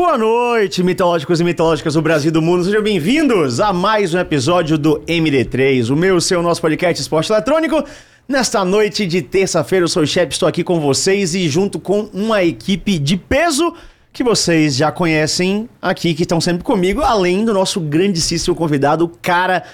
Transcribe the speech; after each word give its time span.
Boa 0.00 0.16
noite, 0.16 0.82
mitológicos 0.82 1.40
e 1.40 1.44
mitológicas 1.44 1.92
do 1.92 2.00
Brasil 2.00 2.30
e 2.30 2.32
do 2.32 2.40
mundo. 2.40 2.64
Sejam 2.64 2.82
bem-vindos 2.82 3.60
a 3.60 3.70
mais 3.70 4.14
um 4.14 4.18
episódio 4.18 4.78
do 4.78 4.98
MD3, 5.00 5.90
o 5.90 5.94
meu, 5.94 6.18
seu, 6.22 6.42
nosso 6.42 6.62
podcast 6.62 7.02
esporte 7.02 7.30
eletrônico. 7.30 7.84
Nesta 8.26 8.64
noite 8.64 9.06
de 9.06 9.20
terça-feira, 9.20 9.84
eu 9.84 9.88
sou 9.88 10.02
o 10.02 10.06
Shep, 10.06 10.32
estou 10.32 10.48
aqui 10.48 10.64
com 10.64 10.80
vocês 10.80 11.34
e 11.34 11.46
junto 11.50 11.78
com 11.78 12.08
uma 12.14 12.42
equipe 12.42 12.98
de 12.98 13.18
peso 13.18 13.74
que 14.10 14.24
vocês 14.24 14.74
já 14.74 14.90
conhecem 14.90 15.68
aqui, 15.82 16.14
que 16.14 16.22
estão 16.22 16.40
sempre 16.40 16.64
comigo, 16.64 17.02
além 17.02 17.44
do 17.44 17.52
nosso 17.52 17.78
grandíssimo 17.78 18.56
convidado, 18.56 19.04
o 19.04 19.08
cara 19.20 19.64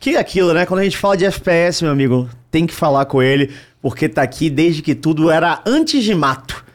que 0.00 0.16
é 0.16 0.18
aquilo, 0.18 0.52
né? 0.52 0.66
Quando 0.66 0.80
a 0.80 0.84
gente 0.84 0.98
fala 0.98 1.16
de 1.16 1.26
FPS, 1.26 1.84
meu 1.84 1.92
amigo, 1.92 2.28
tem 2.50 2.66
que 2.66 2.74
falar 2.74 3.04
com 3.04 3.22
ele, 3.22 3.52
porque 3.80 4.08
tá 4.08 4.22
aqui 4.22 4.50
desde 4.50 4.82
que 4.82 4.96
tudo 4.96 5.30
era 5.30 5.62
antes 5.64 6.02
de 6.02 6.12
mato. 6.12 6.65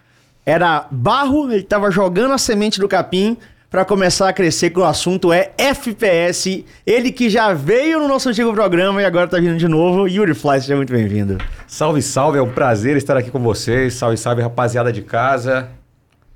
Era 0.45 0.87
barro, 0.89 1.51
ele 1.51 1.63
tava 1.63 1.91
jogando 1.91 2.33
a 2.33 2.37
semente 2.37 2.79
do 2.79 2.87
capim 2.87 3.37
para 3.71 3.85
começar 3.85 4.27
a 4.27 4.33
crescer, 4.33 4.69
que 4.69 4.79
o 4.79 4.83
assunto 4.83 5.31
é 5.31 5.51
FPS. 5.57 6.65
Ele 6.85 7.09
que 7.09 7.29
já 7.29 7.53
veio 7.53 7.99
no 7.99 8.07
nosso 8.07 8.27
antigo 8.27 8.51
programa 8.51 9.01
e 9.01 9.05
agora 9.05 9.29
tá 9.29 9.37
vindo 9.37 9.57
de 9.57 9.67
novo. 9.67 10.09
Yuri 10.09 10.33
Fly, 10.33 10.59
seja 10.59 10.75
muito 10.75 10.91
bem-vindo. 10.91 11.37
Salve, 11.67 12.01
salve, 12.01 12.37
é 12.37 12.41
um 12.41 12.51
prazer 12.51 12.97
estar 12.97 13.15
aqui 13.15 13.31
com 13.31 13.39
vocês. 13.39 13.93
Salve, 13.93 14.17
salve, 14.17 14.41
rapaziada 14.41 14.91
de 14.91 15.01
casa. 15.01 15.69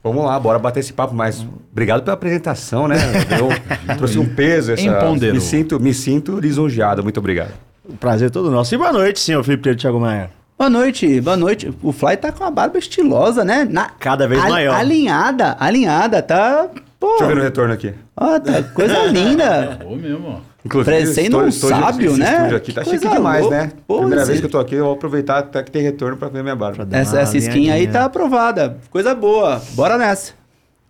Vamos 0.01 0.23
lá, 0.23 0.39
bora 0.39 0.59
bater 0.59 0.79
esse 0.79 0.93
papo, 0.93 1.13
mas 1.13 1.45
obrigado 1.71 2.03
pela 2.03 2.13
apresentação, 2.13 2.87
né? 2.87 2.95
Eu 3.37 3.49
trouxe 3.97 4.17
um 4.17 4.25
peso. 4.33 4.71
Essa... 4.71 5.11
Me 5.33 5.41
sinto, 5.41 5.79
me 5.79 5.93
sinto 5.93 6.39
lisonjeado, 6.39 7.03
muito 7.03 7.19
obrigado. 7.19 7.51
O 7.83 7.97
prazer 7.97 8.27
é 8.27 8.29
todo 8.29 8.49
nosso. 8.49 8.73
E 8.73 8.77
boa 8.77 8.93
noite, 8.93 9.19
senhor 9.19 9.43
Felipe 9.43 9.63
Pedro 9.63 9.81
Thiago 9.81 9.99
Maia. 9.99 10.29
Boa 10.57 10.69
noite, 10.69 11.19
boa 11.19 11.35
noite. 11.35 11.69
O 11.83 11.91
Fly 11.91 12.15
tá 12.15 12.31
com 12.31 12.43
uma 12.43 12.51
barba 12.51 12.77
estilosa, 12.77 13.43
né? 13.43 13.67
Na- 13.69 13.89
Cada 13.99 14.25
vez 14.27 14.41
maior. 14.41 14.75
Alinhada, 14.75 15.57
alinhada, 15.59 16.21
tá. 16.21 16.69
Pô, 16.97 17.07
Deixa 17.09 17.23
eu 17.25 17.27
ver 17.27 17.35
no 17.35 17.41
retorno 17.41 17.73
aqui. 17.73 17.93
ó, 18.15 18.39
tá 18.39 18.63
coisa 18.73 19.03
linda. 19.07 19.79
Ô 19.85 19.95
mesmo, 19.95 20.27
ó. 20.29 20.55
Inclusive, 20.65 20.95
Parecendo 20.97 21.39
um 21.39 21.51
sábio, 21.51 22.17
né? 22.17 22.47
aqui 22.55 22.73
tá 22.73 22.81
Que 22.83 22.91
chique 22.91 23.07
demais, 23.07 23.41
louca. 23.43 23.55
né? 23.57 23.71
Pô, 23.85 23.99
Primeira 23.99 24.25
vez 24.25 24.39
que 24.39 24.45
eu 24.45 24.49
tô 24.49 24.57
aqui, 24.57 24.73
eu 24.75 24.85
vou 24.85 24.93
aproveitar 24.93 25.39
até 25.39 25.61
que 25.61 25.69
tem 25.69 25.83
retorno 25.83 26.17
pra 26.17 26.27
ver 26.29 26.41
minha 26.41 26.55
barba. 26.55 26.87
Essa, 26.89 27.19
essa 27.19 27.37
skin 27.37 27.69
aí 27.69 27.87
tá 27.87 28.05
aprovada. 28.05 28.77
Coisa 28.89 29.13
boa. 29.13 29.61
Bora 29.73 29.97
nessa. 29.97 30.31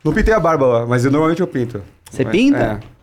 Não 0.04 0.14
pintei 0.14 0.34
a 0.34 0.40
barba, 0.40 0.86
mas 0.88 1.04
eu, 1.04 1.12
normalmente 1.12 1.42
eu 1.42 1.48
pinto. 1.48 1.82
Você 2.10 2.24
Mas- 2.24 2.32
pinta? 2.32 2.80
É. 2.82 2.95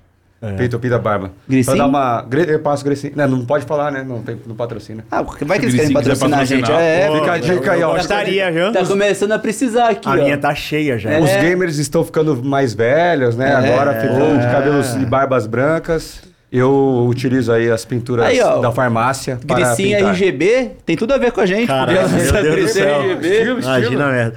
Pinto, 0.56 0.74
eu 0.74 0.80
pinto 0.80 0.94
a 0.96 0.98
barba. 0.98 1.30
Gricinho? 1.48 1.76
Pra 1.76 1.84
dar 1.84 1.88
uma... 1.88 2.26
Eu 2.48 2.58
passo 2.58 2.84
grecinho. 2.84 3.12
Não, 3.14 3.28
não 3.28 3.46
pode 3.46 3.64
falar, 3.64 3.92
né? 3.92 4.02
Não, 4.02 4.20
tem, 4.22 4.36
não 4.44 4.56
patrocina. 4.56 5.04
Ah, 5.08 5.22
vai 5.22 5.58
que 5.60 5.66
eles 5.66 5.76
querem 5.76 5.92
patrocinar 5.92 6.40
a 6.40 6.44
gente. 6.44 6.70
É, 6.70 7.06
pô, 7.06 7.14
Fica 7.20 7.32
a 7.32 7.38
dica 7.38 7.72
aí, 7.72 7.82
ó. 7.82 7.94
Gostaria, 7.94 8.50
viu? 8.50 8.72
tá 8.72 8.84
começando 8.84 9.32
a 9.32 9.38
precisar 9.38 9.90
aqui. 9.90 10.08
A 10.08 10.12
ó. 10.12 10.14
minha 10.16 10.36
tá 10.36 10.52
cheia 10.54 10.98
já. 10.98 11.12
É. 11.12 11.20
Os 11.20 11.30
gamers 11.30 11.78
estão 11.78 12.04
ficando 12.04 12.42
mais 12.42 12.74
velhos, 12.74 13.36
né? 13.36 13.50
É. 13.50 13.72
Agora 13.72 14.00
ficam 14.00 14.38
de 14.38 14.46
cabelos 14.46 14.94
e 14.94 15.06
barbas 15.06 15.46
brancas. 15.46 16.32
Eu 16.52 17.06
utilizo 17.08 17.50
aí 17.50 17.70
as 17.70 17.82
pinturas 17.82 18.26
Aí, 18.26 18.38
ó. 18.38 18.60
da 18.60 18.70
farmácia 18.70 19.40
para 19.46 19.56
Gricinha 19.56 19.96
pintar. 19.96 20.12
RGB 20.12 20.70
tem 20.84 20.96
tudo 20.98 21.14
a 21.14 21.16
ver 21.16 21.32
com 21.32 21.40
a 21.40 21.46
gente. 21.46 21.66
Caralho, 21.66 22.06
meu 22.10 22.32
Deus 22.42 22.56
do 22.56 22.68
céu. 22.68 23.00
RGB. 23.00 23.44
Imagina 23.62 24.04
a 24.04 24.12
merda. 24.12 24.36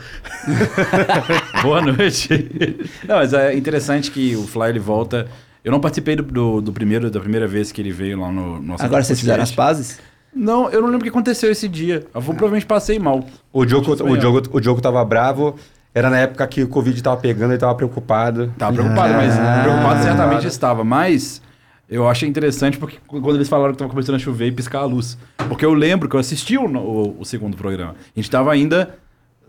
Boa 1.61 1.81
noite. 1.81 2.29
Não, 3.05 3.17
mas 3.17 3.33
é 3.33 3.53
interessante 3.53 4.11
que 4.11 4.33
o 4.33 4.47
Fly 4.47 4.69
ele 4.69 4.79
volta. 4.79 5.27
Eu 5.65 5.71
não 5.71 5.79
participei 5.79 6.15
do, 6.15 6.21
do, 6.23 6.61
do 6.61 6.71
primeiro, 6.71 7.09
da 7.09 7.19
primeira 7.19 7.47
vez 7.47 7.71
que 7.71 7.81
ele 7.81 7.91
veio 7.91 8.19
lá 8.21 8.31
no 8.31 8.61
nosso 8.61 8.85
Agora 8.85 9.03
vocês 9.03 9.19
fizeram 9.19 9.41
as 9.41 9.51
pazes? 9.51 9.99
Não, 10.33 10.69
eu 10.69 10.79
não 10.79 10.87
lembro 10.89 10.99
o 10.99 11.03
que 11.03 11.09
aconteceu 11.09 11.51
esse 11.51 11.67
dia. 11.67 12.05
Eu 12.13 12.21
vou- 12.21 12.35
provavelmente 12.35 12.65
passei 12.67 12.99
mal. 12.99 13.25
O 13.51 13.65
Diogo, 13.65 13.97
Foi 13.97 14.11
o. 14.11 14.15
Diogo, 14.17 14.41
o 14.51 14.59
Diogo 14.61 14.79
tava 14.79 15.03
bravo. 15.03 15.55
Era 15.93 16.09
na 16.09 16.19
época 16.19 16.45
que 16.47 16.61
o 16.61 16.67
Covid 16.67 17.01
tava 17.01 17.17
pegando, 17.17 17.51
ele 17.51 17.57
tava 17.57 17.73
preocupado. 17.73 18.53
Tava 18.57 18.73
preocupado, 18.73 19.13
mas 19.13 19.33
Ah. 19.39 19.61
preocupado 19.63 20.03
certamente 20.03 20.45
estava. 20.47 20.83
Mas 20.83 21.41
eu 21.89 22.07
achei 22.07 22.29
interessante 22.29 22.77
porque 22.77 22.97
quando 23.07 23.35
eles 23.35 23.47
falaram 23.49 23.71
que 23.71 23.79
tava 23.79 23.89
começando 23.89 24.15
a 24.15 24.19
chover 24.19 24.47
e 24.47 24.51
piscar 24.51 24.79
a 24.81 24.85
luz. 24.85 25.17
Porque 25.47 25.65
eu 25.65 25.73
lembro 25.73 26.07
que 26.07 26.15
eu 26.15 26.19
assisti 26.19 26.57
o, 26.57 26.65
o, 26.67 27.21
o 27.21 27.25
segundo 27.25 27.55
programa. 27.57 27.95
A 28.15 28.19
gente 28.19 28.29
tava 28.29 28.51
ainda 28.51 28.95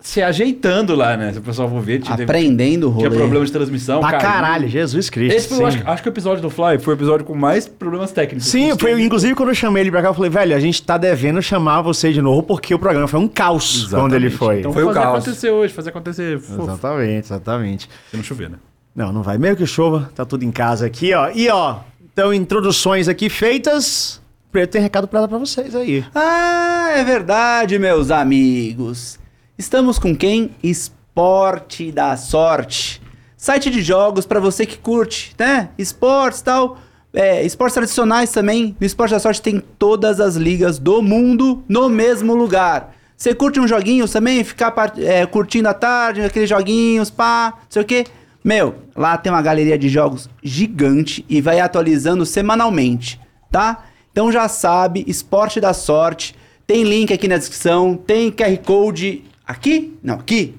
se 0.06 0.22
ajeitando 0.22 0.94
lá, 0.94 1.16
né? 1.16 1.32
Se 1.32 1.40
o 1.40 1.42
pessoal 1.42 1.68
for 1.68 1.80
ver, 1.80 2.00
Aprendendo 2.06 2.86
o 2.86 2.90
rolê. 2.90 3.08
tinha 3.08 3.18
problema 3.18 3.44
de 3.44 3.50
transmissão. 3.50 3.98
Pra 3.98 4.12
caiu. 4.12 4.20
caralho, 4.22 4.68
Jesus 4.68 5.10
Cristo. 5.10 5.36
Esse 5.36 5.48
foi, 5.48 5.64
acho, 5.64 5.82
acho 5.84 6.02
que 6.02 6.08
o 6.08 6.12
episódio 6.12 6.40
do 6.42 6.48
Fly 6.48 6.78
foi 6.78 6.94
o 6.94 6.96
episódio 6.96 7.26
com 7.26 7.34
mais 7.34 7.66
problemas 7.66 8.12
técnicos. 8.12 8.46
Sim, 8.48 8.78
foi, 8.78 9.02
inclusive 9.02 9.34
quando 9.34 9.48
eu 9.48 9.54
chamei 9.56 9.82
ele 9.82 9.90
pra 9.90 10.00
cá, 10.02 10.08
eu 10.08 10.14
falei, 10.14 10.30
velho, 10.30 10.54
a 10.54 10.60
gente 10.60 10.80
tá 10.80 10.96
devendo 10.96 11.42
chamar 11.42 11.82
você 11.82 12.12
de 12.12 12.22
novo 12.22 12.44
porque 12.44 12.72
o 12.72 12.78
programa 12.78 13.08
foi 13.08 13.18
um 13.18 13.26
caos 13.26 13.74
Exatamente. 13.86 14.00
quando 14.00 14.14
ele 14.14 14.30
foi. 14.30 14.60
Então 14.60 14.72
Foi 14.72 14.82
foi 14.84 14.92
o 14.92 14.94
fazer 14.94 15.06
caos. 15.06 15.18
acontecer 15.24 15.50
hoje, 15.50 15.74
fazer 15.74 15.90
acontecer. 15.90 16.36
Exatamente, 16.36 17.24
exatamente. 17.26 17.90
Se 18.08 18.16
não 18.16 18.22
chover, 18.22 18.48
né? 18.50 18.58
Não, 18.94 19.12
não 19.12 19.24
vai. 19.24 19.36
Meio 19.38 19.56
que 19.56 19.66
chova, 19.66 20.08
tá 20.14 20.24
tudo 20.24 20.44
em 20.44 20.52
casa 20.52 20.86
aqui, 20.86 21.12
ó. 21.14 21.30
E 21.34 21.48
ó, 21.50 21.78
então 22.12 22.32
introduções 22.32 23.08
aqui 23.08 23.28
feitas. 23.28 24.22
Preto 24.52 24.70
tem 24.70 24.80
recado 24.80 25.08
pra 25.08 25.22
dar 25.22 25.28
pra 25.28 25.36
vocês 25.38 25.74
aí. 25.74 26.04
Ah, 26.14 26.90
é 26.94 27.02
verdade, 27.02 27.76
meus 27.76 28.12
amigos. 28.12 29.18
Estamos 29.58 29.98
com 29.98 30.14
quem? 30.14 30.50
Esporte 30.62 31.90
da 31.90 32.14
Sorte. 32.18 33.00
Site 33.38 33.70
de 33.70 33.80
jogos 33.80 34.26
pra 34.26 34.38
você 34.38 34.66
que 34.66 34.76
curte, 34.76 35.34
né? 35.38 35.70
Esportes 35.78 36.42
tal. 36.42 36.76
É, 37.14 37.42
esportes 37.42 37.72
tradicionais 37.72 38.30
também. 38.30 38.76
No 38.78 38.86
Esporte 38.86 39.12
da 39.12 39.18
Sorte 39.18 39.40
tem 39.40 39.58
todas 39.78 40.20
as 40.20 40.36
ligas 40.36 40.78
do 40.78 41.00
mundo 41.00 41.64
no 41.66 41.88
mesmo 41.88 42.34
lugar. 42.34 42.94
Você 43.16 43.34
curte 43.34 43.58
uns 43.58 43.70
joguinhos 43.70 44.10
também? 44.10 44.44
Ficar 44.44 44.74
é, 44.98 45.24
curtindo 45.24 45.70
à 45.70 45.72
tarde, 45.72 46.20
aqueles 46.20 46.50
joguinhos, 46.50 47.08
pá, 47.08 47.54
não 47.56 47.66
sei 47.70 47.80
o 47.80 47.86
quê. 47.86 48.04
Meu, 48.44 48.74
lá 48.94 49.16
tem 49.16 49.32
uma 49.32 49.40
galeria 49.40 49.78
de 49.78 49.88
jogos 49.88 50.28
gigante 50.42 51.24
e 51.30 51.40
vai 51.40 51.60
atualizando 51.60 52.26
semanalmente, 52.26 53.18
tá? 53.50 53.84
Então 54.12 54.30
já 54.30 54.48
sabe, 54.48 55.02
Esporte 55.06 55.62
da 55.62 55.72
Sorte. 55.72 56.36
Tem 56.66 56.84
link 56.84 57.10
aqui 57.10 57.26
na 57.26 57.38
descrição, 57.38 57.96
tem 57.96 58.30
QR 58.30 58.58
Code 58.58 59.24
aqui? 59.46 59.96
Não, 60.02 60.16
aqui. 60.16 60.54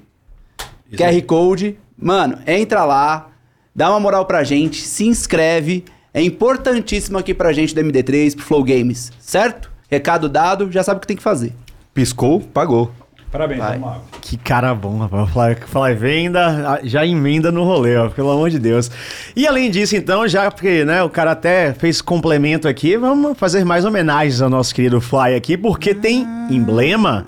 QR 0.92 1.22
Code. 1.24 1.78
Mano, 1.98 2.40
entra 2.46 2.86
lá, 2.86 3.30
dá 3.76 3.90
uma 3.90 4.00
moral 4.00 4.26
pra 4.26 4.44
gente, 4.44 4.82
se 4.82 5.06
inscreve. 5.06 5.84
É 6.14 6.22
importantíssimo 6.22 7.18
aqui 7.18 7.34
pra 7.34 7.52
gente 7.54 7.76
do 7.76 7.82
MD3, 7.82 8.36
pro 8.36 8.46
Flow 8.46 8.64
Games, 8.64 9.12
certo? 9.20 9.72
Recado 9.90 10.30
dado, 10.30 10.72
já 10.72 10.84
sabe 10.84 10.98
o 10.98 11.02
que 11.02 11.08
tem 11.08 11.18
que 11.18 11.24
fazer. 11.24 11.54
Piscou, 11.94 12.42
pagou. 12.42 12.92
Parabéns, 13.32 13.60
vamos 13.62 13.82
lá. 13.82 14.00
Que 14.22 14.38
cara 14.38 14.74
bom, 14.74 15.00
rapaz. 15.00 15.30
Falar, 15.32 15.56
falar 15.68 15.96
venda, 15.96 16.80
já 16.84 17.06
emenda 17.06 17.52
no 17.52 17.64
rolê, 17.64 17.98
ó, 17.98 18.10
pelo 18.10 18.32
amor 18.32 18.50
de 18.50 18.58
Deus. 18.58 18.90
E 19.36 19.46
além 19.46 19.70
disso, 19.70 19.96
então, 19.98 20.26
já 20.28 20.50
porque 20.50 20.86
né, 20.86 21.04
o 21.04 21.10
cara 21.10 21.32
até 21.32 21.74
fez 21.74 22.02
complemento 22.02 22.68
aqui, 22.70 22.96
vamos 22.96 23.38
fazer 23.38 23.66
mais 23.66 23.84
homenagens 23.84 24.42
ao 24.42 24.50
nosso 24.50 24.74
querido 24.74 25.02
Fly 25.02 25.36
aqui, 25.36 25.58
porque 25.58 25.94
tem 25.94 26.26
emblema. 26.50 27.26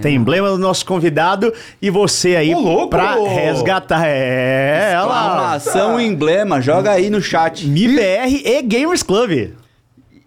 Tem 0.00 0.14
emblema 0.14 0.48
do 0.50 0.56
nosso 0.58 0.86
convidado 0.86 1.52
e 1.82 1.90
você 1.90 2.36
aí 2.36 2.54
Ô, 2.54 2.60
louco! 2.60 2.88
pra 2.90 3.16
resgatar. 3.16 4.04
É, 4.06 4.92
olha 4.96 5.04
lá. 5.04 5.56
Exclamação 5.56 6.00
emblema, 6.00 6.60
joga 6.62 6.92
aí 6.92 7.10
no 7.10 7.20
chat. 7.20 7.66
MIBR 7.66 8.42
e 8.46 8.62
Gamers 8.62 9.02
Club. 9.02 9.50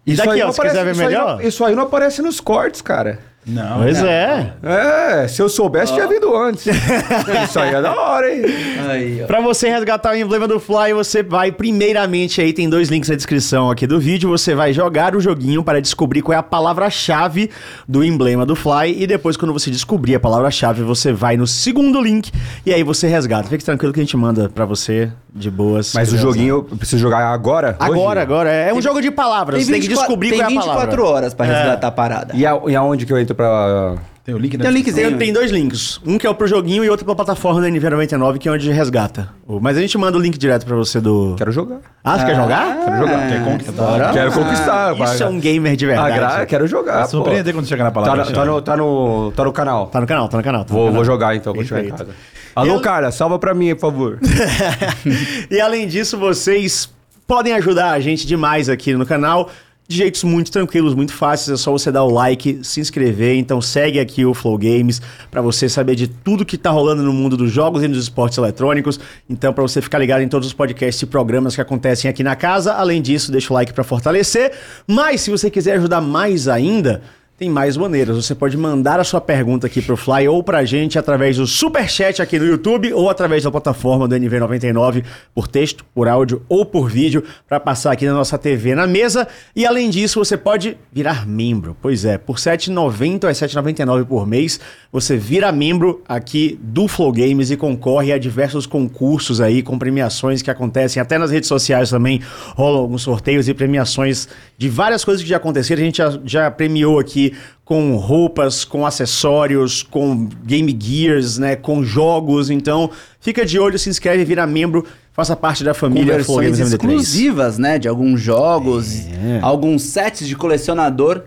E 0.05 0.15
daqui, 0.15 0.29
aí 0.31 0.41
ó, 0.41 0.47
não 0.47 0.53
se 0.53 0.61
quiser 0.61 0.83
ver 0.83 0.91
isso 0.91 1.01
aí 1.01 1.07
melhor. 1.07 1.37
não- 1.37 1.41
isso 1.47 1.63
aí 1.65 1.73
não 1.75 1.83
aparece 1.83 2.21
nos 2.21 2.39
cortes, 2.41 2.81
cara. 2.81 3.19
Não. 3.45 3.79
Pois 3.79 4.01
não. 4.01 4.07
é. 4.07 4.53
É, 4.63 5.27
se 5.27 5.41
eu 5.41 5.49
soubesse, 5.49 5.93
tinha 5.93 6.07
vindo 6.07 6.35
antes. 6.35 6.65
isso 6.65 7.59
aí 7.59 7.73
é 7.73 7.81
da 7.81 7.93
hora, 7.93 8.33
hein? 8.33 8.43
Aí, 8.89 9.21
ó. 9.23 9.27
Pra 9.27 9.41
você 9.41 9.69
resgatar 9.69 10.11
o 10.11 10.15
emblema 10.15 10.47
do 10.47 10.59
Fly, 10.59 10.93
você 10.93 11.21
vai 11.21 11.51
primeiramente 11.51 12.41
aí 12.41 12.53
tem 12.53 12.69
dois 12.69 12.89
links 12.89 13.09
na 13.09 13.15
descrição 13.15 13.69
aqui 13.69 13.85
do 13.85 13.99
vídeo, 13.99 14.29
você 14.29 14.55
vai 14.55 14.71
jogar 14.73 15.15
o 15.15 15.19
joguinho 15.19 15.63
para 15.63 15.81
descobrir 15.81 16.21
qual 16.21 16.33
é 16.35 16.39
a 16.39 16.43
palavra-chave 16.43 17.49
do 17.87 18.03
emblema 18.03 18.45
do 18.45 18.55
Fly 18.55 18.95
e 19.01 19.07
depois 19.07 19.35
quando 19.37 19.53
você 19.53 19.69
descobrir 19.69 20.15
a 20.15 20.19
palavra-chave, 20.19 20.81
você 20.83 21.11
vai 21.11 21.37
no 21.37 21.45
segundo 21.47 22.01
link 22.01 22.31
e 22.65 22.73
aí 22.73 22.83
você 22.83 23.07
resgata. 23.07 23.49
Fique 23.49 23.63
tranquilo 23.63 23.93
que 23.93 23.99
a 23.99 24.03
gente 24.03 24.15
manda 24.17 24.49
pra 24.49 24.65
você 24.65 25.11
de 25.35 25.49
boas. 25.49 25.93
Mas 25.93 26.13
o 26.13 26.17
joguinho, 26.17 26.65
eu 26.69 26.77
preciso 26.77 27.01
jogar 27.01 27.27
agora? 27.33 27.75
agora, 27.79 28.19
hoje? 28.19 28.19
agora 28.19 28.49
é 28.51 28.73
um 28.73 28.81
jogo 28.81 29.01
de 29.01 29.09
palavras, 29.11 29.65
você 29.65 29.71
tem 29.71 29.81
que 29.81 29.87
24 29.87 30.07
descobrir 30.07 30.29
tem 30.29 30.39
qual 30.39 30.43
é 30.43 30.45
a 30.45 30.49
24 30.49 30.79
palavra. 30.79 31.03
horas 31.03 31.33
pra 31.33 31.45
resgatar 31.45 31.87
a 31.87 31.91
parada. 31.91 32.35
E, 32.35 32.45
a, 32.45 32.59
e 32.67 32.75
aonde 32.75 33.05
que 33.05 33.11
eu 33.13 33.19
entro 33.19 33.32
pra... 33.33 33.95
Tem 34.25 34.33
o 34.33 34.37
link 34.37 34.55
na 34.57 34.63
Tem 34.63 34.71
linkzinho. 34.73 35.09
Tem, 35.09 35.17
tem 35.17 35.33
dois 35.33 35.51
links. 35.51 35.99
Um 36.05 36.17
que 36.17 36.25
é 36.25 36.29
o 36.29 36.33
pro 36.33 36.47
joguinho 36.47 36.81
e 36.81 36.89
outro 36.89 37.05
pra 37.05 37.13
plataforma 37.13 37.59
da 37.59 37.67
NV99, 37.67 38.37
que 38.37 38.47
é 38.47 38.51
onde 38.53 38.71
resgata. 38.71 39.27
Mas 39.61 39.75
a 39.75 39.81
gente 39.81 39.97
manda 39.97 40.17
o 40.17 40.21
link 40.21 40.37
direto 40.37 40.65
pra 40.65 40.77
você 40.77 41.01
do. 41.01 41.35
Quero 41.37 41.51
jogar. 41.51 41.79
Ah, 42.01 42.17
você 42.17 42.25
quer 42.27 42.35
jogar? 42.37 42.85
Quero 42.85 42.97
jogar. 42.99 43.27
Quer 43.27 43.43
conquistar? 43.43 44.13
Quero 44.13 44.31
conquistar. 44.31 44.95
Isso 45.13 45.23
é 45.23 45.27
um 45.27 45.39
gamer 45.41 45.75
de 45.75 45.85
verdade. 45.85 46.19
Agra... 46.19 46.45
Quero 46.45 46.65
jogar, 46.67 46.93
Vai 46.93 47.01
pô. 47.03 47.09
surpreender 47.09 47.53
quando 47.53 47.67
chegar 47.67 47.83
na 47.83 47.91
Tá, 47.91 47.93
palavra. 48.01 48.23
no- 48.23 48.31
tá, 48.31 48.45
no, 48.45 48.61
tá, 48.61 48.77
no, 48.77 49.31
tá 49.35 49.43
no 49.43 49.51
canal. 49.51 49.87
Tá 49.87 49.99
no 49.99 50.07
canal, 50.07 50.29
tá 50.29 50.37
no 50.37 50.43
canal. 50.43 50.63
tá 50.63 50.69
no 50.73 50.73
Vou, 50.79 50.85
canal. 50.87 50.95
vou 50.95 51.03
jogar 51.05 51.35
então, 51.35 51.53
quando 51.53 51.67
chegar 51.67 51.83
em 51.83 51.89
casa. 51.89 52.07
Alô, 52.55 52.75
Eu- 52.75 52.81
cara, 52.81 53.11
salva 53.11 53.37
pra 53.37 53.53
mim, 53.53 53.75
por 53.75 53.81
favor. 53.81 54.19
e 55.51 55.59
além 55.59 55.85
disso, 55.85 56.17
vocês 56.17 56.89
podem 57.27 57.53
ajudar 57.55 57.91
a 57.91 57.99
gente 57.99 58.25
demais 58.25 58.69
aqui 58.69 58.93
no 58.93 59.05
canal. 59.05 59.49
De 59.87 59.97
jeitos 59.97 60.23
muito 60.23 60.51
tranquilos, 60.51 60.93
muito 60.93 61.13
fáceis. 61.13 61.59
É 61.59 61.61
só 61.61 61.71
você 61.71 61.91
dar 61.91 62.03
o 62.03 62.09
like, 62.09 62.59
se 62.63 62.79
inscrever. 62.79 63.35
Então 63.37 63.61
segue 63.61 63.99
aqui 63.99 64.25
o 64.25 64.33
Flow 64.33 64.57
Games 64.57 65.01
para 65.29 65.41
você 65.41 65.67
saber 65.67 65.95
de 65.95 66.07
tudo 66.07 66.45
que 66.45 66.57
tá 66.57 66.69
rolando 66.69 67.03
no 67.03 67.13
mundo 67.13 67.35
dos 67.35 67.51
jogos 67.51 67.83
e 67.83 67.87
dos 67.87 68.03
esportes 68.03 68.37
eletrônicos. 68.37 68.99
Então 69.29 69.53
para 69.53 69.61
você 69.61 69.81
ficar 69.81 69.99
ligado 69.99 70.21
em 70.21 70.27
todos 70.27 70.47
os 70.47 70.53
podcasts 70.53 71.01
e 71.01 71.05
programas 71.05 71.55
que 71.55 71.61
acontecem 71.61 72.09
aqui 72.09 72.23
na 72.23 72.35
casa. 72.35 72.73
Além 72.73 73.01
disso, 73.01 73.31
deixa 73.31 73.51
o 73.51 73.53
like 73.53 73.73
para 73.73 73.83
fortalecer. 73.83 74.53
Mas 74.87 75.21
se 75.21 75.29
você 75.29 75.49
quiser 75.49 75.77
ajudar 75.77 76.01
mais 76.01 76.47
ainda, 76.47 77.01
tem 77.43 77.49
mais 77.49 77.75
maneiras. 77.75 78.15
Você 78.15 78.33
pode 78.33 78.55
mandar 78.55 79.01
a 79.01 79.03
sua 79.03 79.19
pergunta 79.19 79.67
aqui 79.67 79.81
pro 79.81 79.97
Fly 79.97 80.29
ou 80.29 80.41
pra 80.41 80.63
gente 80.63 80.97
através 80.97 81.35
do 81.35 81.45
super 81.45 81.89
chat 81.89 82.21
aqui 82.21 82.39
no 82.39 82.45
YouTube 82.45 82.93
ou 82.93 83.09
através 83.09 83.43
da 83.43 83.51
plataforma 83.51 84.07
do 84.07 84.15
NV99 84.15 85.03
por 85.35 85.45
texto, 85.45 85.83
por 85.93 86.07
áudio 86.07 86.41
ou 86.47 86.65
por 86.65 86.89
vídeo 86.89 87.21
para 87.45 87.59
passar 87.59 87.91
aqui 87.91 88.05
na 88.05 88.13
nossa 88.13 88.37
TV 88.37 88.73
na 88.75 88.87
mesa. 88.87 89.27
E 89.53 89.65
além 89.65 89.89
disso, 89.89 90.23
você 90.23 90.37
pode 90.37 90.77
virar 90.89 91.27
membro. 91.27 91.75
Pois 91.81 92.05
é, 92.05 92.17
por 92.17 92.37
R$ 92.37 92.43
7,90 92.43 93.23
ou 93.23 93.29
R$ 93.29 93.35
7,99 93.35 94.05
por 94.05 94.25
mês, 94.25 94.57
você 94.89 95.17
vira 95.17 95.51
membro 95.51 96.01
aqui 96.07 96.57
do 96.61 96.87
Flow 96.87 97.11
Games 97.11 97.51
e 97.51 97.57
concorre 97.57 98.13
a 98.13 98.17
diversos 98.17 98.65
concursos 98.65 99.41
aí 99.41 99.61
com 99.61 99.77
premiações 99.77 100.41
que 100.41 100.49
acontecem 100.49 101.01
até 101.01 101.17
nas 101.17 101.29
redes 101.29 101.49
sociais 101.49 101.89
também. 101.89 102.21
Rolam 102.55 102.79
alguns 102.79 103.01
sorteios 103.01 103.49
e 103.49 103.53
premiações 103.53 104.29
de 104.57 104.69
várias 104.69 105.03
coisas 105.03 105.21
que 105.21 105.27
já 105.27 105.35
aconteceram. 105.35 105.81
A 105.81 105.85
gente 105.85 105.97
já, 105.97 106.19
já 106.23 106.51
premiou 106.51 106.99
aqui 106.99 107.32
com 107.65 107.95
roupas, 107.95 108.63
com 108.65 108.85
acessórios, 108.85 109.83
com 109.83 110.27
game 110.43 110.75
gears, 110.79 111.37
né, 111.37 111.55
com 111.55 111.83
jogos. 111.83 112.49
Então, 112.49 112.89
fica 113.19 113.45
de 113.45 113.57
olho, 113.59 113.77
se 113.79 113.89
inscreve, 113.89 114.25
vira 114.25 114.45
membro, 114.45 114.85
faça 115.13 115.35
parte 115.35 115.63
da 115.63 115.73
família 115.73 116.23
Flow 116.23 116.37
Conversões 116.37 116.57
Games 116.59 116.73
MD3. 116.73 116.89
exclusivas, 116.91 117.57
né? 117.57 117.79
De 117.79 117.87
alguns 117.87 118.19
jogos, 118.21 119.07
É. 119.07 119.39
alguns 119.41 119.83
sets 119.83 120.27
de 120.27 120.35
colecionador. 120.35 121.23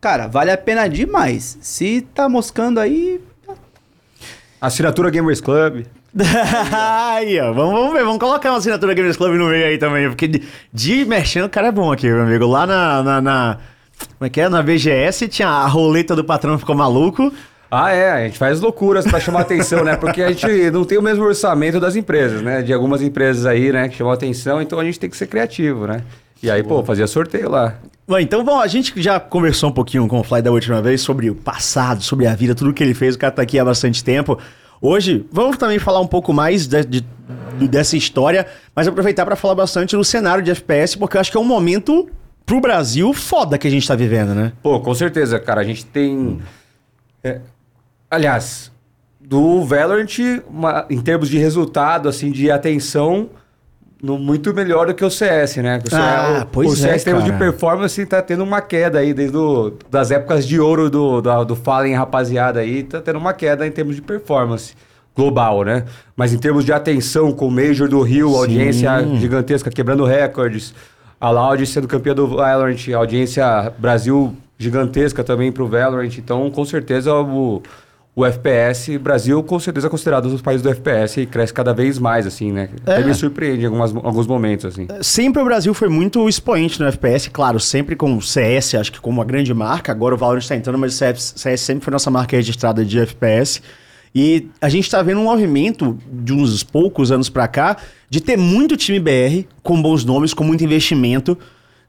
Cara, 0.00 0.26
vale 0.26 0.50
a 0.50 0.56
pena 0.58 0.88
demais. 0.88 1.56
Se 1.60 2.00
tá 2.14 2.28
moscando 2.28 2.78
aí, 2.80 3.20
Assinatura 4.60 5.10
Gamers 5.10 5.40
Club. 5.40 5.84
aí, 6.14 7.40
ó, 7.40 7.52
vamos, 7.52 7.72
vamos 7.72 7.92
ver, 7.94 8.04
vamos 8.04 8.18
colocar 8.18 8.50
uma 8.50 8.58
assinatura 8.58 8.92
Gamers 8.94 9.16
Club 9.16 9.32
no 9.36 9.46
meio 9.48 9.64
aí 9.66 9.78
também, 9.78 10.08
porque 10.08 10.28
de, 10.28 10.42
de 10.72 11.04
merchan 11.06 11.46
o 11.46 11.48
cara 11.48 11.68
é 11.68 11.72
bom 11.72 11.90
aqui, 11.90 12.06
meu 12.06 12.22
amigo. 12.22 12.46
Lá 12.46 12.66
na, 12.66 13.02
na, 13.02 13.20
na- 13.20 13.58
como 14.18 14.26
é 14.26 14.30
que 14.30 14.40
é? 14.40 14.48
Na 14.48 14.62
BGS 14.62 15.28
tinha 15.28 15.48
a 15.48 15.66
roleta 15.66 16.14
do 16.16 16.24
patrão 16.24 16.58
ficou 16.58 16.74
maluco. 16.74 17.32
Ah, 17.70 17.90
é, 17.92 18.10
a 18.12 18.24
gente 18.26 18.36
faz 18.38 18.60
loucuras 18.60 19.06
pra 19.06 19.18
chamar 19.18 19.40
atenção, 19.40 19.82
né? 19.82 19.96
Porque 19.96 20.22
a 20.22 20.28
gente 20.30 20.70
não 20.70 20.84
tem 20.84 20.98
o 20.98 21.02
mesmo 21.02 21.24
orçamento 21.24 21.80
das 21.80 21.96
empresas, 21.96 22.42
né? 22.42 22.60
De 22.60 22.72
algumas 22.72 23.00
empresas 23.00 23.46
aí, 23.46 23.72
né, 23.72 23.88
que 23.88 23.96
chamam 23.96 24.12
atenção, 24.12 24.60
então 24.60 24.78
a 24.78 24.84
gente 24.84 25.00
tem 25.00 25.08
que 25.08 25.16
ser 25.16 25.26
criativo, 25.26 25.86
né? 25.86 26.02
E 26.42 26.50
aí, 26.50 26.62
pô, 26.62 26.82
fazia 26.84 27.06
sorteio 27.06 27.48
lá. 27.48 27.74
Bom, 28.06 28.18
então 28.18 28.44
bom, 28.44 28.60
a 28.60 28.66
gente 28.66 28.92
já 29.00 29.18
conversou 29.18 29.70
um 29.70 29.72
pouquinho 29.72 30.06
com 30.06 30.20
o 30.20 30.22
Fly 30.24 30.42
da 30.42 30.50
última 30.50 30.82
vez 30.82 31.00
sobre 31.00 31.30
o 31.30 31.34
passado, 31.34 32.02
sobre 32.02 32.26
a 32.26 32.34
vida, 32.34 32.54
tudo 32.54 32.74
que 32.74 32.82
ele 32.82 32.94
fez. 32.94 33.14
O 33.14 33.18
cara 33.18 33.32
tá 33.32 33.40
aqui 33.42 33.58
há 33.58 33.64
bastante 33.64 34.04
tempo. 34.04 34.38
Hoje, 34.80 35.24
vamos 35.32 35.56
também 35.56 35.78
falar 35.78 36.00
um 36.00 36.06
pouco 36.06 36.32
mais 36.32 36.66
de- 36.66 36.84
de- 36.84 37.04
dessa 37.68 37.96
história, 37.96 38.44
mas 38.74 38.86
aproveitar 38.88 39.24
para 39.24 39.36
falar 39.36 39.54
bastante 39.54 39.96
do 39.96 40.04
cenário 40.04 40.42
de 40.42 40.50
FPS, 40.50 40.98
porque 40.98 41.16
eu 41.16 41.20
acho 41.20 41.30
que 41.30 41.36
é 41.36 41.40
um 41.40 41.44
momento 41.44 42.10
pro 42.44 42.60
Brasil 42.60 43.12
foda 43.12 43.56
que 43.58 43.66
a 43.66 43.70
gente 43.70 43.86
tá 43.86 43.94
vivendo, 43.94 44.34
né? 44.34 44.52
Pô, 44.62 44.80
com 44.80 44.94
certeza, 44.94 45.38
cara. 45.40 45.60
A 45.60 45.64
gente 45.64 45.84
tem. 45.86 46.40
é, 47.24 47.40
aliás, 48.10 48.70
do 49.20 49.62
Valorant, 49.64 50.18
uma- 50.48 50.84
em 50.90 51.00
termos 51.00 51.28
de 51.28 51.38
resultado, 51.38 52.08
assim, 52.08 52.30
de 52.30 52.50
atenção, 52.50 53.30
no- 54.02 54.18
muito 54.18 54.52
melhor 54.52 54.86
do 54.88 54.94
que 54.94 55.04
o 55.04 55.10
CS, 55.10 55.58
né? 55.62 55.78
O, 55.78 55.94
Ah, 55.94 56.40
o, 56.42 56.46
pois 56.46 56.70
o 56.72 56.76
CS, 56.76 56.92
é, 56.92 56.96
em 56.96 57.04
termos 57.04 57.24
de 57.24 57.32
performance, 57.32 58.04
tá 58.06 58.20
tendo 58.20 58.42
uma 58.42 58.60
queda 58.60 58.98
aí, 58.98 59.14
desde 59.14 59.36
o, 59.36 59.72
das 59.90 60.10
épocas 60.10 60.46
de 60.46 60.58
ouro 60.58 60.90
do, 60.90 61.20
do, 61.22 61.44
do 61.44 61.56
Fallen, 61.56 61.94
rapaziada, 61.94 62.58
aí, 62.60 62.82
tá 62.82 63.00
tendo 63.00 63.18
uma 63.18 63.32
queda 63.32 63.64
em 63.66 63.70
termos 63.70 63.94
de 63.94 64.02
performance 64.02 64.74
global, 65.14 65.62
né? 65.62 65.84
Mas 66.16 66.32
em 66.32 66.38
termos 66.38 66.64
de 66.64 66.72
atenção, 66.72 67.30
com 67.32 67.46
o 67.46 67.50
Major 67.50 67.88
do 67.88 68.00
Rio, 68.02 68.34
audiência 68.34 68.90
gigantesca, 69.20 69.70
quebrando 69.70 70.04
recordes, 70.04 70.74
a 71.22 71.30
Loud 71.30 71.64
sendo 71.68 71.86
campeã 71.86 72.12
do 72.12 72.26
Valorant, 72.26 72.88
a 72.92 72.96
audiência 72.96 73.72
Brasil 73.78 74.36
gigantesca 74.58 75.22
também 75.22 75.52
pro 75.52 75.68
Valorant, 75.68 76.18
então 76.18 76.50
com 76.50 76.64
certeza 76.64 77.14
o, 77.14 77.62
o 78.12 78.26
FPS, 78.26 78.98
Brasil 78.98 79.40
com 79.44 79.56
certeza 79.60 79.86
é 79.86 79.90
considerado 79.90 80.26
um 80.26 80.30
dos 80.30 80.42
países 80.42 80.62
do 80.64 80.68
FPS 80.68 81.20
e 81.20 81.26
cresce 81.26 81.54
cada 81.54 81.72
vez 81.72 81.96
mais, 81.96 82.26
assim, 82.26 82.50
né? 82.50 82.70
Até 82.82 83.04
me 83.04 83.14
surpreende 83.14 83.62
em 83.62 83.66
algumas, 83.66 83.94
alguns 83.94 84.26
momentos, 84.26 84.66
assim. 84.66 84.88
Sempre 85.00 85.40
o 85.40 85.44
Brasil 85.44 85.72
foi 85.72 85.88
muito 85.88 86.28
expoente 86.28 86.80
no 86.80 86.88
FPS, 86.88 87.30
claro, 87.30 87.60
sempre 87.60 87.94
com 87.94 88.16
o 88.16 88.20
CS, 88.20 88.74
acho 88.74 88.90
que 88.90 89.00
como 89.00 89.20
uma 89.20 89.24
grande 89.24 89.54
marca. 89.54 89.92
Agora 89.92 90.16
o 90.16 90.18
Valorant 90.18 90.42
está 90.42 90.56
entrando, 90.56 90.76
mas 90.76 90.92
o 90.92 90.96
CS, 90.96 91.34
CS 91.36 91.60
sempre 91.60 91.84
foi 91.84 91.92
nossa 91.92 92.10
marca 92.10 92.36
registrada 92.36 92.84
de 92.84 92.98
FPS. 92.98 93.62
E 94.14 94.48
a 94.60 94.68
gente 94.68 94.84
está 94.84 95.02
vendo 95.02 95.20
um 95.20 95.24
movimento 95.24 95.98
de 96.12 96.32
uns 96.32 96.62
poucos 96.62 97.10
anos 97.10 97.28
para 97.30 97.48
cá 97.48 97.76
de 98.10 98.20
ter 98.20 98.36
muito 98.36 98.76
time 98.76 99.00
BR 99.00 99.46
com 99.62 99.80
bons 99.80 100.04
nomes, 100.04 100.34
com 100.34 100.44
muito 100.44 100.62
investimento. 100.64 101.38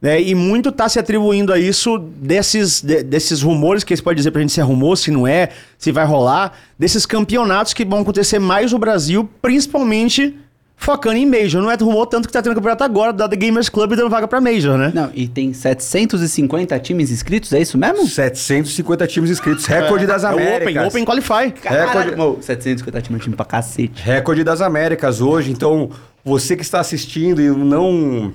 Né, 0.02 0.22
e 0.22 0.36
muito 0.36 0.68
está 0.68 0.90
se 0.90 1.00
atribuindo 1.00 1.54
a 1.54 1.58
isso 1.58 1.98
desses, 1.98 2.81
de- 2.81 3.04
desses 3.04 3.42
rumores, 3.42 3.86
que 3.86 3.96
você 3.96 4.04
pode 4.04 4.18
dizer 4.18 4.31
pra 4.31 4.42
gente 4.42 4.52
se 4.52 4.60
é 4.60 4.64
rumor, 4.64 4.98
se 4.98 5.10
não 5.10 5.25
é, 5.25 5.48
se 5.78 5.94
vai 5.94 6.06
rolar, 6.06 6.58
desses 6.78 7.06
campeonatos 7.06 7.74
que 7.74 7.86
vão 7.86 8.00
acontecer 8.02 8.38
mais 8.38 8.74
no 8.74 8.78
Brasil, 8.80 9.30
principalmente 9.42 10.36
focando 10.75 11.18
em 11.18 11.25
Major. 11.25 11.62
Não 11.62 11.72
é 11.72 11.75
rumor 11.75 12.08
tanto 12.08 12.28
que 12.28 12.34
tá 12.34 12.42
tendo 12.42 12.56
campeonato 12.56 12.84
agora 12.84 13.14
da 13.14 13.28
The 13.28 13.36
Gamers 13.36 13.70
Club 13.70 13.96
dando 13.96 14.10
vaga 14.10 14.28
pra 14.28 14.42
Major, 14.42 14.78
né? 14.78 14.92
Não, 14.94 15.12
e 15.14 15.28
tem 15.28 15.54
750 15.54 16.78
times 16.80 17.12
inscritos, 17.12 17.54
é 17.54 17.62
isso 17.62 17.78
mesmo? 17.78 18.08
750 18.08 19.08
times 19.08 19.30
inscritos, 19.30 19.66
recorde 19.66 20.06
das 20.06 20.24
É 20.24 20.28
o 20.28 20.34
Américas. 20.34 20.88
Open, 20.88 20.88
Open 20.88 21.06
Qualify. 21.06 21.52
Caralho, 21.52 22.18
Mo, 22.18 22.38
750 22.42 23.02
times 23.02 23.22
é 23.22 23.24
time 23.24 23.36
pra 23.36 23.46
cacete. 23.46 24.02
Recorde 24.04 24.44
das 24.44 24.62
Américas 24.62 25.22
hoje. 25.22 25.52
Então, 25.52 25.90
você 26.24 26.56
que 26.56 26.64
está 26.64 26.80
assistindo 26.80 27.42
e 27.42 27.50
não 27.50 28.34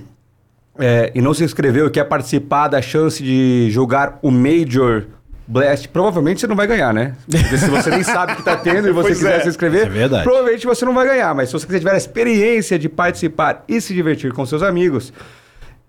é, 0.77 1.11
e 1.13 1.21
não 1.21 1.33
se 1.33 1.43
inscreveu 1.43 1.87
e 1.87 1.89
quer 1.89 2.05
participar 2.05 2.69
da 2.69 2.81
chance 2.81 3.21
de 3.21 3.67
jogar 3.69 4.17
o 4.21 4.31
Major 4.31 5.05
Blast, 5.51 5.87
provavelmente 5.89 6.39
você 6.41 6.45
não 6.47 6.55
vai 6.55 6.67
ganhar, 6.67 6.93
né? 6.93 7.15
Porque 7.27 7.57
se 7.57 7.67
você 7.69 7.89
nem 7.89 8.03
sabe 8.03 8.33
que 8.35 8.41
está 8.41 8.55
tendo 8.55 8.87
e 8.87 8.91
você 8.93 9.07
Pois 9.09 9.17
quiser 9.17 9.39
é. 9.39 9.41
se 9.41 9.49
inscrever, 9.49 9.87
É 9.87 9.89
verdade. 9.89 10.23
provavelmente 10.23 10.65
você 10.67 10.85
não 10.85 10.93
vai 10.93 11.07
ganhar. 11.07 11.33
Mas 11.33 11.49
se 11.49 11.53
você 11.53 11.65
quiser 11.65 11.79
tiver 11.79 11.93
a 11.93 11.97
experiência 11.97 12.77
de 12.77 12.87
participar 12.87 13.63
e 13.67 13.81
se 13.81 13.91
divertir 13.93 14.31
com 14.31 14.45
seus 14.45 14.61
amigos, 14.61 15.11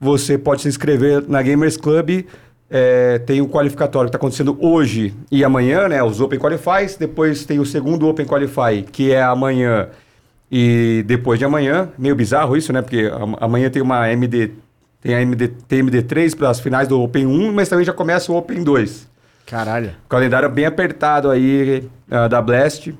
você 0.01 0.39
pode 0.39 0.62
se 0.62 0.69
inscrever 0.69 1.23
na 1.29 1.43
Gamers 1.43 1.77
Club. 1.77 2.25
É, 2.71 3.19
tem 3.19 3.41
o 3.43 3.49
qualificatório 3.49 4.07
que 4.09 4.17
está 4.17 4.19
acontecendo 4.19 4.57
hoje 4.61 5.12
e 5.31 5.45
amanhã, 5.45 5.89
né? 5.89 6.03
Os 6.03 6.21
Open 6.23 6.39
Qualifies. 6.39 6.97
Depois 6.97 7.45
tem 7.45 7.59
o 7.59 7.67
segundo 7.67 8.09
Open 8.09 8.25
Qualify, 8.25 8.83
que 8.90 9.12
é 9.12 9.23
amanhã 9.23 9.88
e 10.50 11.05
depois 11.07 11.38
de 11.38 11.45
amanhã. 11.45 11.88
Meio 11.99 12.14
bizarro 12.17 12.57
isso, 12.57 12.73
né? 12.73 12.81
Porque 12.81 13.11
am- 13.12 13.37
amanhã 13.40 13.69
tem 13.69 13.83
uma 13.83 14.09
MD. 14.11 14.52
Tem 15.02 15.14
a 15.14 15.21
MD, 15.23 15.49
tem 15.69 15.81
MD3 15.83 16.37
para 16.37 16.49
as 16.50 16.61
finais 16.61 16.87
do 16.88 17.00
Open 17.00 17.26
1, 17.26 17.52
mas 17.52 17.69
também 17.69 17.85
já 17.85 17.93
começa 17.93 18.31
o 18.33 18.37
Open 18.37 18.62
2. 18.62 19.10
Caralho. 19.50 19.90
Calendário 20.09 20.49
bem 20.49 20.64
apertado 20.64 21.28
aí 21.28 21.90
ah, 22.09 22.28
da 22.28 22.40
Blast. 22.40 22.95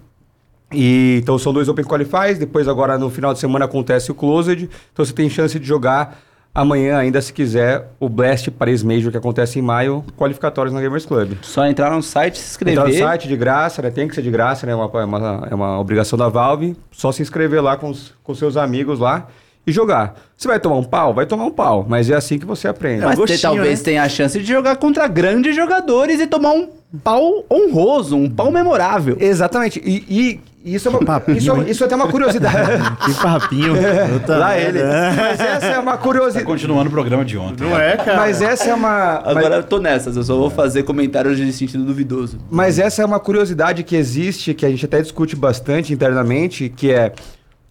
E, 0.73 1.19
então 1.23 1.39
são 1.39 1.53
dois 1.53 1.69
Open 1.69 1.85
Qualifies, 1.85 2.39
depois 2.39 2.67
agora 2.67 2.99
no 2.99 3.09
final 3.09 3.33
de 3.33 3.39
semana 3.39 3.67
acontece 3.67 4.11
o 4.11 4.15
Closed. 4.15 4.69
Então 4.93 5.05
você 5.05 5.13
tem 5.13 5.31
chance 5.31 5.59
de 5.59 5.67
jogar 5.67 6.19
amanhã 6.53 6.99
ainda, 6.99 7.23
se 7.23 7.33
quiser, 7.33 7.93
o 8.01 8.09
Blast 8.09 8.51
Paris 8.51 8.83
Major 8.83 9.13
que 9.13 9.17
acontece 9.17 9.61
em 9.61 9.63
maio, 9.63 10.05
qualificatórios 10.17 10.75
na 10.75 10.81
Gamers 10.81 11.07
Club. 11.07 11.35
Só 11.43 11.65
entrar 11.67 11.91
no 11.91 12.03
site, 12.03 12.39
se 12.39 12.51
inscrever. 12.51 12.79
Entrar 12.79 12.89
no 12.89 12.99
site 12.99 13.29
de 13.29 13.37
graça, 13.37 13.81
né? 13.83 13.91
Tem 13.91 14.09
que 14.09 14.15
ser 14.17 14.23
de 14.23 14.31
graça, 14.31 14.67
né? 14.67 14.73
É 14.73 14.75
uma, 14.75 14.91
é 15.01 15.05
uma, 15.05 15.49
é 15.53 15.55
uma 15.55 15.79
obrigação 15.79 16.19
da 16.19 16.29
Valve. 16.29 16.77
Só 16.91 17.13
se 17.13 17.23
inscrever 17.23 17.63
lá 17.63 17.77
com, 17.77 17.91
os, 17.91 18.13
com 18.25 18.35
seus 18.35 18.57
amigos 18.57 18.99
lá 18.99 19.29
e 19.67 19.73
jogar. 19.73 20.15
Você 20.37 20.49
vai 20.49 20.59
tomar 20.59 20.77
um 20.77 20.85
pau? 20.85 21.13
Vai 21.15 21.27
tomar 21.27 21.45
um 21.45 21.51
pau, 21.51 21.85
mas 21.89 22.09
é 22.11 22.15
assim 22.15 22.39
que 22.39 22.47
você 22.47 22.67
aprende. 22.69 23.03
Mas 23.03 23.13
É 23.13 23.15
um 23.15 23.17
gostinho, 23.17 23.41
talvez 23.41 23.79
né? 23.81 23.85
tenha 23.85 24.03
a 24.03 24.09
chance 24.09 24.39
de 24.39 24.45
jogar 24.47 24.77
contra 24.77 25.07
grandes 25.07 25.55
jogadores 25.55 26.19
e 26.21 26.27
tomar 26.27 26.53
um 26.53 26.69
pau 27.05 27.45
honroso, 27.51 28.17
um 28.17 28.29
pau 28.29 28.51
memorável. 28.51 29.17
Exatamente. 29.21 29.81
E, 29.85 30.41
e 30.65 30.75
isso, 30.75 30.89
é 30.89 30.91
uma, 30.91 31.05
papinho, 31.05 31.39
isso, 31.39 31.51
é- 31.53 31.55
hein? 31.59 31.65
isso 31.69 31.83
é 31.85 31.87
até 31.87 31.95
uma 31.95 32.09
curiosidade. 32.09 32.83
Que 33.05 33.15
papinho. 33.15 33.75
Puta 34.13 34.37
Lá 34.37 34.59
ele. 34.59 34.79
Mas 34.83 35.41
essa 35.41 35.67
é 35.67 35.79
uma 35.79 35.93
Tá 35.93 35.99
curiosidade. 35.99 36.45
continuando 36.47 36.89
o 36.89 36.93
programa 36.93 37.25
de 37.25 37.37
ontem. 37.39 37.65
Não 37.65 37.79
é, 37.79 37.97
cara? 37.97 38.17
Mas 38.17 38.43
essa 38.43 38.71
é 38.71 38.75
uma. 38.75 39.23
Agora 39.25 39.57
eu 39.57 39.63
tô 39.63 39.79
nessas, 39.79 40.17
eu 40.17 40.23
só 40.23 40.37
vou 40.37 40.51
fazer 40.51 40.83
comentários 40.83 41.37
de 41.37 41.53
sentido 41.53 41.85
duvidoso. 41.85 42.39
Mas 42.51 42.79
essa 42.79 43.03
é 43.03 43.05
uma 43.07 43.21
curiosidade 43.21 43.83
que 43.83 43.95
existe, 43.97 44.53
que 44.55 44.67
a 44.67 44.71
gente 44.71 44.85
até 44.85 45.01
discute 45.01 45.37
bastante 45.37 45.93
internamente, 45.93 46.69
que 46.69 46.91
é 46.91 47.13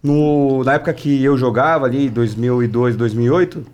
no, 0.02 0.64
na 0.64 0.74
época 0.74 0.92
que 0.94 1.22
eu 1.22 1.36
jogava 1.36 1.86
ali, 1.86 2.08
2002, 2.08 2.96
2008, 2.96 3.64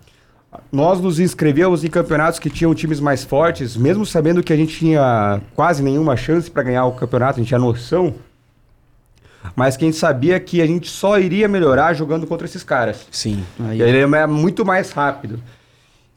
nós 0.73 1.01
nos 1.01 1.21
inscrevíamos 1.21 1.85
em 1.85 1.89
campeonatos 1.89 2.39
que 2.39 2.51
tinham 2.51 2.75
times 2.75 2.99
mais 2.99 3.25
fortes, 3.25 3.77
mesmo 3.77 4.05
sabendo 4.05 4.43
que 4.43 4.53
a 4.53 4.57
gente 4.57 4.77
tinha 4.77 5.41
quase 5.55 5.83
nenhuma 5.83 6.17
chance 6.17 6.51
para 6.51 6.63
ganhar 6.63 6.85
o 6.87 6.93
campeonato, 6.93 7.39
a 7.39 7.43
gente 7.43 7.49
tinha 7.49 7.61
noção, 7.61 8.15
mas 9.55 9.77
que 9.77 9.85
a 9.85 9.87
gente 9.87 9.99
sabia 9.99 10.41
que 10.41 10.61
a 10.61 10.67
gente 10.67 10.91
só 10.91 11.19
iria 11.19 11.47
melhorar 11.47 11.95
jogando 11.95 12.27
contra 12.27 12.47
esses 12.47 12.65
caras. 12.65 13.07
Sim. 13.11 13.45
Aí, 13.61 13.79
E 13.79 13.83
ele 13.83 13.99
é 13.99 14.27
muito 14.27 14.65
mais 14.65 14.91
rápido. 14.91 15.41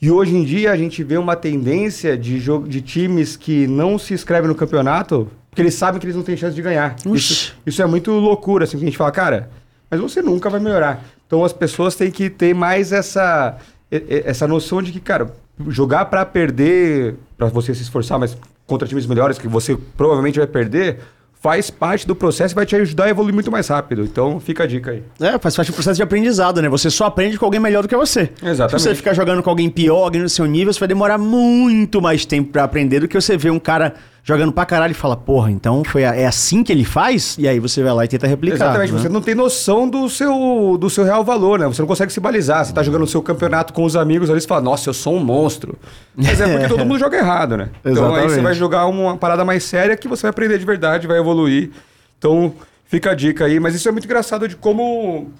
E 0.01 0.09
hoje 0.09 0.35
em 0.35 0.43
dia 0.43 0.71
a 0.71 0.77
gente 0.77 1.03
vê 1.03 1.17
uma 1.17 1.35
tendência 1.35 2.17
de, 2.17 2.39
jogo, 2.39 2.67
de 2.67 2.81
times 2.81 3.35
que 3.35 3.67
não 3.67 3.99
se 3.99 4.13
inscrevem 4.13 4.47
no 4.47 4.55
campeonato 4.55 5.29
porque 5.49 5.61
eles 5.61 5.73
sabem 5.73 5.99
que 5.99 6.05
eles 6.05 6.15
não 6.15 6.23
têm 6.23 6.37
chance 6.37 6.55
de 6.55 6.61
ganhar. 6.61 6.95
Isso, 7.07 7.55
isso 7.65 7.81
é 7.81 7.85
muito 7.85 8.11
loucura, 8.11 8.63
assim, 8.63 8.77
que 8.77 8.83
a 8.83 8.87
gente 8.87 8.97
fala, 8.97 9.11
cara, 9.11 9.49
mas 9.89 9.99
você 9.99 10.21
nunca 10.21 10.49
vai 10.49 10.59
melhorar. 10.59 11.03
Então 11.25 11.43
as 11.43 11.53
pessoas 11.53 11.95
têm 11.95 12.11
que 12.11 12.29
ter 12.29 12.53
mais 12.53 12.91
essa, 12.91 13.57
essa 13.91 14.47
noção 14.47 14.81
de 14.81 14.91
que, 14.91 14.99
cara, 14.99 15.33
jogar 15.67 16.05
pra 16.05 16.25
perder, 16.25 17.15
pra 17.37 17.47
você 17.47 17.73
se 17.73 17.81
esforçar, 17.81 18.19
mas 18.19 18.37
contra 18.65 18.87
times 18.87 19.05
melhores 19.05 19.37
que 19.37 19.47
você 19.47 19.77
provavelmente 19.97 20.37
vai 20.37 20.47
perder, 20.47 20.99
faz 21.41 21.69
parte 21.69 22.05
do 22.05 22.13
processo 22.15 22.53
e 22.53 22.55
vai 22.55 22.65
te 22.65 22.75
ajudar 22.75 23.05
a 23.05 23.09
evoluir 23.09 23.33
muito 23.33 23.51
mais 23.51 23.67
rápido. 23.67 24.03
Então 24.03 24.39
fica 24.39 24.63
a 24.63 24.67
dica 24.67 24.91
aí. 24.91 25.03
É, 25.19 25.37
faz 25.39 25.55
parte 25.55 25.71
do 25.71 25.73
processo 25.73 25.95
de 25.95 26.03
aprendizado, 26.03 26.61
né? 26.61 26.67
Você 26.69 26.89
só 26.89 27.05
aprende 27.05 27.37
com 27.37 27.45
alguém 27.45 27.59
melhor 27.59 27.81
do 27.81 27.87
que 27.87 27.95
você. 27.95 28.29
Exatamente. 28.43 28.81
Se 28.81 28.89
você 28.89 28.95
ficar 28.95 29.13
jogando 29.13 29.41
com 29.41 29.49
alguém 29.49 29.69
pior, 29.69 30.03
alguém 30.03 30.21
no 30.21 30.29
seu 30.29 30.45
nível, 30.45 30.73
você 30.73 30.79
vai 30.79 30.87
demorar 30.87 31.17
muito 31.17 32.01
mais 32.01 32.25
tempo 32.25 32.51
pra 32.51 32.63
aprender 32.65 32.99
do 32.99 33.07
que 33.07 33.19
você 33.19 33.37
ver 33.37 33.51
um 33.51 33.59
cara 33.59 33.95
jogando 34.23 34.51
pra 34.51 34.65
caralho 34.65 34.91
e 34.91 34.93
fala, 34.93 35.15
porra, 35.17 35.49
então 35.49 35.83
foi 35.83 36.03
a- 36.05 36.15
é 36.15 36.25
assim 36.25 36.63
que 36.63 36.71
ele 36.71 36.83
faz? 36.85 37.35
E 37.39 37.47
aí 37.47 37.59
você 37.59 37.81
vai 37.81 37.93
lá 37.93 38.05
e 38.05 38.07
tenta 38.07 38.27
replicar. 38.27 38.55
Exatamente, 38.55 38.93
né? 38.93 38.99
você 38.99 39.09
não 39.09 39.21
tem 39.21 39.33
noção 39.33 39.89
do 39.89 40.07
seu, 40.09 40.77
do 40.79 40.89
seu 40.89 41.03
real 41.03 41.23
valor, 41.23 41.57
né? 41.59 41.65
Você 41.67 41.81
não 41.81 41.87
consegue 41.87 42.11
se 42.13 42.19
balizar. 42.19 42.63
Você 42.65 42.73
tá 42.73 42.83
jogando 42.83 43.03
o 43.03 43.07
seu 43.07 43.21
campeonato 43.21 43.73
com 43.73 43.83
os 43.83 43.95
amigos 43.95 44.29
ali, 44.29 44.39
você 44.41 44.47
fala, 44.47 44.61
nossa, 44.61 44.89
eu 44.89 44.93
sou 44.93 45.15
um 45.15 45.23
monstro. 45.23 45.77
Mas 46.15 46.39
é 46.39 46.47
porque 46.51 46.67
todo 46.67 46.79
mundo 46.85 46.99
joga 46.99 47.17
errado, 47.17 47.57
né? 47.57 47.69
Então 47.79 47.91
aí 47.91 47.93
Exatamente. 48.11 48.33
você 48.33 48.41
vai 48.41 48.53
jogar 48.53 48.85
uma 48.87 49.17
parada 49.17 49.43
mais 49.43 49.63
séria 49.63 49.95
que 49.97 50.07
você 50.07 50.23
vai 50.23 50.29
aprender 50.31 50.57
de 50.59 50.65
verdade, 50.65 51.07
vai 51.07 51.17
evoluir. 51.17 51.71
Então 52.17 52.53
fica 52.85 53.11
a 53.11 53.15
dica 53.15 53.45
aí. 53.45 53.59
Mas 53.59 53.73
isso 53.73 53.87
é 53.87 53.91
muito 53.91 54.05
engraçado 54.05 54.47
de 54.47 54.55
como 54.55 55.31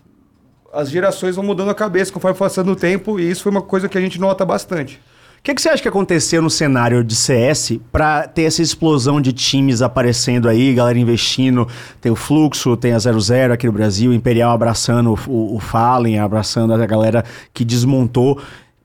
as 0.74 0.90
gerações 0.90 1.36
vão 1.36 1.44
mudando 1.44 1.70
a 1.70 1.76
cabeça 1.76 2.12
conforme 2.12 2.38
passando 2.38 2.72
o 2.72 2.76
tempo, 2.76 3.20
e 3.20 3.30
isso 3.30 3.42
foi 3.44 3.52
uma 3.52 3.62
coisa 3.62 3.90
que 3.90 3.98
a 3.98 4.02
gente 4.02 4.20
nota 4.20 4.46
bastante. 4.46 5.02
O 5.40 5.42
que, 5.42 5.56
que 5.56 5.62
você 5.62 5.70
acha 5.70 5.82
que 5.82 5.88
aconteceu 5.88 6.42
no 6.42 6.50
cenário 6.50 7.02
de 7.02 7.16
CS 7.16 7.80
pra 7.94 8.28
ter 8.28 8.44
essa 8.44 8.62
explosão 8.62 9.22
de 9.22 9.32
times 9.32 9.82
aparecendo 9.82 10.50
aí, 10.50 10.74
galera 10.74 11.00
investindo? 11.00 11.66
Tem 12.02 12.12
o 12.12 12.16
Fluxo, 12.16 12.76
tem 12.76 12.92
a 12.92 13.00
00 13.00 13.54
aqui 13.54 13.66
no 13.66 13.72
Brasil, 13.72 14.14
Imperial 14.14 14.52
abraçando 14.52 15.18
o, 15.28 15.56
o, 15.56 15.60
Fallen, 15.60 16.20
abraçando 16.20 16.74
a 16.74 16.86
galera 16.86 17.24
que 17.54 17.64
desmontou. 17.64 18.42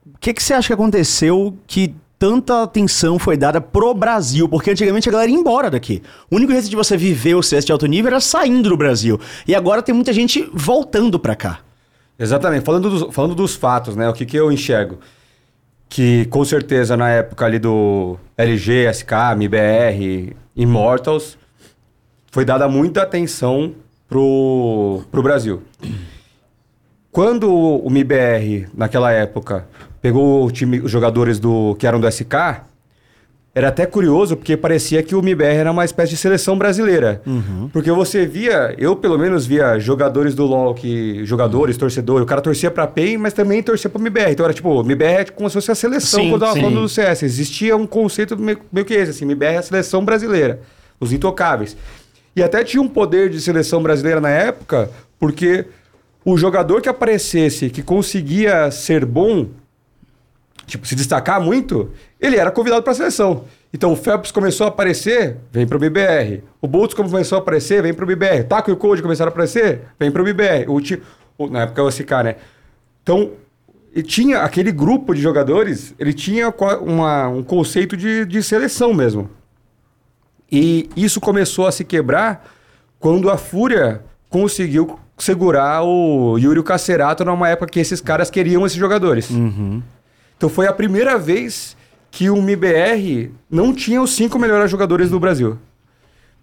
O 0.06 0.18
que, 0.20 0.32
que 0.32 0.40
você 0.40 0.54
acha 0.54 0.68
que 0.68 0.72
aconteceu 0.72 1.56
que 1.66 1.92
tanta 2.20 2.62
atenção 2.62 3.18
foi 3.18 3.36
dada 3.36 3.60
pro 3.60 3.92
Brasil? 3.92 4.48
Porque 4.48 4.70
antigamente 4.70 5.08
a 5.08 5.12
galera 5.12 5.30
ia 5.32 5.36
embora 5.36 5.68
daqui. 5.68 6.02
O 6.30 6.36
único 6.36 6.52
jeito 6.52 6.70
de 6.70 6.76
você 6.76 6.96
viver 6.96 7.34
o 7.34 7.42
CS 7.42 7.64
de 7.64 7.72
alto 7.72 7.86
nível 7.86 8.12
era 8.12 8.20
saindo 8.20 8.68
do 8.68 8.76
Brasil. 8.76 9.20
E 9.46 9.56
agora 9.56 9.82
tem 9.82 9.92
muita 9.92 10.12
gente 10.12 10.48
voltando 10.54 11.18
pra 11.18 11.34
cá. 11.34 11.58
Exatamente. 12.16 12.64
Falando 12.64 12.88
dos, 12.88 13.12
falando 13.12 13.34
dos 13.34 13.56
fatos, 13.56 13.96
né? 13.96 14.08
O 14.08 14.12
que, 14.12 14.24
que 14.24 14.36
eu 14.36 14.52
enxergo? 14.52 15.00
Que 15.88 16.24
com 16.26 16.44
certeza 16.44 16.96
na 16.96 17.08
época 17.10 17.44
ali 17.44 17.58
do 17.58 18.18
LG, 18.36 18.92
SK, 18.92 19.12
MBR, 19.32 20.34
Immortals, 20.56 21.38
foi 22.30 22.44
dada 22.44 22.68
muita 22.68 23.02
atenção 23.02 23.74
pro, 24.08 25.02
pro 25.10 25.22
Brasil. 25.22 25.62
Quando 27.12 27.48
o 27.48 27.86
MBR, 27.88 28.66
naquela 28.74 29.12
época, 29.12 29.68
pegou 30.02 30.50
time, 30.50 30.80
os 30.80 30.90
jogadores 30.90 31.38
do 31.38 31.76
que 31.76 31.86
eram 31.86 32.00
do 32.00 32.10
SK, 32.10 32.62
era 33.54 33.68
até 33.68 33.86
curioso, 33.86 34.36
porque 34.36 34.56
parecia 34.56 35.00
que 35.00 35.14
o 35.14 35.20
MBR 35.20 35.56
era 35.58 35.70
uma 35.70 35.84
espécie 35.84 36.10
de 36.10 36.16
seleção 36.16 36.58
brasileira. 36.58 37.22
Porque 37.72 37.90
você 37.92 38.26
via, 38.26 38.74
eu 38.76 38.96
pelo 38.96 39.16
menos 39.16 39.46
via 39.46 39.78
jogadores 39.78 40.34
do 40.34 40.44
LoL, 40.44 40.74
que, 40.74 41.24
jogadores, 41.24 41.76
torcedores, 41.76 42.24
o 42.24 42.26
cara 42.26 42.40
torcia 42.40 42.68
pra 42.70 42.86
PEN, 42.86 43.16
mas 43.18 43.32
também 43.32 43.62
torcia 43.62 43.88
pro 43.88 44.00
MBR. 44.00 44.32
Então 44.32 44.44
era 44.44 44.52
tipo, 44.52 44.68
o 44.68 44.80
MBR 44.80 45.20
é 45.20 45.24
como 45.26 45.48
se 45.48 45.54
fosse 45.54 45.70
a 45.70 45.74
seleção 45.74 46.20
Sim, 46.20 46.30
quando 46.30 46.40
tava 46.40 46.54
sim. 46.54 46.60
falando 46.62 46.80
do 46.80 46.88
CS. 46.88 47.22
Existia 47.22 47.76
um 47.76 47.86
conceito 47.86 48.36
meio, 48.36 48.58
meio 48.72 48.84
que 48.84 48.94
esse, 48.94 49.10
assim, 49.10 49.24
MBR 49.24 49.54
é 49.54 49.58
a 49.58 49.62
seleção 49.62 50.04
brasileira, 50.04 50.60
os 50.98 51.12
intocáveis. 51.12 51.76
E 52.34 52.42
até 52.42 52.64
tinha 52.64 52.82
um 52.82 52.88
poder 52.88 53.30
de 53.30 53.40
seleção 53.40 53.80
brasileira 53.80 54.20
na 54.20 54.30
época, 54.30 54.90
porque 55.16 55.66
o 56.24 56.36
jogador 56.36 56.80
que 56.80 56.88
aparecesse, 56.88 57.70
que 57.70 57.82
conseguia 57.82 58.68
ser 58.72 59.04
bom, 59.04 59.46
tipo, 60.66 60.86
se 60.86 60.94
destacar 60.94 61.40
muito, 61.40 61.90
ele 62.20 62.36
era 62.36 62.50
convidado 62.50 62.82
para 62.82 62.92
a 62.92 62.96
seleção. 62.96 63.44
Então 63.72 63.92
o 63.92 63.96
Phelps 63.96 64.30
começou 64.30 64.66
a 64.66 64.68
aparecer, 64.68 65.36
vem 65.52 65.66
para 65.66 65.76
o 65.76 65.80
MBR. 65.84 66.42
O 66.60 66.66
Boltz 66.68 66.94
começou 66.94 67.36
a 67.36 67.40
aparecer, 67.40 67.82
vem 67.82 67.92
para 67.92 68.04
o 68.04 68.08
MBR. 68.10 68.44
Taco 68.44 68.70
e 68.70 68.72
o 68.72 68.76
Code 68.76 69.02
começaram 69.02 69.28
a 69.30 69.32
aparecer, 69.32 69.82
vem 69.98 70.10
para 70.10 70.22
o 70.22 70.24
MBR. 70.28 70.66
O, 71.38 71.48
na 71.48 71.62
época 71.62 71.82
o 71.82 71.90
SK, 71.90 72.10
né? 72.24 72.36
Então, 73.02 73.32
tinha 74.06 74.40
aquele 74.40 74.70
grupo 74.72 75.14
de 75.14 75.20
jogadores, 75.20 75.94
ele 75.98 76.12
tinha 76.12 76.52
uma- 76.80 77.28
um 77.28 77.42
conceito 77.42 77.96
de, 77.96 78.24
de 78.24 78.42
seleção 78.42 78.94
mesmo. 78.94 79.28
E 80.50 80.88
isso 80.96 81.20
começou 81.20 81.66
a 81.66 81.72
se 81.72 81.84
quebrar 81.84 82.48
quando 83.00 83.28
a 83.30 83.36
Fúria 83.36 84.02
conseguiu 84.30 84.98
segurar 85.18 85.82
o 85.84 86.36
Yuri 86.38 86.62
Cacerato 86.62 87.24
numa 87.24 87.48
época 87.48 87.70
que 87.72 87.80
esses 87.80 88.00
caras 88.00 88.30
queriam 88.30 88.64
esses 88.66 88.78
jogadores. 88.78 89.28
Então 90.36 90.48
foi 90.48 90.66
a 90.66 90.72
primeira 90.72 91.18
vez 91.18 91.76
que 92.10 92.30
o 92.30 92.36
MBR 92.36 93.32
não 93.50 93.74
tinha 93.74 94.00
os 94.00 94.14
cinco 94.14 94.38
melhores 94.38 94.70
jogadores 94.70 95.10
do 95.10 95.18
Brasil. 95.18 95.58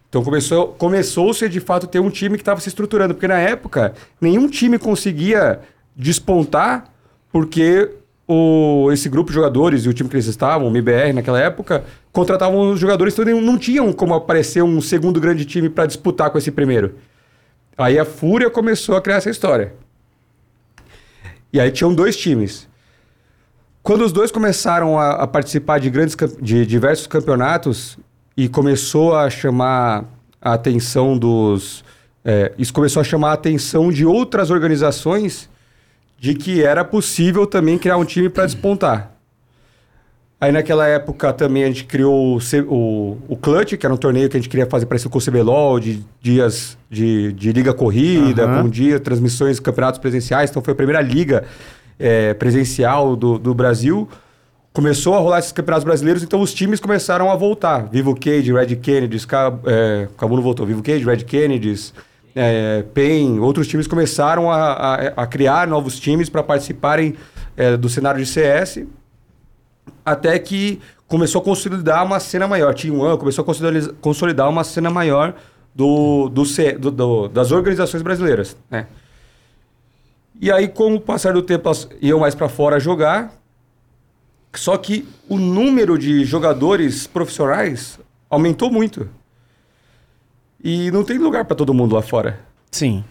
Então 0.09 0.23
começou, 0.23 0.67
começou-se 0.69 1.47
de 1.47 1.59
fato 1.61 1.87
ter 1.87 1.99
um 1.99 2.09
time 2.09 2.35
que 2.35 2.41
estava 2.41 2.59
se 2.59 2.67
estruturando, 2.67 3.13
porque 3.13 3.27
na 3.27 3.39
época 3.39 3.93
nenhum 4.19 4.49
time 4.49 4.77
conseguia 4.77 5.61
despontar, 5.95 6.91
porque 7.31 7.89
o, 8.27 8.89
esse 8.91 9.07
grupo 9.07 9.29
de 9.29 9.35
jogadores 9.35 9.85
e 9.85 9.89
o 9.89 9.93
time 9.93 10.09
que 10.09 10.15
eles 10.15 10.27
estavam, 10.27 10.67
o 10.67 10.69
MBR 10.69 11.13
naquela 11.13 11.39
época, 11.39 11.85
contratavam 12.11 12.71
os 12.71 12.79
jogadores, 12.79 13.17
então 13.17 13.41
não 13.41 13.57
tinham 13.57 13.91
como 13.93 14.13
aparecer 14.13 14.61
um 14.61 14.81
segundo 14.81 15.19
grande 15.19 15.45
time 15.45 15.69
para 15.69 15.85
disputar 15.85 16.29
com 16.29 16.37
esse 16.37 16.51
primeiro. 16.51 16.95
Aí 17.77 17.97
a 17.97 18.03
Fúria 18.05 18.49
começou 18.49 18.95
a 18.95 19.01
criar 19.01 19.17
essa 19.17 19.29
história. 19.29 19.73
E 21.53 21.59
aí 21.59 21.71
tinham 21.71 21.93
dois 21.93 22.15
times. 22.15 22.67
Quando 23.83 24.03
os 24.05 24.11
dois 24.11 24.31
começaram 24.31 24.99
a, 24.99 25.11
a 25.11 25.27
participar 25.27 25.79
de, 25.79 25.89
grandes, 25.89 26.15
de 26.39 26.65
diversos 26.65 27.07
campeonatos 27.07 27.97
e 28.37 28.47
começou 28.47 29.15
a 29.15 29.29
chamar 29.29 30.05
a 30.41 30.53
atenção 30.53 31.17
dos. 31.17 31.83
é, 32.23 32.51
isso 32.57 32.73
começou 32.73 33.01
a 33.01 33.03
chamar 33.03 33.31
a 33.31 33.33
atenção 33.33 33.91
de 33.91 34.05
outras 34.05 34.51
organizações 34.51 35.49
de 36.17 36.35
que 36.35 36.63
era 36.63 36.85
possível 36.85 37.47
também 37.47 37.79
criar 37.79 37.97
um 37.97 38.05
time 38.05 38.29
para 38.29 38.45
despontar. 38.45 39.11
Aí 40.39 40.51
naquela 40.51 40.87
época 40.87 41.33
também 41.33 41.63
a 41.63 41.67
gente 41.67 41.83
criou 41.85 42.35
o, 42.35 42.39
o, 42.67 43.17
o 43.27 43.35
Clutch, 43.35 43.77
que 43.77 43.85
era 43.85 43.93
um 43.93 43.97
torneio 43.97 44.27
que 44.29 44.37
a 44.37 44.39
gente 44.39 44.49
queria 44.49 44.65
fazer 44.65 44.87
parecido 44.87 45.09
com 45.09 45.19
o 45.19 45.21
CBLOL, 45.21 45.79
de 45.79 46.03
dias 46.19 46.77
de, 46.89 47.31
de 47.33 47.51
liga 47.51 47.73
corrida, 47.73 48.45
Aham. 48.45 48.63
com 48.63 48.69
dia, 48.69 48.99
transmissões, 48.99 49.59
campeonatos 49.59 49.99
presenciais. 49.99 50.49
Então 50.49 50.63
foi 50.63 50.73
a 50.73 50.75
primeira 50.75 51.01
liga 51.01 51.43
é, 52.01 52.33
presencial 52.33 53.15
do, 53.15 53.37
do 53.37 53.53
Brasil. 53.53 54.09
Começou 54.73 55.15
a 55.15 55.19
rolar 55.19 55.39
esses 55.39 55.51
campeonatos 55.51 55.83
brasileiros, 55.83 56.23
então 56.23 56.39
os 56.41 56.53
times 56.53 56.79
começaram 56.79 57.29
a 57.29 57.35
voltar. 57.35 57.87
Vivo 57.91 58.15
Cage, 58.15 58.51
Red 58.53 58.75
é, 59.65 60.07
Cabo 60.17 60.35
não 60.35 60.41
voltou. 60.43 60.65
Vivo 60.65 60.81
Cage, 60.81 61.03
Red 61.03 61.17
Kennedys, 61.25 61.93
é, 62.33 62.83
PEN, 62.93 63.39
outros 63.39 63.67
times 63.67 63.85
começaram 63.87 64.49
a, 64.49 64.55
a, 64.71 64.95
a 65.23 65.27
criar 65.27 65.67
novos 65.67 65.99
times 65.99 66.29
para 66.29 66.41
participarem 66.41 67.15
é, 67.57 67.75
do 67.75 67.89
cenário 67.89 68.23
de 68.23 68.25
CS 68.25 68.83
até 70.05 70.37
que 70.39 70.79
começou 71.07 71.41
a 71.41 71.43
consolidar 71.43 72.05
uma 72.05 72.19
cena 72.19 72.47
maior. 72.47 72.73
Team 72.73 72.97
One 72.99 73.17
começou 73.17 73.43
a 73.43 73.93
consolidar, 74.01 74.49
uma 74.49 74.63
cena 74.63 74.89
maior 74.89 75.33
do, 75.75 76.29
do, 76.29 76.43
do- 76.79 76.91
do- 76.91 77.27
das 77.27 77.51
organizações 77.51 78.01
brasileiras. 78.01 78.55
Né? 78.69 78.87
E 80.41 80.51
aí, 80.51 80.67
com 80.67 80.95
o 80.95 80.99
passar 80.99 81.33
do 81.33 81.43
tempo, 81.43 81.67
elas 81.67 81.87
iam 82.01 82.19
mais 82.19 82.33
para 82.33 82.49
fora 82.49 82.79
jogar. 82.79 83.31
Só 84.55 84.75
que 84.75 85.07
o 85.29 85.37
número 85.37 85.99
de 85.99 86.25
jogadores 86.25 87.05
profissionais 87.05 87.99
aumentou 88.27 88.71
muito. 88.71 89.07
E 90.63 90.89
não 90.89 91.03
tem 91.03 91.19
lugar 91.19 91.45
para 91.45 91.55
todo 91.55 91.75
mundo 91.75 91.93
lá 91.93 92.01
fora. 92.01 92.39
Sim. 92.71 93.03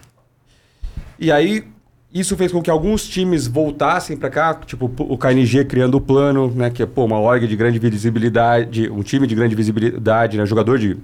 E 1.17 1.31
aí, 1.31 1.65
isso 2.13 2.35
fez 2.35 2.51
com 2.51 2.61
que 2.61 2.69
alguns 2.69 3.07
times 3.07 3.47
voltassem 3.47 4.17
para 4.17 4.29
cá, 4.29 4.53
tipo 4.53 4.91
o 4.99 5.17
KNG 5.17 5.63
criando 5.63 5.95
o 5.95 6.01
plano, 6.01 6.51
né? 6.53 6.69
Que 6.69 6.83
é 6.83 6.85
pô, 6.85 7.05
uma 7.05 7.17
org 7.17 7.47
de 7.47 7.55
grande 7.55 7.79
visibilidade, 7.79 8.89
um 8.89 9.01
time 9.01 9.25
de 9.25 9.35
grande 9.35 9.55
visibilidade, 9.55 10.37
né? 10.37 10.45
Jogador 10.45 10.77
de. 10.77 10.97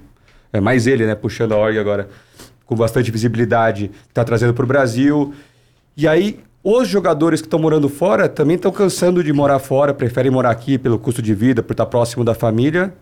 É 0.52 0.60
mais 0.60 0.86
ele, 0.86 1.06
né? 1.06 1.14
Puxando 1.14 1.52
a 1.52 1.56
org 1.56 1.78
agora, 1.78 2.10
com 2.66 2.76
bastante 2.76 3.10
visibilidade, 3.10 3.88
que 3.88 4.12
tá 4.12 4.22
trazendo 4.24 4.52
para 4.52 4.64
o 4.64 4.68
Brasil. 4.68 5.32
E 5.98 6.06
aí, 6.06 6.38
os 6.62 6.86
jogadores 6.86 7.40
que 7.40 7.48
estão 7.48 7.58
morando 7.58 7.88
fora 7.88 8.28
também 8.28 8.54
estão 8.54 8.70
cansando 8.70 9.22
de 9.24 9.32
morar 9.32 9.58
fora, 9.58 9.92
preferem 9.92 10.30
morar 10.30 10.50
aqui 10.50 10.78
pelo 10.78 10.96
custo 10.96 11.20
de 11.20 11.34
vida, 11.34 11.60
por 11.60 11.72
estar 11.72 11.86
próximo 11.86 12.24
da 12.24 12.34
família. 12.34 12.94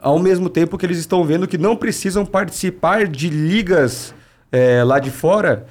Ao 0.00 0.18
mesmo 0.18 0.48
tempo 0.48 0.78
que 0.78 0.86
eles 0.86 0.96
estão 0.96 1.22
vendo 1.22 1.46
que 1.46 1.58
não 1.58 1.76
precisam 1.76 2.24
participar 2.24 3.06
de 3.06 3.28
ligas 3.28 4.14
eh, 4.50 4.82
lá 4.82 4.98
de 4.98 5.10
fora 5.10 5.66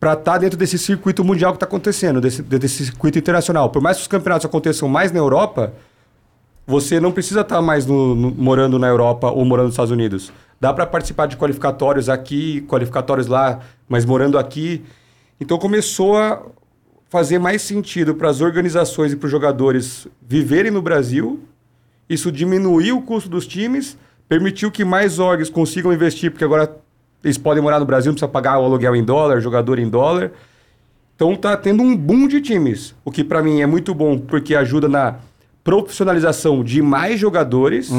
para 0.00 0.14
estar 0.14 0.38
dentro 0.38 0.56
desse 0.58 0.78
circuito 0.78 1.22
mundial 1.22 1.52
que 1.52 1.56
está 1.56 1.66
acontecendo, 1.66 2.22
desse, 2.22 2.40
desse 2.40 2.86
circuito 2.86 3.18
internacional. 3.18 3.68
Por 3.68 3.82
mais 3.82 3.98
que 3.98 4.02
os 4.04 4.08
campeonatos 4.08 4.46
aconteçam 4.46 4.88
mais 4.88 5.12
na 5.12 5.18
Europa, 5.18 5.74
você 6.66 6.98
não 6.98 7.12
precisa 7.12 7.42
estar 7.42 7.60
mais 7.60 7.84
no- 7.84 8.14
no- 8.14 8.30
morando 8.30 8.78
na 8.78 8.86
Europa 8.88 9.30
ou 9.30 9.44
morando 9.44 9.66
nos 9.66 9.74
Estados 9.74 9.90
Unidos. 9.92 10.32
Dá 10.58 10.72
para 10.72 10.86
participar 10.86 11.26
de 11.26 11.36
qualificatórios 11.36 12.08
aqui, 12.08 12.62
qualificatórios 12.62 13.26
lá, 13.26 13.60
mas 13.86 14.06
morando 14.06 14.38
aqui. 14.38 14.82
Então 15.40 15.58
começou 15.58 16.18
a 16.18 16.42
fazer 17.08 17.38
mais 17.38 17.62
sentido 17.62 18.14
para 18.14 18.28
as 18.28 18.40
organizações 18.40 19.12
e 19.12 19.16
para 19.16 19.26
os 19.26 19.32
jogadores 19.32 20.06
viverem 20.20 20.70
no 20.70 20.82
Brasil. 20.82 21.40
Isso 22.08 22.30
diminuiu 22.30 22.98
o 22.98 23.02
custo 23.02 23.28
dos 23.28 23.46
times, 23.46 23.96
permitiu 24.28 24.70
que 24.70 24.84
mais 24.84 25.18
orgs 25.18 25.48
consigam 25.48 25.92
investir, 25.92 26.30
porque 26.30 26.44
agora 26.44 26.76
eles 27.24 27.38
podem 27.38 27.62
morar 27.62 27.80
no 27.80 27.86
Brasil, 27.86 28.10
não 28.10 28.14
precisa 28.14 28.30
pagar 28.30 28.58
o 28.58 28.64
aluguel 28.64 28.94
em 28.94 29.02
dólar, 29.02 29.40
jogador 29.40 29.78
em 29.78 29.88
dólar. 29.88 30.30
Então 31.16 31.34
tá 31.34 31.56
tendo 31.56 31.82
um 31.82 31.96
boom 31.96 32.28
de 32.28 32.40
times, 32.40 32.94
o 33.04 33.10
que 33.10 33.24
para 33.24 33.42
mim 33.42 33.60
é 33.60 33.66
muito 33.66 33.94
bom 33.94 34.18
porque 34.18 34.54
ajuda 34.54 34.88
na 34.88 35.16
profissionalização 35.64 36.62
de 36.62 36.80
mais 36.80 37.18
jogadores, 37.18 37.90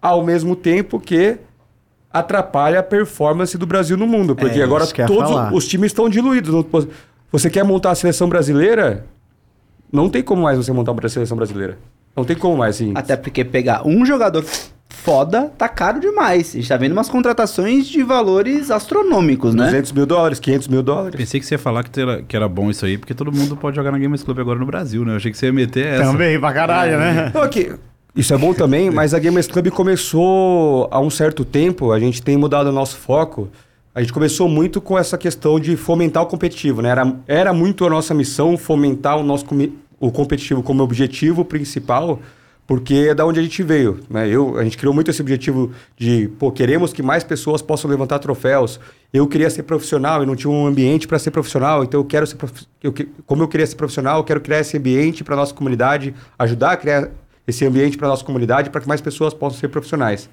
ao 0.00 0.24
mesmo 0.24 0.54
tempo 0.54 1.00
que 1.00 1.38
atrapalha 2.12 2.80
a 2.80 2.82
performance 2.82 3.56
do 3.58 3.66
Brasil 3.66 3.96
no 3.96 4.06
mundo, 4.06 4.34
porque 4.34 4.60
É, 4.60 4.62
agora 4.62 4.86
todos 4.86 5.28
falar. 5.30 5.52
os 5.54 5.66
times 5.66 5.86
estão 5.92 6.08
diluídos. 6.08 6.64
Você 7.30 7.50
quer 7.50 7.64
montar 7.64 7.90
a 7.90 7.94
seleção 7.94 8.28
brasileira? 8.28 9.04
Não 9.92 10.08
tem 10.08 10.22
como 10.22 10.42
mais 10.42 10.56
você 10.58 10.72
montar 10.72 10.92
uma 10.92 11.08
seleção 11.08 11.36
brasileira. 11.36 11.78
Não 12.16 12.24
tem 12.24 12.36
como 12.36 12.56
mais, 12.56 12.76
assim. 12.76 12.92
Até 12.94 13.16
porque 13.16 13.44
pegar 13.44 13.86
um 13.86 14.04
jogador 14.04 14.44
foda 14.88 15.52
tá 15.56 15.68
caro 15.68 16.00
demais. 16.00 16.50
A 16.50 16.52
gente 16.58 16.68
tá 16.68 16.76
vendo 16.76 16.92
umas 16.92 17.08
contratações 17.08 17.86
de 17.86 18.02
valores 18.02 18.70
astronômicos, 18.70 19.54
né? 19.54 19.66
200 19.66 19.92
mil 19.92 20.06
dólares, 20.06 20.40
500 20.40 20.68
mil 20.68 20.82
dólares. 20.82 21.16
Pensei 21.16 21.38
que 21.40 21.46
você 21.46 21.54
ia 21.54 21.58
falar 21.58 21.84
que 21.84 22.00
era, 22.00 22.22
que 22.22 22.34
era 22.36 22.48
bom 22.48 22.70
isso 22.70 22.84
aí, 22.84 22.98
porque 22.98 23.14
todo 23.14 23.30
mundo 23.32 23.56
pode 23.56 23.76
jogar 23.76 23.92
na 23.92 23.98
Gamers 23.98 24.22
Club 24.22 24.38
agora 24.40 24.58
no 24.58 24.66
Brasil, 24.66 25.04
né? 25.04 25.12
Eu 25.12 25.16
achei 25.16 25.30
que 25.30 25.38
você 25.38 25.46
ia 25.46 25.52
meter 25.52 25.86
essa. 25.86 26.04
Também, 26.10 26.38
pra 26.40 26.52
caralho, 26.52 26.98
né? 26.98 27.30
Não, 27.34 27.42
aqui, 27.42 27.72
isso 28.18 28.34
é 28.34 28.36
bom 28.36 28.52
também, 28.52 28.90
mas 28.90 29.14
a 29.14 29.18
Gamers 29.20 29.46
Club 29.46 29.70
começou 29.70 30.88
há 30.90 30.98
um 30.98 31.08
certo 31.08 31.44
tempo, 31.44 31.92
a 31.92 32.00
gente 32.00 32.20
tem 32.20 32.36
mudado 32.36 32.66
o 32.66 32.72
nosso 32.72 32.96
foco. 32.96 33.48
A 33.94 34.00
gente 34.00 34.12
começou 34.12 34.48
muito 34.48 34.80
com 34.80 34.98
essa 34.98 35.16
questão 35.16 35.60
de 35.60 35.76
fomentar 35.76 36.24
o 36.24 36.26
competitivo, 36.26 36.82
né? 36.82 36.88
Era, 36.88 37.16
era 37.28 37.52
muito 37.52 37.86
a 37.86 37.88
nossa 37.88 38.12
missão 38.12 38.58
fomentar 38.58 39.16
o 39.16 39.22
nosso 39.22 39.46
o 40.00 40.10
competitivo 40.10 40.64
como 40.64 40.82
objetivo 40.82 41.44
principal, 41.44 42.18
porque 42.66 43.06
é 43.08 43.14
da 43.14 43.24
onde 43.24 43.38
a 43.38 43.42
gente 43.42 43.62
veio, 43.62 44.00
né? 44.10 44.28
Eu, 44.28 44.58
a 44.58 44.64
gente 44.64 44.76
criou 44.76 44.92
muito 44.92 45.12
esse 45.12 45.22
objetivo 45.22 45.70
de, 45.96 46.28
pô, 46.40 46.50
queremos 46.50 46.92
que 46.92 47.04
mais 47.04 47.22
pessoas 47.22 47.62
possam 47.62 47.88
levantar 47.88 48.18
troféus. 48.18 48.80
Eu 49.12 49.28
queria 49.28 49.48
ser 49.48 49.62
profissional 49.62 50.24
e 50.24 50.26
não 50.26 50.34
tinha 50.34 50.50
um 50.50 50.66
ambiente 50.66 51.06
para 51.06 51.20
ser 51.20 51.30
profissional, 51.30 51.84
então 51.84 52.00
eu 52.00 52.04
quero 52.04 52.26
ser 52.26 52.34
prof... 52.34 52.66
eu, 52.82 52.92
como 53.26 53.44
eu 53.44 53.48
queria 53.48 53.64
ser 53.64 53.76
profissional, 53.76 54.18
eu 54.18 54.24
quero 54.24 54.40
criar 54.40 54.58
esse 54.58 54.76
ambiente 54.76 55.22
para 55.22 55.36
nossa 55.36 55.54
comunidade, 55.54 56.12
ajudar 56.36 56.72
a 56.72 56.76
criar 56.76 57.10
esse 57.48 57.64
ambiente 57.64 57.96
para 57.96 58.08
nossa 58.08 58.24
comunidade 58.24 58.68
para 58.68 58.82
que 58.82 58.86
mais 58.86 59.00
pessoas 59.00 59.32
possam 59.32 59.58
ser 59.58 59.68
profissionais. 59.68 60.28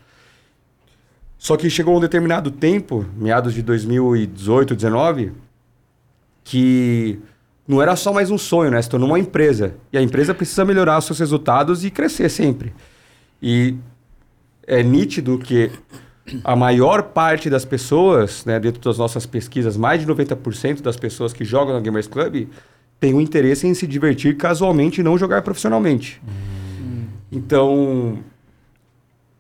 Só 1.38 1.56
que 1.56 1.70
chegou 1.70 1.96
um 1.96 2.00
determinado 2.00 2.52
tempo, 2.52 3.06
meados 3.16 3.54
de 3.54 3.62
2018, 3.62 4.76
19, 4.76 5.32
que 6.44 7.18
não 7.66 7.82
era 7.82 7.96
só 7.96 8.12
mais 8.12 8.30
um 8.30 8.38
sonho, 8.38 8.70
né? 8.70 8.82
Se 8.82 8.90
tornou 8.90 9.10
uma 9.10 9.20
empresa. 9.20 9.76
E 9.94 9.98
a 9.98 10.02
empresa 10.02 10.34
precisa 10.34 10.66
melhorar 10.66 10.98
os 10.98 11.06
seus 11.06 11.20
resultados 11.20 11.86
e 11.86 11.90
crescer 11.90 12.30
sempre. 12.30 12.74
E 13.42 13.76
é 14.68 14.84
nítido 14.84 15.38
que 15.38 15.72
a 16.44 16.56
maior 16.56 17.04
parte 17.04 17.50
das 17.50 17.64
pessoas, 17.64 18.44
né, 18.46 18.60
dentro 18.60 18.82
das 18.82 18.98
nossas 18.98 19.26
pesquisas, 19.26 19.78
mais 19.78 20.02
de 20.02 20.08
90% 20.08 20.82
das 20.82 20.98
pessoas 20.98 21.32
que 21.32 21.46
jogam 21.46 21.76
na 21.76 21.80
Gamers 21.80 22.08
Club 22.08 22.48
têm 23.00 23.14
o 23.14 23.22
interesse 23.22 23.68
em 23.68 23.74
se 23.74 23.86
divertir 23.86 24.36
casualmente 24.36 25.02
e 25.02 25.04
não 25.04 25.18
jogar 25.18 25.44
profissionalmente. 25.44 26.20
Então, 27.32 28.20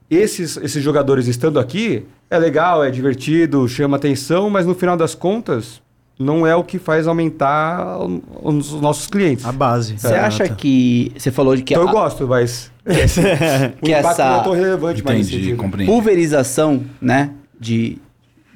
esses, 0.09 0.57
esses 0.57 0.83
jogadores 0.83 1.27
estando 1.27 1.59
aqui, 1.59 2.05
é 2.29 2.37
legal, 2.37 2.83
é 2.83 2.91
divertido, 2.91 3.67
chama 3.67 3.97
atenção, 3.97 4.49
mas 4.49 4.65
no 4.65 4.75
final 4.75 4.95
das 4.97 5.15
contas, 5.15 5.81
não 6.17 6.45
é 6.47 6.55
o 6.55 6.63
que 6.63 6.79
faz 6.79 7.07
aumentar 7.07 7.97
os 8.41 8.71
nossos 8.81 9.07
clientes. 9.07 9.45
A 9.45 9.51
base. 9.51 9.97
Você 9.97 10.07
acha 10.13 10.47
que. 10.47 11.11
Você 11.17 11.29
falou 11.31 11.55
de 11.55 11.63
que 11.63 11.73
Então 11.73 11.83
eu 11.83 11.89
a 11.89 11.91
gosto, 11.91 12.27
mas 12.27 12.71
Que 12.85 13.91
essa- 13.91 14.25
não 14.29 14.39
é 14.39 14.43
tão 14.43 14.53
relevante 14.53 15.03
mais 15.03 15.27
Entendi, 15.27 15.55
compreendi. 15.55 15.91
pulverização, 15.91 16.83
né? 17.01 17.31
De, 17.59 17.97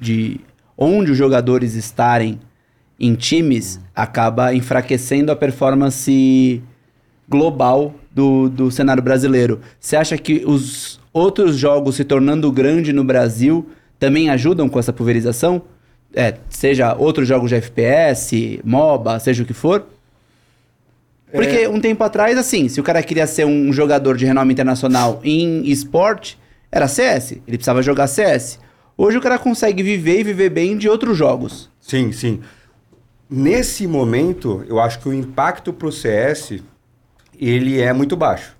de 0.00 0.40
onde 0.76 1.10
os 1.12 1.18
jogadores 1.18 1.74
estarem 1.74 2.38
em 2.98 3.14
times 3.14 3.80
acaba 3.94 4.54
enfraquecendo 4.54 5.30
a 5.32 5.36
performance 5.36 6.62
global 7.28 7.94
do, 8.10 8.48
do 8.48 8.70
cenário 8.70 9.02
brasileiro. 9.02 9.60
Você 9.78 9.96
acha 9.96 10.18
que 10.18 10.42
os 10.44 11.00
outros 11.12 11.56
jogos 11.56 11.96
se 11.96 12.04
tornando 12.04 12.50
grande 12.50 12.92
no 12.92 13.04
Brasil 13.04 13.68
também 13.98 14.30
ajudam 14.30 14.68
com 14.68 14.78
essa 14.78 14.92
pulverização? 14.92 15.62
É, 16.14 16.34
seja 16.48 16.94
outros 16.94 17.28
jogos 17.28 17.50
de 17.50 17.56
FPS, 17.56 18.60
MOBA, 18.64 19.18
seja 19.20 19.42
o 19.42 19.46
que 19.46 19.54
for? 19.54 19.86
Porque 21.32 21.68
um 21.68 21.80
tempo 21.80 22.02
atrás, 22.02 22.36
assim, 22.36 22.68
se 22.68 22.80
o 22.80 22.82
cara 22.82 23.02
queria 23.02 23.26
ser 23.26 23.44
um 23.44 23.72
jogador 23.72 24.16
de 24.16 24.26
renome 24.26 24.52
internacional 24.52 25.20
em 25.22 25.64
esporte, 25.70 26.36
era 26.72 26.88
CS. 26.88 27.32
Ele 27.32 27.56
precisava 27.56 27.82
jogar 27.82 28.08
CS. 28.08 28.58
Hoje 28.96 29.16
o 29.16 29.20
cara 29.20 29.38
consegue 29.38 29.82
viver 29.82 30.20
e 30.20 30.24
viver 30.24 30.50
bem 30.50 30.76
de 30.76 30.88
outros 30.88 31.16
jogos. 31.16 31.70
Sim, 31.80 32.10
sim. 32.10 32.40
Nesse 33.28 33.86
momento, 33.86 34.64
eu 34.68 34.80
acho 34.80 34.98
que 34.98 35.08
o 35.08 35.14
impacto 35.14 35.72
para 35.72 35.86
o 35.86 35.92
CS 35.92 36.60
ele 37.48 37.80
é 37.80 37.92
muito 37.92 38.16
baixo. 38.16 38.56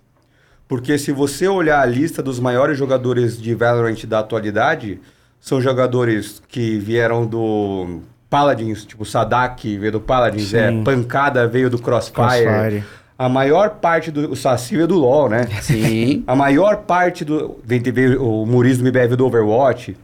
Porque 0.67 0.97
se 0.97 1.13
você 1.13 1.49
olhar 1.49 1.81
a 1.81 1.87
lista 1.87 2.23
dos 2.23 2.39
maiores 2.39 2.79
jogadores 2.79 3.41
de 3.41 3.55
Valorant 3.55 4.05
da 4.07 4.21
atualidade, 4.21 5.01
são 5.41 5.61
jogadores 5.61 6.41
que 6.49 6.79
vieram 6.79 7.27
do 7.27 8.01
Paladins, 8.29 8.85
tipo 8.85 9.05
Sadak 9.05 9.77
veio 9.77 9.93
do 9.93 10.01
Paladins, 10.01 10.55
é, 10.55 10.71
Sim. 10.71 10.85
Pancada 10.85 11.47
veio 11.49 11.69
do 11.69 11.79
Crossfire. 11.79 12.15
Crossfire. 12.15 12.85
A 13.19 13.29
maior 13.29 13.71
parte 13.71 14.11
do 14.11 14.31
o 14.31 14.37
Saci 14.37 14.77
veio 14.77 14.87
do 14.87 14.97
LoL, 14.97 15.29
né? 15.29 15.47
Sim. 15.61 16.25
A 16.27 16.35
maior 16.35 16.79
parte 16.79 17.25
do. 17.25 17.59
Veio, 17.65 18.25
o 18.25 18.47
Murismo 18.47 18.87
MBR 18.87 19.09
veio 19.09 19.17
do 19.17 19.27
Overwatch. 19.27 19.97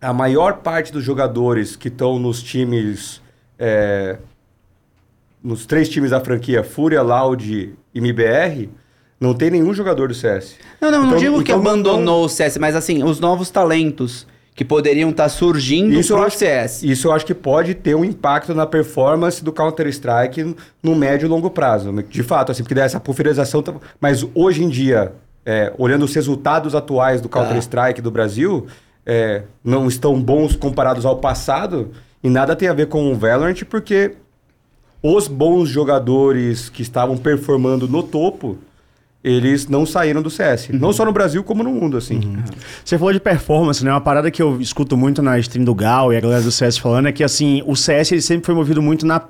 A 0.00 0.12
maior 0.12 0.58
parte 0.58 0.92
dos 0.92 1.04
jogadores 1.04 1.76
que 1.76 1.88
estão 1.88 2.18
nos 2.18 2.42
times. 2.42 3.22
é, 3.58 4.18
nos 5.42 5.64
três 5.64 5.88
times 5.88 6.10
da 6.10 6.20
franquia 6.20 6.62
Fúria, 6.62 7.00
Loud 7.02 7.74
MBR, 7.94 8.68
não 9.20 9.34
tem 9.34 9.50
nenhum 9.50 9.72
jogador 9.72 10.08
do 10.08 10.14
CS. 10.14 10.56
Não, 10.80 10.90
não, 10.90 10.98
não 11.00 11.06
Então- 11.08 11.18
digo 11.18 11.36
que 11.42 11.52
então 11.52 11.62
não- 11.62 11.70
abandonou 11.70 12.24
o 12.24 12.28
CS, 12.28 12.58
mas 12.58 12.74
assim, 12.74 13.02
os 13.04 13.20
novos 13.20 13.50
talentos 13.50 14.26
que 14.54 14.64
poderiam 14.64 15.08
estar 15.10 15.28
surgindo 15.30 15.94
Isso 15.98 16.12
pro 16.14 16.24
acho, 16.24 16.36
CS. 16.36 16.82
isso 16.82 17.06
eu 17.08 17.12
acho 17.12 17.24
que 17.24 17.32
pode 17.32 17.74
ter 17.74 17.94
um 17.94 18.04
impacto 18.04 18.52
na 18.54 18.66
performance 18.66 19.42
do 19.42 19.50
Counter-Strike 19.52 20.54
no 20.82 20.94
médio 20.94 21.24
e 21.26 21.28
longo 21.28 21.48
prazo. 21.50 21.90
De 22.10 22.22
fato, 22.22 22.52
assim, 22.52 22.62
porque 22.62 22.74
daí 22.74 22.84
essa 22.84 23.00
pulverização. 23.00 23.62
tá- 23.62 23.72
Mas 24.00 24.26
hoje 24.34 24.62
em 24.62 24.68
dia, 24.68 25.12
é, 25.46 25.72
olhando 25.78 26.04
os 26.04 26.14
resultados 26.14 26.74
atuais 26.74 27.20
do 27.22 27.28
Counter-Strike 27.30 28.02
do 28.02 28.10
Brasil, 28.10 28.66
é, 29.06 29.42
não 29.64 29.88
estão 29.88 30.20
bons 30.20 30.54
comparados 30.54 31.06
ao 31.06 31.16
passado 31.16 31.90
e 32.22 32.28
nada 32.28 32.54
tem 32.54 32.68
a 32.68 32.74
ver 32.74 32.86
com 32.88 33.10
o 33.10 33.14
Valorant, 33.16 33.64
porque 33.64 34.12
os 35.02 35.26
bons 35.26 35.68
jogadores 35.68 36.68
que 36.68 36.82
estavam 36.82 37.16
performando 37.16 37.88
no 37.88 38.02
topo. 38.02 38.56
Eles 39.24 39.68
não 39.68 39.86
saíram 39.86 40.20
do 40.20 40.28
CS. 40.28 40.70
Não 40.70 40.92
só 40.92 41.04
no 41.04 41.12
Brasil, 41.12 41.44
como 41.44 41.62
no 41.62 41.70
mundo, 41.70 41.96
assim. 41.96 42.20
Você 42.84 42.98
falou 42.98 43.12
de 43.12 43.20
performance, 43.20 43.84
né? 43.84 43.90
Uma 43.92 44.00
parada 44.00 44.32
que 44.32 44.42
eu 44.42 44.60
escuto 44.60 44.96
muito 44.96 45.22
na 45.22 45.38
stream 45.38 45.64
do 45.64 45.74
Gal 45.76 46.12
e 46.12 46.16
a 46.16 46.20
galera 46.20 46.42
do 46.42 46.50
CS 46.50 46.76
falando 46.76 47.06
é 47.06 47.12
que, 47.12 47.22
assim, 47.22 47.62
o 47.64 47.76
CS 47.76 48.10
ele 48.10 48.20
sempre 48.20 48.46
foi 48.46 48.54
movido 48.54 48.82
muito 48.82 49.06
na. 49.06 49.22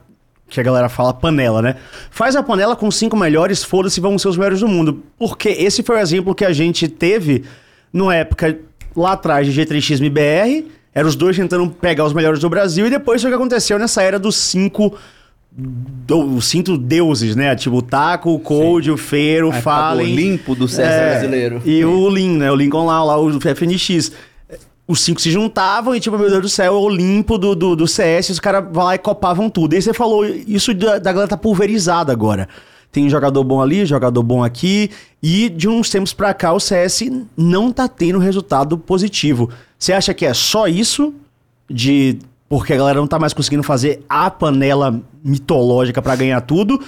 Que 0.49 0.61
a 0.61 0.63
galera 0.63 0.89
fala 0.89 1.13
panela, 1.13 1.61
né? 1.61 1.77
Faz 2.11 2.37
a 2.37 2.43
panela 2.43 2.75
com 2.75 2.91
cinco 2.91 3.19
melhores, 3.19 3.63
foda-se, 3.63 4.01
vão 4.01 4.19
ser 4.19 4.29
os 4.29 4.37
melhores 4.37 4.61
do 4.61 4.69
mundo. 4.69 5.03
Porque 5.19 5.51
esse 5.51 5.83
foi 5.83 5.97
o 5.97 5.99
exemplo 5.99 6.35
que 6.35 6.45
a 6.45 6.53
gente 6.55 6.89
teve 6.89 7.45
numa 7.93 8.15
época 8.15 8.59
lá 8.97 9.13
atrás 9.13 9.47
de 9.47 9.61
G3X 9.61 9.99
MBR. 9.99 10.71
Eram 10.95 11.09
os 11.09 11.17
dois 11.17 11.37
tentando 11.37 11.69
pegar 11.71 12.05
os 12.05 12.15
melhores 12.15 12.41
do 12.41 12.49
Brasil. 12.49 12.87
E 12.87 12.91
depois 12.91 13.21
foi 13.21 13.31
o 13.31 13.33
que 13.33 13.37
aconteceu 13.37 13.79
nessa 13.79 14.03
era 14.03 14.19
dos 14.19 14.37
cinco. 14.37 14.95
Do, 15.55 16.37
os 16.37 16.47
cinco 16.47 16.79
deuses, 16.79 17.37
né? 17.37 17.55
Tipo 17.55 17.77
o 17.77 17.83
Taco, 17.83 18.31
o 18.31 18.39
Cold, 18.39 18.91
o 18.91 18.97
Feiro, 18.97 19.49
o 19.49 19.53
do 19.53 19.61
Fallen. 19.61 20.13
Olimpo 20.13 20.55
do 20.55 20.67
CS 20.67 20.89
É, 20.89 21.11
brasileiro. 21.11 21.63
E 21.65 21.85
o 21.85 22.09
Lin, 22.09 22.39
né? 22.39 22.51
O 22.51 22.57
Lincoln 22.57 22.87
lá, 22.87 23.05
lá 23.05 23.21
o 23.21 23.39
FNX. 23.39 24.13
Os 24.89 25.01
cinco 25.01 25.21
se 25.21 25.31
juntavam 25.31 25.95
e, 25.95 26.01
tipo, 26.01 26.19
meu 26.19 26.29
Deus 26.29 26.43
do 26.43 26.49
céu, 26.49 26.75
é 26.75 26.77
o 26.77 26.81
Olimpo 26.81 27.37
do, 27.39 27.55
do, 27.55 27.77
do 27.77 27.87
CS, 27.87 28.31
os 28.31 28.41
caras 28.41 28.65
vão 28.73 28.85
lá 28.85 28.95
e 28.95 28.99
copavam 28.99 29.49
tudo. 29.49 29.75
E 29.75 29.77
aí 29.77 29.83
você 29.83 29.93
falou, 29.93 30.25
isso 30.25 30.75
da, 30.75 30.99
da 30.99 31.13
galera 31.13 31.29
tá 31.29 31.37
pulverizada 31.37 32.11
agora. 32.13 32.49
Tem 32.91 33.09
jogador 33.09 33.45
bom 33.45 33.61
ali, 33.61 33.87
jogador 33.87 34.23
bom 34.23 34.43
aqui. 34.43 34.91
E 35.23 35.49
de 35.49 35.69
uns 35.69 35.89
tempos 35.89 36.13
pra 36.13 36.35
cá, 36.35 36.53
o 36.53 36.61
CS 36.61 37.05
não 37.37 37.71
tá 37.73 37.89
tendo 37.89 38.19
resultado 38.19 38.77
positivo. 38.77 39.49
Você 39.79 39.93
acha 39.93 40.13
que 40.13 40.27
é 40.27 40.35
só 40.35 40.67
isso? 40.67 41.15
De 41.71 42.19
porque 42.53 42.75
a 42.75 42.77
galera 42.77 43.01
não 43.01 43.07
tá 43.07 43.19
mais 43.19 43.33
conseguindo 43.33 43.63
fazer 43.63 44.05
a 44.07 44.31
panela 44.31 45.01
mitológica 45.25 46.03
pra 46.03 46.15
ganhar 46.15 46.39
tudo? 46.43 46.79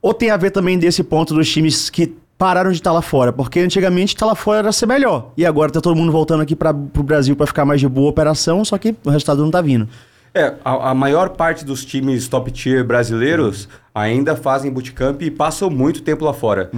Ou 0.00 0.14
tem 0.14 0.30
a 0.30 0.36
ver 0.36 0.52
também 0.52 0.78
desse 0.78 1.02
ponto 1.02 1.34
dos 1.34 1.50
times 1.50 1.90
que 1.90 2.14
pararam 2.38 2.70
de 2.70 2.76
estar 2.76 2.92
lá 2.92 3.02
fora? 3.02 3.32
Porque 3.32 3.58
antigamente 3.58 4.14
estar 4.14 4.26
lá 4.26 4.36
fora 4.36 4.60
era 4.60 4.70
ser 4.70 4.86
melhor. 4.86 5.32
E 5.36 5.44
agora 5.44 5.72
tá 5.72 5.80
todo 5.80 5.96
mundo 5.96 6.12
voltando 6.12 6.42
aqui 6.42 6.54
para 6.54 6.72
pro 6.72 7.02
Brasil 7.02 7.34
pra 7.34 7.48
ficar 7.48 7.64
mais 7.64 7.80
de 7.80 7.88
boa 7.88 8.08
operação, 8.08 8.64
só 8.64 8.78
que 8.78 8.94
o 9.04 9.10
resultado 9.10 9.42
não 9.42 9.50
tá 9.50 9.60
vindo. 9.60 9.88
É, 10.38 10.54
a, 10.64 10.90
a 10.90 10.94
maior 10.94 11.30
parte 11.30 11.64
dos 11.64 11.84
times 11.84 12.28
top 12.28 12.52
tier 12.52 12.84
brasileiros 12.84 13.68
ainda 13.92 14.36
fazem 14.36 14.70
bootcamp 14.70 15.20
e 15.22 15.32
passam 15.32 15.68
muito 15.68 16.00
tempo 16.00 16.24
lá 16.24 16.32
fora. 16.32 16.70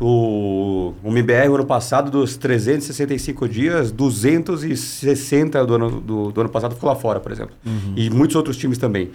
O, 0.00 0.94
o 1.04 1.08
MBR, 1.10 1.48
no 1.48 1.56
ano 1.56 1.66
passado, 1.66 2.10
dos 2.10 2.38
365 2.38 3.46
dias, 3.46 3.92
260 3.92 5.66
do 5.66 5.74
ano, 5.74 6.00
do, 6.00 6.32
do 6.32 6.40
ano 6.40 6.48
passado 6.48 6.74
ficou 6.74 6.88
lá 6.88 6.96
fora, 6.96 7.20
por 7.20 7.30
exemplo. 7.30 7.54
E 7.94 8.08
muitos 8.08 8.34
outros 8.34 8.56
times 8.56 8.78
também. 8.78 9.10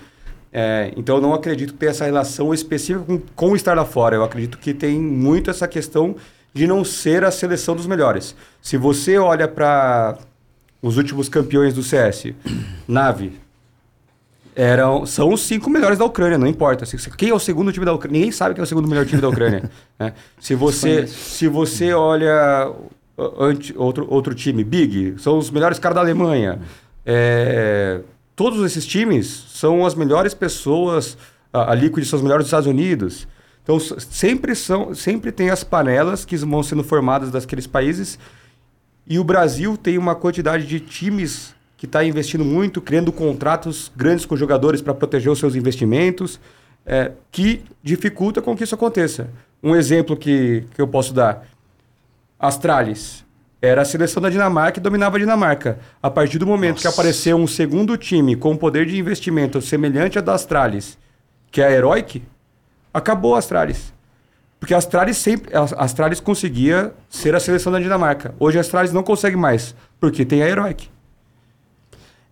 É, 0.53 0.93
então, 0.95 1.15
eu 1.15 1.21
não 1.21 1.33
acredito 1.33 1.73
ter 1.73 1.87
essa 1.87 2.05
relação 2.05 2.53
específica 2.53 3.03
com, 3.03 3.19
com 3.35 3.55
estar 3.55 3.73
lá 3.73 3.83
fora. 3.83 4.15
Eu 4.15 4.23
acredito 4.23 4.59
que 4.59 4.75
tem 4.75 4.99
muito 4.99 5.49
essa 5.49 5.67
questão 5.67 6.15
de 6.53 6.67
não 6.67 6.85
ser 6.85 7.23
a 7.23 7.31
seleção 7.31 7.75
dos 7.75 7.87
melhores. 7.87 8.35
Se 8.61 8.77
você 8.77 9.17
olha 9.17 9.47
para 9.47 10.19
os 10.83 10.97
últimos 10.97 11.27
campeões 11.27 11.73
do 11.73 11.81
CS, 11.81 12.33
Nave, 12.87 13.46
eram, 14.57 15.05
são 15.05 15.31
os 15.31 15.41
cinco 15.41 15.69
melhores 15.69 15.99
da 15.99 16.05
Ucrânia, 16.05 16.35
não 16.35 16.47
importa. 16.47 16.83
Quem 17.15 17.29
é 17.29 17.33
o 17.33 17.37
segundo 17.37 17.71
time 17.71 17.85
da 17.85 17.93
Ucrânia? 17.93 18.17
Ninguém 18.17 18.31
sabe 18.31 18.55
quem 18.55 18.61
é 18.61 18.63
o 18.63 18.67
segundo 18.67 18.87
melhor 18.87 19.05
time 19.05 19.21
da 19.21 19.29
Ucrânia. 19.29 19.69
né? 19.99 20.13
Se 20.39 20.55
você, 20.55 21.05
se 21.05 21.47
você 21.47 21.93
olha 21.93 22.73
ante- 23.37 23.77
outro, 23.77 24.07
outro 24.09 24.33
time, 24.33 24.63
Big, 24.63 25.13
são 25.19 25.37
os 25.37 25.51
melhores 25.51 25.77
caras 25.77 25.93
da 25.93 26.01
Alemanha. 26.01 26.59
É, 27.05 28.01
todos 28.35 28.65
esses 28.65 28.83
times 28.83 29.27
são 29.49 29.85
as 29.85 29.93
melhores 29.93 30.33
pessoas, 30.33 31.15
a, 31.53 31.71
a 31.71 31.75
Liquid 31.75 32.03
são 32.03 32.17
os 32.17 32.23
melhores 32.23 32.45
dos 32.45 32.47
Estados 32.47 32.67
Unidos. 32.67 33.27
Então, 33.61 33.79
sempre, 33.79 34.55
são, 34.55 34.95
sempre 34.95 35.31
tem 35.31 35.51
as 35.51 35.63
panelas 35.63 36.25
que 36.25 36.35
vão 36.37 36.63
sendo 36.63 36.83
formadas 36.83 37.29
daqueles 37.29 37.67
países 37.67 38.17
e 39.05 39.19
o 39.19 39.23
Brasil 39.23 39.77
tem 39.77 39.99
uma 39.99 40.15
quantidade 40.15 40.65
de 40.65 40.79
times 40.79 41.53
que 41.77 41.85
está 41.85 42.03
investindo 42.03 42.43
muito, 42.43 42.81
criando 42.81 43.11
contratos 43.11 43.91
grandes 43.95 44.25
com 44.25 44.35
jogadores 44.35 44.81
para 44.81 44.95
proteger 44.95 45.31
os 45.31 45.37
seus 45.37 45.55
investimentos, 45.55 46.39
é, 46.85 47.11
que 47.31 47.63
dificulta 47.83 48.41
com 48.41 48.57
que 48.57 48.63
isso 48.63 48.73
aconteça. 48.73 49.29
Um 49.61 49.75
exemplo 49.75 50.17
que, 50.17 50.65
que 50.73 50.81
eu 50.81 50.87
posso 50.87 51.13
dar: 51.13 51.45
Astralis. 52.39 53.25
Era 53.59 53.81
a 53.81 53.85
seleção 53.85 54.21
da 54.21 54.29
Dinamarca 54.29 54.79
e 54.79 54.81
dominava 54.81 55.17
a 55.17 55.19
Dinamarca. 55.19 55.79
A 56.01 56.11
partir 56.11 56.37
do 56.37 56.45
momento 56.45 56.77
que 56.77 56.85
Nossa. 56.85 56.95
apareceu 57.01 57.35
um 57.35 57.47
segundo 57.47 57.97
time 57.97 58.35
com 58.35 58.55
poder 58.55 58.85
de 58.85 58.99
investimento 58.99 59.59
semelhante 59.63 60.19
a 60.19 60.21
da 60.21 60.35
Astralis, 60.35 60.95
que 61.51 61.59
é 61.59 61.65
a 61.65 61.71
Heroic, 61.71 62.21
acabou 62.93 63.33
a 63.33 63.39
Astralis. 63.39 63.91
Porque 64.59 64.75
a 64.75 64.77
Astralis 64.77 65.17
sempre. 65.17 65.55
A 65.55 65.63
Astralis 65.83 66.19
conseguia 66.19 66.93
ser 67.09 67.33
a 67.33 67.39
seleção 67.39 67.71
da 67.71 67.79
Dinamarca. 67.79 68.35
Hoje 68.39 68.59
a 68.59 68.61
Astralis 68.61 68.93
não 68.93 69.01
consegue 69.01 69.35
mais, 69.35 69.75
porque 69.99 70.23
tem 70.23 70.43
a 70.43 70.47
Heroic. 70.47 70.87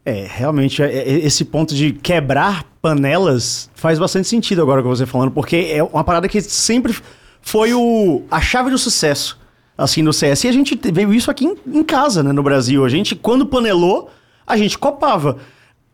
É, 0.05 0.27
realmente, 0.29 0.83
é- 0.83 0.93
é- 0.99 1.25
esse 1.25 1.43
ponto 1.43 1.73
de 1.73 1.91
quebrar 1.91 2.63
panelas 2.81 3.69
faz 3.73 3.97
bastante 3.97 4.27
sentido 4.27 4.61
agora 4.61 4.83
com 4.83 4.89
você 4.89 5.05
falando, 5.05 5.31
porque 5.31 5.55
é 5.71 5.81
uma 5.83 6.03
parada 6.03 6.27
que 6.27 6.39
sempre 6.41 6.95
foi 7.41 7.73
o, 7.73 8.21
a 8.29 8.39
chave 8.39 8.69
do 8.69 8.77
sucesso, 8.77 9.39
assim, 9.75 10.03
no 10.03 10.13
CS. 10.13 10.43
E 10.43 10.47
a 10.47 10.51
gente 10.51 10.75
te- 10.75 10.91
veio 10.91 11.11
isso 11.13 11.31
aqui 11.31 11.45
em, 11.45 11.55
em 11.79 11.83
casa, 11.83 12.21
né, 12.21 12.31
no 12.31 12.43
Brasil. 12.43 12.85
A 12.85 12.89
gente, 12.89 13.15
quando 13.15 13.45
panelou, 13.47 14.09
a 14.45 14.55
gente 14.55 14.77
copava. 14.77 15.37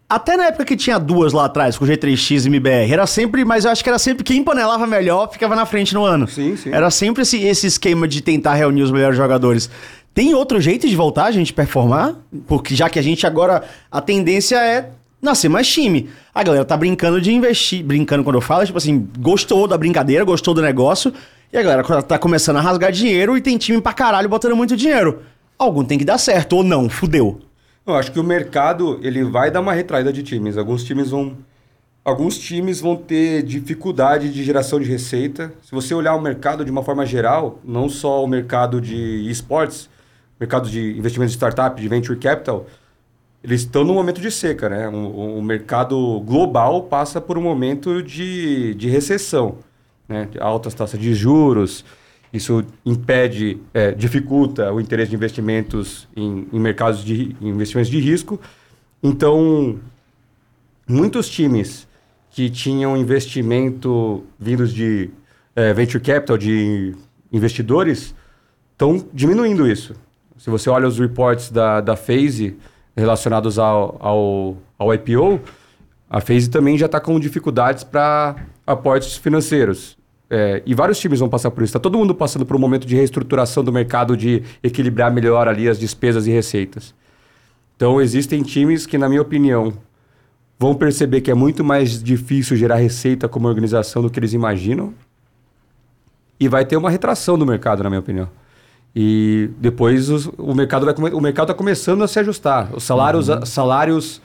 Até 0.09 0.35
na 0.35 0.47
época 0.47 0.65
que 0.65 0.75
tinha 0.75 0.99
duas 0.99 1.31
lá 1.31 1.45
atrás, 1.45 1.77
com 1.77 1.85
G3X 1.85 2.43
e 2.43 2.47
MBR, 2.49 2.91
era 2.91 3.07
sempre, 3.07 3.45
mas 3.45 3.63
eu 3.63 3.71
acho 3.71 3.81
que 3.81 3.89
era 3.89 3.97
sempre 3.97 4.25
quem 4.25 4.43
panelava 4.43 4.85
melhor 4.85 5.31
ficava 5.31 5.55
na 5.55 5.65
frente 5.65 5.93
no 5.93 6.03
ano. 6.03 6.27
Sim, 6.27 6.57
sim. 6.57 6.69
Era 6.69 6.91
sempre 6.91 7.21
esse, 7.21 7.41
esse 7.41 7.65
esquema 7.65 8.05
de 8.09 8.19
tentar 8.21 8.55
reunir 8.55 8.81
os 8.83 8.91
melhores 8.91 9.15
jogadores. 9.15 9.69
Tem 10.13 10.33
outro 10.33 10.59
jeito 10.59 10.87
de 10.87 10.95
voltar 10.95 11.25
a 11.25 11.31
gente 11.31 11.53
performar? 11.53 12.15
Porque 12.47 12.75
já 12.75 12.89
que 12.89 12.99
a 12.99 13.01
gente 13.01 13.25
agora. 13.25 13.63
A 13.89 14.01
tendência 14.01 14.57
é 14.57 14.91
nascer 15.21 15.49
mais 15.49 15.67
time. 15.67 16.09
A 16.33 16.43
galera 16.43 16.65
tá 16.65 16.75
brincando 16.75 17.21
de 17.21 17.31
investir. 17.31 17.83
Brincando 17.83 18.23
quando 18.23 18.35
eu 18.35 18.41
falo, 18.41 18.65
tipo 18.65 18.77
assim, 18.77 19.07
gostou 19.19 19.67
da 19.67 19.77
brincadeira, 19.77 20.25
gostou 20.25 20.53
do 20.53 20.61
negócio. 20.61 21.13
E 21.53 21.57
a 21.57 21.63
galera 21.63 22.01
tá 22.01 22.17
começando 22.17 22.57
a 22.57 22.61
rasgar 22.61 22.91
dinheiro 22.91 23.37
e 23.37 23.41
tem 23.41 23.57
time 23.57 23.81
pra 23.81 23.93
caralho 23.93 24.27
botando 24.27 24.55
muito 24.55 24.75
dinheiro. 24.75 25.21
Algum 25.57 25.83
tem 25.83 25.97
que 25.97 26.05
dar 26.05 26.17
certo, 26.17 26.57
ou 26.57 26.63
não, 26.63 26.89
fudeu. 26.89 27.39
Eu 27.85 27.95
acho 27.95 28.11
que 28.11 28.19
o 28.19 28.23
mercado 28.23 28.99
ele 29.01 29.23
vai 29.23 29.51
dar 29.51 29.59
uma 29.59 29.73
retraída 29.73 30.11
de 30.11 30.23
times. 30.23 30.57
Alguns 30.57 30.83
times 30.83 31.09
vão. 31.09 31.37
Alguns 32.03 32.37
times 32.37 32.81
vão 32.81 32.95
ter 32.95 33.43
dificuldade 33.43 34.31
de 34.31 34.43
geração 34.43 34.79
de 34.79 34.89
receita. 34.89 35.53
Se 35.61 35.71
você 35.71 35.93
olhar 35.93 36.15
o 36.15 36.21
mercado 36.21 36.65
de 36.65 36.71
uma 36.71 36.83
forma 36.83 37.05
geral, 37.05 37.59
não 37.63 37.87
só 37.87 38.23
o 38.23 38.27
mercado 38.27 38.81
de 38.81 39.29
esportes, 39.29 39.87
mercado 40.41 40.67
de 40.67 40.97
investimentos 40.97 41.33
de 41.33 41.37
startup, 41.37 41.79
de 41.79 41.87
venture 41.87 42.17
capital, 42.17 42.65
eles 43.43 43.61
estão 43.61 43.83
num 43.83 43.93
momento 43.93 44.19
de 44.19 44.31
seca, 44.31 44.67
né? 44.67 44.87
O, 44.87 45.39
mercado 45.41 46.19
global 46.21 46.83
passa 46.83 47.21
por 47.21 47.37
um 47.37 47.41
momento 47.41 48.01
de, 48.01 48.73
de 48.73 48.89
recessão, 48.89 49.59
né? 50.09 50.27
Altas 50.39 50.73
taxas 50.73 50.99
de 50.99 51.13
juros, 51.13 51.85
isso 52.33 52.63
impede, 52.83 53.59
é, 53.71 53.91
dificulta 53.91 54.73
o 54.73 54.81
interesse 54.81 55.11
de 55.11 55.15
investimentos 55.15 56.07
em, 56.15 56.47
em 56.51 56.59
mercados 56.59 57.03
de 57.03 57.35
em 57.39 57.49
investimentos 57.49 57.91
de 57.91 57.99
risco. 57.99 58.39
Então, 59.03 59.79
muitos 60.87 61.29
times 61.29 61.87
que 62.31 62.49
tinham 62.49 62.97
investimento 62.97 64.23
vindos 64.39 64.73
de 64.73 65.09
é, 65.55 65.71
venture 65.73 66.03
capital, 66.03 66.37
de 66.37 66.95
investidores, 67.31 68.15
estão 68.71 69.05
diminuindo 69.13 69.69
isso. 69.69 69.93
Se 70.41 70.49
você 70.49 70.71
olha 70.71 70.87
os 70.87 70.97
reports 70.97 71.51
da, 71.51 71.81
da 71.81 71.95
FaZe 71.95 72.57
relacionados 72.97 73.59
ao, 73.59 73.95
ao, 73.99 74.57
ao 74.75 74.91
IPO, 74.91 75.39
a 76.09 76.19
FaZe 76.19 76.49
também 76.49 76.75
já 76.79 76.87
está 76.87 76.99
com 76.99 77.19
dificuldades 77.19 77.83
para 77.83 78.37
aportes 78.65 79.17
financeiros. 79.17 79.95
É, 80.31 80.63
e 80.65 80.73
vários 80.73 80.97
times 80.97 81.19
vão 81.19 81.29
passar 81.29 81.51
por 81.51 81.61
isso. 81.61 81.69
Está 81.69 81.79
todo 81.79 81.95
mundo 81.95 82.15
passando 82.15 82.43
por 82.43 82.55
um 82.55 82.59
momento 82.59 82.87
de 82.87 82.95
reestruturação 82.95 83.63
do 83.63 83.71
mercado, 83.71 84.17
de 84.17 84.41
equilibrar 84.63 85.13
melhor 85.13 85.47
ali 85.47 85.69
as 85.69 85.77
despesas 85.77 86.25
e 86.25 86.31
receitas. 86.31 86.95
Então, 87.75 88.01
existem 88.01 88.41
times 88.41 88.87
que, 88.87 88.97
na 88.97 89.07
minha 89.07 89.21
opinião, 89.21 89.71
vão 90.57 90.73
perceber 90.73 91.21
que 91.21 91.29
é 91.29 91.35
muito 91.35 91.63
mais 91.63 92.01
difícil 92.01 92.57
gerar 92.57 92.77
receita 92.77 93.29
como 93.29 93.47
organização 93.47 94.01
do 94.01 94.09
que 94.09 94.17
eles 94.17 94.33
imaginam. 94.33 94.91
E 96.39 96.47
vai 96.47 96.65
ter 96.65 96.77
uma 96.77 96.89
retração 96.89 97.37
do 97.37 97.45
mercado, 97.45 97.83
na 97.83 97.91
minha 97.91 97.99
opinião. 97.99 98.40
E 98.95 99.49
depois 99.57 100.09
os- 100.09 100.25
o 100.37 100.53
mercado 100.53 100.85
vai 100.85 100.93
o 101.13 101.21
mercado 101.21 101.45
está 101.45 101.53
começando 101.53 102.03
a 102.03 102.07
se 102.07 102.19
ajustar. 102.19 102.69
Os 102.75 102.83
salários, 102.83 103.29
a- 103.29 103.45
salários 103.45 104.21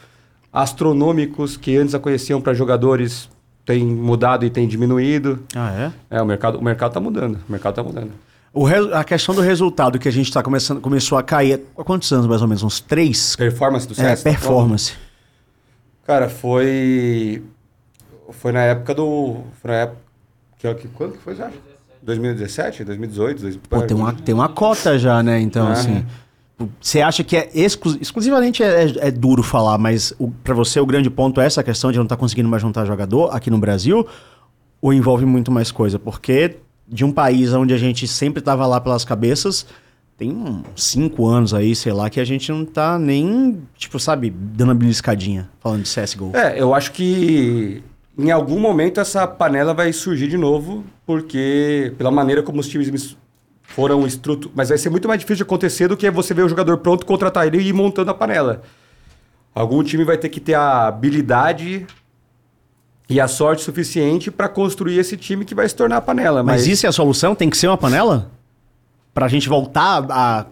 astronômicos 0.53 1.57
que 1.57 1.77
antes 1.77 1.95
aconteciam 1.95 2.41
para 2.41 2.53
jogadores 2.55 3.29
têm 3.65 3.85
mudado 3.85 4.45
e 4.45 4.51
têm 4.51 4.67
diminuído. 4.67 5.41
Ah, 5.55 5.93
é? 6.11 6.17
É, 6.19 6.23
o 6.23 6.27
mercado 6.27 6.59
o 6.59 6.63
mercado 6.65 6.91
está 6.91 7.01
mudando. 7.01 7.39
O 7.49 7.53
mercado 7.53 7.73
está 7.73 7.83
mudando. 7.83 8.11
O 8.53 8.65
re- 8.65 8.93
a 8.95 9.05
questão 9.05 9.35
do 9.35 9.41
resultado 9.43 9.99
que 9.99 10.09
a 10.09 10.11
gente 10.11 10.33
tá 10.33 10.43
começando, 10.43 10.81
começou 10.81 11.19
a 11.19 11.23
cair 11.23 11.61
há 11.77 11.85
quantos 11.85 12.11
anos, 12.11 12.27
mais 12.27 12.41
ou 12.41 12.49
menos? 12.49 12.63
Uns 12.63 12.81
três? 12.81 13.37
Performance 13.37 13.87
do 13.87 13.93
É, 13.93 13.97
CS? 13.97 14.23
tá 14.23 14.31
falando? 14.31 14.39
performance. 14.41 14.93
Cara, 16.07 16.29
foi. 16.29 17.43
Foi 18.31 18.53
na 18.53 18.63
época 18.63 18.95
do. 18.95 19.43
Foi 19.61 19.71
na 19.71 19.77
época. 19.79 19.99
Que, 20.59 20.75
que, 20.75 20.89
quando 20.89 21.13
que 21.13 21.19
foi, 21.19 21.35
acha? 21.35 21.53
2017? 22.07 22.85
2018? 22.85 23.41
2018? 23.43 23.69
Pô, 23.69 23.83
tem 23.87 23.97
uma, 23.97 24.13
tem 24.13 24.35
uma 24.35 24.49
cota 24.49 24.99
já, 24.99 25.23
né? 25.23 25.41
Então, 25.41 25.67
Ah. 25.67 25.73
assim. 25.73 26.05
Você 26.81 27.03
acha 27.03 27.23
que 27.23 27.37
é 27.37 27.51
exclu- 27.53 27.99
exclusivamente 28.01 28.63
é, 28.63 28.85
é- 28.85 29.09
é 29.09 29.11
duro 29.11 29.43
falar, 29.43 29.77
mas 29.77 30.15
para 30.43 30.55
você 30.55 30.81
o 30.81 30.87
grande 30.87 31.11
ponto 31.11 31.39
é 31.39 31.45
essa 31.45 31.63
questão 31.63 31.93
de 31.93 31.99
não 31.99 32.05
estar 32.07 32.17
conseguindo 32.17 32.49
mais 32.49 32.63
juntar 32.63 32.87
jogador 32.87 33.29
aqui 33.37 33.51
no 33.51 33.59
Brasil? 33.59 34.07
Ou 34.81 34.91
envolve 34.95 35.27
muito 35.27 35.51
mais 35.53 35.71
coisa? 35.71 35.99
Porque 35.99 36.57
de 36.89 37.05
um 37.05 37.13
país 37.13 37.53
onde 37.53 37.75
a 37.75 37.77
gente 37.77 38.09
sempre 38.09 38.41
tava 38.41 38.67
lá 38.67 38.81
pelas 38.81 39.05
cabeças, 39.05 39.67
tem 40.17 40.31
uns 40.33 40.63
cinco 40.83 41.27
anos 41.27 41.53
aí, 41.53 41.75
sei 41.77 41.93
lá, 41.93 42.09
que 42.09 42.19
a 42.21 42.25
gente 42.25 42.51
não 42.51 42.65
tá 42.65 42.99
nem, 42.99 43.59
tipo, 43.77 44.01
sabe, 44.01 44.31
dando 44.31 44.71
a 44.71 44.75
beliscadinha, 44.75 45.51
falando 45.61 45.83
de 45.83 45.91
CSGO. 45.91 46.31
É, 46.35 46.59
eu 46.59 46.73
acho 46.73 46.93
que 46.93 47.83
em 48.19 48.31
algum 48.31 48.59
momento 48.59 49.01
essa 49.01 49.27
panela 49.27 49.75
vai 49.75 49.93
surgir 49.93 50.29
de 50.29 50.39
novo, 50.39 50.85
porque 51.05 51.93
pela 51.99 52.11
maneira 52.11 52.43
como 52.43 52.61
os 52.61 52.69
times 52.69 53.17
foram 53.63 54.07
estruturados. 54.07 54.57
Mas 54.57 54.69
vai 54.71 54.79
ser 54.79 54.89
muito 54.89 55.07
mais 55.07 55.21
difícil 55.21 55.37
de 55.37 55.43
acontecer 55.43 55.89
do 55.89 55.97
que 55.97 56.11
você 56.11 56.33
ver 56.33 56.43
o 56.43 56.49
jogador 56.49 56.79
pronto, 56.79 57.05
contratar 57.05 57.47
ele 57.47 57.59
e 57.59 57.69
ir 57.69 57.73
montando 57.73 58.11
a 58.11 58.15
panela. 58.15 58.63
Algum 59.55 59.83
time 59.83 60.05
vai 60.05 60.17
ter 60.17 60.29
que 60.29 60.41
ter 60.41 60.55
a 60.55 60.87
habilidade 60.87 61.87
e 63.09 63.21
a 63.21 63.29
sorte 63.29 63.63
suficiente 63.63 64.31
para 64.31 64.49
construir 64.49 64.99
esse 64.99 65.17
time 65.17 65.45
que 65.45 65.55
vai 65.55 65.69
se 65.69 65.75
tornar 65.75 65.99
a 65.99 66.01
panela. 66.01 66.43
Mas, 66.43 66.63
Mas, 66.63 66.67
isso 66.67 66.87
é 66.87 66.89
a 66.89 66.93
solução? 66.93 67.35
Tem 67.35 67.51
que 67.51 67.57
ser 67.57 67.69
uma 67.69 67.77
panela? 67.77 68.31
Pra 69.13 69.29
gente 69.29 69.49
voltar 69.49 70.05
a. 70.11 70.47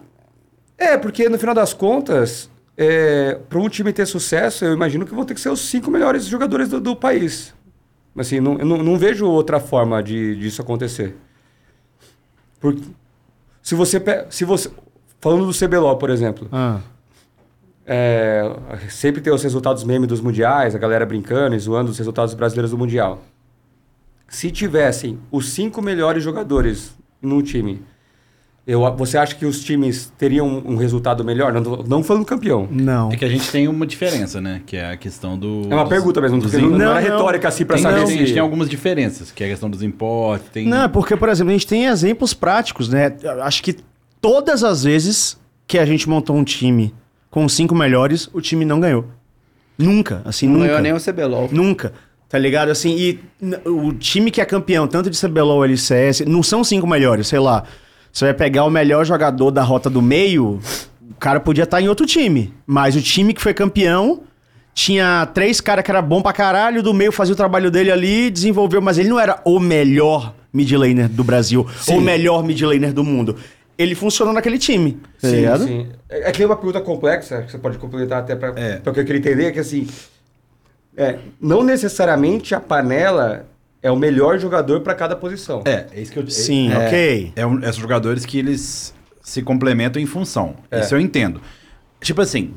É, 0.77 0.97
porque 0.97 1.29
no 1.29 1.37
final 1.37 1.55
das 1.55 1.73
contas, 1.73 2.49
é, 2.77 3.39
para 3.49 3.59
um 3.59 3.69
time 3.69 3.91
ter 3.93 4.05
sucesso, 4.05 4.65
eu 4.65 4.73
imagino 4.73 5.05
que 5.05 5.15
vão 5.15 5.25
ter 5.25 5.33
que 5.33 5.41
ser 5.41 5.49
os 5.49 5.61
cinco 5.61 5.89
melhores 5.89 6.25
jogadores 6.25 6.69
do, 6.69 6.79
do 6.81 6.95
país. 6.95 7.54
Assim, 8.17 8.39
não, 8.39 8.57
eu 8.57 8.65
não, 8.65 8.77
não 8.77 8.97
vejo 8.97 9.27
outra 9.27 9.59
forma 9.59 10.01
de 10.01 10.35
disso 10.37 10.61
acontecer. 10.61 11.15
Porque 12.59 12.81
se 13.61 13.75
você, 13.75 14.01
se 14.29 14.45
você 14.45 14.71
falando 15.19 15.45
do 15.45 15.53
CBLOL, 15.53 15.97
por 15.97 16.09
exemplo, 16.09 16.47
Ah. 16.51 16.79
é, 17.85 18.49
sempre 18.89 19.21
tem 19.21 19.33
os 19.33 19.43
resultados 19.43 19.83
meme 19.83 20.07
dos 20.07 20.21
mundiais, 20.21 20.73
a 20.73 20.77
galera 20.77 21.05
brincando 21.05 21.55
e 21.55 21.59
zoando 21.59 21.91
os 21.91 21.97
resultados 21.97 22.33
brasileiros 22.33 22.71
do 22.71 22.77
mundial. 22.77 23.21
Se 24.27 24.49
tivessem 24.49 25.19
os 25.31 25.49
cinco 25.49 25.81
melhores 25.81 26.23
jogadores 26.23 26.95
num 27.21 27.41
time, 27.41 27.83
eu, 28.67 28.81
você 28.95 29.17
acha 29.17 29.35
que 29.35 29.45
os 29.45 29.63
times 29.63 30.11
teriam 30.17 30.47
um, 30.65 30.75
resultado 30.75 31.23
melhor? 31.23 31.53
Não, 31.53 31.61
não 31.87 32.03
falando 32.03 32.25
campeão. 32.25 32.67
Não. 32.71 33.11
É 33.11 33.15
que 33.15 33.23
a 33.23 33.29
gente 33.29 33.49
tem 33.51 33.67
uma 33.67 33.85
diferença, 33.85 34.41
né? 34.41 34.61
Que 34.65 34.77
é 34.77 34.91
a 34.93 34.97
questão 34.97 35.37
do. 35.37 35.63
É 35.69 35.73
uma 35.75 35.83
dos- 35.83 35.89
pergunta 35.89 36.19
mesmo, 36.19 36.39
dos 36.39 36.51
não, 36.53 36.61
não 36.61 36.69
Não, 36.77 36.85
era 36.97 37.01
não. 37.09 37.17
retórica 37.17 37.47
assim 37.47 37.63
pra 37.65 37.75
Tem, 37.75 37.83
saber 37.83 37.99
não, 37.99 38.07
se... 38.07 38.13
a 38.13 38.17
gente 38.17 38.33
tem 38.33 38.41
algumas 38.41 38.67
diferenças, 38.69 39.31
que 39.31 39.43
é 39.43 39.47
a 39.47 39.49
questão 39.51 39.69
dos 39.69 39.83
importes, 39.83 40.49
tem... 40.49 40.67
Não, 40.67 40.83
é 40.83 40.87
porque, 40.87 41.15
por 41.15 41.29
exemplo, 41.29 41.51
a 41.51 41.53
gente 41.53 41.67
tem 41.67 41.85
exemplos 41.85 42.33
práticos, 42.33 42.89
né? 42.89 43.15
Acho 43.43 43.61
que 43.61 43.75
todas 44.19 44.63
as 44.63 44.83
vezes 44.83 45.37
que 45.67 45.77
a 45.77 45.85
gente 45.85 46.09
montou 46.09 46.35
um 46.35 46.43
time 46.43 46.93
com 47.29 47.45
os 47.45 47.53
cinco 47.53 47.75
melhores, 47.75 48.29
o 48.33 48.41
time 48.41 48.65
não 48.65 48.79
ganhou. 48.79 49.05
Nunca, 49.77 50.21
assim, 50.25 50.47
Não 50.47 50.53
nunca. 50.55 50.67
ganhou 50.67 50.81
nem 50.81 50.93
o 50.93 50.99
CBLOL. 50.99 51.49
Nunca. 51.51 51.93
Tá 52.29 52.39
ligado? 52.39 52.69
Assim, 52.69 52.95
e 52.97 53.19
o 53.65 53.93
time 53.93 54.31
que 54.31 54.41
é 54.41 54.45
campeão, 54.45 54.87
tanto 54.87 55.09
de 55.09 55.19
CBLOL 55.19 55.57
ou 55.57 55.65
LCS, 55.65 56.21
não 56.25 56.41
são 56.41 56.63
cinco 56.63 56.87
melhores, 56.87 57.27
sei 57.27 57.39
lá. 57.39 57.63
Você 58.15 58.23
vai 58.23 58.33
pegar 58.33 58.63
o 58.63 58.69
melhor 58.69 59.03
jogador 59.05 59.51
da 59.51 59.61
rota 59.61 59.89
do 59.89 60.01
meio, 60.01 60.61
o 61.01 61.13
cara 61.19 61.37
podia 61.37 61.65
estar 61.65 61.81
em 61.81 61.89
outro 61.89 62.05
time. 62.05 62.53
Mas 62.65 62.95
o 62.95 63.01
time 63.01 63.33
que 63.33 63.41
foi 63.41 63.53
campeão 63.53 64.21
tinha 64.73 65.25
três 65.33 65.59
caras 65.59 65.83
que 65.83 65.91
era 65.91 66.01
bom 66.01 66.21
pra 66.21 66.31
caralho, 66.31 66.81
do 66.81 66.93
meio 66.93 67.11
fazia 67.11 67.33
o 67.33 67.35
trabalho 67.35 67.69
dele 67.69 67.91
ali, 67.91 68.31
desenvolveu, 68.31 68.81
mas 68.81 68.97
ele 68.97 69.09
não 69.09 69.19
era 69.19 69.41
o 69.43 69.59
melhor 69.59 70.33
mid 70.53 70.71
laner 70.71 71.09
do 71.09 71.25
Brasil, 71.25 71.67
ou 71.89 71.97
o 71.97 72.01
melhor 72.01 72.41
mid 72.41 72.61
laner 72.61 72.93
do 72.93 73.03
mundo. 73.03 73.35
Ele 73.77 73.93
funcionou 73.93 74.33
naquele 74.33 74.57
time. 74.57 74.93
Tá 75.21 75.27
Sim, 75.27 75.35
ligado? 75.35 75.65
sim. 75.65 75.87
É, 76.09 76.29
é 76.29 76.31
que 76.31 76.41
é 76.41 76.45
uma 76.45 76.55
pergunta 76.55 76.79
complexa, 76.79 77.41
que 77.41 77.51
você 77.51 77.57
pode 77.57 77.77
complementar 77.77 78.19
até 78.19 78.33
para 78.33 78.57
É. 78.57 78.77
o 78.77 78.93
que 78.93 78.99
eu 79.01 79.05
queria 79.05 79.17
entender, 79.19 79.51
que 79.51 79.59
assim, 79.59 79.85
é, 80.95 81.17
não 81.41 81.65
necessariamente 81.65 82.55
a 82.55 82.61
panela 82.61 83.45
é 83.85 83.91
o 83.91 83.95
melhor 83.95 84.39
jogador 84.39 84.81
para 84.81 84.95
cada 84.95 85.15
posição. 85.15 85.61
É, 85.63 85.85
é 85.93 86.01
isso 86.01 86.11
que 86.11 86.17
eu... 86.17 86.27
Sim, 86.27 86.71
é, 86.71 86.77
ok. 86.87 87.33
É 87.35 87.45
um, 87.45 87.59
esses 87.59 87.75
jogadores 87.75 88.25
que 88.25 88.39
eles 88.39 88.95
se 89.21 89.43
complementam 89.43 90.01
em 90.01 90.07
função. 90.07 90.55
É. 90.71 90.79
Isso 90.79 90.95
eu 90.95 90.99
entendo. 90.99 91.39
Tipo 92.01 92.19
assim, 92.23 92.55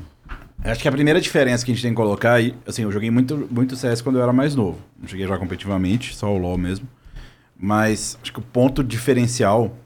acho 0.63 0.81
que 0.81 0.87
a 0.87 0.91
primeira 0.91 1.21
diferença 1.21 1.63
que 1.63 1.71
a 1.71 1.75
gente 1.75 1.83
tem 1.83 1.91
que 1.91 1.95
colocar 1.95 2.33
aí, 2.33 2.55
assim, 2.65 2.81
eu 2.81 2.91
joguei 2.91 3.11
muito, 3.11 3.47
muito 3.51 3.75
CS 3.75 4.01
quando 4.01 4.15
eu 4.15 4.23
era 4.23 4.33
mais 4.33 4.55
novo. 4.55 4.79
Não 4.99 5.07
cheguei 5.07 5.23
a 5.23 5.27
jogar 5.27 5.39
competitivamente, 5.39 6.15
só 6.15 6.33
o 6.33 6.37
LoL 6.39 6.57
mesmo. 6.57 6.87
Mas 7.55 8.17
acho 8.23 8.33
que 8.33 8.39
o 8.39 8.43
ponto 8.43 8.83
diferencial 8.83 9.77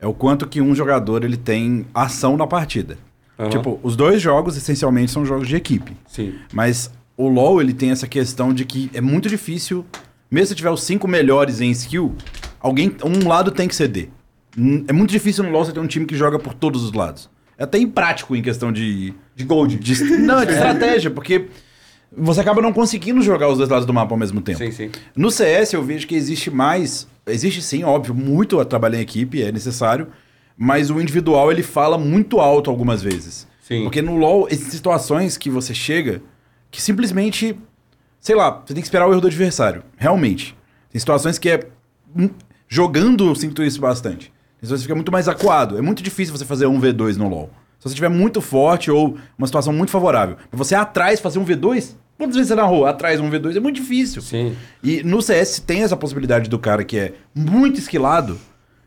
é 0.00 0.06
o 0.06 0.14
quanto 0.14 0.46
que 0.46 0.60
um 0.60 0.76
jogador 0.76 1.24
ele 1.24 1.36
tem 1.36 1.86
ação 1.92 2.36
na 2.36 2.46
partida. 2.46 2.96
Aham. 3.36 3.50
Tipo, 3.50 3.80
os 3.82 3.96
dois 3.96 4.22
jogos 4.22 4.56
essencialmente 4.56 5.10
são 5.10 5.26
jogos 5.26 5.48
de 5.48 5.56
equipe. 5.56 5.96
Sim. 6.06 6.34
Mas 6.52 6.88
o 7.16 7.26
LoL, 7.26 7.60
ele 7.60 7.74
tem 7.74 7.90
essa 7.90 8.06
questão 8.06 8.54
de 8.54 8.64
que 8.64 8.90
é 8.94 9.00
muito 9.00 9.28
difícil, 9.28 9.84
mesmo 10.30 10.48
se 10.48 10.54
tiver 10.54 10.70
os 10.70 10.82
cinco 10.82 11.06
melhores 11.06 11.60
em 11.60 11.70
skill, 11.70 12.14
alguém, 12.60 12.94
um 13.04 13.28
lado 13.28 13.50
tem 13.50 13.68
que 13.68 13.74
ceder. 13.74 14.08
É 14.88 14.92
muito 14.92 15.10
difícil 15.10 15.44
no 15.44 15.50
LoL 15.50 15.64
você 15.64 15.72
ter 15.72 15.80
um 15.80 15.86
time 15.86 16.06
que 16.06 16.16
joga 16.16 16.38
por 16.38 16.54
todos 16.54 16.82
os 16.84 16.92
lados. 16.92 17.28
É 17.58 17.64
até 17.64 17.78
imprático 17.78 18.34
em 18.34 18.42
questão 18.42 18.72
de... 18.72 19.14
De 19.34 19.44
gold. 19.44 19.76
de 19.76 20.04
não, 20.18 20.44
de 20.44 20.52
estratégia, 20.54 21.10
porque 21.10 21.46
você 22.16 22.40
acaba 22.40 22.62
não 22.62 22.72
conseguindo 22.72 23.20
jogar 23.22 23.48
os 23.48 23.58
dois 23.58 23.68
lados 23.68 23.86
do 23.86 23.92
mapa 23.92 24.14
ao 24.14 24.18
mesmo 24.18 24.40
tempo. 24.40 24.58
Sim, 24.58 24.70
sim. 24.70 24.90
No 25.16 25.30
CS 25.30 25.72
eu 25.72 25.82
vejo 25.82 26.06
que 26.06 26.14
existe 26.14 26.50
mais, 26.50 27.08
existe 27.26 27.60
sim, 27.62 27.84
óbvio, 27.84 28.14
muito 28.14 28.60
a 28.60 28.64
trabalhar 28.64 28.98
em 28.98 29.02
equipe, 29.02 29.42
é 29.42 29.50
necessário, 29.50 30.08
mas 30.56 30.90
o 30.90 31.00
individual 31.00 31.50
ele 31.50 31.62
fala 31.62 31.98
muito 31.98 32.38
alto 32.38 32.70
algumas 32.70 33.02
vezes. 33.02 33.46
Sim. 33.60 33.82
Porque 33.82 34.02
no 34.02 34.16
LoL, 34.16 34.46
existem 34.50 34.74
situações 34.74 35.36
que 35.36 35.50
você 35.50 35.74
chega 35.74 36.22
que 36.70 36.82
simplesmente, 36.82 37.56
sei 38.24 38.34
lá, 38.34 38.62
você 38.64 38.72
tem 38.72 38.80
que 38.80 38.86
esperar 38.86 39.06
o 39.06 39.12
erro 39.12 39.20
do 39.20 39.26
adversário, 39.26 39.82
realmente. 39.98 40.56
Tem 40.90 40.98
situações 40.98 41.38
que 41.38 41.50
é 41.50 41.60
hum, 42.16 42.30
jogando 42.66 43.28
eu 43.28 43.34
sinto 43.34 43.62
isso 43.62 43.78
bastante. 43.78 44.32
Tem 44.58 44.62
situações 44.66 44.80
que 44.80 44.86
fica 44.86 44.94
muito 44.94 45.12
mais 45.12 45.28
acuado. 45.28 45.76
É 45.76 45.82
muito 45.82 46.02
difícil 46.02 46.34
você 46.34 46.44
fazer 46.44 46.66
um 46.66 46.80
V2 46.80 47.16
no 47.16 47.28
LoL. 47.28 47.50
Se 47.78 47.82
você 47.82 47.88
estiver 47.88 48.08
muito 48.08 48.40
forte 48.40 48.90
ou 48.90 49.18
uma 49.36 49.46
situação 49.46 49.74
muito 49.74 49.90
favorável. 49.90 50.36
Pra 50.50 50.56
você 50.56 50.74
atrás 50.74 51.20
fazer 51.20 51.38
um 51.38 51.44
V2, 51.44 51.96
quantas 52.16 52.34
vezes 52.34 52.48
você 52.48 52.54
narrou 52.54 52.86
atrás 52.86 53.20
um 53.20 53.30
V2? 53.30 53.56
É 53.56 53.60
muito 53.60 53.76
difícil. 53.76 54.22
Sim. 54.22 54.56
E 54.82 55.02
no 55.02 55.20
CS 55.20 55.58
tem 55.60 55.82
essa 55.82 55.96
possibilidade 55.96 56.48
do 56.48 56.58
cara 56.58 56.82
que 56.82 56.96
é 56.96 57.12
muito 57.34 57.78
esquilado, 57.78 58.40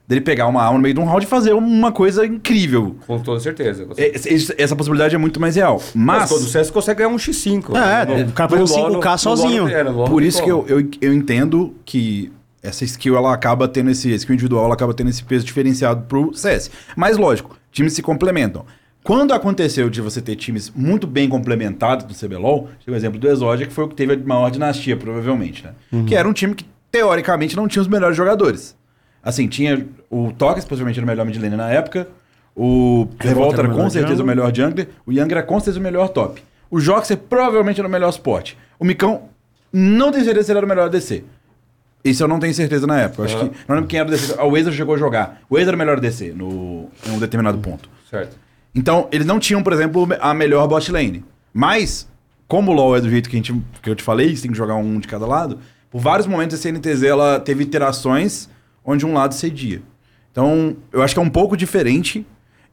dele 0.07 0.21
pegar 0.21 0.47
uma 0.47 0.63
alma 0.63 0.77
no 0.77 0.83
meio 0.83 0.93
de 0.93 0.99
um 1.01 1.03
round 1.05 1.25
e 1.25 1.27
fazer 1.27 1.53
uma 1.53 1.91
coisa 1.91 2.25
incrível. 2.25 2.95
Com 3.05 3.19
toda 3.19 3.39
certeza. 3.39 3.85
Você... 3.85 4.01
É, 4.01 4.15
Essa 4.15 4.55
essa 4.57 4.75
possibilidade 4.75 5.13
é 5.13 5.17
muito 5.17 5.39
mais 5.39 5.55
real. 5.55 5.81
Mas 5.93 6.19
Mas, 6.21 6.29
todo 6.29 6.43
CS 6.43 6.71
consegue 6.71 6.99
ganhar 6.99 7.09
um 7.09 7.17
X5. 7.17 7.75
É, 7.75 8.05
No- 8.23 8.29
o 8.29 8.33
cara 8.33 8.49
faz 8.49 8.71
um 8.71 8.75
LoL, 8.75 8.87
5K 8.87 8.87
no- 8.87 8.93
no 8.93 9.01
LoL 9.03 9.17
sozinho. 9.17 9.67
é, 9.67 9.83
no 9.83 10.05
por 10.05 10.23
isso 10.23 10.41
que 10.41 10.49
eu, 10.49 10.65
eu, 10.67 10.89
eu 11.01 11.13
entendo 11.13 11.75
que 11.83 12.31
essa 12.63 12.83
skill 12.85 13.17
ela 13.17 13.33
acaba 13.33 13.67
tendo 13.67 13.89
esse, 13.91 14.09
skill 14.13 14.33
individual 14.33 14.65
ela 14.65 14.73
acaba 14.73 14.93
tendo 14.93 15.09
esse 15.09 15.23
peso 15.23 15.45
diferenciado 15.45 16.03
pro 16.07 16.33
CS. 16.33 16.71
Mas 16.95 17.17
lógico, 17.17 17.57
times 17.71 17.93
se 17.93 18.01
complementam. 18.01 18.65
Quando 19.03 19.33
aconteceu 19.33 19.89
de 19.89 20.01
você 20.01 20.21
ter 20.21 20.35
times 20.35 20.69
muito 20.75 21.07
bem 21.07 21.29
complementados 21.29 22.05
do 22.05 22.13
CBLOL, 22.13 22.69
tem 22.85 22.93
o 22.93 22.97
exemplo 22.97 23.17
do 23.19 23.29
Exodia, 23.29 23.65
que 23.65 23.73
foi 23.73 23.85
o 23.85 23.87
que 23.87 23.95
teve 23.95 24.13
a 24.13 24.17
maior 24.17 24.49
dinastia, 24.51 24.97
provavelmente, 24.97 25.63
né? 25.63 26.03
Que 26.05 26.13
era 26.13 26.27
um 26.27 26.33
time 26.33 26.53
que, 26.53 26.65
teoricamente, 26.91 27.55
não 27.55 27.69
tinha 27.69 27.81
os 27.81 27.87
melhores 27.87 28.17
jogadores. 28.17 28.75
Assim, 29.27 29.45
tinha 29.45 29.85
o 30.09 30.31
Tox, 30.31 30.63
possivelmente 30.63 30.97
era 30.97 31.05
o 31.05 31.07
melhor 31.07 31.25
mid 31.25 31.35
laner 31.35 31.57
na 31.57 31.69
época, 31.69 32.07
o 32.55 33.09
Revolta 33.19 33.59
era 33.61 33.67
com 33.67 33.89
certeza 33.89 34.23
o 34.23 34.25
melhor 34.25 34.55
jungler, 34.55 34.87
o 35.05 35.11
Young 35.11 35.29
era 35.29 35.43
com 35.43 35.59
certeza 35.59 35.79
o 35.79 35.83
melhor 35.83 36.07
top. 36.07 36.41
O 36.71 36.79
Joxer 36.79 37.17
provavelmente 37.17 37.77
era 37.77 37.89
o 37.89 37.91
melhor 37.91 38.09
suporte. 38.11 38.57
O 38.79 38.85
Micão, 38.85 39.23
não 39.71 40.13
tenho 40.13 40.23
certeza 40.23 40.45
se 40.45 40.51
ele 40.53 40.59
era 40.59 40.65
o 40.65 40.69
melhor 40.69 40.89
DC. 40.89 41.25
Isso 42.05 42.23
eu 42.23 42.27
não 42.29 42.39
tenho 42.39 42.53
certeza 42.53 42.87
na 42.87 43.01
época. 43.01 43.23
Eu 43.23 43.25
Acho 43.25 43.35
Aham. 43.37 43.49
que. 43.49 43.55
Não 43.67 43.75
lembro 43.75 43.89
quem 43.89 43.99
era 43.99 44.07
o 44.07 44.11
DC. 44.11 44.35
Ah, 44.37 44.45
O 44.45 44.51
Wazer 44.51 44.71
chegou 44.71 44.95
a 44.95 44.97
jogar. 44.97 45.41
O 45.49 45.55
Wazer 45.55 45.67
era 45.67 45.75
o 45.75 45.77
melhor 45.79 45.99
DC 45.99 46.31
no, 46.31 46.89
em 47.05 47.11
um 47.11 47.19
determinado 47.19 47.57
ponto. 47.57 47.89
Certo. 48.09 48.37
Então, 48.73 49.09
eles 49.11 49.27
não 49.27 49.39
tinham, 49.39 49.61
por 49.61 49.73
exemplo, 49.73 50.07
a 50.21 50.33
melhor 50.33 50.65
bot 50.69 50.89
lane. 50.89 51.25
Mas, 51.53 52.07
como 52.47 52.71
o 52.71 52.73
LoL 52.73 52.95
é 52.95 53.01
do 53.01 53.09
jeito 53.09 53.29
que, 53.29 53.35
a 53.35 53.39
gente, 53.39 53.53
que 53.81 53.89
eu 53.89 53.95
te 53.95 54.03
falei, 54.03 54.33
você 54.33 54.43
tem 54.43 54.51
que 54.51 54.57
jogar 54.57 54.75
um 54.75 54.99
de 55.01 55.07
cada 55.07 55.25
lado, 55.25 55.59
por 55.91 55.99
vários 55.99 56.27
momentos 56.27 56.57
a 56.57 56.61
CNTZ 56.61 57.03
ela 57.03 57.39
teve 57.41 57.63
interações 57.63 58.49
onde 58.87 59.05
um 59.05 59.13
lado 59.13 59.35
cedia. 59.35 59.81
Então, 60.31 60.77
eu 60.93 61.01
acho 61.03 61.13
que 61.13 61.19
é 61.19 61.23
um 61.23 61.29
pouco 61.29 61.57
diferente. 61.57 62.25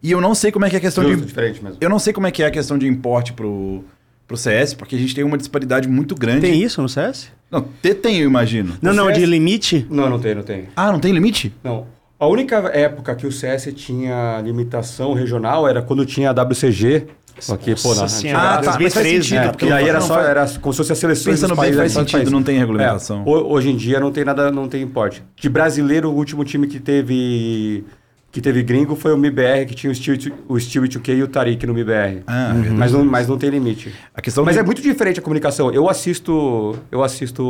E 0.02 0.10
eu 0.12 0.20
não 0.20 0.34
sei 0.34 0.52
como 0.52 0.64
é 0.64 0.70
que 0.70 0.76
é 0.76 0.78
a 0.78 0.82
questão 0.82 1.02
Justo, 1.02 1.20
de. 1.20 1.26
diferente 1.26 1.62
mesmo. 1.64 1.78
Eu 1.80 1.88
não 1.90 1.98
sei 1.98 2.12
como 2.12 2.26
é 2.26 2.30
que 2.30 2.42
é 2.42 2.46
a 2.46 2.50
questão 2.50 2.78
de 2.78 2.86
importe 2.86 3.32
pro, 3.32 3.82
pro 4.28 4.36
CS, 4.36 4.74
porque 4.74 4.94
a 4.94 4.98
gente 4.98 5.14
tem 5.14 5.24
uma 5.24 5.36
disparidade 5.38 5.88
muito 5.88 6.14
grande. 6.14 6.42
Tem 6.42 6.62
isso 6.62 6.80
no 6.80 6.88
CS? 6.88 7.30
Não, 7.50 7.62
te- 7.82 7.94
tem, 7.94 8.18
eu 8.18 8.26
imagino. 8.28 8.76
Não, 8.82 8.92
não, 8.92 9.06
CS? 9.06 9.18
de 9.18 9.26
limite? 9.26 9.86
Não, 9.90 10.08
não 10.10 10.18
tem, 10.20 10.34
não 10.34 10.42
tem. 10.42 10.68
Ah, 10.76 10.92
não 10.92 11.00
tem 11.00 11.10
limite? 11.12 11.52
Não. 11.64 11.86
A 12.20 12.26
única 12.26 12.56
época 12.74 13.14
que 13.14 13.26
o 13.26 13.32
CS 13.32 13.72
tinha 13.74 14.40
limitação 14.44 15.14
regional 15.14 15.66
era 15.66 15.82
quando 15.82 16.04
tinha 16.06 16.30
a 16.30 16.32
WCG. 16.32 17.06
Aqui, 17.52 17.74
pô, 17.82 17.94
na 17.94 18.08
senhora, 18.08 18.38
Ah, 18.38 18.50
tá, 18.50 18.56
mas 18.56 18.64
faz 18.66 18.78
2013. 18.78 19.22
sentido, 19.28 19.36
É, 19.38 19.48
porque 19.48 19.66
porque 19.66 19.72
aí 19.72 19.88
era 19.88 20.00
só, 20.00 20.14
faz- 20.14 20.28
era 20.28 20.48
como 20.60 20.72
se 20.72 20.76
fosse 20.78 20.92
as 20.92 20.98
seleções 20.98 21.34
Pensando 21.36 21.50
dos 21.50 21.58
bem, 21.58 21.74
países. 21.74 21.94
faz 21.94 22.04
dos 22.04 22.12
sentido, 22.12 22.30
não 22.30 22.42
tem 22.42 22.58
regulamentação. 22.58 23.22
É, 23.26 23.28
ho- 23.28 23.50
hoje 23.52 23.70
em 23.70 23.76
dia 23.76 23.98
não 24.00 24.12
tem 24.12 24.24
nada, 24.24 24.50
não 24.52 24.68
tem 24.68 24.82
importe. 24.82 25.22
De 25.36 25.48
brasileiro, 25.48 26.10
o 26.10 26.14
último 26.14 26.44
time 26.44 26.66
que 26.66 26.78
teve 26.80 27.84
que 28.30 28.40
teve 28.40 28.64
gringo 28.64 28.96
foi 28.96 29.12
o 29.12 29.16
MIBR, 29.16 29.64
que 29.64 29.76
tinha 29.76 29.92
o 29.92 29.94
Steel, 29.94 30.16
o 30.48 30.58
Steel 30.58 30.82
2K 30.88 31.12
e 31.14 31.22
o 31.22 31.28
Tariq 31.28 31.64
no 31.68 31.72
MIBR. 31.74 32.22
Ah, 32.26 32.48
Uhum. 32.48 32.54
verdade. 32.62 32.74
mas, 32.78 32.92
não, 32.92 33.04
mas 33.04 33.28
não 33.28 33.38
tem 33.38 33.48
limite. 33.48 33.94
A 34.12 34.20
questão 34.20 34.44
Mas 34.44 34.56
do- 34.56 34.60
é 34.60 34.62
muito 34.64 34.82
diferente 34.82 35.20
a 35.20 35.22
comunicação. 35.22 35.70
Eu 35.72 35.88
assisto. 35.88 36.74
Eu 36.90 37.04
assisto 37.04 37.44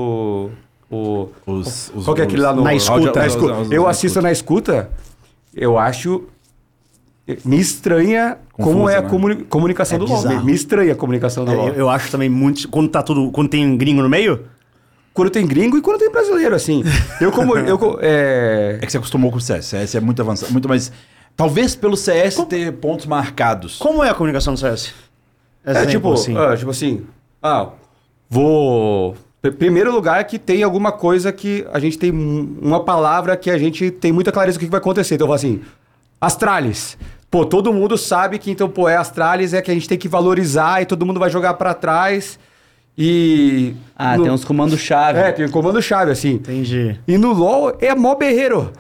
o. 0.91 1.31
Os- 1.47 1.91
os- 1.95 2.05
qual 2.05 2.15
que 2.15 2.21
é 2.21 2.25
aquele 2.25 2.43
lá 2.43 2.53
no. 2.53 2.63
Na 2.63 2.75
escuta. 2.75 3.19
Na 3.21 3.27
escuta. 3.27 3.53
Os- 3.55 3.61
os- 3.61 3.67
os- 3.69 3.73
Eu 3.73 3.83
na 3.85 3.89
assisto 3.89 4.07
escuta. 4.09 4.23
na 4.23 4.33
escuta, 4.33 4.91
eu 5.57 5.79
acho. 5.79 6.25
Me 7.45 7.59
estranha 7.59 8.37
como 8.53 8.73
Confusa, 8.81 8.93
é 8.93 8.99
a 8.99 9.03
né? 9.03 9.09
comuni- 9.09 9.45
comunicação 9.45 9.97
É 9.97 9.99
do 9.99 10.05
LoL. 10.07 10.17
Me, 10.23 10.29
bizarro. 10.29 10.45
me 10.47 10.53
estranha 10.53 10.93
a 10.93 10.97
comunicação 10.97 11.45
do 11.45 11.53
É, 11.53 11.55
LoL. 11.55 11.69
eu, 11.69 11.75
eu 11.75 11.91
acho 11.91 12.11
também 12.11 12.29
muito. 12.29 12.69
Quando 12.69 12.89
tá 12.91 13.03
tudo. 13.03 13.31
Quando 13.31 13.49
tem 13.49 13.77
gringo 13.79 14.03
no 14.03 14.09
meio? 14.09 14.45
Quando 15.15 15.31
tem 15.31 15.47
gringo 15.47 15.79
e 15.79 15.81
quando 15.81 15.99
tem 16.01 16.11
brasileiro, 16.11 16.55
assim. 16.55 16.83
Eu 17.21 17.33
como. 17.33 17.57
eu, 17.59 17.99
é, 18.03 18.79
É 18.83 18.85
que 18.87 18.93
você 18.93 18.99
acostumou 18.99 19.31
com 19.31 19.39
o 19.39 19.41
CS. 19.41 19.65
CS 19.67 19.95
é 19.95 20.01
muito 20.01 20.21
avançado, 20.21 20.53
muito 20.53 20.69
mais. 20.69 20.93
Talvez 21.37 21.75
pelo 21.75 21.97
CS 21.97 22.37
ter 22.49 22.73
pontos 22.75 23.07
marcados. 23.07 23.79
Como 23.79 24.05
é 24.05 24.11
a 24.11 24.15
comunicação 24.15 24.53
no 24.53 24.59
CS? 24.59 24.93
É 25.65 25.71
Exemplo, 25.71 25.91
tipo, 25.91 26.13
assim. 26.13 26.37
ah, 26.37 26.55
tipo 26.57 26.71
assim, 26.71 27.03
ah, 27.43 27.69
vou. 28.29 29.17
pr- 29.41 29.53
Primeiro 29.53 29.93
lugar 29.93 30.21
é 30.21 30.25
que 30.25 30.39
tem 30.39 30.63
alguma 30.63 30.93
coisa 30.93 31.33
que 31.33 31.67
a 31.73 31.79
gente 31.79 31.99
tem 31.99 32.13
um- 32.13 32.59
uma 32.61 32.85
palavra 32.85 33.37
que 33.37 33.51
a 33.51 33.57
gente 33.59 33.91
tem 33.91 34.13
muita 34.13 34.31
clareza 34.31 34.59
do 34.59 34.61
que 34.61 34.71
vai 34.71 34.79
acontecer. 34.79 35.15
Então 35.15 35.25
eu 35.25 35.29
falo 35.29 35.37
assim, 35.37 35.61
Astralis. 36.25 36.97
pô, 37.31 37.45
todo 37.45 37.73
mundo 37.73 37.99
sabe 37.99 38.39
que 38.39 38.51
então, 38.51 38.69
pô, 38.69 38.89
é 38.89 38.97
Astralis 38.97 39.53
é 39.55 39.61
que 39.63 39.71
a 39.71 39.75
gente 39.75 39.89
tem 39.89 39.99
que 39.99 40.07
valorizar 40.09 40.81
e 40.83 40.87
todo 40.87 41.05
mundo 41.05 41.19
vai 41.21 41.31
jogar 41.31 41.55
pra 41.55 41.75
trás. 41.75 42.39
E. 42.97 43.75
Ah, 43.97 44.17
no- 44.17 44.23
tem 44.23 44.33
uns 44.33 44.45
comandos-chave. 44.45 45.19
É, 45.19 45.33
tem 45.33 45.47
um 45.47 45.51
comando-chave, 45.51 46.13
assim. 46.13 46.35
Entendi. 46.35 46.99
E 47.09 47.19
no 47.19 47.33
LoL 47.33 47.77
é 47.81 47.93
mó 47.95 48.15
berreiro. 48.15 48.73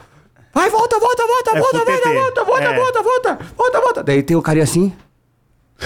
Vai, 0.53 0.71
volta, 0.71 1.01
volta, 1.01 1.27
volta, 1.27 1.51
É 1.51 1.59
volta, 1.61 1.79
volta, 1.79 2.13
volta, 2.13 2.45
volta, 2.45 2.65
É. 2.65 2.75
volta, 2.77 3.03
volta, 3.03 3.39
volta, 3.57 3.81
volta. 3.81 4.03
Daí 4.05 4.23
tem 4.23 4.37
o 4.37 4.43
carinha 4.43 4.63
assim. 4.63 4.93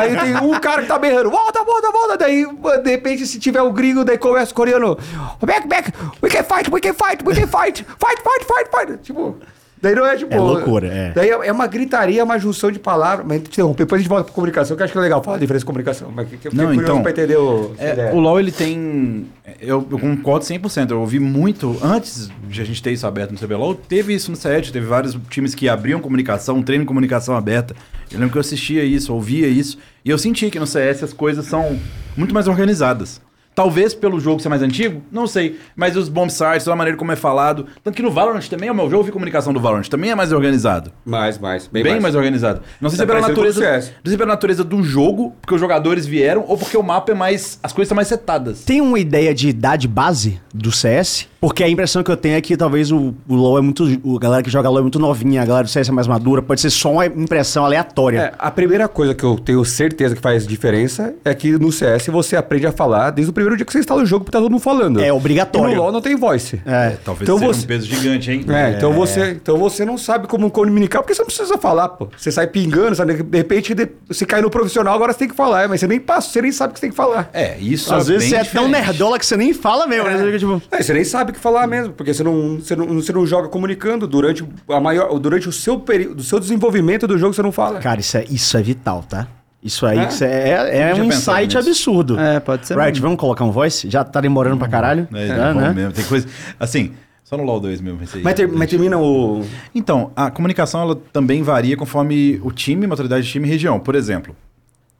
aí 0.00 0.16
tem 0.16 0.36
um 0.44 0.58
cara 0.58 0.82
que 0.82 0.88
tá 0.88 0.98
berrando, 0.98 1.30
volta, 1.30 1.62
volta, 1.64 1.90
volta. 1.92 2.16
Daí, 2.16 2.44
de 2.82 2.90
repente, 2.90 3.26
se 3.26 3.38
tiver 3.38 3.62
o 3.62 3.72
gringo, 3.72 4.04
daí 4.04 4.18
começa 4.18 4.50
o 4.50 4.54
coreano. 4.54 4.98
Back, 5.40 5.68
back, 5.68 5.92
we 6.22 6.28
can 6.28 6.42
fight, 6.42 6.68
we 6.70 6.80
can 6.80 6.94
fight, 6.94 7.24
we 7.24 7.34
can 7.34 7.46
fight, 7.46 7.84
fight, 7.84 8.20
fight, 8.22 8.44
fight, 8.44 8.70
fight. 8.72 8.98
Tipo, 9.02 9.36
daí 9.80 9.94
não 9.94 10.06
é 10.06 10.16
tipo. 10.16 10.34
É 10.34 10.38
loucura, 10.38 10.86
é. 10.86 11.12
Daí 11.12 11.30
é 11.30 11.48
é 11.48 11.52
uma 11.52 11.66
gritaria, 11.66 12.22
uma 12.22 12.38
junção 12.38 12.70
de 12.70 12.78
palavras. 12.78 13.26
Mas 13.26 13.42
te 13.42 13.48
interromper, 13.48 13.84
depois 13.84 14.00
a 14.00 14.02
gente 14.02 14.08
volta 14.08 14.24
pra 14.24 14.34
comunicação, 14.34 14.76
que 14.76 14.82
eu 14.82 14.84
acho 14.84 14.92
que 14.92 14.98
é 14.98 15.02
legal 15.02 15.22
falar 15.22 15.36
a 15.36 15.40
diferença 15.40 15.62
de 15.62 15.66
comunicação. 15.66 16.12
Mas 16.14 16.28
que, 16.28 16.36
que 16.36 16.54
Não, 16.54 16.72
então, 16.74 17.02
pra 17.02 17.10
entender 17.10 17.36
o. 17.36 17.72
É, 17.78 18.10
o 18.12 18.18
LoL 18.18 18.40
ele 18.40 18.52
tem. 18.52 19.26
Eu, 19.60 19.86
eu 19.90 19.98
concordo 19.98 20.44
100%. 20.44 20.90
Eu 20.90 21.00
ouvi 21.00 21.18
muito. 21.18 21.76
Antes 21.82 22.30
de 22.48 22.60
a 22.60 22.64
gente 22.64 22.82
ter 22.82 22.92
isso 22.92 23.06
aberto 23.06 23.32
no 23.32 23.38
CBLOL, 23.38 23.74
teve 23.74 24.14
isso 24.14 24.30
no 24.30 24.36
set. 24.36 24.72
Teve 24.72 24.86
vários 24.86 25.16
times 25.30 25.54
que 25.54 25.68
abriam 25.68 26.00
comunicação, 26.00 26.62
treino 26.62 26.84
de 26.84 26.88
comunicação 26.88 27.36
aberta. 27.36 27.74
Eu 28.10 28.18
lembro 28.18 28.32
que 28.32 28.38
eu 28.38 28.40
assistia 28.40 28.84
isso, 28.84 29.12
ouvia 29.12 29.48
isso. 29.48 29.78
E 30.04 30.10
eu 30.10 30.18
senti 30.18 30.50
que 30.50 30.58
no 30.58 30.66
CS 30.66 31.02
as 31.02 31.12
coisas 31.12 31.46
são 31.46 31.78
muito 32.16 32.34
mais 32.34 32.48
organizadas. 32.48 33.20
Talvez 33.58 33.92
pelo 33.92 34.20
jogo 34.20 34.40
ser 34.40 34.48
mais 34.48 34.62
antigo, 34.62 35.02
não 35.10 35.26
sei. 35.26 35.58
Mas 35.74 35.96
os 35.96 36.08
bomb 36.08 36.30
sites, 36.30 36.68
a 36.68 36.76
maneira 36.76 36.96
como 36.96 37.10
é 37.10 37.16
falado. 37.16 37.66
Tanto 37.82 37.96
que 37.96 38.02
no 38.02 38.08
Valorant 38.08 38.46
também, 38.48 38.70
o 38.70 38.74
meu 38.74 38.88
jogo 38.88 39.02
de 39.02 39.10
comunicação 39.10 39.52
do 39.52 39.58
Valorant 39.58 39.88
também 39.88 40.12
é 40.12 40.14
mais 40.14 40.32
organizado. 40.32 40.92
Mais, 41.04 41.40
mais, 41.40 41.66
Bem, 41.66 41.98
mais. 42.00 42.14
organizado. 42.14 42.60
Não 42.80 42.88
sei 42.88 42.98
se 42.98 42.98
Tá 42.98 43.02
é 43.02 43.06
pela 43.08 43.20
parecendo 43.20 43.44
natureza. 43.44 43.76
Não 43.76 43.82
sei 43.82 44.10
se 44.10 44.14
é 44.14 44.16
pela 44.16 44.30
natureza 44.30 44.62
do 44.62 44.80
jogo, 44.84 45.34
porque 45.42 45.56
os 45.56 45.60
jogadores 45.60 46.06
vieram, 46.06 46.44
ou 46.46 46.56
porque 46.56 46.76
o 46.76 46.84
mapa 46.84 47.10
é 47.10 47.16
mais. 47.16 47.58
As 47.60 47.72
coisas 47.72 47.88
são 47.88 47.96
mais 47.96 48.06
setadas. 48.06 48.60
Tem 48.62 48.80
uma 48.80 49.00
ideia 49.00 49.34
de 49.34 49.48
idade 49.48 49.88
base 49.88 50.40
do 50.54 50.70
CS? 50.70 51.26
Porque 51.40 51.62
a 51.62 51.68
impressão 51.68 52.02
que 52.02 52.10
eu 52.10 52.16
tenho 52.16 52.36
é 52.36 52.40
que 52.40 52.56
talvez 52.56 52.90
o, 52.90 53.14
o 53.28 53.34
LoL 53.34 53.58
é 53.58 53.60
muito. 53.60 53.84
A 53.84 54.18
galera 54.18 54.42
que 54.42 54.50
joga 54.50 54.68
LoL 54.68 54.80
é 54.80 54.82
muito 54.82 54.98
novinha, 54.98 55.40
a 55.42 55.44
galera 55.46 55.64
do 55.64 55.70
CS 55.70 55.88
é 55.88 55.92
mais 55.92 56.08
madura. 56.08 56.42
Pode 56.42 56.60
ser 56.60 56.70
só 56.70 56.90
uma 56.90 57.06
impressão 57.06 57.64
aleatória. 57.64 58.18
É, 58.18 58.32
a 58.36 58.50
primeira 58.50 58.88
coisa 58.88 59.14
que 59.14 59.22
eu 59.22 59.38
tenho 59.38 59.64
certeza 59.64 60.16
que 60.16 60.20
faz 60.20 60.44
diferença 60.46 61.14
é 61.24 61.32
que 61.34 61.52
no 61.52 61.70
CS 61.70 62.08
você 62.08 62.34
aprende 62.36 62.66
a 62.66 62.72
falar 62.72 63.10
desde 63.10 63.30
o 63.30 63.32
primeiro 63.32 63.56
dia 63.56 63.64
que 63.64 63.72
você 63.72 63.78
instala 63.78 64.02
o 64.02 64.06
jogo, 64.06 64.24
porque 64.24 64.36
tá 64.36 64.40
todo 64.42 64.50
mundo 64.50 64.60
falando. 64.60 65.00
É 65.00 65.12
obrigatório. 65.12 65.72
E 65.72 65.76
no 65.76 65.82
LoL 65.82 65.92
não 65.92 66.00
tem 66.00 66.16
voice. 66.16 66.60
É. 66.66 66.96
Talvez 67.04 67.22
Então 67.28 67.38
seja 67.38 67.52
você- 67.52 67.64
um 67.64 67.68
peso 67.68 67.86
gigante, 67.86 68.30
hein? 68.32 68.44
É, 68.48 68.70
então 68.76 68.92
você, 68.92 69.30
então 69.30 69.56
você 69.58 69.84
não 69.84 69.96
sabe 69.96 70.26
como 70.26 70.50
comunicar, 70.50 71.02
porque 71.02 71.14
você 71.14 71.20
não 71.22 71.26
precisa 71.26 71.56
falar, 71.56 71.88
pô. 71.90 72.08
Você 72.16 72.32
sai 72.32 72.48
pingando, 72.48 72.96
sabe? 72.96 73.22
de 73.22 73.36
repente 73.38 73.74
você 74.08 74.26
cai 74.26 74.40
no 74.42 74.50
profissional, 74.50 74.92
agora 74.94 75.12
você 75.12 75.20
tem 75.20 75.28
que 75.28 75.36
falar, 75.36 75.68
mas 75.68 75.78
você 75.78 75.86
nem 75.86 76.00
passa, 76.00 76.30
você 76.30 76.42
nem 76.42 76.50
sabe 76.50 76.72
o 76.72 76.74
que 76.74 76.80
você 76.80 76.86
tem 76.86 76.90
que 76.90 76.96
falar. 76.96 77.30
É, 77.32 77.56
isso 77.60 77.94
Às 77.94 78.08
é 78.08 78.12
vezes 78.14 78.28
bem 78.30 78.42
você 78.42 78.48
é 78.48 78.52
tão 78.52 78.66
diferente. 78.66 78.86
nerdola 78.88 79.18
que 79.20 79.26
você 79.26 79.36
nem 79.36 79.54
fala 79.54 79.86
mesmo, 79.86 80.08
né? 80.10 80.18
Fica 80.18 80.38
tipo. 80.40 80.62
É, 80.72 80.82
você 80.82 80.92
nem 80.92 81.04
sabe 81.04 81.27
o 81.30 81.34
que 81.34 81.40
falar 81.40 81.66
mesmo, 81.66 81.92
porque 81.92 82.12
você 82.14 82.22
não, 82.22 82.56
você 82.58 82.74
não, 82.76 82.86
você 82.86 83.12
não 83.12 83.26
joga 83.26 83.48
comunicando 83.48 84.06
durante 84.06 84.44
a 84.68 84.80
maior, 84.80 85.18
durante 85.18 85.48
o 85.48 85.52
seu 85.52 85.78
período, 85.80 86.20
o 86.20 86.22
seu 86.22 86.38
desenvolvimento 86.40 87.06
do 87.06 87.16
jogo 87.18 87.32
você 87.34 87.42
não 87.42 87.52
fala. 87.52 87.78
Cara, 87.80 88.00
isso 88.00 88.16
é, 88.16 88.24
isso 88.30 88.56
é 88.56 88.62
vital, 88.62 89.02
tá? 89.08 89.26
Isso 89.62 89.84
aí 89.86 89.98
É? 89.98 90.24
é, 90.24 90.90
é 90.90 90.94
um 90.94 91.04
insight 91.04 91.56
nisso. 91.56 91.58
absurdo. 91.58 92.18
É, 92.18 92.38
pode 92.38 92.66
ser 92.66 92.74
Right, 92.76 92.92
mesmo. 92.92 93.02
vamos 93.02 93.18
colocar 93.20 93.44
um 93.44 93.50
voice? 93.50 93.90
Já 93.90 94.04
tá 94.04 94.20
demorando 94.20 94.56
pra 94.56 94.68
caralho. 94.68 95.08
É, 95.12 95.52
bom 95.52 95.60
né? 95.60 95.72
mesmo. 95.74 95.92
Tem 95.92 96.04
coisa. 96.04 96.28
Assim, 96.60 96.92
só 97.24 97.36
no 97.36 97.42
LoL 97.42 97.58
2 97.60 97.80
mesmo. 97.80 97.98
Mas, 98.22 98.34
ter- 98.34 98.46
mas 98.46 98.70
termina 98.70 98.96
o. 98.98 99.44
Então, 99.74 100.12
a 100.14 100.30
comunicação 100.30 100.80
ela 100.82 100.94
também 101.12 101.42
varia 101.42 101.76
conforme 101.76 102.40
o 102.44 102.52
time, 102.52 102.86
maturidade 102.86 103.26
de 103.26 103.32
time 103.32 103.48
e 103.48 103.50
região. 103.50 103.80
Por 103.80 103.96
exemplo, 103.96 104.34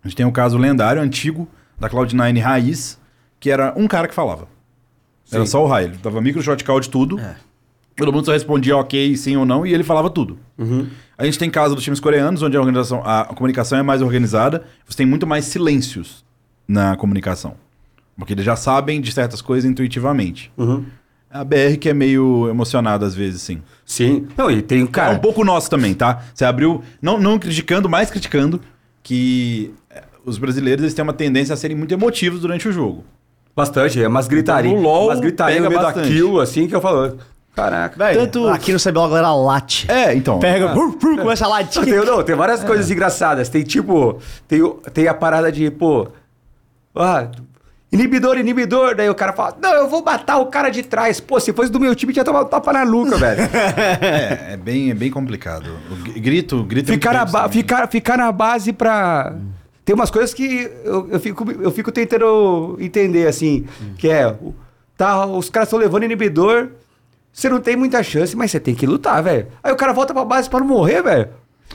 a 0.04 0.08
gente 0.08 0.16
tem 0.16 0.26
o 0.26 0.32
caso 0.32 0.58
lendário, 0.58 1.00
antigo, 1.00 1.46
da 1.78 1.88
Cloud9 1.88 2.40
Raiz, 2.40 2.98
que 3.38 3.50
era 3.52 3.72
um 3.76 3.86
cara 3.86 4.08
que 4.08 4.14
falava. 4.14 4.48
Era 5.32 5.44
Sim. 5.44 5.50
só 5.50 5.62
o 5.64 5.66
Rai. 5.66 5.84
Ele 5.84 5.96
dava 6.02 6.20
micro 6.20 6.42
shotcall 6.42 6.80
de 6.80 6.88
tudo. 6.88 7.20
Todo 7.96 8.12
mundo 8.12 8.26
só 8.26 8.32
respondia 8.32 8.76
ok, 8.76 9.16
sim 9.16 9.36
ou 9.36 9.44
não, 9.44 9.66
e 9.66 9.74
ele 9.74 9.82
falava 9.82 10.08
tudo. 10.08 10.38
A 11.16 11.24
gente 11.24 11.38
tem 11.38 11.50
caso 11.50 11.74
dos 11.74 11.82
times 11.82 11.98
coreanos, 11.98 12.42
onde 12.42 12.56
a, 12.56 12.60
organização, 12.60 13.02
a 13.04 13.24
comunicação 13.24 13.76
é 13.78 13.82
mais 13.82 14.00
organizada, 14.02 14.64
você 14.86 14.98
tem 14.98 15.06
muito 15.06 15.26
mais 15.26 15.44
silêncios 15.46 16.24
na 16.66 16.96
comunicação. 16.96 17.54
Porque 18.16 18.32
eles 18.34 18.44
já 18.44 18.54
sabem 18.56 19.00
de 19.00 19.10
certas 19.12 19.42
coisas 19.42 19.68
intuitivamente. 19.68 20.52
A 21.30 21.42
BR 21.44 21.76
que 21.80 21.88
é 21.88 21.94
meio 21.94 22.48
emocionada 22.48 23.04
às 23.04 23.14
vezes, 23.14 23.42
sim. 23.42 23.60
Sim. 23.84 24.28
Não, 24.36 24.48
e 24.50 24.62
tem 24.62 24.82
o 24.82 24.86
É 24.86 24.88
cara. 24.88 25.14
um 25.16 25.18
pouco 25.18 25.44
nosso 25.44 25.68
também, 25.68 25.92
tá? 25.92 26.22
Você 26.32 26.44
abriu, 26.44 26.82
não, 27.02 27.18
não 27.20 27.38
criticando, 27.38 27.88
mas 27.88 28.10
criticando, 28.10 28.60
que 29.02 29.72
é, 29.90 30.04
os 30.24 30.38
brasileiros 30.38 30.82
eles 30.84 30.94
têm 30.94 31.02
uma 31.02 31.12
tendência 31.12 31.52
a 31.52 31.56
serem 31.56 31.76
muito 31.76 31.92
emotivos 31.92 32.40
durante 32.40 32.68
o 32.68 32.72
jogo. 32.72 33.04
Bastante, 33.58 34.00
é 34.00 34.06
umas 34.06 34.28
gritarias. 34.28 34.72
Então, 34.72 34.84
LoL 34.88 35.06
umas 35.06 35.18
gritarias 35.20 35.60
no 35.62 35.68
meio 35.68 35.80
da 35.80 35.86
bastante. 35.88 36.08
kill, 36.08 36.40
assim, 36.40 36.68
que 36.68 36.76
eu 36.76 36.80
falo. 36.80 37.18
Caraca. 37.56 37.98
Velho, 37.98 38.20
Tanto- 38.20 38.48
aqui 38.48 38.72
no 38.72 38.78
CBLOL 38.78 39.06
a 39.06 39.08
galera 39.08 39.34
late. 39.34 39.90
É, 39.90 40.14
então. 40.14 40.38
Pega, 40.38 40.68
brr, 40.68 40.96
brr, 40.96 41.18
começa 41.22 41.44
a 41.44 41.48
Não, 41.48 41.54
latir. 41.56 41.82
tem, 41.84 41.94
não, 42.04 42.22
tem 42.22 42.36
várias 42.36 42.62
coisas 42.62 42.88
engraçadas. 42.88 43.48
Tem 43.48 43.64
tipo. 43.64 44.20
Tem, 44.46 44.60
tem 44.94 45.08
a 45.08 45.14
parada 45.14 45.50
de, 45.50 45.68
pô. 45.72 46.06
Ah, 46.94 47.26
inibidor, 47.90 48.38
inibidor. 48.38 48.94
Daí 48.94 49.10
o 49.10 49.14
cara 49.16 49.32
fala: 49.32 49.56
Não, 49.60 49.72
eu 49.74 49.88
vou 49.88 50.04
matar 50.04 50.36
o 50.38 50.46
cara 50.46 50.68
de 50.70 50.84
trás. 50.84 51.18
Pô, 51.18 51.40
se 51.40 51.52
fosse 51.52 51.72
do 51.72 51.80
meu 51.80 51.96
time, 51.96 52.12
tinha 52.12 52.24
tomado 52.24 52.46
um 52.46 52.48
tapa 52.48 52.72
na 52.72 52.84
nuca, 52.84 53.16
velho. 53.18 53.40
É, 54.00 54.52
é 54.52 54.56
bem, 54.56 54.90
é 54.92 54.94
bem 54.94 55.10
complicado. 55.10 55.68
O 55.90 55.96
gr- 55.96 56.20
grito, 56.20 56.62
grito 56.62 56.90
é 56.92 56.94
ficar, 56.94 57.12
na 57.12 57.18
muito 57.22 57.32
ba- 57.32 57.42
também. 57.42 57.52
ficar, 57.54 57.88
ficar 57.88 58.16
na 58.18 58.30
base 58.30 58.72
pra. 58.72 59.34
Tem 59.88 59.94
umas 59.94 60.10
coisas 60.10 60.34
que 60.34 60.70
eu, 60.84 61.08
eu, 61.12 61.18
fico, 61.18 61.50
eu 61.50 61.70
fico 61.70 61.90
tentando 61.90 62.76
entender, 62.78 63.26
assim, 63.26 63.64
que 63.96 64.06
é. 64.06 64.36
Tá, 64.98 65.24
os 65.24 65.48
caras 65.48 65.68
estão 65.68 65.78
levando 65.78 66.02
inibidor, 66.02 66.72
você 67.32 67.48
não 67.48 67.58
tem 67.58 67.74
muita 67.74 68.02
chance, 68.02 68.36
mas 68.36 68.50
você 68.50 68.60
tem 68.60 68.74
que 68.74 68.86
lutar, 68.86 69.22
velho. 69.22 69.46
Aí 69.62 69.72
o 69.72 69.76
cara 69.76 69.94
volta 69.94 70.12
pra 70.12 70.26
base 70.26 70.50
pra 70.50 70.60
não 70.60 70.66
morrer, 70.66 71.02
velho. 71.02 71.30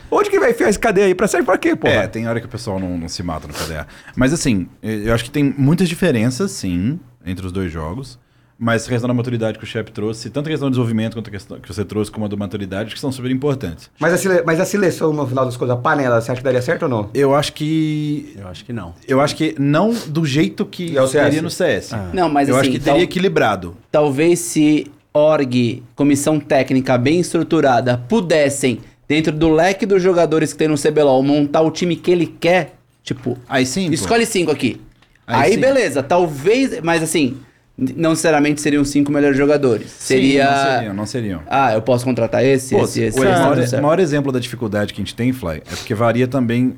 Onde 0.08 0.30
que 0.30 0.38
vai 0.38 0.52
enfiar 0.52 0.68
esse 0.68 0.78
cadeia 0.78 1.08
aí? 1.08 1.14
Pra 1.16 1.26
sair 1.26 1.42
pra 1.42 1.58
quê, 1.58 1.74
pô? 1.74 1.88
É, 1.88 2.06
tem 2.06 2.28
hora 2.28 2.38
que 2.38 2.46
o 2.46 2.48
pessoal 2.48 2.78
não, 2.78 2.96
não 2.96 3.08
se 3.08 3.20
mata 3.20 3.48
no 3.48 3.52
KDA. 3.52 3.84
Mas 4.14 4.32
assim, 4.32 4.68
eu 4.80 5.12
acho 5.12 5.24
que 5.24 5.30
tem 5.32 5.52
muitas 5.58 5.88
diferenças, 5.88 6.52
sim, 6.52 7.00
entre 7.26 7.44
os 7.44 7.50
dois 7.50 7.72
jogos. 7.72 8.16
Mas 8.64 8.86
a 8.86 8.88
questão 8.88 9.06
da 9.08 9.12
maturidade 9.12 9.58
que 9.58 9.64
o 9.64 9.66
Shep 9.66 9.92
trouxe, 9.92 10.30
tanto 10.30 10.46
a 10.46 10.50
questão 10.50 10.68
do 10.68 10.72
desenvolvimento 10.72 11.14
quanto 11.14 11.28
a 11.28 11.30
questão 11.30 11.60
que 11.60 11.68
você 11.68 11.84
trouxe 11.84 12.10
como 12.10 12.24
a 12.24 12.28
da 12.28 12.36
maturidade, 12.36 12.94
que 12.94 12.98
são 12.98 13.12
super 13.12 13.30
importantes. 13.30 13.90
Mas, 14.00 14.14
a 14.14 14.16
sele- 14.16 14.42
mas 14.46 14.58
a 14.58 14.64
seleção, 14.64 15.12
no 15.12 15.26
final 15.26 15.44
das 15.44 15.54
contas, 15.54 15.74
a 15.74 15.76
panela, 15.76 16.18
você 16.18 16.32
acha 16.32 16.40
que 16.40 16.44
daria 16.44 16.62
certo 16.62 16.84
ou 16.84 16.88
não? 16.88 17.10
Eu 17.12 17.34
acho 17.34 17.52
que. 17.52 18.34
Eu 18.38 18.48
acho 18.48 18.64
que 18.64 18.72
não. 18.72 18.94
Eu 19.06 19.20
acho 19.20 19.36
que 19.36 19.54
não 19.58 19.92
do 20.06 20.24
jeito 20.24 20.64
que 20.64 20.96
É 20.96 21.06
teria 21.06 21.42
no 21.42 21.50
CS. 21.50 21.90
Não, 22.14 22.30
mas 22.30 22.48
eu 22.48 22.54
assim, 22.56 22.62
acho 22.62 22.70
que 22.70 22.78
teria 22.78 22.94
tal- 22.94 23.02
equilibrado. 23.02 23.76
Talvez 23.92 24.38
se 24.38 24.90
org, 25.12 25.82
comissão 25.94 26.40
técnica 26.40 26.96
bem 26.96 27.20
estruturada, 27.20 27.98
pudessem, 28.08 28.80
dentro 29.06 29.30
do 29.30 29.50
leque 29.50 29.84
dos 29.84 30.02
jogadores 30.02 30.52
que 30.52 30.58
tem 30.58 30.68
no 30.68 30.76
CBLOL, 30.78 31.22
montar 31.22 31.60
o 31.60 31.70
time 31.70 31.96
que 31.96 32.10
ele 32.10 32.26
quer, 32.26 32.74
tipo, 33.02 33.36
Aí 33.46 33.66
sim. 33.66 33.88
pô. 33.88 33.92
escolhe 33.94 34.24
cinco 34.24 34.50
aqui. 34.50 34.80
Aí 35.26 35.52
Aí, 35.52 35.56
beleza, 35.58 36.02
talvez, 36.02 36.80
mas 36.82 37.02
assim, 37.02 37.36
não 37.76 38.10
necessariamente 38.10 38.60
seriam 38.60 38.82
os 38.82 38.88
cinco 38.88 39.10
melhores 39.10 39.36
jogadores. 39.36 39.90
Sim, 39.90 40.14
Seria. 40.14 40.44
não 40.44 40.62
seriam, 40.62 40.94
não 40.94 41.06
seriam. 41.06 41.42
Ah, 41.48 41.72
eu 41.74 41.82
posso 41.82 42.04
contratar 42.04 42.44
esse, 42.44 42.74
Pô, 42.74 42.84
esse, 42.84 43.02
esse. 43.02 43.18
o 43.18 43.24
esse, 43.24 43.32
maior, 43.32 43.82
maior 43.82 43.98
exemplo 43.98 44.30
da 44.30 44.38
dificuldade 44.38 44.94
que 44.94 45.00
a 45.00 45.04
gente 45.04 45.14
tem, 45.14 45.32
Fly, 45.32 45.56
é 45.56 45.76
porque 45.76 45.94
varia 45.94 46.28
também, 46.28 46.76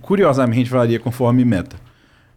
curiosamente, 0.00 0.70
varia 0.70 0.98
conforme 0.98 1.44
meta. 1.44 1.76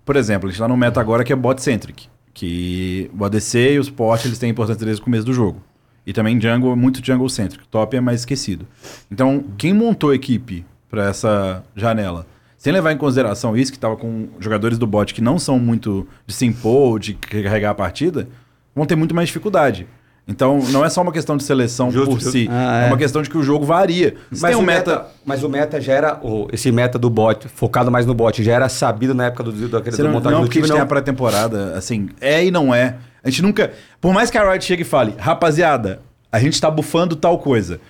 Por 0.04 0.16
exemplo, 0.16 0.50
a 0.50 0.52
gente 0.52 0.60
tá 0.60 0.68
num 0.68 0.76
meta 0.76 1.00
agora 1.00 1.24
que 1.24 1.32
é 1.32 1.36
bot-centric, 1.36 2.10
que 2.34 3.10
o 3.18 3.24
ADC 3.24 3.74
e 3.74 3.80
o 3.80 3.84
suporte 3.84 4.28
eles 4.28 4.38
têm 4.38 4.50
importância 4.50 4.84
desde 4.84 5.02
o 5.02 5.06
começo 5.06 5.26
do 5.26 5.34
jogo. 5.34 5.64
E 6.06 6.12
também 6.12 6.42
jungle, 6.42 6.76
muito 6.76 7.06
jungle-centric. 7.06 7.68
Top 7.68 7.96
é 7.96 8.02
mais 8.02 8.22
esquecido. 8.22 8.68
Então, 9.10 9.46
quem 9.58 9.72
montou 9.72 10.10
a 10.10 10.16
equipe 10.16 10.66
para 10.90 11.08
essa 11.08 11.64
janela, 11.76 12.26
sem 12.62 12.72
levar 12.72 12.92
em 12.92 12.98
consideração 12.98 13.58
isso, 13.58 13.72
que 13.72 13.80
tava 13.80 13.96
com 13.98 14.28
jogadores 14.40 14.78
do 14.78 14.86
bot 14.86 15.16
que 15.16 15.22
não 15.22 15.40
são 15.40 15.58
muito 15.58 16.08
de 16.28 16.34
se 16.34 16.46
impor, 16.46 17.00
de 17.00 17.16
carregar 17.16 17.72
a 17.72 17.74
partida, 17.74 18.28
vão 18.76 18.86
ter 18.86 18.96
muito 18.96 19.16
mais 19.16 19.30
dificuldade. 19.30 19.88
Então, 20.28 20.60
não 20.70 20.86
é 20.86 20.90
só 20.92 21.02
uma 21.02 21.12
questão 21.12 21.36
de 21.36 21.44
seleção 21.44 21.90
Justo, 21.90 22.12
por 22.12 22.20
justo. 22.20 22.32
si. 22.32 22.48
Ah, 22.52 22.84
é. 22.84 22.86
é. 22.86 22.88
uma 22.90 22.98
questão 23.00 23.24
de 23.24 23.32
que 23.32 23.36
o 23.36 23.42
jogo 23.42 23.66
varia. 23.66 24.14
Se 24.32 24.46
tem 24.46 24.56
um 24.56 24.62
meta. 24.62 25.08
Mas 25.26 25.42
o 25.44 25.50
meta 25.50 25.82
já 25.82 25.94
era. 25.94 26.20
o- 26.22 26.48
esse 26.54 26.72
meta 26.72 27.00
do 27.00 27.10
bot, 27.10 27.48
focado 27.48 27.90
mais 27.90 28.06
no 28.06 28.14
bot, 28.14 28.44
já 28.44 28.54
era 28.54 28.70
sabido 28.70 29.16
na 29.16 29.26
época 29.26 29.44
do, 29.46 29.52
do, 29.52 29.68
daquele- 29.68 29.96
Você 29.96 30.04
do 30.04 30.08
não, 30.10 30.14
montagem 30.14 30.36
não 30.38 30.44
do 30.44 30.46
porque 30.48 30.60
a 30.60 30.62
time, 30.62 30.68
gente 30.68 30.74
tem 30.74 30.80
não. 30.80 30.86
a 30.86 30.88
pré-temporada, 30.88 31.74
assim, 31.76 32.10
é 32.22 32.46
e 32.46 32.52
não 32.52 32.74
é. 32.74 32.98
A 33.24 33.30
gente 33.32 33.42
nunca. 33.42 33.72
Por 34.00 34.14
mais 34.14 34.30
que 34.30 34.38
a 34.38 34.48
Riot 34.52 34.64
chegue 34.64 34.84
e 34.84 34.86
fale, 34.86 35.16
rapaziada, 35.18 36.00
a 36.32 36.40
gente 36.40 36.62
tá 36.62 36.70
bufando 36.70 37.16
tal 37.16 37.40
coisa. 37.40 37.82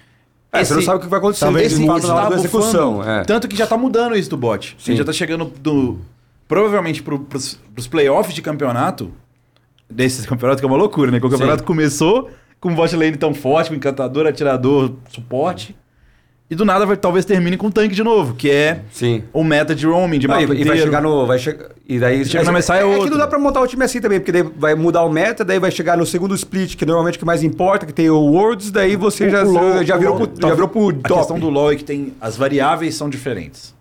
É, 0.51 0.63
você 0.65 0.73
não 0.73 0.81
sabe 0.81 0.97
o 0.97 1.01
que 1.01 1.07
vai 1.07 1.19
acontecer. 1.19 1.45
Talvez 1.45 1.71
esse 1.71 1.81
está 1.81 2.29
da 2.29 2.35
execução. 2.35 2.97
bufando. 2.97 3.09
é. 3.09 3.23
Tanto 3.23 3.47
que 3.47 3.55
já 3.55 3.65
tá 3.65 3.77
mudando 3.77 4.17
isso 4.17 4.29
do 4.29 4.37
bot. 4.37 4.75
A 4.77 4.81
Sim. 4.81 4.91
gente 4.91 4.97
já 4.97 5.05
tá 5.05 5.13
chegando 5.13 5.45
do. 5.45 5.99
Provavelmente 6.47 7.01
pro, 7.01 7.19
pros, 7.19 7.57
pros 7.73 7.87
playoffs 7.87 8.35
de 8.35 8.41
campeonato. 8.41 9.11
Desses 9.89 10.25
campeonatos 10.27 10.59
que 10.59 10.65
é 10.65 10.69
uma 10.69 10.77
loucura, 10.77 11.09
né? 11.11 11.19
Que 11.19 11.25
o 11.25 11.29
campeonato 11.29 11.63
começou 11.63 12.29
com 12.59 12.69
um 12.69 12.75
bot 12.75 12.95
lane 12.95 13.17
tão 13.17 13.33
forte, 13.33 13.69
com 13.69 13.75
encantador, 13.75 14.27
atirador, 14.27 14.93
suporte. 15.09 15.75
E 16.51 16.55
do 16.55 16.65
nada 16.65 16.85
vai, 16.85 16.97
talvez 16.97 17.23
termine 17.23 17.55
com 17.55 17.71
tanque 17.71 17.95
de 17.95 18.03
novo, 18.03 18.33
que 18.35 18.51
é 18.51 18.81
Sim. 18.91 19.23
o 19.31 19.41
meta 19.41 19.73
de 19.73 19.85
roaming, 19.87 20.19
de 20.19 20.25
Ah, 20.27 20.31
mapa 20.41 20.53
e, 20.53 20.59
e 20.61 20.63
vai 20.65 20.77
chegar 20.77 21.01
no. 21.01 21.25
Vai 21.25 21.39
che... 21.39 21.57
E 21.87 21.97
daí. 21.97 22.25
Chega 22.25 22.43
no 22.43 22.51
Messiah 22.51 22.79
é, 22.79 22.81
é 22.81 22.87
que 22.89 22.95
outro. 22.95 23.09
não 23.11 23.17
dá 23.17 23.25
pra 23.25 23.39
montar 23.39 23.61
o 23.61 23.67
time 23.67 23.85
assim 23.85 24.01
também, 24.01 24.19
porque 24.19 24.33
daí 24.33 24.43
vai 24.57 24.75
mudar 24.75 25.03
o 25.03 25.09
meta, 25.09 25.45
daí 25.45 25.59
vai 25.59 25.71
chegar 25.71 25.97
no 25.97 26.05
segundo 26.05 26.35
split, 26.35 26.75
que 26.75 26.85
normalmente 26.85 27.15
é 27.15 27.17
o 27.17 27.19
que 27.19 27.25
mais 27.25 27.41
importa, 27.41 27.85
que 27.85 27.93
tem 27.93 28.09
o 28.09 28.17
Worlds, 28.19 28.69
daí 28.69 28.97
você 28.97 29.29
já, 29.29 29.43
O 29.45 29.49
LoL- 29.51 29.83
já, 29.85 29.95
virou 29.95 30.15
o 30.15 30.19
LoL- 30.19 30.27
pro, 30.27 30.47
já 30.49 30.53
virou 30.53 30.67
pro 30.67 30.89
A 30.89 30.93
top. 31.07 31.13
questão 31.19 31.39
do 31.39 31.49
LoL 31.49 31.71
é 31.71 31.75
que 31.77 31.85
tem 31.85 32.13
as 32.19 32.35
variáveis 32.35 32.95
são 32.95 33.09
diferentes. 33.09 33.73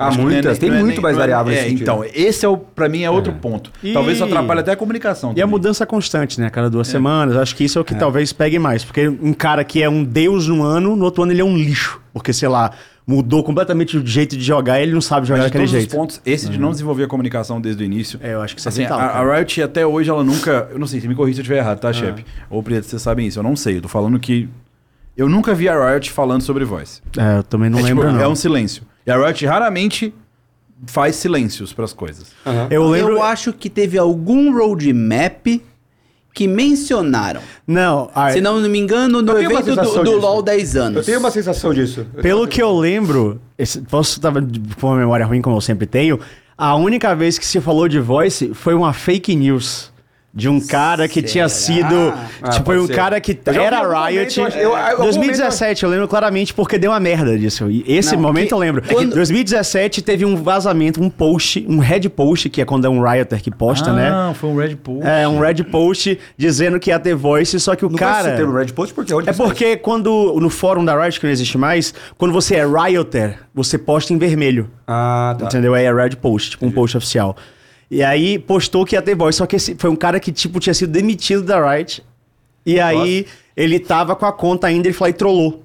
Ah, 0.00 0.08
Acho 0.08 0.20
é 0.20 0.22
muitas. 0.22 0.44
nem- 0.44 0.60
Tem 0.60 0.70
não 0.70 0.76
é 0.76 0.80
muito 0.80 0.92
nem- 0.94 1.02
mais 1.02 1.16
é- 1.16 1.18
variáveis 1.18 1.58
É, 1.58 1.68
então, 1.70 2.04
esse 2.14 2.44
é 2.46 2.48
o 2.48 2.56
para 2.56 2.88
mim 2.88 3.02
é 3.02 3.10
outro 3.10 3.32
ponto. 3.32 3.72
E- 3.82 3.92
Talvez 3.92 4.16
isso 4.18 4.24
atrapalhe 4.24 4.60
até 4.60 4.70
a 4.72 4.76
comunicação. 4.76 5.32
E 5.34 5.42
a 5.42 5.46
mudança 5.46 5.84
constante, 5.84 6.38
né? 6.40 6.46
A 6.46 6.50
cada 6.50 6.70
duas 6.70 6.86
semanas. 6.86 7.36
Acho 7.36 7.56
que 7.56 7.64
isso 7.64 7.78
é 7.78 7.82
o 7.82 7.84
que 7.84 7.96
talvez 7.96 8.32
pegue 8.32 8.58
mais. 8.60 8.84
Porque 8.84 9.08
um 9.08 9.32
cara 9.32 9.64
que 9.64 9.82
é 9.82 9.88
um 9.88 10.04
deus 10.04 10.46
num 10.46 10.62
ano, 10.62 10.94
no 10.94 11.04
outro 11.04 11.24
ano 11.24 11.32
ele 11.32 11.40
é 11.40 11.44
um 11.44 11.56
lixo. 11.56 12.00
Porque, 12.18 12.32
sei 12.32 12.48
lá, 12.48 12.72
mudou 13.06 13.42
completamente 13.42 13.96
o 13.96 14.06
jeito 14.06 14.36
de 14.36 14.44
jogar 14.44 14.78
e 14.78 14.82
ele 14.82 14.92
não 14.92 15.00
sabe 15.00 15.26
jogar 15.26 15.38
Mas 15.40 15.46
de 15.46 15.52
daquele 15.52 15.64
todos 15.64 15.80
jeito. 15.80 15.90
os 15.90 15.96
pontos, 15.96 16.20
esse 16.26 16.48
de 16.48 16.58
não 16.58 16.70
desenvolver 16.70 17.04
a 17.04 17.06
comunicação 17.06 17.58
desde 17.60 17.82
o 17.82 17.84
início. 17.84 18.20
É, 18.22 18.34
eu 18.34 18.42
acho 18.42 18.54
que 18.54 18.60
isso 18.60 18.68
é 18.68 18.70
Assim, 18.70 18.82
vital, 18.82 18.98
a, 18.98 19.04
a 19.04 19.36
Riot 19.36 19.62
até 19.62 19.86
hoje 19.86 20.10
ela 20.10 20.22
nunca, 20.22 20.68
eu 20.70 20.78
não 20.78 20.86
sei, 20.86 21.00
você 21.00 21.08
me 21.08 21.14
corrija 21.14 21.36
se 21.36 21.40
eu 21.40 21.42
estiver 21.42 21.58
errado, 21.58 21.80
tá, 21.80 21.92
chefe? 21.92 22.24
Ou 22.50 22.62
Prieto, 22.62 22.86
vocês 22.86 23.00
sabem 23.00 23.26
isso, 23.26 23.38
eu 23.38 23.42
não 23.42 23.56
sei. 23.56 23.78
Eu 23.78 23.82
tô 23.82 23.88
falando 23.88 24.20
que 24.20 24.48
eu 25.16 25.28
nunca 25.28 25.54
vi 25.54 25.68
a 25.68 25.90
Riot 25.92 26.10
falando 26.12 26.42
sobre 26.42 26.64
voice. 26.64 27.00
É, 27.16 27.38
eu 27.38 27.42
também 27.42 27.70
não 27.70 27.78
é, 27.78 27.82
lembro, 27.82 28.04
tipo, 28.04 28.16
não. 28.16 28.22
é 28.22 28.28
um 28.28 28.36
silêncio. 28.36 28.82
E 29.06 29.10
a 29.10 29.16
Riot 29.16 29.46
raramente 29.46 30.12
faz 30.86 31.16
silêncios 31.16 31.72
pras 31.72 31.92
coisas. 31.92 32.30
Aham. 32.46 32.68
Eu 32.70 32.88
lembro... 32.88 33.14
Eu 33.14 33.22
acho 33.22 33.52
que 33.52 33.70
teve 33.70 33.98
algum 33.98 34.56
roadmap 34.56 35.46
que 36.38 36.46
mencionaram. 36.46 37.40
Não, 37.66 38.08
a- 38.14 38.30
Se 38.30 38.40
não 38.40 38.60
me 38.60 38.78
engano, 38.78 39.20
no 39.20 39.32
Eu 39.32 39.50
evento 39.50 39.74
do, 39.74 40.04
do. 40.04 40.16
LoL 40.18 40.40
10 40.40 40.76
anos. 40.76 40.96
Eu 40.98 41.04
tenho 41.04 41.18
uma 41.18 41.32
sensação 41.32 41.74
disso. 41.74 42.06
Pelo 42.22 42.46
que 42.46 42.62
eu 42.62 42.72
lembro, 42.78 43.40
esse- 43.58 43.80
posso 43.80 44.18
estar 44.18 44.30
com 44.32 44.86
uma 44.86 44.96
memória 44.96 45.26
ruim, 45.26 45.42
como 45.42 45.56
eu 45.56 45.60
sempre 45.60 45.84
tenho, 45.84 46.20
a 46.56 46.76
única 46.76 47.12
vez 47.16 47.38
que 47.38 47.44
se 47.44 47.60
falou 47.60 47.88
de 47.88 47.98
voice 47.98 48.52
foi 48.54 48.72
uma 48.72 48.92
fake 48.92 49.34
news. 49.34 49.90
De 50.32 50.46
um 50.48 50.60
cara 50.60 51.08
que 51.08 51.20
Será? 51.20 51.26
tinha 51.26 51.48
sido. 51.48 52.12
Ah, 52.42 52.50
tipo, 52.50 52.70
um 52.72 52.86
ser. 52.86 52.94
cara 52.94 53.18
que 53.20 53.36
era 53.46 53.80
Riot. 53.80 54.38
momento, 54.38 54.56
eu- 54.58 54.62
eu- 54.70 54.76
algum 54.76 55.02
2017, 55.04 55.82
eu 55.84 55.88
lembro 55.90 56.06
claramente 56.06 56.52
porque 56.52 56.78
deu 56.78 56.90
uma 56.92 57.00
merda 57.00 57.36
disso. 57.36 57.68
E 57.70 57.82
esse 57.88 58.14
Não, 58.14 58.22
momento 58.22 58.48
que- 58.48 58.54
eu 58.54 58.58
lembro. 58.58 58.82
quando- 58.86 59.14
2017 59.14 60.02
teve 60.02 60.24
um 60.26 60.36
vazamento, 60.36 61.02
um 61.02 61.08
post, 61.08 61.64
um 61.68 61.78
red 61.78 62.08
post, 62.10 62.50
que 62.50 62.60
é 62.60 62.64
quando 62.66 62.84
é 62.84 62.90
um 62.90 63.02
Rioter 63.02 63.42
que 63.42 63.50
posta, 63.50 63.90
né? 63.92 64.10
Ah, 64.12 64.32
foi 64.34 64.50
um 64.50 64.56
Red 64.56 64.74
Bull. 64.76 65.02
É, 65.02 65.26
um 65.26 65.40
red 65.40 65.64
post 65.64 66.18
dizendo 66.36 66.78
que 66.78 66.90
ia 66.90 66.98
ter 67.00 67.14
voice, 67.14 67.58
só 67.58 67.74
que 67.74 67.84
o 67.86 67.88
Não 67.88 67.96
cara. 67.96 68.36
ter 68.36 68.44
o 68.46 68.54
Red 68.54 68.66
Post 68.66 68.94
porque 68.94 69.12
onde 69.14 69.30
É 69.30 69.32
porque 69.32 69.76
quando 69.78 70.38
no 70.38 70.50
fórum 70.50 70.84
da 70.84 70.94
Riot, 71.02 71.18
que 71.18 71.24
não 71.26 71.32
existe 71.32 71.56
mais, 71.56 71.92
quando 72.18 72.32
você 72.32 72.56
é 72.56 72.66
Rioter, 72.66 73.38
você 73.54 73.78
posta 73.78 74.12
em 74.12 74.18
vermelho. 74.18 74.70
Ah, 74.86 75.34
tá. 75.38 75.46
Entendeu? 75.46 75.74
Aí 75.74 75.84
é 75.86 75.92
Red 75.92 76.10
Post, 76.16 76.50
tipo 76.50 76.66
um 76.66 76.70
post 76.70 76.96
oficial. 76.98 77.34
E 77.90 78.02
aí 78.02 78.38
postou 78.38 78.84
que 78.84 78.94
ia 78.94 79.02
ter 79.02 79.14
voz. 79.14 79.36
Só 79.36 79.46
que 79.46 79.56
esse 79.56 79.74
foi 79.76 79.90
um 79.90 79.96
cara 79.96 80.20
que, 80.20 80.30
tipo, 80.30 80.60
tinha 80.60 80.74
sido 80.74 80.90
demitido 80.90 81.42
da 81.42 81.74
Riot. 81.74 82.04
E 82.64 82.78
aí 82.78 83.26
ele 83.56 83.78
tava 83.78 84.14
com 84.14 84.26
a 84.26 84.32
conta 84.32 84.66
ainda, 84.66 84.86
ele 84.86 84.94
falou 84.94 85.10
e 85.10 85.14
trollou. 85.14 85.62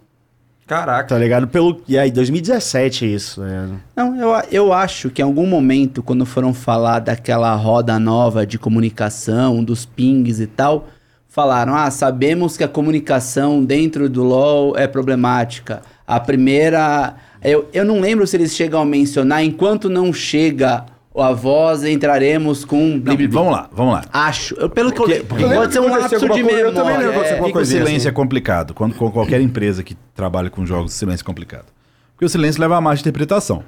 Caraca. 0.65 1.09
Tá 1.09 1.17
ligado? 1.17 1.47
Pelo... 1.47 1.82
E 1.88 1.97
aí, 1.97 2.09
2017 2.09 3.13
isso. 3.13 3.43
É. 3.43 3.67
Não, 3.95 4.15
eu, 4.15 4.43
eu 4.51 4.74
acho 4.74 5.09
que 5.09 5.21
em 5.21 5.26
algum 5.26 5.45
momento, 5.45 6.01
quando 6.01 6.26
foram 6.26 6.53
falar 6.53 6.99
daquela 6.99 7.53
roda 7.55 7.99
nova 7.99 8.45
de 8.45 8.57
comunicação, 8.57 9.63
dos 9.63 9.86
pings 9.86 10.39
e 10.39 10.47
tal, 10.47 10.88
falaram: 11.28 11.76
ah, 11.76 11.91
sabemos 11.91 12.55
que 12.55 12.63
a 12.63 12.67
comunicação 12.67 13.63
dentro 13.63 14.07
do 14.07 14.24
LoL 14.24 14.78
é 14.78 14.88
problemática. 14.88 15.82
A 16.07 16.19
primeira. 16.19 17.15
Eu, 17.43 17.67
eu 17.74 17.84
não 17.84 17.99
lembro 17.99 18.26
se 18.26 18.38
eles 18.38 18.55
chegam 18.55 18.82
a 18.82 18.86
mencionar, 18.86 19.43
enquanto 19.43 19.89
não 19.89 20.13
chega 20.13 20.86
a 21.16 21.32
voz, 21.32 21.84
entraremos 21.84 22.66
com. 22.66 22.97
Não, 22.97 23.16
vamos 23.30 23.51
lá, 23.51 23.70
vamos 23.72 23.93
lá. 23.93 24.05
Acho. 24.11 24.55
Eu, 24.55 24.70
pelo 24.70 24.91
que 24.91 24.99
eu. 24.99 25.05
lembro 25.07 25.26
Pode 25.28 25.74
ser 25.74 25.80
um 25.80 25.89
lapso 25.89 26.20
de 26.20 26.39
eu 26.39 26.74
também 26.74 26.97
lembro 26.97 27.22
é. 27.22 27.36
Por 27.36 27.45
que, 27.45 27.49
o 27.49 27.53
coisinha 27.53 27.82
silêncio 27.82 27.97
assim. 27.97 28.07
é 28.07 28.11
complicado? 28.11 28.74
Quando 28.74 28.95
com 28.95 29.11
qualquer 29.11 29.39
empresa 29.39 29.84
que 29.84 29.95
trabalha 30.16 30.49
com 30.49 30.66
jogos, 30.66 30.93
o 30.93 30.95
silêncio 30.95 31.24
é 31.24 31.26
complicado. 31.26 31.66
Porque 32.14 32.26
o 32.26 32.30
silêncio 32.30 32.59
leva 32.59 32.78
a 32.78 32.82
mais 32.82 32.99
de 32.99 33.03
interpretação. 33.03 33.64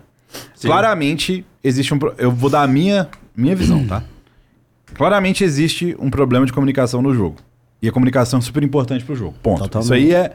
Claramente 0.59 1.45
existe 1.63 1.93
um. 1.93 1.99
Eu 2.17 2.31
vou 2.31 2.49
dar 2.49 2.63
a 2.63 2.67
minha, 2.67 3.07
minha 3.35 3.55
visão, 3.55 3.85
tá? 3.85 4.03
Claramente 4.95 5.43
existe 5.43 5.95
um 5.99 6.09
problema 6.09 6.45
de 6.45 6.53
comunicação 6.53 7.01
no 7.01 7.13
jogo. 7.13 7.37
E 7.81 7.87
a 7.87 7.91
comunicação 7.91 8.39
é 8.39 8.41
super 8.41 8.63
importante 8.63 9.05
pro 9.05 9.15
jogo. 9.15 9.35
Ponto. 9.43 9.59
Totalmente. 9.59 9.85
Isso 9.85 9.93
aí 9.93 10.13
é. 10.13 10.33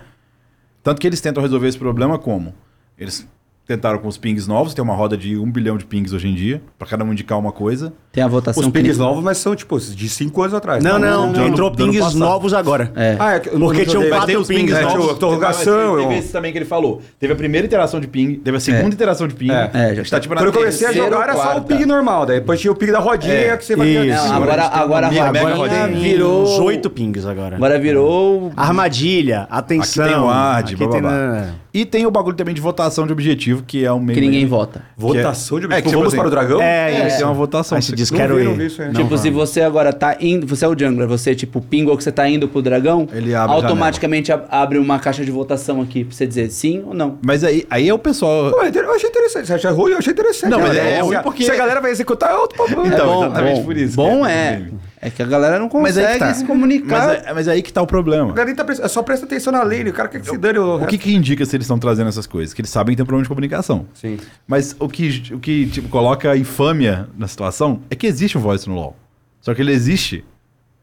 Tanto 0.82 1.00
que 1.00 1.06
eles 1.06 1.20
tentam 1.20 1.42
resolver 1.42 1.66
esse 1.66 1.78
problema 1.78 2.18
como? 2.18 2.54
Eles 2.96 3.26
tentaram 3.66 3.98
com 3.98 4.08
os 4.08 4.18
pings 4.18 4.48
novos, 4.48 4.74
tem 4.74 4.82
uma 4.82 4.94
roda 4.94 5.16
de 5.16 5.36
um 5.36 5.48
bilhão 5.50 5.78
de 5.78 5.84
pings 5.84 6.12
hoje 6.12 6.26
em 6.26 6.34
dia, 6.34 6.60
pra 6.76 6.88
cada 6.88 7.04
um 7.04 7.12
indicar 7.12 7.38
uma 7.38 7.52
coisa. 7.52 7.92
Tem 8.12 8.24
a 8.24 8.26
votação 8.26 8.60
Os 8.64 8.68
pings 8.70 8.98
novos, 8.98 9.22
mas 9.22 9.38
são, 9.38 9.54
tipo, 9.54 9.78
de 9.78 10.08
5 10.08 10.42
anos 10.42 10.54
atrás. 10.54 10.82
Não, 10.82 10.92
tá? 10.92 10.98
não, 10.98 11.30
do 11.32 11.38
ano- 11.38 11.48
entrou 11.48 11.70
pings 11.70 12.12
novos 12.14 12.52
agora. 12.52 12.90
É. 12.96 13.14
Ah, 13.18 13.34
é 13.34 13.38
Porque 13.38 13.56
não 13.58 13.70
tinham 13.72 13.86
joguei. 13.86 14.08
quatro 14.10 14.26
pings 14.44 14.48
pings 14.48 14.72
É, 14.76 14.82
novos. 14.82 15.00
tinha 15.04 15.12
interrogação. 15.14 15.96
Teve 15.98 16.02
eu- 16.14 16.18
esse 16.18 16.32
também 16.32 16.50
que 16.50 16.58
ele 16.58 16.64
falou. 16.64 17.00
Teve 17.20 17.32
a 17.32 17.36
primeira 17.36 17.64
interação 17.66 18.00
de 18.00 18.08
ping, 18.08 18.34
teve 18.34 18.56
a 18.56 18.60
segunda 18.60 18.92
interação 18.92 19.28
de 19.28 19.34
ping. 19.36 19.52
É. 19.52 19.70
É, 19.72 19.94
já 19.94 20.02
está 20.02 20.18
tipo 20.18 20.34
Quando 20.34 20.46
eu 20.46 20.52
comecei 20.52 20.88
a 20.88 20.92
jogar 20.92 21.22
era 21.22 21.34
só 21.36 21.58
o 21.58 21.62
ping 21.62 21.86
normal, 21.86 22.26
daí 22.26 22.40
depois 22.40 22.60
tinha 22.60 22.72
o 22.72 22.74
ping 22.74 22.90
da 22.90 22.98
rodinha 22.98 23.32
É, 23.32 23.56
que 23.56 23.64
você 23.64 23.76
vai 23.76 23.86
isso. 23.88 24.26
Não, 24.26 24.34
Agora 24.34 24.64
agora, 24.64 25.06
agora 25.06 25.52
a 25.52 25.54
rodinha 25.54 25.86
virou. 25.86 26.42
Uns 26.42 26.58
oito 26.58 26.90
pings 26.90 27.24
agora. 27.24 27.54
Agora 27.54 27.78
virou. 27.78 28.50
Armadilha, 28.56 29.46
atenção. 29.48 30.28
Aqui 30.28 30.74
tem 30.76 30.88
o. 30.88 31.60
E 31.72 31.84
tem 31.84 32.04
o 32.04 32.10
bagulho 32.10 32.34
também 32.36 32.52
de 32.52 32.60
votação 32.60 33.06
de 33.06 33.12
objetivo, 33.12 33.59
que 33.62 33.84
é 33.84 33.92
o 33.92 33.98
meio. 34.00 34.14
Que 34.18 34.20
ninguém 34.24 34.46
vota. 34.46 34.82
Votação 34.96 35.58
de 35.60 35.66
É, 35.66 35.68
que, 35.68 35.74
tipo, 35.76 35.88
tipo 35.88 35.98
vamos 35.98 36.08
assim, 36.08 36.16
para 36.18 36.26
o 36.26 36.30
dragão? 36.30 36.60
É, 36.62 36.92
É, 37.02 37.06
isso. 37.08 37.16
tem 37.18 37.26
uma 37.26 37.34
votação. 37.34 37.76
Aí 37.76 37.82
se 37.82 37.94
diz, 37.94 38.10
quero 38.10 38.36
vi, 38.36 38.42
ir. 38.44 38.54
vi 38.56 38.66
isso 38.66 38.82
aí. 38.82 38.88
Não 38.92 38.94
tipo, 39.02 39.16
se 39.18 39.30
você 39.30 39.62
agora 39.62 39.92
tá 39.92 40.16
indo, 40.20 40.46
você 40.46 40.64
é 40.64 40.68
o 40.68 40.78
jungler, 40.78 41.06
você 41.08 41.34
tipo 41.34 41.60
pingou 41.60 41.96
que 41.96 42.04
você 42.04 42.12
tá 42.12 42.28
indo 42.28 42.48
pro 42.48 42.60
dragão, 42.62 43.06
Ele 43.12 43.34
abre 43.34 43.54
automaticamente 43.56 44.32
ab- 44.32 44.46
abre 44.50 44.78
uma 44.78 44.98
caixa 44.98 45.24
de 45.24 45.30
votação 45.30 45.80
aqui 45.80 46.04
pra 46.04 46.14
você 46.14 46.26
dizer 46.26 46.50
sim 46.50 46.82
ou 46.86 46.94
não. 46.94 47.18
Mas 47.24 47.42
aí, 47.44 47.66
aí 47.70 47.88
é 47.88 47.94
o 47.94 47.98
pessoal. 47.98 48.50
Pô, 48.50 48.62
eu 48.62 48.94
achei 48.94 49.08
interessante. 49.08 49.46
Você 49.46 49.54
acha 49.54 49.70
ruim? 49.70 49.92
Eu 49.92 49.98
achei 49.98 50.12
interessante. 50.12 50.50
Não, 50.50 50.60
mas 50.60 50.76
é 50.76 51.00
ruim 51.00 51.16
porque- 51.22 51.44
Se 51.44 51.50
a 51.50 51.56
galera 51.56 51.80
vai 51.80 51.90
executar, 51.90 52.30
é 52.30 52.34
outro 52.36 52.56
problema. 52.56 52.86
Então, 52.86 53.04
é 53.04 53.06
bom, 53.14 53.24
exatamente 53.24 53.58
bom. 53.60 53.64
por 53.64 53.76
isso 53.76 53.96
Bom 53.96 54.22
que 54.24 54.30
é 54.30 54.62
é. 55.00 55.08
É 55.08 55.10
que 55.10 55.22
a 55.22 55.26
galera 55.26 55.58
não 55.58 55.68
consegue 55.68 56.18
tá. 56.18 56.34
se 56.34 56.44
comunicar. 56.44 57.06
Mas, 57.08 57.26
é- 57.26 57.32
mas 57.32 57.48
aí 57.48 57.62
que 57.62 57.72
tá 57.72 57.80
o 57.80 57.86
problema. 57.86 58.32
A 58.32 58.54
tá 58.54 58.64
presta- 58.64 58.88
só 58.88 59.02
presta 59.02 59.24
atenção 59.26 59.52
na 59.52 59.62
lane, 59.62 59.90
o 59.90 59.92
cara 59.92 60.08
quer 60.08 60.20
que 60.20 60.28
se 60.28 60.36
dane 60.36 60.58
o, 60.58 60.76
O 60.82 60.86
que, 60.86 60.98
que 60.98 61.14
indica 61.14 61.44
se 61.46 61.56
eles 61.56 61.64
estão 61.64 61.78
trazendo 61.78 62.08
essas 62.08 62.26
coisas? 62.26 62.52
Que 62.52 62.60
eles 62.60 62.70
sabem 62.70 62.92
que 62.92 62.96
tem 62.96 63.02
um 63.02 63.06
problema 63.06 63.22
de 63.24 63.28
comunicação. 63.28 63.86
Sim. 63.94 64.18
Mas 64.46 64.76
o 64.78 64.88
que, 64.88 65.32
o 65.34 65.38
que 65.38 65.66
tipo, 65.66 65.88
coloca 65.88 66.30
a 66.30 66.36
infâmia 66.36 67.08
na 67.16 67.26
situação 67.26 67.80
é 67.88 67.94
que 67.94 68.06
existe 68.06 68.36
um 68.36 68.40
voice 68.40 68.68
no 68.68 68.74
LoL. 68.74 68.96
Só 69.40 69.54
que 69.54 69.62
ele 69.62 69.72
existe 69.72 70.24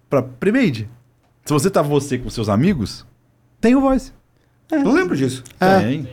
pra 0.09 0.21
pre-made. 0.23 0.89
Se 1.45 1.53
você 1.53 1.69
tá 1.69 1.81
você 1.81 2.17
com 2.17 2.29
seus 2.29 2.49
amigos, 2.49 3.05
tem 3.61 3.75
o 3.75 3.81
voice. 3.81 4.11
Não 4.71 4.91
lembro 4.91 5.15
disso. 5.15 5.43
É. 5.59 5.79
Tem. 5.79 6.09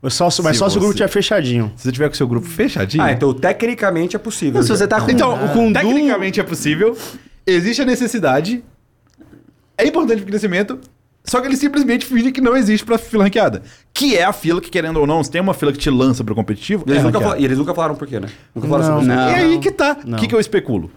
Mas 0.00 0.14
só, 0.14 0.26
mas 0.26 0.36
Se 0.36 0.54
só 0.60 0.68
se 0.68 0.76
o 0.76 0.80
grupo 0.80 0.94
tiver 0.94 1.08
fechadinho. 1.08 1.72
Se 1.76 1.82
você 1.82 1.92
tiver 1.92 2.06
com 2.08 2.14
o 2.14 2.16
seu 2.16 2.28
grupo 2.28 2.46
fechadinho. 2.46 3.02
Ah, 3.02 3.12
então 3.12 3.34
tecnicamente 3.34 4.14
é 4.14 4.18
possível. 4.18 4.62
se 4.62 4.68
você 4.68 4.86
tá 4.86 5.00
com, 5.00 5.10
Então, 5.10 5.36
com 5.48 5.72
du- 5.72 5.78
tecnicamente 5.78 6.38
é 6.38 6.42
possível, 6.44 6.96
existe 7.52 7.82
a 7.82 7.84
necessidade, 7.84 8.62
é 9.76 9.86
importante 9.86 10.18
pro 10.22 10.26
crescimento, 10.30 10.78
só 11.24 11.40
que 11.40 11.46
ele 11.46 11.56
simplesmente 11.56 12.06
finge 12.06 12.32
que 12.32 12.40
não 12.40 12.56
existe 12.56 12.84
pra 12.84 12.96
fila 12.98 13.24
ranqueada. 13.24 13.62
Que 13.92 14.16
é 14.16 14.24
a 14.24 14.32
fila 14.32 14.60
que, 14.60 14.70
querendo 14.70 14.98
ou 14.98 15.06
não, 15.06 15.22
se 15.22 15.30
tem 15.30 15.40
uma 15.40 15.52
fila 15.54 15.72
que 15.72 15.78
te 15.78 15.90
lança 15.90 16.24
pro 16.24 16.34
competitivo, 16.34 16.84
Eles 16.86 17.00
é 17.00 17.02
nunca 17.02 17.38
e 17.38 17.44
eles 17.44 17.58
nunca 17.58 17.74
falaram 17.74 17.94
por 17.94 18.06
quê, 18.08 18.18
né? 18.18 18.28
Nunca 18.54 18.68
falaram 18.68 18.94
Não, 18.94 19.00
sobre 19.02 19.14
isso. 19.14 19.22
não. 19.24 19.30
E 19.30 19.34
aí 19.54 19.58
que 19.58 19.70
tá. 19.70 19.98
O 20.04 20.08
Não. 20.10 20.18
que, 20.18 20.26
que 20.26 20.34
eu 20.34 20.40
especulo? 20.40 20.90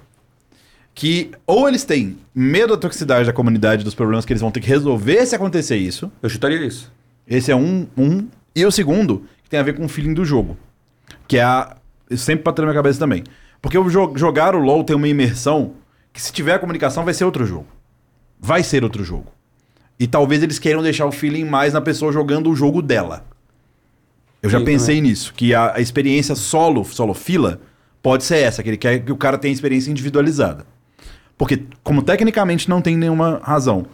Que 0.93 1.31
ou 1.47 1.67
eles 1.67 1.83
têm 1.83 2.17
medo 2.35 2.73
da 2.75 2.77
toxicidade 2.79 3.25
da 3.25 3.33
comunidade, 3.33 3.83
dos 3.83 3.95
problemas 3.95 4.25
que 4.25 4.33
eles 4.33 4.41
vão 4.41 4.51
ter 4.51 4.59
que 4.59 4.67
resolver 4.67 5.25
se 5.25 5.35
acontecer 5.35 5.77
isso. 5.77 6.11
Eu 6.21 6.29
chutaria 6.29 6.65
isso. 6.65 6.91
Esse 7.27 7.51
é 7.51 7.55
um. 7.55 7.87
um. 7.97 8.27
E 8.55 8.65
o 8.65 8.71
segundo, 8.71 9.23
que 9.43 9.49
tem 9.49 9.59
a 9.59 9.63
ver 9.63 9.73
com 9.73 9.85
o 9.85 9.89
feeling 9.89 10.13
do 10.13 10.25
jogo. 10.25 10.57
Que 11.27 11.37
é 11.37 11.43
a. 11.43 11.75
Sempre 12.17 12.43
bateu 12.43 12.63
na 12.65 12.71
minha 12.71 12.81
cabeça 12.83 12.99
também. 12.99 13.23
Porque 13.61 13.77
o 13.77 13.89
jo- 13.89 14.13
jogar 14.17 14.53
o 14.53 14.59
LoL 14.59 14.83
tem 14.83 14.95
uma 14.95 15.07
imersão 15.07 15.71
que, 16.13 16.21
se 16.21 16.31
tiver 16.31 16.53
a 16.55 16.59
comunicação, 16.59 17.03
vai 17.05 17.13
ser 17.13 17.25
outro 17.25 17.45
jogo. 17.45 17.67
Vai 18.39 18.63
ser 18.63 18.83
outro 18.83 19.03
jogo. 19.03 19.27
E 19.99 20.07
talvez 20.07 20.41
eles 20.41 20.57
queiram 20.59 20.81
deixar 20.81 21.05
o 21.05 21.11
feeling 21.11 21.45
mais 21.45 21.73
na 21.73 21.81
pessoa 21.81 22.11
jogando 22.11 22.49
o 22.49 22.55
jogo 22.55 22.81
dela. 22.81 23.23
Eu 24.41 24.49
já 24.49 24.57
Sim, 24.59 24.65
pensei 24.65 24.99
nisso, 25.01 25.33
que 25.35 25.53
a, 25.53 25.75
a 25.75 25.79
experiência 25.79 26.33
solo, 26.33 26.83
solo 26.83 27.13
fila, 27.13 27.61
pode 28.01 28.23
ser 28.23 28.37
essa, 28.37 28.63
que 28.63 28.69
ele 28.69 28.77
quer 28.77 28.99
que 28.99 29.11
o 29.11 29.15
cara 29.17 29.37
tenha 29.37 29.53
experiência 29.53 29.91
individualizada. 29.91 30.65
Porque, 31.37 31.63
como 31.83 32.01
tecnicamente 32.01 32.67
não 32.67 32.81
tem 32.81 32.97
nenhuma 32.97 33.39
razão, 33.43 33.85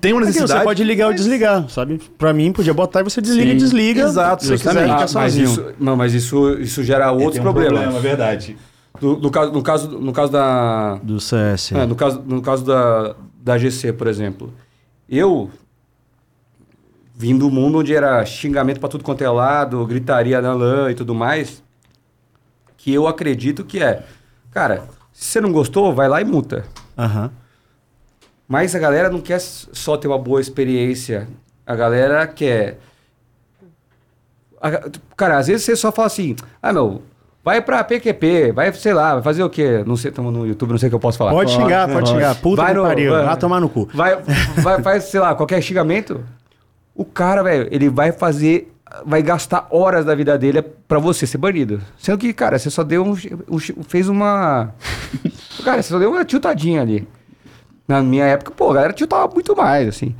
tem 0.00 0.12
uma 0.12 0.22
É 0.22 0.26
necessidade. 0.26 0.60
você 0.60 0.64
pode 0.64 0.84
ligar 0.84 1.06
ou 1.06 1.10
mas- 1.12 1.20
desligar, 1.20 1.68
sabe? 1.68 2.00
Pra 2.16 2.32
mim, 2.32 2.52
podia 2.52 2.72
botar 2.72 3.00
e 3.00 3.04
você 3.04 3.20
desliga 3.20 3.50
Sim. 3.50 3.56
e 3.56 3.58
desliga. 3.58 4.02
Exato, 4.02 4.44
se 4.44 4.48
você 4.50 4.58
se 4.58 4.68
quiser 4.68 4.82
ficar 4.82 4.94
Ah, 4.94 4.98
mas 5.00 5.10
sozinho. 5.10 5.44
isso, 5.44 5.66
não, 5.80 5.96
mas 5.96 6.14
isso, 6.14 6.50
isso 6.60 6.82
gera 6.84 7.10
outros 7.10 7.38
um 7.38 7.42
problemas. 7.42 7.72
problema, 7.80 7.98
é 7.98 8.00
verdade. 8.00 8.56
No, 9.00 9.30
caso, 9.30 9.52
no, 9.52 9.62
caso, 9.62 9.88
no 9.98 10.12
caso 10.12 10.32
da. 10.32 10.94
Do 11.02 11.18
CS. 11.18 11.72
É, 11.72 11.86
no 11.86 11.94
caso, 11.94 12.22
no 12.24 12.42
caso 12.42 12.64
da, 12.64 13.16
da 13.40 13.58
GC, 13.58 13.92
por 13.92 14.06
exemplo. 14.06 14.52
Eu 15.08 15.50
vim 17.14 17.36
do 17.36 17.50
mundo 17.50 17.78
onde 17.78 17.94
era 17.94 18.24
xingamento 18.24 18.80
pra 18.80 18.88
tudo 18.88 19.04
quanto 19.04 19.22
é 19.22 19.28
lado, 19.28 19.84
gritaria 19.86 20.40
na 20.40 20.54
lã 20.54 20.90
e 20.90 20.94
tudo 20.94 21.14
mais, 21.14 21.62
que 22.76 22.92
eu 22.92 23.06
acredito 23.06 23.64
que 23.64 23.82
é, 23.82 24.04
cara, 24.50 24.88
se 25.12 25.26
você 25.26 25.40
não 25.40 25.52
gostou, 25.52 25.94
vai 25.94 26.08
lá 26.08 26.20
e 26.20 26.24
multa. 26.24 26.64
Aham. 26.98 27.30
Mas 28.48 28.74
a 28.74 28.78
galera 28.78 29.08
não 29.08 29.20
quer 29.20 29.40
só 29.40 29.96
ter 29.96 30.08
uma 30.08 30.18
boa 30.18 30.40
experiência. 30.40 31.28
A 31.66 31.74
galera 31.74 32.26
quer. 32.26 32.78
Cara, 35.16 35.38
às 35.38 35.46
vezes 35.46 35.64
você 35.64 35.76
só 35.76 35.90
fala 35.92 36.06
assim: 36.06 36.36
ah, 36.60 36.72
meu, 36.72 37.02
vai 37.44 37.60
pra 37.60 37.82
PQP, 37.84 38.52
vai, 38.52 38.72
sei 38.72 38.92
lá, 38.94 39.14
vai 39.14 39.22
fazer 39.22 39.42
o 39.42 39.50
quê? 39.50 39.82
Não 39.86 39.96
sei, 39.96 40.10
estamos 40.10 40.32
no 40.32 40.46
YouTube, 40.46 40.70
não 40.70 40.78
sei 40.78 40.86
o 40.88 40.90
que 40.90 40.94
eu 40.96 41.00
posso 41.00 41.18
falar. 41.18 41.32
Pode 41.32 41.50
xingar, 41.52 41.88
pode 41.88 42.08
xingar. 42.08 42.34
Puta 42.36 42.62
Vai 42.62 42.72
que 42.72 42.78
no- 42.78 42.86
pariu. 42.86 43.10
vai- 43.12 43.24
Vai 43.24 43.36
tomar 43.36 43.60
no 43.60 43.68
cu. 43.68 43.88
Vai, 43.94 44.16
vai, 44.62 44.82
faz, 44.82 45.04
sei 45.04 45.20
lá, 45.20 45.34
qualquer 45.34 45.60
xingamento. 45.62 46.20
O 46.94 47.04
cara, 47.04 47.42
velho, 47.42 47.68
ele 47.70 47.88
vai 47.88 48.12
fazer. 48.12 48.68
Vai 49.06 49.22
gastar 49.22 49.66
horas 49.70 50.04
da 50.04 50.14
vida 50.14 50.36
dele 50.36 50.60
pra 50.60 50.98
você 50.98 51.26
ser 51.26 51.38
banido. 51.38 51.80
Sendo 51.96 52.18
que, 52.18 52.30
cara, 52.34 52.58
você 52.58 52.68
só 52.68 52.82
deu 52.84 53.02
um. 53.02 53.12
um- 53.48 53.58
fez 53.88 54.06
uma. 54.08 54.74
cara, 55.64 55.82
você 55.82 55.88
só 55.88 55.98
deu 55.98 56.10
uma 56.10 56.24
tiltadinha 56.26 56.82
ali. 56.82 57.08
Na 57.88 58.02
minha 58.02 58.24
época, 58.26 58.50
pô, 58.50 58.70
a 58.70 58.74
galera 58.74 58.92
tiltava 58.92 59.32
muito 59.32 59.56
mais, 59.56 59.88
assim. 59.88 60.14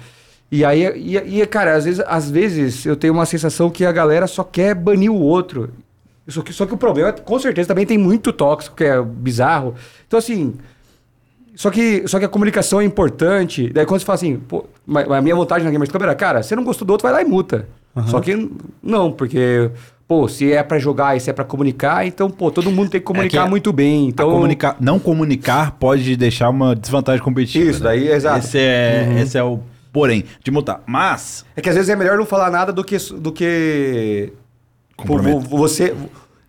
E 0.51 0.65
aí, 0.65 0.85
e, 0.97 1.41
e, 1.43 1.47
cara, 1.47 1.75
às 1.77 1.85
vezes, 1.85 2.03
às 2.07 2.31
vezes 2.31 2.85
eu 2.87 2.97
tenho 2.97 3.13
uma 3.13 3.27
sensação 3.27 3.69
que 3.71 3.85
a 3.85 3.93
galera 3.93 4.27
só 4.27 4.43
quer 4.43 4.75
banir 4.75 5.11
o 5.13 5.21
outro. 5.21 5.71
Só 6.29 6.43
que, 6.43 6.53
só 6.53 6.67
que 6.67 6.75
o 6.75 6.77
problema, 6.77 7.09
é, 7.09 7.13
com 7.13 7.39
certeza, 7.39 7.69
também 7.69 7.85
tem 7.85 7.99
muito 7.99 8.33
tóxico, 8.33 8.77
que 8.77 8.85
é 8.85 9.03
bizarro. 9.03 9.75
Então, 10.07 10.19
assim, 10.19 10.55
só 11.55 11.71
que, 11.71 12.07
só 12.07 12.19
que 12.19 12.25
a 12.25 12.29
comunicação 12.29 12.81
é 12.81 12.85
importante. 12.85 13.71
Daí 13.73 13.85
quando 13.85 14.01
você 14.01 14.07
fala 14.07 14.15
assim, 14.15 14.37
pô, 14.37 14.65
a 15.11 15.21
minha 15.21 15.35
vontade 15.35 15.65
na 15.65 15.71
Gamers 15.71 15.91
Club 15.91 16.03
era, 16.03 16.15
cara, 16.15 16.43
você 16.43 16.55
não 16.57 16.65
gostou 16.65 16.87
do 16.87 16.93
outro, 16.93 17.03
vai 17.03 17.13
lá 17.13 17.23
e 17.23 17.25
multa. 17.25 17.69
Só 18.07 18.21
que 18.21 18.51
não, 18.83 19.13
porque, 19.13 19.71
pô, 20.09 20.27
se 20.27 20.51
é 20.51 20.63
pra 20.63 20.79
jogar 20.79 21.15
e 21.15 21.21
se 21.21 21.29
é 21.29 21.33
pra 21.33 21.45
comunicar, 21.45 22.07
então, 22.07 22.31
pô, 22.31 22.51
todo 22.51 22.71
mundo 22.71 22.89
tem 22.89 23.01
que 23.01 23.07
comunicar 23.07 23.45
que 23.45 23.51
muito 23.51 23.71
bem. 23.71 24.09
Então, 24.09 24.31
A 24.31 24.33
comunicar, 24.33 24.77
não 24.81 24.99
comunicar 24.99 25.73
pode 25.73 26.17
deixar 26.17 26.49
uma 26.49 26.75
desvantagem 26.75 27.23
competitiva. 27.23 27.71
Isso, 27.71 27.81
né? 27.81 27.91
daí, 27.91 28.09
exato. 28.09 28.39
Esse 28.39 28.59
é, 28.59 29.17
esse 29.21 29.37
é 29.37 29.43
o 29.45 29.61
porém 29.93 30.25
de 30.43 30.51
mutar. 30.51 30.83
Mas, 30.87 31.45
É 31.55 31.61
que 31.61 31.69
às 31.69 31.75
vezes 31.75 31.91
é 31.91 31.97
melhor 31.97 32.17
não 32.17 32.25
falar 32.25 32.51
nada 32.51 32.73
do 32.73 32.83
que. 32.83 32.97
Do 33.13 33.31
que 33.31 34.33
Compromete. 34.97 35.47
você, 35.49 35.95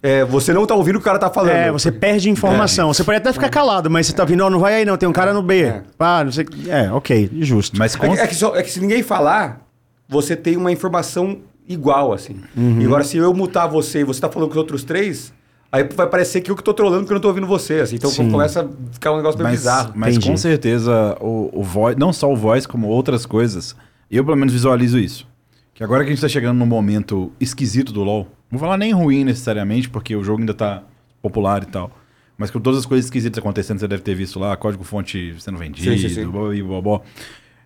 é, 0.01 0.23
você 0.25 0.53
não 0.53 0.65
tá 0.65 0.75
ouvindo 0.75 0.95
o 0.95 0.99
que 0.99 1.03
o 1.03 1.05
cara 1.05 1.17
tá 1.19 1.29
falando. 1.29 1.51
É, 1.51 1.71
você 1.71 1.91
perde 1.91 2.29
informação. 2.29 2.93
Você 2.93 3.03
pode 3.03 3.17
até 3.17 3.31
ficar 3.33 3.49
calado, 3.49 3.89
mas 3.89 4.07
você 4.07 4.13
tá 4.13 4.25
vindo, 4.25 4.41
ó, 4.43 4.49
não 4.49 4.59
vai 4.59 4.75
aí 4.75 4.85
não, 4.85 4.97
tem 4.97 5.07
um 5.07 5.13
cara 5.13 5.33
no 5.33 5.41
B. 5.41 5.63
É. 5.63 5.83
Ah, 5.99 6.23
não 6.23 6.31
sei. 6.31 6.45
É, 6.67 6.91
ok, 6.91 7.29
justo. 7.39 7.77
mas 7.77 7.95
É 7.95 7.97
com, 7.97 8.13
que, 8.13 8.19
é 8.21 8.27
que 8.27 8.35
só- 8.35 8.55
é 8.55 8.61
que 8.63 8.69
se 8.71 8.79
ninguém 8.79 9.01
falar, 9.01 9.61
você 10.07 10.35
tem 10.35 10.57
uma 10.57 10.71
informação 10.71 11.37
igual, 11.67 12.11
assim. 12.13 12.35
Uhum. 12.55 12.81
E 12.81 12.85
agora, 12.85 13.03
se 13.03 13.17
eu 13.17 13.33
mutar 13.33 13.67
você 13.67 13.99
e 14.01 14.03
você 14.03 14.19
tá 14.19 14.29
falando 14.29 14.49
com 14.49 14.53
os 14.53 14.57
outros 14.57 14.83
três, 14.83 15.33
aí 15.71 15.83
vai 15.95 16.05
parecer 16.07 16.41
que 16.41 16.51
eu 16.51 16.55
que 16.57 16.63
tô 16.63 16.73
trolando 16.73 16.99
porque 17.03 17.13
eu 17.13 17.15
não 17.15 17.21
tô 17.21 17.29
ouvindo 17.29 17.47
você, 17.47 17.75
assim. 17.75 17.95
Então 17.95 18.09
Sim. 18.09 18.29
começa 18.29 18.61
a 18.61 18.67
ficar 18.91 19.13
um 19.13 19.17
negócio 19.17 19.37
meio 19.39 19.49
mas, 19.49 19.59
bizarro. 19.59 19.93
mas 19.95 20.15
Entendi. 20.17 20.29
com 20.29 20.37
certeza 20.37 21.17
o, 21.21 21.49
o 21.53 21.63
voice, 21.63 21.97
não 21.97 22.11
só 22.11 22.29
o 22.31 22.35
voice, 22.35 22.67
como 22.67 22.87
outras 22.87 23.25
coisas, 23.25 23.73
eu 24.11 24.23
pelo 24.25 24.35
menos 24.35 24.53
visualizo 24.53 24.99
isso. 24.99 25.25
Que 25.73 25.83
agora 25.83 26.03
que 26.03 26.11
a 26.11 26.13
gente 26.13 26.21
tá 26.21 26.29
chegando 26.29 26.57
num 26.57 26.65
momento 26.65 27.31
esquisito 27.39 27.91
do 27.91 28.03
LoL, 28.03 28.27
não 28.51 28.59
vou 28.59 28.59
falar 28.59 28.77
nem 28.77 28.91
ruim 28.91 29.23
necessariamente, 29.23 29.89
porque 29.89 30.15
o 30.15 30.23
jogo 30.23 30.39
ainda 30.39 30.53
tá 30.53 30.83
popular 31.21 31.63
e 31.63 31.65
tal. 31.65 31.91
Mas 32.37 32.51
com 32.51 32.59
todas 32.59 32.79
as 32.81 32.85
coisas 32.85 33.05
esquisitas 33.05 33.39
acontecendo, 33.39 33.79
você 33.79 33.87
deve 33.87 34.03
ter 34.03 34.13
visto 34.13 34.39
lá, 34.39 34.55
código-fonte 34.55 35.35
sendo 35.39 35.57
vendido, 35.57 35.91
Sim, 35.91 35.97
sim, 35.97 36.13
sim. 36.13 36.27
blá, 36.27 36.49
blá, 36.49 36.63
blá, 36.63 36.81
blá. 36.81 37.01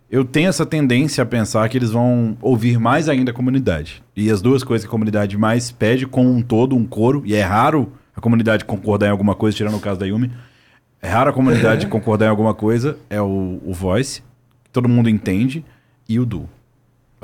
Eu 0.09 0.23
tenho 0.23 0.47
essa 0.47 0.65
tendência 0.65 1.21
a 1.21 1.25
pensar 1.25 1.67
que 1.67 1.77
eles 1.77 1.91
vão 1.91 2.37
ouvir 2.41 2.79
mais 2.79 3.09
ainda 3.09 3.31
a 3.31 3.33
comunidade. 3.33 4.01
E 4.15 4.31
as 4.31 4.41
duas 4.41 4.63
coisas 4.63 4.85
que 4.85 4.87
a 4.87 4.91
comunidade 4.91 5.37
mais 5.37 5.69
pede 5.69 6.05
com 6.07 6.25
um 6.25 6.41
todo, 6.41 6.77
um 6.77 6.85
coro, 6.85 7.23
e 7.25 7.35
é 7.35 7.41
raro 7.41 7.91
a 8.15 8.21
comunidade 8.21 8.63
concordar 8.63 9.07
em 9.07 9.11
alguma 9.11 9.35
coisa, 9.35 9.57
tirando 9.57 9.75
o 9.75 9.81
caso 9.81 9.99
da 9.99 10.05
Yumi. 10.05 10.31
É 11.01 11.09
raro 11.09 11.29
a 11.29 11.33
comunidade 11.33 11.87
concordar 11.87 12.27
em 12.27 12.29
alguma 12.29 12.53
coisa, 12.53 12.97
é 13.09 13.21
o, 13.21 13.61
o 13.65 13.73
voice, 13.73 14.21
que 14.63 14.69
todo 14.71 14.87
mundo 14.87 15.09
entende, 15.09 15.65
e 16.07 16.19
o 16.21 16.25
duo. 16.25 16.49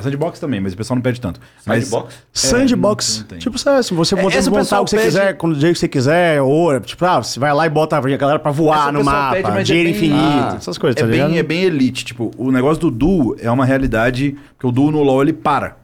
Sandbox 0.02 0.40
também, 0.40 0.60
mas 0.60 0.74
o 0.74 0.78
pessoal 0.78 0.96
não 0.96 1.02
pede 1.04 1.22
tanto. 1.22 1.40
Mas, 1.66 1.86
Sandbox? 1.86 2.24
Sandbox. 2.34 3.26
não- 3.30 3.38
não 3.38 3.40
tipo, 3.40 3.58
você 3.94 4.16
É, 4.16 4.22
monta, 4.22 4.36
essa 4.38 4.50
o 4.50 4.54
montar 4.54 4.82
o 4.82 4.86
que 4.86 4.90
você 4.90 4.98
pede- 4.98 5.08
quiser, 5.10 5.34
quando 5.38 5.54
do 5.56 5.62
jeito 5.62 5.74
que 5.74 5.80
você 5.80 5.88
quiser, 5.88 6.42
ou, 6.42 6.80
tipo, 6.80 7.06
ah, 7.06 7.22
você 7.22 7.40
vai 7.40 7.54
lá 7.54 7.66
e 7.68 7.70
bota 7.70 7.98
a 7.98 8.02
galera 8.02 8.40
pra 8.40 8.52
voar 8.52 8.80
Essa 8.80 8.90
o 8.90 8.92
no 8.92 9.04
mapa, 9.04 9.36
pede, 9.36 9.60
é 9.60 9.64
dinheiro 9.64 9.90
bem- 9.90 9.98
infinito, 9.98 10.20
Ah, 10.20 10.56
essas 10.58 10.78
coisas, 10.78 10.98
é 10.98 11.06
tá 11.06 11.12
ligado? 11.12 11.30
bem, 11.30 11.38
é 11.38 11.44
bem 11.44 11.64
elite. 11.64 12.06
Tipo, 12.06 12.32
o 12.38 12.52
negócio 12.52 12.82
do 12.82 12.90
duo 12.92 13.36
é 13.40 13.52
uma 13.52 13.66
realidade, 13.66 14.36
porque 14.56 14.66
o 14.66 14.72
duo 14.72 14.92
no 14.92 15.04
LoL 15.04 15.22
ele 15.22 15.34
para. 15.34 15.83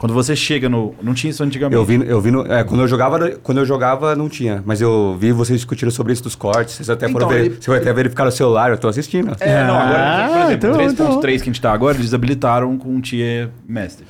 Quando 0.00 0.14
você 0.14 0.34
chega 0.34 0.66
no. 0.66 0.94
Não 1.02 1.12
tinha 1.12 1.30
isso 1.30 1.44
antigamente. 1.44 1.76
Eu 1.76 1.84
vi, 1.84 2.02
eu 2.08 2.20
vi 2.22 2.30
no, 2.30 2.40
é, 2.50 2.64
quando 2.64 2.80
eu 2.80 2.88
jogava, 2.88 3.32
quando 3.42 3.58
eu 3.58 3.66
jogava 3.66 4.16
não 4.16 4.30
tinha, 4.30 4.62
mas 4.64 4.80
eu 4.80 5.14
vi 5.20 5.30
vocês 5.30 5.58
discutindo 5.60 5.90
sobre 5.90 6.14
isso 6.14 6.22
dos 6.22 6.34
cortes, 6.34 6.74
vocês 6.76 6.88
até 6.88 7.06
foram 7.06 7.26
Então, 7.26 7.38
ver, 7.38 7.44
ele- 7.44 7.56
você 7.60 7.68
vai 7.70 7.78
até 7.80 7.92
verificar 7.92 8.24
no 8.24 8.32
celular, 8.32 8.70
eu 8.70 8.78
tô 8.78 8.88
assistindo. 8.88 9.36
É, 9.38 9.62
não, 9.62 9.76
agora, 9.76 9.98
Ah, 10.24 10.28
por 10.28 10.36
exemplo, 10.46 10.70
então, 10.70 11.20
3.3 11.20 11.42
que 11.42 11.50
a 11.50 11.52
gente 11.52 11.60
tá 11.60 11.70
agora, 11.70 11.98
eles 11.98 12.14
habilitaram 12.14 12.78
com 12.78 12.88
um 12.94 13.00
tier 13.00 13.50
master 13.68 14.06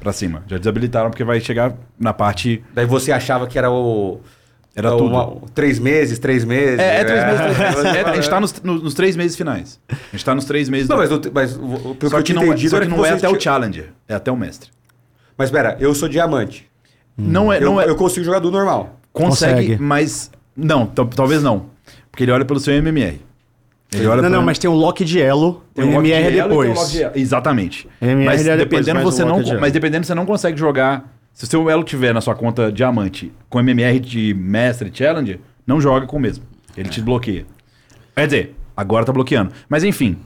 pra 0.00 0.14
cima. 0.14 0.42
Já 0.48 0.56
desabilitaram 0.56 1.10
porque 1.10 1.22
vai 1.22 1.38
chegar 1.40 1.74
na 2.00 2.14
parte. 2.14 2.64
Daí 2.74 2.86
você 2.86 3.12
achava 3.12 3.46
que 3.46 3.58
era 3.58 3.70
o 3.70 4.20
Era 4.74 4.94
o- 4.94 4.96
tudo. 4.96 5.10
uma- 5.10 5.30
três 5.54 5.78
meses, 5.78 6.18
três 6.18 6.42
meses. 6.42 6.78
É, 6.78 7.00
é 7.00 7.04
três 7.04 7.22
meses, 7.26 7.40
três 7.40 7.58
meses. 7.58 7.84
É, 7.96 8.00
a 8.10 8.14
gente 8.14 8.30
tá 8.30 8.40
nos, 8.40 8.62
no- 8.62 8.78
nos 8.82 8.94
três 8.94 9.14
meses 9.14 9.36
finais. 9.36 9.78
A 9.90 9.94
gente 10.12 10.24
tá 10.24 10.34
nos 10.34 10.46
três 10.46 10.70
meses. 10.70 10.88
Não, 10.88 10.96
do- 10.96 11.00
mas, 11.02 11.12
o- 11.12 11.30
mas 11.34 11.56
o- 11.56 11.60
o- 11.62 11.96
só 12.08 12.16
eu 12.16 12.22
que 12.22 12.32
tinha 12.32 12.36
não, 12.36 12.42
é, 12.44 12.46
entendido 12.46 12.70
só 12.70 12.80
que 12.80 12.86
não 12.88 12.96
é 13.04 13.10
vocês 13.10 13.22
até 13.24 13.28
o 13.28 13.38
challenger, 13.38 13.90
é 14.08 14.14
até 14.14 14.32
o 14.32 14.36
mestre. 14.38 14.70
Mas 15.36 15.50
pera, 15.50 15.76
eu 15.80 15.94
sou 15.94 16.08
diamante. 16.08 16.68
Não 17.16 17.52
é, 17.52 17.58
eu, 17.58 17.62
não 17.62 17.80
é. 17.80 17.88
eu 17.88 17.96
consigo 17.96 18.24
jogar 18.24 18.38
do 18.40 18.50
normal. 18.50 18.98
Consegue, 19.12 19.54
Consegue. 19.54 19.82
mas. 19.82 20.30
Não, 20.56 20.86
tal- 20.86 21.06
talvez 21.06 21.42
não. 21.42 21.66
Porque 22.10 22.24
ele 22.24 22.32
olha 22.32 22.44
pelo 22.44 22.60
seu 22.60 22.74
MMR. 22.74 23.20
Ele 23.92 24.06
olha 24.08 24.22
Não, 24.22 24.28
não, 24.28 24.42
mas 24.42 24.58
tem 24.58 24.68
um 24.68 24.74
lock 24.74 25.04
de 25.04 25.20
elo, 25.20 25.62
Tem 25.72 25.84
o 25.84 25.88
um 25.88 25.94
lock 25.94 26.08
MMR 26.08 26.22
de 26.22 26.26
é 26.26 26.30
e 26.30 26.34
tem 26.34 26.42
um 26.44 26.48
depois. 26.48 26.74
lock 26.78 26.90
de 26.90 27.02
elo. 27.02 27.12
Exatamente. 27.14 27.88
MMR 28.00 28.24
mas 28.26 28.40
é 28.46 28.56
depois, 28.56 28.84
dependendo 28.86 28.94
mas 29.04 29.14
você 29.14 29.22
o 29.22 29.26
não, 29.26 29.36
lock 29.36 29.44
de 29.50 29.56
mas 29.58 29.72
dependendo 29.72 30.06
você 30.06 30.14
não 30.14 30.26
consegue 30.26 30.58
jogar. 30.58 31.12
Se 31.32 31.44
o 31.44 31.46
seu 31.46 31.68
elo 31.70 31.82
tiver 31.84 32.12
na 32.14 32.20
sua 32.20 32.34
conta 32.34 32.70
diamante 32.72 33.32
com 33.48 33.58
MMR 33.60 33.98
de 34.00 34.34
mestre 34.34 34.90
challenger, 34.92 35.38
não 35.66 35.80
joga 35.80 36.06
com 36.06 36.16
o 36.16 36.20
mesmo. 36.20 36.44
Ele 36.76 36.88
te 36.88 37.00
bloqueia. 37.00 37.44
Quer 38.16 38.26
dizer, 38.26 38.56
agora 38.76 39.04
tá 39.04 39.12
bloqueando. 39.12 39.52
Mas 39.68 39.82
enfim, 39.84 40.16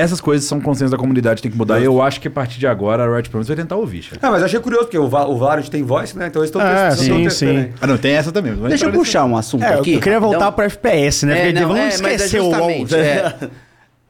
essas 0.00 0.20
coisas 0.20 0.46
são 0.48 0.60
consenso 0.60 0.90
da 0.90 0.96
comunidade, 0.98 1.40
tem 1.42 1.50
que 1.50 1.56
mudar. 1.56 1.78
E 1.80 1.84
eu 1.84 2.00
acho 2.02 2.20
que 2.20 2.28
a 2.28 2.30
partir 2.30 2.58
de 2.58 2.66
agora 2.66 3.04
a 3.04 3.14
Riot 3.16 3.30
Promise 3.30 3.48
vai 3.48 3.56
tentar 3.56 3.76
ouvir. 3.76 4.04
cara. 4.04 4.18
Ah, 4.22 4.30
mas 4.30 4.40
eu 4.40 4.46
achei 4.46 4.60
curioso, 4.60 4.84
porque 4.86 4.98
o, 4.98 5.08
Va- 5.08 5.26
o 5.26 5.36
Valorant 5.38 5.68
tem 5.68 5.82
voz, 5.82 6.14
né? 6.14 6.26
Então 6.26 6.40
eles 6.42 6.48
estão 6.48 6.60
É, 6.60 6.88
testando. 6.90 6.96
sim, 7.18 7.24
testando 7.24 7.30
sim. 7.52 7.58
aí. 7.58 7.72
Ah, 7.80 7.86
não, 7.86 7.96
tem 7.98 8.12
essa 8.14 8.32
também. 8.32 8.54
Deixa 8.54 8.86
eu 8.86 8.92
puxar 8.92 9.24
um 9.24 9.36
assunto 9.36 9.62
É, 9.64 9.74
aqui. 9.74 9.94
eu 9.94 10.00
queria 10.00 10.18
voltar 10.20 10.46
rapidão. 10.46 10.52
pro 10.56 10.64
FPS, 10.64 11.24
né? 11.26 11.32
É, 11.38 11.42
Porque 11.46 11.60
não, 11.60 11.68
vamos 11.68 11.80
é, 11.82 11.84
mas 12.02 12.12
é 12.12 12.14
esquecer 12.16 12.40
o 12.40 12.44
justamente, 12.44 12.94
é. 12.94 13.34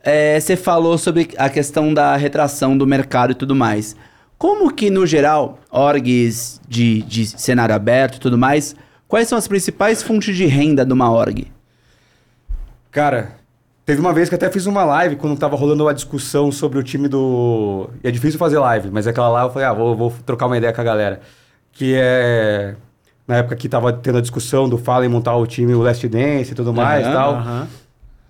É, 0.02 0.40
você 0.40 0.56
falou 0.56 0.96
sobre 0.96 1.28
a 1.36 1.48
questão 1.50 1.92
da 1.92 2.16
retração 2.16 2.76
do 2.76 2.86
mercado 2.86 3.32
e 3.32 3.34
tudo 3.34 3.54
mais. 3.54 3.94
Como 4.38 4.72
que, 4.72 4.88
no 4.88 5.06
geral, 5.06 5.58
orgs 5.70 6.58
de, 6.66 7.02
de 7.02 7.26
cenário 7.26 7.74
aberto 7.74 8.16
e 8.16 8.20
tudo 8.20 8.38
mais, 8.38 8.74
quais 9.06 9.28
são 9.28 9.36
as 9.36 9.46
principais 9.46 10.02
fontes 10.02 10.34
de 10.34 10.46
renda 10.46 10.86
de 10.86 10.92
uma 10.94 11.10
org? 11.12 11.46
Cara, 12.90 13.32
teve 13.90 14.00
uma 14.00 14.12
vez 14.12 14.28
que 14.28 14.36
até 14.36 14.48
fiz 14.48 14.66
uma 14.66 14.84
live 14.84 15.16
quando 15.16 15.36
tava 15.36 15.56
rolando 15.56 15.82
uma 15.84 15.92
discussão 15.92 16.52
sobre 16.52 16.78
o 16.78 16.82
time 16.82 17.08
do. 17.08 17.90
E 18.04 18.06
é 18.08 18.10
difícil 18.12 18.38
fazer 18.38 18.56
live, 18.60 18.88
mas 18.92 19.04
aquela 19.08 19.28
lá 19.28 19.42
eu 19.42 19.50
falei, 19.50 19.66
ah, 19.66 19.72
vou, 19.72 19.96
vou 19.96 20.14
trocar 20.24 20.46
uma 20.46 20.56
ideia 20.56 20.72
com 20.72 20.80
a 20.80 20.84
galera. 20.84 21.20
Que 21.72 21.94
é. 21.96 22.76
Na 23.26 23.38
época 23.38 23.56
que 23.56 23.68
tava 23.68 23.92
tendo 23.92 24.18
a 24.18 24.20
discussão 24.20 24.68
do 24.68 24.78
Fallen 24.78 25.08
montar 25.08 25.34
o 25.34 25.44
time, 25.44 25.74
o 25.74 25.82
Last 25.82 26.06
Dance 26.08 26.52
e 26.52 26.54
tudo 26.54 26.72
mais 26.72 27.04
e 27.04 27.08
Aham, 27.08 27.14
tal. 27.16 27.34
Aham. 27.34 27.68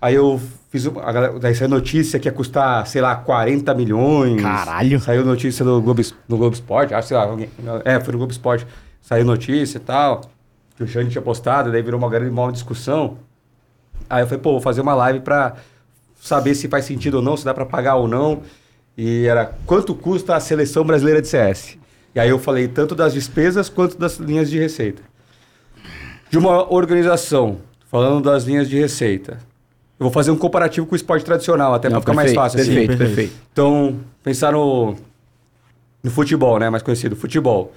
Aí 0.01 0.15
eu 0.15 0.41
fiz. 0.71 0.87
uma- 0.87 1.03
A 1.03 1.11
galera, 1.11 1.39
daí 1.39 1.53
saiu 1.53 1.69
notícia 1.69 2.19
que 2.19 2.27
ia 2.27 2.31
custar, 2.31 2.87
sei 2.87 2.99
lá, 3.01 3.15
40 3.15 3.71
milhões. 3.75 4.41
Caralho. 4.41 4.99
Saiu 4.99 5.23
notícia 5.23 5.63
no 5.63 5.79
Globo, 5.79 6.01
no 6.27 6.37
Globo 6.37 6.55
Esporte, 6.55 6.93
acho, 6.95 7.07
sei 7.09 7.17
lá, 7.17 7.23
alguém, 7.23 7.49
é, 7.85 7.99
foi 7.99 8.11
no 8.13 8.17
Globo 8.17 8.31
Esporte. 8.31 8.65
Saiu 8.99 9.25
notícia 9.25 9.77
e 9.77 9.81
tal, 9.81 10.21
que 10.75 10.83
o 10.83 10.87
Xande 10.87 11.11
tinha 11.11 11.21
postado, 11.21 11.71
daí 11.71 11.83
virou 11.83 11.99
uma 11.99 12.09
grande 12.09 12.31
uma 12.31 12.51
discussão. 12.51 13.17
Aí 14.11 14.23
eu 14.23 14.27
falei, 14.27 14.41
pô, 14.41 14.51
vou 14.51 14.59
fazer 14.59 14.81
uma 14.81 14.93
live 14.93 15.21
pra 15.21 15.55
saber 16.19 16.53
se 16.53 16.67
faz 16.67 16.83
sentido 16.83 17.15
ou 17.15 17.21
não, 17.21 17.37
se 17.37 17.45
dá 17.45 17.53
pra 17.53 17.65
pagar 17.65 17.95
ou 17.95 18.09
não. 18.09 18.41
E 18.97 19.25
era 19.25 19.55
quanto 19.65 19.95
custa 19.95 20.35
a 20.35 20.39
seleção 20.41 20.83
brasileira 20.83 21.21
de 21.21 21.29
CS. 21.29 21.77
E 22.13 22.19
aí 22.19 22.29
eu 22.29 22.37
falei 22.37 22.67
tanto 22.67 22.93
das 22.93 23.13
despesas 23.13 23.69
quanto 23.69 23.97
das 23.97 24.17
linhas 24.17 24.49
de 24.49 24.59
receita. 24.59 25.01
De 26.29 26.37
uma 26.37 26.71
organização, 26.71 27.59
falando 27.89 28.29
das 28.29 28.43
linhas 28.43 28.67
de 28.69 28.77
receita. 28.77 29.37
Eu 29.97 30.03
vou 30.03 30.11
fazer 30.11 30.31
um 30.31 30.37
comparativo 30.37 30.85
com 30.85 30.93
o 30.93 30.95
esporte 30.95 31.23
tradicional, 31.23 31.73
até 31.73 31.89
pra 31.89 32.01
ficar 32.01 32.13
mais 32.13 32.33
perfeito, 32.33 32.43
fácil. 32.43 32.59
assim. 32.59 32.73
Perfeito, 32.73 32.97
perfeito. 32.97 33.33
Então, 33.53 33.99
pensar 34.21 34.51
no, 34.51 34.95
no 36.03 36.11
futebol, 36.11 36.59
né? 36.59 36.69
Mais 36.69 36.83
conhecido, 36.83 37.15
futebol. 37.15 37.71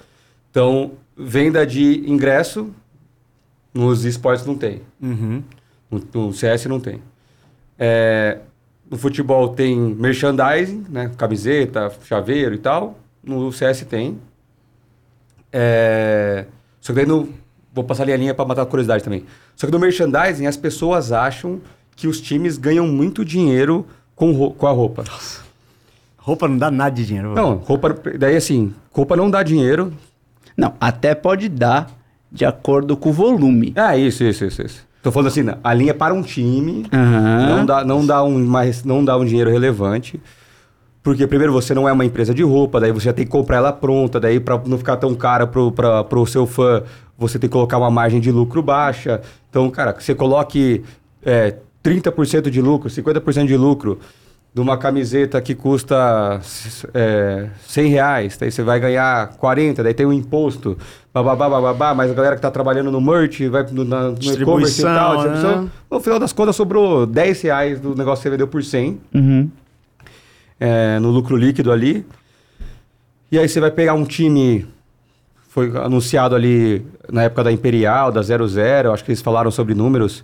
Então, 0.51 0.91
venda 1.15 1.65
de 1.65 2.03
ingresso 2.09 2.73
nos 3.73 4.03
esportes 4.03 4.45
não 4.45 4.55
tem. 4.55 4.81
Uhum. 5.01 5.41
No, 5.89 6.01
no 6.13 6.33
CS 6.33 6.65
não 6.65 6.79
tem. 6.79 7.01
É, 7.77 8.39
no 8.89 8.97
futebol 8.97 9.49
tem 9.49 9.77
merchandising, 9.77 10.85
né? 10.89 11.11
Camiseta, 11.17 11.91
chaveiro 12.03 12.55
e 12.55 12.57
tal. 12.57 12.97
no 13.23 13.51
CS 13.51 13.81
tem. 13.83 14.19
É, 15.51 16.45
Só 16.81 16.93
que 16.93 16.97
daí 16.97 17.05
no. 17.05 17.29
Vou 17.73 17.83
passar 17.83 18.03
ali 18.03 18.13
a 18.13 18.17
linha 18.17 18.33
para 18.33 18.45
matar 18.45 18.61
a 18.61 18.65
curiosidade 18.65 19.03
também. 19.03 19.25
Só 19.55 19.65
que 19.65 19.71
no 19.71 19.79
merchandising, 19.79 20.45
as 20.45 20.55
pessoas 20.55 21.11
acham 21.11 21.59
que 21.95 22.07
os 22.07 22.21
times 22.21 22.57
ganham 22.57 22.87
muito 22.87 23.25
dinheiro 23.25 23.85
com, 24.15 24.51
com 24.51 24.67
a 24.67 24.71
roupa. 24.71 25.03
Roupa 26.17 26.47
não 26.47 26.57
dá 26.57 26.71
nada 26.71 26.95
de 26.95 27.05
dinheiro. 27.05 27.33
Não, 27.33 27.55
roupa. 27.55 27.93
Daí 28.17 28.35
assim, 28.35 28.73
roupa 28.91 29.15
não 29.15 29.29
dá 29.29 29.43
dinheiro. 29.43 29.93
Não, 30.55 30.73
até 30.79 31.13
pode 31.13 31.49
dar 31.49 31.91
de 32.31 32.45
acordo 32.45 32.95
com 32.95 33.09
o 33.09 33.13
volume. 33.13 33.73
Ah, 33.75 33.97
isso, 33.97 34.23
isso, 34.23 34.45
isso, 34.45 34.61
isso. 34.61 34.87
Tô 35.05 35.11
falando 35.11 35.27
assim, 35.27 35.45
a 35.63 35.71
linha 35.71 35.93
para 35.93 36.15
um 36.15 36.23
time 36.23 36.87
Aham. 36.91 37.45
não, 37.47 37.65
dá, 37.67 37.85
não, 37.85 38.03
dá 38.03 38.23
um, 38.23 38.43
mais, 38.43 38.83
não 38.83 39.05
dá 39.05 39.15
um 39.15 39.23
dinheiro 39.23 39.51
relevante. 39.51 40.19
Porque, 41.03 41.27
primeiro, 41.27 41.53
você 41.53 41.75
não 41.75 41.87
é 41.87 41.91
uma 41.91 42.03
empresa 42.03 42.33
de 42.33 42.41
roupa, 42.41 42.79
daí 42.79 42.91
você 42.91 43.05
já 43.05 43.13
tem 43.13 43.23
que 43.23 43.29
comprar 43.29 43.57
ela 43.57 43.71
pronta, 43.71 44.19
daí 44.19 44.39
para 44.39 44.59
não 44.65 44.79
ficar 44.79 44.97
tão 44.97 45.13
cara 45.13 45.45
pro, 45.45 45.71
pra, 45.71 46.03
pro 46.03 46.25
seu 46.25 46.47
fã, 46.47 46.81
você 47.19 47.37
tem 47.37 47.47
que 47.47 47.53
colocar 47.53 47.77
uma 47.77 47.91
margem 47.91 48.19
de 48.19 48.31
lucro 48.31 48.63
baixa. 48.63 49.21
Então, 49.47 49.69
cara, 49.69 49.93
que 49.93 50.03
você 50.03 50.15
coloque 50.15 50.83
é, 51.23 51.53
30% 51.83 52.49
de 52.49 52.59
lucro, 52.59 52.89
50% 52.89 53.45
de 53.45 53.55
lucro 53.55 53.99
de 54.55 54.61
uma 54.61 54.77
camiseta 54.77 55.41
que 55.41 55.53
custa 55.53 56.39
é, 56.93 57.49
100 57.67 57.89
reais, 57.89 58.37
daí 58.37 58.49
você 58.49 58.63
vai 58.63 58.79
ganhar 58.79 59.35
40, 59.35 59.83
daí 59.83 59.93
tem 59.93 60.05
o 60.05 60.13
imposto, 60.13 60.77
bababá, 61.13 61.49
bababá, 61.49 61.93
mas 61.93 62.09
a 62.09 62.13
galera 62.13 62.37
que 62.37 62.41
tá 62.41 62.49
trabalhando 62.49 62.89
no 62.89 63.01
merch, 63.01 63.41
vai 63.49 63.65
no, 63.69 63.83
na, 63.83 64.11
no 64.11 64.33
e-commerce 64.33 64.79
e 64.79 64.83
tal, 64.85 65.23
né? 65.23 65.69
no 65.91 65.99
final 65.99 66.17
das 66.17 66.31
contas 66.31 66.55
sobrou 66.55 67.05
10 67.05 67.41
reais 67.41 67.81
do 67.81 67.93
negócio 67.95 68.21
que 68.21 68.23
você 68.23 68.29
vendeu 68.29 68.47
por 68.47 68.63
100 68.63 68.97
Uhum. 69.13 69.49
é, 70.57 70.99
no 70.99 71.11
lucro 71.11 71.35
líquido 71.35 71.69
ali. 71.69 72.05
E 73.29 73.37
aí 73.37 73.49
você 73.49 73.59
vai 73.59 73.71
pegar 73.71 73.93
um 73.93 74.05
time, 74.05 74.65
foi 75.49 75.75
anunciado 75.75 76.33
ali 76.33 76.85
na 77.11 77.23
época 77.23 77.43
da 77.43 77.51
Imperial, 77.51 78.09
da 78.09 78.21
00, 78.21 78.93
acho 78.93 79.03
que 79.03 79.11
eles 79.11 79.21
falaram 79.21 79.51
sobre 79.51 79.75
números, 79.75 80.23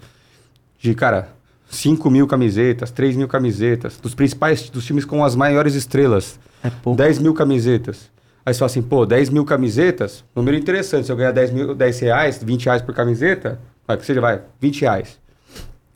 de, 0.79 0.95
cara, 0.95 1.27
5 1.71 2.09
mil 2.11 2.27
camisetas, 2.27 2.91
3 2.91 3.15
mil 3.15 3.27
camisetas, 3.27 3.97
dos 3.97 4.13
principais, 4.13 4.69
dos 4.69 4.85
times 4.85 5.05
com 5.05 5.23
as 5.23 5.35
maiores 5.35 5.73
estrelas, 5.73 6.39
É 6.63 6.69
pouco. 6.69 6.97
10 6.97 7.17
mil 7.19 7.33
camisetas. 7.33 8.11
Aí 8.45 8.53
você 8.53 8.59
fala 8.59 8.67
assim, 8.71 8.81
pô, 8.81 9.05
10 9.05 9.29
mil 9.29 9.45
camisetas, 9.45 10.23
número 10.35 10.57
interessante, 10.57 11.05
se 11.05 11.11
eu 11.11 11.15
ganhar 11.15 11.31
10, 11.31 11.51
mil, 11.51 11.73
10 11.75 11.99
reais, 11.99 12.43
20 12.43 12.65
reais 12.65 12.81
por 12.81 12.93
camiseta, 12.93 13.59
vai, 13.87 13.97
que 13.97 14.05
seja, 14.05 14.19
vai, 14.19 14.41
20 14.59 14.81
reais. 14.81 15.19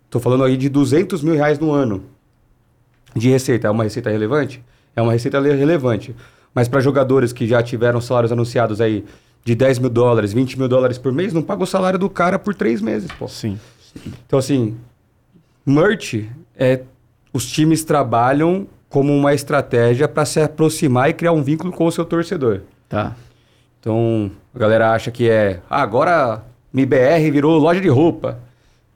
Tô 0.09 0.19
falando 0.19 0.43
aí 0.45 0.55
de 0.55 0.69
200 0.69 1.21
mil 1.21 1.33
reais 1.35 1.59
no 1.59 1.71
ano 1.71 2.03
de 3.15 3.29
receita. 3.29 3.67
É 3.67 3.71
uma 3.71 3.83
receita 3.83 4.09
relevante? 4.09 4.63
É 4.95 5.01
uma 5.01 5.11
receita 5.11 5.39
le- 5.39 5.53
relevante. 5.53 6.15
Mas 6.53 6.67
para 6.69 6.79
jogadores 6.79 7.33
que 7.33 7.45
já 7.45 7.61
tiveram 7.61 7.99
salários 7.99 8.31
anunciados 8.31 8.79
aí 8.79 9.03
de 9.43 9.55
10 9.55 9.79
mil 9.79 9.89
dólares, 9.89 10.31
20 10.31 10.57
mil 10.57 10.69
dólares 10.69 10.97
por 10.97 11.11
mês, 11.11 11.33
não 11.33 11.41
paga 11.41 11.63
o 11.63 11.67
salário 11.67 11.99
do 11.99 12.09
cara 12.09 12.39
por 12.39 12.55
três 12.55 12.81
meses, 12.81 13.11
pô. 13.19 13.27
Sim. 13.27 13.59
Então, 14.25 14.39
assim, 14.39 14.77
merch 15.65 16.25
é. 16.55 16.81
Os 17.33 17.51
times 17.51 17.83
trabalham 17.83 18.65
como 18.87 19.13
uma 19.13 19.33
estratégia 19.33 20.07
para 20.07 20.23
se 20.25 20.39
aproximar 20.39 21.09
e 21.09 21.13
criar 21.13 21.33
um 21.33 21.43
vínculo 21.43 21.73
com 21.73 21.85
o 21.85 21.91
seu 21.91 22.05
torcedor. 22.05 22.61
Tá. 22.87 23.13
Então, 23.79 24.31
a 24.53 24.57
galera 24.59 24.93
acha 24.93 25.11
que 25.11 25.29
é. 25.29 25.59
Ah, 25.69 25.81
agora 25.81 26.43
MBR 26.73 27.29
virou 27.31 27.57
loja 27.57 27.81
de 27.81 27.89
roupa. 27.89 28.39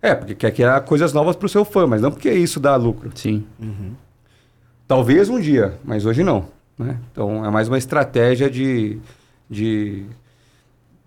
É, 0.02 0.16
porque 0.16 0.34
quer 0.36 0.52
criar 0.52 0.80
coisas 0.82 1.12
novas 1.12 1.36
para 1.36 1.46
o 1.48 1.50
seu 1.50 1.66
fã, 1.66 1.86
mas 1.86 2.02
não 2.02 2.10
porque 2.12 2.32
isso 2.32 2.60
dá 2.62 2.78
lucro. 2.78 3.12
Sim. 3.14 3.46
Talvez 4.88 5.28
um 5.30 5.40
dia, 5.40 5.78
mas 5.84 6.06
hoje 6.06 6.24
não. 6.24 6.46
Né? 6.78 6.98
Então 7.12 7.46
é 7.46 7.50
mais 7.52 7.68
uma 7.68 7.78
estratégia 7.78 8.50
de, 8.50 8.98
de, 9.50 10.06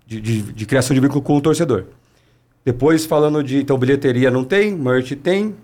de, 0.06 0.20
de- 0.20 0.52
de 0.52 0.66
criação 0.66 0.94
de 0.94 1.00
vínculo 1.00 1.22
com 1.22 1.34
o 1.36 1.40
torcedor. 1.40 1.84
Depois, 2.64 3.04
falando 3.04 3.42
de. 3.42 3.58
Então, 3.58 3.76
bilheteria 3.76 4.30
não 4.30 4.44
tem, 4.44 4.76
merch 4.76 5.12
tem. 5.16 5.54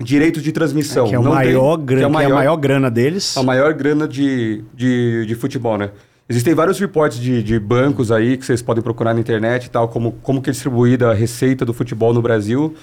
Direitos 0.00 0.42
de 0.42 0.50
transmissão. 0.50 1.06
que 1.06 1.14
é, 1.14 1.18
o 1.18 1.22
maior 1.22 1.76
tem, 1.76 1.86
grana, 1.86 2.00
que 2.00 2.04
é 2.04 2.06
a 2.06 2.10
que 2.10 2.22
é 2.22 2.26
a 2.26 2.28
maior, 2.28 2.34
maior 2.34 2.56
grana 2.56 2.90
deles. 2.90 3.36
a 3.36 3.42
maior 3.42 3.72
grana 3.72 4.08
de, 4.08 4.64
de, 4.74 5.24
de 5.24 5.34
futebol, 5.36 5.78
né? 5.78 5.90
Existem 6.28 6.54
vários 6.54 6.80
reportes 6.80 7.18
de, 7.18 7.42
de 7.42 7.58
bancos 7.60 8.10
aí 8.10 8.36
que 8.36 8.44
vocês 8.44 8.60
podem 8.60 8.82
procurar 8.82 9.14
na 9.14 9.20
internet 9.20 9.66
e 9.66 9.70
tal, 9.70 9.88
como, 9.88 10.12
como 10.22 10.42
que 10.42 10.50
é 10.50 10.52
distribuída 10.52 11.10
a 11.10 11.14
receita 11.14 11.64
do 11.64 11.72
futebol 11.72 12.12
no 12.12 12.22
Brasil. 12.22 12.74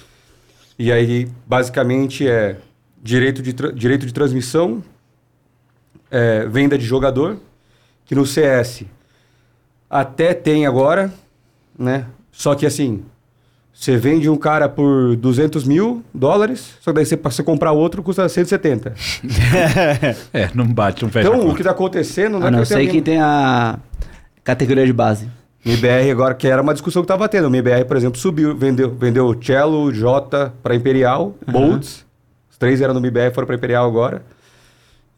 E 0.78 0.90
aí, 0.90 1.28
basicamente, 1.46 2.26
é 2.26 2.56
direito 3.02 3.42
de, 3.42 3.52
direito 3.74 4.06
de 4.06 4.14
transmissão, 4.14 4.82
é, 6.10 6.46
venda 6.46 6.78
de 6.78 6.84
jogador, 6.84 7.36
que 8.06 8.14
no 8.14 8.24
CS 8.24 8.84
até 9.90 10.32
tem 10.32 10.66
agora, 10.66 11.12
né? 11.78 12.06
Só 12.32 12.54
que 12.54 12.66
assim, 12.66 13.02
você 13.72 13.96
vende 13.96 14.28
um 14.28 14.36
cara 14.36 14.68
por 14.68 15.14
200 15.16 15.64
mil 15.64 16.02
dólares, 16.12 16.76
só 16.80 16.90
que 16.90 16.96
daí 16.96 17.06
você, 17.06 17.16
você 17.16 17.42
comprar 17.42 17.72
outro 17.72 18.02
custa 18.02 18.28
170. 18.28 18.94
É, 20.32 20.48
não 20.54 20.66
bate, 20.66 21.02
não 21.02 21.10
fecha 21.10 21.28
Então, 21.28 21.48
o 21.48 21.54
que 21.54 21.60
está 21.60 21.70
acontecendo 21.70 22.38
não 22.38 22.46
A 22.46 22.48
é 22.48 22.50
não 22.50 22.60
que 22.60 22.66
ser 22.66 22.76
tem 22.76 22.88
que 22.88 23.02
tem 23.02 23.20
a 23.20 23.78
categoria 24.42 24.84
de 24.86 24.92
base. 24.92 25.28
MBR 25.64 26.10
agora, 26.10 26.34
que 26.34 26.48
era 26.48 26.60
uma 26.60 26.72
discussão 26.72 27.02
que 27.02 27.04
estava 27.04 27.28
tendo. 27.28 27.44
O 27.44 27.48
MBR, 27.48 27.84
por 27.84 27.96
exemplo, 27.96 28.18
subiu, 28.18 28.56
vendeu, 28.56 28.90
vendeu 28.90 29.32
Cello, 29.40 29.92
J 29.92 30.52
para 30.62 30.74
Imperial, 30.74 31.36
Bolts. 31.46 32.04
Os 32.50 32.58
três 32.58 32.80
eram 32.80 32.94
no 32.94 33.00
MBR, 33.00 33.32
foram 33.32 33.46
para 33.46 33.54
Imperial 33.54 33.86
agora. 33.86 34.24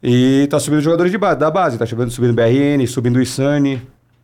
E 0.03 0.47
tá 0.51 0.59
subindo 0.59 0.81
jogadores 0.81 1.11
de 1.11 1.17
base, 1.17 1.39
da 1.39 1.49
base. 1.49 1.77
Tá 1.79 1.85
subindo, 1.85 2.11
subindo 2.11 2.33
BRN, 2.33 2.85
subindo 2.87 3.17
o 3.17 3.21
Insane. 3.21 3.81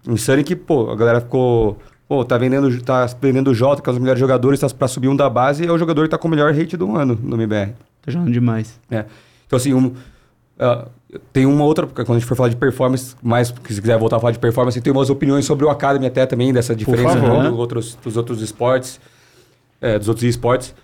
Insane 0.08 0.44
que, 0.44 0.56
pô, 0.56 0.92
a 0.92 0.96
galera 0.96 1.22
ficou... 1.22 1.78
Pô, 2.12 2.26
tá 2.26 2.38
vendendo, 2.38 2.82
tá 2.82 3.06
vendendo 3.22 3.52
o 3.52 3.56
J, 3.56 3.82
que 3.82 3.88
é 3.88 3.90
um 3.90 3.94
dos 3.94 4.02
melhores 4.02 4.20
jogadores, 4.20 4.60
tá 4.60 4.68
para 4.68 4.90
subir 4.90 5.08
um 5.08 5.16
da 5.16 5.30
base, 5.30 5.66
é 5.66 5.72
o 5.72 5.78
jogador 5.78 6.04
que 6.04 6.10
tá 6.10 6.18
com 6.18 6.28
o 6.28 6.32
melhor 6.32 6.54
rate 6.54 6.76
do 6.76 6.94
ano 6.94 7.18
no 7.24 7.38
MBR. 7.38 7.72
Tô 8.02 8.12
jogando 8.12 8.34
demais. 8.34 8.78
É. 8.92 9.06
Então, 9.48 9.56
assim, 9.56 9.74
um, 9.74 9.94
ah, 10.60 10.90
tem 11.32 11.46
uma 11.46 11.64
outra. 11.64 11.88
Quando 11.88 12.12
a 12.12 12.14
gente 12.16 12.26
for 12.26 12.36
falar 12.36 12.50
de 12.50 12.58
performance, 12.58 13.16
mais 13.24 13.48
se 13.48 13.54
quiser 13.82 13.98
voltar 13.98 14.18
a 14.18 14.20
falar 14.20 14.34
de 14.34 14.40
performance, 14.40 14.82
tem 14.82 14.92
umas 14.92 15.10
opiniões 15.10 15.46
sobre 15.46 15.64
o 15.64 15.70
Academy 15.70 16.06
até 16.06 16.26
também, 16.26 16.52
dessa 16.52 16.76
diferença 16.76 17.18
favor. 17.18 17.50
do 17.50 17.58
outros, 17.58 17.98
dos 18.04 18.18
outros 18.18 18.42
esportes, 18.42 19.00
é, 19.80 19.98
dos 19.98 20.10
outros 20.10 20.26
esportes. 20.26 20.76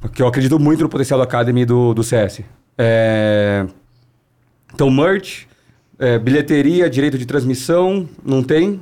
Porque 0.00 0.20
eu 0.20 0.26
acredito 0.26 0.58
muito 0.58 0.82
no 0.82 0.88
potencial 0.88 1.20
do 1.20 1.22
Academy 1.22 1.64
do, 1.64 1.94
do 1.94 2.02
CS. 2.02 2.40
É, 2.76 3.64
então, 4.74 4.90
merch, 4.90 5.46
é, 6.00 6.18
bilheteria, 6.18 6.90
direito 6.90 7.16
de 7.16 7.26
transmissão, 7.26 8.08
não 8.24 8.42
tem. 8.42 8.80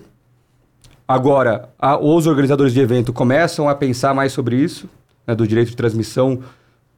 Agora, 1.13 1.69
a- 1.79 1.99
os 1.99 2.27
organizadores 2.27 2.73
de 2.73 2.81
evento 2.81 3.13
começam 3.13 3.69
a 3.69 3.75
pensar 3.75 4.15
mais 4.15 4.33
sobre 4.33 4.57
isso, 4.57 4.89
né, 5.27 5.35
do 5.35 5.47
direito 5.47 5.71
de 5.71 5.77
transmissão, 5.77 6.39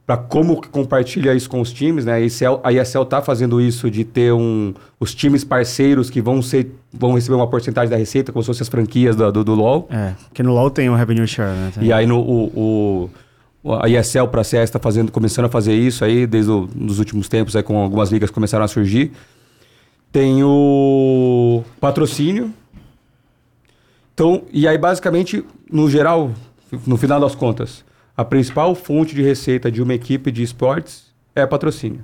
para 0.05 0.17
como 0.17 0.59
que 0.61 0.67
compartilha 0.67 1.33
isso 1.33 1.49
com 1.49 1.61
os 1.61 1.71
times. 1.71 2.03
Né? 2.05 2.13
A 2.13 2.19
ESL 2.19 2.59
a 2.63 2.71
ESL 2.73 3.03
está 3.03 3.21
fazendo 3.21 3.61
isso 3.61 3.89
de 3.89 4.03
ter 4.03 4.33
um, 4.33 4.73
os 4.99 5.15
times 5.15 5.43
parceiros 5.45 6.09
que 6.09 6.21
vão, 6.21 6.41
ser, 6.41 6.71
vão 6.91 7.13
receber 7.13 7.35
uma 7.35 7.47
porcentagem 7.47 7.89
da 7.89 7.95
receita, 7.95 8.31
como 8.31 8.43
se 8.43 8.47
fossem 8.47 8.61
as 8.63 8.67
franquias 8.69 9.15
do, 9.15 9.31
do, 9.31 9.43
do 9.45 9.55
LoL. 9.55 9.87
É, 9.89 10.11
porque 10.27 10.43
no 10.43 10.53
LoL 10.53 10.69
tem 10.69 10.89
o 10.89 10.95
Revenue 10.95 11.25
Share, 11.25 11.55
né? 11.57 11.71
Tem. 11.73 11.85
E 11.85 11.93
aí 11.93 12.05
no, 12.05 12.19
o, 12.19 13.09
o- 13.63 13.73
a 13.81 13.87
ESL 13.87 14.27
para 14.27 14.43
CS 14.43 14.65
está 14.65 14.77
fazendo, 14.79 15.09
começando 15.09 15.45
a 15.45 15.49
fazer 15.49 15.73
isso 15.73 16.03
aí 16.03 16.27
desde 16.27 16.51
o, 16.51 16.67
nos 16.75 16.99
últimos 16.99 17.29
tempos, 17.29 17.55
aí, 17.55 17.63
com 17.63 17.77
algumas 17.77 18.11
ligas 18.11 18.29
que 18.29 18.33
começaram 18.33 18.65
a 18.65 18.67
surgir. 18.67 19.13
Tem 20.11 20.43
o 20.43 21.63
patrocínio. 21.79 22.51
Então, 24.13 24.43
e 24.51 24.67
aí 24.67 24.77
basicamente, 24.77 25.43
no 25.71 25.89
geral, 25.89 26.31
no 26.85 26.97
final 26.97 27.19
das 27.19 27.33
contas, 27.35 27.83
a 28.15 28.23
principal 28.23 28.75
fonte 28.75 29.15
de 29.15 29.23
receita 29.23 29.71
de 29.71 29.81
uma 29.81 29.93
equipe 29.93 30.31
de 30.31 30.43
esportes 30.43 31.05
é 31.35 31.45
patrocínio. 31.45 32.01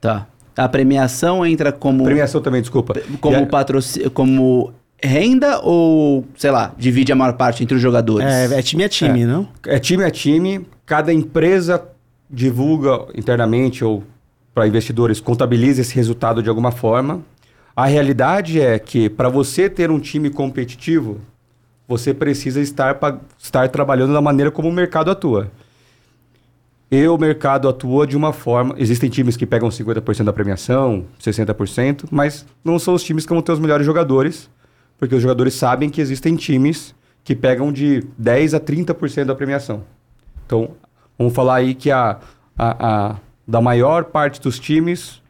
Tá. 0.00 0.26
A 0.56 0.68
premiação 0.68 1.44
entra 1.44 1.72
como, 1.72 2.04
Premiação 2.04 2.40
também, 2.40 2.60
desculpa. 2.60 2.94
como, 3.20 3.36
a- 3.36 3.46
patroci- 3.46 4.08
como 4.10 4.72
renda 5.02 5.60
ou, 5.60 6.24
sei 6.36 6.50
lá, 6.50 6.72
divide 6.78 7.12
a 7.12 7.16
maior 7.16 7.34
parte 7.34 7.62
entre 7.62 7.76
os 7.76 7.82
jogadores? 7.82 8.26
É, 8.26 8.58
é 8.58 8.62
time 8.62 8.84
a 8.84 8.88
time, 8.88 9.22
É. 9.22 9.26
não? 9.26 9.48
É 9.66 9.78
time 9.78 10.04
a 10.04 10.10
time, 10.10 10.66
cada 10.86 11.12
empresa 11.12 11.82
divulga 12.30 13.06
internamente 13.14 13.84
ou 13.84 14.02
para 14.54 14.66
investidores 14.66 15.20
contabiliza 15.20 15.80
esse 15.80 15.94
resultado 15.94 16.42
de 16.42 16.48
alguma 16.48 16.70
forma. 16.72 17.22
A 17.76 17.86
realidade 17.86 18.60
é 18.60 18.78
que 18.78 19.08
para 19.08 19.28
você 19.28 19.68
ter 19.68 19.90
um 19.90 19.98
time 19.98 20.30
competitivo, 20.30 21.18
você 21.86 22.14
precisa 22.14 22.60
estar, 22.60 22.94
pa- 22.96 23.18
estar 23.38 23.68
trabalhando 23.68 24.12
da 24.12 24.20
maneira 24.20 24.50
como 24.50 24.68
o 24.68 24.72
mercado 24.72 25.10
atua. 25.10 25.50
E 26.90 27.08
o 27.08 27.18
mercado 27.18 27.68
atua 27.68 28.06
de 28.06 28.16
uma 28.16 28.32
forma. 28.32 28.74
Existem 28.78 29.10
times 29.10 29.36
que 29.36 29.46
pegam 29.46 29.68
50% 29.68 30.24
da 30.24 30.32
premiação, 30.32 31.06
60%, 31.20 32.04
mas 32.10 32.46
não 32.64 32.78
são 32.78 32.94
os 32.94 33.02
times 33.02 33.26
que 33.26 33.32
vão 33.32 33.42
ter 33.42 33.52
os 33.52 33.58
melhores 33.58 33.84
jogadores, 33.84 34.48
porque 34.98 35.14
os 35.14 35.22
jogadores 35.22 35.54
sabem 35.54 35.90
que 35.90 36.00
existem 36.00 36.36
times 36.36 36.94
que 37.24 37.34
pegam 37.34 37.72
de 37.72 38.02
10% 38.20 38.54
a 38.54 38.60
30% 38.60 39.24
da 39.24 39.34
premiação. 39.34 39.82
Então, 40.46 40.70
vamos 41.18 41.34
falar 41.34 41.56
aí 41.56 41.74
que 41.74 41.90
a, 41.90 42.18
a, 42.56 42.86
a- 43.12 43.16
da 43.46 43.60
maior 43.60 44.04
parte 44.04 44.40
dos 44.40 44.58
times 44.58 45.20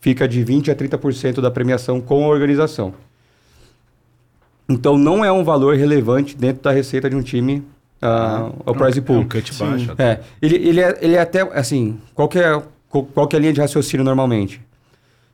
fica 0.00 0.26
de 0.26 0.44
20% 0.44 0.70
a 0.70 0.74
30% 0.74 1.40
da 1.40 1.50
premiação 1.50 2.00
com 2.00 2.24
a 2.24 2.28
organização. 2.28 2.94
Então 4.68 4.98
não 4.98 5.24
é 5.24 5.32
um 5.32 5.42
valor 5.42 5.76
relevante 5.76 6.36
dentro 6.36 6.62
da 6.62 6.70
receita 6.70 7.08
de 7.08 7.16
um 7.16 7.22
time, 7.22 7.64
uh, 8.02 8.54
o 8.66 8.74
prize 8.74 8.98
É 8.98 9.02
pool. 9.02 9.20
um 9.20 9.28
cut 9.28 9.54
baixo. 9.54 9.92
até. 9.92 10.04
É, 10.04 10.20
ele, 10.42 10.56
ele, 10.56 10.80
é, 10.80 10.98
ele 11.00 11.14
é 11.16 11.20
até, 11.20 11.40
assim, 11.58 11.98
qual 12.14 12.28
que 12.28 12.38
é, 12.38 12.62
qual 12.88 13.26
que 13.26 13.34
é 13.34 13.38
a 13.38 13.40
linha 13.40 13.52
de 13.52 13.60
raciocínio 13.60 14.04
normalmente? 14.04 14.60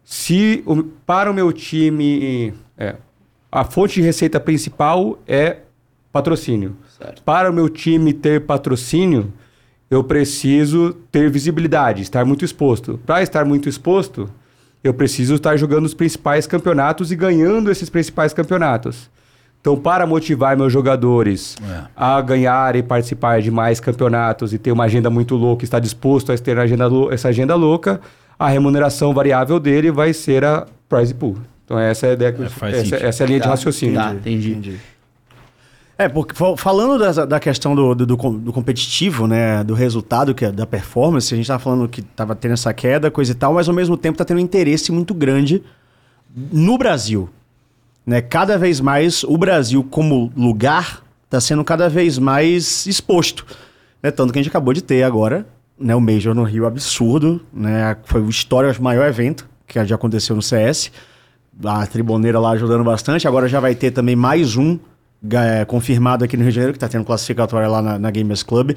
Se 0.05 0.63
o- 0.67 0.83
para 0.85 1.31
o 1.31 1.35
meu 1.35 1.53
time, 1.53 2.53
é, 2.79 2.95
a 3.51 3.65
fonte 3.65 3.95
de 3.95 4.03
receita 4.03 4.39
principal 4.39 5.19
é 5.27 5.59
patrocínio. 6.13 6.77
Certo. 6.97 7.23
Para 7.23 7.51
o 7.51 7.53
meu 7.53 7.69
time 7.69 8.13
ter 8.13 8.43
patrocínio, 8.43 9.33
eu 9.91 10.05
preciso 10.05 10.93
ter 11.11 11.29
visibilidade, 11.31 12.03
estar 12.03 12.25
muito 12.25 12.45
exposto. 12.45 13.01
Para 13.05 13.23
estar 13.23 13.45
muito 13.45 13.69
exposto, 13.69 14.29
eu 14.83 14.95
preciso 14.95 15.35
estar 15.35 15.57
jogando 15.57 15.87
os 15.87 15.95
principais 15.95 16.47
campeonatos 16.47 17.11
e 17.11 17.17
ganhando 17.17 17.71
esses 17.71 17.91
principais 17.91 18.33
campeonatos. 18.33 19.11
Então, 19.65 19.79
para 19.79 20.07
motivar 20.07 20.55
meus 20.59 20.71
jogadores 20.71 21.57
É. 21.67 21.85
a 21.97 22.21
ganhar 22.21 22.77
e 22.77 22.83
participar 22.83 23.41
de 23.41 23.51
mais 23.51 23.81
campeonatos 23.81 24.53
e 24.53 24.59
ter 24.59 24.71
uma 24.71 24.85
agenda 24.85 25.09
muito 25.09 25.37
louca, 25.37 25.65
estar 25.65 25.79
disposto 25.79 26.31
a 26.31 26.37
ter 26.37 26.59
agenda 26.59 26.85
essa 27.11 27.29
agenda 27.29 27.55
louca, 27.55 27.99
a 28.39 28.47
remuneração 28.51 29.15
variável 29.15 29.59
dele 29.59 29.91
vai 29.91 30.13
ser 30.13 30.45
a 30.45 30.67
prize 30.87 31.15
pool. 31.15 31.39
Então, 31.65 31.79
essa 31.79 32.07
é 32.09 32.11
a, 32.11 32.13
ideia 32.13 32.31
que 32.35 32.41
eu- 32.43 32.45
É, 32.45 32.49
faz 32.51 32.75
essa, 32.77 32.97
essa 32.97 33.23
é 33.23 33.25
a 33.25 33.27
linha 33.27 33.39
de 33.41 33.45
Tá, 33.45 33.51
raciocínio. 33.53 33.95
Tá, 33.95 34.13
entendi. 34.13 34.77
É, 35.97 36.11
porque 36.11 36.35
fal- 36.35 36.59
falando 36.59 36.99
da, 36.99 37.25
da 37.25 37.41
questão 37.41 37.75
do, 37.75 37.95
do, 37.95 38.05
do 38.05 38.17
com- 38.19 38.37
do 38.39 38.53
competitivo, 38.53 39.27
né, 39.27 39.65
do 39.65 39.73
resultado, 39.73 40.35
que 40.35 40.45
é 40.45 40.53
da 40.53 40.67
performance, 40.67 41.33
a 41.33 41.37
gente 41.39 41.47
tava 41.47 41.59
falando 41.61 41.89
que 41.89 42.03
tava 42.03 42.35
tendo 42.35 42.53
essa 42.53 42.75
queda, 42.75 43.11
coisa 43.11 43.33
e 43.33 43.35
tal, 43.35 43.55
mas 43.55 43.67
ao 43.67 43.75
mesmo 43.75 43.97
tempo 43.97 44.19
tá 44.19 44.27
tendo 44.27 44.37
um 44.37 44.41
interesse 44.41 44.93
muito 44.93 45.15
grande 45.15 45.63
no 46.53 46.77
Brasil. 46.77 47.31
Né? 48.07 48.21
Cada 48.21 48.59
vez 48.59 48.81
mais 48.81 49.25
o 49.25 49.37
Brasil 49.37 49.83
como 49.91 50.33
lugar 50.37 51.03
tá 51.29 51.41
sendo 51.41 51.65
cada 51.65 51.89
vez 51.89 52.19
mais 52.19 52.87
exposto. 52.87 53.47
Né? 54.03 54.11
Tanto 54.11 54.33
que 54.33 54.39
a 54.39 54.43
gente 54.43 54.51
acabou 54.51 54.73
de 54.73 54.83
ter 54.83 55.03
agora 55.03 55.47
né, 55.79 55.95
o 55.95 56.01
Major 56.01 56.35
no 56.35 56.45
Rio 56.45 56.67
absurdo, 56.67 57.41
né? 57.53 57.97
Foi 58.05 58.21
o 58.21 58.29
histórico 58.29 58.83
maior 58.83 59.09
evento 59.09 59.49
que 59.67 59.85
já 59.85 59.95
aconteceu 59.95 60.37
no 60.37 60.43
CS. 60.43 60.93
A 61.65 61.87
Triboneira 61.87 62.39
lá 62.39 62.51
ajudando 62.51 62.85
bastante. 62.85 63.27
Agora 63.27 63.49
já 63.49 63.61
vai 63.61 63.75
ter 63.75 63.91
também 63.91 64.15
mais 64.15 64.57
um 64.57 64.79
é, 65.33 65.65
confirmado 65.65 66.25
aqui 66.25 66.37
no 66.37 66.43
Rio 66.43 66.51
de 66.51 66.57
Janeiro, 66.57 66.73
que 66.73 66.77
está 66.77 66.89
tendo 66.89 67.05
classificatória 67.05 67.69
lá 67.69 67.81
na, 67.81 67.99
na 67.99 68.11
Gamers 68.11 68.43
Club. 68.43 68.73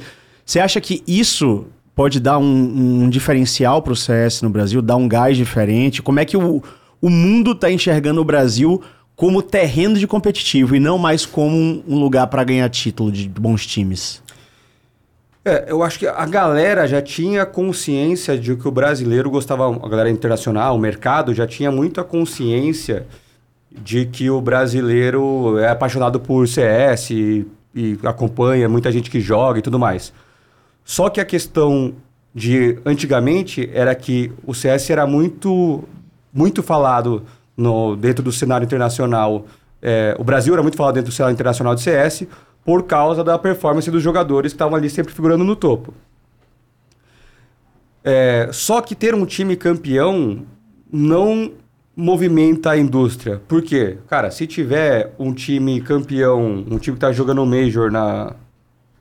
Você 0.45 0.59
acha 0.59 0.79
que 0.79 1.03
isso 1.07 1.65
pode 1.93 2.19
dar 2.19 2.37
um, 2.37 3.03
um 3.03 3.09
diferencial 3.09 3.81
para 3.81 3.93
o 3.93 3.95
CS 3.95 4.41
no 4.41 4.49
Brasil, 4.49 4.81
dar 4.81 4.95
um 4.95 5.07
gás 5.07 5.35
diferente? 5.35 6.01
Como 6.01 6.19
é 6.19 6.25
que 6.25 6.37
o, 6.37 6.63
o 7.01 7.09
mundo 7.09 7.51
está 7.51 7.71
enxergando 7.71 8.21
o 8.21 8.25
Brasil 8.25 8.81
como 9.17 9.41
terreno 9.41 9.95
de 9.95 10.05
competitivo 10.05 10.75
e 10.75 10.79
não 10.79 10.99
mais 10.99 11.25
como 11.25 11.83
um, 11.87 11.99
lugar 11.99 12.27
para 12.27 12.43
ganhar 12.43 12.69
título 12.69 13.11
de 13.11 13.27
bons 13.27 13.65
times? 13.65 14.21
É, 15.43 15.65
eu 15.69 15.81
acho 15.81 15.97
que 15.97 16.05
a 16.05 16.25
galera 16.27 16.87
já 16.87 17.01
tinha 17.01 17.43
consciência 17.43 18.37
de 18.37 18.55
que 18.55 18.67
o 18.67 18.71
brasileiro 18.71 19.31
gostava, 19.31 19.75
a 19.75 19.89
galera 19.89 20.11
internacional, 20.11 20.75
o 20.75 20.79
mercado 20.79 21.33
já 21.33 21.47
tinha 21.47 21.71
muita 21.71 22.03
consciência 22.03 23.07
de 23.71 24.05
que 24.05 24.29
o 24.29 24.39
brasileiro 24.39 25.57
é 25.57 25.69
apaixonado 25.69 26.19
por 26.19 26.47
CS 26.47 27.09
e, 27.09 27.47
e 27.73 27.97
acompanha 28.03 28.69
muita 28.69 28.91
gente 28.91 29.09
que 29.09 29.19
joga 29.19 29.57
e 29.57 29.61
tudo 29.63 29.79
mais. 29.79 30.13
Só 30.85 31.09
que 31.09 31.19
a 31.19 31.25
questão 31.25 31.95
de 32.35 32.77
antigamente 32.85 33.67
era 33.73 33.95
que 33.95 34.31
o 34.45 34.53
CS 34.53 34.91
era 34.91 35.07
muito 35.07 35.83
muito 36.31 36.61
falado 36.61 37.25
no, 37.57 37.95
dentro 37.95 38.23
do 38.23 38.31
cenário 38.31 38.63
internacional. 38.63 39.45
É, 39.81 40.15
o 40.19 40.23
Brasil 40.23 40.53
era 40.53 40.61
muito 40.61 40.77
falado 40.77 40.93
dentro 40.93 41.11
do 41.11 41.13
cenário 41.13 41.33
internacional 41.33 41.73
de 41.73 41.81
CS 41.81 42.27
por 42.63 42.83
causa 42.83 43.23
da 43.23 43.37
performance 43.39 43.89
dos 43.89 44.03
jogadores 44.03 44.51
que 44.51 44.55
estavam 44.55 44.75
ali 44.75 44.89
sempre 44.89 45.13
figurando 45.13 45.43
no 45.43 45.55
topo. 45.55 45.93
É, 48.03 48.49
só 48.53 48.81
que 48.81 48.95
ter 48.95 49.15
um 49.15 49.25
time 49.25 49.55
campeão 49.55 50.45
não 50.91 51.51
movimenta 51.95 52.71
a 52.71 52.77
indústria. 52.77 53.41
Por 53.47 53.61
quê? 53.63 53.97
Cara, 54.07 54.29
se 54.29 54.45
tiver 54.45 55.13
um 55.17 55.33
time 55.33 55.81
campeão, 55.81 56.63
um 56.69 56.77
time 56.77 56.95
que 56.95 57.05
está 57.05 57.11
jogando 57.11 57.45
Major 57.45 57.91
na 57.91 58.35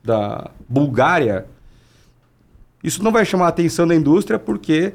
da 0.02 0.50
Bulgária, 0.68 1.46
isso 2.82 3.02
não 3.02 3.10
vai 3.10 3.24
chamar 3.24 3.46
a 3.46 3.48
atenção 3.48 3.86
da 3.86 3.94
indústria 3.94 4.38
porque 4.38 4.92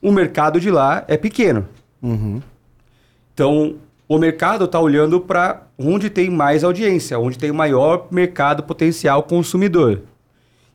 o 0.00 0.10
mercado 0.10 0.58
de 0.58 0.70
lá 0.70 1.04
é 1.06 1.16
pequeno. 1.18 1.68
Então, 3.38 3.76
o 4.08 4.18
mercado 4.18 4.64
está 4.64 4.80
olhando 4.80 5.20
para 5.20 5.62
onde 5.78 6.10
tem 6.10 6.28
mais 6.28 6.64
audiência, 6.64 7.20
onde 7.20 7.38
tem 7.38 7.52
maior 7.52 8.08
mercado 8.10 8.64
potencial 8.64 9.22
consumidor. 9.22 10.02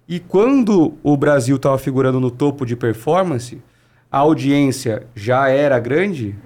E 0.07 0.18
quando 0.18 0.93
o 1.03 1.18
Brasil 1.18 1.57
estava 1.57 1.78
figurando 1.78 2.22
no 2.22 2.32
topo 2.32 2.66
de 2.66 2.78
performance, 2.78 3.61
a 4.09 4.20
audiência 4.20 5.05
já 5.14 5.49
era 5.49 5.78
grande, 5.78 6.38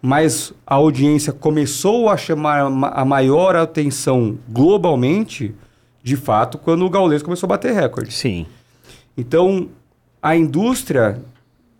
mas 0.00 0.54
a 0.64 0.76
audiência 0.76 1.32
começou 1.32 2.08
a 2.08 2.16
chamar 2.16 2.70
ma- 2.70 2.90
a 2.90 3.04
maior 3.04 3.56
atenção 3.56 4.38
globalmente, 4.48 5.56
de 6.04 6.16
fato, 6.16 6.56
quando 6.56 6.86
o 6.86 6.90
Gaules 6.90 7.20
começou 7.20 7.48
a 7.48 7.56
bater 7.56 7.74
recorde. 7.74 8.14
Sim. 8.14 8.46
Então, 9.18 9.68
a 10.22 10.36
indústria, 10.36 11.20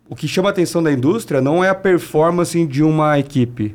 o 0.09 0.17
que 0.17 0.27
chama 0.27 0.49
a 0.49 0.51
atenção 0.51 0.83
da 0.83 0.91
indústria 0.91 1.39
não 1.39 1.63
é 1.63 1.69
a 1.69 1.75
performance 1.75 2.65
de 2.65 2.83
uma 2.83 3.17
equipe, 3.17 3.73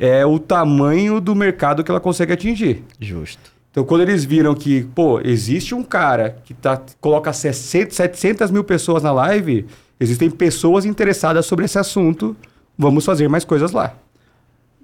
é 0.00 0.24
o 0.24 0.38
tamanho 0.38 1.20
do 1.20 1.36
mercado 1.36 1.84
que 1.84 1.90
ela 1.90 2.00
consegue 2.00 2.32
atingir. 2.32 2.82
Justo. 2.98 3.52
Então, 3.70 3.84
quando 3.84 4.00
eles 4.00 4.24
viram 4.24 4.54
que, 4.54 4.82
pô, 4.94 5.20
existe 5.20 5.74
um 5.74 5.82
cara 5.82 6.38
que 6.42 6.54
tá, 6.54 6.82
coloca 7.00 7.32
60, 7.32 7.94
700 7.94 8.50
mil 8.50 8.64
pessoas 8.64 9.02
na 9.02 9.12
live, 9.12 9.66
existem 10.00 10.30
pessoas 10.30 10.86
interessadas 10.86 11.44
sobre 11.44 11.66
esse 11.66 11.78
assunto, 11.78 12.34
vamos 12.76 13.04
fazer 13.04 13.28
mais 13.28 13.44
coisas 13.44 13.72
lá. 13.72 13.94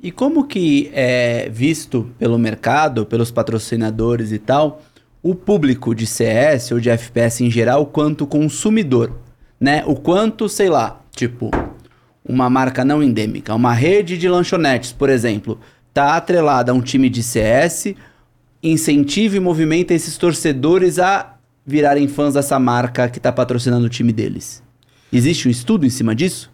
E 0.03 0.13
como 0.13 0.47
que 0.47 0.91
é 0.93 1.49
visto 1.51 2.11
pelo 2.19 2.39
mercado, 2.39 3.07
pelos 3.07 3.31
patrocinadores 3.31 4.31
e 4.31 4.39
tal, 4.39 4.83
o 5.23 5.35
público 5.35 5.95
de 5.95 6.07
CS 6.07 6.73
ou 6.73 6.79
de 6.79 6.91
FPS 6.91 7.43
em 7.43 7.51
geral 7.51 7.87
quanto 7.87 8.27
consumidor, 8.27 9.13
né? 9.59 9.83
O 9.87 9.97
quanto, 9.97 10.49
sei 10.49 10.69
lá, 10.69 11.01
tipo, 11.11 11.51
uma 12.29 12.51
marca 12.51 12.85
não 12.85 13.03
endêmica, 13.03 13.55
uma 13.55 13.73
rede 13.73 14.19
de 14.19 14.29
lanchonetes, 14.29 14.93
por 14.93 15.09
exemplo, 15.09 15.59
tá 15.95 16.17
atrelada 16.17 16.73
a 16.73 16.75
um 16.75 16.81
time 16.81 17.09
de 17.09 17.23
CS, 17.23 17.95
incentiva 18.63 19.37
e 19.37 19.41
movimenta 19.41 19.95
esses 19.95 20.19
torcedores 20.19 20.99
a 20.99 21.37
virarem 21.65 22.09
fãs 22.09 22.35
dessa 22.35 22.59
marca 22.59 23.09
que 23.09 23.21
tá 23.21 23.33
patrocinando 23.33 23.87
o 23.87 23.91
time 23.91 24.13
deles. 24.13 24.63
Existe 25.13 25.49
um 25.49 25.51
estudo 25.51 25.87
em 25.87 25.91
cima 25.91 26.15
disso? 26.15 26.51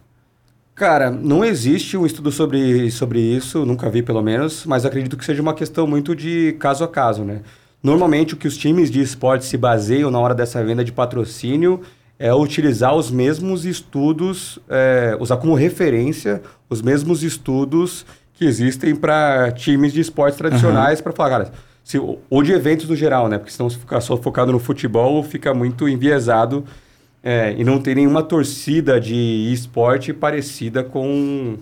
Cara, 0.75 1.11
não 1.11 1.45
existe 1.45 1.95
um 1.95 2.05
estudo 2.05 2.31
sobre, 2.31 2.89
sobre 2.89 3.19
isso, 3.19 3.65
nunca 3.65 3.89
vi 3.89 4.01
pelo 4.01 4.23
menos, 4.23 4.65
mas 4.65 4.85
acredito 4.85 5.15
que 5.15 5.25
seja 5.25 5.41
uma 5.41 5.53
questão 5.53 5.85
muito 5.85 6.15
de 6.15 6.55
caso 6.59 6.83
a 6.83 6.87
caso, 6.87 7.23
né? 7.23 7.41
Normalmente 7.81 8.33
o 8.33 8.37
que 8.37 8.47
os 8.47 8.57
times 8.57 8.89
de 8.89 9.01
esporte 9.01 9.45
se 9.45 9.57
baseiam 9.57 10.09
na 10.09 10.17
hora 10.17 10.33
dessa 10.33 10.63
venda 10.63 10.83
de 10.83 10.91
patrocínio 10.91 11.81
é 12.19 12.33
utilizar 12.33 12.95
os 12.95 13.11
mesmos 13.11 13.65
estudos, 13.65 14.59
é, 14.69 15.17
usar 15.19 15.37
como 15.37 15.53
referência 15.55 16.41
os 16.69 16.81
mesmos 16.81 17.23
estudos 17.23 18.05
que 18.33 18.45
existem 18.45 18.95
para 18.95 19.51
times 19.51 19.93
de 19.93 20.01
esportes 20.01 20.37
tradicionais 20.37 21.01
para 21.01 21.11
falar, 21.11 21.29
cara, 21.29 21.51
se, 21.83 21.99
ou 21.99 22.43
de 22.43 22.51
eventos 22.51 22.87
no 22.87 22.95
geral, 22.95 23.27
né? 23.27 23.37
Porque 23.37 23.51
senão 23.51 23.69
se 23.69 23.77
ficar 23.77 24.01
só 24.01 24.15
focado 24.17 24.51
no 24.51 24.59
futebol 24.59 25.21
fica 25.23 25.53
muito 25.53 25.87
enviesado 25.87 26.63
é, 27.21 27.53
e 27.57 27.63
não 27.63 27.79
tem 27.79 27.95
nenhuma 27.95 28.23
torcida 28.23 28.99
de 28.99 29.51
esporte 29.53 30.13
parecida 30.13 30.83
com 30.83 31.57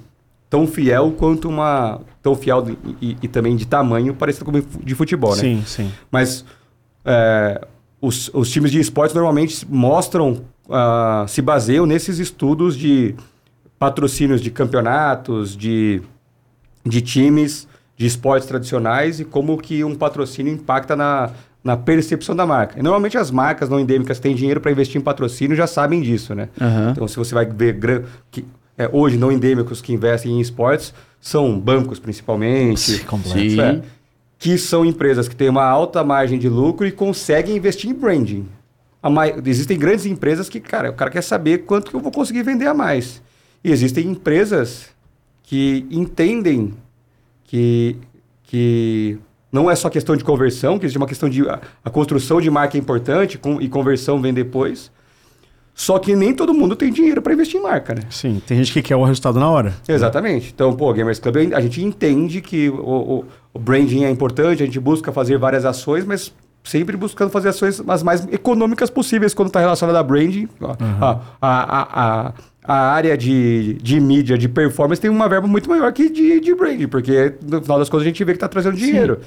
tão 0.49 0.67
fiel 0.67 1.11
quanto 1.17 1.47
uma 1.47 2.01
tão 2.21 2.35
fiel 2.35 2.65
e, 3.01 3.17
e 3.21 3.27
também 3.27 3.55
de 3.55 3.65
tamanho 3.65 4.13
parecida 4.13 4.45
com 4.45 4.51
de 4.51 4.95
futebol, 4.95 5.35
né? 5.35 5.41
Sim, 5.41 5.63
sim. 5.65 5.91
Mas 6.11 6.45
é, 7.05 7.61
os, 8.01 8.31
os 8.33 8.49
times 8.49 8.71
de 8.71 8.79
esportes 8.79 9.13
normalmente 9.13 9.65
mostram, 9.69 10.41
ah, 10.69 11.25
se 11.27 11.41
baseiam 11.41 11.85
nesses 11.85 12.17
estudos 12.17 12.75
de 12.75 13.15
patrocínios 13.77 14.41
de 14.41 14.49
campeonatos, 14.49 15.55
de, 15.55 16.01
de 16.83 17.01
times 17.01 17.67
de 17.95 18.07
esportes 18.07 18.47
tradicionais 18.47 19.19
e 19.19 19.25
como 19.25 19.55
que 19.57 19.83
um 19.83 19.95
patrocínio 19.95 20.51
impacta 20.51 20.95
na, 20.95 21.29
na 21.63 21.77
percepção 21.77 22.35
da 22.35 22.45
marca. 22.45 22.79
E 22.79 22.81
normalmente 22.81 23.17
as 23.17 23.29
marcas 23.29 23.69
não 23.69 23.79
endêmicas 23.79 24.19
têm 24.19 24.33
dinheiro 24.33 24.59
para 24.59 24.71
investir 24.71 24.99
em 24.99 25.03
patrocínio 25.03 25.55
já 25.55 25.67
sabem 25.67 26.01
disso, 26.01 26.33
né? 26.33 26.49
Aham. 26.59 26.89
Então, 26.91 27.07
se 27.07 27.15
você 27.15 27.35
vai 27.35 27.45
ver 27.45 28.05
que, 28.31 28.43
é, 28.75 28.89
hoje 28.91 29.17
não 29.17 29.31
endêmicos 29.31 29.81
que 29.81 29.93
investem 29.93 30.31
em 30.31 30.41
esportes, 30.41 30.93
são 31.19 31.59
bancos 31.59 31.99
principalmente. 31.99 32.79
Sim, 32.79 33.03
completo. 33.03 33.39
Sim. 33.39 33.61
É, 33.61 33.81
que 34.41 34.57
são 34.57 34.83
empresas 34.83 35.27
que 35.27 35.35
têm 35.35 35.49
uma 35.49 35.63
alta 35.63 36.03
margem 36.03 36.39
de 36.39 36.49
lucro 36.49 36.87
e 36.87 36.91
conseguem 36.91 37.55
investir 37.55 37.91
em 37.91 37.93
branding. 37.93 38.47
Mai- 39.03 39.35
Existem 39.45 39.77
grandes 39.77 40.07
empresas 40.07 40.49
que, 40.49 40.59
cara, 40.59 40.89
o 40.89 40.93
cara 40.95 41.11
quer 41.11 41.21
saber 41.21 41.59
quanto 41.59 41.91
que 41.91 41.95
eu 41.95 41.99
vou 41.99 42.11
conseguir 42.11 42.41
vender 42.41 42.65
a 42.65 42.73
mais. 42.73 43.21
E 43.63 43.71
existem 43.71 44.07
empresas 44.07 44.87
que 45.43 45.85
entendem 45.91 46.73
que, 47.43 47.95
que 48.45 49.19
não 49.51 49.69
é 49.69 49.75
só 49.75 49.91
questão 49.91 50.15
de 50.15 50.23
conversão, 50.23 50.79
que 50.79 50.85
existe 50.87 50.97
uma 50.97 51.05
questão 51.05 51.29
de. 51.29 51.47
A, 51.47 51.59
a 51.85 51.89
construção 51.91 52.41
de 52.41 52.49
marca 52.49 52.75
é 52.75 52.79
importante 52.79 53.37
com, 53.37 53.61
e 53.61 53.69
conversão 53.69 54.19
vem 54.19 54.33
depois. 54.33 54.91
Só 55.75 55.99
que 55.99 56.15
nem 56.15 56.33
todo 56.33 56.51
mundo 56.53 56.75
tem 56.75 56.91
dinheiro 56.91 57.21
para 57.21 57.33
investir 57.33 57.59
em 57.59 57.63
marca, 57.63 57.93
né? 57.95 58.01
Sim, 58.09 58.41
tem 58.45 58.57
gente 58.57 58.73
que 58.73 58.81
quer 58.81 58.95
o 58.95 59.03
resultado 59.03 59.39
na 59.39 59.49
hora. 59.49 59.73
Exatamente. 59.87 60.51
Então, 60.53 60.73
pô, 60.75 60.91
Gamers 60.93 61.17
Club, 61.19 61.53
a 61.53 61.61
gente 61.61 61.81
entende 61.83 62.41
que 62.41 62.69
o, 62.69 62.75
o, 62.75 63.25
o 63.53 63.59
branding 63.59 64.03
é 64.03 64.09
importante, 64.09 64.63
a 64.63 64.65
gente 64.65 64.79
busca 64.79 65.11
fazer 65.11 65.37
várias 65.37 65.65
ações, 65.65 66.05
mas 66.05 66.33
sempre 66.63 66.95
buscando 66.95 67.29
fazer 67.31 67.49
ações 67.49 67.81
as 67.87 68.03
mais 68.03 68.25
econômicas 68.31 68.89
possíveis 68.89 69.33
quando 69.33 69.47
está 69.47 69.59
relacionado 69.59 69.95
a 69.95 70.03
branding. 70.03 70.47
Ó, 70.59 70.75
a, 71.01 71.19
a, 71.41 72.27
a, 72.27 72.33
a 72.63 72.91
área 72.93 73.17
de, 73.17 73.73
de 73.81 73.99
mídia, 73.99 74.37
de 74.37 74.47
performance, 74.47 75.01
tem 75.01 75.09
uma 75.09 75.27
verba 75.27 75.47
muito 75.47 75.67
maior 75.69 75.91
que 75.91 76.09
de, 76.09 76.39
de 76.39 76.53
branding, 76.53 76.87
porque 76.87 77.33
no 77.41 77.61
final 77.61 77.79
das 77.79 77.89
contas 77.89 78.03
a 78.05 78.07
gente 78.09 78.23
vê 78.23 78.33
que 78.33 78.37
está 78.37 78.47
trazendo 78.47 78.77
dinheiro. 78.77 79.19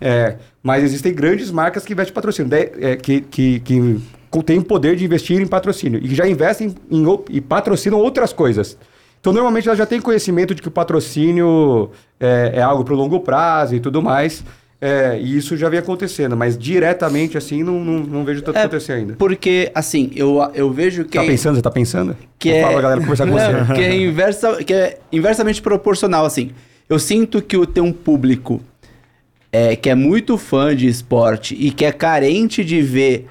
É, 0.00 0.36
mas 0.62 0.82
existem 0.82 1.14
grandes 1.14 1.50
marcas 1.52 1.84
que 1.84 1.92
investem 1.92 2.10
em 2.10 2.14
patrocínio, 2.14 2.50
é, 2.52 2.96
que, 2.96 3.20
que, 3.20 3.60
que 3.60 4.00
têm 4.44 4.58
o 4.58 4.64
poder 4.64 4.96
de 4.96 5.04
investir 5.04 5.40
em 5.40 5.46
patrocínio 5.46 6.00
e 6.02 6.08
que 6.08 6.14
já 6.16 6.26
investem 6.26 6.74
em, 6.90 7.06
o- 7.06 7.24
e 7.30 7.40
patrocinam 7.40 7.98
outras 8.00 8.32
coisas. 8.32 8.76
Então, 9.22 9.32
normalmente, 9.32 9.68
elas 9.68 9.78
já 9.78 9.86
têm 9.86 10.00
conhecimento 10.00 10.52
de 10.52 10.60
que 10.60 10.66
o 10.66 10.70
patrocínio 10.70 11.92
é, 12.18 12.54
é 12.56 12.60
algo 12.60 12.82
para 12.82 12.92
o 12.92 12.96
longo 12.96 13.20
prazo 13.20 13.72
e 13.76 13.78
tudo 13.78 14.02
mais. 14.02 14.44
É, 14.80 15.16
e 15.16 15.36
isso 15.36 15.56
já 15.56 15.68
vem 15.68 15.78
acontecendo, 15.78 16.36
mas 16.36 16.58
diretamente 16.58 17.38
assim 17.38 17.62
não, 17.62 17.74
não, 17.78 18.00
não 18.00 18.24
vejo 18.24 18.42
tanto 18.42 18.56
É, 18.58 18.62
acontecer 18.62 18.94
ainda. 18.94 19.14
Porque, 19.14 19.70
assim, 19.72 20.10
eu, 20.16 20.40
eu 20.54 20.72
vejo 20.72 21.04
que. 21.04 21.16
Tá 21.16 21.24
pensando? 21.24 21.54
Você 21.54 21.62
tá 21.62 21.70
pensando? 21.70 22.16
que 22.36 22.48
Eu 22.48 22.56
é, 22.56 22.60
falo 22.62 22.72
pra 22.72 22.82
galera 22.82 23.00
conversar 23.00 23.26
com 23.28 23.30
Não, 23.38 23.66
você. 23.66 23.74
que 23.74 23.80
é, 23.80 23.94
inversa, 23.94 24.64
que 24.64 24.74
é 24.74 24.98
inversamente 25.12 25.62
proporcional, 25.62 26.24
assim. 26.24 26.50
Eu 26.88 26.98
sinto 26.98 27.40
que 27.40 27.56
o 27.56 27.64
ter 27.64 27.80
um 27.80 27.92
público 27.92 28.60
é, 29.52 29.76
que 29.76 29.88
é 29.88 29.94
muito 29.94 30.36
fã 30.36 30.74
de 30.74 30.88
esporte 30.88 31.54
e 31.54 31.70
que 31.70 31.84
é 31.84 31.92
carente 31.92 32.64
de 32.64 32.82
ver 32.82 33.28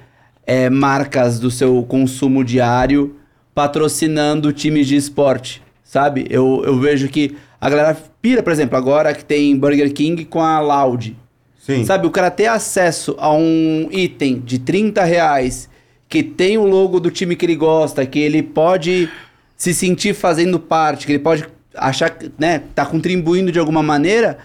é, 0.47 0.69
marcas 0.69 1.37
do 1.37 1.51
seu 1.51 1.83
consumo 1.83 2.45
diário 2.45 3.13
patrocinando 3.53 4.53
times 4.53 4.87
de 4.87 4.95
esporte, 4.95 5.61
sabe? 5.91 6.25
Eu, 6.29 6.63
eu 6.65 6.79
vejo 6.79 7.09
que 7.09 7.35
a 7.59 7.69
galera 7.69 7.97
pira, 8.21 8.41
por 8.41 8.53
exemplo, 8.53 8.77
agora 8.77 9.13
que 9.13 9.25
tem 9.25 9.57
Burger 9.57 9.91
King 9.91 10.23
com 10.23 10.41
a 10.41 10.61
Loud. 10.61 11.17
Sim. 11.59 11.83
Sabe, 11.83 12.07
o 12.07 12.09
cara 12.09 12.31
ter 12.31 12.45
acesso 12.45 13.13
a 13.19 13.29
um 13.33 13.89
item 13.91 14.39
de 14.39 14.57
30 14.57 15.03
reais 15.03 15.69
que 16.07 16.23
tem 16.23 16.57
o 16.57 16.65
logo 16.65 16.97
do 16.97 17.11
time 17.11 17.35
que 17.35 17.45
ele 17.45 17.57
gosta, 17.57 18.05
que 18.05 18.19
ele 18.19 18.41
pode 18.41 19.09
se 19.57 19.73
sentir 19.73 20.13
fazendo 20.13 20.57
parte, 20.61 21.05
que 21.05 21.11
ele 21.11 21.19
pode 21.19 21.45
achar 21.75 22.09
que, 22.09 22.31
né, 22.39 22.63
tá 22.73 22.85
contribuindo 22.85 23.51
de 23.51 23.59
alguma 23.59 23.83
maneira, 23.83 24.37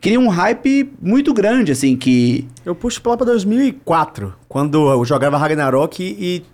cria 0.00 0.20
um 0.20 0.28
hype 0.28 0.92
muito 1.00 1.34
grande, 1.34 1.72
assim, 1.72 1.96
que... 1.96 2.46
Eu 2.64 2.76
puxo 2.76 3.02
lá 3.04 3.16
pra 3.16 3.26
2004, 3.26 4.34
quando 4.48 4.88
eu 4.88 5.04
jogava 5.04 5.36
Ragnarok 5.36 6.00
e, 6.00 6.36
e 6.36 6.44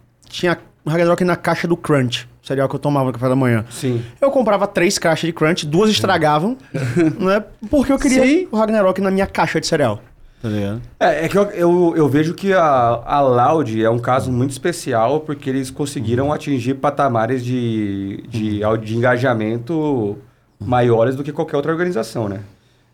tinha 0.84 0.90
Ragnarok 0.90 1.24
na 1.24 1.36
caixa 1.36 1.68
do 1.68 1.76
Crunch, 1.76 2.28
cereal 2.42 2.68
que 2.68 2.74
eu 2.74 2.78
tomava 2.78 3.06
no 3.06 3.12
café 3.12 3.28
da 3.28 3.36
manhã. 3.36 3.64
Sim. 3.70 4.02
Eu 4.20 4.30
comprava 4.30 4.66
três 4.66 4.98
caixas 4.98 5.26
de 5.26 5.32
Crunch, 5.32 5.66
duas 5.66 5.90
estragavam, 5.90 6.56
né? 7.18 7.44
Porque 7.70 7.92
eu 7.92 7.98
queria 7.98 8.22
Sim. 8.24 8.48
o 8.50 8.56
Ragnarok 8.56 9.00
na 9.00 9.10
minha 9.10 9.26
caixa 9.26 9.60
de 9.60 9.66
cereal. 9.66 10.00
Tá 10.40 10.48
ligado? 10.48 10.80
É, 11.00 11.24
é 11.24 11.28
que 11.28 11.36
eu, 11.36 11.42
eu, 11.50 11.94
eu 11.96 12.08
vejo 12.08 12.32
que 12.32 12.52
a, 12.52 13.02
a 13.04 13.20
Loud 13.20 13.84
é 13.84 13.90
um 13.90 13.98
caso 13.98 14.30
muito 14.30 14.52
especial 14.52 15.20
porque 15.20 15.50
eles 15.50 15.68
conseguiram 15.68 16.32
atingir 16.32 16.74
patamares 16.74 17.44
de, 17.44 18.22
de, 18.28 18.60
de 18.80 18.96
engajamento 18.96 20.16
maiores 20.60 21.16
do 21.16 21.24
que 21.24 21.32
qualquer 21.32 21.56
outra 21.56 21.72
organização, 21.72 22.28
né? 22.28 22.40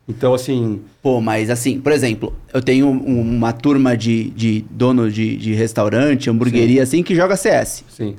Então, 0.06 0.34
assim, 0.34 0.82
Pô, 1.02 1.20
mas 1.20 1.48
assim, 1.48 1.80
por 1.80 1.90
exemplo, 1.92 2.34
eu 2.52 2.60
tenho 2.60 2.86
um- 2.88 3.20
uma 3.20 3.52
turma 3.52 3.96
de, 3.96 4.30
de 4.30 4.64
dono 4.70 5.10
de, 5.10 5.36
de 5.36 5.54
restaurante, 5.54 6.28
hamburgueria, 6.28 6.82
assim, 6.82 7.02
que 7.02 7.14
joga 7.14 7.36
CS. 7.36 7.84
sim. 7.88 8.16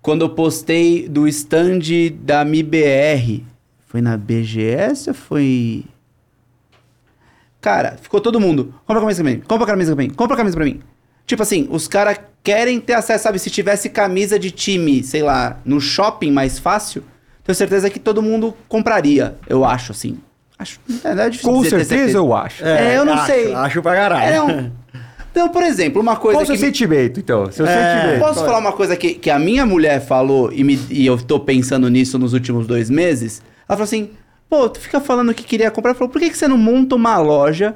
Quando 0.00 0.22
eu 0.22 0.30
postei 0.30 1.08
do 1.08 1.28
stand 1.28 1.78
da 2.24 2.44
MIBR, 2.44 3.44
foi 3.86 4.00
na 4.00 4.16
BGS 4.16 5.10
ou 5.10 5.14
foi. 5.14 5.84
Cara, 7.60 7.96
ficou 8.02 8.20
todo 8.20 8.40
mundo. 8.40 8.74
Compra 8.84 8.98
a 8.98 9.00
camisa 9.02 9.22
pra 9.22 9.32
mim, 9.32 9.40
compra 9.46 9.64
a 9.64 9.66
camisa 9.68 9.94
pra 9.94 10.04
mim, 10.04 10.10
compra 10.10 10.34
a 10.34 10.36
camisa 10.36 10.56
pra 10.56 10.64
mim. 10.64 10.80
Tipo 11.24 11.42
assim, 11.44 11.68
os 11.70 11.86
caras 11.86 12.18
querem 12.42 12.80
ter 12.80 12.94
acesso, 12.94 13.22
sabe? 13.22 13.38
Se 13.38 13.48
tivesse 13.48 13.88
camisa 13.88 14.38
de 14.40 14.50
time, 14.50 15.04
sei 15.04 15.22
lá, 15.22 15.60
no 15.64 15.80
shopping 15.80 16.32
mais 16.32 16.58
fácil, 16.58 17.04
tenho 17.44 17.54
certeza 17.54 17.88
que 17.88 18.00
todo 18.00 18.20
mundo 18.20 18.56
compraria, 18.68 19.36
eu 19.48 19.64
acho, 19.64 19.92
assim. 19.92 20.18
Acho. 20.62 20.80
É, 21.04 21.08
é 21.26 21.30
difícil 21.30 21.52
Com 21.52 21.62
dizer, 21.62 21.78
ter 21.78 21.84
certeza, 21.84 22.18
eu 22.18 22.34
acho. 22.34 22.64
É, 22.64 22.96
eu 22.96 23.04
não 23.04 23.14
acho, 23.14 23.26
sei. 23.26 23.54
Acho 23.54 23.82
pra 23.82 23.94
caralho. 23.94 24.32
É 24.34 24.42
um... 24.42 24.70
Então, 25.30 25.48
por 25.48 25.62
exemplo, 25.62 26.00
uma 26.00 26.14
coisa 26.16 26.36
Qual 26.38 26.42
o 26.42 26.46
seu 26.46 26.54
que. 26.54 26.60
me- 26.60 26.66
sentimento, 26.66 27.18
então? 27.18 27.50
Seu 27.50 27.66
É, 27.66 28.00
sentimento. 28.02 28.20
Posso 28.20 28.44
falar 28.44 28.58
uma 28.58 28.72
coisa 28.72 28.94
que, 28.96 29.14
que 29.14 29.30
a 29.30 29.38
minha 29.38 29.64
mulher 29.64 30.00
falou 30.04 30.52
e, 30.52 30.62
me- 30.62 30.78
e 30.90 31.06
eu 31.06 31.16
tô 31.16 31.40
pensando 31.40 31.88
nisso 31.88 32.18
nos 32.18 32.32
últimos 32.34 32.66
dois 32.66 32.90
meses? 32.90 33.40
Ela 33.66 33.76
falou 33.78 33.84
assim: 33.84 34.10
pô, 34.48 34.68
tu 34.68 34.78
fica 34.78 35.00
falando 35.00 35.32
que 35.32 35.42
queria 35.42 35.70
comprar. 35.70 35.90
Ela 35.92 35.98
falou: 35.98 36.10
por 36.12 36.20
que, 36.20 36.28
que 36.28 36.36
você 36.36 36.46
não 36.46 36.58
monta 36.58 36.94
uma 36.94 37.16
loja 37.16 37.74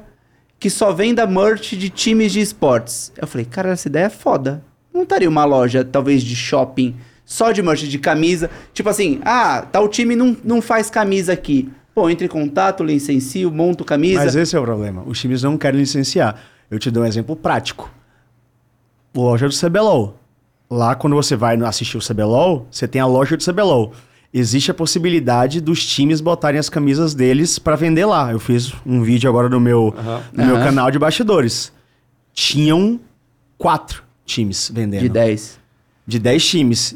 que 0.59 0.69
só 0.69 0.93
venda 0.93 1.25
merch 1.25 1.73
de 1.75 1.89
times 1.89 2.31
de 2.31 2.41
esportes? 2.41 3.11
Eu 3.17 3.25
falei: 3.25 3.45
cara, 3.45 3.69
essa 3.71 3.87
ideia 3.87 4.05
é 4.05 4.09
foda. 4.09 4.63
Montaria 4.93 5.27
uma 5.29 5.43
loja, 5.43 5.83
talvez 5.83 6.21
de 6.21 6.35
shopping, 6.35 6.95
só 7.25 7.51
de 7.51 7.63
merch, 7.63 7.87
de 7.87 7.97
camisa. 7.97 8.51
Tipo 8.71 8.89
assim: 8.89 9.19
ah, 9.25 9.65
tal 9.71 9.87
time 9.89 10.15
não, 10.15 10.37
não 10.43 10.61
faz 10.61 10.91
camisa 10.91 11.33
aqui. 11.33 11.67
Pô, 11.97 12.11
entre 12.11 12.27
em 12.27 12.29
contato, 12.29 12.83
licencio, 12.83 13.49
monto 13.51 13.83
camisa. 13.83 14.23
Mas 14.23 14.35
esse 14.35 14.55
é 14.55 14.59
o 14.59 14.61
problema. 14.61 15.01
Os 15.07 15.19
times 15.19 15.41
não 15.41 15.57
querem 15.57 15.79
licenciar. 15.79 16.39
Eu 16.69 16.77
te 16.77 16.91
dou 16.91 17.01
um 17.01 17.07
exemplo 17.07 17.35
prático. 17.35 17.91
Loja 19.15 19.47
do 19.49 19.55
CBLOL. 19.55 20.15
Lá, 20.69 20.93
quando 20.93 21.15
você 21.15 21.35
vai 21.35 21.59
assistir 21.63 21.97
o 21.97 21.99
CBLOL, 21.99 22.67
você 22.69 22.87
tem 22.87 23.01
a 23.01 23.07
loja 23.07 23.35
do 23.35 23.43
CBLOL. 23.43 23.93
Existe 24.31 24.69
a 24.69 24.75
possibilidade 24.75 25.59
dos 25.59 25.83
times 25.87 26.21
botarem 26.21 26.59
as 26.59 26.69
camisas 26.69 27.15
deles 27.15 27.57
pra 27.57 27.75
vender 27.75 28.05
lá. 28.05 28.31
Eu 28.31 28.37
fiz 28.39 28.71
um 28.85 29.01
vídeo 29.01 29.27
agora 29.27 29.49
no 29.49 29.59
meu, 29.59 29.91
Aham. 29.97 30.23
no 30.33 30.45
meu 30.45 30.55
Aham. 30.57 30.65
canal 30.65 30.91
de 30.91 30.99
bastidores. 30.99 31.73
Tinham 32.31 32.99
quatro 33.57 34.03
times 34.23 34.69
vendendo. 34.71 35.01
de 35.01 35.09
10. 35.09 35.59
De 36.05 36.19
10 36.19 36.45
times. 36.47 36.95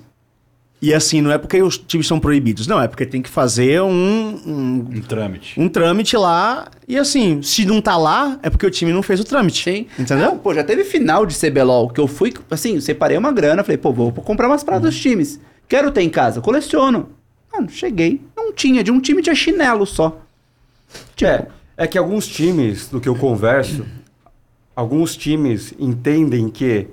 E 0.81 0.93
assim, 0.95 1.21
não 1.21 1.31
é 1.31 1.37
porque 1.37 1.61
os 1.61 1.77
times 1.77 2.07
são 2.07 2.19
proibidos. 2.19 2.65
Não, 2.65 2.81
é 2.81 2.87
porque 2.87 3.05
tem 3.05 3.21
que 3.21 3.29
fazer 3.29 3.81
um, 3.83 4.39
um 4.47 4.85
Um 4.95 5.01
trâmite. 5.01 5.59
um 5.59 5.69
trâmite 5.69 6.17
lá. 6.17 6.69
E 6.87 6.97
assim, 6.97 7.41
se 7.43 7.65
não 7.65 7.79
tá 7.79 7.95
lá, 7.95 8.39
é 8.41 8.49
porque 8.49 8.65
o 8.65 8.71
time 8.71 8.91
não 8.91 9.03
fez 9.03 9.19
o 9.19 9.23
trâmite. 9.23 9.63
Sim. 9.63 9.85
Entendeu? 9.99 10.25
Não, 10.29 10.37
pô, 10.39 10.53
já 10.55 10.63
teve 10.63 10.83
final 10.83 11.23
de 11.25 11.37
CBLOL 11.37 11.89
que 11.89 11.99
eu 11.99 12.07
fui, 12.07 12.33
assim, 12.49 12.81
separei 12.81 13.15
uma 13.15 13.31
grana, 13.31 13.63
falei, 13.63 13.77
pô, 13.77 13.93
vou 13.93 14.11
comprar 14.11 14.47
umas 14.47 14.63
paradas 14.63 14.91
dos 14.91 14.99
times. 14.99 15.39
Quero 15.69 15.91
ter 15.91 16.01
em 16.01 16.09
casa, 16.09 16.41
coleciono. 16.41 17.09
Mano, 17.53 17.69
cheguei, 17.69 18.19
não 18.35 18.51
tinha, 18.51 18.83
de 18.83 18.89
um 18.91 18.99
time 18.99 19.21
tinha 19.21 19.35
chinelo 19.35 19.85
só. 19.85 20.19
É, 21.21 21.45
é 21.77 21.85
que 21.85 21.97
alguns 21.97 22.25
times, 22.25 22.87
do 22.87 22.99
que 22.99 23.07
eu 23.07 23.15
converso, 23.15 23.85
alguns 24.75 25.15
times 25.15 25.73
entendem 25.79 26.49
que 26.49 26.87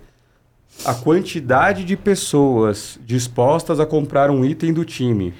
a 0.84 0.94
quantidade 0.94 1.84
de 1.84 1.96
pessoas 1.96 2.98
dispostas 3.04 3.80
a 3.80 3.86
comprar 3.86 4.30
um 4.30 4.44
item 4.44 4.72
do 4.72 4.84
time 4.84 5.34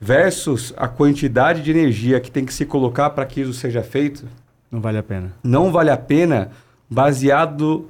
versus 0.00 0.72
a 0.76 0.88
quantidade 0.88 1.62
de 1.62 1.70
energia 1.70 2.20
que 2.20 2.30
tem 2.30 2.44
que 2.44 2.54
se 2.54 2.64
colocar 2.64 3.10
para 3.10 3.26
que 3.26 3.40
isso 3.42 3.52
seja 3.52 3.82
feito, 3.82 4.24
Não 4.70 4.80
vale 4.80 4.98
a 4.98 5.02
pena. 5.02 5.32
não 5.42 5.70
vale 5.70 5.90
a 5.90 5.96
pena 5.96 6.50
baseado 6.88 7.86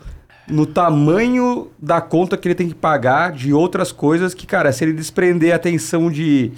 no 0.49 0.67
tamanho 0.67 1.69
da 1.79 2.01
conta 2.01 2.37
que 2.37 2.49
ele 2.49 2.55
tem 2.57 2.69
que 2.69 2.75
pagar 2.75 3.33
de 3.33 3.53
outras 3.55 3.93
coisas 3.93 4.35
que, 4.35 4.47
cara, 4.47 4.73
se 4.73 4.83
ele 4.85 4.93
desprender 4.93 5.53
a 5.53 5.57
atenção 5.57 6.11
de 6.11 6.51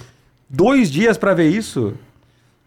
dois 0.48 0.90
dias 0.90 1.18
para 1.18 1.34
ver 1.34 1.50
isso, 1.50 1.92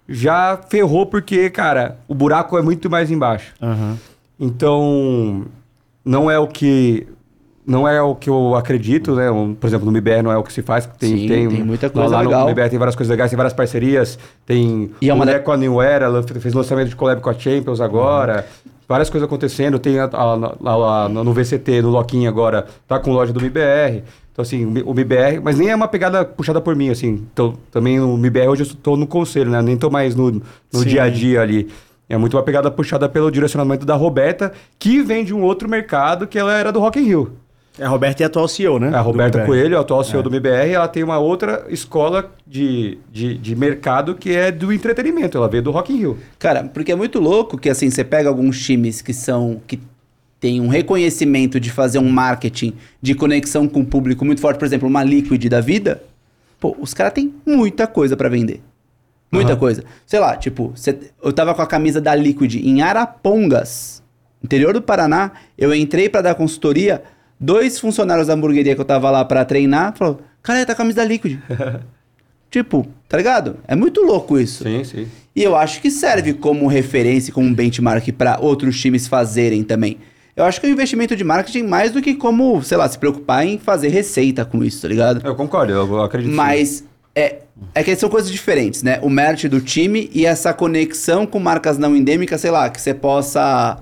já 0.07 0.55
ferrou 0.69 1.07
porque, 1.07 1.49
cara, 1.49 1.97
o 2.07 2.13
buraco 2.13 2.55
é 2.57 2.61
muito 2.61 2.89
mais 2.89 3.09
embaixo. 3.09 3.53
Aham. 3.59 3.97
Então, 4.39 5.45
não 6.03 6.29
é 6.29 6.37
o 6.37 6.47
que 6.47 7.07
não 7.67 7.87
é 7.87 8.01
o 8.01 8.13
que 8.15 8.29
eu 8.29 8.55
acredito, 8.55 9.15
né? 9.15 9.29
Um, 9.31 9.53
por 9.55 9.67
exemplo, 9.67 9.85
no 9.85 9.91
MBR 9.97 10.21
não 10.21 10.31
é 10.31 10.37
o 10.37 10.43
que 10.43 10.53
se 10.53 10.61
faz. 10.61 10.85
Tem, 10.99 11.17
Sim, 11.17 11.27
tem 11.27 11.47
muita 11.63 11.89
coisa 11.89 12.09
lá 12.15 12.21
legal. 12.21 12.41
No 12.43 12.49
MBR 12.49 12.69
tem 12.69 12.77
várias 12.79 12.95
coisas 12.95 13.09
legais, 13.09 13.31
tem 13.31 13.37
várias 13.37 13.53
parcerias. 13.53 14.19
Tem 14.45 14.91
E 15.01 15.09
é 15.09 15.13
uma 15.13 15.25
da- 15.25 15.33
Leco 15.33 15.51
a 15.51 15.57
New 15.57 15.81
Era, 15.81 16.23
fez 16.23 16.53
lançamento 16.53 16.89
de 16.89 16.95
collab 16.95 17.21
com 17.21 17.29
a 17.29 17.33
Champions 17.33 17.81
agora. 17.81 18.45
Várias 18.87 19.09
coisas 19.09 19.25
acontecendo. 19.27 19.79
Tem 19.79 19.97
a- 19.99 20.09
a- 20.13 20.35
lá 20.61 21.09
no 21.09 21.33
VCT, 21.33 21.81
no 21.81 21.89
Loquinha 21.89 22.29
agora, 22.29 22.67
tá 22.87 22.99
com 22.99 23.11
loja 23.11 23.33
do 23.33 23.39
MBR. 23.39 24.03
Então, 24.31 24.43
assim, 24.43 24.65
o 24.65 24.69
M- 24.69 24.83
o 24.85 24.91
MBR... 24.91 25.39
Mas 25.41 25.57
nem 25.57 25.69
é 25.69 25.75
uma 25.75 25.87
pegada 25.87 26.23
puxada 26.25 26.59
por 26.61 26.75
mim, 26.75 26.89
assim. 26.89 27.25
Então, 27.33 27.53
também 27.71 27.97
no 27.99 28.15
MBR 28.15 28.49
hoje 28.49 28.63
eu 28.63 28.67
estou 28.67 28.97
no 28.97 29.07
conselho, 29.07 29.49
né? 29.49 29.61
Nem 29.61 29.77
tô 29.77 29.89
mais 29.89 30.13
no, 30.13 30.29
no 30.73 30.85
dia 30.85 31.03
a 31.03 31.09
dia 31.09 31.41
ali. 31.41 31.69
É 32.07 32.17
muito 32.17 32.35
uma 32.37 32.43
pegada 32.43 32.69
puxada 32.69 33.07
pelo 33.09 33.31
direcionamento 33.31 33.85
da 33.85 33.95
Roberta, 33.95 34.51
que 34.77 35.01
vem 35.01 35.23
de 35.23 35.33
um 35.33 35.41
outro 35.41 35.67
mercado 35.69 36.27
que 36.27 36.37
ela 36.37 36.53
era 36.53 36.71
do 36.71 36.79
Rock 36.79 36.99
in 36.99 37.03
Rio. 37.05 37.31
É 37.77 37.83
a 37.85 37.89
Roberta 37.89 38.23
é 38.23 38.25
atual 38.25 38.47
CEO, 38.47 38.79
né? 38.79 38.89
A 38.95 39.01
Roberta 39.01 39.39
É. 39.39 39.45
Coelho, 39.45 39.77
a 39.77 39.81
atual 39.81 40.03
CEO 40.03 40.23
do 40.23 40.29
MBR, 40.29 40.71
ela 40.71 40.87
tem 40.87 41.03
uma 41.03 41.19
outra 41.19 41.65
escola 41.69 42.31
de, 42.47 42.97
de, 43.11 43.37
de 43.37 43.55
mercado 43.55 44.15
que 44.15 44.31
é 44.33 44.49
do 44.51 44.71
entretenimento. 44.71 45.37
Ela 45.37 45.49
veio 45.49 45.61
do 45.63 45.71
Rock 45.71 45.91
in 45.91 45.97
Rio. 45.97 46.17
Cara, 46.39 46.63
porque 46.63 46.91
é 46.91 46.95
muito 46.95 47.19
louco 47.19 47.57
que 47.57 47.69
assim, 47.69 47.89
você 47.89 48.03
pega 48.03 48.29
alguns 48.29 48.63
times 48.63 49.01
que 49.01 49.13
são. 49.13 49.61
que 49.67 49.79
tem 50.39 50.61
um 50.61 50.67
reconhecimento 50.67 51.59
de 51.59 51.71
fazer 51.71 51.97
um 51.99 52.09
marketing 52.09 52.73
de 53.01 53.15
conexão 53.15 53.67
com 53.67 53.79
o 53.81 53.85
público 53.85 54.23
muito 54.23 54.39
forte, 54.41 54.57
por 54.59 54.65
exemplo, 54.65 54.87
uma 54.87 55.03
Liquid 55.03 55.43
da 55.49 55.59
vida. 55.59 56.01
Pô, 56.59 56.75
os 56.79 56.93
caras 56.93 57.13
têm 57.13 57.33
muita 57.45 57.87
coisa 57.87 58.15
pra 58.15 58.29
vender. 58.29 58.61
Muita 59.31 59.51
Aham. 59.53 59.59
coisa. 59.59 59.83
Sei 60.05 60.19
lá, 60.19 60.37
tipo, 60.37 60.71
cê- 60.75 60.97
eu 61.23 61.33
tava 61.33 61.53
com 61.55 61.61
a 61.61 61.67
camisa 61.67 61.99
da 61.99 62.13
Liquid 62.15 62.55
em 62.55 62.81
Arapongas, 62.81 64.03
interior 64.43 64.73
do 64.73 64.81
Paraná. 64.81 65.31
Eu 65.57 65.73
entrei 65.73 66.07
pra 66.09 66.21
dar 66.21 66.35
consultoria. 66.35 67.01
Dois 67.39 67.79
funcionários 67.79 68.27
da 68.27 68.33
hamburgueria 68.33 68.75
que 68.75 68.81
eu 68.81 68.85
tava 68.85 69.11
lá 69.11 69.25
pra 69.25 69.43
treinar 69.45 69.95
falou: 69.95 70.21
Cara, 70.41 70.65
tá 70.65 70.73
a 70.73 70.75
camisa 70.75 70.97
da 70.97 71.03
Liquid. 71.03 71.39
tipo, 72.49 72.87
tá 73.09 73.17
ligado? 73.17 73.57
É 73.67 73.75
muito 73.75 74.01
louco 74.01 74.39
isso. 74.39 74.63
Sim, 74.63 74.83
sim. 74.83 75.07
E 75.35 75.43
eu 75.43 75.55
acho 75.55 75.81
que 75.81 75.91
serve 75.91 76.33
como 76.33 76.67
referência, 76.67 77.33
como 77.33 77.53
benchmark 77.53 78.09
para 78.13 78.39
outros 78.39 78.79
times 78.79 79.07
fazerem 79.07 79.63
também. 79.63 79.97
Eu 80.35 80.43
acho 80.43 80.59
que 80.59 80.67
é 80.67 80.69
um 80.69 80.73
investimento 80.73 81.15
de 81.15 81.23
marketing 81.23 81.63
mais 81.63 81.91
do 81.91 82.01
que 82.01 82.13
como, 82.13 82.61
sei 82.61 82.77
lá, 82.77 82.87
se 82.87 82.97
preocupar 82.97 83.45
em 83.45 83.57
fazer 83.57 83.87
receita 83.87 84.43
com 84.43 84.63
isso, 84.63 84.81
tá 84.81 84.87
ligado? 84.87 85.25
Eu 85.25 85.35
concordo, 85.35 85.71
eu 85.71 86.01
acredito. 86.01 86.33
Mas 86.33 86.83
é, 87.15 87.39
é 87.73 87.83
que 87.83 87.95
são 87.95 88.09
coisas 88.09 88.29
diferentes, 88.29 88.83
né? 88.83 88.99
O 89.01 89.09
merch 89.09 89.45
do 89.45 89.61
time 89.61 90.09
e 90.13 90.25
essa 90.25 90.53
conexão 90.53 91.25
com 91.25 91.39
marcas 91.39 91.77
não 91.77 91.95
endêmicas, 91.95 92.41
sei 92.41 92.51
lá, 92.51 92.69
que 92.69 92.81
você 92.81 92.93
possa 92.93 93.77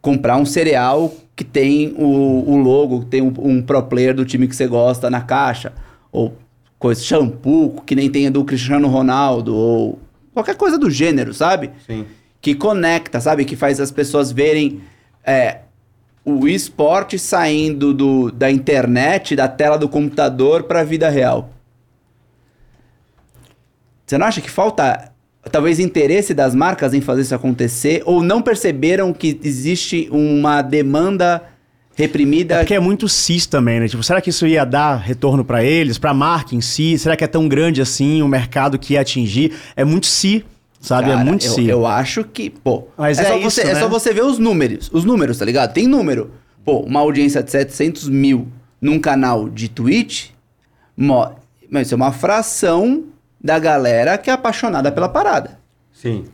comprar 0.00 0.36
um 0.36 0.46
cereal 0.46 1.12
que 1.36 1.44
tem 1.44 1.94
o, 1.98 2.50
o 2.50 2.56
logo, 2.56 3.00
que 3.00 3.06
tem 3.06 3.20
um, 3.20 3.32
um 3.38 3.62
pro 3.62 3.82
player 3.82 4.14
do 4.14 4.24
time 4.24 4.48
que 4.48 4.56
você 4.56 4.66
gosta 4.66 5.10
na 5.10 5.20
caixa. 5.20 5.74
Ou 6.10 6.34
coisa, 6.78 7.02
shampoo, 7.02 7.82
que 7.84 7.94
nem 7.94 8.10
tem 8.10 8.30
do 8.30 8.42
Cristiano 8.42 8.88
Ronaldo, 8.88 9.54
ou 9.54 9.98
qualquer 10.32 10.56
coisa 10.56 10.78
do 10.78 10.90
gênero, 10.90 11.34
sabe? 11.34 11.70
Sim. 11.86 12.06
que 12.40 12.54
conecta, 12.54 13.20
sabe? 13.20 13.44
Que 13.44 13.54
faz 13.54 13.80
as 13.80 13.90
pessoas 13.90 14.32
verem 14.32 14.80
é, 15.24 15.58
o 16.24 16.48
esporte 16.48 17.18
saindo 17.18 17.92
do, 17.92 18.30
da 18.30 18.50
internet, 18.50 19.36
da 19.36 19.46
tela 19.46 19.76
do 19.76 19.88
computador 19.88 20.62
para 20.62 20.80
a 20.80 20.84
vida 20.84 21.08
real. 21.10 21.50
Você 24.06 24.16
não 24.16 24.26
acha 24.26 24.40
que 24.40 24.50
falta 24.50 25.12
talvez 25.50 25.78
interesse 25.78 26.34
das 26.34 26.54
marcas 26.54 26.92
em 26.94 27.00
fazer 27.00 27.22
isso 27.22 27.34
acontecer 27.34 28.02
ou 28.04 28.22
não 28.22 28.42
perceberam 28.42 29.12
que 29.12 29.38
existe 29.42 30.08
uma 30.10 30.62
demanda 30.62 31.42
reprimida? 31.94 32.58
Porque 32.58 32.74
é 32.74 32.80
muito 32.80 33.08
cis 33.08 33.46
também, 33.46 33.80
né? 33.80 33.88
Tipo, 33.88 34.02
será 34.02 34.20
que 34.20 34.30
isso 34.30 34.46
ia 34.46 34.64
dar 34.64 34.96
retorno 34.96 35.44
pra 35.44 35.64
eles, 35.64 35.98
pra 35.98 36.12
marca 36.12 36.54
em 36.54 36.60
si? 36.60 36.98
Será 36.98 37.16
que 37.16 37.24
é 37.24 37.26
tão 37.26 37.48
grande 37.48 37.80
assim 37.80 38.22
o 38.22 38.28
mercado 38.28 38.78
que 38.78 38.94
ia 38.94 39.00
atingir? 39.00 39.52
É 39.74 39.84
muito 39.84 40.06
si, 40.06 40.44
sabe? 40.80 41.10
é 41.10 41.14
Cara, 41.14 41.24
muito 41.24 41.46
eu, 41.46 41.52
si. 41.52 41.66
eu 41.66 41.86
acho 41.86 42.22
que, 42.24 42.50
pô. 42.50 42.88
Mas 42.96 43.18
é, 43.18 43.22
é 43.22 43.24
só 43.26 43.36
isso, 43.36 43.50
você, 43.50 43.60
é 43.62 43.74
né? 43.74 43.80
só 43.80 43.88
você 43.88 44.12
ver 44.12 44.24
os 44.24 44.38
números. 44.38 44.90
Os 44.92 45.04
números, 45.04 45.38
tá 45.38 45.44
ligado? 45.44 45.72
Tem 45.72 45.86
número. 45.86 46.30
Pô, 46.64 46.80
uma 46.80 47.00
audiência 47.00 47.42
de 47.42 47.50
700 47.50 48.08
mil 48.08 48.48
num 48.80 48.98
canal 48.98 49.48
de 49.48 49.68
Twitch, 49.68 50.30
mo- 50.96 51.30
mas 51.70 51.86
isso 51.86 51.94
é 51.94 51.96
uma 51.96 52.12
fração 52.12 53.04
da 53.40 53.58
galera 53.58 54.18
que 54.18 54.30
é 54.30 54.32
apaixonada 54.32 54.90
pela 54.90 55.08
parada. 55.08 55.58
Sim. 55.92 56.26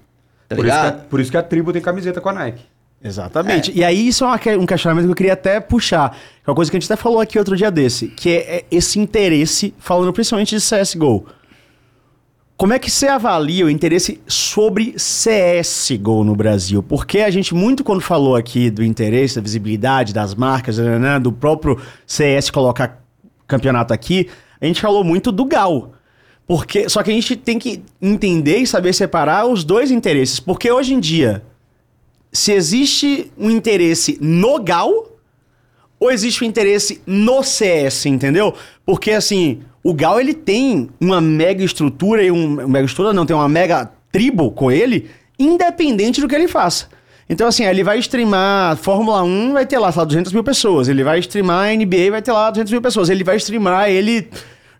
Tá 0.49 0.57
por, 0.57 0.67
isso 0.67 0.81
que 0.81 0.87
a, 0.87 0.93
por 0.93 1.21
isso 1.21 1.31
que 1.31 1.37
a 1.37 1.43
tribo 1.43 1.73
tem 1.73 1.83
camiseta 1.83 2.21
com 2.21 2.29
a 2.29 2.33
Nike. 2.33 2.65
Exatamente. 3.05 3.73
E 3.75 3.83
aí 3.85 4.07
isso 4.07 4.25
é 4.25 4.57
um 4.57 4.67
questionamento 4.67 5.07
que 5.07 5.11
eu 5.11 5.17
queria 5.17 5.33
até 5.33 5.59
puxar. 5.59 6.11
Que 6.11 6.49
é 6.49 6.51
uma 6.51 6.55
coisa 6.55 6.71
que 6.71 6.77
a 6.77 6.81
gente 6.81 6.91
até 6.91 7.01
falou 7.01 7.21
aqui 7.21 7.39
outro 7.39 7.57
dia 7.57 7.71
desse, 7.71 8.09
que 8.09 8.31
é, 8.31 8.57
é 8.57 8.65
esse 8.71 8.99
interesse, 8.99 9.75
falando 9.79 10.13
principalmente 10.13 10.57
de 10.57 10.63
CSGO. 10.63 11.27
Como 12.57 12.73
é 12.73 12.79
que 12.79 12.89
você 12.89 13.09
avalia 13.09 13.67
o 13.67 13.71
interesse 13.71 14.21
sobre 14.25 14.93
CSGO 14.93 16.23
no 16.23 16.37
Brasil? 16.37 16.81
Porque 16.81 17.19
a 17.19 17.31
gente 17.31 17.55
muito 17.55 17.83
quando 17.83 18.01
falou 18.01 18.37
aqui 18.37 18.71
do 18.71 18.85
interesse, 18.85 19.35
da 19.35 19.41
visibilidade 19.41 20.15
das 20.15 20.33
marcas, 20.33 20.79
né, 20.79 21.19
do 21.19 21.33
próprio 21.33 21.81
CS 22.07 22.51
colocar 22.51 23.03
campeonato 23.49 23.93
aqui, 23.93 24.31
a 24.61 24.67
gente 24.67 24.81
falou 24.81 25.03
muito 25.03 25.33
do 25.33 25.45
Gal. 25.45 25.93
Porque, 26.53 26.87
só 26.87 27.03
que 27.03 27.11
a 27.11 27.15
gente 27.15 27.35
tem 27.35 27.59
que 27.59 27.83
entender 27.99 28.59
e 28.59 28.67
saber 28.67 28.93
separar 28.93 29.47
os 29.47 29.65
dois 29.65 29.91
interesses. 29.91 30.39
Porque 30.39 30.71
hoje 30.71 30.93
em 30.93 31.01
dia, 31.01 31.43
se 32.31 32.53
existe 32.53 33.33
um 33.39 33.51
interesse 33.51 34.19
no 34.21 34.63
Gal 34.63 35.17
ou 35.99 36.11
existe 36.11 36.45
um 36.45 36.47
interesse 36.47 37.01
no 37.07 37.43
CS, 37.43 38.05
entendeu? 38.05 38.55
Porque 38.85 39.13
assim, 39.13 39.63
o 39.83 39.95
Gal 39.95 40.21
ele 40.21 40.35
tem 40.35 40.91
uma 41.01 41.23
mega 41.23 41.65
estrutura 41.65 42.23
e 42.23 42.31
um 42.31 42.69
mega 42.69 42.85
estrutura 42.85 43.15
não, 43.15 43.25
tem 43.25 43.35
uma 43.35 43.49
mega 43.49 43.91
tribo 44.13 44.51
com 44.51 44.71
ele, 44.71 45.09
independente 45.39 46.21
do 46.21 46.29
que 46.29 46.35
ele 46.35 46.49
faça. 46.49 46.87
Então 47.31 47.49
assim, 47.49 47.65
ele 47.65 47.83
vai 47.83 47.99
streamar 47.99 48.77
Fórmula 48.77 49.23
1, 49.23 49.55
vai 49.55 49.65
ter 49.65 49.79
lá, 49.79 49.91
sei 49.91 50.01
lá 50.01 50.05
200 50.05 50.35
mil 50.35 50.45
pessoas. 50.45 50.87
Ele 50.87 51.03
vai 51.03 51.19
streamar 51.21 51.75
NBA, 51.75 52.11
vai 52.11 52.21
ter 52.21 52.33
lá 52.33 52.51
200 52.51 52.71
mil 52.71 52.83
pessoas. 52.83 53.09
Ele 53.09 53.25
vai 53.25 53.37
streamar 53.37 53.89
ele 53.89 54.29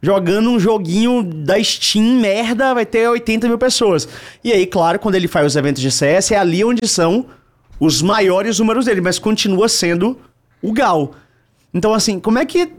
jogando 0.03 0.51
um 0.51 0.59
joguinho 0.59 1.23
da 1.23 1.63
Steam 1.63 2.21
merda, 2.21 2.75
vai 2.75 2.85
ter 2.85 3.09
80 3.09 3.47
mil 3.47 3.57
pessoas. 3.57 4.09
E 4.43 4.53
aí, 4.53 4.67
claro, 4.67 4.99
quando 4.99 5.15
ele 5.15 5.29
faz 5.29 5.47
os 5.47 5.57
eventos 5.57 5.81
de 5.81 5.93
CS, 5.93 6.33
é 6.33 6.37
ali 6.37 6.65
onde 6.65 6.87
são 6.89 7.27
os 7.79 8.03
maiores 8.03 8.59
números 8.59 8.87
dele, 8.87 9.01
mas 9.01 9.19
continua 9.19 9.69
sendo 9.69 10.19
o 10.61 10.73
Gal. 10.73 11.15
Então, 11.73 11.95
assim, 11.95 12.19
como 12.19 12.39
é 12.39 12.45
que 12.45 12.73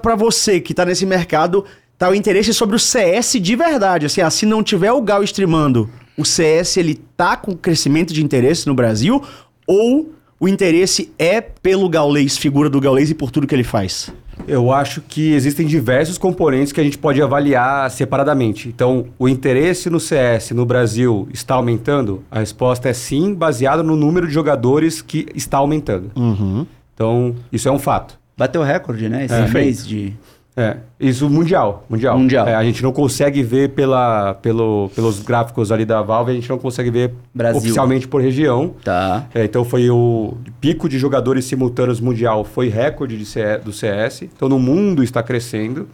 pra 0.00 0.14
você 0.14 0.60
que 0.60 0.72
tá 0.72 0.84
nesse 0.84 1.04
mercado 1.04 1.64
tá 1.98 2.08
o 2.08 2.14
interesse 2.14 2.54
sobre 2.54 2.76
o 2.76 2.78
CS 2.78 3.38
de 3.40 3.56
verdade? 3.56 4.06
Assim, 4.06 4.20
ah, 4.20 4.30
se 4.30 4.46
não 4.46 4.62
tiver 4.62 4.92
o 4.92 5.02
Gal 5.02 5.24
streamando, 5.24 5.90
o 6.16 6.24
CS 6.24 6.76
ele 6.76 6.94
tá 7.16 7.36
com 7.36 7.56
crescimento 7.56 8.12
de 8.12 8.24
interesse 8.24 8.66
no 8.66 8.74
Brasil 8.74 9.22
ou 9.66 10.12
o 10.38 10.48
interesse 10.48 11.12
é 11.18 11.40
pelo 11.40 11.88
Gaulês, 11.88 12.36
figura 12.36 12.70
do 12.70 12.80
Gaulês 12.80 13.10
e 13.10 13.14
por 13.14 13.30
tudo 13.30 13.46
que 13.46 13.54
ele 13.54 13.64
faz? 13.64 14.12
Eu 14.46 14.72
acho 14.72 15.00
que 15.00 15.32
existem 15.32 15.66
diversos 15.66 16.18
componentes 16.18 16.72
que 16.72 16.80
a 16.80 16.84
gente 16.84 16.98
pode 16.98 17.20
avaliar 17.22 17.90
separadamente. 17.90 18.68
Então, 18.68 19.06
o 19.18 19.28
interesse 19.28 19.88
no 19.90 19.98
CS 19.98 20.50
no 20.50 20.64
Brasil 20.66 21.28
está 21.32 21.54
aumentando? 21.54 22.22
A 22.30 22.40
resposta 22.40 22.88
é 22.88 22.92
sim, 22.92 23.34
baseado 23.34 23.82
no 23.82 23.96
número 23.96 24.26
de 24.26 24.32
jogadores 24.32 25.00
que 25.00 25.26
está 25.34 25.58
aumentando. 25.58 26.10
Uhum. 26.14 26.66
Então, 26.94 27.34
isso 27.52 27.68
é 27.68 27.72
um 27.72 27.78
fato. 27.78 28.18
Bateu 28.36 28.62
recorde, 28.62 29.08
né? 29.08 29.24
Esse 29.24 29.34
É, 29.34 29.48
mês 29.48 29.86
de. 29.86 30.12
É, 30.58 30.78
isso 30.98 31.28
mundial, 31.28 31.84
mundial. 31.86 32.18
Mundial. 32.18 32.48
É, 32.48 32.54
a 32.54 32.64
gente 32.64 32.82
não 32.82 32.90
consegue 32.90 33.42
ver 33.42 33.70
pela, 33.72 34.32
pelo, 34.34 34.90
pelos 34.94 35.20
gráficos 35.20 35.70
ali 35.70 35.84
da 35.84 36.00
Valve, 36.00 36.30
a 36.32 36.34
gente 36.34 36.48
não 36.48 36.56
consegue 36.56 36.90
ver 36.90 37.12
Brasil. 37.34 37.58
oficialmente 37.58 38.08
por 38.08 38.22
região. 38.22 38.74
Tá. 38.82 39.26
É, 39.34 39.44
então 39.44 39.66
foi 39.66 39.90
o 39.90 40.34
pico 40.58 40.88
de 40.88 40.98
jogadores 40.98 41.44
simultâneos 41.44 42.00
mundial, 42.00 42.42
foi 42.42 42.68
recorde 42.68 43.18
de 43.18 43.26
C- 43.26 43.58
do 43.58 43.70
CS. 43.70 44.22
Então 44.22 44.48
no 44.48 44.58
mundo 44.58 45.02
está 45.04 45.22
crescendo. 45.22 45.86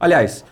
Aliás, 0.00 0.44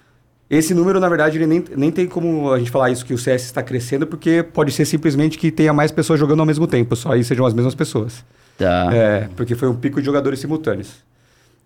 esse 0.49 0.73
número, 0.73 1.01
na 1.01 1.09
verdade, 1.09 1.39
ele 1.39 1.47
nem, 1.47 1.65
nem 1.77 1.91
tem 1.91 2.07
como 2.07 2.53
a 2.53 2.59
gente 2.59 2.71
falar 2.71 2.91
isso 2.91 3.05
que 3.05 3.13
o 3.13 3.19
CS 3.19 3.43
está 3.45 3.63
crescendo, 3.63 4.07
porque 4.07 4.43
pode 4.43 4.71
ser 4.71 4.85
simplesmente 4.85 5.37
que 5.37 5.51
tenha 5.51 5.73
mais 5.73 5.91
pessoas 5.91 6.21
jogando 6.21 6.41
ao 6.41 6.47
mesmo 6.47 6.67
tempo, 6.67 6.95
só 6.95 7.13
aí 7.13 7.25
sejam 7.25 7.45
as 7.45 7.55
mesmas 7.55 7.75
pessoas. 7.75 8.25
Tá. 8.57 8.89
É, 8.95 9.29
porque 9.35 9.55
foi 9.55 9.69
um 9.69 9.75
pico 9.75 9.99
de 9.99 10.07
jogadores 10.07 10.39
simultâneos. 10.39 10.93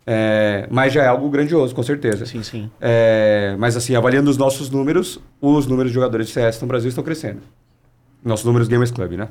É, 0.08 0.68
mas 0.70 0.92
já 0.92 1.02
é 1.02 1.08
algo 1.08 1.28
grandioso, 1.28 1.74
com 1.74 1.82
certeza. 1.82 2.24
Sim, 2.24 2.42
sim. 2.42 2.70
É, 2.80 3.56
mas 3.58 3.76
assim, 3.76 3.96
avaliando 3.96 4.30
os 4.30 4.38
nossos 4.38 4.70
números, 4.70 5.20
os 5.40 5.66
números 5.66 5.90
de 5.90 5.94
jogadores 5.94 6.28
de 6.28 6.32
CS 6.32 6.60
no 6.60 6.68
Brasil 6.68 6.88
estão 6.88 7.02
crescendo. 7.02 7.40
Nossos 8.24 8.46
números 8.46 8.68
Gamers 8.68 8.92
Club, 8.92 9.12
né? 9.12 9.28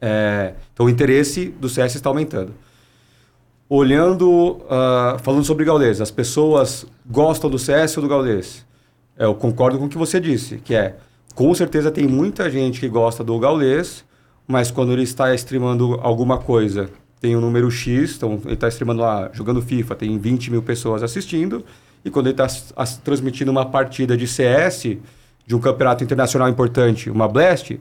É, 0.00 0.54
então 0.72 0.86
o 0.86 0.90
interesse 0.90 1.48
do 1.60 1.68
CS 1.68 1.94
está 1.94 2.08
aumentando. 2.08 2.54
Olhando, 3.68 4.62
ah, 4.70 5.16
falando 5.22 5.44
sobre 5.44 5.64
Gaules, 5.64 6.00
as 6.00 6.10
pessoas 6.10 6.86
gostam 7.04 7.50
do 7.50 7.58
CS 7.58 7.96
ou 7.96 8.02
do 8.02 8.08
Gaules? 8.08 8.64
Eu 9.18 9.34
concordo 9.34 9.78
com 9.78 9.86
o 9.86 9.88
que 9.88 9.98
você 9.98 10.20
disse, 10.20 10.58
que 10.58 10.74
é, 10.74 10.96
com 11.34 11.52
certeza 11.54 11.90
tem 11.90 12.06
muita 12.06 12.48
gente 12.48 12.80
que 12.80 12.88
gosta 12.88 13.24
do 13.24 13.38
Gaules, 13.38 14.04
mas 14.46 14.70
quando 14.70 14.92
ele 14.92 15.02
está 15.02 15.34
streamando 15.34 15.98
alguma 16.02 16.38
coisa, 16.38 16.88
tem 17.20 17.36
um 17.36 17.40
número 17.40 17.70
X, 17.70 18.16
então 18.16 18.40
ele 18.44 18.54
está 18.54 18.68
streamando 18.68 19.00
lá, 19.00 19.30
jogando 19.32 19.62
FIFA, 19.62 19.94
tem 19.94 20.18
20 20.18 20.50
mil 20.50 20.62
pessoas 20.62 21.02
assistindo, 21.02 21.64
e 22.04 22.10
quando 22.10 22.26
ele 22.26 22.40
está 22.40 22.46
transmitindo 23.02 23.50
uma 23.50 23.66
partida 23.66 24.16
de 24.16 24.26
CS, 24.26 24.96
de 25.46 25.54
um 25.54 25.60
campeonato 25.60 26.04
internacional 26.04 26.48
importante, 26.48 27.10
uma 27.10 27.28
Blast, 27.28 27.78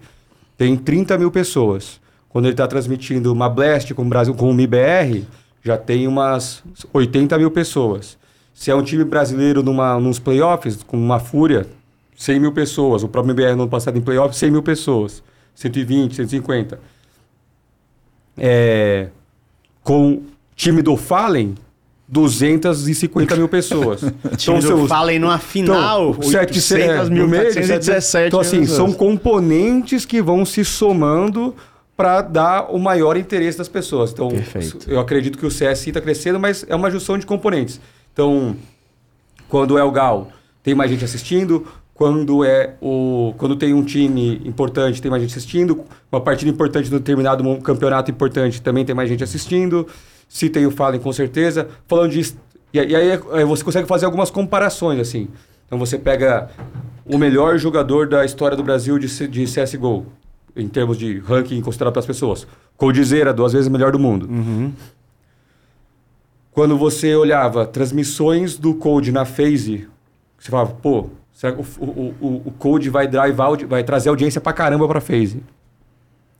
tem 0.57 0.75
30 0.75 1.17
mil 1.17 1.31
pessoas. 1.31 1.99
Quando 2.29 2.45
ele 2.45 2.53
está 2.53 2.67
transmitindo 2.67 3.31
uma 3.31 3.49
Blast 3.49 3.93
com 3.93 4.01
o 4.01 4.05
Brasil, 4.05 4.33
com 4.33 4.49
o 4.49 4.53
MIBR, 4.53 5.25
já 5.63 5.77
tem 5.77 6.07
umas 6.07 6.63
80 6.93 7.37
mil 7.37 7.49
pessoas. 7.49 8.17
Se 8.53 8.71
é 8.71 8.75
um 8.75 8.83
time 8.83 9.03
brasileiro 9.03 9.61
numa, 9.61 9.99
nos 9.99 10.19
playoffs, 10.19 10.81
com 10.83 10.97
uma 10.97 11.19
Fúria, 11.19 11.67
100 12.15 12.39
mil 12.39 12.51
pessoas. 12.51 13.03
O 13.03 13.07
próprio 13.07 13.31
MBR 13.33 13.55
no 13.55 13.63
ano 13.63 13.69
passado 13.69 13.97
em 13.97 14.01
playoffs, 14.01 14.37
100 14.37 14.51
mil 14.51 14.63
pessoas. 14.63 15.23
120, 15.55 16.15
150. 16.15 16.79
É, 18.37 19.09
com 19.85 20.23
time 20.55 20.81
do 20.81 20.97
Fallen, 20.97 21.53
250 22.07 23.35
mil 23.35 23.47
pessoas. 23.47 24.01
Time 24.35 24.59
do 24.59 24.67
seus- 24.67 24.89
Fallen 24.89 25.19
numa 25.19 25.37
final, 25.37 26.09
então, 26.11 26.23
700 26.29 26.71
800 26.71 27.09
mil, 27.09 27.29
417. 27.29 28.27
Então, 28.27 28.39
assim, 28.39 28.65
são 28.65 28.91
componentes 28.91 30.03
que 30.05 30.21
vão 30.21 30.43
se 30.43 30.65
somando 30.65 31.55
para 31.95 32.21
dar 32.21 32.73
o 32.73 32.79
maior 32.79 33.15
interesse 33.15 33.57
das 33.57 33.69
pessoas. 33.69 34.11
Então, 34.11 34.29
Perfeito. 34.29 34.89
eu 34.89 34.99
acredito 34.99 35.37
que 35.37 35.45
o 35.45 35.51
CS 35.51 35.87
está 35.87 36.01
crescendo, 36.01 36.39
mas 36.39 36.65
é 36.67 36.75
uma 36.75 36.89
junção 36.91 37.17
de 37.17 37.25
componentes. 37.25 37.79
Então, 38.11 38.55
quando 39.47 39.77
é 39.77 39.83
o 39.83 39.91
Gal, 39.91 40.29
tem 40.63 40.73
mais 40.73 40.89
gente 40.89 41.05
assistindo. 41.05 41.65
Quando 41.95 42.43
é 42.43 42.75
o 42.81 43.33
quando 43.37 43.55
tem 43.55 43.73
um 43.73 43.81
time 43.83 44.41
importante, 44.45 45.01
tem 45.01 45.09
mais 45.09 45.23
gente 45.23 45.31
assistindo. 45.31 45.85
Uma 46.11 46.19
partida 46.21 46.51
importante 46.51 46.89
de 46.89 46.93
um 46.95 46.97
determinado 46.99 47.43
campeonato 47.61 48.11
importante, 48.11 48.61
também 48.61 48.83
tem 48.85 48.93
mais 48.93 49.09
gente 49.09 49.23
assistindo. 49.23 49.87
Se 50.27 50.49
tem 50.49 50.65
o 50.65 50.71
Fallen, 50.71 50.99
com 50.99 51.13
certeza. 51.13 51.69
Falando 51.87 52.11
de 52.11 52.35
e, 52.73 52.79
aí- 52.79 52.89
e 52.91 52.95
aí 52.95 53.09
é- 53.11 53.45
você 53.45 53.63
consegue 53.63 53.87
fazer 53.87 54.05
algumas 54.05 54.29
comparações 54.29 54.99
assim. 54.99 55.29
Então 55.65 55.79
você 55.79 55.97
pega 55.97 56.49
o 57.05 57.17
melhor 57.17 57.57
jogador 57.57 58.07
da 58.09 58.25
história 58.25 58.57
do 58.57 58.63
Brasil 58.63 58.99
de, 58.99 59.07
de 59.29 59.47
CS:GO 59.47 60.05
em 60.53 60.67
termos 60.67 60.97
de 60.97 61.19
ranking 61.19 61.61
considerado 61.61 61.93
pelas 61.93 62.05
pessoas. 62.05 62.45
Coldzera, 62.75 63.33
duas 63.33 63.53
vezes 63.53 63.67
o 63.67 63.71
melhor 63.71 63.93
do 63.93 63.99
mundo. 63.99 64.27
Quando 66.51 66.77
você 66.77 67.15
olhava 67.15 67.65
transmissões 67.65 68.57
do 68.57 68.73
Code 68.73 69.11
na 69.13 69.23
Phase, 69.25 69.87
você 70.37 70.51
falava, 70.51 70.71
pô, 70.73 71.07
será 71.35 71.51
que 71.51 71.61
o, 71.61 71.83
o, 72.21 72.41
o, 72.45 72.51
Code 72.57 72.89
vai 72.89 73.07
drivar, 73.07 73.51
vai 73.67 73.83
trazer 73.83 74.07
audiência 74.07 74.39
pra 74.39 74.53
caramba 74.53 74.87
pra 74.87 75.01
Phase. 75.01 75.43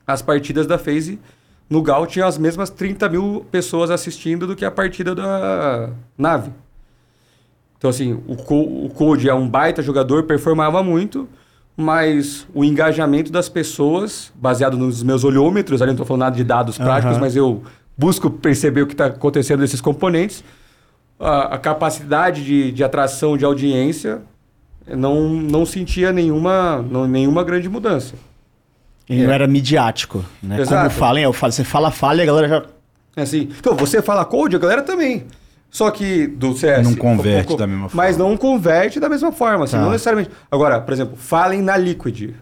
As 0.08 0.22
partidas 0.22 0.66
da 0.66 0.78
Phase, 0.78 1.20
no 1.70 1.82
Gal, 1.82 2.08
tinha 2.08 2.26
as 2.26 2.38
mesmas 2.38 2.70
30 2.70 3.10
mil 3.10 3.46
pessoas 3.52 3.92
assistindo 3.92 4.48
do 4.48 4.56
que 4.56 4.64
a 4.64 4.72
partida 4.72 5.14
da 5.14 5.90
nave. 6.18 6.50
Então, 7.78 7.90
assim, 7.90 8.14
o, 8.26 8.38
Co- 8.38 8.86
o 8.86 8.90
Code 8.90 9.28
é 9.30 9.34
um 9.34 9.50
baita 9.50 9.82
jogador, 9.82 10.24
performava 10.24 10.82
muito, 10.82 11.28
mas 11.76 12.48
o 12.54 12.64
engajamento 12.64 13.30
das 13.34 13.50
pessoas, 13.50 14.32
baseado 14.34 14.78
nos 14.78 15.04
meus 15.04 15.26
olhômetros, 15.26 15.82
ali 15.82 15.90
não 15.90 15.96
estou 15.96 16.06
falando 16.06 16.22
nada 16.22 16.36
de 16.38 16.44
dados 16.46 16.78
práticos, 16.78 17.18
Aham. 17.18 17.20
mas 17.22 17.36
eu 17.36 17.62
busco 17.98 18.30
perceber 18.30 18.84
o 18.84 18.88
que 18.88 18.94
está 18.94 19.08
acontecendo 19.08 19.60
nesses 19.60 19.82
componentes, 19.82 20.42
a, 21.20 21.56
a 21.56 21.58
capacidade 21.58 22.46
de, 22.46 22.72
de 22.72 22.82
atração 22.82 23.36
de 23.36 23.44
audiência 23.44 24.22
não, 24.88 25.30
não 25.30 25.66
sentia 25.66 26.12
nenhuma, 26.12 26.82
não- 26.90 27.08
nenhuma 27.08 27.44
grande 27.44 27.68
mudança. 27.70 28.16
E 29.08 29.22
não 29.24 29.32
era 29.32 29.48
midiático, 29.48 30.26
né? 30.42 30.60
Exato. 30.62 30.78
Como 30.90 30.90
Fallen, 31.00 31.24
eu 31.24 31.34
falo, 31.34 31.52
você 31.54 31.64
fala 31.64 31.92
falha, 31.92 32.24
a 32.24 32.26
galera 32.26 32.48
já... 32.48 32.66
É 33.16 33.22
Assim, 33.22 33.50
então, 33.58 33.76
você 33.76 34.02
fala 34.02 34.26
code, 34.26 34.56
a 34.56 34.60
galera 34.60 34.82
também. 34.82 35.26
Só 35.70 35.92
que 35.92 36.26
do 36.28 36.56
CS. 36.56 36.84
Não 36.88 36.96
converte 36.96 37.48
co- 37.48 37.54
co- 37.54 37.60
da 37.60 37.68
mesma 37.68 37.90
Mas 37.94 38.16
forma. 38.18 38.30
não 38.32 38.38
converte 38.38 39.00
da 39.00 39.08
mesma 39.10 39.32
forma, 39.32 39.66
assim, 39.66 39.76
Tá. 39.78 39.82
não 39.84 39.92
necessariamente. 39.92 40.32
Agora, 40.50 40.80
por 40.82 40.94
exemplo, 40.94 41.16
falem 41.18 41.62
na 41.62 41.76
Liquid. 41.78 42.34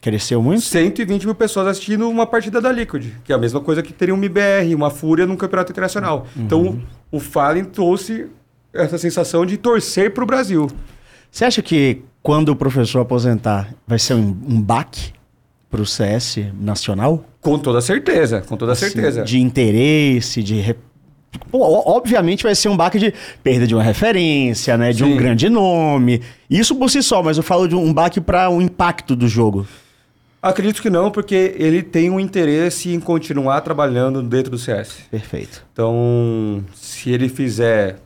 Cresceu 0.00 0.42
muito? 0.42 0.62
120 0.62 1.24
mil 1.26 1.34
pessoas 1.34 1.68
assistindo 1.68 2.08
uma 2.08 2.26
partida 2.26 2.60
da 2.60 2.72
Liquid, 2.72 3.12
que 3.22 3.30
é 3.32 3.36
a 3.36 3.38
mesma 3.38 3.60
coisa 3.60 3.82
que 3.82 3.92
teria 3.92 4.12
um 4.12 4.18
MBR, 4.18 4.74
uma 4.74 4.90
Fúria 4.90 5.26
num 5.26 5.36
campeonato 5.36 5.70
internacional. 5.70 6.26
Então, 6.36 6.80
o 7.10 7.20
Fallen 7.20 7.64
trouxe 7.64 8.26
essa 8.72 8.98
sensação 8.98 9.46
de 9.46 9.56
torcer 9.56 10.12
para 10.12 10.24
o 10.24 10.26
Brasil. 10.26 10.68
Você 11.32 11.46
acha 11.46 11.62
que 11.62 12.02
quando 12.22 12.50
o 12.50 12.56
professor 12.56 13.00
aposentar 13.00 13.74
vai 13.86 13.98
ser 13.98 14.12
um, 14.14 14.36
um 14.46 14.60
baque 14.60 15.12
pro 15.70 15.86
CS 15.86 16.38
nacional? 16.60 17.24
Com 17.40 17.58
toda 17.58 17.80
certeza, 17.80 18.42
com 18.42 18.54
toda 18.56 18.72
Assim, 18.72 18.90
certeza. 18.90 19.22
De 19.24 19.40
interesse, 19.40 20.42
de... 20.42 20.56
re- 20.60 20.76
o- 21.50 21.90
obviamente 21.90 22.42
vai 22.42 22.54
ser 22.54 22.68
um 22.68 22.76
baque 22.76 22.98
de 22.98 23.14
perda 23.42 23.66
de 23.66 23.74
uma 23.74 23.82
referência, 23.82 24.76
né? 24.76 24.92
De 24.92 25.02
um 25.02 25.12
Sim. 25.12 25.16
grande 25.16 25.48
nome. 25.48 26.20
Isso 26.50 26.76
por 26.76 26.90
si 26.90 27.02
só, 27.02 27.22
mas 27.22 27.38
eu 27.38 27.42
falo 27.42 27.66
de 27.66 27.74
um 27.74 27.92
baque 27.94 28.20
para 28.20 28.50
o 28.50 28.60
impacto 28.60 29.16
do 29.16 29.26
jogo. 29.26 29.66
Acredito 30.42 30.82
que 30.82 30.90
não, 30.90 31.10
porque 31.10 31.54
ele 31.56 31.82
tem 31.82 32.10
um 32.10 32.20
interesse 32.20 32.92
em 32.92 33.00
continuar 33.00 33.62
trabalhando 33.62 34.22
dentro 34.22 34.50
do 34.50 34.58
CS. 34.58 34.96
Perfeito. 35.10 35.64
Então, 35.72 36.62
se 36.74 37.10
ele 37.10 37.28
fizer, 37.30 37.96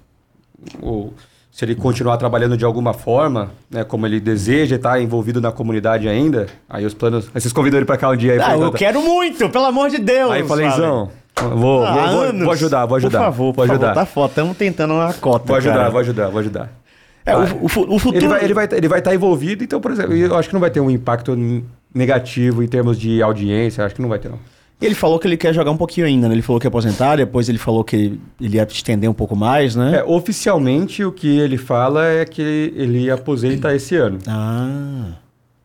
ou 0.81 1.13
se 1.57 1.65
ele 1.65 1.75
continuar 1.75 2.19
trabalhando 2.19 2.55
de 2.55 2.67
alguma 2.67 2.93
forma, 2.93 3.51
né, 3.71 3.83
como 3.83 4.07
ele 4.07 4.21
deseja 4.21 4.77
estar 4.77 5.01
envolvido 5.01 5.41
na 5.41 5.51
comunidade 5.51 6.07
ainda, 6.07 6.49
aí 6.69 6.85
os 6.85 6.93
planos. 6.93 7.31
Aí 7.35 7.41
vocês 7.41 7.51
convidam 7.51 7.79
ele 7.79 7.87
para 7.87 7.97
cá 7.97 8.11
um 8.11 8.17
dia 8.17 8.35
aí. 8.35 8.39
Ah, 8.39 8.45
pra- 8.45 8.57
eu 8.57 8.73
quero 8.73 9.01
muito, 9.01 9.49
pelo 9.49 9.65
amor 9.65 9.89
de 9.89 9.97
Deus. 9.97 10.31
Aí 10.33 10.47
falei. 10.47 10.69
Zão, 10.73 11.11
vou, 11.55 11.83
Há 11.83 11.93
vou, 12.13 12.27
vou, 12.33 12.41
vou 12.45 12.53
ajudar, 12.53 12.85
vou 12.85 12.97
ajudar. 12.99 13.19
Por 13.21 13.25
favor, 13.25 13.45
vou 13.45 13.55
por 13.55 13.63
ajudar. 13.71 13.87
favor, 13.87 14.01
tá 14.01 14.05
foda. 14.05 14.29
Estamos 14.33 14.57
tentando 14.59 14.93
uma 14.93 15.15
cota, 15.15 15.47
Vou 15.47 15.57
ajudar, 15.57 15.77
cara. 15.79 15.91
vou 15.91 16.01
ajudar, 16.01 16.29
vou 16.29 16.41
ajudar. 16.41 16.73
É, 17.25 17.35
o, 17.35 17.41
o 17.41 17.65
o 17.65 17.99
futuro... 17.99 18.17
Ele 18.19 18.29
vai, 18.29 18.45
ele, 18.45 18.53
vai, 18.55 18.69
ele 18.73 18.89
vai 18.89 18.99
estar 18.99 19.15
envolvido, 19.15 19.65
então, 19.65 19.81
por 19.81 19.93
exemplo, 19.93 20.15
eu 20.15 20.37
acho 20.37 20.49
que 20.51 20.55
não 20.55 20.61
vai 20.61 20.71
ter 20.71 20.81
um 20.81 20.91
impacto 20.91 21.35
negativo 21.95 22.63
em 22.63 22.69
termos 22.69 22.99
de 22.99 23.23
audiência, 23.23 23.83
acho 23.83 23.95
que 23.95 24.03
não 24.03 24.11
vai 24.11 24.19
ter, 24.19 24.29
não. 24.29 24.39
Ele 24.81 24.95
falou 24.95 25.19
que 25.19 25.27
ele 25.27 25.39
quer 25.39 25.55
jogar 25.55 25.71
um 25.71 25.77
pouquinho 25.77 26.07
ainda, 26.07 26.29
né? 26.29 26.35
Ele 26.35 26.43
falou 26.43 26.61
que 26.61 26.67
ia 26.67 26.69
aposentar, 26.69 27.17
depois 27.17 27.49
ele 27.49 27.57
falou 27.57 27.83
que 27.83 28.19
ele, 28.39 28.57
ia 28.57 28.63
estender 28.65 29.09
um 29.09 29.15
pouco 29.15 29.35
mais, 29.35 29.75
né? 29.75 29.99
É, 29.99 30.05
oficialmente, 30.05 31.03
o 31.03 31.11
que 31.11 31.39
ele 31.39 31.57
fala 31.57 32.07
é 32.07 32.25
que 32.27 32.43
ele 32.77 33.11
aposenta 33.11 33.75
esse 33.75 33.97
ano. 33.97 34.19
Ah. 34.27 35.13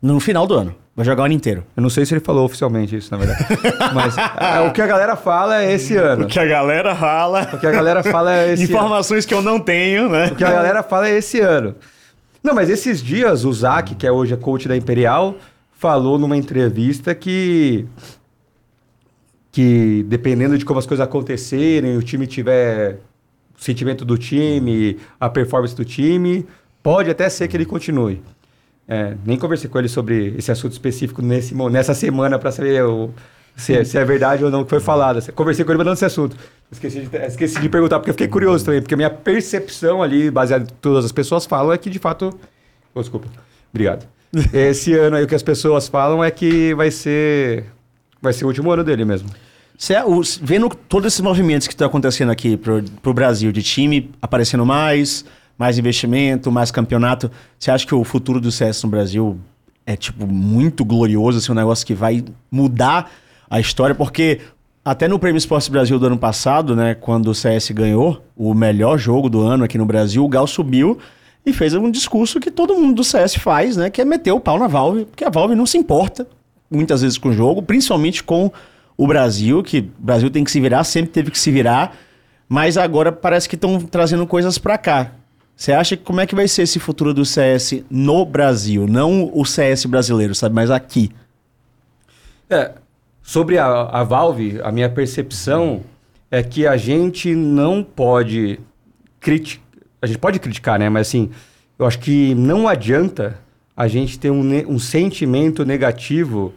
No 0.00 0.18
final 0.18 0.46
do 0.46 0.54
ano. 0.54 0.74
Vai 0.94 1.06
jogar 1.06 1.22
o 1.22 1.24
ano 1.24 1.34
inteiro. 1.34 1.64
Eu 1.74 1.82
não 1.82 1.88
sei 1.88 2.04
se 2.04 2.12
ele 2.12 2.20
falou 2.20 2.44
oficialmente 2.44 2.94
isso, 2.96 3.10
na 3.10 3.16
verdade. 3.16 3.46
Mas 3.94 4.14
é, 4.18 4.60
o 4.60 4.72
que 4.72 4.82
a 4.82 4.86
galera 4.86 5.16
fala 5.16 5.62
é 5.62 5.72
esse 5.72 5.96
ano. 5.96 6.24
O 6.24 6.28
que 6.28 6.38
a 6.38 6.44
galera 6.44 6.94
fala. 6.94 7.48
O 7.52 7.58
que 7.58 7.66
a 7.66 7.70
galera 7.70 8.02
fala 8.02 8.34
é 8.34 8.52
esse 8.52 8.64
ano. 8.64 8.72
Informações 8.72 9.24
que 9.24 9.32
eu 9.32 9.40
não 9.40 9.58
tenho, 9.58 10.10
né? 10.10 10.26
O 10.26 10.34
que 10.34 10.44
a 10.44 10.52
galera 10.52 10.82
fala 10.82 11.08
é 11.08 11.16
esse 11.16 11.40
ano. 11.40 11.74
Não, 12.42 12.54
mas 12.54 12.68
esses 12.68 13.02
dias 13.02 13.44
o 13.44 13.52
Zac, 13.52 13.94
que 13.94 14.06
é 14.06 14.12
hoje 14.12 14.34
a 14.34 14.36
coach 14.36 14.68
da 14.68 14.76
Imperial, 14.76 15.36
falou 15.78 16.18
numa 16.18 16.36
entrevista 16.36 17.14
que 17.14 17.86
que 19.52 20.02
dependendo 20.08 20.56
de 20.58 20.64
como 20.64 20.78
as 20.80 20.86
coisas 20.86 21.04
acontecerem, 21.04 21.96
o 21.96 22.02
time 22.02 22.26
tiver 22.26 22.94
o 23.56 23.62
sentimento 23.62 24.04
do 24.04 24.16
time, 24.18 24.98
a 25.20 25.28
performance 25.28 25.76
do 25.76 25.84
time, 25.84 26.44
pode 26.82 27.10
até 27.10 27.28
ser 27.28 27.46
que 27.46 27.56
ele 27.56 27.66
continue. 27.66 28.20
É, 28.88 29.14
nem 29.24 29.38
conversei 29.38 29.70
com 29.70 29.78
ele 29.78 29.88
sobre 29.88 30.34
esse 30.36 30.50
assunto 30.50 30.72
específico 30.72 31.22
nesse, 31.22 31.54
nessa 31.54 31.94
semana 31.94 32.38
para 32.38 32.50
saber 32.50 32.82
o- 32.84 33.10
se, 33.54 33.74
é, 33.76 33.84
se 33.84 33.96
é 33.98 34.04
verdade 34.04 34.42
ou 34.44 34.50
não 34.50 34.64
que 34.64 34.70
foi 34.70 34.80
falado. 34.80 35.20
Conversei 35.34 35.64
com 35.64 35.70
ele 35.70 35.78
falando 35.78 35.94
esse 35.94 36.04
assunto. 36.06 36.34
Esqueci 36.70 37.00
de, 37.02 37.16
esqueci 37.18 37.60
de 37.60 37.68
perguntar, 37.68 37.98
porque 37.98 38.10
eu 38.10 38.14
fiquei 38.14 38.26
curioso 38.28 38.64
também, 38.64 38.80
porque 38.80 38.94
a 38.94 38.96
minha 38.96 39.10
percepção 39.10 40.02
ali, 40.02 40.30
baseada 40.30 40.64
em 40.64 40.66
que 40.66 40.72
todas 40.74 41.04
as 41.04 41.12
pessoas 41.12 41.44
falam, 41.44 41.70
é 41.72 41.76
que 41.78 41.90
de 41.90 41.98
fato. 41.98 42.36
Oh, 42.94 43.00
desculpa. 43.00 43.28
Obrigado. 43.70 44.06
Esse 44.52 44.94
ano 44.94 45.16
aí 45.16 45.24
o 45.24 45.26
que 45.28 45.34
as 45.34 45.42
pessoas 45.42 45.86
falam 45.88 46.24
é 46.24 46.30
que 46.30 46.72
vai 46.74 46.90
ser. 46.90 47.66
Vai 48.22 48.32
ser 48.32 48.44
o 48.44 48.48
último 48.48 48.70
ano 48.70 48.84
dele 48.84 49.04
mesmo. 49.04 49.28
Cê, 49.76 50.00
o- 50.02 50.22
vendo 50.40 50.68
todos 50.88 51.08
esses 51.08 51.20
movimentos 51.20 51.66
que 51.66 51.74
estão 51.74 51.88
acontecendo 51.88 52.30
aqui 52.30 52.56
pro, 52.56 52.82
pro 53.02 53.12
Brasil, 53.12 53.50
de 53.50 53.62
time 53.62 54.10
aparecendo 54.22 54.64
mais, 54.64 55.24
mais 55.58 55.76
investimento, 55.78 56.50
mais 56.52 56.70
campeonato, 56.70 57.30
você 57.58 57.70
acha 57.70 57.86
que 57.86 57.94
o 57.94 58.04
futuro 58.04 58.40
do 58.40 58.52
CS 58.52 58.84
no 58.84 58.90
Brasil 58.90 59.38
é, 59.84 59.96
tipo, 59.96 60.24
muito 60.26 60.84
glorioso, 60.84 61.38
assim, 61.38 61.50
um 61.50 61.56
negócio 61.56 61.84
que 61.84 61.94
vai 61.94 62.24
mudar 62.50 63.10
a 63.50 63.58
história? 63.58 63.94
Porque 63.94 64.38
até 64.84 65.08
no 65.08 65.18
Prêmio 65.18 65.38
Esporte 65.38 65.68
Brasil 65.70 65.98
do 65.98 66.06
ano 66.06 66.18
passado, 66.18 66.76
né, 66.76 66.94
quando 66.94 67.28
o 67.28 67.34
CS 67.34 67.70
ganhou 67.72 68.24
o 68.36 68.54
melhor 68.54 68.96
jogo 68.98 69.28
do 69.28 69.40
ano 69.40 69.64
aqui 69.64 69.76
no 69.76 69.84
Brasil, 69.86 70.24
o 70.24 70.28
Gal 70.28 70.46
subiu 70.46 70.98
e 71.44 71.52
fez 71.52 71.74
um 71.74 71.90
discurso 71.90 72.38
que 72.38 72.52
todo 72.52 72.74
mundo 72.74 72.94
do 72.96 73.04
CS 73.04 73.34
faz, 73.36 73.76
né, 73.76 73.90
que 73.90 74.00
é 74.00 74.04
meter 74.04 74.30
o 74.30 74.38
pau 74.38 74.58
na 74.60 74.68
Valve, 74.68 75.06
porque 75.06 75.24
a 75.24 75.30
Valve 75.30 75.56
não 75.56 75.66
se 75.66 75.76
importa 75.76 76.24
muitas 76.72 77.02
vezes 77.02 77.18
com 77.18 77.28
o 77.28 77.32
jogo, 77.32 77.62
principalmente 77.62 78.22
com 78.22 78.50
o 78.96 79.06
Brasil, 79.06 79.62
que 79.62 79.78
o 79.78 80.04
Brasil 80.04 80.30
tem 80.30 80.44
que 80.44 80.50
se 80.50 80.60
virar, 80.60 80.84
sempre 80.84 81.10
teve 81.10 81.30
que 81.30 81.38
se 81.38 81.50
virar, 81.50 81.96
mas 82.48 82.76
agora 82.76 83.10
parece 83.10 83.48
que 83.48 83.54
estão 83.54 83.80
trazendo 83.80 84.26
coisas 84.26 84.58
pra 84.58 84.76
cá. 84.78 85.12
Você 85.56 85.72
acha 85.72 85.96
que 85.96 86.02
como 86.02 86.20
é 86.20 86.26
que 86.26 86.34
vai 86.34 86.48
ser 86.48 86.62
esse 86.62 86.78
futuro 86.78 87.14
do 87.14 87.24
CS 87.24 87.84
no 87.90 88.24
Brasil? 88.24 88.86
Não 88.86 89.30
o 89.32 89.44
CS 89.44 89.84
brasileiro, 89.84 90.34
sabe? 90.34 90.54
Mas 90.54 90.70
aqui. 90.70 91.10
É, 92.50 92.72
sobre 93.22 93.58
a, 93.58 93.66
a 93.66 94.02
Valve, 94.02 94.60
a 94.62 94.72
minha 94.72 94.88
percepção 94.88 95.82
é 96.30 96.42
que 96.42 96.66
a 96.66 96.76
gente 96.76 97.34
não 97.34 97.82
pode 97.82 98.58
criticar. 99.20 99.62
A 100.00 100.06
gente 100.06 100.18
pode 100.18 100.40
criticar, 100.40 100.78
né? 100.78 100.88
Mas 100.88 101.06
assim, 101.08 101.30
eu 101.78 101.86
acho 101.86 102.00
que 102.00 102.34
não 102.34 102.66
adianta 102.66 103.38
a 103.76 103.88
gente 103.88 104.18
ter 104.18 104.30
um, 104.30 104.42
um 104.68 104.78
sentimento 104.78 105.64
negativo 105.64 106.52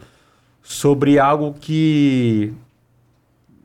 sobre 0.61 1.17
algo 1.19 1.55
que 1.59 2.53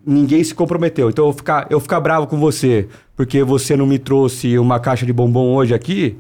ninguém 0.05 0.43
se 0.43 0.55
comprometeu. 0.55 1.11
Então 1.11 1.27
eu 1.27 1.33
ficar, 1.33 1.67
eu 1.71 1.81
ficar 1.81 2.01
bravo 2.01 2.27
com 2.27 2.39
você 2.39 2.89
porque 3.17 3.43
você 3.45 3.77
não 3.77 3.87
me 3.87 3.99
trouxe 3.99 4.59
uma 4.59 4.81
caixa 4.81 5.05
de 5.05 5.13
bombom 5.13 5.55
hoje 5.55 5.75
aqui, 5.75 6.17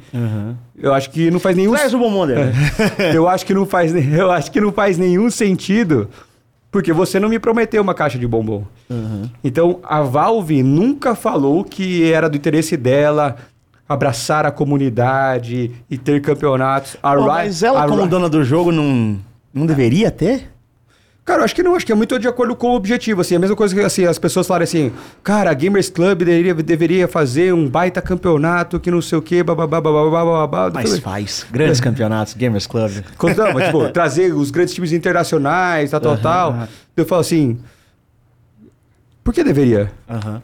eu 0.77 0.93
acho 0.93 1.11
que 1.11 1.31
não 1.31 1.40
faz 1.40 1.57
nenhum 1.57 1.73
Traz 1.73 1.94
o 1.94 1.98
bombom 1.98 2.27
dele. 2.27 2.52
eu 3.15 3.27
acho 3.27 3.47
que 3.47 3.55
não 3.55 3.65
faz, 3.65 3.94
eu 3.94 4.31
acho 4.31 4.51
que 4.51 4.61
não 4.61 4.70
faz 4.70 4.98
nenhum 4.98 5.31
sentido 5.31 6.11
Porque 6.70 6.93
você 6.93 7.19
não 7.19 7.28
me 7.28 7.39
prometeu 7.39 7.82
uma 7.82 7.94
caixa 7.94 8.19
de 8.19 8.27
bombom. 8.27 8.65
Então, 9.43 9.81
a 9.82 10.02
Valve 10.02 10.62
nunca 10.62 11.15
falou 11.15 11.65
que 11.65 12.11
era 12.12 12.28
do 12.28 12.36
interesse 12.36 12.77
dela 12.77 13.36
abraçar 13.90 14.46
a 14.46 14.52
comunidade 14.52 15.72
e 15.90 15.98
ter 15.98 16.22
campeonatos. 16.22 16.96
A 17.02 17.16
Pô, 17.16 17.26
mas 17.26 17.64
ela, 17.64 17.82
a 17.82 17.88
como 17.88 18.06
dona 18.06 18.28
do 18.28 18.44
jogo, 18.44 18.70
não, 18.70 19.18
não 19.52 19.66
deveria 19.66 20.12
ter? 20.12 20.48
Cara, 21.24 21.40
eu 21.40 21.44
acho 21.44 21.54
que 21.56 21.62
não, 21.62 21.74
acho 21.74 21.84
que 21.84 21.90
é 21.90 21.94
muito 21.94 22.16
de 22.16 22.28
acordo 22.28 22.54
com 22.54 22.68
o 22.68 22.76
objetivo, 22.76 23.20
assim, 23.20 23.34
a 23.34 23.38
mesma 23.40 23.56
coisa 23.56 23.74
que, 23.74 23.80
assim, 23.80 24.04
as 24.04 24.16
pessoas 24.16 24.46
falarem 24.46 24.62
assim, 24.62 24.92
cara, 25.24 25.50
a 25.50 25.54
Gamers 25.54 25.90
Club 25.90 26.18
deveria, 26.18 26.54
deveria 26.54 27.08
fazer 27.08 27.52
um 27.52 27.68
baita 27.68 28.00
campeonato 28.00 28.78
que 28.78 28.92
não 28.92 29.02
sei 29.02 29.18
o 29.18 29.22
quê, 29.22 29.42
bababá, 29.42 29.80
bababá, 29.80 30.24
bababá. 30.24 30.70
Mas 30.72 31.00
faz. 31.00 31.44
Grandes 31.50 31.80
campeonatos, 31.80 32.34
Gamers 32.34 32.68
Club. 32.68 32.92
Mas, 33.52 33.66
tipo, 33.66 33.88
trazer 33.90 34.32
os 34.32 34.52
grandes 34.52 34.72
times 34.72 34.92
internacionais, 34.92 35.90
tal, 35.90 36.00
tal, 36.00 36.16
tal. 36.16 36.68
Eu 36.96 37.04
falo 37.04 37.22
assim, 37.22 37.58
por 39.24 39.34
que 39.34 39.42
deveria? 39.42 39.90
Aham. 40.08 40.40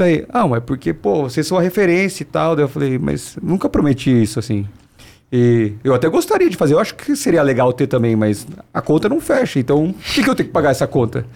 Daí, 0.00 0.24
ah, 0.30 0.48
mas 0.48 0.64
porque, 0.64 0.94
pô, 0.94 1.24
vocês 1.24 1.46
são 1.46 1.58
a 1.58 1.60
referência 1.60 2.22
e 2.22 2.24
tal. 2.24 2.56
Daí 2.56 2.64
eu 2.64 2.68
falei, 2.70 2.98
mas 2.98 3.36
nunca 3.42 3.68
prometi 3.68 4.10
isso, 4.10 4.38
assim. 4.38 4.66
E 5.30 5.74
eu 5.84 5.92
até 5.92 6.08
gostaria 6.08 6.48
de 6.48 6.56
fazer, 6.56 6.72
eu 6.72 6.78
acho 6.78 6.94
que 6.94 7.14
seria 7.14 7.42
legal 7.42 7.70
ter 7.70 7.86
também, 7.86 8.16
mas 8.16 8.46
a 8.72 8.80
conta 8.80 9.10
não 9.10 9.20
fecha, 9.20 9.60
então 9.60 9.92
por 9.92 10.02
que, 10.02 10.22
que 10.24 10.30
eu 10.30 10.34
tenho 10.34 10.48
que 10.48 10.52
pagar 10.52 10.70
essa 10.70 10.86
conta? 10.86 11.26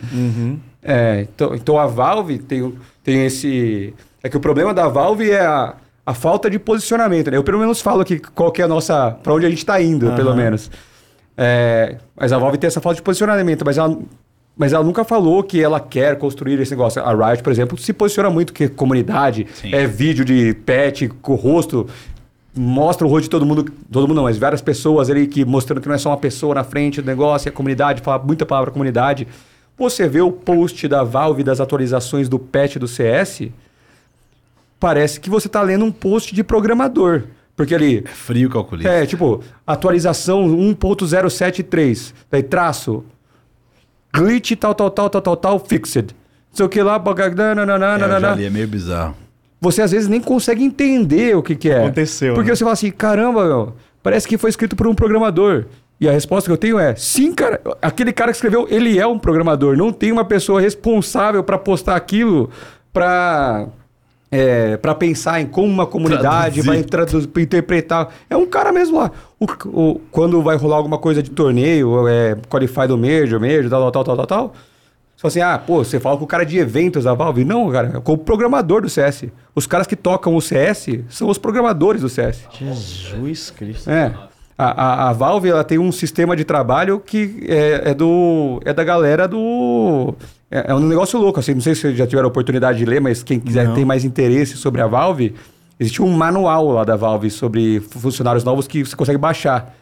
É, 0.83 1.27
então, 1.35 1.55
então 1.55 1.79
a 1.79 1.87
Valve 1.87 2.39
tem, 2.39 2.75
tem 3.05 3.27
esse. 3.27 3.93
É 4.23 4.31
que 4.31 4.37
o 4.39 4.41
problema 4.41 4.73
da 4.73 4.89
Valve 4.89 5.31
é 5.31 5.45
a, 5.45 5.75
a 6.07 6.15
falta 6.15 6.49
de 6.49 6.59
posicionamento, 6.59 7.31
né? 7.31 7.37
Eu 7.37 7.45
pelo 7.45 7.59
menos 7.59 7.83
falo 7.83 8.01
aqui 8.01 8.19
qual 8.19 8.51
que 8.51 8.63
é 8.63 8.65
a 8.65 8.69
nossa. 8.69 9.11
para 9.23 9.35
onde 9.35 9.45
a 9.45 9.51
gente 9.51 9.59
está 9.59 9.81
indo, 9.81 10.11
pelo 10.13 10.31
Aham. 10.31 10.37
menos. 10.39 10.71
É, 11.37 11.99
mas 12.17 12.33
a 12.33 12.39
Valve 12.39 12.57
tem 12.57 12.69
essa 12.69 12.81
falta 12.81 12.97
de 12.97 13.03
posicionamento, 13.03 13.63
mas 13.63 13.77
ela, 13.77 13.97
mas 14.57 14.73
ela 14.73 14.85
nunca 14.85 15.05
falou 15.05 15.43
que 15.43 15.61
ela 15.61 15.81
quer 15.81 16.17
construir 16.19 16.61
esse 16.61 16.71
negócio. 16.71 17.03
A 17.03 17.13
Riot, 17.13 17.43
por 17.43 17.51
exemplo, 17.53 17.77
se 17.77 17.93
posiciona 17.93 18.31
muito 18.31 18.53
que 18.53 18.65
é 18.65 18.69
comunidade, 18.69 19.47
Sim. 19.55 19.75
é 19.75 19.87
vídeo 19.87 20.25
de 20.25 20.55
pet 20.55 21.09
com 21.09 21.33
o 21.33 21.37
rosto, 21.37 21.89
mostra 22.57 23.05
o 23.07 23.11
rosto 23.11 23.25
de 23.25 23.31
todo 23.31 23.45
mundo, 23.45 23.65
todo 23.91 24.07
mundo 24.07 24.17
não, 24.17 24.23
mas 24.25 24.39
várias 24.39 24.63
pessoas 24.63 25.11
ali 25.11 25.27
que 25.27 25.45
mostrando 25.45 25.81
que 25.81 25.89
não 25.89 25.95
é 25.95 25.99
só 25.99 26.11
uma 26.11 26.17
pessoa 26.17 26.55
na 26.55 26.63
frente 26.65 27.03
do 27.03 27.07
negócio, 27.07 27.49
é 27.49 27.51
comunidade, 27.53 28.01
fala 28.01 28.23
muita 28.23 28.47
palavra 28.47 28.71
comunidade. 28.71 29.27
Você 29.77 30.09
vê 30.09 30.21
o 30.21 30.31
post 30.31 30.87
da 30.87 31.03
Valve 31.03 31.43
das 31.43 31.59
atualizações 31.61 32.29
do 32.29 32.39
patch 32.39 32.77
do 32.77 32.87
CS, 32.87 33.49
parece 34.79 35.19
que 35.19 35.29
você 35.29 35.49
está 35.49 35.63
lendo 35.63 35.85
um 35.85 35.91
post 35.91 36.33
de 36.33 36.45
programador. 36.45 37.25
Porque 37.57 37.75
ali, 37.75 38.03
É 38.05 38.09
frio 38.09 38.51
calculista. 38.51 38.89
é, 38.91 39.07
tipo, 39.07 39.41
atualização 39.67 40.45
1.073. 40.47 42.13
Daí 42.31 42.43
traço. 42.43 43.05
Glitch, 44.15 44.53
tal, 44.57 44.75
tal, 44.75 44.91
tal, 44.91 45.11
tal, 45.11 45.23
tal, 45.23 45.37
tal, 45.37 45.59
fixed. 45.59 46.15
Não 46.51 46.57
sei 46.57 46.67
o 46.67 46.69
que 46.69 46.83
lá, 46.83 46.99
nananana, 46.99 47.95
É, 47.95 47.99
nananana. 47.99 48.43
é 48.43 48.51
meio 48.51 48.69
bizarro. 48.69 49.15
Você 49.61 49.83
às 49.83 49.91
vezes 49.91 50.09
nem 50.09 50.21
consegue 50.21 50.63
entender 50.63 51.37
o 51.37 51.43
que, 51.43 51.57
que 51.57 51.71
é. 51.71 51.79
Aconteceu, 51.79 52.35
Porque 52.35 52.51
né? 52.51 52.57
você 52.57 52.63
fala 52.63 52.75
assim, 52.75 52.91
caramba, 52.91 53.45
meu, 53.47 53.75
parece 54.03 54.29
que 54.29 54.39
foi 54.39 54.51
escrito 54.51 54.77
por 54.77 54.87
um 54.87 54.95
programador. 54.95 55.65
E 56.01 56.09
a 56.09 56.13
resposta 56.13 56.49
que 56.49 56.53
eu 56.53 56.57
tenho 56.59 56.79
é: 56.79 56.95
sim, 56.97 57.33
cara. 57.33 57.61
Aquele 57.81 58.13
cara 58.13 58.31
que 58.31 58.37
escreveu, 58.37 58.67
ele 58.69 58.99
é 58.99 59.07
um 59.07 59.19
programador. 59.19 59.77
Não 59.77 59.93
tem 59.93 60.13
uma 60.13 60.25
pessoa 60.25 60.61
responsável 60.61 61.43
para 61.43 61.57
postar 61.57 61.97
aquilo 61.97 62.51
para 62.93 63.67
é, 64.37 64.77
para 64.77 64.95
pensar 64.95 65.41
em 65.41 65.47
como 65.47 65.69
uma 65.69 65.87
comunidade 65.87 66.61
Traduzir. 66.61 66.67
vai 66.67 66.83
traduzir, 66.83 67.29
interpretar. 67.39 68.09
É 68.29 68.37
um 68.37 68.47
cara 68.47 68.73
mesmo 68.73 68.99
lá. 68.99 69.11
O- 69.39 69.47
o- 69.69 70.01
quando 70.11 70.43
vai 70.43 70.57
rolar 70.57 70.77
alguma 70.77 70.99
coisa 70.99 71.23
de 71.23 71.31
torneio, 71.31 72.09
é, 72.09 72.37
qualify 72.49 72.87
do 72.89 72.99
Major, 72.99 73.39
Major, 73.41 73.71
tal, 73.71 73.93
tal, 73.93 74.05
tal, 74.05 74.17
tal, 74.17 74.27
tal. 74.27 74.53
Você 75.17 75.21
fala 75.23 75.29
assim, 75.29 75.41
ah, 75.41 75.59
pô, 75.65 75.85
você 75.85 76.01
fala 76.01 76.17
com 76.19 76.25
o 76.25 76.27
cara 76.27 76.45
de 76.45 76.59
eventos 76.59 77.05
da 77.05 77.15
Valve. 77.15 77.45
Não, 77.45 77.71
cara, 77.71 77.93
é 77.97 78.01
com 78.01 78.13
o 78.15 78.19
programador 78.19 78.83
do 78.83 78.89
CS. 78.89 79.27
Os 79.55 79.67
caras 79.67 79.87
que 79.87 79.95
tocam 79.97 80.35
o 80.35 80.41
CS 80.43 81.01
são 81.09 81.29
os 81.29 81.39
programadores 81.39 82.01
do 82.03 82.09
CS. 82.09 82.41
Jesus 82.59 83.51
Cristo. 83.51 83.89
É. 83.89 84.13
A, 84.59 84.65
a, 85.07 85.11
a 85.11 85.13
Valve 85.13 85.49
ela 85.49 85.65
tem 85.65 85.79
um 85.79 85.91
sistema 85.93 86.37
de 86.37 86.45
trabalho 86.45 87.01
que 87.01 87.45
é, 87.49 87.91
é 87.91 87.95
do 87.95 88.61
é 88.65 88.73
da 88.73 88.85
galera 88.85 89.27
do 89.27 90.15
é, 90.55 90.71
é 90.71 90.75
um 90.75 90.81
negócio 90.81 91.19
louco 91.19 91.41
assim 91.41 91.53
não 91.55 91.61
sei 91.61 91.75
se 91.75 91.81
vocês 91.83 91.97
já 91.99 92.07
tiveram 92.07 92.27
a 92.29 92.31
oportunidade 92.31 92.79
de 92.79 92.85
ler 92.85 93.01
mas 93.01 93.23
quem 93.23 93.41
quiser 93.41 93.67
Não. 93.67 93.75
ter 93.75 93.85
mais 93.85 94.05
interesse 94.05 94.57
sobre 94.57 94.81
a 94.81 94.87
Valve 94.87 95.35
existe 95.81 96.01
um 96.01 96.11
manual 96.11 96.71
lá 96.71 96.85
da 96.85 96.97
Valve 96.97 97.31
sobre 97.31 97.81
fu- 97.81 97.99
funcionários 97.99 98.45
novos 98.45 98.67
que 98.69 98.85
você 98.85 98.95
consegue 98.97 99.19
baixar 99.19 99.75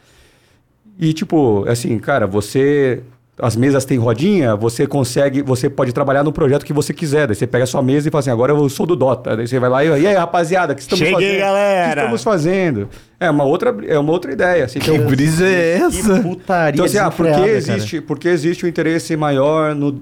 e 0.99 1.13
tipo 1.13 1.65
assim 1.69 1.99
cara 1.99 2.27
você 2.27 3.03
as 3.39 3.57
mesas 3.57 3.85
têm 3.85 3.97
rodinha, 3.97 4.55
você 4.55 4.87
consegue, 4.87 5.41
você 5.41 5.71
pode 5.71 5.93
trabalhar 5.93 6.23
no 6.23 6.33
projeto 6.33 6.67
que 6.67 6.73
você 6.73 6.93
quiser. 6.93 7.27
Daí 7.27 7.35
você 7.35 7.47
pega 7.47 7.65
a 7.65 7.67
sua 7.67 7.83
mesa 7.83 8.07
e 8.07 8.11
fala 8.11 8.21
assim, 8.21 8.31
agora 8.31 8.53
eu 8.53 8.69
sou 8.69 8.85
do 8.85 8.95
Dota. 8.95 9.35
Daí 9.35 9.49
você 9.49 9.59
vai 9.59 9.71
lá 9.71 9.85
e, 9.85 9.89
e 9.89 10.07
aí, 10.07 10.15
rapaziada, 10.15 10.75
o 10.75 10.77
que 10.77 10.83
estamos 10.83 10.99
Cheguei, 10.99 11.15
fazendo? 11.15 11.37
O 11.37 11.41
galera! 11.41 11.93
que 11.93 11.99
estamos 12.01 12.23
fazendo? 12.23 12.89
É 13.19 13.31
uma 13.31 13.45
outra, 13.45 13.75
é 13.87 13.99
uma 13.99 14.13
outra 14.13 14.33
ideia. 14.33 14.67
Assim, 14.67 14.81
então, 14.81 14.99
brisa 15.07 15.47
é 15.47 15.79
essa? 15.79 16.15
Que 16.15 16.23
putaria 16.23 16.75
então, 16.75 16.85
assim, 16.85 16.99
ah, 16.99 17.11
por 17.11 17.25
que 17.25 17.33
cara. 17.33 17.49
existe, 17.49 18.01
por 18.03 18.19
que 18.19 18.29
existe 18.29 18.67
um 18.67 18.69
interesse 18.69 19.17
maior 19.17 19.75
no. 19.75 19.99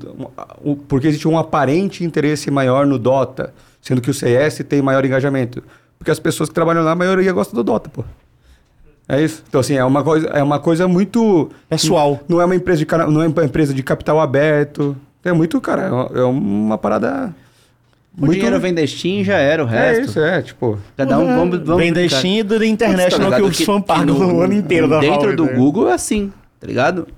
Um, 0.65 0.75
por 0.75 1.01
que 1.01 1.07
existe 1.07 1.29
um 1.29 1.39
aparente 1.39 2.03
interesse 2.03 2.51
maior 2.51 2.85
no 2.85 2.99
Dota, 2.99 3.55
sendo 3.81 4.01
que 4.01 4.11
o 4.11 4.15
CS 4.15 4.65
tem 4.69 4.83
maior 4.83 5.05
engajamento? 5.05 5.63
Porque 5.99 6.11
as 6.11 6.19
pessoas 6.19 6.49
que 6.49 6.55
trabalham 6.55 6.83
lá, 6.83 6.93
a 6.93 6.97
maioria 6.97 7.33
gosta 7.33 7.55
do 7.55 7.63
Dota, 7.63 7.89
pô. 7.91 8.05
É 9.13 9.21
isso. 9.21 9.43
Então, 9.49 9.61
assim, 9.61 9.75
é 9.75 9.85
uma 9.85 10.05
coisa, 10.05 10.29
é 10.29 10.41
uma 10.43 10.61
coisa 10.61 10.87
muito. 10.87 11.51
Pessoal. 11.69 12.21
Não 12.29 12.41
é 12.41 12.45
uma 12.45 12.55
empresa 12.55 12.85
de, 12.85 12.87
não 13.11 13.21
é 13.23 13.27
uma 13.27 13.45
empresa 13.45 13.75
de 13.75 13.83
capital 13.83 14.21
aberto. 14.21 14.97
É 15.25 15.33
muito, 15.33 15.61
cara, 15.61 15.83
é 15.83 15.91
uma- 15.91 16.11
é 16.15 16.23
uma 16.23 16.79
parada. 16.79 17.35
O 18.17 18.29
dinheiro 18.29 18.59
vem 18.61 18.73
da 18.73 18.87
Steam 18.87 19.25
já 19.25 19.37
era 19.39 19.65
o 19.65 19.69
É 19.69 19.93
resto. 19.93 20.11
isso, 20.11 20.21
é, 20.21 20.43
tipo. 20.43 20.79
Cada 20.97 21.19
um, 21.19 21.27
vamos, 21.27 21.59
vamos 21.61 21.77
Vem 21.83 21.93
da 21.93 22.01
brincar. 22.01 22.19
Steam 22.19 22.35
e 22.39 22.43
da 22.45 22.67
internet, 22.67 23.11
Tá 23.13 23.19
não 23.19 23.31
que 23.31 23.37
ligado 23.37 23.51
os 23.51 23.61
fãs 23.63 23.85
pagam 23.85 24.37
o 24.37 24.41
ano 24.43 24.53
inteiro 24.55 24.89
da 24.89 25.01
Dentro 25.01 25.21
Valve, 25.23 25.37
do 25.37 25.45
né? 25.47 25.53
Google 25.55 25.89
é 25.89 25.93
assim, 25.95 26.33
tá 26.61 26.67
ligado? 26.67 27.09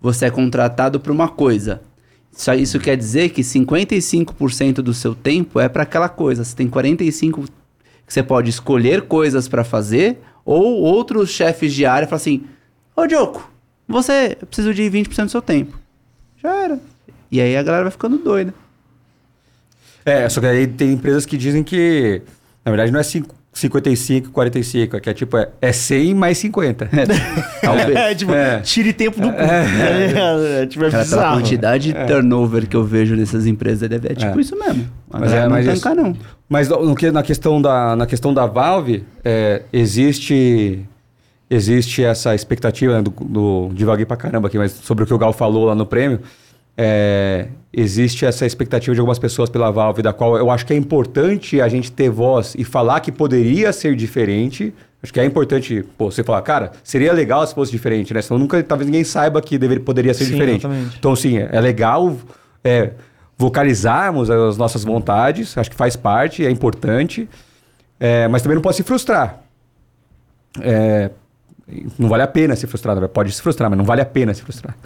Você 0.00 0.24
é 0.26 0.30
contratado 0.30 0.98
pra 1.00 1.12
uma 1.12 1.28
coisa. 1.28 1.80
Isso, 2.34 2.52
isso 2.54 2.78
quer 2.80 2.96
dizer 2.96 3.28
que 3.30 3.42
55% 3.42 4.76
do 4.82 4.94
seu 4.94 5.14
tempo 5.14 5.60
é 5.60 5.68
pra 5.68 5.82
aquela 5.82 6.08
coisa. 6.08 6.44
Você 6.44 6.56
tem 6.56 6.68
45% 6.68 7.48
que 8.06 8.12
você 8.12 8.22
pode 8.22 8.50
escolher 8.50 9.02
coisas 9.02 9.48
pra 9.48 9.64
fazer, 9.64 10.18
ou 10.44 10.80
outros 10.80 11.30
chefes 11.30 11.72
de 11.72 11.84
área 11.86 12.06
falam 12.08 12.16
assim: 12.20 12.44
Ô 12.96 13.06
Diogo, 13.06 13.48
você 13.88 14.36
eu 14.40 14.46
preciso 14.46 14.72
de 14.74 14.82
20% 14.82 15.24
do 15.26 15.30
seu 15.30 15.42
tempo. 15.42 15.78
Já 16.42 16.54
era. 16.54 16.80
E 17.30 17.40
aí 17.40 17.56
a 17.56 17.62
galera 17.62 17.84
vai 17.84 17.92
ficando 17.92 18.18
doida. 18.18 18.52
É, 20.04 20.28
só 20.28 20.40
que 20.40 20.46
aí 20.46 20.66
tem 20.66 20.92
empresas 20.92 21.24
que 21.24 21.36
dizem 21.36 21.62
que, 21.62 22.20
na 22.64 22.70
verdade, 22.72 22.90
não 22.90 22.98
é 22.98 23.02
cinco- 23.02 23.34
55, 23.52 24.30
45, 24.30 24.96
é 24.96 25.00
que 25.00 25.10
é 25.10 25.14
tipo, 25.14 25.36
é, 25.36 25.48
é 25.60 25.72
100 25.72 26.14
mais 26.14 26.38
50. 26.38 26.88
Talvez. 27.60 27.96
É, 27.96 28.14
tipo, 28.14 28.32
É. 28.32 28.60
tire 28.60 28.92
tempo 28.94 29.20
do 29.20 29.30
cu. 29.30 29.38
É, 29.38 30.62
é, 30.62 30.66
tipo, 30.66 30.84
é 30.84 30.90
Cara, 30.90 31.02
bizarro. 31.04 31.36
quantidade 31.40 31.92
de 31.92 32.06
turnover 32.06 32.66
que 32.66 32.74
eu 32.76 32.82
vejo 32.84 33.14
nessas 33.14 33.46
empresas, 33.46 33.88
deve 33.88 34.08
é 34.10 34.14
tipo 34.14 34.38
É. 34.38 34.40
isso 34.40 34.58
mesmo. 34.58 34.88
A 35.10 35.20
Mas 35.20 35.32
é, 35.32 35.48
mas 35.48 35.66
não 35.66 35.72
isso- 35.74 35.82
tanca, 35.82 36.02
não. 36.02 36.16
Mas 36.48 36.68
no- 36.68 36.84
no 36.86 36.94
que- 36.94 37.10
na, 37.10 37.22
questão 37.22 37.60
da, 37.60 37.94
na 37.94 38.06
questão 38.06 38.32
da 38.32 38.46
Valve, 38.46 39.04
é, 39.24 39.62
existe 39.72 40.80
existe 41.50 42.02
essa 42.02 42.34
expectativa, 42.34 42.94
né, 42.94 43.02
do, 43.02 43.10
do, 43.10 43.70
divaguei 43.74 44.06
pra 44.06 44.16
caramba 44.16 44.48
aqui, 44.48 44.56
mas 44.56 44.72
sobre 44.72 45.04
o 45.04 45.06
que 45.06 45.12
o 45.12 45.18
Gal 45.18 45.34
falou 45.34 45.66
lá 45.66 45.74
no 45.74 45.84
prêmio, 45.84 46.20
é, 46.78 47.48
existe 47.72 48.26
essa 48.26 48.44
expectativa 48.44 48.94
de 48.94 49.00
algumas 49.00 49.18
pessoas 49.18 49.48
pela 49.48 49.70
Valve, 49.70 50.02
da 50.02 50.12
qual 50.12 50.36
eu 50.36 50.50
acho 50.50 50.66
que 50.66 50.74
é 50.74 50.76
importante 50.76 51.60
a 51.60 51.68
gente 51.68 51.90
ter 51.90 52.10
voz 52.10 52.54
e 52.58 52.64
falar 52.64 53.00
que 53.00 53.10
poderia 53.10 53.72
ser 53.72 53.96
diferente. 53.96 54.74
Acho 55.02 55.12
que 55.12 55.18
é 55.18 55.24
importante 55.24 55.84
pô, 55.96 56.10
você 56.10 56.22
falar, 56.22 56.42
cara, 56.42 56.72
seria 56.84 57.12
legal 57.12 57.44
se 57.46 57.54
fosse 57.54 57.72
diferente, 57.72 58.12
né? 58.12 58.20
Senão 58.20 58.38
nunca, 58.38 58.62
talvez 58.62 58.86
ninguém 58.86 59.04
saiba 59.04 59.40
que 59.40 59.58
deveria, 59.58 59.82
poderia 59.82 60.14
ser 60.14 60.26
Sim, 60.26 60.32
diferente. 60.32 60.66
exatamente. 60.66 60.96
Então, 60.98 61.16
sim, 61.16 61.38
é 61.38 61.60
legal 61.60 62.16
é, 62.62 62.90
vocalizarmos 63.36 64.30
as 64.30 64.56
nossas 64.56 64.84
vontades, 64.84 65.56
acho 65.56 65.70
que 65.70 65.76
faz 65.76 65.96
parte, 65.96 66.44
é 66.44 66.50
importante, 66.50 67.28
é, 67.98 68.28
mas 68.28 68.42
também 68.42 68.54
não 68.54 68.62
pode 68.62 68.76
se 68.76 68.82
frustrar. 68.82 69.42
É, 70.60 71.10
não 71.98 72.08
vale 72.08 72.22
a 72.22 72.28
pena 72.28 72.54
se 72.54 72.66
frustrar, 72.66 73.08
pode 73.08 73.32
se 73.32 73.40
frustrar, 73.40 73.70
mas 73.70 73.78
não 73.78 73.84
vale 73.84 74.02
a 74.02 74.06
pena 74.06 74.34
se 74.34 74.42
frustrar. 74.42 74.76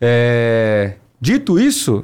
É, 0.00 0.92
dito 1.20 1.58
isso, 1.58 2.02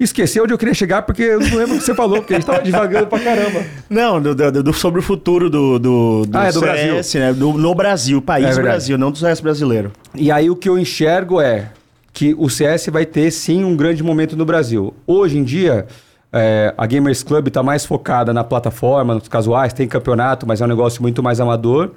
esqueceu 0.00 0.44
onde 0.44 0.52
eu 0.52 0.58
queria 0.58 0.74
chegar, 0.74 1.02
porque 1.02 1.22
eu 1.22 1.40
não 1.40 1.56
lembro 1.56 1.76
o 1.76 1.78
que 1.78 1.84
você 1.84 1.94
falou, 1.94 2.18
porque 2.18 2.34
a 2.34 2.36
gente 2.38 2.46
tava 2.46 2.62
divagando 2.62 3.06
pra 3.06 3.20
caramba. 3.20 3.62
Não, 3.88 4.20
do- 4.20 4.34
do- 4.34 4.72
sobre 4.72 5.00
o 5.00 5.02
futuro 5.02 5.48
do, 5.50 5.78
do, 5.78 6.24
do 6.26 6.38
Ah, 6.38 6.46
é 6.48 6.52
do 6.52 6.60
CS, 6.60 7.14
né? 7.14 7.32
Do, 7.32 7.52
no 7.52 7.74
Brasil, 7.74 8.20
país 8.20 8.58
É. 8.58 8.62
Brasil, 8.62 8.98
não 8.98 9.10
do 9.10 9.18
CS 9.18 9.40
brasileiro. 9.40 9.92
E 10.14 10.30
aí 10.30 10.50
o 10.50 10.56
que 10.56 10.68
eu 10.68 10.78
enxergo 10.78 11.40
é 11.40 11.70
que 12.12 12.34
o 12.38 12.48
CS 12.48 12.86
vai 12.90 13.04
ter 13.06 13.30
sim 13.30 13.64
um 13.64 13.76
grande 13.76 14.02
momento 14.02 14.36
no 14.36 14.44
Brasil. 14.44 14.94
Hoje 15.06 15.36
em 15.38 15.42
dia, 15.44 15.86
é, 16.32 16.72
a 16.78 16.86
Gamers 16.86 17.22
Club 17.22 17.48
está 17.48 17.62
mais 17.62 17.84
focada 17.84 18.32
na 18.32 18.44
plataforma, 18.44 19.14
nos 19.14 19.26
casuais, 19.28 19.72
tem 19.72 19.86
campeonato, 19.88 20.46
mas 20.46 20.60
é 20.60 20.64
um 20.64 20.68
negócio 20.68 21.02
muito 21.02 21.22
mais 21.22 21.40
amador. 21.40 21.90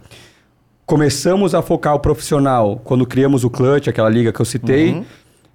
Começamos 0.86 1.54
a 1.54 1.62
focar 1.62 1.94
o 1.96 2.00
profissional 2.00 2.80
quando 2.84 3.06
criamos 3.06 3.44
o 3.44 3.50
Clutch, 3.50 3.88
aquela 3.90 4.10
liga 4.10 4.32
que 4.32 4.40
eu 4.40 4.46
citei. 4.46 5.04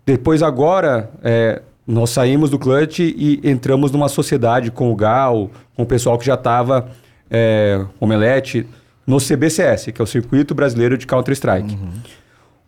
Depois 0.04 0.42
agora, 0.42 1.10
é, 1.22 1.62
nós 1.86 2.10
saímos 2.10 2.50
do 2.50 2.58
Clutch 2.58 3.00
e 3.00 3.40
entramos 3.44 3.90
numa 3.92 4.08
sociedade 4.08 4.70
com 4.70 4.90
o 4.90 4.96
Gal, 4.96 5.50
com 5.76 5.82
o 5.82 5.86
pessoal 5.86 6.18
que 6.18 6.26
já 6.26 6.34
estava, 6.34 6.88
é, 7.30 7.84
Omelete, 8.00 8.66
no 9.06 9.18
CBCS, 9.18 9.92
que 9.92 10.00
é 10.00 10.04
o 10.04 10.06
Circuito 10.06 10.54
Brasileiro 10.54 10.96
de 10.96 11.06
Counter-Strike. 11.06 11.76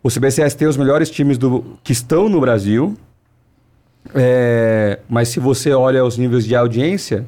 O 0.03 0.09
CBCS 0.09 0.53
tem 0.55 0.67
os 0.67 0.77
melhores 0.77 1.09
times 1.09 1.37
do, 1.37 1.77
que 1.83 1.91
estão 1.91 2.29
no 2.29 2.39
Brasil, 2.39 2.95
é, 4.13 4.99
mas 5.09 5.29
se 5.29 5.39
você 5.39 5.73
olha 5.73 6.05
os 6.05 6.17
níveis 6.17 6.45
de 6.45 6.55
audiência, 6.55 7.25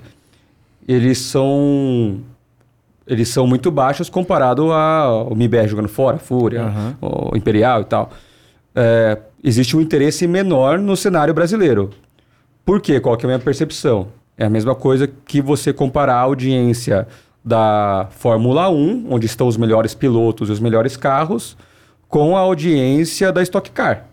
eles 0.88 1.18
são 1.18 2.20
eles 3.08 3.30
são 3.30 3.48
muito 3.48 3.72
baixos 3.72 4.10
comparado 4.10 4.72
ao 4.72 5.34
MIBR 5.34 5.68
jogando 5.68 5.88
fora, 5.88 6.18
Fúria, 6.18 6.64
Aham. 6.64 6.98
o 7.02 7.38
Imperial 7.38 7.82
e 7.82 7.86
tal. 7.86 8.12
É, 8.80 9.18
existe 9.44 9.76
um 9.76 9.82
interesse 9.82 10.28
menor 10.28 10.78
no 10.78 10.96
cenário 10.96 11.34
brasileiro. 11.34 11.90
Por 12.64 12.80
quê? 12.80 13.00
Qual 13.00 13.18
que 13.18 13.26
é 13.26 13.28
a 13.28 13.30
minha 13.30 13.40
percepção? 13.40 14.10
É 14.38 14.46
a 14.46 14.50
mesma 14.52 14.76
coisa 14.76 15.08
que 15.08 15.42
você 15.42 15.74
comparar 15.74 16.14
a 16.14 16.20
audiência 16.20 17.08
da 17.44 18.08
Fórmula 18.12 18.70
1, 18.70 19.08
onde 19.10 19.26
estão 19.26 19.48
os 19.48 19.58
melhores 19.58 19.96
pilotos 19.96 20.50
e 20.50 20.52
os 20.52 20.60
melhores 20.60 20.96
carros, 20.96 21.58
com 22.08 22.38
a 22.38 22.42
audiência 22.42 23.32
da 23.32 23.42
Stock 23.42 23.72
Car. 23.72 24.06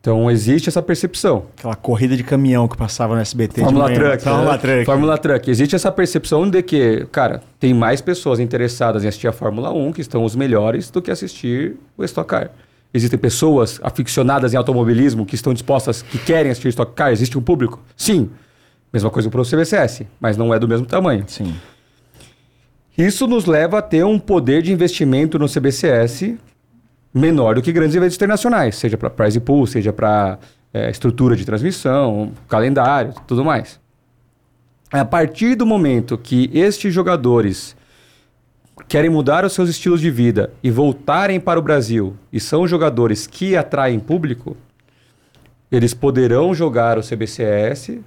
Então 0.00 0.30
existe 0.30 0.68
essa 0.68 0.80
percepção. 0.80 1.46
Aquela 1.58 1.74
corrida 1.74 2.16
de 2.16 2.22
caminhão 2.22 2.68
que 2.68 2.76
passava 2.76 3.16
no 3.16 3.20
SBT. 3.20 3.60
Fórmula 3.60 3.92
de 3.92 3.98
manhã. 3.98 4.10
Truck. 4.10 4.22
Fórmula 4.22 4.52
né? 4.52 4.58
Truck. 4.58 4.84
Fórmula 4.84 5.18
Truck. 5.18 5.50
Existe 5.50 5.74
essa 5.74 5.90
percepção 5.90 6.48
de 6.48 6.62
que, 6.62 7.08
cara, 7.10 7.42
tem 7.58 7.74
mais 7.74 8.00
pessoas 8.00 8.38
interessadas 8.38 9.02
em 9.02 9.08
assistir 9.08 9.26
a 9.26 9.32
Fórmula 9.32 9.72
1, 9.72 9.92
que 9.92 10.00
estão 10.00 10.24
os 10.24 10.36
melhores, 10.36 10.90
do 10.90 11.02
que 11.02 11.10
assistir 11.10 11.74
o 11.96 12.04
Stock 12.04 12.28
Car. 12.28 12.50
Existem 12.92 13.18
pessoas 13.18 13.78
aficionadas 13.82 14.54
em 14.54 14.56
automobilismo 14.56 15.26
que 15.26 15.34
estão 15.34 15.52
dispostas, 15.52 16.00
que 16.00 16.18
querem 16.18 16.50
assistir 16.50 16.68
Stock 16.68 16.92
Car? 16.94 17.12
Existe 17.12 17.36
um 17.36 17.42
público? 17.42 17.82
Sim. 17.96 18.30
Mesma 18.92 19.10
coisa 19.10 19.28
para 19.28 19.40
o 19.40 19.44
CBCS, 19.44 20.04
mas 20.18 20.36
não 20.36 20.54
é 20.54 20.58
do 20.58 20.66
mesmo 20.66 20.86
tamanho. 20.86 21.24
Sim. 21.26 21.54
Isso 22.96 23.26
nos 23.26 23.44
leva 23.44 23.78
a 23.78 23.82
ter 23.82 24.04
um 24.04 24.18
poder 24.18 24.62
de 24.62 24.72
investimento 24.72 25.38
no 25.38 25.46
CBCS 25.46 26.34
menor 27.12 27.54
do 27.54 27.62
que 27.62 27.72
grandes 27.72 27.94
eventos 27.94 28.16
internacionais, 28.16 28.76
seja 28.76 28.96
para 28.96 29.10
prize 29.10 29.38
pool, 29.38 29.66
seja 29.66 29.92
para 29.92 30.38
estrutura 30.90 31.36
de 31.36 31.44
transmissão, 31.44 32.32
calendário, 32.48 33.14
tudo 33.26 33.44
mais. 33.44 33.78
A 34.90 35.04
partir 35.04 35.54
do 35.54 35.66
momento 35.66 36.16
que 36.16 36.50
estes 36.54 36.92
jogadores 36.92 37.76
querem 38.88 39.10
mudar 39.10 39.44
os 39.44 39.52
seus 39.52 39.68
estilos 39.68 40.00
de 40.00 40.10
vida 40.10 40.50
e 40.62 40.70
voltarem 40.70 41.38
para 41.38 41.58
o 41.58 41.62
Brasil 41.62 42.16
e 42.32 42.40
são 42.40 42.66
jogadores 42.66 43.26
que 43.26 43.54
atraem 43.54 44.00
público, 44.00 44.56
eles 45.70 45.92
poderão 45.92 46.54
jogar 46.54 46.96
o 46.96 47.02
CBCS, 47.02 47.98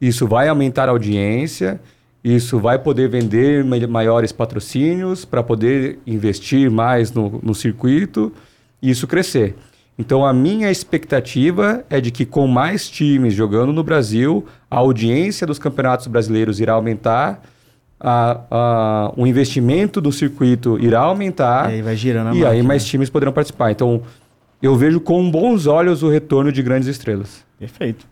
isso 0.00 0.26
vai 0.26 0.48
aumentar 0.48 0.88
a 0.88 0.92
audiência, 0.92 1.80
isso 2.24 2.58
vai 2.58 2.76
poder 2.76 3.08
vender 3.08 3.64
ma- 3.64 3.86
maiores 3.86 4.32
patrocínios 4.32 5.24
para 5.24 5.44
poder 5.44 6.00
investir 6.04 6.68
mais 6.68 7.12
no, 7.12 7.40
no 7.40 7.54
circuito 7.54 8.32
e 8.82 8.90
isso 8.90 9.06
crescer. 9.06 9.54
Então, 9.98 10.26
a 10.26 10.32
minha 10.32 10.70
expectativa 10.70 11.84
é 11.88 12.00
de 12.00 12.10
que, 12.10 12.26
com 12.26 12.46
mais 12.46 12.90
times 12.90 13.32
jogando 13.32 13.72
no 13.72 13.82
Brasil, 13.82 14.44
a 14.70 14.76
audiência 14.76 15.46
dos 15.46 15.58
campeonatos 15.58 16.08
brasileiros 16.08 16.60
irá 16.60 16.74
aumentar, 16.74 17.42
a- 17.98 18.40
a- 18.50 19.12
o 19.16 19.26
investimento 19.26 20.00
do 20.00 20.12
circuito 20.12 20.78
irá 20.78 21.00
aumentar 21.00 21.70
E 21.70 21.76
aí 21.76 21.82
vai 21.82 21.96
girando 21.96 22.28
a 22.28 22.34
e 22.34 22.38
aí 22.38 22.42
máquina. 22.44 22.64
mais 22.68 22.84
times 22.84 23.08
poderão 23.08 23.32
participar. 23.32 23.70
Então, 23.70 24.02
eu 24.62 24.74
vejo 24.76 25.00
com 25.00 25.30
bons 25.30 25.66
olhos 25.66 26.02
o 26.02 26.08
retorno 26.10 26.50
de 26.52 26.62
grandes 26.62 26.88
estrelas. 26.88 27.45
Perfeito. 27.58 28.06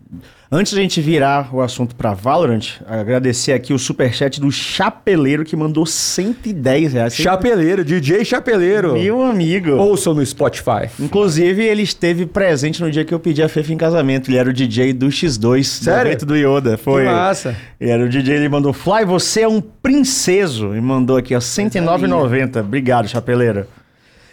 Antes 0.50 0.72
da 0.72 0.80
gente 0.80 1.02
virar 1.02 1.54
o 1.54 1.60
assunto 1.60 1.94
para 1.94 2.14
Valorant, 2.14 2.80
agradecer 2.86 3.52
aqui 3.52 3.74
o 3.74 3.78
superchat 3.78 4.40
do 4.40 4.50
Chapeleiro 4.50 5.44
que 5.44 5.54
mandou 5.54 5.84
110 5.84 6.94
reais. 6.94 7.14
Chapeleiro, 7.14 7.84
DJ 7.84 8.24
Chapeleiro. 8.24 8.94
Meu 8.94 9.22
amigo. 9.22 9.72
Ouçam 9.72 10.14
no 10.14 10.24
Spotify. 10.24 10.88
Inclusive, 10.98 11.62
ele 11.62 11.82
esteve 11.82 12.24
presente 12.24 12.80
no 12.80 12.90
dia 12.90 13.04
que 13.04 13.12
eu 13.12 13.20
pedi 13.20 13.42
a 13.42 13.48
Fefa 13.48 13.70
em 13.70 13.76
casamento. 13.76 14.30
Ele 14.30 14.38
era 14.38 14.48
o 14.48 14.52
DJ 14.52 14.94
do 14.94 15.08
X2, 15.08 15.62
Sério? 15.64 16.04
do 16.04 16.08
evento 16.08 16.26
do 16.26 16.36
Yoda. 16.36 16.78
Foi. 16.78 17.04
Que 17.04 17.10
massa. 17.10 17.54
Ele 17.78 17.90
era 17.90 18.02
o 18.02 18.08
DJ, 18.08 18.36
ele 18.36 18.48
mandou 18.48 18.72
Fly, 18.72 19.04
você 19.04 19.42
é 19.42 19.48
um 19.48 19.60
princeso. 19.60 20.74
E 20.74 20.80
mandou 20.80 21.18
aqui, 21.18 21.34
ó, 21.34 21.38
R$ 21.38 21.44
109,90. 21.44 22.60
Obrigado, 22.60 23.08
Chapeleiro. 23.08 23.66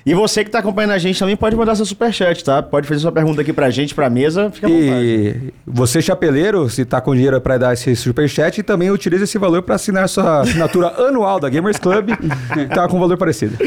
E 0.06 0.14
você 0.14 0.44
que 0.44 0.49
tá 0.49 0.60
acompanhando 0.60 0.91
a 0.91 0.98
gente 0.98 1.19
também 1.19 1.36
pode 1.36 1.56
mandar 1.56 1.76
seu 1.76 1.86
superchat, 1.86 2.44
tá? 2.44 2.61
Pode 2.64 2.88
fazer 2.88 3.02
sua 3.02 3.11
pergunta 3.11 3.41
aqui 3.41 3.53
pra 3.53 3.69
gente, 3.69 3.94
pra 3.94 4.10
mesa. 4.10 4.49
Fica 4.49 4.68
à 4.68 4.69
vontade. 4.69 5.06
E 5.06 5.53
você, 5.65 6.02
chapeleiro, 6.02 6.68
se 6.69 6.86
tá 6.86 6.99
com 6.99 7.14
dinheiro 7.14 7.40
para 7.40 7.57
dar 7.57 7.73
esse 7.73 7.95
superchat, 7.95 8.64
também 8.64 8.90
utilize 8.90 9.23
esse 9.23 9.38
valor 9.38 9.61
para 9.61 9.76
assinar 9.76 10.10
sua 10.10 10.41
assinatura 10.41 10.88
anual 11.07 11.40
da 11.40 11.49
Gamers 11.49 11.78
Club, 11.78 12.10
que 12.53 12.65
tá 12.68 12.88
com 12.88 12.99
valor 12.99 13.18
parecido. 13.18 13.57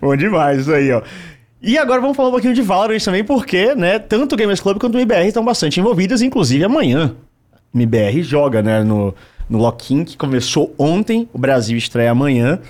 Bom 0.00 0.16
demais 0.16 0.62
isso 0.62 0.72
aí, 0.72 0.90
ó. 0.90 1.02
E 1.62 1.78
agora 1.78 2.00
vamos 2.00 2.14
falar 2.14 2.28
um 2.28 2.32
pouquinho 2.32 2.52
de 2.52 2.60
Valorant 2.60 3.02
também, 3.02 3.24
porque, 3.24 3.74
né, 3.74 3.98
tanto 3.98 4.34
o 4.34 4.36
Gamers 4.36 4.60
Club 4.60 4.78
quanto 4.78 4.96
o 4.96 4.98
MBR 4.98 5.28
estão 5.28 5.42
bastante 5.42 5.80
envolvidas, 5.80 6.20
inclusive 6.20 6.62
amanhã. 6.62 7.14
O 7.72 7.78
MBR 7.78 8.22
joga, 8.22 8.60
né, 8.62 8.82
no, 8.82 9.14
no 9.48 9.58
Lock-in, 9.58 10.04
que 10.04 10.14
começou 10.14 10.74
ontem, 10.76 11.26
o 11.32 11.38
Brasil 11.38 11.78
estreia 11.78 12.10
amanhã, 12.10 12.60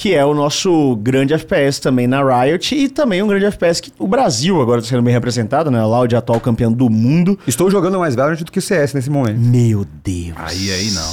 que 0.00 0.14
é 0.14 0.24
o 0.24 0.32
nosso 0.32 0.96
grande 0.96 1.34
FPS 1.34 1.78
também 1.78 2.06
na 2.06 2.22
Riot, 2.22 2.74
e 2.74 2.88
também 2.88 3.22
um 3.22 3.26
grande 3.26 3.44
FPS 3.44 3.82
que 3.82 3.92
o 3.98 4.08
Brasil 4.08 4.58
agora 4.58 4.80
está 4.80 4.88
sendo 4.88 5.02
bem 5.02 5.12
representado, 5.12 5.70
né, 5.70 5.78
a 5.78 5.84
Loud, 5.84 6.16
atual 6.16 6.40
campeão 6.40 6.72
do 6.72 6.88
mundo. 6.88 7.38
Estou 7.46 7.70
jogando 7.70 7.98
mais 7.98 8.14
Valorant 8.14 8.38
do 8.38 8.50
que 8.50 8.62
CS 8.62 8.94
nesse 8.94 9.10
momento. 9.10 9.38
Meu 9.38 9.86
Deus. 10.02 10.32
Aí, 10.36 10.72
aí 10.72 10.90
não. 10.92 11.12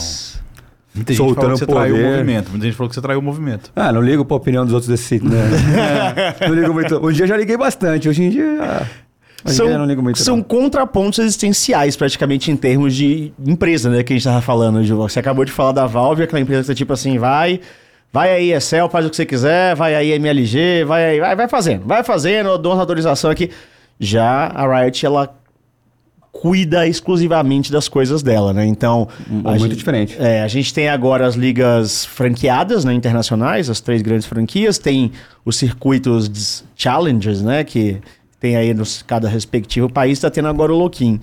Muita 0.95 1.11
gente 1.11 1.17
Soltando 1.17 1.35
falou 1.35 1.51
que 1.51 1.59
você 1.59 1.65
traiu 1.65 1.95
o 1.95 1.97
poder. 1.97 2.11
movimento. 2.11 2.49
Muita 2.49 2.65
gente 2.65 2.75
falou 2.77 2.89
que 2.89 2.95
você 2.95 3.01
traiu 3.01 3.19
o 3.19 3.21
movimento. 3.21 3.71
Ah, 3.75 3.91
não 3.91 4.01
ligo 4.01 4.23
pra 4.23 4.37
opinião 4.37 4.63
dos 4.63 4.73
outros 4.73 4.87
desse 4.87 5.19
né? 5.21 5.35
não 6.47 6.55
ligo 6.55 6.73
muito. 6.73 7.11
Dia 7.11 7.23
eu 7.25 7.27
já 7.27 7.35
liguei 7.35 7.57
bastante, 7.57 8.07
hoje 8.07 8.23
em 8.23 8.29
dia... 8.29 8.57
ah, 8.61 8.85
hoje 9.43 9.63
em 9.63 9.65
dia 9.65 9.73
eu 9.73 9.79
não 9.79 9.85
ligo 9.85 10.01
muito. 10.01 10.17
são 10.19 10.37
não. 10.37 10.43
contrapontos 10.43 11.19
existenciais, 11.19 11.97
praticamente, 11.97 12.49
em 12.51 12.55
termos 12.55 12.95
de 12.95 13.33
empresa, 13.45 13.89
né? 13.89 14.01
Que 14.01 14.13
a 14.13 14.15
gente 14.15 14.23
tava 14.23 14.41
falando. 14.41 14.81
Você 14.95 15.19
acabou 15.19 15.43
de 15.43 15.51
falar 15.51 15.73
da 15.73 15.85
Valve, 15.85 16.23
aquela 16.23 16.39
empresa 16.39 16.61
que 16.61 16.67
tá 16.67 16.73
tipo 16.73 16.93
assim, 16.93 17.17
vai. 17.17 17.59
Vai 18.11 18.31
aí, 18.31 18.53
Excel, 18.53 18.89
faz 18.89 19.05
o 19.05 19.09
que 19.09 19.15
você 19.15 19.25
quiser, 19.25 19.75
vai 19.75 19.93
aí, 19.93 20.11
MLG, 20.13 20.83
vai 20.85 21.05
aí, 21.05 21.19
vai, 21.19 21.35
vai 21.35 21.47
fazendo, 21.47 21.85
vai 21.85 22.03
fazendo, 22.03 22.49
eu 22.49 22.57
dou 22.57 22.73
uma 22.73 22.81
autorização 22.81 23.29
aqui. 23.29 23.51
Já 23.99 24.47
a 24.47 24.81
Riot, 24.81 25.05
ela 25.05 25.35
cuida 26.31 26.87
exclusivamente 26.87 27.71
das 27.71 27.87
coisas 27.89 28.21
dela, 28.21 28.53
né? 28.53 28.65
Então. 28.65 29.07
Muito 29.27 29.49
a 29.49 29.57
gente- 29.57 29.75
diferente. 29.75 30.15
é, 30.19 30.41
a 30.43 30.47
gente 30.47 30.71
tem 30.73 30.87
agora 30.87 31.25
as 31.25 31.35
ligas 31.35 32.05
franqueadas, 32.05 32.85
né, 32.85 32.93
internacionais, 32.93 33.69
as 33.69 33.81
três 33.81 34.01
grandes 34.01 34.27
franquias, 34.27 34.77
tem 34.77 35.11
os 35.43 35.55
circuitos 35.57 36.29
de 36.29 36.63
challengers, 36.75 37.41
né, 37.41 37.63
que 37.63 37.97
tem 38.39 38.55
aí 38.55 38.71
nos 38.73 39.01
cada 39.01 39.27
respectivo 39.27 39.89
país, 39.91 40.13
está 40.19 40.29
tendo 40.29 40.47
agora 40.47 40.71
o 40.71 40.77
Loquim. 40.77 41.19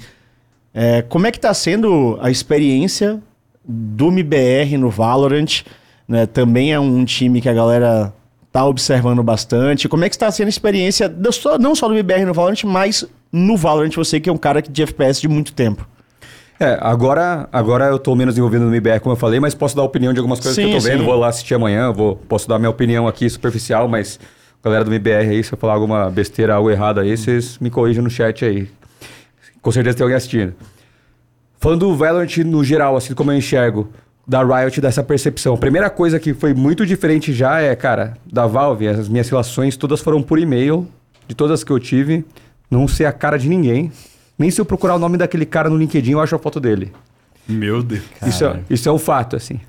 É, 0.73 1.03
como 1.03 1.27
é 1.29 1.31
que 1.31 1.39
está 1.39 1.55
sendo 1.55 2.19
a 2.21 2.29
experiência 2.31 3.21
do 3.65 4.09
MBR 4.09 4.77
no 4.77 4.91
Valorant? 4.91 5.63
Né, 6.07 6.27
também 6.27 6.73
é 6.73 6.79
um 6.79 7.05
time 7.05 7.41
que 7.41 7.49
a 7.49 7.55
galera 7.55 8.13
tá 8.53 8.65
observando 8.65 9.23
bastante. 9.23 9.89
Como 9.89 10.05
é 10.05 10.09
que 10.09 10.15
está 10.15 10.31
sendo 10.31 10.47
a 10.47 10.51
experiência, 10.51 11.13
não 11.59 11.75
só 11.75 11.89
do 11.89 11.95
MBR 11.95 12.25
no 12.25 12.35
Valorant, 12.35 12.63
mas 12.65 13.05
no 13.33 13.57
Valorant, 13.57 13.93
você 13.97 14.21
que 14.21 14.29
é 14.29 14.33
um 14.33 14.37
cara 14.37 14.63
de 14.63 14.83
FPS 14.83 15.21
de 15.21 15.29
muito 15.29 15.53
tempo. 15.53 15.87
É, 16.61 16.79
agora, 16.81 17.49
agora 17.53 17.87
eu 17.87 17.99
tô 17.99 18.15
menos 18.15 18.39
envolvido 18.39 18.65
no 18.65 18.71
MBR, 18.71 19.01
como 19.01 19.15
eu 19.15 19.17
falei, 19.17 19.41
mas 19.41 19.55
posso 19.55 19.75
dar 19.75 19.83
opinião 19.83 20.13
de 20.13 20.21
algumas 20.21 20.39
coisas 20.39 20.55
Sim, 20.55 20.71
que 20.71 20.77
eu 20.77 20.79
tô 20.79 20.85
vendo. 20.85 21.01
sim. 21.01 21.05
Vou 21.05 21.17
lá 21.17 21.29
assistir 21.29 21.55
amanhã, 21.55 21.91
vou, 21.91 22.15
posso 22.15 22.49
dar 22.49 22.59
minha 22.59 22.71
opinião 22.71 23.09
aqui 23.09 23.29
superficial, 23.29 23.89
mas 23.89 24.21
galera 24.63 24.85
do 24.85 24.91
MBR 24.91 25.31
aí, 25.31 25.43
se 25.43 25.53
eu 25.53 25.59
falar 25.59 25.75
alguma 25.75 26.09
besteira, 26.09 26.55
algo 26.55 26.71
errado 26.71 27.01
aí, 27.01 27.17
vocês 27.17 27.59
me 27.59 27.71
corrijam 27.71 28.05
no 28.05 28.11
chat 28.11 28.45
aí. 28.45 28.69
Com 29.61 29.73
certeza 29.73 29.97
tem 29.97 30.05
alguém 30.05 30.17
assistindo. 30.17 30.55
Falando 31.59 31.81
do 31.81 31.97
Valorant 31.97 32.37
no 32.39 32.63
geral, 32.63 32.97
assim 32.97 33.15
como 33.15 33.33
eu 33.33 33.37
enxergo, 33.37 33.91
da 34.27 34.43
Riot, 34.43 34.81
dessa 34.81 35.03
percepção. 35.03 35.55
A 35.55 35.59
primeira 35.59 35.91
coisa 35.91 36.19
que 36.19 36.33
foi 36.35 36.55
muito 36.55 36.87
diferente 36.87 37.33
já 37.33 37.61
é, 37.61 37.75
cara, 37.77 38.15
da 38.31 38.47
Valve, 38.47 38.89
as 38.89 39.09
minhas 39.09 39.29
relações 39.29 39.77
todas 39.77 40.01
foram 40.01 40.23
por 40.23 40.39
e-mail, 40.39 40.89
de 41.29 41.35
todas 41.35 41.63
que 41.63 41.71
eu 41.71 41.79
tive, 41.79 42.25
não 42.71 42.89
sei 42.89 43.07
a 43.07 43.13
cara 43.13 43.39
de 43.39 43.49
ninguém. 43.49 43.93
Nem 44.39 44.51
se 44.51 44.61
eu 44.61 44.65
procurar 44.65 44.95
o 44.95 44.99
nome 44.99 45.17
daquele 45.17 45.45
cara 45.47 45.69
no 45.71 45.77
LinkedIn, 45.77 46.13
eu 46.13 46.21
acho 46.21 46.35
a 46.35 46.39
foto 46.39 46.59
dele. 46.59 46.93
Meu 47.47 47.83
Deus. 47.83 48.03
Isso 48.27 48.45
é, 48.45 48.61
isso 48.71 48.89
é 48.89 48.93
um 48.93 48.99
fato, 48.99 49.37
assim. 49.37 49.61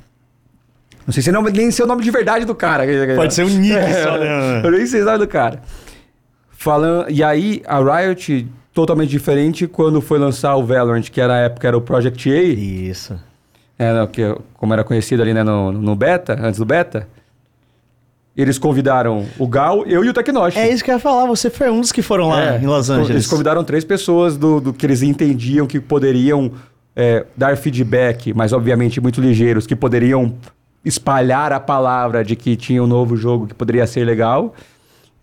Não 1.06 1.14
sei 1.14 1.22
se 1.22 1.30
é 1.30 1.32
nome- 1.34 1.52
nem 1.52 1.69
sei 1.69 1.86
o 1.86 1.88
nome 1.88 2.02
de 2.03 2.10
verdade 2.10 2.45
do 2.45 2.56
cara. 2.56 2.84
Pode 3.15 3.34
ser 3.34 3.44
um 3.44 3.49
nick 3.49 3.76
É, 3.77 4.03
só, 4.03 4.18
né? 4.18 4.61
Eu 4.64 4.72
nem 4.72 4.86
sei 4.88 5.02
o 5.02 5.06
nome 5.06 5.19
do 5.19 5.27
cara. 5.27 5.61
Falando, 6.49 7.11
e 7.11 7.22
aí, 7.23 7.61
a 7.68 7.80
Riot, 7.80 8.48
totalmente 8.73 9.10
diferente 9.10 9.68
quando 9.68 10.02
foi 10.02 10.18
lançar 10.18 10.56
o 10.56 10.65
Valorant, 10.65 11.03
que 11.03 11.22
era, 11.22 11.34
na 11.34 11.40
época 11.41 11.68
era 11.68 11.77
o 11.77 11.82
Project 11.82 12.32
A, 12.32 12.41
Isso. 12.41 13.19
É, 13.77 13.93
não, 13.93 14.07
que, 14.07 14.22
como 14.56 14.73
era 14.73 14.84
conhecido 14.84 15.22
ali 15.22 15.34
né, 15.34 15.43
no, 15.43 15.72
no 15.72 15.95
beta, 15.95 16.38
antes 16.41 16.60
do 16.60 16.65
beta. 16.65 17.07
eles 18.35 18.57
convidaram 18.57 19.26
o 19.39 19.47
Gal, 19.47 19.85
eu 19.85 20.03
e 20.03 20.10
o 20.10 20.14
Tecnosh. 20.14 20.57
É 20.57 20.69
isso 20.69 20.84
que 20.84 20.91
eu 20.91 20.95
ia 20.95 20.99
falar, 20.99 21.26
você 21.26 21.49
foi 21.49 21.69
um 21.69 21.80
dos 21.81 21.91
que 21.91 22.02
foram 22.02 22.30
lá 22.30 22.56
É, 22.56 22.57
em 22.57 22.68
Los 22.68 22.89
Angeles. 22.89 23.10
Eles 23.10 23.27
convidaram 23.27 23.64
três 23.64 23.84
pessoas 23.85 24.38
do, 24.38 24.60
do 24.60 24.73
que 24.73 24.85
eles 24.85 25.02
entendiam 25.02 25.65
que 25.65 25.80
poderiam 25.80 26.52
é, 26.95 27.26
dar 27.35 27.56
feedback, 27.57 28.34
mas 28.34 28.53
obviamente 28.53 28.99
muito 29.02 29.22
ligeiros, 29.22 29.65
que 29.65 29.76
poderiam 29.76 30.34
espalhar 30.84 31.52
a 31.52 31.60
palavra 31.60 32.23
de 32.23 32.35
que 32.35 32.56
tinha 32.56 32.84
um 32.84 32.88
novo 32.88 33.15
jogo 33.18 33.47
que 33.47 33.53
poderia 33.53 33.88
ser 33.88 34.06
legal. 34.06 34.53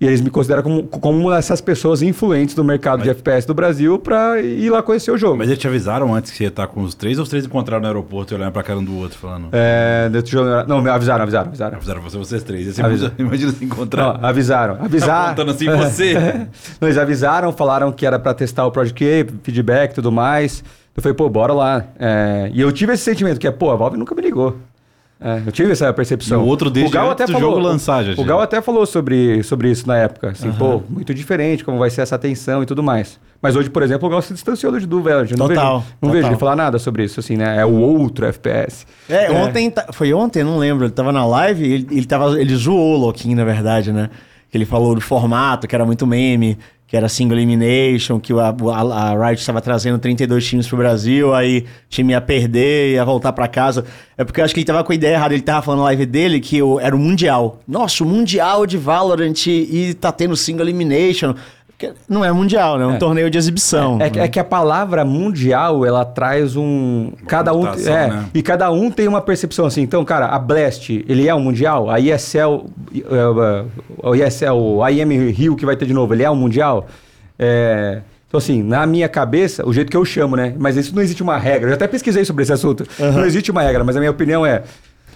E 0.02 0.04
eles 0.04 0.20
me 0.20 0.30
consideram 0.30 0.64
como, 0.64 0.82
como 0.82 1.16
uma 1.16 1.36
dessas 1.36 1.60
pessoas 1.60 2.02
influentes 2.02 2.56
do 2.56 2.64
mercado 2.64 3.04
de 3.04 3.10
FPS 3.10 3.46
do 3.46 3.54
Brasil 3.54 4.00
pra 4.00 4.40
ir 4.40 4.68
lá 4.68 4.82
conhecer 4.82 5.12
o 5.12 5.16
jogo. 5.16 5.36
Mas 5.36 5.46
eles 5.46 5.60
te 5.60 5.68
avisaram 5.68 6.12
antes 6.12 6.32
que 6.32 6.38
você 6.38 6.42
ia 6.42 6.48
estar 6.48 6.66
com 6.66 6.82
os 6.82 6.92
três 6.92 7.18
ou 7.18 7.22
os 7.22 7.28
três 7.28 7.46
encontraram 7.46 7.82
no 7.82 7.86
aeroporto 7.86 8.34
e 8.34 8.36
olharam 8.36 8.50
pra 8.50 8.64
cara 8.64 8.80
um 8.80 8.84
do 8.84 8.96
outro 8.98 9.16
falando. 9.16 9.50
É. 9.52 10.10
Não, 10.66 10.82
me 10.82 10.90
avisaram, 10.90 11.22
avisaram, 11.22 11.46
avisaram. 11.46 11.76
Avisaram 11.76 12.02
você, 12.02 12.18
vocês 12.18 12.42
três. 12.42 12.66
Você 12.66 12.82
Avisa. 12.82 13.12
imagina 13.16 13.52
se 13.52 13.64
encontrar. 13.64 14.18
Não, 14.18 14.28
avisaram. 14.28 14.76
Avisaram. 14.80 15.26
Apontando 15.26 15.52
assim, 15.52 15.66
você. 15.66 16.14
Não, 16.80 16.88
eles 16.88 16.98
avisaram, 16.98 17.52
falaram 17.52 17.92
que 17.92 18.04
era 18.04 18.18
pra 18.18 18.34
testar 18.34 18.66
o 18.66 18.72
Project 18.72 18.98
K, 18.98 19.32
feedback 19.44 19.92
e 19.92 19.94
tudo 19.94 20.10
mais. 20.10 20.64
Eu 20.96 21.00
falei, 21.00 21.14
pô, 21.14 21.28
bora 21.28 21.52
lá. 21.52 21.84
É, 21.96 22.50
e 22.52 22.60
eu 22.60 22.72
tive 22.72 22.92
esse 22.92 23.04
sentimento, 23.04 23.38
que 23.38 23.46
é, 23.46 23.52
pô, 23.52 23.70
a 23.70 23.76
Valve 23.76 23.96
nunca 23.96 24.16
me 24.16 24.20
ligou. 24.22 24.56
É, 25.24 25.42
eu 25.46 25.52
tive 25.52 25.70
essa 25.72 25.92
percepção. 25.92 26.40
E 26.40 26.44
o 26.44 26.46
outro 26.46 26.68
desde 26.70 26.96
antes 26.98 27.26
do 27.26 27.38
jogo 27.38 27.58
lançar, 27.58 28.02
já 28.04 28.20
O. 28.20 28.24
Gal 28.24 28.40
até 28.40 28.60
falou 28.60 28.84
sobre, 28.84 29.42
sobre 29.44 29.70
isso 29.70 29.86
na 29.86 29.96
época. 29.96 30.30
Assim, 30.30 30.50
pô, 30.52 30.82
muito 30.88 31.14
diferente, 31.14 31.64
como 31.64 31.78
vai 31.78 31.90
ser 31.90 32.00
essa 32.02 32.18
tensão 32.18 32.62
e 32.62 32.66
tudo 32.66 32.82
mais. 32.82 33.20
Mas 33.40 33.54
hoje, 33.56 33.70
por 33.70 33.82
exemplo, 33.82 34.08
o 34.08 34.10
Gal 34.10 34.20
se 34.22 34.32
distanciou 34.32 34.72
do, 34.72 34.84
do 34.86 35.02
Valorant. 35.02 35.30
Eu 35.30 35.36
Não 35.38 35.48
Total, 35.48 35.78
vejo, 35.80 35.86
não 36.00 36.08
total. 36.08 36.12
vejo 36.14 36.26
ele 36.28 36.36
falar 36.36 36.56
nada 36.56 36.78
sobre 36.78 37.04
isso, 37.04 37.20
assim, 37.20 37.36
né? 37.36 37.56
É 37.60 37.64
o 37.64 37.72
outro 37.74 38.26
FPS. 38.26 38.84
É, 39.08 39.30
ontem, 39.30 39.70
ta- 39.70 39.86
foi 39.92 40.12
ontem, 40.12 40.42
não 40.44 40.58
lembro, 40.58 40.84
ele 40.86 40.92
tava 40.92 41.12
na 41.12 41.24
live, 41.26 41.64
ele, 41.64 41.86
ele, 41.90 42.06
tava, 42.06 42.40
ele 42.40 42.54
zoou 42.56 42.96
o 42.96 42.98
Loquinho, 43.06 43.36
na 43.36 43.44
verdade, 43.44 43.92
né? 43.92 44.10
Que 44.50 44.58
ele 44.58 44.64
falou 44.66 44.94
do 44.94 45.00
formato, 45.00 45.66
que 45.66 45.74
era 45.74 45.84
muito 45.84 46.06
meme, 46.06 46.58
que 46.92 46.96
era 46.98 47.08
single 47.08 47.38
elimination, 47.38 48.20
que 48.20 48.34
a, 48.34 48.48
a, 48.50 49.12
a 49.12 49.26
Riot 49.28 49.40
estava 49.40 49.62
trazendo 49.62 49.98
32 49.98 50.46
times 50.46 50.68
pro 50.68 50.76
Brasil, 50.76 51.32
aí 51.34 51.64
time 51.88 52.12
ia 52.12 52.20
perder, 52.20 52.92
ia 52.92 53.02
voltar 53.02 53.32
pra 53.32 53.48
casa. 53.48 53.86
É 54.14 54.22
porque 54.22 54.42
eu 54.42 54.44
acho 54.44 54.52
que 54.52 54.60
ele 54.60 54.66
tava 54.66 54.84
com 54.84 54.92
a 54.92 54.94
ideia 54.94 55.14
errada, 55.14 55.32
ele 55.32 55.42
tava 55.42 55.62
falando 55.62 55.78
na 55.78 55.84
live 55.86 56.04
dele 56.04 56.38
que 56.38 56.60
o- 56.62 56.78
era 56.78 56.94
o 56.94 56.98
Mundial. 56.98 57.60
Nossa, 57.66 58.04
o 58.04 58.06
Mundial 58.06 58.66
de 58.66 58.76
Valorant 58.76 59.46
e 59.46 59.94
tá 59.94 60.12
tendo 60.12 60.36
single 60.36 60.66
elimination. 60.66 61.34
Porque 61.88 61.92
não 62.08 62.24
é 62.24 62.30
Mundial, 62.32 62.78
né? 62.78 62.84
É 62.84 62.86
um 62.86 62.94
É. 62.94 62.98
torneio 62.98 63.30
de 63.30 63.36
exibição. 63.38 63.98
É, 64.00 64.08
que- 64.10 64.18
é 64.20 64.28
que 64.28 64.38
a 64.38 64.44
palavra 64.44 65.04
mundial, 65.04 65.84
ela 65.84 66.04
traz 66.04 66.56
um. 66.56 67.12
cada 67.26 67.52
um. 67.54 67.66
É, 67.66 68.08
né? 68.08 68.24
E 68.34 68.42
cada 68.42 68.70
um 68.70 68.90
tem 68.90 69.08
uma 69.08 69.20
percepção 69.20 69.66
assim. 69.66 69.82
Então, 69.82 70.04
cara, 70.04 70.26
a 70.26 70.38
Blast, 70.38 70.90
ele 71.08 71.28
é 71.28 71.34
um 71.34 71.40
mundial? 71.40 71.90
A 71.90 71.98
ESL. 71.98 72.66
Uh, 72.94 73.66
uh, 74.04 74.10
o 74.10 74.14
ESL, 74.14 74.52
o 74.54 74.88
IM 74.88 75.30
Rio 75.30 75.56
que 75.56 75.66
vai 75.66 75.76
ter 75.76 75.86
de 75.86 75.92
novo, 75.94 76.14
ele 76.14 76.22
é 76.22 76.30
um 76.30 76.36
mundial? 76.36 76.86
É, 77.38 78.00
Então, 78.28 78.38
assim, 78.38 78.62
na 78.62 78.86
minha 78.86 79.10
cabeça, 79.10 79.66
o 79.68 79.74
jeito 79.74 79.90
que 79.90 79.96
eu 79.96 80.04
chamo, 80.06 80.36
né? 80.36 80.54
Mas 80.58 80.74
isso 80.76 80.94
não 80.94 81.02
existe 81.02 81.22
uma 81.22 81.36
regra. 81.36 81.64
Eu 81.66 81.68
já 81.70 81.74
até 81.74 81.86
pesquisei 81.86 82.24
sobre 82.24 82.42
esse 82.44 82.52
assunto. 82.52 82.86
Não 82.98 83.26
existe 83.26 83.50
uma 83.50 83.60
regra, 83.62 83.84
mas 83.84 83.94
a 83.94 83.98
minha 83.98 84.10
opinião 84.10 84.46
é: 84.46 84.62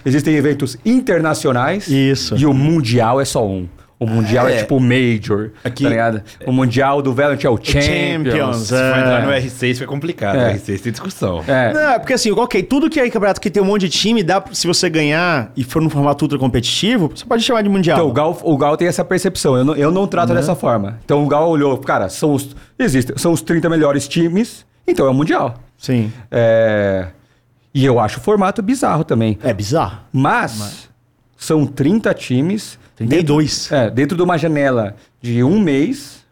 existem 0.05 0.35
eventos 0.35 0.77
internacionais 0.85 1.87
Isso. 1.87 2.35
e 2.37 2.45
o 2.45 2.53
mundial 2.53 3.19
é 3.19 3.25
só 3.25 3.43
um. 3.47 3.67
O 3.99 4.05
mundial 4.05 4.47
é, 4.47 4.53
É. 4.53 4.57
tipo 4.57 4.75
o 4.77 4.79
Major, 4.79 5.49
Aqui- 5.63 5.81
tá 5.83 5.89
ligado? 5.89 6.21
O 6.45 6.51
mundial 6.51 7.01
do 7.01 7.13
Valorant 7.15 7.43
é 7.43 7.49
o 7.49 7.57
Champions. 7.57 7.83
Champions, 7.83 8.57
Se 8.57 8.67
for 8.69 8.99
entrar 8.99 9.23
É. 9.23 9.25
no 9.25 9.31
R6 9.31 9.77
foi 9.79 9.87
complicado. 9.87 10.35
É. 10.37 10.49
O 10.49 10.55
R6 10.55 10.81
tem 10.81 10.91
discussão. 10.91 11.43
É. 11.47 11.73
Não, 11.73 11.81
é 11.93 11.97
porque 11.99 12.13
assim, 12.13 12.31
ok, 12.31 12.61
tudo 12.61 12.91
que 12.91 12.99
é 12.99 13.09
campeonato 13.09 13.41
que 13.41 13.49
tem 13.49 13.61
um 13.61 13.65
monte 13.65 13.81
de 13.81 13.89
time, 13.89 14.21
dá, 14.21 14.43
se 14.51 14.67
você 14.67 14.87
ganhar 14.87 15.51
e 15.57 15.63
for 15.63 15.81
num 15.81 15.89
formato 15.89 16.23
ultra 16.25 16.37
competitivo, 16.37 17.11
você 17.15 17.25
pode 17.25 17.41
chamar 17.41 17.63
de 17.63 17.69
mundial. 17.69 17.97
Então, 17.97 18.07
o 18.07 18.13
Gal, 18.13 18.39
o 18.43 18.55
Gal 18.57 18.77
tem 18.77 18.87
essa 18.87 19.03
percepção. 19.03 19.57
Eu 19.57 19.65
não, 19.65 19.75
eu 19.75 19.91
não 19.91 20.05
trato 20.05 20.31
dessa 20.31 20.53
forma. 20.53 20.99
Então, 21.03 21.23
o 21.23 21.27
Gal 21.27 21.49
olhou, 21.49 21.75
cara, 21.79 22.07
são 22.07 22.33
os, 22.35 22.55
existem, 22.77 23.17
são 23.17 23.31
os 23.33 23.41
30 23.41 23.67
melhores 23.67 24.07
times, 24.07 24.63
então 24.87 25.07
é 25.07 25.09
o 25.09 25.13
Mundial. 25.13 25.55
Sim. 25.75 26.11
É, 26.29 27.07
e 27.73 27.83
eu 27.83 27.99
acho 27.99 28.19
o 28.19 28.21
formato 28.21 28.61
bizarro 28.61 29.03
também. 29.03 29.39
É 29.43 29.53
bizarro. 29.53 29.99
Mas, 30.13 30.87
são 31.35 31.65
30 31.65 32.13
times. 32.13 32.77
32. 32.97 33.69
Dentro, 33.69 33.75
é, 33.75 33.89
dentro 33.89 34.17
de 34.17 34.23
uma 34.23 34.37
janela 34.37 34.95
de 35.21 35.43
um 35.43 35.59
mês, 35.59 36.25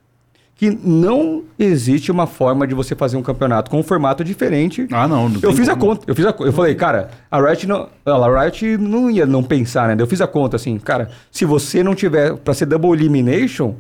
que 0.58 0.70
não 0.72 1.44
existe 1.60 2.12
uma 2.12 2.26
forma 2.26 2.66
de 2.66 2.74
você 2.74 2.96
fazer 2.96 3.18
um 3.18 3.22
campeonato 3.22 3.70
com 3.70 3.80
um 3.80 3.84
formato 3.84 4.24
diferente. 4.24 4.88
Ah, 4.92 5.08
não. 5.08 5.28
não 5.30 5.36
Eu 5.36 5.50
tem 5.50 5.56
fiz 5.58 5.70
a 5.70 5.76
como. 5.76 5.92
conta, 5.92 6.06
eu 6.08 6.16
fiz 6.16 6.26
a 6.26 6.34
eu 6.40 6.54
falei, 6.54 6.74
cara, 6.76 7.10
a 7.30 7.42
Riot 7.42 7.68
não, 7.68 7.90
a 8.06 8.42
Riot 8.44 8.78
não 8.78 9.12
ia 9.12 9.26
não 9.26 9.44
pensar, 9.44 9.94
né? 9.94 10.02
Eu 10.02 10.08
fiz 10.08 10.22
a 10.22 10.28
conta 10.28 10.56
assim, 10.56 10.78
cara, 10.80 11.10
se 11.32 11.44
você 11.46 11.84
não 11.84 11.94
tiver 11.94 12.36
pra 12.38 12.54
ser 12.54 12.66
double 12.68 12.92
elimination, 12.94 13.76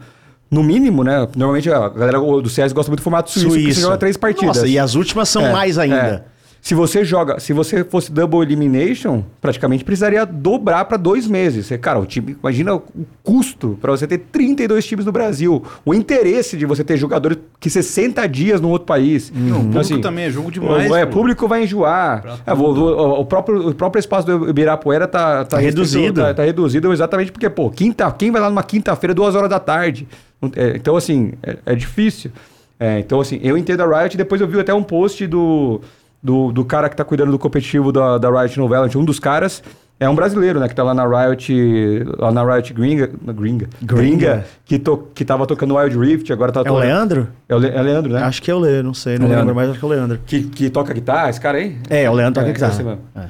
no 0.51 0.61
mínimo, 0.61 1.03
né? 1.03 1.27
Normalmente 1.35 1.71
a 1.71 1.87
galera 1.89 2.19
do 2.19 2.49
CS 2.49 2.71
gosta 2.73 2.91
muito 2.91 2.99
do 2.99 3.03
formato 3.03 3.31
suíço, 3.31 3.49
que 3.57 3.73
você 3.73 3.81
joga 3.81 3.97
três 3.97 4.17
partidas. 4.17 4.57
Nossa, 4.57 4.67
e 4.67 4.77
as 4.77 4.95
últimas 4.95 5.29
são 5.29 5.45
É, 5.47 5.51
mais 5.51 5.77
ainda. 5.77 5.95
é. 5.95 6.34
Se 6.65 6.73
você 6.73 7.05
joga, 7.05 7.39
se 7.39 7.53
você 7.53 7.83
fosse 7.83 8.11
double 8.11 8.39
elimination, 8.41 9.21
praticamente 9.39 9.83
precisaria 9.83 10.25
dobrar 10.25 10.83
pra 10.85 10.97
dois 10.97 11.27
meses. 11.27 11.67
Você, 11.67 11.77
cara, 11.77 11.99
o 11.99 12.07
time, 12.07 12.35
imagina 12.41 12.73
o 12.73 12.81
custo 13.21 13.77
pra 13.79 13.91
você 13.91 14.07
ter 14.07 14.17
32 14.17 14.83
times 14.83 15.05
no 15.05 15.11
Brasil, 15.11 15.61
o 15.85 15.93
interesse 15.93 16.57
de 16.57 16.65
você 16.65 16.83
ter 16.83 16.97
jogadores 16.97 17.37
que 17.59 17.69
60 17.69 18.25
dias 18.27 18.59
num 18.59 18.69
outro 18.71 18.87
país. 18.87 19.31
Não, 19.31 19.41
o 19.41 19.45
Então, 19.47 19.59
público 19.61 19.79
assim, 19.79 20.01
também 20.01 20.25
é 20.25 20.31
jogo 20.31 20.49
demais. 20.51 20.89
o, 20.89 20.95
é, 20.95 21.05
público 21.05 21.47
vai 21.47 21.61
enjoar. 21.65 22.39
É, 22.47 22.51
o, 22.51 22.57
o- 22.57 23.19
o 23.19 23.25
próprio, 23.25 23.67
o 23.69 23.75
próprio 23.75 23.99
espaço 23.99 24.25
do 24.25 24.49
Ibirapuera 24.49 25.07
tá, 25.07 25.45
Tá 25.45 25.57
restrito, 25.59 25.81
reduzido. 25.87 26.21
Tá, 26.21 26.33
tá 26.33 26.43
reduzido 26.43 26.91
exatamente 26.91 27.31
porque, 27.31 27.47
pô, 27.47 27.69
quinta, 27.69 28.11
quem 28.11 28.31
vai 28.31 28.41
lá 28.41 28.49
numa 28.49 28.63
quinta-feira, 28.63 29.13
duas 29.13 29.35
horas 29.35 29.51
da 29.51 29.59
tarde? 29.59 30.07
É, 30.55 30.73
então, 30.75 30.95
assim, 30.97 31.33
é, 31.43 31.57
é 31.63 31.75
difícil. 31.75 32.31
É, 32.79 32.97
então, 32.97 33.21
assim, 33.21 33.39
eu 33.43 33.55
entendo 33.55 33.81
a 33.83 34.01
Riot. 34.01 34.17
Depois 34.17 34.41
eu 34.41 34.47
vi 34.47 34.59
até 34.59 34.73
um 34.73 34.81
post 34.83 35.27
do, 35.27 35.79
do, 36.25 36.51
do 36.51 36.65
cara 36.65 36.89
que 36.89 36.95
tá 36.95 37.05
cuidando 37.05 37.31
do 37.31 37.37
competitivo 37.37 37.91
da, 37.91 38.17
da 38.17 38.29
Riot 38.31 38.57
no 38.57 38.67
Valorant. 38.67 38.95
Um 38.95 39.05
dos 39.05 39.19
caras 39.19 39.61
é 39.99 40.09
um 40.09 40.15
brasileiro, 40.15 40.59
né? 40.59 40.67
Que 40.67 40.73
tá 40.73 40.81
lá 40.81 40.91
na 40.91 41.05
Riot, 41.05 42.03
lá 42.17 42.31
na 42.31 42.43
Riot 42.43 42.73
Gringa, 42.73 43.11
na 43.21 43.31
Gringa, 43.31 43.69
Gringa. 43.81 44.45
que, 44.65 44.79
to, 44.79 45.07
que 45.13 45.23
tava 45.23 45.45
tocando 45.45 45.75
Wild 45.75 45.95
Rift, 45.97 46.33
agora 46.33 46.51
tá 46.51 46.63
É 46.65 46.71
o 46.71 46.77
Leandro? 46.79 47.27
É 47.47 47.55
o, 47.55 47.59
Le, 47.59 47.69
é 47.69 47.81
Leandro, 47.81 48.11
né? 48.11 48.23
Acho 48.23 48.41
que 48.41 48.49
é 48.49 48.55
o 48.55 48.59
Leandro, 48.59 48.83
não 48.87 48.93
sei, 48.95 49.19
não 49.19 49.31
É 49.31 49.35
lembro, 49.37 49.53
mas 49.53 49.69
acho 49.69 49.77
que 49.79 49.85
é 49.85 49.87
o 49.87 49.91
Leandro. 49.91 50.19
Que, 50.25 50.43
que 50.43 50.69
toca 50.71 50.91
guitarra, 50.93 51.29
esse 51.29 51.39
cara 51.39 51.59
aí? 51.59 51.77
É, 51.91 52.09
o 52.09 52.13
Leandro 52.13 52.41
toca 52.41 52.49
É, 52.49 52.53
guitarra. 52.53 52.75
mesmo. 52.83 52.99
É. 53.15 53.25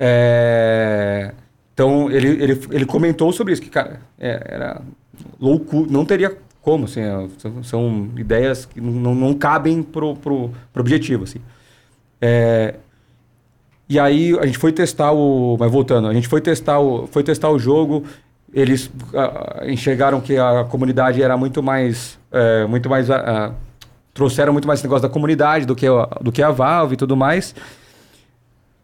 É, 0.00 1.32
Então, 1.72 2.10
ele, 2.10 2.28
ele, 2.42 2.60
ele 2.72 2.84
comentou 2.86 3.32
sobre 3.32 3.52
isso, 3.52 3.62
que, 3.62 3.70
cara, 3.70 4.00
é, 4.18 4.42
era 4.48 4.80
loucura, 5.40 5.86
não 5.90 6.04
teria 6.04 6.36
como, 6.60 6.86
assim, 6.86 7.00
é, 7.00 7.28
são, 7.38 7.62
são 7.62 8.08
ideias 8.16 8.66
que 8.66 8.80
não, 8.80 9.14
não 9.14 9.32
cabem 9.34 9.82
pro, 9.82 10.16
pro, 10.16 10.50
pro 10.72 10.80
objetivo, 10.82 11.22
assim. 11.24 11.40
É, 12.20 12.74
e 13.88 13.98
aí, 13.98 14.36
a 14.38 14.46
gente 14.46 14.58
foi 14.58 14.72
testar 14.72 15.12
o... 15.12 15.56
Mas 15.58 15.70
voltando, 15.70 16.08
a 16.08 16.14
gente 16.14 16.28
foi 16.28 16.40
testar 16.40 16.80
o, 16.80 17.06
foi 17.06 17.22
testar 17.22 17.50
o 17.50 17.58
jogo, 17.58 18.04
eles 18.52 18.90
ah, 19.14 19.62
enxergaram 19.66 20.20
que 20.20 20.36
a 20.36 20.64
comunidade 20.64 21.22
era 21.22 21.36
muito 21.36 21.62
mais... 21.62 22.18
é, 22.32 22.66
muito 22.66 22.88
mais 22.88 23.10
ah, 23.10 23.52
trouxeram 24.12 24.52
muito 24.52 24.66
mais 24.66 24.80
esse 24.80 24.86
negócio 24.86 25.06
da 25.06 25.12
comunidade 25.12 25.66
do 25.66 25.76
que, 25.76 25.86
a- 25.86 26.08
do 26.22 26.32
que 26.32 26.42
a 26.42 26.50
Valve 26.50 26.94
e 26.94 26.96
tudo 26.96 27.14
mais. 27.14 27.54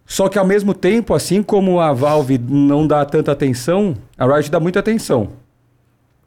Só 0.04 0.28
que 0.28 0.38
ao 0.38 0.44
mesmo 0.46 0.74
tempo, 0.74 1.14
assim 1.14 1.42
como 1.42 1.80
a 1.80 1.90
Valve 1.92 2.36
não 2.38 2.86
dá 2.86 3.02
tanta 3.04 3.32
atenção, 3.32 3.94
a 4.18 4.26
Riot 4.26 4.50
dá 4.50 4.60
muita 4.60 4.80
atenção. 4.80 5.30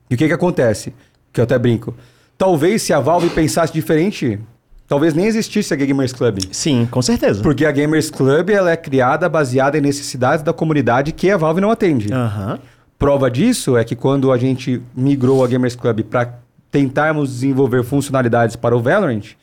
E 0.10 0.16
o 0.16 0.18
que 0.18 0.26
que 0.28 0.34
acontece? 0.34 0.92
Que 1.32 1.40
eu 1.40 1.44
até 1.44 1.58
brinco. 1.60 1.94
Talvez 2.36 2.82
se 2.82 2.94
a 2.94 3.00
Valve 3.00 3.30
pensasse 3.30 3.72
diferente, 3.72 4.40
talvez 4.88 5.14
nem 5.14 5.26
existisse 5.26 5.74
a 5.74 5.78
Gamers 5.78 6.14
Club. 6.14 6.40
Sim, 6.52 6.88
com 6.90 7.02
certeza. 7.02 7.42
Porque 7.42 7.66
a 7.66 7.72
Gamers 7.72 8.10
Club 8.10 8.50
ela 8.50 8.72
é 8.72 8.78
criada 8.78 9.28
baseada 9.28 9.78
em 9.78 9.82
necessidades 9.82 10.44
da 10.44 10.54
comunidade 10.54 11.12
que 11.12 11.30
a 11.30 11.38
Valve 11.38 11.62
não 11.62 11.72
atende. 11.72 12.12
Aham. 12.14 12.60
Prova 12.98 13.30
disso 13.30 13.76
é 13.76 13.84
que 13.84 13.96
quando 13.96 14.32
a 14.32 14.38
gente 14.38 14.82
migrou 14.96 15.44
a 15.44 15.48
Gamers 15.48 15.76
Club 15.76 16.02
para 16.04 16.40
tentarmos 16.72 17.30
desenvolver 17.30 17.84
funcionalidades 17.84 18.56
para 18.56 18.76
o 18.76 18.82
Valorant, 18.82 19.36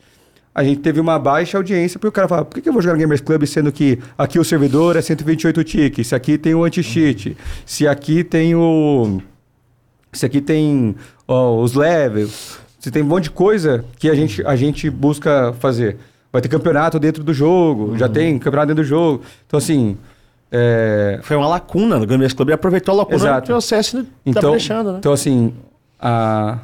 a 0.53 0.63
gente 0.63 0.81
teve 0.81 0.99
uma 0.99 1.17
baixa 1.17 1.57
audiência 1.57 1.99
porque 1.99 2.09
o 2.09 2.11
cara 2.11 2.27
fala, 2.27 2.45
por 2.45 2.61
que 2.61 2.67
eu 2.67 2.73
vou 2.73 2.81
jogar 2.81 2.93
no 2.93 2.99
Gamers 2.99 3.21
Club 3.21 3.45
sendo 3.45 3.71
que 3.71 3.99
aqui 4.17 4.37
o 4.37 4.43
servidor 4.43 4.95
é 4.95 5.01
128 5.01 5.63
tickets, 5.63 6.07
se 6.07 6.15
aqui 6.15 6.37
tem 6.37 6.53
o 6.53 6.63
anti-cheat, 6.63 7.35
se 7.65 7.87
aqui 7.87 8.23
tem 8.23 8.55
o... 8.55 9.19
se 10.11 10.25
aqui 10.25 10.41
tem 10.41 10.95
ó, 11.27 11.59
os 11.59 11.73
levels, 11.73 12.59
se 12.83 12.91
tem 12.91 13.01
um 13.01 13.05
monte 13.05 13.23
de 13.23 13.31
coisa 13.31 13.85
que 13.97 14.09
a 14.09 14.13
gente, 14.13 14.45
a 14.45 14.57
gente 14.57 14.89
busca 14.89 15.53
fazer. 15.57 15.95
Vai 16.33 16.41
ter 16.41 16.49
campeonato 16.49 16.99
dentro 16.99 17.23
do 17.23 17.33
jogo, 17.33 17.97
já 17.97 18.09
tem 18.09 18.37
campeonato 18.37 18.67
dentro 18.67 18.83
do 18.83 18.85
jogo. 18.85 19.21
Então, 19.47 19.57
assim... 19.57 19.97
é, 20.51 21.17
Foi 21.23 21.37
uma 21.37 21.47
lacuna. 21.47 21.95
O 21.95 22.05
Gamers 22.05 22.33
Club 22.33 22.49
aproveitou 22.51 22.93
a 22.93 22.97
lacuna 22.97 23.15
Exato. 23.15 23.45
que 23.47 23.53
o 23.53 23.61
CS 23.61 23.91
tá 23.93 24.03
então, 24.25 24.51
deixando, 24.51 24.91
né? 24.91 24.97
então 24.99 25.13
assim, 25.13 25.53
a... 25.97 26.57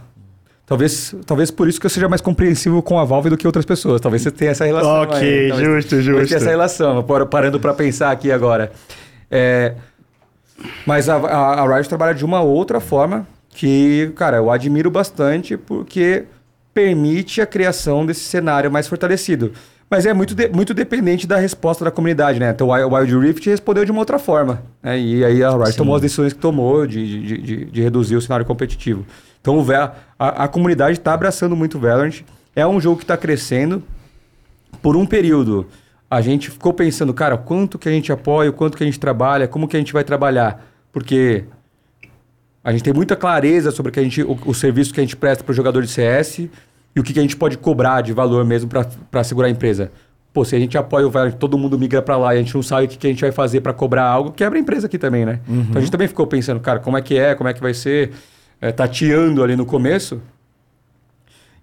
talvez, 0.65 1.15
talvez 1.25 1.51
por 1.51 1.69
isso 1.69 1.79
que 1.79 1.85
eu 1.85 1.89
seja 1.89 2.09
mais 2.09 2.19
compreensível 2.19 2.81
com 2.81 2.99
a 2.99 3.05
Valve 3.05 3.29
do 3.29 3.37
que 3.37 3.47
outras 3.47 3.63
pessoas. 3.63 4.01
Talvez 4.01 4.21
você 4.21 4.29
tenha 4.31 4.51
essa 4.51 4.65
relação. 4.65 5.03
Ok, 5.03 5.17
aí. 5.17 5.47
Talvez- 5.47 5.69
justo, 5.69 5.89
talvez 5.91 6.05
justo. 6.05 6.27
tenha 6.27 6.37
essa 6.37 6.49
relação. 6.49 7.01
Par- 7.03 7.25
Parando 7.27 7.61
para 7.61 7.73
pensar 7.73 8.11
aqui 8.11 8.29
agora. 8.29 8.73
É, 9.31 9.73
Mas 10.85 11.07
a, 11.07 11.15
a, 11.15 11.61
a 11.61 11.75
Riot 11.75 11.87
trabalha 11.87 12.13
de 12.13 12.25
uma 12.25 12.41
outra 12.41 12.81
forma 12.81 13.25
que, 13.49 14.11
cara, 14.15 14.37
eu 14.37 14.49
admiro 14.51 14.89
bastante 14.91 15.57
porque 15.57 16.25
permite 16.73 17.41
a 17.41 17.45
criação 17.45 18.05
desse 18.05 18.21
cenário 18.21 18.71
mais 18.71 18.87
fortalecido. 18.87 19.51
Mas 19.89 20.05
é 20.05 20.13
muito, 20.13 20.35
de- 20.35 20.49
muito 20.49 20.71
dependente 20.73 21.25
da 21.25 21.37
resposta 21.37 21.83
da 21.83 21.89
comunidade, 21.89 22.39
né? 22.39 22.51
Então 22.51 22.67
o 22.67 22.95
Wild 22.95 23.17
Rift 23.17 23.49
respondeu 23.49 23.83
de 23.85 23.91
uma 23.91 24.01
outra 24.01 24.19
forma. 24.19 24.61
né? 24.83 24.99
E 24.99 25.25
aí 25.25 25.43
a 25.43 25.49
Riot 25.49 25.71
Sim. 25.71 25.77
tomou 25.77 25.95
as 25.95 26.01
decisões 26.01 26.31
que 26.31 26.39
tomou 26.39 26.85
de, 26.85 27.23
de, 27.25 27.37
de, 27.39 27.65
de 27.65 27.81
reduzir 27.81 28.15
o 28.15 28.21
cenário 28.21 28.45
competitivo. 28.45 29.03
Então 29.41 29.57
o 29.57 29.63
Val- 29.63 29.95
a, 30.17 30.43
a 30.43 30.47
comunidade 30.47 30.99
está 30.99 31.11
abraçando 31.13 31.55
muito 31.55 31.77
o 31.77 31.81
Valorant. 31.81 32.21
É 32.55 32.67
um 32.67 32.79
jogo 32.79 32.97
que 32.97 33.03
está 33.03 33.17
crescendo. 33.17 33.81
Por 34.81 34.95
um 34.95 35.05
período, 35.07 35.65
a 36.09 36.21
gente 36.21 36.51
ficou 36.51 36.71
pensando, 36.71 37.11
cara, 37.13 37.35
quanto 37.35 37.79
que 37.79 37.89
a 37.89 37.91
gente 37.91 38.11
apoia, 38.11 38.51
quanto 38.51 38.77
que 38.77 38.83
a 38.83 38.85
gente 38.85 38.99
trabalha, 38.99 39.47
como 39.47 39.67
que 39.67 39.75
a 39.75 39.79
gente 39.79 39.91
vai 39.91 40.03
trabalhar. 40.03 40.63
Porque 40.91 41.45
a 42.69 42.71
gente 42.71 42.83
tem 42.83 42.93
muita 42.93 43.15
clareza 43.15 43.71
sobre 43.71 43.89
o, 43.89 43.93
que 43.93 43.99
a 43.99 44.03
gente, 44.03 44.21
o, 44.21 44.37
o 44.45 44.53
serviço 44.53 44.93
que 44.93 44.99
a 44.99 45.03
gente 45.03 45.15
presta 45.15 45.43
para 45.43 45.51
o 45.51 45.55
jogador 45.55 45.81
de 45.81 45.87
CS 45.87 46.37
e 46.39 46.99
o 46.99 47.03
que, 47.03 47.13
que 47.13 47.19
a 47.19 47.21
gente 47.23 47.35
pode 47.35 47.57
cobrar 47.57 48.01
de 48.01 48.13
valor 48.13 48.45
mesmo 48.45 48.69
para 49.09 49.23
segurar 49.23 49.47
a 49.47 49.49
empresa. 49.49 49.91
Pô, 50.31 50.45
se 50.45 50.55
a 50.55 50.59
gente 50.59 50.77
apoia 50.77 51.07
o 51.07 51.09
Valorant, 51.09 51.33
todo 51.33 51.57
mundo 51.57 51.79
migra 51.79 51.99
para 51.99 52.15
lá 52.15 52.35
e 52.35 52.37
a 52.37 52.41
gente 52.41 52.53
não 52.53 52.61
sabe 52.61 52.85
o 52.85 52.87
que, 52.87 52.95
que 52.95 53.07
a 53.07 53.09
gente 53.09 53.21
vai 53.21 53.31
fazer 53.31 53.61
para 53.61 53.73
cobrar 53.73 54.03
algo, 54.03 54.31
quebra 54.31 54.59
a 54.59 54.61
empresa 54.61 54.85
aqui 54.85 54.99
também, 54.99 55.25
né? 55.25 55.39
Então 55.61 55.77
a 55.77 55.79
gente 55.79 55.91
também 55.91 56.07
ficou 56.07 56.27
pensando, 56.27 56.59
cara, 56.59 56.79
como 56.79 56.95
é 56.95 57.01
que 57.01 57.17
é, 57.17 57.33
como 57.33 57.49
é 57.49 57.53
que 57.55 57.59
vai 57.59 57.73
ser, 57.73 58.11
é, 58.61 58.71
tateando 58.71 59.43
ali 59.43 59.55
no 59.55 59.65
começo. 59.65 60.21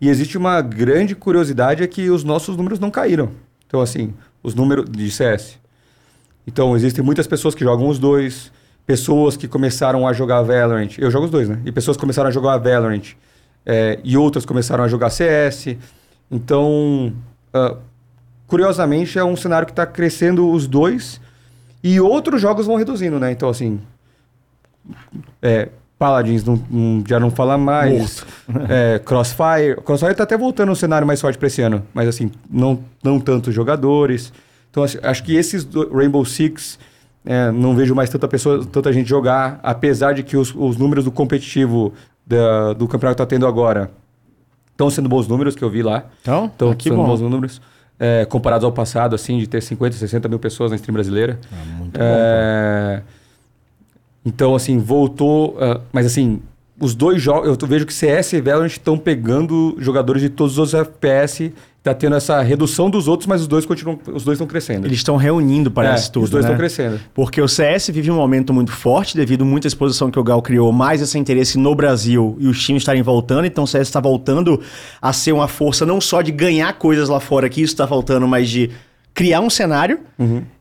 E 0.00 0.08
existe 0.08 0.36
uma 0.36 0.60
grande 0.60 1.14
curiosidade 1.14 1.84
é 1.84 1.86
que 1.86 2.10
os 2.10 2.24
nossos 2.24 2.56
números 2.56 2.80
não 2.80 2.90
caíram. 2.90 3.30
Então, 3.68 3.80
assim, 3.80 4.12
os 4.42 4.56
números 4.56 4.90
de 4.90 5.08
CS. 5.08 5.58
Então, 6.44 6.76
existem 6.76 7.04
muitas 7.04 7.28
pessoas 7.28 7.54
que 7.54 7.62
jogam 7.62 7.88
os 7.88 7.98
dois, 8.00 8.50
pessoas 8.86 9.36
que 9.36 9.48
começaram 9.48 10.06
a 10.06 10.12
jogar 10.12 10.42
Valorant. 10.42 10.96
Eu 10.98 11.10
jogo 11.10 11.24
os 11.26 11.30
dois, 11.30 11.48
né? 11.48 11.60
E 11.64 11.72
pessoas 11.72 11.96
começaram 11.96 12.28
a 12.28 12.32
jogar 12.32 12.56
Valorant 12.58 13.14
é, 13.64 13.98
e 14.04 14.16
outras 14.16 14.44
começaram 14.46 14.84
a 14.84 14.88
jogar 14.88 15.10
CS. 15.10 15.76
Então, 16.30 17.12
ah, 17.52 17.76
curiosamente, 18.46 19.18
é 19.18 19.24
um 19.24 19.34
cenário 19.36 19.66
que 19.66 19.72
está 19.72 19.84
crescendo 19.86 20.48
os 20.50 20.66
dois 20.68 21.20
e 21.82 22.00
outros 22.00 22.40
jogos 22.40 22.66
vão 22.66 22.76
reduzindo, 22.76 23.18
né? 23.18 23.32
Então, 23.32 23.48
assim, 23.48 23.80
é, 25.42 25.68
Paladins 25.98 26.44
não- 26.44 26.62
não- 26.70 27.04
já 27.06 27.18
não 27.18 27.30
fala 27.30 27.56
mais. 27.58 28.24
É, 28.68 28.98
Crossfire. 29.04 29.76
Crossfire 29.84 30.14
tá 30.14 30.22
até 30.22 30.36
voltando 30.36 30.70
um 30.70 30.74
cenário 30.74 31.06
mais 31.06 31.20
forte 31.20 31.36
para 31.38 31.46
esse 31.48 31.60
ano, 31.62 31.82
mas 31.92 32.08
assim, 32.08 32.30
não, 32.48 32.78
não 33.02 33.18
tantos 33.18 33.52
jogadores. 33.54 34.32
Então, 34.70 34.84
acho, 34.84 34.98
acho 35.02 35.24
que 35.24 35.34
esses 35.34 35.64
do- 35.64 35.92
Rainbow 35.92 36.24
Six 36.24 36.78
é, 37.26 37.50
não 37.50 37.74
vejo 37.74 37.94
mais 37.94 38.08
tanta 38.08 38.26
pessoa, 38.28 38.64
tanta 38.64 38.92
gente 38.92 39.08
jogar, 39.08 39.58
apesar 39.62 40.12
de 40.14 40.22
que 40.22 40.36
os, 40.36 40.54
os 40.54 40.76
números 40.76 41.04
do 41.04 41.10
competitivo 41.10 41.92
da- 42.26 42.72
do 42.72 42.86
campeonato 42.88 43.16
que 43.16 43.22
tá 43.22 43.26
tendo 43.26 43.46
agora 43.46 43.90
estão 44.70 44.88
sendo 44.88 45.08
bons 45.08 45.26
números 45.26 45.54
que 45.56 45.62
eu 45.64 45.68
vi 45.70 45.82
lá. 45.82 46.04
Então, 46.22 46.46
Estão 46.46 46.70
ah, 46.70 46.76
sendo 46.80 46.96
bom. 46.96 47.06
bons 47.06 47.20
números. 47.20 47.60
é, 47.98 48.26
comparados 48.26 48.62
ao 48.64 48.70
passado, 48.72 49.14
assim, 49.14 49.38
de 49.38 49.46
ter 49.46 49.62
50, 49.62 49.96
60 49.96 50.28
mil 50.28 50.38
pessoas 50.38 50.70
na 50.70 50.76
stream 50.76 50.92
brasileira. 50.92 51.38
Ah, 51.50 51.64
muito 51.78 51.98
É, 51.98 53.02
Então, 54.24 54.54
assim, 54.54 54.78
voltou. 54.78 55.56
ah, 55.60 55.80
mas, 55.92 56.04
assim, 56.06 56.40
os 56.80 56.94
dois 56.94 57.20
jogos. 57.22 57.56
Eu 57.60 57.68
vejo 57.68 57.86
que 57.86 57.92
CS 57.94 58.34
e 58.34 58.40
Valorant 58.40 58.66
estão 58.66 58.98
pegando 58.98 59.76
jogadores 59.78 60.22
de 60.22 60.28
todos 60.28 60.58
os 60.58 60.74
FPS. 60.74 61.52
Tá 61.82 61.94
tendo 61.94 62.16
essa 62.16 62.42
redução 62.42 62.90
dos 62.90 63.06
outros, 63.06 63.28
mas 63.28 63.42
os 63.42 63.46
dois 63.46 63.64
continuam. 63.64 63.96
Os 64.12 64.24
dois 64.24 64.36
estão 64.36 64.46
crescendo. 64.46 64.88
Eles 64.88 64.98
estão 64.98 65.16
reunindo, 65.16 65.70
parece 65.70 66.08
É, 66.08 66.10
tudo. 66.10 66.24
Os 66.24 66.30
dois 66.30 66.44
né? 66.44 66.50
estão 66.50 66.58
crescendo. 66.58 67.00
Porque 67.14 67.40
o 67.40 67.46
CS 67.46 67.90
vive 67.90 68.10
um 68.10 68.16
momento 68.16 68.52
muito 68.52 68.72
forte 68.72 69.16
devido 69.16 69.42
a 69.42 69.44
muita 69.44 69.68
exposição 69.68 70.10
que 70.10 70.18
o 70.18 70.24
Gal 70.24 70.42
criou, 70.42 70.72
mais 70.72 71.00
esse 71.00 71.16
interesse 71.16 71.56
no 71.56 71.74
Brasil 71.76 72.36
e 72.40 72.48
os 72.48 72.60
times 72.64 72.82
estarem 72.82 73.02
voltando. 73.02 73.46
Então 73.46 73.62
o 73.62 73.66
CS 73.68 73.86
está 73.86 74.00
voltando 74.00 74.60
a 75.00 75.12
ser 75.12 75.30
uma 75.30 75.46
força 75.46 75.86
não 75.86 76.00
só 76.00 76.22
de 76.22 76.32
ganhar 76.32 76.72
coisas 76.72 77.08
lá 77.08 77.20
fora, 77.20 77.48
que 77.48 77.62
isso 77.62 77.74
está 77.74 77.86
faltando, 77.86 78.26
mas 78.26 78.50
de 78.50 78.68
criar 79.14 79.40
um 79.40 79.48
cenário. 79.48 80.00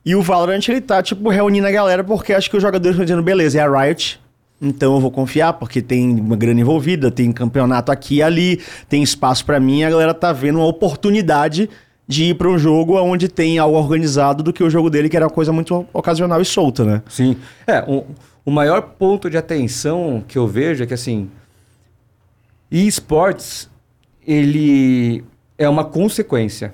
E 0.06 0.16
o 0.16 0.22
Valorant, 0.22 0.62
ele 0.70 0.80
tá, 0.80 1.02
tipo, 1.02 1.28
reunindo 1.30 1.66
a 1.66 1.72
galera 1.72 2.04
porque 2.04 2.34
acho 2.34 2.52
que 2.52 2.56
os 2.56 2.62
jogadores 2.62 2.92
estão 2.92 3.04
dizendo, 3.04 3.24
beleza, 3.24 3.58
é 3.60 3.62
a 3.64 3.82
Riot. 3.82 4.20
Então 4.62 4.96
eu 4.96 5.02
vou 5.02 5.12
confiar, 5.12 5.54
porque 5.54 5.82
tem 5.82 6.20
uma 6.20 6.36
grana 6.36 6.62
envolvida, 6.62 7.12
tem 7.12 7.32
campeonato 7.32 7.92
aqui 7.92 8.16
e 8.16 8.24
ali, 8.24 8.62
tem 8.88 9.04
espaço 9.04 9.46
pra 9.46 9.60
mim, 9.60 9.84
a 9.84 9.90
galera 9.90 10.14
tá 10.14 10.32
vendo 10.32 10.60
uma 10.60 10.68
oportunidade 10.68 11.70
de 12.08 12.26
ir 12.26 12.36
pra 12.36 12.48
um 12.48 12.58
jogo 12.58 12.98
onde 13.00 13.28
tem 13.28 13.58
algo 13.58 13.78
organizado 13.78 14.44
do 14.44 14.54
que 14.54 14.64
o 14.64 14.70
jogo 14.70 14.90
dele, 14.90 15.10
que 15.10 15.16
era 15.18 15.26
uma 15.26 15.32
coisa 15.32 15.52
muito 15.52 15.86
ocasional 15.92 16.40
e 16.42 16.46
solta, 16.46 16.86
né? 16.86 17.02
Sim. 17.10 17.36
É, 17.66 17.84
o, 17.88 18.06
o 18.46 18.52
maior 18.52 18.82
ponto 18.82 19.30
de 19.30 19.38
atenção 19.38 20.24
que 20.28 20.38
eu 20.38 20.48
vejo 20.48 20.84
é 20.84 20.88
que, 20.88 20.94
assim, 20.94 21.30
esportes, 22.72 23.70
ele 24.26 25.24
é 25.58 25.68
uma 25.68 25.84
consequência. 25.84 26.74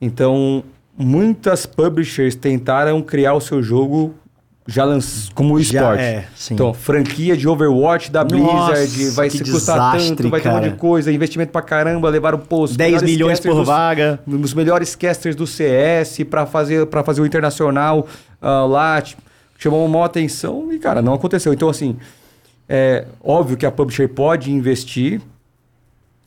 Então, 0.00 0.64
muitas 0.96 1.64
publishers 1.64 2.34
tentaram 2.34 3.00
criar 3.02 3.34
o 3.34 3.40
seu 3.40 3.62
jogo 3.62 4.14
já 4.66 4.84
lanç... 4.84 5.30
como 5.34 5.58
esporte. 5.58 6.02
é, 6.02 6.24
sim. 6.34 6.54
Então, 6.54 6.74
franquia 6.74 7.36
de 7.36 7.46
Overwatch 7.46 8.10
da 8.10 8.24
Nossa, 8.24 8.72
Blizzard 8.72 9.10
vai 9.10 9.30
que 9.30 9.38
se 9.38 9.50
custar 9.50 9.92
desastre, 9.92 10.16
tanto, 10.16 10.28
vai 10.28 10.40
ter 10.40 10.48
um 10.48 10.52
monte 10.52 10.70
de 10.70 10.76
coisa, 10.76 11.12
investimento 11.12 11.52
pra 11.52 11.62
caramba, 11.62 12.08
levaram 12.08 12.38
posto 12.38 12.76
10 12.76 13.02
milhões 13.02 13.38
por 13.38 13.64
vaga. 13.64 14.18
os 14.26 14.52
melhores 14.52 14.94
casters 14.96 15.36
do 15.36 15.46
CS 15.46 16.24
para 16.28 16.46
fazer 16.46 16.86
para 16.86 17.04
fazer 17.04 17.20
o 17.20 17.26
internacional 17.26 18.06
ah, 18.40 18.64
lá 18.64 19.00
tipo, 19.00 19.22
chamou 19.58 19.84
uma 19.86 20.04
atenção 20.04 20.72
e 20.72 20.78
cara 20.78 21.00
não 21.00 21.14
aconteceu 21.14 21.52
então 21.52 21.68
assim 21.68 21.96
é 22.68 23.06
óbvio 23.22 23.56
que 23.56 23.64
a 23.64 23.70
publisher 23.70 24.08
pode 24.08 24.50
investir 24.50 25.20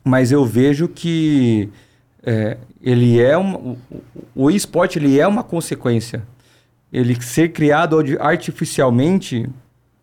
mas 0.04 0.32
eu 0.32 0.44
vejo 0.44 0.88
que 0.88 1.68
é, 2.24 2.56
ele 2.82 3.20
é 3.20 3.36
um, 3.36 3.76
o, 4.34 4.44
o 4.46 4.50
esporte 4.50 4.98
ele 4.98 5.18
é 5.18 5.26
uma 5.26 5.42
consequência 5.42 6.22
ele 6.92 7.20
ser 7.22 7.50
criado 7.52 7.98
artificialmente 8.18 9.48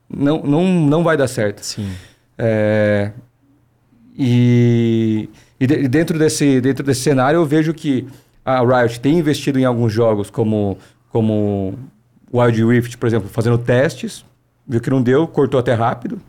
não, 0.10 0.42
não, 0.44 0.64
não 0.66 1.04
vai 1.04 1.18
dar 1.18 1.28
certo 1.28 1.62
Sim. 1.62 1.90
é, 2.38 3.12
e 4.18 5.30
e 5.60 5.66
de- 5.66 5.88
dentro, 5.88 6.18
desse, 6.20 6.62
dentro 6.62 6.84
desse 6.86 7.02
cenário 7.02 7.38
eu 7.38 7.46
vejo 7.46 7.74
que 7.74 8.08
a 8.46 8.60
Riot 8.62 9.00
tem 9.00 9.18
investido 9.18 9.60
em 9.60 9.66
alguns 9.66 9.92
jogos 9.92 10.30
como, 10.30 10.78
como 11.10 11.74
Wild 12.34 12.64
Rift, 12.64 12.98
por 12.98 13.08
exemplo, 13.08 13.28
fazendo 13.28 13.58
testes, 13.58 14.24
viu 14.68 14.80
que 14.80 14.90
não 14.90 15.02
deu, 15.02 15.28
cortou 15.28 15.60
até 15.60 15.74
rápido. 15.74 16.22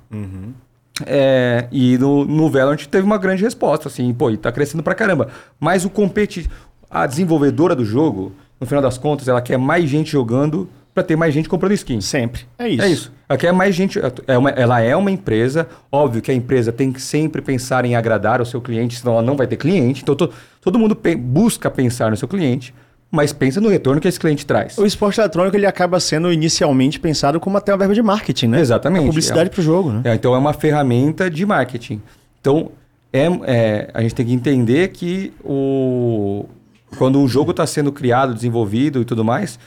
É, 1.07 1.69
e 1.71 1.97
no, 1.99 2.25
no 2.25 2.51
Valorant 2.51 2.85
teve 2.87 3.05
uma 3.05 3.19
grande 3.19 3.45
resposta, 3.45 3.87
assim, 3.89 4.13
pô, 4.15 4.31
e 4.31 4.37
tá 4.37 4.51
crescendo 4.51 4.83
pra 4.83 4.95
caramba. 4.95 5.29
Mas 5.61 5.85
o 5.85 5.91
competi 5.91 6.49
a 6.91 7.07
desenvolvedora 7.07 7.77
do 7.77 7.85
jogo, 7.85 8.33
no 8.61 8.67
final 8.67 8.83
das 8.83 8.99
contas, 8.99 9.29
ela 9.29 9.41
quer 9.41 9.57
mais 9.59 9.89
gente 9.89 10.11
jogando 10.11 10.69
pra 10.95 11.03
ter 11.05 11.15
mais 11.17 11.33
gente 11.33 11.49
comprando 11.49 11.73
skins. 11.73 12.05
Sempre. 12.05 12.43
É 12.59 12.69
isso. 12.69 12.83
É 12.83 12.89
isso. 12.89 13.13
Ela 13.29 13.39
quer 13.39 13.53
mais 13.53 13.75
gente. 13.75 14.01
É 14.27 14.37
uma- 14.37 14.51
ela 14.51 14.81
é 14.81 14.97
uma 14.97 15.11
empresa. 15.11 15.69
Óbvio 15.93 16.21
que 16.21 16.31
a 16.31 16.35
empresa 16.35 16.73
tem 16.73 16.91
que 16.93 17.01
sempre 17.01 17.41
pensar 17.41 17.85
em 17.85 17.95
agradar 17.95 18.41
o 18.41 18.47
seu 18.47 18.61
cliente, 18.61 18.99
senão 18.99 19.13
ela 19.15 19.23
não 19.23 19.37
vai 19.37 19.47
ter 19.47 19.57
cliente. 19.57 20.03
Então 20.03 20.17
to- 20.17 20.31
todo 20.61 20.79
mundo 20.79 20.97
pe- 20.97 21.15
busca 21.15 21.71
pensar 21.71 22.11
no 22.11 22.17
seu 22.17 22.27
cliente, 22.27 22.75
mas 23.13 23.33
pensa 23.33 23.61
no 23.61 23.69
retorno 23.69 24.01
que 24.01 24.09
esse 24.09 24.19
cliente 24.19 24.45
traz. 24.45 24.77
O 24.77 24.85
esporte 24.85 25.21
eletrônico 25.21 25.57
ele 25.57 25.67
acaba 25.67 26.01
sendo 26.01 26.33
inicialmente 26.33 26.99
pensado 26.99 27.39
como 27.39 27.57
até 27.57 27.71
uma 27.73 27.79
verba 27.79 27.95
de 27.95 28.03
marketing, 28.03 28.49
né? 28.49 28.61
Exatamente. 28.61 29.05
A 29.05 29.07
publicidade 29.07 29.51
pro 29.51 29.63
jogo, 29.63 29.91
né? 29.93 30.01
É, 30.05 30.15
então 30.15 30.35
é 30.35 30.39
uma 30.39 30.53
ferramenta 30.53 31.31
de 31.31 31.47
marketing. 31.47 32.03
Então 32.41 32.73
é, 33.13 33.27
é, 33.47 33.91
a 33.95 34.03
gente 34.03 34.15
tem 34.17 34.27
que 34.27 34.33
entender 34.33 34.89
que 34.89 35.33
o, 35.45 36.45
quando 36.97 37.19
um 37.19 37.29
jogo 37.29 37.51
está 37.51 37.67
sendo 37.67 37.93
criado, 37.93 38.35
desenvolvido 38.35 39.01
e 39.01 39.05
tudo 39.05 39.25
mais, 39.25 39.59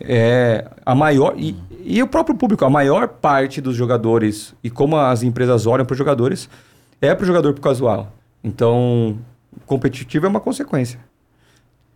é 0.00 0.68
a 0.84 0.94
maior 0.94 1.34
e, 1.36 1.56
e 1.84 2.02
o 2.02 2.06
próprio 2.06 2.36
público, 2.36 2.64
a 2.64 2.70
maior 2.70 3.08
parte 3.08 3.60
dos 3.60 3.76
jogadores 3.76 4.54
e 4.62 4.68
como 4.68 4.96
as 4.96 5.22
empresas 5.22 5.66
olham 5.66 5.86
para 5.86 5.94
os 5.94 5.98
jogadores 5.98 6.48
é 7.00 7.14
para 7.14 7.24
o 7.24 7.26
jogador 7.26 7.52
pro 7.52 7.62
casual. 7.62 8.12
Então 8.44 9.18
competitivo 9.64 10.26
é 10.26 10.28
uma 10.28 10.40
consequência. 10.40 10.98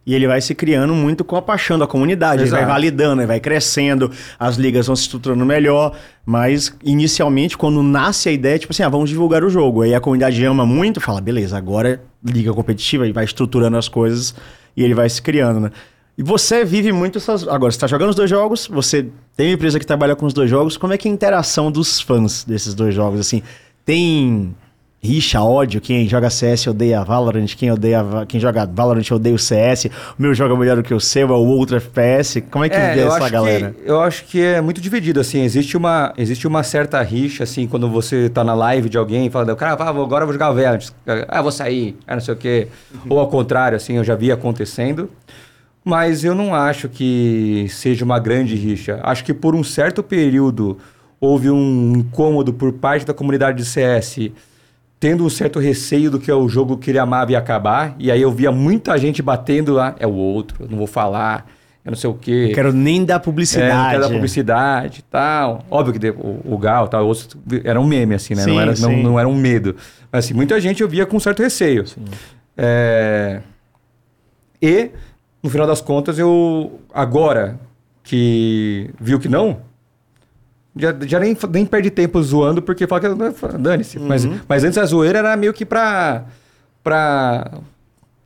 E 0.07 0.15
ele 0.15 0.27
vai 0.27 0.41
se 0.41 0.55
criando 0.55 0.95
muito 0.95 1.23
com 1.23 1.37
a 1.37 1.43
paixão 1.43 1.79
da 1.79 1.87
comunidade, 1.87 2.43
ele 2.43 2.51
vai 2.51 2.65
validando, 2.65 3.21
ele 3.21 3.27
vai 3.27 3.39
crescendo, 3.39 4.11
as 4.39 4.57
ligas 4.57 4.87
vão 4.87 4.97
se 4.97 5.03
estruturando 5.03 5.45
melhor, 5.45 5.95
mas 6.25 6.75
inicialmente, 6.83 7.57
quando 7.57 7.83
nasce 7.83 8.31
a 8.31 8.33
ideia, 8.33 8.59
tipo 8.59 8.73
assim, 8.73 8.83
ah, 8.83 8.89
vamos 8.89 9.11
divulgar 9.11 9.45
o 9.45 9.51
jogo. 9.51 9.83
Aí 9.83 9.95
a 9.95 10.01
comunidade 10.01 10.43
ama 10.43 10.65
muito, 10.65 11.01
fala, 11.03 11.21
beleza, 11.21 11.59
agora 11.59 12.03
liga 12.25 12.53
competitiva, 12.55 13.07
e 13.07 13.13
vai 13.13 13.25
estruturando 13.25 13.77
as 13.77 13.89
coisas 13.89 14.35
e 14.81 14.85
ele 14.85 14.95
vai 14.95 15.09
se 15.11 15.21
criando, 15.21 15.61
né? 15.61 15.71
E 16.17 16.23
você 16.23 16.65
vive 16.65 16.91
muito 16.91 17.19
essas. 17.19 17.47
Agora, 17.47 17.71
você 17.71 17.77
está 17.77 17.87
jogando 17.87 18.11
os 18.11 18.17
dois 18.17 18.31
jogos, 18.31 18.67
você 18.67 19.07
tem 19.37 19.49
uma 19.49 19.55
empresa 19.55 19.79
que 19.79 19.87
trabalha 19.87 20.17
com 20.17 20.25
os 20.25 20.33
dois 20.33 20.49
jogos, 20.49 20.77
como 20.77 20.93
é 20.93 20.99
que 20.99 21.07
é 21.07 21.11
a 21.11 21.15
interação 21.15 21.71
dos 21.71 22.01
fãs 22.01 22.45
desses 22.45 22.75
dois 22.75 22.95
jogos? 22.95 23.21
Assim, 23.21 23.43
tem 23.85 24.55
rixa, 25.03 25.41
ódio, 25.41 25.81
quem 25.81 26.07
joga 26.07 26.29
CS 26.29 26.67
odeia 26.67 27.03
Valorant, 27.03 27.47
quem 27.57 27.73
odeia 27.73 28.05
quem 28.29 28.39
joga 28.39 28.67
Valorant 28.67 29.11
odeia 29.11 29.35
o 29.35 29.39
CS, 29.39 29.87
o 29.87 29.91
meu 30.19 30.35
joga 30.35 30.55
melhor 30.55 30.77
do 30.77 30.83
que 30.83 30.93
o 30.93 31.01
seu, 31.01 31.29
é 31.29 31.33
o 31.33 31.47
outro 31.47 31.77
FPS. 31.77 32.43
Como 32.43 32.65
é 32.65 32.69
que 32.69 32.77
vê 32.77 33.03
eu 33.03 33.09
essa 33.09 33.29
galera? 33.31 33.71
Que, 33.71 33.91
eu 33.91 34.01
acho 34.01 34.25
que 34.27 34.43
é 34.43 34.61
muito 34.61 34.81
dividido, 34.81 35.19
assim. 35.19 35.41
Existe 35.41 35.77
uma, 35.77 36.13
existe 36.19 36.47
uma 36.47 36.63
certa 36.63 37.01
rixa, 37.01 37.45
assim, 37.45 37.67
quando 37.67 37.89
você 37.89 38.29
tá 38.29 38.45
na 38.45 38.55
live 38.55 38.91
de 38.91 38.99
alguém 38.99 39.27
e 39.27 39.31
fala, 39.31 39.57
cara, 39.57 39.73
ah, 39.73 39.89
agora 39.89 40.23
eu 40.23 40.27
vou 40.27 40.35
jogar 40.35 40.51
Valorant. 40.51 40.91
Ah, 41.29 41.41
vou 41.41 41.51
sair, 41.51 41.97
ah, 42.07 42.15
não 42.15 42.21
sei 42.21 42.35
o 42.35 42.37
quê. 42.37 42.69
Ou 43.09 43.19
ao 43.19 43.29
contrário, 43.29 43.77
assim, 43.77 43.97
eu 43.97 44.05
já 44.05 44.15
vi 44.15 44.31
acontecendo. 44.31 45.11
Mas 45.83 46.25
eu 46.25 46.35
não 46.35 46.55
acho 46.55 46.91
que 46.91 47.67
seja 47.71 48.05
uma 48.05 48.19
grande 48.19 48.55
rixa. 48.55 49.01
Acho 49.03 49.25
que 49.25 49.33
por 49.33 49.55
um 49.55 49.65
certo 49.65 50.03
período 50.03 50.77
houve 51.19 51.51
um 51.51 51.93
incômodo 51.97 52.53
por 52.53 52.71
parte 52.75 53.07
da 53.07 53.15
comunidade 53.15 53.57
de 53.57 53.65
CS 53.65 54.31
tendo 55.01 55.25
um 55.25 55.31
certo 55.31 55.59
receio 55.59 56.11
do 56.11 56.21
que 56.21 56.31
é 56.31 56.35
o 56.35 56.47
jogo 56.47 56.77
que 56.77 56.91
ele 56.91 56.99
amava 56.99 57.33
ia 57.33 57.39
acabar. 57.39 57.97
E 57.99 58.11
aí 58.11 58.21
eu 58.21 58.31
via 58.31 58.53
muita 58.53 58.97
gente 58.99 59.23
batendo 59.23 59.73
lá, 59.73 59.97
é 59.99 60.07
o 60.07 60.13
outro, 60.13 60.59
eu 60.65 60.69
não 60.69 60.77
vou 60.77 60.87
falar, 60.87 61.47
eu 61.83 61.91
não 61.91 61.97
sei 61.97 62.11
o 62.11 62.15
quê. 62.15 62.49
Não 62.49 62.55
quero 62.55 62.73
nem 62.75 63.03
dar 63.05 63.15
É, 63.15 63.19
publicidade. 63.19 63.75
não 63.75 63.89
quero 63.91 64.03
dar 64.03 64.11
publicidade 64.11 64.99
e 65.01 65.03
tal. 65.03 65.65
Óbvio 65.71 65.99
que 65.99 66.11
o, 66.11 66.41
o 66.45 66.59
Gal 66.59 66.87
tal, 66.87 67.07
outros 67.07 67.35
era 67.65 67.81
um 67.81 67.87
meme, 67.87 68.15
assim, 68.15 68.35
né? 68.35 68.43
Sim, 68.43 68.51
não, 68.53 68.61
era, 68.61 68.75
não, 68.79 68.97
não 69.03 69.19
era 69.19 69.27
um 69.27 69.35
medo. 69.35 69.75
Mas 70.13 70.27
assim, 70.27 70.35
muita 70.35 70.61
gente 70.61 70.83
eu 70.83 70.89
via 70.89 71.07
com 71.07 71.19
certo 71.19 71.43
receio. 71.43 71.85
É, 72.55 73.41
E, 74.61 74.91
no 75.43 75.49
final 75.49 75.67
das 75.67 75.81
contas, 75.81 76.19
eu 76.19 76.79
agora 76.93 77.59
que 78.05 78.91
viu 79.01 79.19
que 79.19 79.29
não, 79.29 79.61
já, 80.77 80.95
já 81.07 81.19
nem, 81.21 81.37
nem 81.53 81.67
perde 81.67 81.91
tempo 81.91 82.23
zoando, 82.23 82.63
porque 82.63 82.87
fala 82.87 83.01
que 83.01 83.07
"Ah, 83.07 83.59
dane-se. 83.59 83.99
Mas, 83.99 84.25
Uhum. 84.25 84.39
mas 84.49 84.65
antes 84.65 84.79
a 84.79 84.85
zoeira 84.85 85.19
era 85.21 85.37
meio 85.37 85.53
que 85.53 85.65
pra. 85.65 86.25
pra 86.83 87.51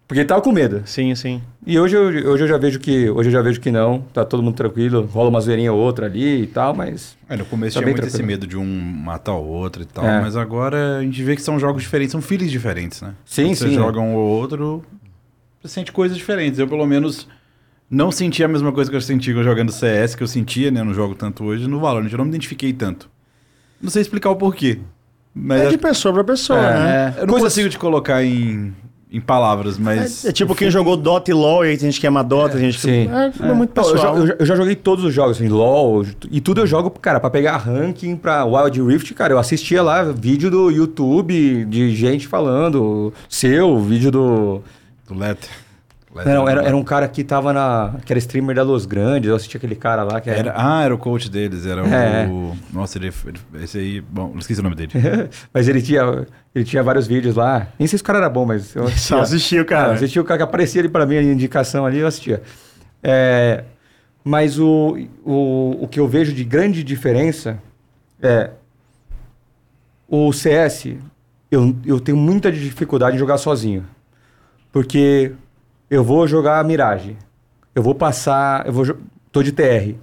porque 0.07 0.21
ele 0.21 0.29
tava 0.29 0.43
com 0.43 0.53
medo. 0.53 0.83
Sim, 0.85 1.15
sim. 1.15 1.41
E 1.67 1.79
hoje 1.79 1.97
eu, 1.97 2.03
hoje 2.31 2.45
eu 2.45 2.47
já 2.47 2.59
vejo 2.59 2.79
que 2.79 3.09
hoje 3.09 3.31
eu 3.31 3.33
já 3.33 3.41
vejo 3.41 3.59
que 3.59 3.71
não, 3.71 4.03
tá 4.13 4.23
todo 4.23 4.43
mundo 4.43 4.55
tranquilo, 4.55 5.09
rola 5.11 5.31
uma 5.31 5.41
zoeirinha 5.41 5.73
ou 5.73 5.79
outra 5.81 6.05
ali 6.07 6.43
e 6.43 6.47
tal, 6.47 6.75
mas 6.75 7.17
É, 7.27 7.37
no 7.39 7.45
começo 7.47 7.75
Tá 7.77 7.81
tinha 7.81 7.91
muito 7.91 8.03
esse 8.07 8.19
tranquilo. 8.19 8.27
medo 8.41 8.47
de 8.47 8.57
um 8.59 8.65
matar 8.67 9.33
o 9.33 9.45
outro 9.47 9.83
e 9.83 9.87
tal, 9.87 10.05
É. 10.05 10.21
mas 10.21 10.37
agora 10.37 10.99
a 10.99 11.03
gente 11.03 11.23
vê 11.23 11.35
que 11.35 11.41
são 11.41 11.59
jogos 11.59 11.83
diferentes, 11.83 12.13
são 12.13 12.21
feelings 12.21 12.51
diferentes, 12.53 13.01
né? 13.01 13.15
Sim, 13.25 13.45
Quando 13.47 13.57
Você 13.57 13.69
sim. 13.71 13.75
joga 13.77 13.99
um 13.99 14.15
ou 14.15 14.29
outro, 14.29 14.85
você 15.63 15.69
sente 15.69 15.91
coisas 15.91 16.19
diferentes. 16.19 16.59
Eu, 16.59 16.69
pelo 16.69 16.85
menos, 16.87 17.27
não 17.91 18.11
senti 18.11 18.43
a 18.43 18.49
mesma 18.49 18.73
coisa 18.73 18.91
que 18.91 18.97
eu 18.97 19.01
senti 19.01 19.33
jogando 19.33 19.71
CS, 19.73 20.15
que 20.15 20.23
eu 20.23 20.27
sentia, 20.29 20.71
né? 20.71 20.83
Não 20.83 20.95
jogo 20.95 21.15
tanto 21.15 21.45
hoje, 21.45 21.69
no 21.69 21.79
Valorant. 21.81 22.11
Eu 22.11 22.19
não 22.19 22.25
me 22.25 22.31
identifiquei 22.31 22.73
tanto. 22.73 23.09
Não 23.81 23.91
sei 23.91 24.03
explicar 24.03 24.31
o 24.31 24.37
porquê. 24.37 24.79
Mas 25.35 25.63
É 25.63 25.69
de 25.69 25.79
pessoa 25.79 26.15
pra 26.15 26.25
pessoa, 26.25 26.59
É, 26.59 26.73
né? 26.75 27.15
eu 27.19 27.21
não 27.27 27.35
Coisas- 27.35 27.53
consigo 27.53 27.69
te 27.69 27.77
colocar 27.79 28.23
em, 28.25 28.73
em 29.11 29.21
palavras, 29.21 29.77
mas... 29.77 30.25
É, 30.25 30.29
é 30.29 30.33
tipo 30.33 30.55
quem 30.55 30.71
jogou 30.71 30.97
Dota 30.97 31.29
e 31.31 31.35
LoL, 31.35 31.65
e 31.67 31.71
aí 31.71 31.77
tem 31.77 31.91
gente 31.91 32.01
que 32.01 32.07
ama 32.07 32.23
Dota, 32.23 32.53
tem 32.57 32.71
gente 32.71 32.77
que... 32.77 32.83
Sim. 32.83 33.09
É, 33.11 33.51
é 33.51 33.53
muito 33.53 33.73
Não, 33.77 33.85
eu, 33.85 33.93
pessoal. 33.95 34.17
eu 34.19 34.27
jo- 34.29 34.37
eu 34.39 34.47
já 34.47 34.55
joguei 34.55 34.77
todos 34.77 35.05
os 35.05 35.13
jogos, 35.13 35.37
assim, 35.37 35.49
LOL, 35.49 36.07
e 36.31 36.41
tudo 36.41 36.61
eu 36.61 36.67
jogo, 36.69 36.89
cara, 36.89 37.19
pra 37.19 37.29
pegar 37.31 37.57
ranking 37.57 38.15
pra 38.17 38.45
Wild 38.45 38.81
Rift, 38.81 39.13
cara, 39.15 39.33
eu 39.35 39.39
assistia 39.39 39.83
lá 39.83 40.05
vídeo 40.05 40.51
do 40.53 40.71
YouTube 40.71 41.65
de 41.65 41.95
gente 41.97 42.29
falando, 42.29 43.13
seu, 43.29 43.81
vídeo 43.81 44.13
do... 44.13 44.63
Do 45.09 45.15
Letter. 45.19 45.51
Não, 46.25 46.49
era, 46.49 46.63
era 46.63 46.77
um 46.77 46.85
cara 46.85 47.09
que 47.09 47.25
tava 47.25 47.53
na... 47.53 47.95
que 48.05 48.13
era 48.13 48.19
streamer 48.19 48.55
da 48.55 48.63
Los 48.63 48.87
Grandes, 48.87 49.29
eu 49.29 49.35
assistia 49.35 49.59
aquele 49.59 49.75
cara 49.75 50.05
lá 50.05 50.21
que 50.21 50.31
era... 50.31 50.39
Era- 50.39 50.55
ah, 50.57 50.83
era 50.85 50.95
o 50.95 50.99
coach 50.99 51.29
deles, 51.31 51.67
era 51.67 51.81
É. 51.87 52.27
o... 52.29 52.55
Nossa, 52.73 52.99
ele, 52.99 53.13
esse 53.61 53.79
aí... 53.79 54.01
Bom, 54.01 54.35
esqueci 54.39 54.61
o 54.61 54.63
nome 54.63 54.77
dele. 54.77 54.93
mas 55.53 55.67
ele 55.69 55.83
tinha, 55.83 56.27
ele 56.55 56.65
tinha 56.65 56.83
vários 56.83 57.07
vídeos 57.07 57.35
lá, 57.35 57.67
nem 57.79 57.87
sei 57.89 57.99
se 57.99 58.03
o 58.03 58.07
cara 58.07 58.19
era 58.19 58.29
bom, 58.31 58.45
mas 58.47 58.75
eu 58.77 58.87
Só 58.97 59.21
assistiu, 59.21 59.63
Ah, 59.63 59.65
cara. 59.65 59.93
assistia 59.95 60.23
o 60.23 60.25
cara 60.25 60.39
que 60.39 60.45
aparecia 60.45 60.81
ali 60.81 60.89
pra 60.89 61.05
mim, 61.05 61.17
a 61.17 61.23
indicação 61.23 61.85
ali, 61.85 61.99
eu 61.99 62.07
assistia. 62.07 62.43
É, 63.03 63.65
mas 64.23 64.59
o, 64.59 64.97
o, 65.25 65.79
o 65.83 65.89
que 65.89 65.99
eu 65.99 66.07
vejo 66.07 66.33
de 66.33 66.45
grande 66.45 66.85
diferença 66.85 67.59
é 68.23 68.51
o 70.09 70.33
CS, 70.33 70.95
eu, 71.51 71.75
eu 71.85 71.99
tenho 72.01 72.17
muita 72.17 72.53
dificuldade 72.53 73.17
em 73.17 73.19
jogar 73.19 73.39
sozinho. 73.39 73.85
Porque 74.73 75.33
eu 75.95 76.05
vou 76.05 76.27
jogar 76.27 76.65
Mirage, 76.65 77.17
eu 77.75 77.83
vou 77.83 77.95
passar, 77.95 78.67
eu 78.67 78.73
vou 78.73 78.85
tô 79.33 79.43
de 79.43 79.53
TR. 79.53 79.95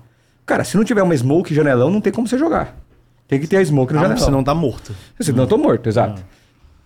Cara, 0.45 0.63
se 0.63 0.76
não 0.76 0.84
tiver 0.84 1.01
uma 1.03 1.15
smoke 1.15 1.53
janelão, 1.53 1.89
não 1.89 2.01
tem 2.01 2.11
como 2.11 2.27
você 2.27 2.38
jogar. 2.38 2.76
Tem 3.27 3.39
que 3.39 3.47
ter 3.47 3.57
a 3.57 3.65
smoke 3.65 3.93
no 3.93 3.99
Ah, 3.99 4.03
janelão. 4.03 4.23
você 4.26 4.31
não 4.31 4.43
tá 4.43 4.53
morto. 4.53 4.93
Senão 5.19 5.43
eu 5.43 5.47
tô 5.47 5.57
morto, 5.57 5.88
exato. 5.88 6.22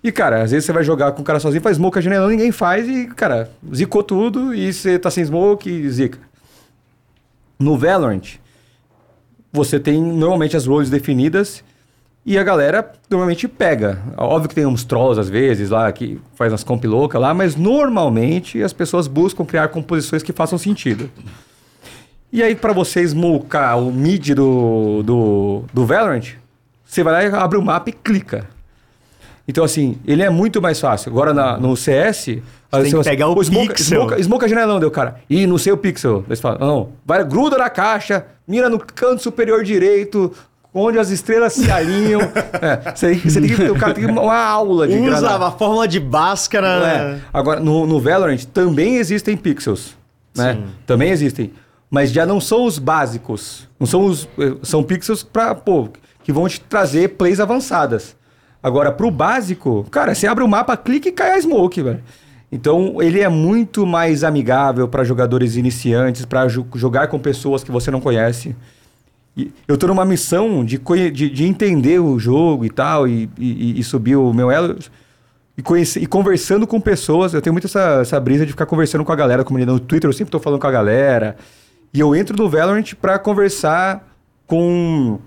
E, 0.03 0.11
cara, 0.11 0.43
às 0.43 0.51
vezes 0.51 0.65
você 0.65 0.71
vai 0.71 0.83
jogar 0.83 1.11
com 1.13 1.21
o 1.21 1.25
cara 1.25 1.39
sozinho, 1.39 1.63
faz 1.63 1.77
smoke 1.77 1.97
a 1.97 2.01
janelão, 2.01 2.29
ninguém 2.29 2.51
faz 2.51 2.87
e, 2.87 3.07
cara, 3.07 3.49
zicou 3.73 4.03
tudo 4.03 4.53
e 4.53 4.71
você 4.71 4.99
tá 4.99 5.09
sem 5.09 5.25
smoke 5.25 5.67
e 5.67 5.89
zica. 5.89 6.19
No 7.59 7.75
Valorant, 7.77 8.35
você 9.51 9.79
tem 9.79 9.99
normalmente 10.01 10.55
as 10.55 10.67
roles 10.67 10.89
definidas 10.89 11.63
e 12.25 12.37
a 12.37 12.43
galera 12.43 12.91
normalmente 13.09 13.47
pega. 13.47 13.99
Óbvio 14.17 14.49
que 14.49 14.55
tem 14.55 14.65
uns 14.65 14.83
trolls 14.83 15.19
às 15.19 15.29
vezes 15.29 15.69
lá 15.69 15.91
que 15.91 16.19
faz 16.35 16.51
umas 16.51 16.63
comp 16.63 16.83
loucas 16.85 17.21
lá, 17.21 17.33
mas 17.33 17.55
normalmente 17.55 18.61
as 18.63 18.73
pessoas 18.73 19.07
buscam 19.07 19.45
criar 19.45 19.67
composições 19.67 20.23
que 20.23 20.33
façam 20.33 20.57
sentido. 20.57 21.09
E 22.33 22.41
aí, 22.43 22.55
pra 22.55 22.73
você 22.73 23.05
smocar 23.07 23.79
o 23.79 23.91
mid 23.93 24.31
do, 24.33 25.01
do, 25.03 25.63
do 25.73 25.85
Valorant, 25.85 26.33
você 26.83 27.03
vai 27.03 27.13
lá 27.13 27.23
e 27.23 27.27
abre 27.41 27.57
o 27.57 27.61
mapa 27.61 27.89
e 27.89 27.93
clica. 27.93 28.47
Então, 29.47 29.63
assim, 29.63 29.97
ele 30.05 30.23
é 30.23 30.29
muito 30.29 30.61
mais 30.61 30.79
fácil. 30.79 31.11
Agora, 31.11 31.33
na- 31.33 31.57
no 31.57 31.77
CS... 31.77 32.29
aí 32.71 32.81
tem 32.81 32.91
que 32.91 32.97
você- 32.97 33.09
pegar 33.11 33.27
o 33.29 33.41
smoke, 33.43 33.67
pixel. 33.69 34.01
Smoke, 34.07 34.23
smoke 34.23 34.45
a 34.45 34.47
janelão, 34.47 34.79
deu, 34.79 34.89
cara. 34.91 35.21
Ih, 35.29 35.45
não 35.45 35.57
sei 35.59 35.71
o 35.71 35.77
pixel. 35.77 36.25
Daí 36.27 36.35
você 36.35 36.41
fala, 36.41 36.57
não, 36.57 36.89
vai, 37.05 37.23
gruda 37.23 37.57
na 37.57 37.69
caixa, 37.69 38.25
mira 38.47 38.67
no 38.69 38.79
canto 38.79 39.21
superior 39.21 39.63
direito, 39.63 40.33
onde 40.75 40.99
as 40.99 41.09
estrelas 41.09 41.53
se 41.53 41.71
alinham. 41.71 42.19
é, 42.61 42.93
você, 42.93 43.15
você 43.15 43.39
tem 43.41 43.55
que, 43.55 43.63
o 43.63 43.75
cara 43.75 43.93
tem 43.93 44.05
que 44.05 44.11
uma 44.11 44.35
aula 44.37 44.85
de 44.87 44.93
Usa 44.97 45.21
granada. 45.21 45.47
a 45.47 45.51
fórmula 45.51 45.87
de 45.87 45.99
Bhaskara. 45.99 46.67
É. 46.67 47.19
Agora, 47.33 47.59
no, 47.59 47.87
no 47.87 47.99
Valorant 47.99 48.43
também 48.53 48.97
existem 48.97 49.37
pixels. 49.37 49.95
Né? 50.35 50.57
Também 50.85 51.09
existem. 51.11 51.53
Mas 51.89 52.11
já 52.11 52.25
não 52.25 52.41
são 52.41 52.65
os 52.65 52.77
básicos. 52.77 53.67
Não 53.79 53.87
são 53.87 54.03
os. 54.05 54.27
eh, 54.37 54.53
São 54.63 54.83
pixels 54.83 55.23
pra, 55.23 55.55
pô, 55.55 55.87
que 56.23 56.33
vão 56.33 56.47
te 56.47 56.59
trazer 56.59 57.09
plays 57.11 57.39
avançadas. 57.39 58.15
Agora, 58.61 58.91
pro 58.91 59.09
básico, 59.11 59.85
cara, 59.89 60.13
você 60.13 60.27
abre 60.27 60.43
o 60.43 60.47
mapa, 60.47 60.75
clica 60.75 61.07
e 61.07 61.11
cai 61.11 61.31
a 61.37 61.41
smoke, 61.41 61.81
velho. 61.81 62.03
Então, 62.51 63.01
ele 63.01 63.21
é 63.21 63.29
muito 63.29 63.85
mais 63.85 64.23
amigável 64.23 64.87
para 64.87 65.03
jogadores 65.03 65.55
iniciantes, 65.55 66.25
para 66.25 66.47
jogar 66.47 67.07
com 67.07 67.19
pessoas 67.19 67.63
que 67.63 67.71
você 67.71 67.91
não 67.91 68.01
conhece. 68.01 68.55
Eu 69.67 69.77
tô 69.77 69.87
numa 69.87 70.05
missão 70.05 70.63
de, 70.63 70.77
de, 71.11 71.29
de 71.29 71.43
entender 71.45 71.99
o 71.99 72.17
jogo 72.17 72.63
e 72.65 72.69
tal, 72.69 73.07
e, 73.07 73.29
e, 73.37 73.79
e 73.79 73.83
subir 73.83 74.15
o 74.15 74.31
meu 74.33 74.49
elo. 74.49 74.77
E, 75.57 75.61
e 76.01 76.05
conversando 76.05 76.65
com 76.65 76.79
pessoas. 76.79 77.33
Eu 77.33 77.41
tenho 77.41 77.53
muito 77.53 77.67
essa, 77.67 77.99
essa 78.01 78.19
brisa 78.19 78.45
de 78.45 78.51
ficar 78.51 78.65
conversando 78.65 79.03
com 79.03 79.11
a 79.11 79.15
galera, 79.15 79.43
comunidade. 79.43 79.79
No 79.79 79.85
Twitter 79.85 80.07
eu 80.09 80.13
sempre 80.13 80.31
tô 80.31 80.39
falando 80.39 80.59
com 80.59 80.67
a 80.67 80.71
galera. 80.71 81.35
E 81.93 81.99
eu 81.99 82.15
entro 82.15 82.35
no 82.37 82.49
Valorant 82.49 82.93
pra 83.01 83.19
conversar 83.19 84.07
com. 84.47 85.19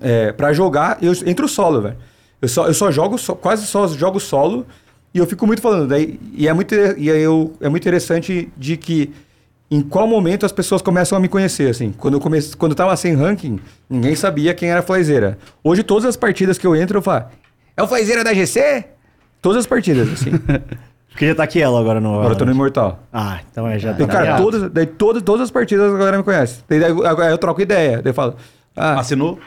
É, 0.00 0.32
pra 0.32 0.52
jogar. 0.52 0.98
Eu 1.02 1.12
entro 1.26 1.48
solo, 1.48 1.82
velho. 1.82 1.96
Eu 2.40 2.48
só, 2.48 2.66
eu 2.66 2.74
só 2.74 2.90
jogo, 2.90 3.16
só- 3.18 3.34
quase 3.34 3.66
só 3.66 3.86
jogo 3.88 4.18
solo. 4.18 4.66
E 5.14 5.18
eu 5.18 5.26
fico 5.26 5.46
muito 5.46 5.60
falando. 5.62 5.88
Daí, 5.88 6.18
e 6.32 6.48
é 6.48 6.52
muito, 6.52 6.74
e 6.74 7.08
eu, 7.08 7.52
é 7.60 7.68
muito 7.68 7.82
interessante 7.82 8.50
de 8.56 8.76
que 8.76 9.12
em 9.74 9.80
qual 9.80 10.06
momento 10.06 10.44
as 10.44 10.52
pessoas 10.52 10.82
começam 10.82 11.16
a 11.16 11.20
me 11.20 11.28
conhecer, 11.28 11.70
assim. 11.70 11.92
Quando 11.92 12.14
eu, 12.14 12.20
comece, 12.20 12.54
quando 12.54 12.72
eu 12.72 12.76
tava 12.76 12.94
sem 12.94 13.14
ranking, 13.14 13.58
ninguém 13.88 14.14
sabia 14.14 14.52
quem 14.52 14.70
era 14.70 14.80
a 14.80 14.82
Flazeira. 14.82 15.38
Hoje, 15.64 15.82
todas 15.82 16.04
as 16.04 16.14
partidas 16.14 16.58
que 16.58 16.66
eu 16.66 16.76
entro, 16.76 16.98
eu 16.98 17.02
falo, 17.02 17.24
é 17.74 17.82
o 17.82 17.88
Flazeira 17.88 18.22
da 18.22 18.34
GC? 18.34 18.84
Todas 19.40 19.60
as 19.60 19.66
partidas, 19.66 20.12
assim. 20.12 20.32
Porque 21.08 21.26
já 21.26 21.34
tá 21.34 21.44
aqui 21.44 21.60
ela 21.60 21.80
agora 21.80 22.00
no. 22.00 22.14
Agora 22.16 22.34
eu 22.34 22.36
tô 22.36 22.44
no 22.44 22.52
Imortal. 22.52 23.00
Ah, 23.10 23.40
então 23.50 23.66
é 23.66 23.78
já. 23.78 23.92
Daí, 23.92 24.06
tá 24.06 24.12
cara, 24.12 24.36
todas, 24.36 24.70
daí 24.70 24.86
todas, 24.86 25.22
todas 25.22 25.44
as 25.44 25.50
partidas 25.50 25.92
a 25.92 25.96
galera 25.96 26.18
me 26.18 26.22
conhece. 26.22 26.62
Daí, 26.68 26.78
daí 26.78 26.90
eu, 26.90 27.02
eu 27.02 27.38
troco 27.38 27.62
ideia. 27.62 28.02
Daí 28.02 28.10
eu 28.10 28.14
falo, 28.14 28.34
ah, 28.76 29.00
Assinou? 29.00 29.38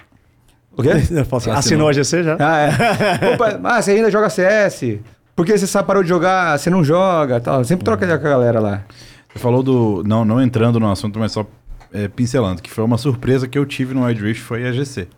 o 0.76 0.82
quê? 0.82 0.90
Assinou. 1.32 1.56
assinou 1.56 1.90
a 1.90 1.94
GC 1.94 2.24
já? 2.24 2.38
Ah, 2.40 2.60
é. 2.62 3.30
Opa, 3.34 3.60
ah, 3.64 3.82
você 3.82 3.92
ainda 3.92 4.10
joga 4.10 4.30
CS? 4.30 5.00
Por 5.36 5.46
que 5.46 5.56
você 5.56 5.68
só 5.68 5.84
parou 5.84 6.02
de 6.02 6.10
jogar? 6.10 6.58
Você 6.58 6.72
não 6.72 6.84
joga? 6.84 7.40
Tal. 7.40 7.60
Eu 7.60 7.66
sempre 7.66 7.84
troca 7.84 8.06
ideia 8.06 8.18
com 8.18 8.26
a 8.26 8.30
galera 8.30 8.60
lá. 8.60 8.82
Você 9.36 9.40
falou 9.40 9.62
do. 9.62 10.02
Não, 10.06 10.24
não 10.24 10.41
entrando 10.41 10.80
no 10.80 10.90
assunto, 10.90 11.20
mas 11.20 11.34
só 11.34 11.45
é, 11.91 12.07
pincelando, 12.07 12.62
que 12.62 12.72
foi 12.72 12.86
uma 12.86 12.98
surpresa 12.98 13.49
que 13.49 13.57
eu 13.57 13.66
tive 13.66 13.94
no 13.94 14.06
Wide 14.06 14.24
Rift 14.24 14.41
foi 14.41 14.66
a 14.66 14.72
GC. 14.72 15.10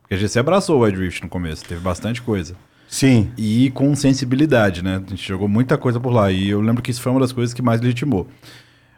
Porque 0.00 0.14
a 0.14 0.16
GC 0.16 0.40
abraçou 0.40 0.80
o 0.80 0.84
Wide 0.84 0.98
Rift 0.98 1.22
no 1.22 1.28
começo, 1.28 1.64
teve 1.64 1.80
bastante 1.80 2.20
coisa. 2.20 2.56
Sim. 2.88 3.30
E 3.38 3.70
com 3.70 3.94
sensibilidade, 3.94 4.82
né? 4.82 5.00
A 5.06 5.10
gente 5.10 5.26
jogou 5.26 5.46
muita 5.46 5.78
coisa 5.78 6.00
por 6.00 6.12
lá. 6.12 6.30
E 6.32 6.50
eu 6.50 6.60
lembro 6.60 6.82
que 6.82 6.90
isso 6.90 7.00
foi 7.00 7.12
uma 7.12 7.20
das 7.20 7.30
coisas 7.30 7.54
que 7.54 7.62
mais 7.62 7.80
legitimou. 7.80 8.26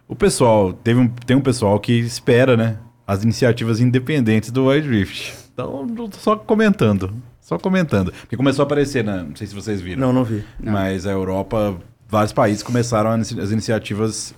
O 0.08 0.16
pessoal, 0.16 0.72
teve 0.72 0.98
um, 0.98 1.08
tem 1.08 1.36
um 1.36 1.42
pessoal 1.42 1.78
que 1.78 1.92
espera, 1.92 2.56
né? 2.56 2.78
As 3.06 3.22
iniciativas 3.22 3.80
independentes 3.80 4.50
do 4.50 4.68
Wide 4.68 4.88
Rift. 4.88 5.34
Então, 5.52 5.86
só 6.12 6.36
comentando. 6.36 7.14
Só 7.38 7.58
comentando. 7.58 8.12
Porque 8.12 8.36
começou 8.36 8.62
a 8.62 8.66
aparecer, 8.66 9.04
né? 9.04 9.24
Não 9.28 9.36
sei 9.36 9.46
se 9.46 9.54
vocês 9.54 9.80
viram. 9.80 10.00
Não, 10.00 10.12
não 10.12 10.24
vi. 10.24 10.42
Mas 10.58 11.06
a 11.06 11.12
Europa, 11.12 11.76
vários 12.08 12.32
países 12.32 12.62
começaram 12.62 13.10
as 13.10 13.30
as 13.38 13.50
iniciativas 13.50 14.34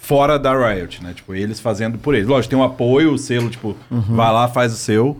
fora 0.00 0.38
da 0.38 0.52
Riot, 0.52 1.02
né? 1.02 1.12
Tipo, 1.14 1.34
eles 1.34 1.60
fazendo 1.60 1.98
por 1.98 2.14
eles. 2.14 2.26
Lógico, 2.26 2.50
tem 2.50 2.58
um 2.58 2.64
apoio, 2.64 3.12
o 3.12 3.18
selo, 3.18 3.48
tipo, 3.50 3.76
vai 3.90 4.32
lá, 4.32 4.48
faz 4.48 4.72
o 4.72 4.76
seu. 4.76 5.16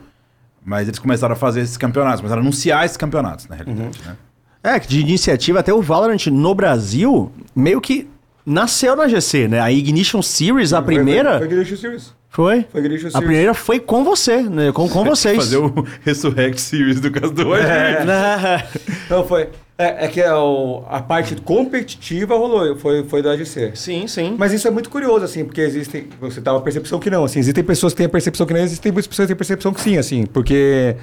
Mas 0.65 0.89
eles 0.89 0.99
começaram 0.99 1.33
a 1.33 1.37
fazer 1.37 1.61
esses 1.61 1.77
campeonatos, 1.77 2.21
começaram 2.21 2.43
a 2.43 2.45
anunciar 2.45 2.85
esses 2.85 2.97
campeonatos, 2.97 3.47
na 3.47 3.57
realidade, 3.57 3.99
né? 4.05 4.17
É, 4.63 4.79
de 4.79 5.01
iniciativa 5.01 5.61
até 5.61 5.73
o 5.73 5.81
Valorant 5.81 6.27
no 6.27 6.55
Brasil 6.55 7.33
meio 7.57 7.81
que 7.81 8.07
nasceu 8.45 8.95
na 8.95 9.09
GC, 9.09 9.49
né? 9.49 9.61
A 9.61 9.73
Ignition 9.73 10.21
Series, 10.21 10.73
a 10.75 10.83
primeira. 10.83 11.39
Foi, 11.39 11.39
foi 11.39 11.47
Ignition 11.47 11.77
Series. 11.77 12.15
Foi? 12.29 12.67
Foi 12.71 12.81
Ignition 12.81 13.09
A 13.09 13.11
Series. 13.13 13.27
primeira 13.27 13.55
foi 13.55 13.81
com 13.81 14.05
você, 14.05 14.43
né? 14.43 14.71
Com, 14.73 14.87
com 14.89 15.03
vocês. 15.07 15.37
Fazer 15.37 15.57
o 15.57 15.87
Resurrect 16.05 16.61
Series 16.61 17.01
do 17.01 17.11
caso 17.11 17.33
do 17.33 17.55
É. 17.55 18.05
Não, 19.09 19.27
foi. 19.27 19.49
É, 19.83 20.05
é 20.05 20.09
que 20.09 20.21
é 20.21 20.35
o- 20.35 20.85
a 20.89 21.01
parte 21.01 21.35
competitiva 21.37 22.37
rolou, 22.37 22.77
foi, 22.77 23.03
foi 23.05 23.23
da 23.23 23.33
AGC. 23.33 23.73
Sim, 23.75 24.07
sim. 24.07 24.37
Mas 24.39 24.53
isso 24.53 24.69
é 24.69 24.71
muito 24.71 24.91
curioso, 24.91 25.25
assim, 25.25 25.43
porque 25.45 25.61
existem. 25.63 26.07
Você 26.21 26.41
tava 26.41 26.59
a 26.59 26.61
percepção 26.61 26.99
que 27.01 27.09
não, 27.09 27.25
assim, 27.25 27.39
existem 27.39 27.65
pessoas 27.65 27.95
que 27.95 27.97
têm 27.97 28.07
a 28.07 28.11
percepção 28.11 28.47
que 28.47 28.53
não, 28.53 28.61
existem 28.61 28.93
muitas 28.93 29.07
pessoas 29.07 29.25
que 29.25 29.29
têm 29.29 29.35
a 29.35 29.39
percepção 29.39 29.73
que 29.73 29.81
sim, 29.81 29.97
assim, 29.97 30.27
porque 30.27 30.97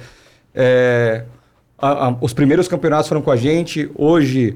é, 0.54 1.24
a- 1.76 2.08
a- 2.08 2.16
os 2.20 2.32
primeiros 2.32 2.68
campeonatos 2.68 3.08
foram 3.08 3.20
com 3.22 3.30
a 3.32 3.36
gente, 3.36 3.90
hoje. 3.96 4.54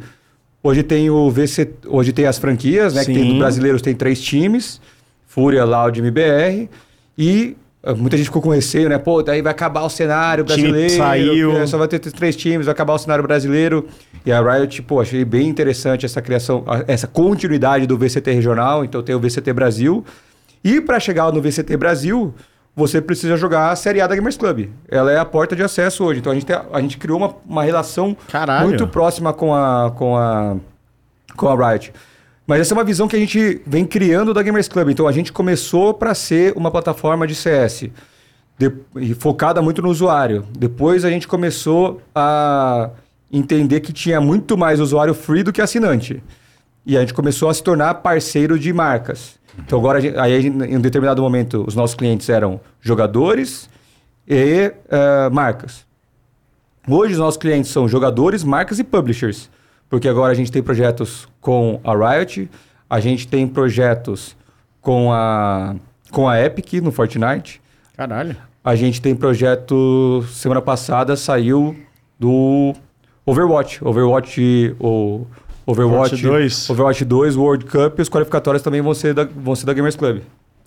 Hoje 0.62 0.84
tem 0.84 1.10
o 1.10 1.28
VC, 1.28 1.68
hoje 1.88 2.12
tem 2.12 2.24
as 2.24 2.38
franquias, 2.38 2.94
né? 2.94 3.04
Que 3.04 3.12
tem, 3.12 3.22
Sim. 3.24 3.32
do 3.32 3.38
brasileiros 3.40 3.82
tem 3.82 3.92
três 3.94 4.20
times, 4.22 4.80
Fúria, 5.26 5.64
Loud 5.64 5.98
e 5.98 6.00
MBR. 6.00 6.70
E 7.18 7.56
muita 7.96 8.16
gente 8.16 8.26
ficou 8.26 8.40
com 8.40 8.50
receio, 8.50 8.88
né? 8.88 8.96
Pô, 8.98 9.22
daí 9.22 9.42
vai 9.42 9.50
acabar 9.50 9.82
o 9.82 9.88
cenário 9.88 10.44
Time 10.44 10.68
brasileiro. 10.68 10.96
saiu. 10.96 11.52
que 11.54 11.66
Só 11.66 11.78
vai 11.78 11.88
ter 11.88 11.98
três 11.98 12.36
times, 12.36 12.66
vai 12.66 12.72
acabar 12.72 12.94
o 12.94 12.98
cenário 12.98 13.24
brasileiro. 13.24 13.86
E 14.24 14.30
a 14.30 14.40
Riot, 14.40 14.82
pô, 14.82 15.00
achei 15.00 15.24
bem 15.24 15.48
interessante 15.48 16.06
essa 16.06 16.22
criação, 16.22 16.64
essa 16.86 17.06
continuidade 17.08 17.86
do 17.86 17.98
VCT 17.98 18.30
regional. 18.32 18.84
Então 18.84 19.02
tem 19.02 19.14
o 19.14 19.20
VCT 19.20 19.52
Brasil. 19.52 20.04
E 20.62 20.80
para 20.80 21.00
chegar 21.00 21.32
no 21.32 21.42
VCT 21.42 21.76
Brasil, 21.76 22.32
você 22.76 23.00
precisa 23.00 23.36
jogar 23.36 23.70
a 23.70 23.76
Série 23.76 24.00
A 24.00 24.06
da 24.06 24.14
Gamers 24.14 24.36
Club. 24.36 24.68
Ela 24.88 25.10
é 25.12 25.18
a 25.18 25.24
porta 25.24 25.56
de 25.56 25.62
acesso 25.64 26.04
hoje. 26.04 26.20
Então 26.20 26.30
a 26.30 26.34
gente, 26.36 26.46
tem- 26.46 26.56
a 26.72 26.80
gente 26.80 26.96
criou 26.98 27.18
uma, 27.18 27.34
uma 27.44 27.64
relação 27.64 28.16
Caralho. 28.30 28.68
muito 28.68 28.86
próxima 28.86 29.32
com 29.32 29.52
a, 29.52 29.90
com 29.90 30.16
a, 30.16 30.56
com 31.36 31.48
a 31.48 31.70
Riot. 31.72 31.92
Mas 32.46 32.60
essa 32.60 32.74
é 32.74 32.76
uma 32.76 32.84
visão 32.84 33.06
que 33.06 33.14
a 33.16 33.18
gente 33.18 33.60
vem 33.66 33.84
criando 33.84 34.34
da 34.34 34.42
Gamers 34.42 34.68
Club. 34.68 34.88
Então 34.90 35.06
a 35.06 35.12
gente 35.12 35.32
começou 35.32 35.94
para 35.94 36.14
ser 36.14 36.52
uma 36.56 36.70
plataforma 36.70 37.26
de 37.26 37.34
CS 37.34 37.88
de- 38.58 39.14
focada 39.14 39.62
muito 39.62 39.80
no 39.80 39.88
usuário. 39.88 40.44
Depois 40.58 41.04
a 41.04 41.10
gente 41.10 41.28
começou 41.28 42.02
a 42.14 42.90
entender 43.32 43.80
que 43.80 43.92
tinha 43.92 44.20
muito 44.20 44.58
mais 44.58 44.80
usuário 44.80 45.14
free 45.14 45.42
do 45.42 45.52
que 45.52 45.62
assinante. 45.62 46.22
E 46.84 46.96
a 46.96 47.00
gente 47.00 47.14
começou 47.14 47.48
a 47.48 47.54
se 47.54 47.62
tornar 47.62 47.94
parceiro 47.94 48.58
de 48.58 48.72
marcas. 48.72 49.38
Então 49.58 49.78
agora, 49.78 50.00
gente- 50.00 50.18
aí 50.18 50.46
em 50.46 50.76
um 50.76 50.80
determinado 50.80 51.22
momento, 51.22 51.64
os 51.66 51.74
nossos 51.76 51.94
clientes 51.94 52.28
eram 52.28 52.60
jogadores 52.80 53.70
e 54.26 54.72
eh, 54.90 55.30
marcas. 55.30 55.86
Hoje 56.88 57.12
os 57.12 57.18
nossos 57.20 57.38
clientes 57.38 57.70
são 57.70 57.86
jogadores, 57.86 58.42
marcas 58.42 58.80
e 58.80 58.84
publishers. 58.84 59.48
Porque 59.92 60.08
agora 60.08 60.32
a 60.32 60.34
gente 60.34 60.50
tem 60.50 60.62
projetos 60.62 61.28
com 61.38 61.78
a 61.84 61.92
Riot, 61.92 62.48
a 62.88 62.98
gente 62.98 63.28
tem 63.28 63.46
projetos 63.46 64.34
com 64.80 65.12
a, 65.12 65.76
com 66.10 66.26
a 66.26 66.40
Epic 66.40 66.80
no 66.82 66.90
Fortnite, 66.90 67.60
Caralho. 67.94 68.34
a 68.64 68.74
gente 68.74 69.02
tem 69.02 69.14
projeto. 69.14 70.24
Semana 70.30 70.62
passada 70.62 71.14
saiu 71.14 71.76
do 72.18 72.72
Overwatch. 73.26 73.84
Overwatch. 73.84 74.74
O, 74.80 75.26
Overwatch 75.66 76.14
Overwatch 76.14 76.22
2. 76.22 76.70
Overwatch 76.70 77.04
2 77.04 77.36
World 77.36 77.66
Cup 77.66 77.98
e 77.98 78.02
os 78.02 78.08
qualificatórios 78.08 78.62
também 78.62 78.80
vão 78.80 78.94
ser 78.94 79.12
da, 79.12 79.24
vão 79.24 79.54
ser 79.54 79.66
da 79.66 79.74
Gamers 79.74 79.94
Club. 79.94 80.22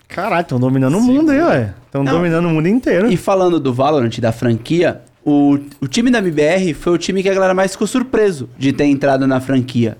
Caralho, 0.06 0.42
estão 0.42 0.60
dominando 0.60 0.98
o 0.98 1.00
mundo 1.00 1.32
aí, 1.32 1.42
ué. 1.42 1.74
Estão 1.84 2.04
dominando 2.04 2.46
o 2.46 2.50
mundo 2.50 2.68
inteiro. 2.68 3.10
E 3.10 3.16
falando 3.16 3.58
do 3.58 3.74
Valorant, 3.74 4.20
da 4.20 4.30
franquia, 4.30 5.02
o, 5.28 5.58
o 5.80 5.88
time 5.88 6.08
da 6.08 6.20
MBR 6.20 6.72
foi 6.72 6.92
o 6.92 6.98
time 6.98 7.20
que 7.20 7.28
a 7.28 7.34
galera 7.34 7.52
mais 7.52 7.72
ficou 7.72 7.84
surpreso 7.84 8.48
de 8.56 8.72
ter 8.72 8.84
entrado 8.84 9.26
na 9.26 9.40
franquia. 9.40 9.98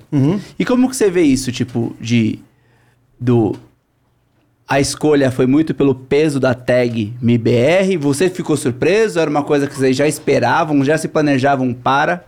E 0.57 0.65
como 0.65 0.89
que 0.89 0.95
você 0.95 1.11
vê 1.11 1.23
isso, 1.23 1.51
tipo, 1.51 1.97
de... 2.01 2.39
Do... 3.19 3.57
A 4.69 4.79
escolha 4.81 5.33
foi 5.33 5.47
muito 5.47 5.75
pelo 5.75 5.97
peso 5.97 6.39
da 6.39 6.55
tag 6.55 7.13
MBR? 7.21 7.97
Você 7.97 8.31
ficou 8.31 8.57
surpreso? 8.57 9.19
Era 9.19 9.29
uma 9.29 9.43
coisa 9.43 9.67
que 9.67 9.75
vocês 9.75 9.97
já 9.97 10.07
esperavam, 10.07 10.85
já 10.85 10.97
se 10.97 11.09
planejavam 11.09 11.75
para? 11.75 12.25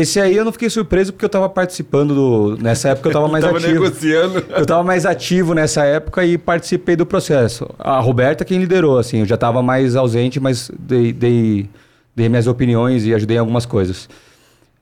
Esse 0.00 0.20
aí 0.20 0.36
eu 0.36 0.44
não 0.44 0.52
fiquei 0.52 0.70
surpreso 0.70 1.12
porque 1.12 1.24
eu 1.24 1.28
tava 1.28 1.48
participando 1.48 2.14
do. 2.14 2.56
Nessa 2.62 2.90
época 2.90 3.08
eu 3.08 3.12
tava 3.12 3.26
mais 3.28 3.44
Tava 3.44 3.58
ativo. 3.58 3.72
negociando. 3.72 4.44
Eu 4.50 4.66
tava 4.66 4.82
mais 4.82 5.04
ativo 5.06 5.54
nessa 5.54 5.84
época 5.84 6.24
e 6.24 6.38
participei 6.38 6.96
do 6.96 7.04
processo. 7.04 7.68
A 7.78 7.98
Roberta 8.00 8.44
quem 8.44 8.58
liderou, 8.58 8.98
assim, 8.98 9.20
eu 9.20 9.26
já 9.26 9.36
tava 9.36 9.62
mais 9.62 9.96
ausente, 9.96 10.38
mas 10.40 10.70
dei, 10.78 11.12
dei, 11.12 11.68
dei 12.14 12.28
minhas 12.28 12.46
opiniões 12.46 13.04
e 13.04 13.14
ajudei 13.14 13.36
em 13.36 13.40
algumas 13.40 13.66
coisas. 13.66 14.08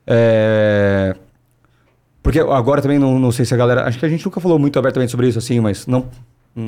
É, 0.07 1.15
Porque 2.23 2.39
agora 2.39 2.81
também 2.81 2.97
não, 2.99 3.19
não 3.19 3.31
sei 3.31 3.45
se 3.45 3.53
a 3.53 3.57
galera. 3.57 3.85
Acho 3.85 3.99
que 3.99 4.05
a 4.05 4.09
gente 4.09 4.25
nunca 4.25 4.39
falou 4.39 4.57
muito 4.57 4.77
abertamente 4.79 5.11
sobre 5.11 5.27
isso, 5.27 5.37
assim, 5.39 5.59
mas 5.59 5.85
não, 5.85 6.05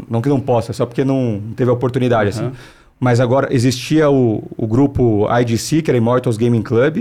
não 0.09 0.21
que 0.21 0.29
não 0.29 0.39
possa, 0.39 0.73
só 0.73 0.85
porque 0.85 1.03
não 1.03 1.41
teve 1.55 1.69
a 1.69 1.73
oportunidade, 1.73 2.29
assim. 2.29 2.51
Mas 3.03 3.19
agora 3.19 3.47
existia 3.51 4.11
o, 4.11 4.43
o 4.55 4.67
grupo 4.67 5.27
IGC, 5.39 5.81
que 5.81 5.89
era 5.89 5.97
Immortals 5.97 6.37
Gaming 6.37 6.61
Club, 6.61 6.97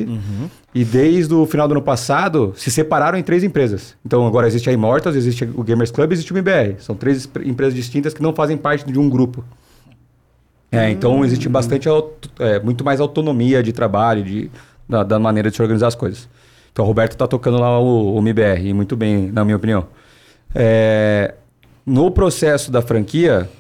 e 0.75 0.83
desde 0.83 1.35
o 1.35 1.45
final 1.45 1.69
do 1.69 1.73
ano 1.73 1.83
passado 1.83 2.55
se 2.57 2.71
separaram 2.71 3.19
em 3.19 3.23
três 3.23 3.45
empresas. 3.45 3.95
Então 4.03 4.27
agora 4.27 4.47
existe 4.47 4.71
a 4.71 4.73
Immortals, 4.73 5.15
existe 5.15 5.45
o 5.55 5.63
Gamers 5.63 5.91
Club 5.91 6.11
e 6.11 6.15
existe 6.15 6.33
o 6.33 6.39
MBR. 6.39 6.77
São 6.79 6.95
três 6.95 7.29
empresas 7.45 7.75
distintas 7.75 8.15
que 8.15 8.23
não 8.23 8.35
fazem 8.35 8.57
parte 8.57 8.91
de 8.91 8.99
um 8.99 9.11
grupo. 9.11 9.45
É, 10.73 10.89
então 10.89 11.23
existe 11.23 11.51
bastante, 11.51 11.87
é, 12.39 12.59
muito 12.61 12.83
mais 12.83 12.99
autonomia 12.99 13.63
de 13.63 13.71
trabalho, 13.71 14.25
de, 14.25 14.51
da, 14.89 15.03
da 15.03 15.19
maneira 15.19 15.51
de 15.51 15.57
se 15.57 15.61
organizar 15.61 15.89
as 15.89 15.95
coisas. 15.95 16.31
Então 16.73 16.83
o 16.83 16.89
Roberto 16.89 17.13
está 17.13 17.27
tocando 17.27 17.59
lá 17.59 17.79
o, 17.79 18.15
o 18.15 18.19
MBR, 18.21 18.69
e 18.69 18.73
muito 18.73 18.97
bem, 18.97 19.31
na 19.31 19.45
minha 19.45 19.57
opinião. 19.57 19.87
É, 20.55 21.35
no 21.85 22.11
processo 22.11 22.71
da 22.71 22.81
franquia, 22.81 23.51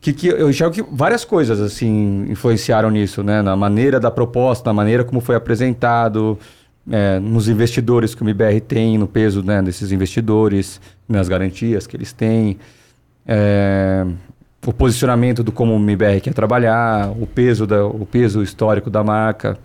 que, 0.00 0.12
que 0.12 0.28
eu 0.28 0.48
enxergo 0.48 0.74
que 0.74 0.82
várias 0.82 1.24
coisas 1.24 1.60
assim 1.60 2.26
influenciaram 2.28 2.90
nisso, 2.90 3.22
né? 3.22 3.42
Na 3.42 3.56
maneira 3.56 4.00
da 4.00 4.10
proposta, 4.10 4.70
na 4.70 4.74
maneira 4.74 5.04
como 5.04 5.20
foi 5.20 5.36
apresentado, 5.36 6.38
é, 6.90 7.18
nos 7.18 7.48
investidores 7.48 8.14
que 8.14 8.22
o 8.22 8.24
MBR 8.24 8.60
tem, 8.60 8.96
no 8.96 9.06
peso 9.06 9.42
né, 9.42 9.60
desses 9.60 9.92
investidores, 9.92 10.80
nas 11.08 11.28
garantias 11.28 11.86
que 11.86 11.96
eles 11.96 12.12
têm, 12.12 12.58
é, 13.26 14.06
o 14.66 14.72
posicionamento 14.72 15.42
do 15.42 15.52
como 15.52 15.74
o 15.74 15.78
MBR 15.78 16.20
quer 16.20 16.34
trabalhar, 16.34 17.10
o 17.10 17.26
peso, 17.26 17.66
da, 17.66 17.84
o 17.84 18.06
peso 18.06 18.42
histórico 18.42 18.88
da 18.88 19.04
marca. 19.04 19.58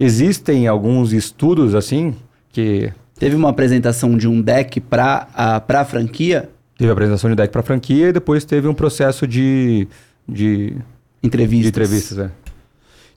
Existem 0.00 0.66
alguns 0.66 1.12
estudos 1.12 1.74
assim 1.74 2.14
que 2.50 2.92
Teve 3.18 3.36
uma 3.36 3.50
apresentação 3.50 4.16
de 4.16 4.26
um 4.26 4.42
deck 4.42 4.80
para 4.80 5.28
a 5.34 5.60
pra 5.60 5.84
franquia, 5.84 6.50
teve 6.76 6.90
a 6.90 6.92
apresentação 6.92 7.30
de 7.30 7.36
deck 7.36 7.52
para 7.52 7.62
franquia 7.62 8.08
e 8.08 8.12
depois 8.12 8.44
teve 8.44 8.68
um 8.68 8.74
processo 8.74 9.26
de, 9.26 9.88
de 10.28 10.76
entrevistas. 11.22 11.62
De 11.62 11.68
entrevistas, 11.68 12.18
é. 12.18 12.30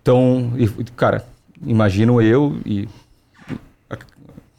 Então, 0.02 0.54
e, 0.58 0.68
cara, 0.96 1.26
imagino 1.66 2.22
eu 2.22 2.58
e 2.66 2.88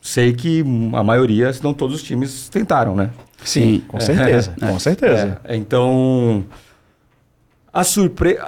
sei 0.01 0.33
que 0.33 0.65
a 0.95 1.03
maioria, 1.03 1.53
se 1.53 1.63
não 1.63 1.75
todos 1.75 1.97
os 1.97 2.03
times 2.03 2.49
tentaram, 2.49 2.97
né? 2.97 3.11
Sim. 3.45 3.83
Com 3.89 4.01
certeza, 4.01 4.55
com 4.59 4.79
certeza. 4.79 5.41
É, 5.45 5.57
então, 5.57 6.45
a 7.73 7.85
surpresa... 7.85 8.41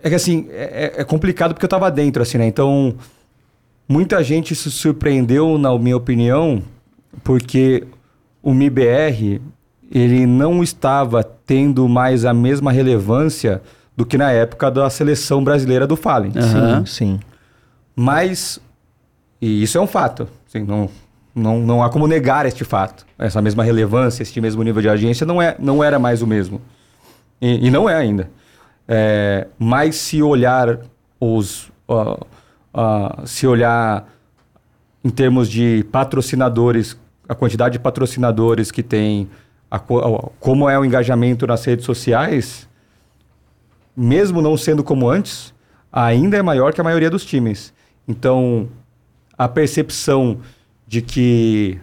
É 0.00 0.08
que 0.08 0.14
assim, 0.14 0.46
é, 0.50 0.94
é 0.98 1.04
complicado 1.04 1.52
porque 1.52 1.64
eu 1.64 1.68
tava 1.68 1.90
dentro, 1.90 2.22
assim, 2.22 2.38
né? 2.38 2.46
Então, 2.46 2.94
muita 3.88 4.22
gente 4.22 4.54
se 4.54 4.70
surpreendeu, 4.70 5.58
na 5.58 5.76
minha 5.76 5.96
opinião, 5.96 6.62
porque 7.24 7.84
o 8.40 8.54
MIBR, 8.54 9.40
ele 9.90 10.26
não 10.26 10.62
estava 10.62 11.22
tendo 11.22 11.88
mais 11.88 12.24
a 12.24 12.34
mesma 12.34 12.70
relevância 12.70 13.62
do 13.96 14.04
que 14.06 14.18
na 14.18 14.30
época 14.30 14.70
da 14.70 14.88
seleção 14.90 15.42
brasileira 15.42 15.86
do 15.86 15.96
Fallen. 15.96 16.32
Aham. 16.36 16.84
Sim, 16.84 16.92
sim. 16.92 17.20
Mas, 17.96 18.60
e 19.40 19.62
isso 19.62 19.76
é 19.76 19.80
um 19.80 19.86
fato, 19.86 20.28
assim, 20.46 20.62
não, 20.62 20.88
não, 21.34 21.58
não 21.60 21.82
há 21.82 21.90
como 21.90 22.06
negar 22.06 22.46
este 22.46 22.64
fato. 22.64 23.06
Essa 23.18 23.42
mesma 23.42 23.64
relevância, 23.64 24.22
este 24.22 24.40
mesmo 24.40 24.62
nível 24.62 24.82
de 24.82 24.88
agência 24.88 25.26
não, 25.26 25.42
é, 25.42 25.56
não 25.58 25.82
era 25.82 25.98
mais 25.98 26.22
o 26.22 26.26
mesmo. 26.26 26.60
E, 27.40 27.66
e 27.66 27.70
não 27.70 27.88
é 27.88 27.96
ainda. 27.96 28.30
É, 28.86 29.48
mas 29.58 29.96
se 29.96 30.22
olhar 30.22 30.78
os. 31.20 31.70
ó, 31.86 32.18
ó, 32.72 33.26
se 33.26 33.46
olhar 33.46 34.08
em 35.04 35.10
termos 35.10 35.48
de 35.48 35.84
patrocinadores, 35.90 36.96
a 37.28 37.34
quantidade 37.34 37.72
de 37.72 37.78
patrocinadores 37.78 38.70
que 38.70 38.82
tem, 38.82 39.28
a 39.70 39.78
como 39.78 40.68
é 40.68 40.78
o 40.78 40.84
engajamento 40.84 41.46
nas 41.46 41.64
redes 41.64 41.84
sociais, 41.84 42.68
mesmo 43.96 44.40
não 44.40 44.56
sendo 44.56 44.82
como 44.82 45.08
antes, 45.08 45.52
ainda 45.92 46.36
é 46.36 46.42
maior 46.42 46.72
que 46.72 46.80
a 46.80 46.84
maioria 46.84 47.10
dos 47.10 47.24
times. 47.24 47.72
Então, 48.06 48.68
a 49.36 49.48
percepção 49.48 50.38
de 50.86 51.02
que 51.02 51.78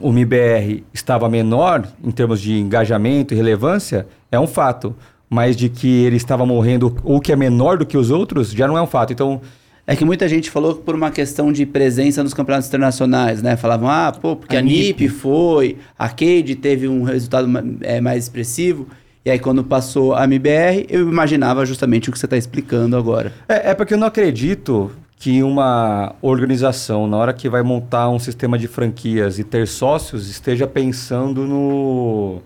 o 0.00 0.12
MIBR 0.12 0.84
estava 0.92 1.28
menor 1.28 1.86
em 2.02 2.10
termos 2.10 2.40
de 2.40 2.58
engajamento 2.58 3.32
e 3.32 3.36
relevância 3.36 4.06
é 4.30 4.38
um 4.38 4.46
fato, 4.46 4.94
mas 5.30 5.56
de 5.56 5.68
que 5.68 6.04
ele 6.04 6.16
estava 6.16 6.44
morrendo 6.44 6.96
ou 7.02 7.20
que 7.20 7.32
é 7.32 7.36
menor 7.36 7.78
do 7.78 7.86
que 7.86 7.96
os 7.96 8.10
outros 8.10 8.50
já 8.50 8.66
não 8.66 8.76
é 8.76 8.82
um 8.82 8.86
fato. 8.86 9.12
Então, 9.12 9.40
É 9.86 9.94
que 9.94 10.04
muita 10.04 10.26
gente 10.28 10.50
falou 10.50 10.76
que 10.76 10.82
por 10.82 10.94
uma 10.94 11.10
questão 11.10 11.52
de 11.52 11.66
presença 11.66 12.22
nos 12.22 12.32
campeonatos 12.32 12.68
internacionais, 12.68 13.42
né? 13.42 13.54
Falavam, 13.56 13.88
ah, 13.88 14.12
pô, 14.12 14.34
porque 14.34 14.56
a, 14.56 14.60
A 14.60 14.62
NIP, 14.62 15.04
NIP. 15.04 15.08
foi, 15.08 15.76
a 15.98 16.08
Cade 16.08 16.56
teve 16.56 16.88
um 16.88 17.02
resultado 17.02 17.48
é, 17.82 18.00
mais 18.00 18.24
expressivo. 18.24 18.86
E 19.24 19.30
aí, 19.30 19.38
quando 19.38 19.62
passou 19.64 20.14
a 20.14 20.24
MBR, 20.24 20.86
eu 20.88 21.08
imaginava 21.08 21.64
justamente 21.64 22.08
o 22.08 22.12
que 22.12 22.18
você 22.18 22.26
está 22.26 22.36
explicando 22.36 22.96
agora. 22.96 23.32
É, 23.48 23.70
é 23.70 23.74
porque 23.74 23.94
eu 23.94 23.98
não 23.98 24.06
acredito 24.06 24.90
que 25.16 25.42
uma 25.42 26.14
organização, 26.20 27.06
na 27.06 27.16
hora 27.16 27.32
que 27.32 27.48
vai 27.48 27.62
montar 27.62 28.10
um 28.10 28.18
sistema 28.18 28.58
de 28.58 28.68
franquias 28.68 29.38
e 29.38 29.44
ter 29.44 29.66
sócios, 29.66 30.28
esteja 30.28 30.66
pensando 30.66 31.46
no 31.46 32.42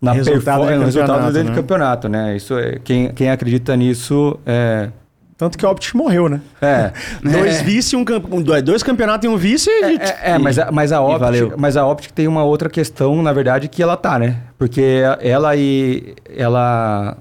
na 0.00 0.10
Resultado 0.10 0.64
do 0.64 0.70
no 0.72 0.84
resultado 0.84 1.06
campeonato, 1.06 1.32
dentro 1.32 1.48
né? 1.48 1.54
do 1.54 1.62
campeonato, 1.62 2.08
né? 2.08 2.36
Isso 2.36 2.58
é, 2.58 2.80
quem, 2.82 3.12
quem 3.12 3.30
acredita 3.30 3.76
nisso 3.76 4.36
é, 4.44 4.90
Tanto 5.42 5.58
que 5.58 5.66
o 5.66 5.70
Optic 5.70 5.92
morreu, 5.94 6.28
né? 6.28 6.40
é, 6.60 6.92
Dois 7.20 7.60
vice, 7.62 7.96
um, 7.96 8.04
camp- 8.04 8.32
um- 8.32 8.40
dois 8.40 8.80
campeonatos 8.84 9.24
e 9.24 9.28
um 9.28 9.36
vice. 9.36 9.68
e- 9.68 9.96
É, 9.96 10.34
é, 10.34 10.38
mas, 10.38 10.56
a, 10.56 10.70
mas, 10.70 10.92
a 10.92 11.00
Optic, 11.00 11.52
mas 11.56 11.76
a 11.76 11.84
Optic 11.84 12.12
tem 12.12 12.28
uma 12.28 12.44
outra 12.44 12.70
questão, 12.70 13.20
na 13.22 13.32
verdade, 13.32 13.66
que 13.68 13.82
ela 13.82 13.96
tá, 13.96 14.20
né? 14.20 14.36
Porque 14.56 15.02
ela 15.20 15.56
e 15.56 16.14
ela 16.36 17.16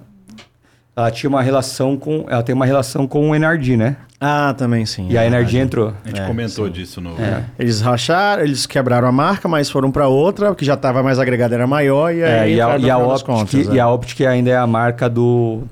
ela 0.95 1.09
tinha 1.09 1.29
uma 1.29 1.41
relação 1.41 1.97
com 1.97 2.25
ela 2.29 2.43
tem 2.43 2.53
uma 2.53 2.65
relação 2.65 3.07
com 3.07 3.31
o 3.31 3.35
NRD, 3.35 3.75
né? 3.75 3.95
Ah, 4.19 4.53
também 4.55 4.85
sim. 4.85 5.07
E 5.09 5.17
a 5.17 5.23
é 5.23 5.25
NRD 5.25 5.45
verdade. 5.45 5.57
entrou. 5.65 5.93
A 6.05 6.07
gente 6.07 6.21
É, 6.21 6.27
comentou 6.27 6.69
disso 6.69 7.01
no. 7.01 7.15
Eles 7.57 7.81
racharam, 7.81 8.43
eles 8.43 8.67
quebraram 8.67 9.07
a 9.07 9.11
marca, 9.11 9.47
mas 9.47 9.67
foram 9.67 9.89
pra 9.91 10.07
outra, 10.07 10.53
que 10.53 10.63
já 10.63 10.77
tava 10.77 11.01
mais 11.01 11.17
agregada, 11.17 11.55
era 11.55 11.65
maior, 11.65 12.13
e 12.13 12.21
É, 12.21 12.39
aí. 12.41 12.53
e, 12.57 12.61
a, 12.61 12.77
e, 12.77 12.87
a 12.87 12.97
Optic, 12.99 13.25
contas, 13.25 13.53
e 13.67 13.77
é. 13.79 13.81
a 13.81 13.89
Optic 13.89 14.21
ainda 14.21 14.51
é 14.51 14.57
a 14.57 14.67
marca 14.67 15.09
do. 15.09 15.63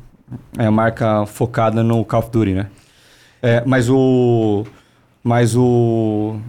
É 0.58 0.66
a 0.66 0.72
marca 0.72 1.26
focada 1.26 1.84
no 1.84 2.04
Call 2.06 2.20
of 2.20 2.30
Duty, 2.32 2.54
né? 2.54 2.68
É, 3.42 3.64
mas 3.66 3.90
o. 3.90 4.66
Mas 5.24 5.56
o. 5.56 6.40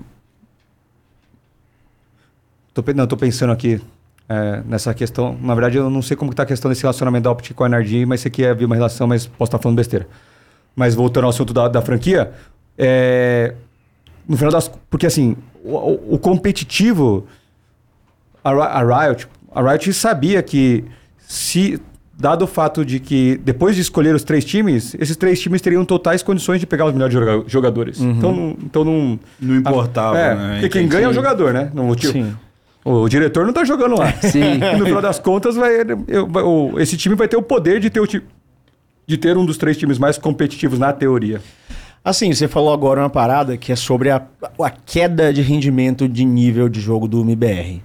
Tô, 2.75 2.83
não, 2.95 3.07
tô 3.07 3.17
pensando 3.17 3.53
aqui 3.53 3.81
é, 4.29 4.63
nessa 4.65 4.95
questão. 4.95 5.37
Na 5.41 5.55
verdade, 5.55 5.77
eu 5.77 5.91
não 5.91 6.03
sei 6.03 6.17
como 6.17 6.31
que 6.31 6.37
tá 6.37 6.43
a 6.45 6.47
questão 6.47 6.69
desse 6.69 6.83
relacionamento 6.83 7.25
da 7.25 7.31
Optic 7.31 7.55
com 7.55 7.65
a 7.65 7.67
NRD, 7.67 8.07
mas 8.07 8.21
sei 8.21 8.31
que 8.31 8.45
havia 8.45 8.67
uma 8.67 8.77
relação, 8.77 9.07
mas 9.07 9.27
posso 9.27 9.49
estar 9.49 9.59
falando 9.59 9.77
besteira. 9.77 10.07
Mas 10.77 10.95
voltando 10.95 11.25
ao 11.25 11.31
assunto 11.31 11.53
da, 11.53 11.69
da 11.69 11.83
franquia, 11.83 12.33
é, 12.79 13.55
no 14.29 14.37
final 14.37 14.53
das. 14.53 14.69
Porque 14.89 15.07
assim, 15.07 15.37
o, 15.65 15.75
o- 15.77 16.15
o 16.15 16.19
competitivo 16.19 17.27
a, 18.45 18.51
a 18.51 19.07
Riot, 19.07 19.27
a 19.53 19.63
Riot 19.63 19.93
sabia 19.93 20.43
que 20.43 20.85
se 21.19 21.81
dado 22.21 22.43
o 22.43 22.47
fato 22.47 22.85
de 22.85 23.01
que 23.01 23.41
depois 23.43 23.75
de 23.75 23.83
escolher 23.83 24.15
os 24.15 24.23
três 24.23 24.45
times, 24.45 24.95
esses 25.01 25.17
três 25.17 25.41
times 25.41 25.61
teriam 25.61 25.85
totais 25.85 26.23
condições 26.23 26.61
de 26.61 26.67
pegar 26.67 26.85
os 26.87 26.93
melhores 26.93 27.13
joga- 27.15 27.45
jogadores. 27.49 28.01
Então, 28.01 28.33
não- 28.35 28.57
então 28.63 28.85
não 28.85 29.19
Não 29.41 29.57
importava, 29.57 30.19
é, 30.19 30.35
né? 30.35 30.53
Porque 30.61 30.69
quem 30.69 30.87
ganha 30.89 31.07
é 31.07 31.09
o 31.09 31.13
jogador, 31.15 31.53
né? 31.53 31.71
Não, 31.75 31.89
o, 31.89 31.97
tio- 31.97 32.13
Sim. 32.13 32.35
o 32.85 33.09
diretor 33.09 33.47
não 33.47 33.53
tá 33.53 33.65
jogando 33.65 33.99
lá. 33.99 34.13
Sim. 34.23 34.61
E 34.75 34.77
no 34.79 34.85
final 34.85 35.01
das 35.03 35.19
contas, 35.19 35.57
vai, 35.57 35.73
eu- 36.07 36.27
vai- 36.29 36.43
o- 36.43 36.79
esse 36.79 36.97
time 36.97 37.15
vai 37.15 37.27
ter 37.27 37.37
o 37.37 37.43
poder 37.43 37.81
de 37.81 37.89
ter, 37.91 38.01
o 38.01 38.07
ti- 38.07 38.23
de 39.07 39.17
ter 39.17 39.37
um 39.37 39.45
dos 39.47 39.57
três 39.57 39.77
times 39.77 39.99
mais 39.99 40.19
competitivos 40.19 40.79
na 40.79 40.93
teoria. 40.93 41.41
Assim, 42.05 42.33
você 42.33 42.49
falou 42.49 42.73
agora 42.73 43.01
uma 43.01 43.11
parada 43.11 43.57
que 43.57 43.73
é 43.73 43.77
sobre 43.77 44.11
a, 44.11 44.23
a 44.63 44.71
queda 44.71 45.33
de 45.33 45.43
rendimento 45.43 46.09
de 46.09 46.25
nível 46.25 46.69
de 46.69 46.81
jogo 46.81 47.07
do 47.09 47.21
MBR. 47.21 47.83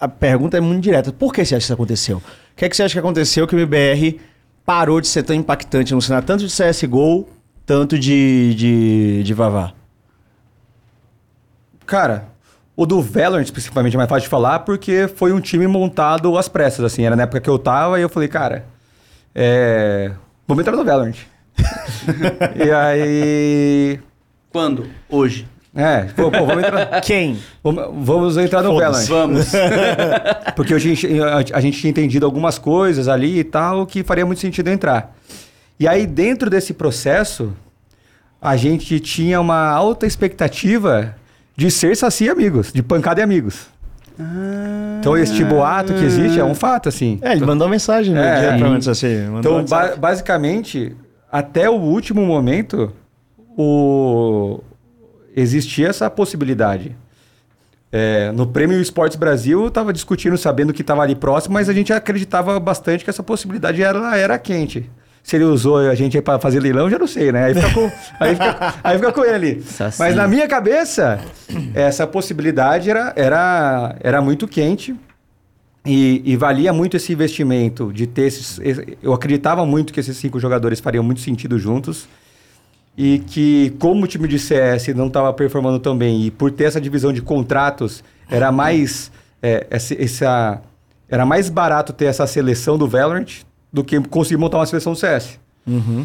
A 0.00 0.06
pergunta 0.08 0.56
é 0.56 0.60
muito 0.60 0.82
direta. 0.82 1.12
Por 1.12 1.32
que 1.32 1.44
você 1.44 1.54
acha 1.54 1.58
que 1.58 1.64
isso 1.64 1.72
aconteceu? 1.72 2.22
O 2.60 2.62
que 2.62 2.66
é 2.66 2.68
que 2.68 2.76
você 2.76 2.82
acha 2.82 2.92
que 2.92 2.98
aconteceu 2.98 3.46
que 3.46 3.56
o 3.56 3.58
MBR 3.58 4.20
parou 4.66 5.00
de 5.00 5.08
ser 5.08 5.22
tão 5.22 5.34
impactante 5.34 5.94
no 5.94 6.02
cenário, 6.02 6.26
tanto 6.26 6.46
de 6.46 6.52
CSGO, 6.52 7.26
tanto 7.64 7.98
de, 7.98 8.54
de, 8.54 9.22
de 9.22 9.32
Vavá? 9.32 9.72
Cara, 11.86 12.26
o 12.76 12.84
do 12.84 13.00
Valorant, 13.00 13.50
principalmente, 13.50 13.94
é 13.94 13.96
mais 13.96 14.10
fácil 14.10 14.24
de 14.24 14.28
falar, 14.28 14.58
porque 14.58 15.08
foi 15.08 15.32
um 15.32 15.40
time 15.40 15.66
montado 15.66 16.36
às 16.36 16.50
pressas, 16.50 16.84
assim. 16.84 17.02
Era 17.02 17.16
na 17.16 17.22
época 17.22 17.40
que 17.40 17.48
eu 17.48 17.58
tava 17.58 17.98
e 17.98 18.02
eu 18.02 18.10
falei, 18.10 18.28
cara, 18.28 18.66
é... 19.34 20.12
vamos 20.46 20.60
entrar 20.60 20.76
no 20.76 20.84
Valorant. 20.84 21.16
e 22.62 22.70
aí... 22.70 24.00
Quando? 24.52 24.86
Hoje. 25.08 25.48
É, 25.74 26.02
pô, 26.16 26.30
pô, 26.30 26.44
vamos 26.44 26.64
entrar... 26.64 27.00
Quem? 27.02 27.38
Vamos, 27.62 27.84
vamos 28.04 28.36
entrar 28.36 28.62
no. 28.62 28.74
Valorant. 28.74 29.06
Vamos. 29.06 29.52
Porque 30.56 30.74
a 30.74 30.78
gente, 30.78 31.06
a, 31.52 31.60
gente 31.60 31.78
tinha 31.78 31.90
entendido 31.90 32.26
algumas 32.26 32.58
coisas 32.58 33.06
ali 33.06 33.38
e 33.38 33.44
tal 33.44 33.86
que 33.86 34.02
faria 34.02 34.26
muito 34.26 34.40
sentido 34.40 34.68
entrar. 34.68 35.16
E 35.78 35.86
aí, 35.86 36.06
dentro 36.06 36.50
desse 36.50 36.74
processo, 36.74 37.52
a 38.42 38.56
gente 38.56 38.98
tinha 38.98 39.40
uma 39.40 39.68
alta 39.68 40.06
expectativa 40.06 41.14
de 41.56 41.70
ser 41.70 41.96
Saci 41.96 42.28
amigos, 42.28 42.72
de 42.72 42.82
pancada 42.82 43.20
e 43.20 43.22
amigos. 43.22 43.68
Então, 44.98 45.16
esse 45.16 45.42
boato 45.44 45.94
que 45.94 46.04
existe 46.04 46.38
é 46.38 46.44
um 46.44 46.54
fato, 46.54 46.88
assim. 46.88 47.18
É, 47.22 47.32
ele 47.32 47.44
mandou 47.46 47.68
mensagem 47.68 48.14
no 48.14 48.20
É, 48.20 48.50
assim. 48.90 49.38
Então, 49.38 49.64
ba- 49.64 49.96
basicamente, 49.96 50.94
até 51.30 51.70
o 51.70 51.74
último 51.74 52.26
momento, 52.26 52.92
o... 53.56 54.60
existia 55.36 55.88
essa 55.88 56.08
possibilidade. 56.10 56.96
É, 57.92 58.30
no 58.32 58.46
Prêmio 58.46 58.80
Esportes 58.80 59.16
Brasil, 59.18 59.60
eu 59.62 59.68
estava 59.68 59.92
discutindo, 59.92 60.38
sabendo 60.38 60.72
que 60.72 60.80
estava 60.82 61.02
ali 61.02 61.14
próximo, 61.16 61.54
mas 61.54 61.68
a 61.68 61.72
gente 61.72 61.92
acreditava 61.92 62.58
bastante 62.60 63.02
que 63.02 63.10
essa 63.10 63.22
possibilidade 63.22 63.82
era, 63.82 64.16
era 64.16 64.38
quente. 64.38 64.88
Se 65.22 65.36
ele 65.36 65.44
usou 65.44 65.76
a 65.78 65.94
gente 65.94 66.18
para 66.22 66.38
fazer 66.38 66.60
leilão, 66.60 66.88
já 66.88 66.98
não 66.98 67.06
sei, 67.06 67.30
né? 67.32 67.44
Aí 67.46 67.54
fica 67.54 67.70
com, 67.74 67.90
aí 68.20 68.30
fica, 68.34 68.74
aí 68.82 68.96
fica 68.98 69.12
com 69.12 69.24
ele 69.24 69.34
ali. 69.34 69.62
Saci. 69.62 69.98
Mas 69.98 70.14
na 70.14 70.26
minha 70.28 70.46
cabeça, 70.48 71.20
essa 71.74 72.06
possibilidade 72.06 72.88
era, 72.88 73.12
era, 73.16 73.96
era 74.00 74.22
muito 74.22 74.46
quente. 74.48 74.94
E, 75.84 76.20
e 76.26 76.36
valia 76.36 76.72
muito 76.74 76.96
esse 76.96 77.10
investimento 77.12 77.90
de 77.92 78.06
ter 78.06 78.22
esses. 78.26 78.58
esse- 78.62 78.98
Eu 79.02 79.12
acreditava 79.14 79.64
muito 79.64 79.92
que 79.94 80.00
esses 80.00 80.14
cinco 80.16 80.38
jogadores 80.38 80.78
fariam 80.78 81.02
muito 81.02 81.20
sentido 81.22 81.58
juntos. 81.58 82.06
E 82.96 83.20
que, 83.20 83.70
como 83.78 84.04
o 84.04 84.06
time 84.06 84.28
de 84.28 84.38
CS 84.38 84.88
não 84.88 85.06
estava 85.06 85.32
performando 85.32 85.78
tão 85.78 85.96
bem, 85.96 86.22
e 86.26 86.30
por 86.30 86.50
ter 86.50 86.64
essa 86.64 86.80
divisão 86.80 87.12
de 87.12 87.22
contratos, 87.22 88.02
era 88.28 88.50
mais. 88.52 89.10
é, 89.42 89.66
essa, 89.70 89.94
essa- 90.02 90.62
era 91.08 91.24
mais 91.24 91.48
barato 91.48 91.92
ter 91.92 92.04
essa 92.04 92.26
seleção 92.26 92.76
do 92.78 92.86
Valorant 92.86 93.26
do 93.72 93.82
que 93.82 93.98
conseguir 94.00 94.36
montar 94.36 94.58
uma 94.58 94.66
seleção 94.66 94.92
do 94.92 94.98
CS. 94.98 95.38
Uhum. 95.66 96.04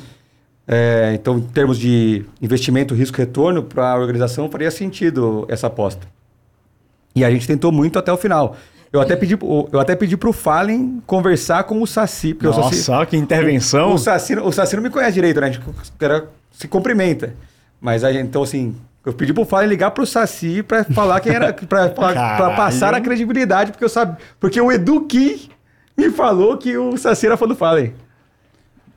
É, 0.67 1.11
então, 1.13 1.37
em 1.37 1.41
termos 1.41 1.77
de 1.77 2.25
investimento, 2.41 2.95
risco, 2.95 3.17
retorno, 3.17 3.61
para 3.61 3.91
a 3.91 3.95
organização 3.97 4.49
faria 4.49 4.71
sentido 4.71 5.45
essa 5.47 5.67
aposta. 5.67 6.07
E 7.15 7.23
a 7.23 7.29
gente 7.29 7.45
tentou 7.45 7.71
muito 7.71 7.99
até 7.99 8.11
o 8.11 8.17
final. 8.17 8.55
Eu 8.91 8.99
até 9.01 9.15
pedi, 9.15 9.37
eu 9.71 9.79
até 9.79 9.95
pedi 9.95 10.15
pro 10.17 10.31
Fallen 10.33 11.01
conversar 11.05 11.65
com 11.65 11.81
o 11.81 11.85
Saci, 11.87 12.33
porque 12.33 12.47
o 12.47 12.53
Saci, 12.53 12.89
Nossa, 12.89 13.05
que 13.05 13.17
intervenção. 13.17 13.93
o 13.93 13.97
Saci, 13.97 14.35
o 14.35 14.51
Saci 14.51 14.75
não 14.75 14.83
me 14.83 14.89
conhece 14.89 15.13
direito, 15.13 15.39
né? 15.41 15.47
A 15.47 15.51
gente 15.51 15.63
era- 15.99 16.25
se 16.57 16.67
cumprimenta. 16.67 17.33
Mas 17.79 18.03
a 18.03 18.11
gente, 18.11 18.27
então, 18.27 18.43
assim, 18.43 18.75
eu 19.05 19.13
pedi 19.13 19.33
pro 19.33 19.45
Fallen 19.45 19.67
ligar 19.69 19.91
pro 19.91 20.05
Saci 20.05 20.63
pra 20.63 20.83
falar 20.83 21.19
quem 21.19 21.33
era. 21.33 21.53
pra, 21.53 21.89
pra- 21.93 22.13
pra 22.37 22.49
passar 22.51 22.93
a 22.93 23.01
credibilidade, 23.01 23.71
porque 23.71 23.83
eu 23.85 23.89
sabia. 23.89 24.17
Porque 24.39 24.59
o 24.59 24.71
Edu 24.71 25.01
Ki 25.01 25.49
me 25.97 26.09
falou 26.09 26.57
que 26.57 26.77
o 26.77 26.97
Saci 26.97 27.25
era 27.27 27.37
fã 27.37 27.47
do 27.47 27.55
Fallen. 27.55 27.93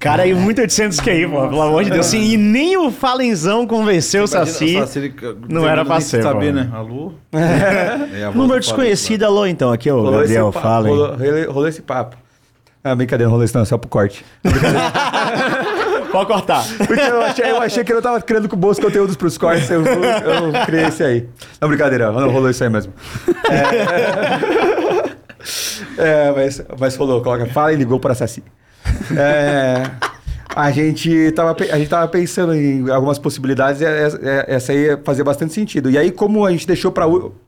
Cara, 0.00 0.22
aí 0.22 0.32
muito 0.32 0.60
800 0.60 1.00
que 1.00 1.10
aí, 1.10 1.26
pô, 1.26 1.48
pelo 1.48 1.60
amor 1.60 1.82
de 1.82 1.90
Deus. 1.90 2.06
Assim, 2.06 2.22
e 2.22 2.36
nem 2.36 2.76
o 2.76 2.88
Falenzão 2.88 3.66
convenceu 3.66 4.22
o 4.22 4.26
Saci. 4.28 4.74
Imagina, 4.76 5.04
ele- 5.04 5.14
não 5.48 5.68
era 5.68 5.84
pra 5.84 6.00
ser, 6.00 6.22
saber, 6.22 6.52
né? 6.54 6.70
Alô? 6.72 7.12
É, 7.32 8.24
voz 8.26 8.34
Número 8.36 8.60
do 8.60 8.64
desconhecido, 8.64 9.24
alô, 9.24 9.44
então. 9.44 9.72
Aqui, 9.72 9.90
ô, 9.90 9.96
Rolou 9.96 10.20
Gabriel, 10.20 10.52
aí. 10.54 10.62
rolou, 10.62 11.16
rolou- 11.16 11.52
rolou 11.52 11.68
esse 11.68 11.82
papo. 11.82 12.16
Ah, 12.84 12.94
brincadeira, 12.94 13.24
não 13.24 13.32
rolou 13.32 13.44
isso 13.44 13.58
não, 13.58 13.64
só 13.64 13.76
pro 13.76 13.88
corte. 13.90 14.24
Pode 16.10 16.26
cortar. 16.26 16.64
Porque 16.86 17.00
eu 17.00 17.20
achei, 17.22 17.50
eu 17.50 17.62
achei 17.62 17.84
que 17.84 17.92
eu 17.92 17.96
não 17.96 18.02
tava 18.02 18.20
criando 18.20 18.48
com 18.48 18.56
bons 18.56 18.78
conteúdos 18.78 19.16
pros 19.16 19.36
cortes, 19.38 19.70
eu, 19.70 19.84
eu 19.84 20.64
criei 20.66 20.86
esse 20.86 21.02
aí. 21.02 21.28
Não, 21.60 21.68
brincadeira, 21.68 22.10
não 22.12 22.30
rolou 22.30 22.50
isso 22.50 22.62
aí 22.64 22.70
mesmo. 22.70 22.92
É, 25.98 26.28
é, 26.28 26.32
mas, 26.32 26.62
mas 26.78 26.96
rolou, 26.96 27.22
coloca, 27.22 27.46
fala 27.46 27.72
e 27.72 27.76
ligou 27.76 28.00
para 28.00 28.14
Saci. 28.14 28.42
É, 29.16 29.82
a, 30.54 30.70
gente 30.70 31.32
tava, 31.32 31.56
a 31.70 31.78
gente 31.78 31.88
tava 31.88 32.08
pensando 32.08 32.54
em 32.54 32.90
algumas 32.90 33.18
possibilidades 33.18 33.80
e 33.80 33.84
essa, 33.84 34.18
é- 34.22 34.44
essa 34.48 34.72
aí 34.72 34.78
ia 34.86 35.00
fazer 35.04 35.22
bastante 35.24 35.52
sentido. 35.52 35.90
E 35.90 35.98
aí, 35.98 36.10
como 36.10 36.44
a 36.44 36.50
gente 36.50 36.66
deixou 36.66 36.90
para 36.90 37.06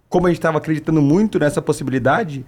como 0.09 0.27
a 0.27 0.31
gente 0.31 0.41
tava 0.41 0.59
acreditando 0.59 1.01
muito 1.01 1.39
nessa 1.39 1.63
possibilidade, 1.63 2.45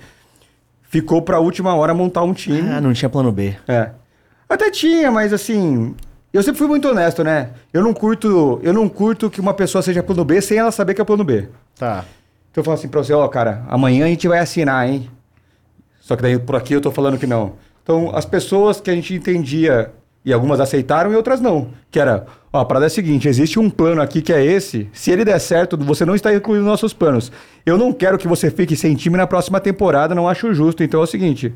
ficou 0.82 1.22
pra 1.22 1.38
última 1.38 1.74
hora 1.74 1.94
montar 1.94 2.22
um 2.22 2.32
time. 2.34 2.60
Ah, 2.70 2.80
não 2.80 2.92
tinha 2.92 3.08
plano 3.08 3.30
B. 3.30 3.56
É. 3.68 3.90
Até 4.52 4.70
tinha, 4.70 5.10
mas 5.10 5.32
assim. 5.32 5.94
Eu 6.30 6.42
sempre 6.42 6.58
fui 6.58 6.68
muito 6.68 6.88
honesto, 6.88 7.22
né? 7.24 7.50
Eu 7.72 7.82
não 7.82 7.92
curto, 7.92 8.58
eu 8.62 8.72
não 8.72 8.88
curto 8.88 9.28
que 9.28 9.40
uma 9.40 9.52
pessoa 9.52 9.82
seja 9.82 10.02
plano 10.02 10.24
B 10.24 10.40
sem 10.40 10.58
ela 10.58 10.70
saber 10.70 10.94
que 10.94 11.00
é 11.00 11.04
plano 11.04 11.24
B. 11.24 11.48
Tá. 11.78 12.04
Então 12.50 12.60
eu 12.60 12.64
falo 12.64 12.74
assim 12.74 12.88
pra 12.88 13.02
você, 13.02 13.12
ó, 13.12 13.26
cara, 13.28 13.64
amanhã 13.68 14.04
a 14.04 14.08
gente 14.08 14.28
vai 14.28 14.38
assinar, 14.38 14.88
hein? 14.88 15.10
Só 16.00 16.16
que 16.16 16.22
daí 16.22 16.38
por 16.38 16.56
aqui 16.56 16.74
eu 16.74 16.80
tô 16.80 16.90
falando 16.90 17.18
que 17.18 17.26
não. 17.26 17.54
Então, 17.82 18.14
as 18.14 18.24
pessoas 18.24 18.80
que 18.80 18.90
a 18.90 18.94
gente 18.94 19.14
entendia, 19.14 19.90
e 20.24 20.32
algumas 20.32 20.60
aceitaram 20.60 21.12
e 21.12 21.16
outras 21.16 21.40
não. 21.40 21.68
Que 21.90 21.98
era, 21.98 22.26
ó, 22.52 22.60
a 22.60 22.64
parada 22.64 22.86
é 22.86 22.88
a 22.88 22.90
seguinte, 22.90 23.28
existe 23.28 23.58
um 23.58 23.68
plano 23.68 24.00
aqui 24.00 24.22
que 24.22 24.32
é 24.32 24.44
esse, 24.44 24.88
se 24.92 25.10
ele 25.10 25.24
der 25.24 25.38
certo, 25.38 25.76
você 25.76 26.04
não 26.04 26.14
está 26.14 26.32
incluindo 26.32 26.64
nossos 26.64 26.92
planos. 26.92 27.32
Eu 27.66 27.76
não 27.76 27.92
quero 27.92 28.18
que 28.18 28.28
você 28.28 28.50
fique 28.50 28.76
sem 28.76 28.94
time 28.94 29.16
na 29.16 29.26
próxima 29.26 29.60
temporada, 29.60 30.14
não 30.14 30.28
acho 30.28 30.52
justo. 30.54 30.82
Então 30.82 31.00
é 31.00 31.04
o 31.04 31.06
seguinte, 31.06 31.52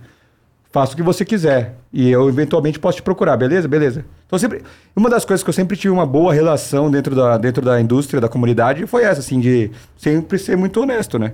faça 0.70 0.92
o 0.92 0.96
que 0.96 1.02
você 1.02 1.24
quiser. 1.24 1.76
E 1.92 2.10
eu 2.10 2.28
eventualmente 2.28 2.78
posso 2.78 2.96
te 2.96 3.02
procurar, 3.02 3.36
beleza? 3.36 3.66
Beleza. 3.66 4.04
Então 4.26 4.38
sempre. 4.38 4.62
Uma 4.94 5.08
das 5.08 5.24
coisas 5.24 5.42
que 5.42 5.48
eu 5.48 5.54
sempre 5.54 5.76
tive 5.76 5.92
uma 5.92 6.06
boa 6.06 6.32
relação 6.32 6.90
dentro 6.90 7.14
da, 7.14 7.36
dentro 7.38 7.64
da 7.64 7.80
indústria, 7.80 8.20
da 8.20 8.28
comunidade, 8.28 8.86
foi 8.86 9.02
essa, 9.04 9.20
assim, 9.20 9.40
de 9.40 9.70
sempre 9.96 10.38
ser 10.38 10.56
muito 10.56 10.80
honesto, 10.80 11.18
né? 11.18 11.32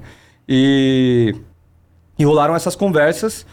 E. 0.48 1.34
E 2.18 2.24
rolaram 2.24 2.54
essas 2.54 2.76
conversas. 2.76 3.46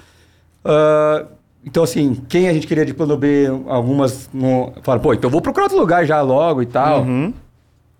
ah, 0.63 1.25
então, 1.65 1.83
assim, 1.83 2.15
quem 2.29 2.47
a 2.47 2.53
gente 2.53 2.65
queria 2.65 2.85
de 2.85 2.93
plano 2.93 3.17
B, 3.17 3.47
algumas 3.67 4.29
não. 4.33 4.73
Falaram, 4.81 5.03
pô, 5.03 5.13
então 5.13 5.27
eu 5.27 5.31
vou 5.31 5.41
procurar 5.41 5.65
outro 5.65 5.77
lugar 5.79 6.05
já 6.05 6.21
logo 6.21 6.61
e 6.61 6.65
tal. 6.65 7.05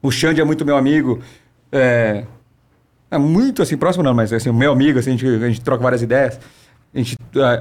O 0.01 0.11
Xande 0.11 0.39
é 0.39 0.43
muito 0.43 0.65
meu 0.65 0.77
amigo. 0.77 1.19
É, 1.72 2.23
é 3.11 3.18
muito 3.18 3.61
assim, 3.61 3.76
próximo 3.76 4.03
não, 4.03 4.14
mas 4.14 4.31
assim, 4.31 4.49
o 4.49 4.53
meu 4.53 4.72
amigo, 4.72 4.99
assim, 4.99 5.10
a, 5.10 5.18
gente, 5.18 5.27
a 5.27 5.47
gente 5.47 5.61
troca 5.61 5.84
várias 5.84 6.01
ideias. 6.01 6.39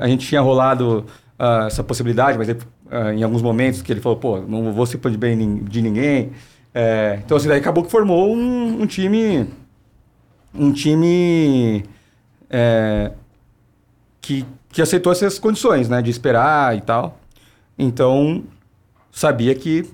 A 0.00 0.06
gente, 0.08 0.26
tinha 0.26 0.40
rolado 0.40 1.04
ah, 1.38 1.64
essa 1.66 1.84
possibilidade, 1.84 2.38
mas 2.38 2.48
ele, 2.48 2.60
ah, 2.90 3.12
em 3.12 3.22
alguns 3.22 3.42
momentos 3.42 3.82
que 3.82 3.92
ele 3.92 4.00
falou, 4.00 4.18
pô, 4.18 4.40
não 4.40 4.72
vou 4.72 4.86
se 4.86 4.98
pôr 4.98 5.10
de 5.10 5.18
bem 5.18 5.62
de 5.64 5.82
ninguém. 5.82 6.32
É, 6.74 7.20
então, 7.24 7.36
assim, 7.36 7.48
daí 7.48 7.58
acabou 7.58 7.84
que 7.84 7.90
formou 7.90 8.34
um, 8.34 8.82
um 8.82 8.86
time. 8.86 9.48
Um 10.54 10.72
time. 10.72 11.84
é, 12.50 13.12
que, 14.20 14.44
que 14.70 14.82
aceitou 14.82 15.10
essas 15.10 15.38
condições, 15.38 15.88
né? 15.88 16.02
De 16.02 16.10
esperar 16.10 16.76
e 16.76 16.80
tal. 16.80 17.18
Então, 17.78 18.44
sabia 19.10 19.54
que 19.54 19.88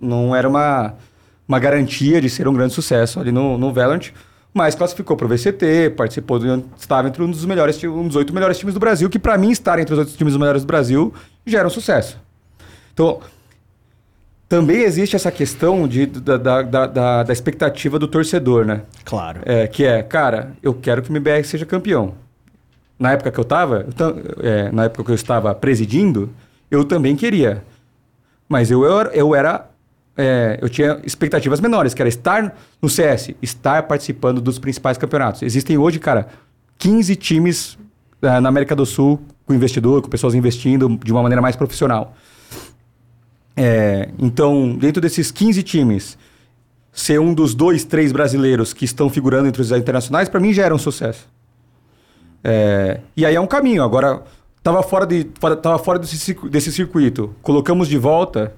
não 0.00 0.34
era 0.34 0.48
uma, 0.48 0.94
uma 1.46 1.58
garantia 1.58 2.20
de 2.20 2.28
ser 2.28 2.46
um 2.46 2.52
grande 2.52 2.74
sucesso 2.74 3.18
ali 3.18 3.32
no, 3.32 3.56
no 3.56 3.72
Valorant, 3.72 4.10
mas 4.52 4.74
classificou 4.74 5.16
para 5.16 5.26
o 5.26 5.28
VCT, 5.28 5.90
participou, 5.96 6.38
do, 6.38 6.64
estava 6.78 7.06
entre 7.08 7.22
um 7.22 7.30
dos 7.30 7.44
melhores, 7.44 7.82
um 7.84 8.06
dos 8.06 8.16
oito 8.16 8.34
melhores 8.34 8.58
times 8.58 8.74
do 8.74 8.80
Brasil, 8.80 9.08
que 9.08 9.18
para 9.18 9.36
mim 9.38 9.50
estar 9.50 9.78
entre 9.78 9.92
os 9.92 9.98
oito 9.98 10.12
times 10.16 10.36
melhores 10.36 10.62
do 10.62 10.66
Brasil 10.66 11.12
já 11.46 11.58
era 11.60 11.68
um 11.68 11.70
sucesso. 11.70 12.18
Então, 12.92 13.20
também 14.48 14.78
existe 14.80 15.14
essa 15.14 15.30
questão 15.30 15.86
de, 15.86 16.06
da, 16.06 16.36
da, 16.38 16.62
da, 16.62 17.22
da- 17.22 17.32
expectativa 17.32 17.98
do 17.98 18.08
torcedor, 18.08 18.64
né? 18.64 18.82
Claro. 19.04 19.40
É, 19.44 19.66
que 19.66 19.84
é, 19.84 20.02
cara, 20.02 20.52
eu 20.62 20.72
quero 20.74 21.02
que 21.02 21.10
o 21.10 21.12
MBR 21.12 21.44
seja 21.44 21.66
campeão. 21.66 22.14
Na 22.98 23.12
época 23.12 23.30
que 23.30 23.38
eu 23.38 23.42
estava, 23.42 23.86
na 24.72 24.84
época 24.86 25.04
que 25.04 25.10
eu 25.10 25.14
estava 25.14 25.54
presidindo, 25.54 26.30
eu 26.70 26.84
também 26.84 27.14
queria. 27.14 27.62
Mas 28.48 28.70
eu, 28.70 28.84
era- 29.00 29.10
eu 29.14 29.34
era. 29.34 29.66
É, 30.18 30.58
eu 30.60 30.68
tinha 30.68 31.00
expectativas 31.04 31.60
menores, 31.60 31.94
que 31.94 32.02
era 32.02 32.08
estar 32.08 32.56
no 32.82 32.88
CS, 32.88 33.30
estar 33.40 33.84
participando 33.84 34.40
dos 34.40 34.58
principais 34.58 34.98
campeonatos. 34.98 35.42
Existem 35.42 35.78
hoje, 35.78 36.00
cara, 36.00 36.26
15 36.76 37.14
times 37.14 37.78
é, 38.20 38.40
na 38.40 38.48
América 38.48 38.74
do 38.74 38.84
Sul 38.84 39.20
com 39.46 39.54
investidor, 39.54 40.02
com 40.02 40.08
pessoas 40.08 40.34
investindo 40.34 40.98
de 41.04 41.12
uma 41.12 41.22
maneira 41.22 41.40
mais 41.40 41.54
profissional. 41.54 42.16
É, 43.56 44.08
então, 44.18 44.76
dentro 44.76 45.00
desses 45.00 45.30
15 45.30 45.62
times, 45.62 46.18
ser 46.92 47.20
um 47.20 47.32
dos 47.32 47.54
dois, 47.54 47.84
três 47.84 48.10
brasileiros 48.10 48.72
que 48.72 48.84
estão 48.84 49.08
figurando 49.08 49.46
entre 49.46 49.62
os 49.62 49.70
internacionais, 49.70 50.28
para 50.28 50.40
mim 50.40 50.52
já 50.52 50.64
era 50.64 50.74
um 50.74 50.78
sucesso. 50.78 51.28
É, 52.42 53.00
e 53.16 53.24
aí 53.24 53.36
é 53.36 53.40
um 53.40 53.46
caminho. 53.46 53.84
Agora, 53.84 54.24
estava 54.56 54.82
fora, 54.82 55.06
de, 55.06 55.24
tava 55.62 55.78
fora 55.78 56.00
desse, 56.00 56.34
desse 56.48 56.72
circuito. 56.72 57.34
Colocamos 57.40 57.86
de 57.86 57.96
volta. 57.96 58.52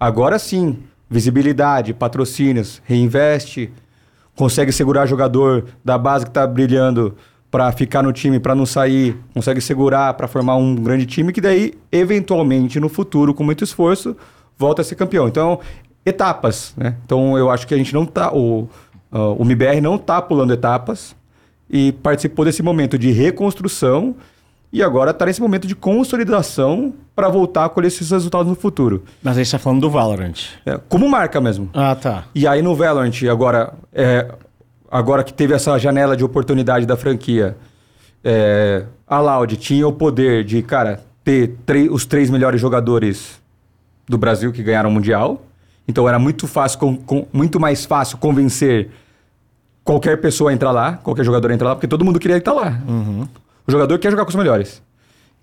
Agora 0.00 0.36
sim. 0.38 0.82
Visibilidade, 1.08 1.94
patrocínios, 1.94 2.82
reinveste. 2.84 3.70
Consegue 4.34 4.72
segurar 4.72 5.06
jogador 5.06 5.64
da 5.84 5.96
base 5.96 6.24
que 6.24 6.30
está 6.30 6.46
brilhando 6.46 7.16
para 7.50 7.70
ficar 7.72 8.02
no 8.02 8.12
time, 8.12 8.38
para 8.38 8.54
não 8.54 8.66
sair. 8.66 9.16
Consegue 9.32 9.60
segurar 9.60 10.14
para 10.14 10.28
formar 10.28 10.56
um 10.56 10.74
grande 10.74 11.06
time 11.06 11.32
que 11.32 11.40
daí, 11.40 11.74
eventualmente, 11.90 12.78
no 12.80 12.88
futuro, 12.88 13.32
com 13.32 13.44
muito 13.44 13.64
esforço, 13.64 14.16
volta 14.58 14.82
a 14.82 14.84
ser 14.84 14.94
campeão. 14.96 15.28
Então, 15.28 15.60
etapas, 16.04 16.74
né? 16.76 16.96
Então, 17.04 17.38
eu 17.38 17.50
acho 17.50 17.66
que 17.66 17.74
a 17.74 17.78
gente 17.78 17.94
não 17.94 18.04
tá... 18.04 18.32
O, 18.32 18.68
ah, 19.10 19.30
o 19.30 19.42
MBR 19.42 19.80
não 19.80 19.96
tá 19.96 20.20
pulando 20.20 20.52
etapas 20.52 21.16
e 21.70 21.92
participou 21.92 22.44
desse 22.44 22.62
momento 22.62 22.98
de 22.98 23.10
reconstrução 23.10 24.14
e 24.76 24.82
agora 24.82 25.10
está 25.10 25.24
nesse 25.26 25.40
momento 25.40 25.66
de 25.66 25.74
consolidação 25.74 26.92
para 27.14 27.28
voltar 27.28 27.64
a 27.64 27.68
colher 27.68 27.88
esses 27.88 28.10
resultados 28.10 28.48
no 28.48 28.54
futuro. 28.54 29.04
Mas 29.22 29.38
aí 29.38 29.44
você 29.44 29.52
tá 29.52 29.58
falando 29.58 29.80
do 29.80 29.90
Valorant. 29.90 30.34
É, 30.66 30.78
como 30.88 31.08
marca 31.08 31.40
mesmo. 31.40 31.70
Ah, 31.72 31.94
tá. 31.94 32.24
E 32.34 32.46
aí 32.46 32.60
no 32.62 32.74
Valorant, 32.74 33.12
agora, 33.30 33.72
é, 33.92 34.34
agora 34.90 35.24
que 35.24 35.32
teve 35.32 35.54
essa 35.54 35.78
janela 35.78 36.16
de 36.16 36.22
oportunidade 36.24 36.84
da 36.84 36.96
franquia, 36.96 37.56
é, 38.22 38.84
a 39.06 39.20
Loud 39.20 39.56
tinha 39.56 39.86
o 39.88 39.92
poder 39.92 40.44
de, 40.44 40.62
cara, 40.62 41.00
ter 41.24 41.56
os 41.90 42.04
três 42.04 42.28
melhores 42.30 42.60
jogadores 42.60 43.40
do 44.08 44.18
Brasil 44.18 44.52
que 44.52 44.62
ganharam 44.62 44.90
o 44.90 44.92
Mundial. 44.92 45.42
Então 45.88 46.08
era 46.08 46.18
muito 46.18 46.46
fácil, 46.46 46.78
com- 46.78 46.96
com- 46.96 47.26
muito 47.32 47.58
mais 47.58 47.84
fácil 47.84 48.18
convencer 48.18 48.90
qualquer 49.84 50.20
pessoa 50.20 50.50
a 50.50 50.52
entrar 50.54 50.70
lá, 50.72 50.94
qualquer 50.94 51.24
jogador 51.24 51.50
a 51.50 51.54
entrar 51.54 51.68
lá, 51.70 51.74
porque 51.76 51.86
todo 51.88 52.04
mundo 52.04 52.18
queria 52.18 52.36
estar 52.36 52.52
lá. 52.52 52.78
O 53.66 53.72
jogador 53.72 53.98
quer 53.98 54.10
jogar 54.10 54.24
com 54.24 54.30
os 54.30 54.36
melhores. 54.36 54.82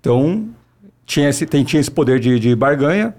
Então, 0.00 0.48
tinha 1.04 1.28
esse, 1.28 1.46
tem, 1.46 1.64
tinha 1.64 1.80
esse 1.80 1.90
poder 1.90 2.18
de, 2.18 2.38
de 2.38 2.54
barganha. 2.54 3.14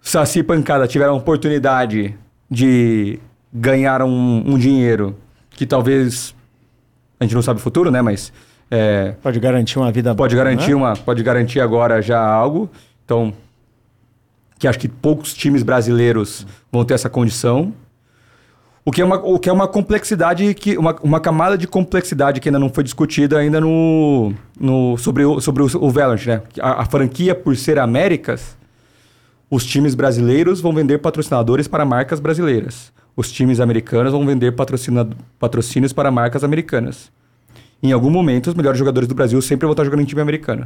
Saci 0.00 0.38
e 0.38 0.42
Pancada 0.42 0.86
tiveram 0.86 1.14
a 1.14 1.16
oportunidade 1.16 2.16
de 2.50 3.18
ganhar 3.52 4.02
um, 4.02 4.42
um 4.46 4.58
dinheiro 4.58 5.16
que 5.50 5.66
talvez 5.66 6.34
a 7.18 7.24
gente 7.24 7.34
não 7.34 7.42
sabe 7.42 7.58
o 7.58 7.62
futuro, 7.62 7.90
né? 7.90 8.00
Mas 8.02 8.32
é, 8.70 9.14
Pode 9.22 9.38
garantir 9.40 9.78
uma 9.78 9.90
vida 9.92 10.14
pode 10.14 10.34
boa, 10.34 10.44
garantir 10.44 10.70
né? 10.70 10.74
uma, 10.74 10.96
pode 10.96 11.22
garantir 11.22 11.60
agora 11.60 12.02
já 12.02 12.20
algo. 12.20 12.68
Então, 13.04 13.32
que 14.58 14.66
acho 14.66 14.78
que 14.78 14.88
poucos 14.88 15.34
times 15.34 15.62
brasileiros 15.62 16.46
vão 16.70 16.84
ter 16.84 16.94
essa 16.94 17.08
condição. 17.08 17.72
O 18.88 18.92
que 18.92 19.02
é 19.02 19.04
uma, 19.04 19.16
o 19.16 19.36
que 19.36 19.48
é 19.48 19.52
uma 19.52 19.66
complexidade 19.66 20.54
que 20.54 20.78
uma, 20.78 20.94
uma 21.02 21.18
camada 21.18 21.58
de 21.58 21.66
complexidade 21.66 22.40
que 22.40 22.48
ainda 22.48 22.58
não 22.60 22.70
foi 22.70 22.84
discutida 22.84 23.36
ainda 23.36 23.60
no, 23.60 24.32
no 24.60 24.96
sobre 24.96 25.24
o 25.24 25.40
sobre 25.40 25.60
o, 25.60 25.66
o 25.66 25.90
Valorant, 25.90 26.24
né? 26.24 26.42
A, 26.60 26.82
a 26.82 26.84
franquia 26.84 27.34
por 27.34 27.56
ser 27.56 27.80
Américas, 27.80 28.56
os 29.50 29.66
times 29.66 29.96
brasileiros 29.96 30.60
vão 30.60 30.72
vender 30.72 30.98
patrocinadores 30.98 31.66
para 31.66 31.84
marcas 31.84 32.20
brasileiras. 32.20 32.92
Os 33.16 33.32
times 33.32 33.58
americanos 33.58 34.12
vão 34.12 34.24
vender 34.24 34.54
patrocínios 34.54 35.92
para 35.92 36.12
marcas 36.12 36.44
americanas. 36.44 37.10
Em 37.82 37.90
algum 37.90 38.08
momento, 38.08 38.46
os 38.46 38.54
melhores 38.54 38.78
jogadores 38.78 39.08
do 39.08 39.16
Brasil 39.16 39.42
sempre 39.42 39.66
vão 39.66 39.72
estar 39.72 39.84
jogando 39.84 40.02
em 40.02 40.04
time 40.04 40.20
americano. 40.20 40.64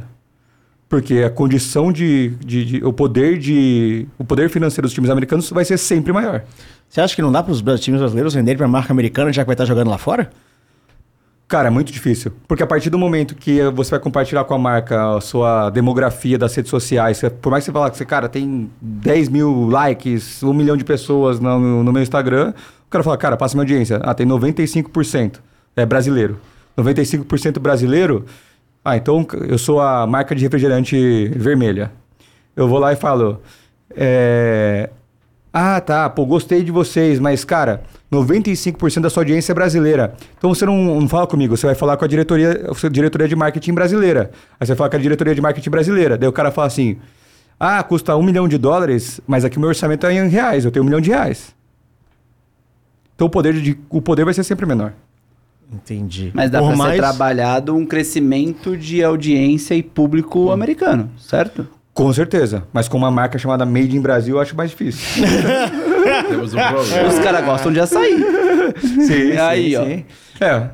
Porque 0.91 1.19
a 1.25 1.29
condição 1.29 1.89
de, 1.89 2.29
de- 2.45 2.65
de- 2.65 2.83
o 2.85 2.91
poder 2.91 3.37
de 3.39 4.05
o 4.19 4.25
poder 4.25 4.49
financeiro 4.49 4.85
dos 4.85 4.93
times 4.93 5.09
americanos 5.09 5.49
vai 5.49 5.63
ser 5.63 5.77
sempre 5.77 6.11
maior. 6.11 6.43
Você 6.89 6.99
acha 6.99 7.15
que 7.15 7.21
não 7.21 7.31
dá 7.31 7.41
para 7.41 7.53
os 7.53 7.61
times 7.79 8.01
brasileiros 8.01 8.33
venderem 8.33 8.57
para 8.57 8.67
marca 8.67 8.91
americana 8.91 9.31
já 9.31 9.41
que 9.41 9.47
vai 9.47 9.53
estar 9.53 9.63
jogando 9.63 9.89
lá 9.89 9.97
fora? 9.97 10.29
Cara, 11.47 11.67
é 11.67 11.71
muito 11.71 11.93
difícil. 11.93 12.31
Porque 12.45 12.61
a 12.61 12.67
partir 12.67 12.89
do 12.89 12.97
momento 12.97 13.35
que 13.35 13.61
você 13.71 13.91
vai 13.91 13.99
compartilhar 14.01 14.43
com 14.43 14.53
a 14.53 14.57
marca 14.59 15.15
a 15.15 15.21
sua 15.21 15.69
demografia 15.69 16.37
das 16.37 16.53
redes 16.53 16.69
sociais, 16.69 17.17
você- 17.19 17.29
por 17.29 17.49
mais 17.51 17.63
que 17.63 17.67
você 17.67 17.73
falar 17.73 17.89
que 17.89 17.95
você, 17.97 18.03
cara, 18.05 18.27
tem 18.27 18.69
10 18.81 19.29
mil 19.29 19.67
likes, 19.69 20.43
um 20.43 20.53
milhão 20.53 20.75
de 20.75 20.83
pessoas 20.83 21.39
no, 21.39 21.83
no 21.85 21.91
meu 21.93 22.01
Instagram, 22.03 22.53
o 22.85 22.89
cara 22.89 23.01
fala, 23.01 23.17
cara, 23.17 23.37
passa 23.37 23.55
minha 23.55 23.63
audiência. 23.63 23.95
Ah, 24.03 24.13
tem 24.13 24.25
95% 24.27 25.39
é 25.75 25.85
brasileiro. 25.85 26.37
95% 26.77 27.59
brasileiro, 27.59 28.25
ah, 28.83 28.97
então 28.97 29.25
eu 29.47 29.57
sou 29.57 29.79
a 29.79 30.07
marca 30.07 30.35
de 30.35 30.43
refrigerante 30.43 31.27
vermelha. 31.35 31.91
Eu 32.55 32.67
vou 32.67 32.79
lá 32.79 32.91
e 32.91 32.95
falo, 32.95 33.41
é, 33.95 34.89
ah, 35.53 35.79
tá, 35.81 36.09
pô, 36.09 36.25
gostei 36.25 36.63
de 36.63 36.71
vocês, 36.71 37.19
mas, 37.19 37.43
cara, 37.43 37.83
95% 38.11 39.01
da 39.01 39.09
sua 39.09 39.21
audiência 39.21 39.51
é 39.51 39.55
brasileira. 39.55 40.15
Então 40.37 40.53
você 40.53 40.65
não, 40.65 40.99
não 40.99 41.07
fala 41.09 41.27
comigo, 41.27 41.55
você 41.55 41.65
vai 41.65 41.75
falar 41.75 41.97
com 41.97 42.05
a 42.05 42.07
diretoria, 42.07 42.69
a 42.69 42.89
diretoria 42.89 43.27
de 43.27 43.35
marketing 43.35 43.73
brasileira. 43.73 44.31
Aí 44.59 44.65
você 44.65 44.71
vai 44.71 44.77
falar 44.77 44.89
com 44.89 44.95
a 44.95 44.99
diretoria 44.99 45.35
de 45.35 45.41
marketing 45.41 45.69
brasileira. 45.69 46.17
Daí 46.17 46.27
o 46.27 46.33
cara 46.33 46.51
fala 46.51 46.67
assim: 46.67 46.97
ah, 47.59 47.83
custa 47.83 48.15
um 48.15 48.23
milhão 48.23 48.47
de 48.47 48.57
dólares, 48.57 49.21
mas 49.27 49.45
aqui 49.45 49.57
o 49.57 49.59
meu 49.59 49.69
orçamento 49.69 50.07
é 50.07 50.13
em 50.13 50.27
reais, 50.27 50.65
eu 50.65 50.71
tenho 50.71 50.83
um 50.83 50.87
milhão 50.87 51.01
de 51.01 51.09
reais. 51.09 51.53
Então 53.13 53.27
o 53.27 53.29
poder, 53.29 53.53
de, 53.53 53.77
o 53.89 54.01
poder 54.01 54.25
vai 54.25 54.33
ser 54.33 54.43
sempre 54.43 54.65
menor. 54.65 54.93
Entendi. 55.73 56.31
Mas 56.33 56.49
dá 56.51 56.59
Por 56.59 56.67
pra 56.69 56.75
mais... 56.77 56.91
ser 56.93 56.97
trabalhado 56.97 57.75
um 57.75 57.85
crescimento 57.85 58.75
de 58.75 59.03
audiência 59.03 59.73
e 59.73 59.81
público 59.81 60.51
americano, 60.51 61.09
certo? 61.17 61.67
Com 61.93 62.11
certeza. 62.13 62.63
Mas 62.73 62.87
com 62.87 62.97
uma 62.97 63.11
marca 63.11 63.37
chamada 63.37 63.65
Made 63.65 63.95
in 63.95 64.01
Brasil, 64.01 64.35
eu 64.35 64.41
acho 64.41 64.55
mais 64.55 64.69
difícil. 64.71 65.23
Temos 66.29 66.53
um 66.53 66.57
problema. 66.57 67.07
Os 67.09 67.19
caras 67.19 67.45
gostam 67.45 67.71
de 67.71 67.79
açaí. 67.79 68.17
sim, 69.05 69.37
Aí, 69.37 69.75
ó. 69.75 69.83
É. 70.43 70.69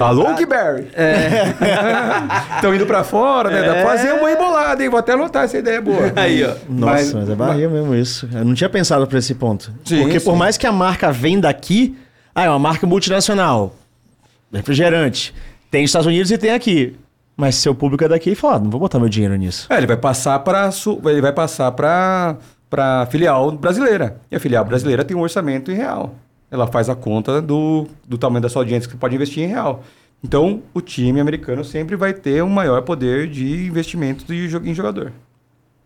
Alô, 0.00 0.34
Guiberry? 0.34 0.88
Estão 2.56 2.74
indo 2.74 2.84
pra 2.86 3.02
fora, 3.04 3.50
né? 3.50 3.62
Dá 3.62 3.72
pra 3.74 3.86
fazer 3.86 4.12
uma 4.12 4.30
embolada, 4.30 4.82
hein? 4.82 4.90
Vou 4.90 4.98
até 4.98 5.12
anotar 5.12 5.44
essa 5.44 5.56
ideia 5.58 5.80
boa. 5.80 6.12
Aí, 6.14 6.44
ó. 6.44 6.52
Nossa, 6.68 6.92
mas, 6.92 7.14
Mas- 7.14 7.30
é 7.30 7.34
barriga 7.34 7.68
mesmo 7.70 7.94
isso. 7.94 8.28
Eu 8.32 8.44
não 8.44 8.54
tinha 8.54 8.68
pensado 8.68 9.06
pra 9.06 9.18
esse 9.18 9.34
ponto. 9.34 9.72
Sim, 9.84 10.02
Porque 10.02 10.20
por 10.20 10.32
sim. 10.32 10.38
mais 10.38 10.58
que 10.58 10.66
a 10.66 10.72
marca 10.72 11.10
vem 11.10 11.40
daqui, 11.40 11.96
ah, 12.34 12.44
é 12.44 12.50
uma 12.50 12.58
marca 12.58 12.86
multinacional, 12.86 13.74
refrigerante, 14.52 15.34
tem 15.70 15.84
Estados 15.84 16.06
Unidos 16.06 16.30
e 16.30 16.38
tem 16.38 16.50
aqui. 16.50 16.96
Mas 17.36 17.54
seu 17.54 17.74
público 17.74 18.02
é 18.02 18.08
daqui 18.08 18.30
e 18.30 18.34
fala, 18.34 18.56
ah, 18.56 18.58
não 18.58 18.70
vou 18.70 18.80
botar 18.80 18.98
meu 18.98 19.08
dinheiro 19.08 19.36
nisso. 19.36 19.66
É, 19.70 19.76
ele 19.76 19.86
vai 19.86 19.96
passar 19.96 20.38
para 20.40 20.70
ele 21.04 21.20
vai 21.20 21.32
passar 21.32 21.70
para 21.72 22.36
para 22.68 23.06
filial 23.06 23.52
brasileira. 23.52 24.20
E 24.30 24.36
a 24.36 24.40
filial 24.40 24.64
brasileira 24.64 25.04
tem 25.04 25.16
um 25.16 25.20
orçamento 25.20 25.70
em 25.70 25.74
real. 25.74 26.14
Ela 26.50 26.66
faz 26.66 26.88
a 26.88 26.94
conta 26.94 27.40
do, 27.40 27.86
do 28.06 28.18
tamanho 28.18 28.42
da 28.42 28.48
sua 28.48 28.62
audiência 28.62 28.90
que 28.90 28.96
pode 28.96 29.14
investir 29.14 29.44
em 29.44 29.46
real. 29.46 29.82
Então, 30.22 30.62
o 30.74 30.80
time 30.80 31.20
americano 31.20 31.64
sempre 31.64 31.94
vai 31.94 32.12
ter 32.12 32.42
um 32.42 32.48
maior 32.48 32.82
poder 32.82 33.28
de 33.28 33.66
investimento 33.66 34.24
de, 34.24 34.56
em 34.68 34.74
jogador. 34.74 35.12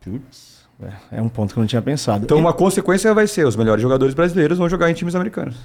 Putz, 0.01 0.65
é 1.11 1.21
um 1.21 1.29
ponto 1.29 1.53
que 1.53 1.59
eu 1.59 1.63
não 1.63 1.69
tinha 1.69 1.83
pensado. 1.83 2.25
Então, 2.25 2.39
uma 2.39 2.53
consequência 2.53 3.13
vai 3.13 3.27
ser 3.27 3.47
os 3.47 3.57
melhores 3.57 3.83
jogadores 3.83 4.15
brasileiros 4.15 4.59
vão 4.59 4.69
jogar 4.69 4.91
em 4.91 4.95
times 4.95 5.15
americanos. 5.15 5.57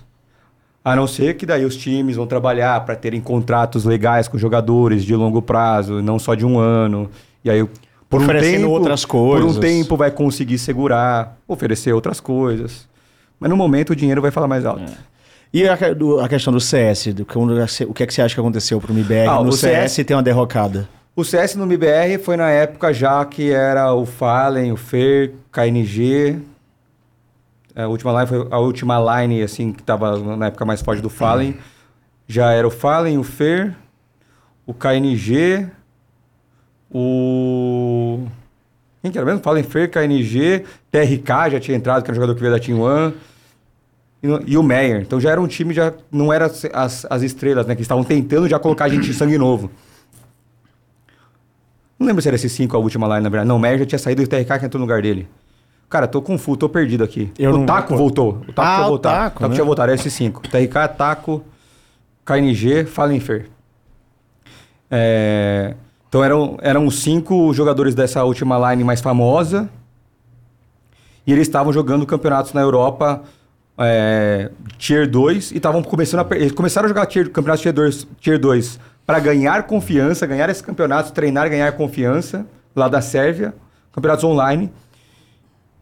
A 0.89 0.95
não 0.95 1.05
ser 1.07 1.35
que 1.35 1.45
daí 1.45 1.65
os 1.65 1.76
times 1.76 2.15
vão 2.15 2.26
trabalhar 2.26 2.80
para 2.85 2.95
terem 2.95 3.19
contratos 3.19 3.84
legais 3.84 4.27
com 4.27 4.38
jogadores 4.38 5.03
de 5.03 5.14
longo 5.15 5.41
prazo, 5.41 6.01
não 6.01 6.18
só 6.18 6.34
de 6.34 6.45
um 6.45 6.57
ano. 6.57 7.09
E 7.43 7.49
aí, 7.49 7.65
por 8.09 8.22
um 8.22 8.27
tempo, 8.27 8.69
outras 8.69 9.03
Por 9.03 9.11
coisas. 9.11 9.57
um 9.57 9.59
tempo 9.59 9.97
vai 9.97 10.11
conseguir 10.11 10.57
segurar, 10.57 11.38
oferecer 11.47 11.91
outras 11.91 12.19
coisas. 12.22 12.88
Mas 13.39 13.49
no 13.49 13.57
momento 13.57 13.89
o 13.89 13.95
dinheiro 13.95 14.22
vai 14.22 14.31
falar 14.31 14.47
mais 14.47 14.65
alto. 14.65 14.84
E 15.53 15.68
a, 15.68 15.76
do- 15.93 16.19
a 16.19 16.27
questão 16.30 16.53
do 16.53 16.59
CS, 16.61 17.07
do, 17.14 17.23
o 17.89 17.93
que 17.93 18.03
é 18.03 18.05
que 18.07 18.14
você 18.14 18.22
acha 18.22 18.34
que 18.35 18.39
aconteceu 18.39 18.80
pro 18.80 18.93
MIBR 18.93 19.27
Ah, 19.30 19.43
no 19.43 19.49
o 19.49 19.51
CS, 19.51 19.91
CS 19.93 20.05
tem 20.05 20.15
uma 20.15 20.23
derrocada? 20.23 20.88
O 21.15 21.23
CS 21.23 21.55
no 21.55 21.64
MBR 21.65 22.18
foi 22.23 22.38
na 22.38 22.49
época 22.49 22.93
já 22.93 23.26
que 23.26 23.49
era 23.51 23.93
o 23.93 24.05
Fallen, 24.05 24.72
o 24.72 24.77
Fer, 24.77 25.34
KNG. 25.51 26.38
É, 27.78 27.84
A 27.84 27.88
última 27.88 28.12
line 28.12 28.26
foi 28.26 28.48
a 28.49 28.58
última 28.58 29.22
line 29.22 29.44
assim 29.44 29.72
que 29.72 29.84
tava 29.84 30.18
na 30.36 30.48
época 30.48 30.66
mais 30.66 30.82
forte 30.82 30.99
do 30.99 31.12
Fallen. 31.12 31.56
Já 32.28 32.52
era 32.52 32.68
o 32.68 32.72
Fallen, 32.72 33.20
o 33.20 33.24
Fer, 33.24 33.76
o 34.66 34.74
KNG, 34.74 35.68
o 36.90 38.26
quem 38.99 39.12
que 39.12 39.18
era 39.18 39.26
mesmo? 39.28 39.41
Fallen, 39.41 39.64
Fer, 39.64 39.90
KNG, 39.91 40.66
TRK 40.91 41.52
já 41.52 41.60
tinha 41.60 41.78
entrado, 41.78 42.04
que 42.04 42.10
era 42.10 42.14
um 42.14 42.16
jogador 42.16 42.34
que 42.34 42.41
veio 42.41 42.52
da 42.52 42.60
Team 42.60 42.82
One. 42.82 43.14
E, 44.48 44.58
o 44.58 44.64
Meyer. 44.64 45.02
Então 45.02 45.22
já 45.22 45.30
era 45.30 45.40
um 45.40 45.48
time, 45.48 45.72
já 45.72 45.94
não 46.12 46.34
era 46.34 46.48
as, 46.48 46.66
as, 46.74 47.06
as 47.08 47.22
estrelas, 47.22 47.68
né? 47.68 47.76
Que 47.76 47.84
estavam 47.84 48.04
tentando 48.04 48.49
já 48.49 48.58
colocar 48.58 48.90
gente 48.90 49.06
de 49.06 49.14
sangue 49.14 49.38
novo. 49.38 49.70
Não 51.99 52.08
lembro 52.08 52.22
se 52.24 52.28
era 52.28 52.36
esse 52.36 52.49
5 52.49 52.76
a 52.76 52.80
última 52.80 53.08
line, 53.08 53.22
na 53.22 53.30
verdade. 53.30 53.48
Não, 53.48 53.58
o 53.58 53.60
Meyer 53.60 53.78
já 53.78 53.86
tinha 53.86 53.99
saído 53.99 54.24
e 54.24 54.26
o 54.26 54.28
TRK 54.28 54.60
que 54.60 54.66
entrou 54.66 54.80
no 54.80 54.86
lugar 54.86 55.04
dele. 55.04 55.30
Cara, 55.89 56.07
tô 56.07 56.22
confuso, 56.22 56.57
tô 56.57 56.69
perdido 56.69 57.03
aqui. 57.03 57.31
Eu 57.39 57.61
o 57.61 57.65
Taco 57.65 57.95
voltou. 57.95 58.41
O 58.47 58.53
Taco 58.53 58.61
Ah, 58.61 58.76
tinha 58.76 58.85
o 58.85 58.89
voltado. 58.89 59.15
Taco, 59.15 59.26
o 59.26 59.39
Taco 59.39 59.47
né? 59.47 59.55
tinha 59.55 59.65
voltado, 59.65 59.91
era 59.91 59.99
esse 59.99 60.11
5. 60.11 60.41
TRK, 60.41 60.88
Taco, 60.97 61.43
KNG, 62.26 62.85
Fallenfer. 62.85 63.49
É... 64.91 65.76
Então 66.09 66.23
eram, 66.23 66.57
eram 66.61 66.85
os 66.85 67.01
cinco 67.01 67.53
jogadores 67.53 67.93
dessa 67.93 68.23
última 68.23 68.72
line 68.72 68.84
mais 68.84 69.01
famosa. 69.01 69.69
E 71.26 71.31
eles 71.34 71.47
estavam 71.47 71.73
jogando 71.73 72.05
campeonatos 72.05 72.53
na 72.53 72.61
Europa 72.61 73.23
é, 73.77 74.49
Tier 74.77 75.09
2 75.09 75.51
e 75.51 75.57
estavam 75.57 75.84
começando 75.84 76.26
a 76.26 76.35
eles 76.35 76.53
começaram 76.53 76.85
a 76.85 76.89
jogar 76.89 77.05
tier, 77.05 77.30
campeonatos 77.30 77.61
Tier 77.61 77.73
2, 77.73 78.07
tier 78.19 78.39
2 78.39 78.80
para 79.05 79.19
ganhar 79.19 79.64
confiança, 79.64 80.26
ganhar 80.26 80.49
esses 80.49 80.61
campeonatos, 80.61 81.11
treinar, 81.11 81.49
ganhar 81.49 81.72
confiança 81.73 82.45
lá 82.76 82.88
da 82.88 83.01
Sérvia, 83.01 83.53
campeonatos 83.91 84.23
online 84.23 84.72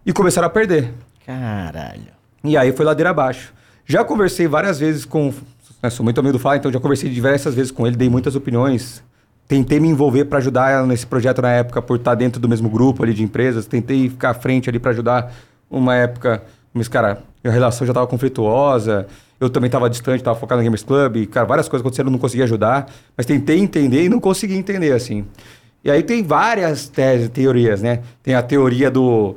e 0.06 0.14
começaram 0.14 0.48
a 0.48 0.50
perder. 0.50 0.94
Caralho. 1.26 2.14
E 2.44 2.56
aí 2.56 2.72
foi 2.72 2.86
ladeira 2.86 3.10
abaixo. 3.10 3.54
Já 3.86 4.04
conversei 4.04 4.48
várias 4.48 4.80
vezes 4.80 5.06
com. 5.06 5.34
né, 5.82 5.90
sou 5.90 6.04
muito 6.04 6.20
amigo 6.20 6.34
do 6.34 6.40
Fala, 6.40 6.58
então 6.58 6.72
já 6.72 6.80
conversei 6.80 7.10
diversas 7.10 7.56
vezes 7.56 7.72
com 7.72 7.86
ele, 7.88 7.96
dei 7.96 8.10
muitas 8.10 8.36
opiniões. 8.36 9.04
Tentei 9.48 9.80
me 9.80 9.88
envolver 9.88 10.26
para 10.26 10.40
ajudar 10.40 10.86
nesse 10.88 11.06
projeto 11.06 11.42
na 11.42 11.52
época, 11.52 11.82
por 11.82 11.98
estar 11.98 12.16
dentro 12.16 12.40
do 12.40 12.50
mesmo 12.50 12.68
grupo 12.68 13.04
ali 13.04 13.14
de 13.14 13.24
empresas. 13.24 13.68
Tentei 13.68 14.10
ficar 14.10 14.32
à 14.32 14.34
frente 14.34 14.70
ali 14.70 14.80
para 14.80 14.92
ajudar 14.92 15.32
uma 15.70 15.96
época. 15.96 16.44
Mas, 16.74 16.88
cara, 16.88 17.20
a 17.44 17.50
relação 17.50 17.86
já 17.86 17.92
estava 17.92 18.08
conflituosa. 18.08 19.06
Eu 19.40 19.50
também 19.50 19.68
estava 19.68 19.88
distante, 19.88 20.22
estava 20.22 20.40
focado 20.40 20.60
no 20.60 20.64
Gamers 20.64 20.82
Club. 20.82 21.18
E, 21.18 21.26
cara, 21.28 21.46
várias 21.46 21.68
coisas 21.68 21.84
aconteceram, 21.84 22.08
eu 22.08 22.14
não 22.14 22.20
conseguia 22.20 22.46
ajudar. 22.46 22.92
Mas 23.16 23.28
tentei 23.28 23.60
entender 23.60 24.06
e 24.06 24.10
não 24.10 24.20
consegui 24.20 24.56
entender, 24.56 24.94
assim. 24.94 25.26
E 25.84 25.92
aí 25.92 26.02
tem 26.02 26.24
várias 26.24 26.88
teses, 26.88 27.30
teorias, 27.30 27.84
né? 27.84 28.00
Tem 28.24 28.34
a 28.34 28.42
teoria 28.42 28.90
do 28.90 29.36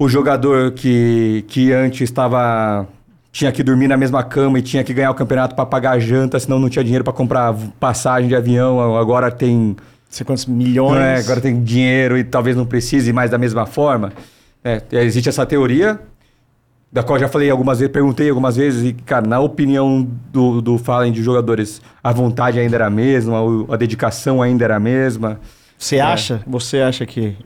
o 0.00 0.08
jogador 0.08 0.72
que, 0.72 1.44
que 1.46 1.70
antes 1.74 2.00
estava 2.00 2.88
tinha 3.30 3.52
que 3.52 3.62
dormir 3.62 3.86
na 3.86 3.98
mesma 3.98 4.22
cama 4.22 4.58
e 4.58 4.62
tinha 4.62 4.82
que 4.82 4.94
ganhar 4.94 5.10
o 5.10 5.14
campeonato 5.14 5.54
para 5.54 5.66
pagar 5.66 5.90
a 5.90 5.98
janta, 5.98 6.40
senão 6.40 6.58
não 6.58 6.70
tinha 6.70 6.82
dinheiro 6.82 7.04
para 7.04 7.12
comprar 7.12 7.54
passagem 7.78 8.26
de 8.26 8.34
avião, 8.34 8.96
agora 8.96 9.30
tem 9.30 9.76
sei 10.08 10.24
quantos 10.24 10.46
milhões. 10.46 10.98
é, 10.98 11.16
agora 11.18 11.38
tem 11.38 11.62
dinheiro 11.62 12.16
e 12.16 12.24
talvez 12.24 12.56
não 12.56 12.64
precise 12.64 13.12
mais 13.12 13.30
da 13.30 13.36
mesma 13.36 13.66
forma. 13.66 14.10
É, 14.64 14.82
existe 14.90 15.28
essa 15.28 15.44
teoria, 15.44 16.00
da 16.90 17.02
qual 17.02 17.18
já 17.18 17.28
falei 17.28 17.50
algumas 17.50 17.78
vezes, 17.78 17.92
perguntei 17.92 18.30
algumas 18.30 18.56
vezes, 18.56 18.82
e, 18.82 18.94
cara, 18.94 19.26
na 19.26 19.38
opinião 19.38 20.08
do, 20.32 20.62
do 20.62 20.78
Fallen 20.78 21.12
de 21.12 21.22
jogadores, 21.22 21.82
a 22.02 22.10
vontade 22.10 22.58
ainda 22.58 22.74
era 22.74 22.86
a 22.86 22.90
mesma, 22.90 23.36
a 23.70 23.76
dedicação 23.76 24.40
ainda 24.40 24.64
era 24.64 24.76
a 24.76 24.80
mesma. 24.80 25.38
Você 25.76 26.00
acha? 26.00 26.40
Você 26.46 26.80
acha 26.80 27.04
que 27.04 27.36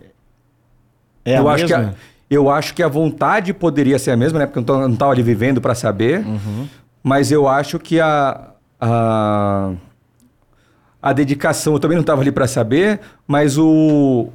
é 1.25 1.41
eu, 1.41 1.49
a 1.49 1.55
acho 1.55 1.67
que 1.67 1.77
mesma? 1.77 1.91
a, 1.91 2.14
eu 2.31 2.51
acho 2.51 2.75
que 2.75 2.83
a 2.83 2.89
vontade 2.89 3.53
poderia 3.53 3.99
ser 3.99 4.11
a 4.11 4.17
mesma, 4.17 4.39
né? 4.39 4.47
Porque 4.47 4.59
eu 4.59 4.79
não 4.79 4.93
estava 4.93 5.13
ali 5.13 5.23
vivendo 5.23 5.61
para 5.61 5.75
saber. 5.75 6.25
Uhum. 6.27 6.67
Mas 7.03 7.31
eu 7.31 7.47
acho 7.47 7.79
que 7.79 8.01
a, 8.01 8.51
a, 8.81 9.73
a 11.03 11.13
dedicação, 11.13 11.75
eu 11.75 11.79
também 11.79 11.97
não 11.97 12.03
estava 12.03 12.23
ali 12.23 12.33
para 12.33 12.47
saber, 12.47 13.01
mas 13.27 13.59
o, 13.59 14.29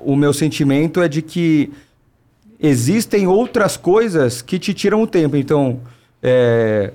o 0.00 0.16
meu 0.16 0.32
sentimento 0.32 1.00
é 1.00 1.08
de 1.08 1.22
que 1.22 1.72
existem 2.60 3.26
outras 3.26 3.76
coisas 3.76 4.42
que 4.42 4.58
te 4.58 4.74
tiram 4.74 5.02
o 5.02 5.06
tempo. 5.06 5.36
Então, 5.36 5.80
é, 6.22 6.92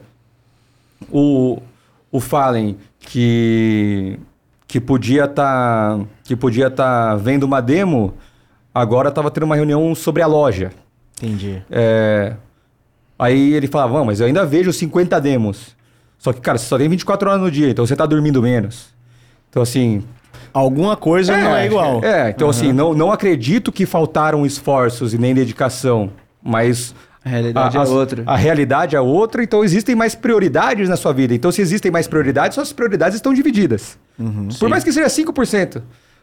o, 1.10 1.62
o 2.12 2.20
Fallen 2.20 2.78
que, 3.00 4.20
que 4.68 4.80
podia 4.80 5.26
estar 5.26 6.00
que 6.24 6.36
podia 6.36 6.70
tá 6.70 7.16
vendo 7.16 7.44
uma 7.44 7.62
demo, 7.62 8.14
agora 8.78 9.10
estava 9.10 9.30
tendo 9.32 9.44
uma 9.44 9.56
reunião 9.56 9.94
sobre 9.96 10.22
a 10.22 10.28
loja. 10.28 10.72
Entendi. 11.22 11.62
É, 11.70 12.34
aí 13.18 13.54
ele 13.54 13.68
falava, 13.68 13.98
"Não, 13.98 14.06
mas 14.06 14.20
eu 14.20 14.28
ainda 14.28 14.46
vejo 14.46 14.72
50 14.72 15.20
demos. 15.20 15.76
Só 16.18 16.34
que, 16.34 16.42
cara, 16.42 16.58
você 16.58 16.66
só 16.66 16.78
tem 16.78 16.90
24 16.90 17.30
horas 17.30 17.42
no 17.42 17.52
dia, 17.52 17.70
então 17.70 17.86
você 17.86 17.96
tá 17.96 18.06
dormindo 18.06 18.42
menos. 18.42 18.88
Então, 19.50 19.62
assim... 19.62 20.04
Alguma 20.54 20.96
coisa 20.96 21.38
não 21.38 21.56
é 21.56 21.66
igual. 21.68 22.04
É, 22.04 22.30
então 22.32 22.50
assim, 22.50 22.74
não, 22.74 22.94
não 22.96 23.12
acredito 23.12 23.72
que 23.72 23.86
faltaram 23.86 24.44
esforços 24.46 25.14
e 25.14 25.18
nem 25.18 25.36
dedicação, 25.36 26.10
mas... 26.42 26.96
A 27.24 27.30
realidade 27.30 27.78
é 27.78 27.80
as- 27.82 27.90
outra. 27.90 28.24
A 28.26 28.36
realidade 28.36 28.96
é 28.96 29.02
outra, 29.02 29.44
então 29.44 29.64
existem 29.64 29.94
mais 29.96 30.16
prioridades 30.16 30.88
na 30.90 30.96
sua 30.96 31.12
vida. 31.14 31.34
Então, 31.36 31.52
se 31.52 31.62
existem 31.62 31.92
mais 31.92 32.08
prioridades, 32.08 32.56
suas 32.56 32.72
prioridades 32.74 33.16
estão 33.16 33.34
divididas. 33.34 34.00
Por 34.60 34.70
mais 34.70 34.84
que 34.84 34.92
seja 34.92 35.08
5%. 35.10 35.82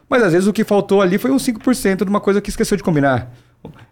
Mas 0.09 0.23
às 0.23 0.33
vezes 0.33 0.47
o 0.47 0.53
que 0.53 0.63
faltou 0.63 1.01
ali 1.01 1.17
foi 1.17 1.31
um 1.31 1.37
5% 1.37 2.03
de 2.03 2.09
uma 2.09 2.19
coisa 2.19 2.39
que 2.41 2.49
esqueceu 2.49 2.77
de 2.77 2.83
combinar. 2.83 3.31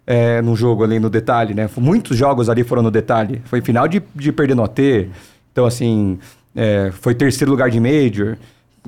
É, 0.06 0.40
no 0.40 0.54
jogo 0.54 0.84
ali 0.84 1.00
no 1.00 1.10
detalhe, 1.10 1.52
né? 1.54 1.68
Muitos 1.76 2.16
jogos 2.16 2.48
ali 2.48 2.62
foram 2.62 2.82
no 2.82 2.90
detalhe. 2.90 3.42
Foi 3.46 3.60
final 3.60 3.88
de, 3.88 4.00
de 4.14 4.30
perder 4.30 4.54
no 4.54 4.62
OT. 4.62 5.08
Então, 5.52 5.64
assim, 5.66 6.18
é, 6.54 6.90
foi 6.92 7.14
terceiro 7.14 7.50
lugar 7.50 7.68
de 7.70 7.80
Major. 7.80 8.36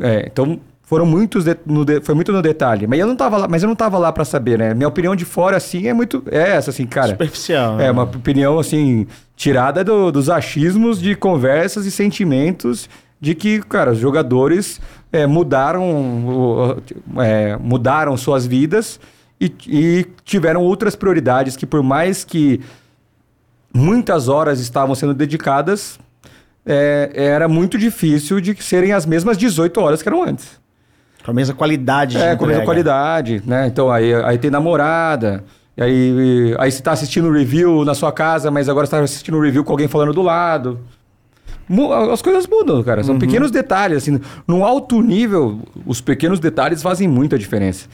É, 0.00 0.28
então, 0.30 0.60
foram 0.84 1.04
muitos 1.04 1.42
de- 1.42 1.56
no 1.66 1.84
de- 1.84 2.00
foi 2.02 2.14
muito 2.14 2.30
no 2.30 2.40
detalhe. 2.40 2.86
Mas 2.86 3.00
eu 3.00 3.06
não 3.08 3.16
tava 3.16 3.36
lá, 3.38 3.48
mas 3.48 3.64
eu 3.64 3.68
não 3.68 3.74
tava 3.74 3.98
lá 3.98 4.12
para 4.12 4.24
saber, 4.24 4.56
né? 4.58 4.74
Minha 4.74 4.86
opinião 4.86 5.16
de 5.16 5.24
fora, 5.24 5.56
assim, 5.56 5.88
é 5.88 5.92
muito. 5.92 6.22
É 6.30 6.50
essa, 6.52 6.70
assim, 6.70 6.86
cara. 6.86 7.08
Superficial. 7.08 7.74
É, 7.80 7.84
né? 7.86 7.90
uma 7.90 8.04
opinião, 8.04 8.56
assim, 8.60 9.08
tirada 9.34 9.82
do- 9.82 10.12
dos 10.12 10.30
achismos 10.30 11.00
de 11.00 11.16
conversas 11.16 11.86
e 11.86 11.90
sentimentos 11.90 12.88
de 13.20 13.34
que, 13.34 13.60
cara, 13.62 13.90
os 13.92 13.98
jogadores 13.98 14.80
é, 15.16 15.26
mudaram, 15.26 16.76
é, 17.18 17.56
mudaram 17.56 18.16
suas 18.16 18.46
vidas 18.46 19.00
e, 19.40 19.52
e 19.66 20.06
tiveram 20.24 20.62
outras 20.62 20.94
prioridades 20.94 21.56
que, 21.56 21.66
por 21.66 21.82
mais 21.82 22.24
que 22.24 22.60
muitas 23.72 24.28
horas 24.28 24.60
estavam 24.60 24.94
sendo 24.94 25.14
dedicadas, 25.14 25.98
é, 26.64 27.10
era 27.14 27.48
muito 27.48 27.78
difícil 27.78 28.40
de 28.40 28.60
serem 28.62 28.92
as 28.92 29.06
mesmas 29.06 29.38
18 29.38 29.80
horas 29.80 30.02
que 30.02 30.08
eram 30.08 30.22
antes. 30.22 30.60
Com 31.24 31.30
a 31.30 31.34
mesma 31.34 31.54
qualidade. 31.54 32.16
de 32.16 32.22
É, 32.22 32.36
com 32.36 32.44
a 32.44 32.48
mesma 32.48 32.64
qualidade, 32.64 33.42
né? 33.44 33.66
Então 33.66 33.90
aí, 33.90 34.14
aí 34.14 34.38
tem 34.38 34.50
namorada, 34.50 35.42
aí, 35.78 36.54
aí 36.58 36.70
você 36.70 36.82
tá 36.82 36.92
assistindo 36.92 37.28
o 37.28 37.32
review 37.32 37.84
na 37.84 37.94
sua 37.94 38.12
casa, 38.12 38.50
mas 38.50 38.68
agora 38.68 38.86
você 38.86 38.96
tá 38.96 39.02
assistindo 39.02 39.36
o 39.36 39.40
review 39.40 39.64
com 39.64 39.72
alguém 39.72 39.88
falando 39.88 40.12
do 40.12 40.22
lado. 40.22 40.80
As 42.12 42.22
coisas 42.22 42.46
mudam, 42.46 42.82
cara. 42.82 43.02
São 43.02 43.18
pequenos 43.18 43.50
detalhes, 43.50 43.98
assim. 43.98 44.20
No 44.46 44.64
alto 44.64 45.00
nível, 45.00 45.60
os 45.84 46.00
pequenos 46.00 46.38
detalhes 46.38 46.82
fazem 46.82 47.08
muita 47.08 47.38
diferença. 47.38 47.86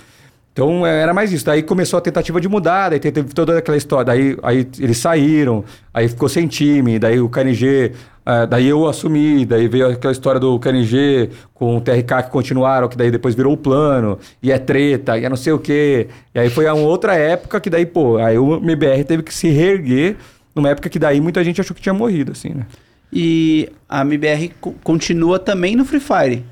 Então 0.52 0.86
é, 0.86 1.00
era 1.00 1.14
mais 1.14 1.32
isso. 1.32 1.44
Daí 1.46 1.62
começou 1.62 1.98
a 1.98 2.00
tentativa 2.00 2.40
de 2.40 2.48
mudar, 2.48 2.90
daí 2.90 3.00
teve 3.00 3.32
toda 3.34 3.58
aquela 3.58 3.76
história. 3.76 4.04
Daí 4.04 4.36
aí 4.42 4.68
eles 4.78 4.98
saíram, 4.98 5.64
aí 5.92 6.08
ficou 6.08 6.28
sem 6.28 6.46
time, 6.46 6.98
daí 6.98 7.20
o 7.20 7.28
KNG, 7.28 7.92
ah, 8.24 8.44
daí 8.44 8.68
eu 8.68 8.86
assumi, 8.86 9.46
daí 9.46 9.66
veio 9.66 9.88
aquela 9.88 10.12
história 10.12 10.38
do 10.38 10.58
KNG 10.58 11.30
com 11.54 11.78
o 11.78 11.80
TRK 11.80 12.24
que 12.24 12.30
continuaram, 12.30 12.86
que 12.88 12.96
daí 12.96 13.10
depois 13.10 13.34
virou 13.34 13.54
o 13.54 13.56
plano, 13.56 14.18
e 14.42 14.52
é 14.52 14.58
treta, 14.58 15.18
e 15.18 15.24
é 15.24 15.28
não 15.28 15.36
sei 15.36 15.54
o 15.54 15.58
quê. 15.58 16.08
E 16.34 16.38
aí 16.38 16.50
foi 16.50 16.66
uma 16.66 16.74
outra 16.74 17.14
época 17.14 17.58
que 17.58 17.70
daí, 17.70 17.86
pô, 17.86 18.18
aí 18.18 18.36
o 18.36 18.56
MBR 18.56 19.04
teve 19.04 19.22
que 19.22 19.34
se 19.34 19.48
reerguer 19.48 20.16
numa 20.54 20.68
época 20.68 20.90
que 20.90 20.98
daí 20.98 21.20
muita 21.20 21.42
gente 21.42 21.60
achou 21.60 21.74
que 21.74 21.80
tinha 21.80 21.94
morrido, 21.94 22.32
assim, 22.32 22.50
né? 22.50 22.66
E 23.12 23.68
a 23.88 24.00
MBR 24.00 24.52
co- 24.60 24.74
continua 24.82 25.38
também 25.38 25.76
no 25.76 25.84
Free 25.84 26.00
Fire. 26.00 26.44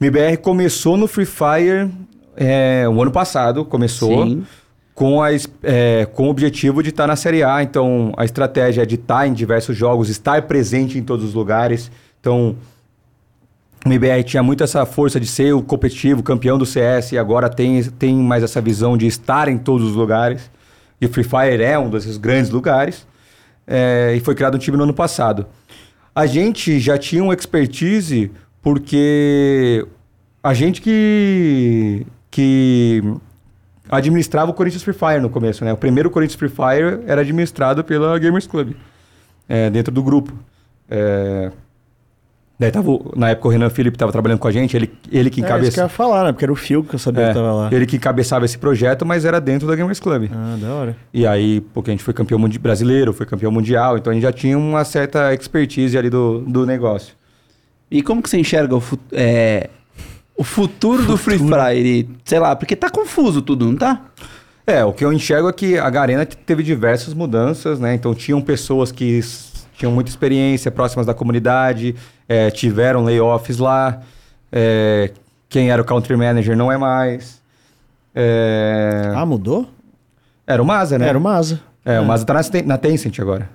MBR 0.00 0.36
começou 0.38 0.96
no 0.96 1.06
Free 1.06 1.26
Fire 1.26 1.90
é, 2.36 2.88
o 2.88 3.02
ano 3.02 3.10
passado, 3.10 3.64
começou 3.64 4.24
Sim. 4.24 4.46
com, 4.94 5.22
a, 5.22 5.28
é, 5.62 6.06
com 6.14 6.26
o 6.26 6.30
objetivo 6.30 6.82
de 6.82 6.90
estar 6.90 7.06
na 7.06 7.16
Série 7.16 7.42
A. 7.42 7.62
Então, 7.62 8.12
a 8.16 8.24
estratégia 8.24 8.82
é 8.82 8.86
de 8.86 8.94
estar 8.94 9.26
em 9.26 9.32
diversos 9.32 9.76
jogos, 9.76 10.08
estar 10.08 10.42
presente 10.42 10.96
em 10.96 11.02
todos 11.02 11.24
os 11.24 11.34
lugares. 11.34 11.90
Então, 12.20 12.56
o 13.84 13.88
MBR 13.88 14.22
tinha 14.22 14.42
muito 14.42 14.62
essa 14.62 14.86
força 14.86 15.18
de 15.18 15.26
ser 15.26 15.52
o 15.52 15.62
competitivo, 15.62 16.22
campeão 16.22 16.56
do 16.56 16.64
CS, 16.64 17.12
e 17.12 17.18
agora 17.18 17.48
tem, 17.48 17.82
tem 17.82 18.14
mais 18.14 18.42
essa 18.42 18.60
visão 18.60 18.96
de 18.96 19.06
estar 19.06 19.48
em 19.48 19.58
todos 19.58 19.86
os 19.88 19.96
lugares. 19.96 20.50
E 21.00 21.06
o 21.06 21.08
Free 21.08 21.24
Fire 21.24 21.62
é 21.62 21.78
um 21.78 21.90
desses 21.90 22.16
grandes 22.16 22.50
lugares. 22.50 23.06
É, 23.66 24.14
e 24.16 24.20
foi 24.20 24.34
criado 24.34 24.56
um 24.56 24.58
time 24.58 24.76
no 24.76 24.84
ano 24.84 24.94
passado. 24.94 25.46
A 26.14 26.26
gente 26.26 26.80
já 26.80 26.98
tinha 26.98 27.22
uma 27.22 27.34
expertise 27.34 28.30
porque 28.62 29.86
a 30.42 30.52
gente 30.54 30.80
que, 30.80 32.06
que 32.30 33.02
administrava 33.88 34.50
o 34.50 34.54
Corinthians 34.54 34.82
Free 34.82 34.94
Fire 34.94 35.20
no 35.20 35.30
começo, 35.30 35.64
né? 35.64 35.72
O 35.72 35.76
primeiro 35.76 36.10
Corinthians 36.10 36.38
Free 36.38 36.48
Fire 36.48 37.02
era 37.06 37.20
administrado 37.20 37.84
pela 37.84 38.18
Gamers 38.18 38.46
Club, 38.46 38.74
é, 39.48 39.70
dentro 39.70 39.92
do 39.92 40.02
grupo. 40.02 40.32
É, 40.88 41.52
daí 42.60 42.70
tava, 42.70 42.90
o- 42.90 43.12
na 43.16 43.30
época 43.30 43.48
o 43.48 43.50
Renan 43.50 43.70
Felipe 43.70 43.96
estava 43.96 44.12
trabalhando 44.12 44.38
com 44.38 44.46
a 44.46 44.52
gente, 44.52 44.76
ele, 44.76 44.92
ele 45.10 45.28
que 45.30 45.40
É, 45.40 45.42
isso 45.42 45.46
que 45.46 45.52
eu 45.52 45.56
encabeçava. 45.56 45.86
ia 45.86 45.88
falar, 45.88 46.24
né? 46.24 46.32
Porque 46.32 46.44
era 46.44 46.52
o 46.52 46.56
Fio 46.56 46.84
que 46.84 46.94
eu 46.94 46.98
sabia 46.98 47.28
que 47.28 47.34
tava 47.34 47.52
lá. 47.52 47.68
ele 47.72 47.86
que 47.86 47.96
encabeçava 47.96 48.44
esse 48.44 48.56
projeto, 48.58 49.04
mas 49.04 49.24
era 49.24 49.40
dentro 49.40 49.66
da 49.66 49.74
Gamers 49.74 49.98
Club. 49.98 50.28
Ah, 50.32 50.56
da 50.60 50.72
hora. 50.74 50.96
E 51.12 51.26
aí, 51.26 51.60
porque 51.74 51.90
a 51.90 51.92
gente 51.94 52.04
foi 52.04 52.14
campeão 52.14 52.38
mundi- 52.38 52.58
brasileiro, 52.58 53.12
foi 53.12 53.26
campeão 53.26 53.50
mundial, 53.50 53.96
então 53.98 54.10
a 54.10 54.14
gente 54.14 54.22
já 54.22 54.32
tinha 54.32 54.56
uma 54.56 54.84
certa 54.84 55.34
expertise 55.34 55.98
ali 55.98 56.08
do, 56.10 56.40
do 56.40 56.64
negócio. 56.64 57.14
E 57.90 58.02
como 58.02 58.22
que 58.22 58.30
você 58.30 58.38
enxerga 58.38 58.76
o, 58.76 58.80
fu- 58.80 58.98
é, 59.10 59.68
o 60.36 60.44
futuro, 60.44 61.04
do 61.04 61.16
Free 61.16 61.38
Fire? 61.38 62.08
Sei 62.24 62.38
lá, 62.38 62.54
porque 62.54 62.76
tá 62.76 62.88
confuso 62.88 63.42
tudo, 63.42 63.64
não 63.66 63.74
tá? 63.76 64.02
É, 64.66 64.84
o 64.84 64.92
que 64.92 65.04
eu 65.04 65.12
enxergo 65.12 65.48
é 65.48 65.52
que 65.52 65.76
a 65.76 65.90
Garena 65.90 66.24
t- 66.24 66.36
teve 66.36 66.62
diversas 66.62 67.12
mudanças, 67.14 67.80
né? 67.80 67.94
Então 67.94 68.14
tinham 68.14 68.40
pessoas 68.40 68.92
que 68.92 69.18
s- 69.18 69.49
tinham 69.80 69.90
muita 69.92 70.10
experiência, 70.10 70.70
próximas 70.70 71.06
da 71.06 71.14
comunidade, 71.14 71.94
é, 72.28 72.50
tiveram 72.50 73.02
layoffs 73.02 73.56
lá. 73.58 74.00
é, 74.52 75.10
quem 75.48 75.70
era 75.70 75.80
o 75.80 75.84
country 75.84 76.16
manager 76.16 76.54
não 76.56 76.70
é 76.70 76.76
mais. 76.76 77.40
É, 78.14 79.12
Ah, 79.16 79.24
mudou? 79.24 79.66
era 80.46 80.62
o 80.62 80.64
Maza, 80.66 80.98
né? 80.98 81.08
Era 81.08 81.16
o 81.16 81.20
Maza. 81.20 81.60
É, 81.84 81.98
o 81.98 82.04
Maza 82.04 82.24
tá 82.26 82.34
na, 82.34 82.40
na 82.66 82.76
Tencent 82.78 83.18
agora. 83.20 83.48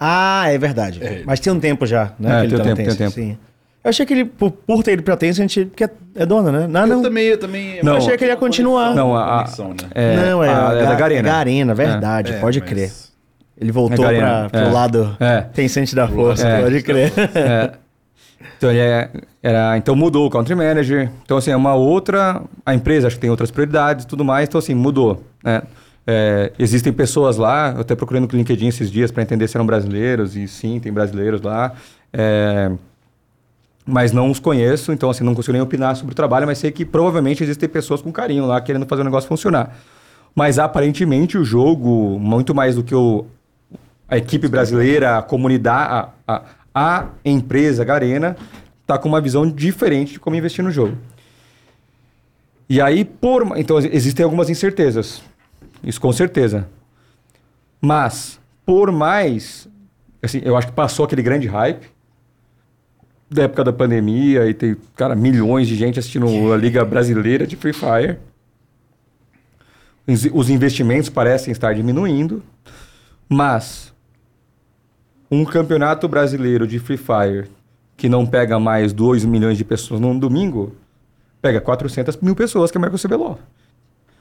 Ah, 0.00 0.46
é 0.48 0.58
verdade. 0.58 1.00
Mas 1.24 1.38
tem 1.40 1.52
um 1.52 1.60
tempo 1.60 1.86
já, 1.86 2.12
né? 2.18 2.44
É, 2.44 2.48
que 2.48 2.54
ele 2.54 2.56
tem 2.56 2.56
um 2.56 2.58
tá 2.62 2.68
na 2.70 2.76
tempo, 2.76 2.76
tem 2.76 3.06
um 3.06 3.10
Tencent, 3.10 3.12
Sim. 3.32 3.38
Eu 3.84 3.90
achei 3.90 4.04
que 4.06 4.14
ele, 4.14 4.24
por, 4.24 4.50
por 4.50 4.82
ter 4.82 4.94
ido 4.94 5.02
pra 5.02 5.16
Tencent, 5.16 5.66
porque 5.68 5.84
é, 5.84 5.90
é 6.16 6.26
dona, 6.26 6.50
né? 6.50 6.66
Não, 6.66 6.80
Eu 6.80 6.86
não. 6.86 7.02
também, 7.02 7.24
eu 7.26 7.38
também. 7.38 7.82
Não, 7.82 7.92
eu 7.92 7.98
achei 7.98 8.16
que 8.16 8.24
ele 8.24 8.32
ia 8.32 8.36
continuar. 8.36 8.94
Não, 8.94 9.14
a- 9.14 9.24
a- 9.24 9.36
Conexão, 9.44 9.68
né? 9.68 9.76
É, 9.94 10.16
não, 10.16 10.42
é, 10.42 10.48
a- 10.48 10.68
a, 10.70 10.74
é 10.74 10.84
da 10.86 10.94
Garena. 10.94 11.28
Garena, 11.28 11.74
verdade, 11.74 12.32
É, 12.32 12.38
pode 12.40 12.60
mas- 12.60 12.68
crer. 12.68 12.90
Ele 13.60 13.70
voltou 13.72 14.04
pra, 14.04 14.12
é. 14.12 14.48
pro 14.48 14.72
lado 14.72 15.16
É. 15.20 15.40
Tencent 15.42 15.94
da 15.94 16.08
força, 16.08 16.46
É. 16.46 16.62
pode 16.62 16.82
crer. 16.82 17.12
É. 17.34 17.72
Então, 18.56 18.70
ele 18.70 18.80
é- 18.80 19.10
era, 19.42 19.76
então 19.76 19.94
mudou 19.96 20.26
o 20.26 20.30
country 20.30 20.54
manager. 20.54 21.10
Então, 21.24 21.36
assim, 21.36 21.50
é 21.50 21.56
uma 21.56 21.74
outra. 21.74 22.42
A 22.64 22.74
empresa 22.74 23.06
acho 23.06 23.16
que 23.16 23.20
tem 23.22 23.30
outras 23.30 23.50
prioridades 23.50 24.04
e 24.04 24.08
tudo 24.08 24.24
mais. 24.24 24.48
Então, 24.48 24.58
assim, 24.58 24.74
mudou. 24.74 25.22
Né? 25.42 25.62
É, 26.06 26.52
existem 26.58 26.92
pessoas 26.92 27.36
lá, 27.38 27.72
eu 27.74 27.80
até 27.80 27.94
procurando 27.94 28.30
no 28.30 28.38
LinkedIn 28.38 28.68
esses 28.68 28.90
dias 28.90 29.10
para 29.10 29.22
entender 29.22 29.48
se 29.48 29.56
eram 29.56 29.64
brasileiros, 29.66 30.36
e 30.36 30.46
sim, 30.46 30.78
tem 30.78 30.92
brasileiros 30.92 31.40
lá. 31.40 31.72
É, 32.12 32.70
mas 33.86 34.12
não 34.12 34.30
os 34.30 34.38
conheço, 34.38 34.92
então 34.92 35.10
assim, 35.10 35.24
não 35.24 35.34
consigo 35.34 35.52
nem 35.52 35.62
opinar 35.62 35.96
sobre 35.96 36.12
o 36.12 36.14
trabalho, 36.14 36.46
mas 36.46 36.58
sei 36.58 36.70
que 36.70 36.84
provavelmente 36.84 37.42
existem 37.42 37.68
pessoas 37.68 38.00
com 38.02 38.10
carinho 38.12 38.46
lá 38.46 38.60
querendo 38.60 38.86
fazer 38.86 39.02
o 39.02 39.04
negócio 39.04 39.28
funcionar. 39.28 39.76
Mas 40.34 40.58
aparentemente 40.58 41.38
o 41.38 41.44
jogo, 41.44 42.18
muito 42.18 42.54
mais 42.54 42.74
do 42.76 42.82
que 42.82 42.94
o, 42.94 43.24
a 44.14 44.18
equipe 44.18 44.46
brasileira, 44.48 45.18
a 45.18 45.22
comunidade, 45.22 46.08
a, 46.26 46.34
a, 46.36 46.42
a 46.74 47.08
empresa 47.24 47.84
Garena, 47.84 48.36
está 48.82 48.96
com 48.98 49.08
uma 49.08 49.20
visão 49.20 49.50
diferente 49.50 50.12
de 50.12 50.20
como 50.20 50.36
investir 50.36 50.62
no 50.64 50.70
jogo. 50.70 50.96
E 52.68 52.80
aí, 52.80 53.04
por, 53.04 53.58
então 53.58 53.78
existem 53.78 54.22
algumas 54.24 54.48
incertezas, 54.48 55.22
isso 55.82 56.00
com 56.00 56.12
certeza. 56.12 56.68
Mas, 57.80 58.38
por 58.64 58.90
mais, 58.92 59.68
assim, 60.22 60.40
eu 60.44 60.56
acho 60.56 60.68
que 60.68 60.72
passou 60.72 61.04
aquele 61.04 61.22
grande 61.22 61.46
hype 61.46 61.86
da 63.30 63.42
época 63.42 63.64
da 63.64 63.72
pandemia 63.72 64.46
e 64.48 64.54
tem, 64.54 64.76
cara, 64.94 65.14
milhões 65.16 65.66
de 65.66 65.74
gente 65.76 65.98
assistindo 65.98 66.52
a 66.52 66.56
Liga 66.56 66.84
Brasileira 66.84 67.46
de 67.46 67.56
Free 67.56 67.72
Fire. 67.72 68.18
Os- 70.06 70.24
Os 70.32 70.50
investimentos 70.50 71.08
parecem 71.08 71.50
estar 71.52 71.74
diminuindo, 71.74 72.42
mas 73.28 73.92
um 75.40 75.44
campeonato 75.44 76.06
brasileiro 76.08 76.66
de 76.66 76.78
Free 76.78 76.96
Fire 76.96 77.48
que 77.96 78.08
não 78.08 78.26
pega 78.26 78.58
mais 78.58 78.92
2 78.92 79.24
milhões 79.24 79.56
de 79.56 79.64
pessoas 79.64 80.00
num 80.00 80.18
domingo, 80.18 80.74
pega 81.40 81.60
400 81.60 82.16
mil 82.18 82.34
pessoas, 82.34 82.70
que 82.70 82.76
é 82.78 82.80
mais 82.80 82.90
que 82.92 82.96
o 82.96 83.08
CBLOL. 83.08 83.38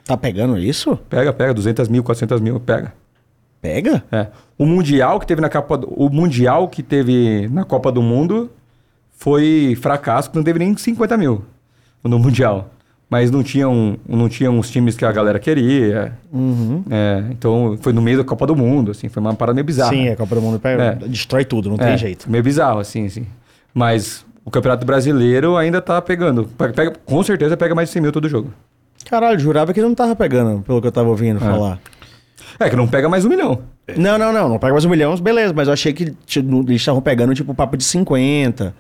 Tá 0.06 0.16
pegando 0.18 0.58
isso? 0.58 0.96
Pega, 1.10 1.32
pega, 1.34 1.54
200 1.54 1.88
mil, 1.88 2.04
400 2.04 2.40
mil, 2.42 2.60
pega. 2.60 2.94
Pega? 3.62 4.04
É. 4.12 4.28
O 4.58 4.66
mundial 4.66 5.20
que 5.20 5.26
teve 5.26 5.42
na 5.42 5.50
Copa, 5.50 5.78
do- 5.78 5.88
o 5.88 6.10
mundial 6.10 6.68
que 6.68 6.84
teve 6.84 7.48
na 7.50 7.64
Copa 7.64 7.92
do 7.92 8.02
Mundo 8.02 8.52
foi 9.16 9.78
fracasso, 9.82 10.30
não 10.34 10.44
teve 10.44 10.60
nem 10.60 10.76
50 10.76 11.18
mil 11.18 11.44
no 12.04 12.20
mundial. 12.20 12.70
Mas 13.14 13.30
não 13.30 13.44
tinham, 13.44 13.96
não 14.10 14.28
tinham 14.28 14.58
os 14.58 14.72
times 14.72 14.98
que 14.98 15.06
a 15.06 15.12
galera 15.12 15.38
queria. 15.38 16.14
Uhum. 16.32 16.84
É, 16.90 17.24
então 17.30 17.78
foi 17.80 17.94
no 17.94 18.02
meio 18.02 18.18
da 18.18 18.24
Copa 18.24 18.48
do 18.48 18.56
Mundo, 18.56 18.90
assim, 18.90 19.08
foi 19.08 19.22
uma 19.22 19.36
parada 19.36 19.54
meio 19.54 19.64
bizarra. 19.64 19.92
Sim, 19.92 20.10
a 20.10 20.16
Copa 20.16 20.34
do 20.34 20.42
Mundo 20.42 20.60
pega, 20.60 20.98
É. 21.00 21.08
destrói 21.08 21.46
tudo, 21.46 21.70
não 21.70 21.76
É, 21.76 21.90
tem 21.90 21.98
jeito. 22.00 22.28
Meio 22.28 22.44
bizarro, 22.44 22.80
assim, 22.80 23.06
assim. 23.06 23.28
Mas 23.72 24.26
o 24.44 24.50
Campeonato 24.50 24.84
Brasileiro 24.84 25.56
ainda 25.56 25.80
tá 25.80 26.02
pegando. 26.02 26.46
Pega- 26.58 26.74
pega- 26.74 26.94
com 27.06 27.22
certeza 27.22 27.56
pega 27.56 27.76
mais 27.76 27.90
de 27.90 27.94
100 27.94 28.02
mil 28.02 28.12
todo 28.12 28.28
jogo. 28.28 28.52
Caralho, 29.08 29.40
jurava 29.40 29.72
que 29.74 29.82
não 29.82 29.94
tava 29.94 30.16
pegando, 30.16 30.64
pelo 30.64 30.82
que 30.82 30.88
eu 30.88 30.92
tava 30.92 31.10
ouvindo 31.10 31.40
falar. 31.40 31.80
É, 32.60 32.68
que 32.68 32.76
não 32.76 32.88
pega 32.88 33.08
mais 33.08 33.24
um 33.26 33.30
milhão. 33.30 33.60
Não, 33.96 34.18
não, 34.18 34.34
não, 34.34 34.50
não 34.50 34.58
pega 34.58 34.74
mais 34.74 34.86
um 34.86 34.90
milhão, 34.90 35.16
beleza, 35.18 35.54
mas 35.56 35.68
eu 35.68 35.74
achei 35.74 35.94
que 35.94 36.16
tipo, 36.26 36.62
eles 36.62 36.82
estavam 36.82 37.00
pegando 37.02 37.36
tipo 37.36 37.54
papo 37.54 37.78
de 37.78 37.84
50, 37.84 38.74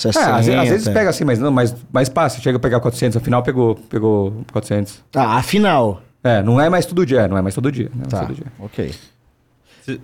60. 0.00 0.18
É, 0.26 0.32
às, 0.32 0.46
ve- 0.46 0.54
às 0.54 0.68
vezes 0.68 0.88
pega 0.88 1.10
assim, 1.10 1.24
mas 1.24 1.38
não, 1.38 1.50
mas, 1.50 1.74
mas 1.92 2.08
passa. 2.08 2.40
Chega 2.40 2.56
a 2.56 2.60
pegar 2.60 2.80
400, 2.80 3.16
no 3.16 3.20
final 3.20 3.42
pegou, 3.42 3.74
pegou 3.74 4.44
400. 4.52 5.02
Ah, 5.14 5.36
afinal. 5.38 6.02
É, 6.22 6.42
não 6.42 6.60
é 6.60 6.68
mais 6.70 6.86
todo 6.86 7.04
dia, 7.06 7.26
não 7.28 7.36
é 7.36 7.42
mais 7.42 7.54
todo 7.54 7.70
dia. 7.72 7.90
Não 7.94 8.02
é 8.02 8.04
mais 8.04 8.08
Tá, 8.12 8.20
todo 8.20 8.34
dia. 8.34 8.46
ok. 8.58 8.94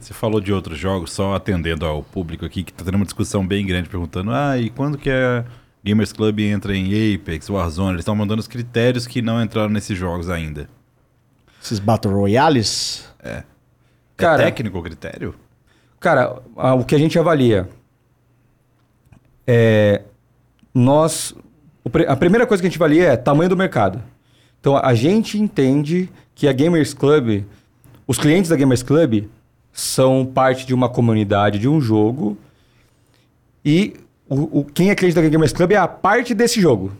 Você 0.00 0.14
falou 0.14 0.40
de 0.40 0.52
outros 0.52 0.78
jogos, 0.78 1.12
só 1.12 1.34
atendendo 1.34 1.84
ao 1.84 2.02
público 2.02 2.44
aqui, 2.44 2.64
que 2.64 2.72
tá 2.72 2.84
tendo 2.84 2.94
uma 2.94 3.04
discussão 3.04 3.46
bem 3.46 3.66
grande, 3.66 3.88
perguntando, 3.88 4.30
ah, 4.32 4.56
e 4.58 4.70
quando 4.70 4.96
que 4.96 5.10
a 5.10 5.44
Gamers 5.84 6.10
Club 6.12 6.40
entra 6.40 6.74
em 6.74 7.14
Apex, 7.14 7.50
Warzone? 7.50 7.90
Eles 7.90 8.00
estão 8.00 8.16
mandando 8.16 8.40
os 8.40 8.48
critérios 8.48 9.06
que 9.06 9.20
não 9.20 9.42
entraram 9.42 9.68
nesses 9.68 9.96
jogos 9.98 10.30
ainda. 10.30 10.68
Esses 11.62 11.78
Battle 11.78 12.14
Royales? 12.14 13.04
Cara- 14.16 14.42
é 14.42 14.46
técnico 14.46 14.78
o 14.78 14.82
critério? 14.82 15.34
Cara, 16.00 16.36
a- 16.56 16.74
o 16.74 16.84
que 16.84 16.94
a 16.94 16.98
gente 16.98 17.18
avalia 17.18 17.68
é. 19.46 20.02
Nós. 20.74 21.34
a 22.08 22.16
primeira 22.16 22.46
coisa 22.46 22.60
que 22.62 22.66
a 22.66 22.70
gente 22.70 22.78
avalia 22.78 23.08
é 23.12 23.16
tamanho 23.16 23.48
do 23.48 23.56
mercado. 23.56 24.02
Então 24.60 24.76
a 24.76 24.94
gente 24.94 25.38
entende 25.40 26.08
que 26.34 26.48
a 26.48 26.52
Gamers 26.52 26.92
Club, 26.94 27.44
os 28.06 28.18
clientes 28.18 28.48
da 28.50 28.56
Gamers 28.56 28.82
Club 28.82 29.24
são 29.72 30.24
parte 30.24 30.66
de 30.66 30.72
uma 30.74 30.88
comunidade 30.88 31.58
de 31.58 31.68
um 31.68 31.80
jogo 31.80 32.36
e 33.64 33.94
o, 34.28 34.60
o- 34.60 34.64
quem 34.64 34.90
é 34.90 34.94
cliente 34.94 35.14
da 35.14 35.22
Gamers 35.22 35.52
Club 35.52 35.72
é 35.72 35.76
a 35.76 35.86
parte 35.88 36.34
desse 36.34 36.60
jogo. 36.60 36.92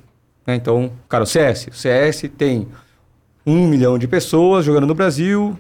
né? 0.47 0.55
Então, 0.55 0.91
cara, 1.09 1.25
o 1.25 1.27
CS. 1.27 1.69
O 1.69 1.75
CS 1.75 2.31
tem 2.37 2.69
um 3.47 3.67
milhão 3.67 3.99
de 3.99 4.07
pessoas 4.07 4.65
jogando 4.65 4.87
no 4.87 4.95
Brasil. 4.95 5.59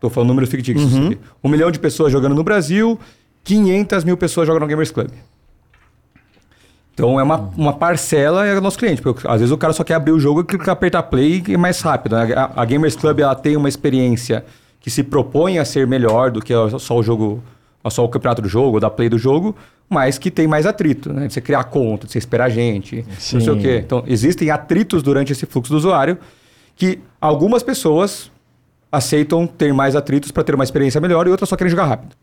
Tô 0.00 0.08
falando 0.08 0.28
números 0.28 0.50
fictícios. 0.50 0.92
Uhum. 0.94 1.06
aqui. 1.08 1.18
Um 1.42 1.48
milhão 1.48 1.70
de 1.70 1.78
pessoas 1.78 2.12
jogando 2.12 2.34
no 2.34 2.44
Brasil, 2.44 2.98
500 3.42 4.04
mil 4.04 4.16
pessoas 4.16 4.46
jogam 4.46 4.60
no 4.60 4.66
Gamers 4.66 4.90
Club. 4.90 5.10
Então 6.94 7.18
é 7.18 7.22
uma, 7.22 7.50
uma 7.56 7.72
parcela 7.72 8.46
é 8.46 8.56
o 8.56 8.60
nosso 8.60 8.78
cliente. 8.78 9.02
Porque 9.02 9.26
às 9.26 9.40
vezes 9.40 9.52
o 9.52 9.58
cara 9.58 9.72
só 9.72 9.84
quer 9.84 9.94
abrir 9.94 10.12
o 10.12 10.20
jogo 10.20 10.40
e 10.40 10.44
clicar 10.44 10.70
apertar 10.70 11.02
play 11.02 11.42
e 11.46 11.54
é 11.54 11.56
mais 11.56 11.80
rápido. 11.80 12.16
né? 12.16 12.32
A, 12.34 12.62
a 12.62 12.64
Gamers 12.64 12.96
Club 12.96 13.18
ela 13.20 13.34
tem 13.34 13.56
uma 13.56 13.68
experiência 13.68 14.44
que 14.80 14.90
se 14.90 15.02
propõe 15.02 15.58
a 15.58 15.64
ser 15.64 15.86
melhor 15.86 16.30
do 16.30 16.40
que 16.40 16.52
só 16.78 16.96
o 16.96 17.02
jogo, 17.02 17.42
só 17.88 18.04
o 18.04 18.08
campeonato 18.08 18.42
do 18.42 18.48
jogo, 18.48 18.74
ou 18.74 18.80
da 18.80 18.90
play 18.90 19.08
do 19.08 19.18
jogo, 19.18 19.56
mas 19.88 20.18
que 20.18 20.30
tem 20.30 20.46
mais 20.46 20.66
atrito, 20.66 21.12
né? 21.12 21.26
De 21.26 21.32
você 21.32 21.40
criar 21.40 21.64
conta, 21.64 22.06
de 22.06 22.12
você 22.12 22.18
esperar 22.18 22.48
gente, 22.50 23.04
não 23.08 23.16
sei 23.20 23.40
Sim. 23.40 23.50
o 23.50 23.58
quê. 23.58 23.82
Então 23.84 24.04
existem 24.06 24.50
atritos 24.50 25.02
durante 25.02 25.32
esse 25.32 25.46
fluxo 25.46 25.72
do 25.72 25.76
usuário 25.76 26.18
que 26.76 27.00
algumas 27.20 27.62
pessoas 27.62 28.30
aceitam 28.90 29.46
ter 29.46 29.72
mais 29.72 29.96
atritos 29.96 30.30
para 30.30 30.44
ter 30.44 30.54
uma 30.54 30.64
experiência 30.64 31.00
melhor 31.00 31.26
e 31.26 31.30
outras 31.30 31.48
só 31.48 31.56
querem 31.56 31.70
jogar 31.70 31.86
rápido. 31.86 32.14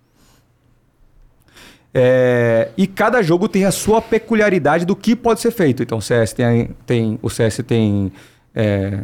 É, 1.94 2.70
e 2.78 2.88
cada 2.88 3.22
jogo 3.22 3.48
tem 3.50 3.66
a 3.66 3.72
sua 3.72 4.02
peculiaridade 4.02 4.86
do 4.86 4.96
que 4.96 5.16
pode 5.16 5.42
ser 5.42 5.52
feito. 5.52 5.84
Então, 5.84 5.98
o 5.98 6.02
CS 6.02 6.34
tem, 6.34 6.70
tem- 6.86 7.20
o 7.22 7.30
CS 7.30 7.58
tem, 7.64 8.12
é, 8.56 9.04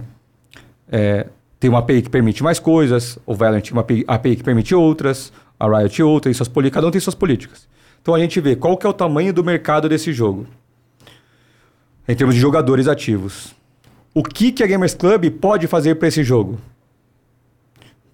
é, 0.90 1.28
tem 1.60 1.70
uma 1.70 1.80
API 1.80 2.02
que 2.02 2.10
permite 2.10 2.42
mais 2.44 2.60
coisas, 2.60 3.20
o 3.26 3.36
Valorant 3.36 3.62
tem 3.62 3.74
uma 3.74 3.86
API, 4.08 4.36
que 4.38 4.44
permite 4.44 4.74
outras, 4.74 5.34
a 5.60 5.68
Riot 5.68 6.02
outra, 6.04 6.32
e 6.32 6.34
suas, 6.34 6.48
poli- 6.48 6.72
cada 6.72 6.88
um 6.88 6.92
tem 6.92 7.02
suas 7.02 7.16
políticas. 7.16 7.68
Então, 8.02 8.16
a 8.16 8.20
gente 8.20 8.40
vê 8.40 8.56
qual 8.56 8.78
que 8.78 8.86
é 8.86 8.90
o 8.90 8.94
tamanho 8.94 9.34
do 9.34 9.44
mercado 9.44 9.90
desse 9.90 10.14
jogo. 10.14 10.48
Em 12.08 12.16
termos 12.16 12.36
de 12.36 12.40
jogadores 12.42 12.88
ativos. 12.88 13.54
O 14.14 14.24
que, 14.24 14.52
que 14.54 14.64
a 14.64 14.68
Gamers 14.68 14.94
Club 14.94 15.30
pode 15.42 15.68
fazer 15.68 15.96
para 15.96 16.08
esse 16.08 16.24
jogo? 16.24 16.58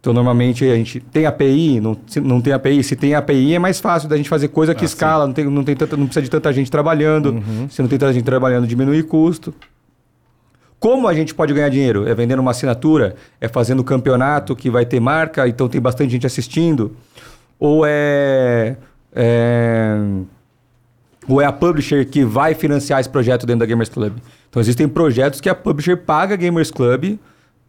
Então, 0.03 0.11
normalmente, 0.11 0.65
a 0.65 0.75
gente 0.75 0.99
tem 0.99 1.25
API, 1.25 1.79
não, 1.79 1.97
se 2.05 2.19
não 2.19 2.41
tem 2.41 2.51
API. 2.51 2.83
Se 2.83 2.93
tem 2.93 3.15
API, 3.15 3.53
é 3.53 3.59
mais 3.59 3.79
fácil 3.79 4.09
da 4.09 4.17
gente 4.17 4.27
fazer 4.27 4.49
coisa 4.49 4.75
que 4.75 4.83
escala, 4.83 5.25
não, 5.25 5.33
tem, 5.33 5.45
não, 5.45 5.63
tem 5.63 5.77
tanta, 5.77 5.95
não 5.95 6.07
precisa 6.07 6.23
de 6.23 6.29
tanta 6.29 6.51
gente 6.51 6.69
trabalhando. 6.69 7.41
Se 7.69 7.81
não 7.81 7.87
tem 7.87 7.97
tanta 7.97 8.11
gente 8.11 8.25
trabalhando, 8.25 8.67
diminui 8.67 9.01
custo. 9.03 9.53
Como 10.77 11.07
a 11.07 11.13
gente 11.13 11.33
pode 11.33 11.53
ganhar 11.53 11.69
dinheiro? 11.69 12.05
É 12.05 12.13
vendendo 12.13 12.39
uma 12.39 12.51
assinatura? 12.51 13.15
É 13.39 13.47
fazendo 13.47 13.81
campeonato 13.81 14.57
que 14.57 14.69
vai 14.69 14.85
ter 14.85 14.99
marca, 14.99 15.47
então 15.47 15.69
tem 15.69 15.79
bastante 15.79 16.11
gente 16.11 16.27
assistindo? 16.27 16.97
Ou 17.57 17.85
é, 17.85 18.75
é 19.15 19.97
ou 21.29 21.41
é 21.41 21.45
a 21.45 21.51
publisher 21.53 22.03
que 22.03 22.25
vai 22.25 22.53
financiar 22.53 22.99
esse 22.99 23.07
projeto 23.09 23.45
dentro 23.45 23.61
da 23.61 23.65
Gamers 23.65 23.87
Club. 23.87 24.17
Então 24.49 24.61
existem 24.61 24.85
projetos 24.85 25.39
que 25.39 25.47
a 25.47 25.55
publisher 25.55 25.95
paga 25.95 26.33
a 26.33 26.37
Gamers 26.37 26.71
Club 26.71 27.17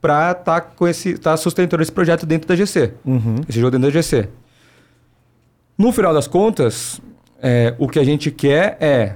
para 0.05 0.33
estar 0.33 0.61
com 0.61 0.87
esse 0.87 1.17
tá 1.17 1.35
sustentando 1.35 1.83
esse 1.83 1.91
projeto 1.91 2.27
dentro 2.27 2.47
da 2.47 2.55
GC. 2.55 2.93
Esse 3.49 3.59
jogo 3.59 3.71
dentro 3.71 3.91
da 3.91 4.03
GC. 4.03 4.29
No 5.79 5.93
final 5.93 6.13
das 6.13 6.29
contas, 6.29 7.01
é, 7.41 7.75
o 7.79 7.89
que 7.89 7.99
a 7.99 8.05
gente 8.05 8.31
quer 8.31 8.77
é, 8.83 9.15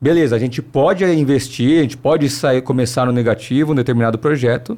beleza, 0.00 0.34
a 0.34 0.38
gente 0.40 0.60
pode 0.60 1.04
investir, 1.04 1.78
a 1.78 1.82
gente 1.82 1.96
pode 1.96 2.28
sair, 2.28 2.62
começar 2.62 3.06
no 3.06 3.12
negativo, 3.12 3.70
um 3.70 3.74
determinado 3.76 4.18
projeto, 4.18 4.76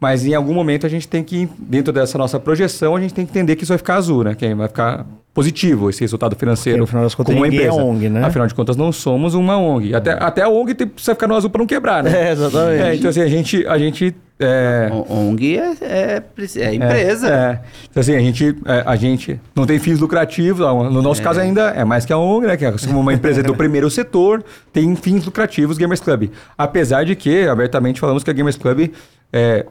mas 0.00 0.26
em 0.26 0.34
algum 0.34 0.52
momento 0.52 0.86
a 0.86 0.88
gente 0.88 1.08
tem 1.08 1.24
que, 1.24 1.48
dentro 1.58 1.92
dessa 1.92 2.18
nossa 2.18 2.38
projeção, 2.38 2.94
a 2.96 3.00
gente 3.00 3.14
tem 3.14 3.24
que 3.24 3.30
entender 3.30 3.56
que 3.56 3.64
isso 3.64 3.72
vai 3.72 3.78
ficar 3.78 3.96
azul, 3.96 4.24
né? 4.24 4.34
Que 4.34 4.54
vai 4.54 4.68
ficar 4.68 5.06
positivo 5.32 5.90
esse 5.90 6.00
resultado 6.00 6.34
financeiro. 6.34 6.78
Porque 6.78 6.80
no 6.80 6.86
final 6.86 7.02
das 7.02 7.14
contas 7.14 7.34
como 7.34 7.44
uma 7.44 7.52
é 7.52 7.54
empresa. 7.54 7.74
ONG, 7.74 8.08
né? 8.08 8.24
Afinal 8.24 8.46
de 8.46 8.54
contas, 8.54 8.76
não 8.76 8.90
somos 8.90 9.34
uma 9.34 9.58
ONG. 9.58 9.94
Até, 9.94 10.12
até 10.12 10.42
a 10.42 10.48
ONG 10.48 10.74
tem, 10.74 10.86
precisa 10.86 11.14
ficar 11.14 11.26
no 11.26 11.34
azul 11.34 11.50
para 11.50 11.58
não 11.58 11.66
quebrar, 11.66 12.02
né? 12.02 12.10
É, 12.28 12.32
exatamente. 12.32 12.82
É, 12.82 12.94
então 12.94 13.10
assim, 13.10 13.20
a 13.20 13.28
gente... 13.28 13.66
A 13.66 13.78
gente 13.78 14.14
é, 14.38 14.90
ONG 15.08 15.58
é, 15.58 15.76
é, 15.80 16.20
preci- 16.20 16.60
é 16.60 16.74
empresa. 16.74 17.28
é. 17.28 17.60
Então, 17.90 18.00
assim, 18.02 18.14
a 18.14 18.20
gente, 18.20 18.56
é, 18.66 18.82
a 18.84 18.96
gente 18.96 19.40
não 19.54 19.64
tem 19.64 19.78
fins 19.78 19.98
lucrativos. 19.98 20.60
No 20.60 21.00
nosso 21.00 21.22
caso 21.22 21.40
ainda 21.40 21.68
é 21.70 21.84
mais 21.84 22.04
que 22.04 22.12
a 22.12 22.18
ONG, 22.18 22.46
né? 22.46 22.56
Que 22.56 22.66
é 22.66 22.74
uma 22.90 23.14
empresa 23.14 23.42
do 23.42 23.54
primeiro 23.54 23.90
setor, 23.90 24.44
tem 24.72 24.94
fins 24.96 25.24
lucrativos 25.24 25.78
Gamers 25.78 26.00
Club. 26.00 26.30
Apesar 26.56 27.04
de 27.04 27.16
que, 27.16 27.46
abertamente 27.46 27.98
falamos 28.00 28.22
que 28.22 28.30
a 28.30 28.32
Gamers 28.32 28.56
Club, 28.56 28.90
é, 29.32 29.64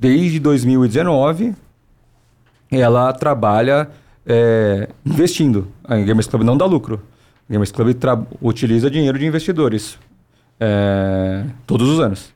desde 0.00 0.40
2019, 0.40 1.54
ela 2.70 3.12
trabalha 3.12 3.90
é, 4.26 4.88
investindo. 5.04 5.68
A 5.84 5.96
Gamers 5.98 6.26
Club 6.26 6.42
não 6.42 6.56
dá 6.56 6.64
lucro. 6.64 7.02
A 7.48 7.52
Gamers 7.52 7.70
Club 7.70 7.94
utiliza 8.40 8.90
dinheiro 8.90 9.18
de 9.18 9.26
investidores 9.26 9.98
é, 10.58 11.44
todos 11.66 11.86
os 11.86 12.00
anos. 12.00 12.32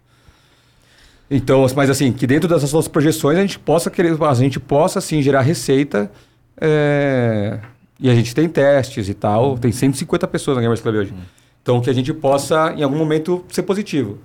Então, 1.30 1.64
mas 1.74 1.88
assim, 1.88 2.12
que 2.12 2.26
dentro 2.26 2.46
dessas 2.46 2.70
nossas 2.70 2.88
projeções 2.88 3.38
a 3.38 3.40
gente 3.40 3.58
possa 3.58 3.90
querer, 3.90 4.14
a 4.22 4.34
gente 4.34 4.60
possa 4.60 5.00
sim 5.00 5.22
gerar 5.22 5.40
receita. 5.40 6.10
é, 6.60 7.60
e 7.98 8.10
a 8.10 8.14
gente 8.14 8.34
tem 8.34 8.46
testes 8.46 9.08
e 9.08 9.14
tal. 9.14 9.56
Tem 9.56 9.72
150 9.72 10.28
pessoas 10.28 10.56
na 10.56 10.62
Gamers 10.62 10.82
Club 10.82 10.96
hoje. 10.96 11.14
Então, 11.62 11.80
que 11.80 11.88
a 11.88 11.94
gente 11.94 12.12
possa, 12.12 12.74
em 12.76 12.82
algum 12.82 12.98
momento, 12.98 13.42
ser 13.48 13.62
positivo. 13.62 14.18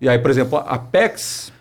E 0.00 0.08
aí, 0.08 0.18
por 0.18 0.30
exemplo, 0.30 0.58
a 0.58 0.78
PEX, 0.78 1.52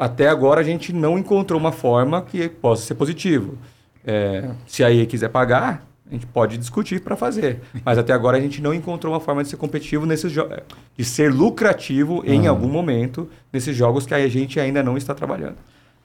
até 0.00 0.28
agora 0.28 0.62
a 0.62 0.64
gente 0.64 0.94
não 0.94 1.18
encontrou 1.18 1.60
uma 1.60 1.72
forma 1.72 2.22
que 2.22 2.48
possa 2.48 2.86
ser 2.86 2.94
positivo. 2.94 3.58
É, 4.02 4.48
se 4.66 4.82
a 4.82 4.90
EA 4.90 5.04
quiser 5.04 5.28
pagar, 5.28 5.86
a 6.10 6.14
gente 6.14 6.24
pode 6.24 6.56
discutir 6.56 7.02
para 7.02 7.16
fazer. 7.16 7.60
Mas 7.84 7.98
até 7.98 8.14
agora 8.14 8.38
a 8.38 8.40
gente 8.40 8.62
não 8.62 8.72
encontrou 8.72 9.12
uma 9.12 9.20
forma 9.20 9.42
de 9.42 9.50
ser 9.50 9.58
competitivo 9.58 10.06
nesses 10.06 10.32
jogos, 10.32 10.56
de 10.96 11.04
ser 11.04 11.30
lucrativo 11.30 12.22
em 12.24 12.46
algum 12.46 12.66
momento 12.66 13.28
nesses 13.52 13.76
jogos 13.76 14.06
que 14.06 14.14
a 14.14 14.26
gente 14.26 14.58
ainda 14.58 14.82
não 14.82 14.96
está 14.96 15.14
trabalhando. 15.14 15.56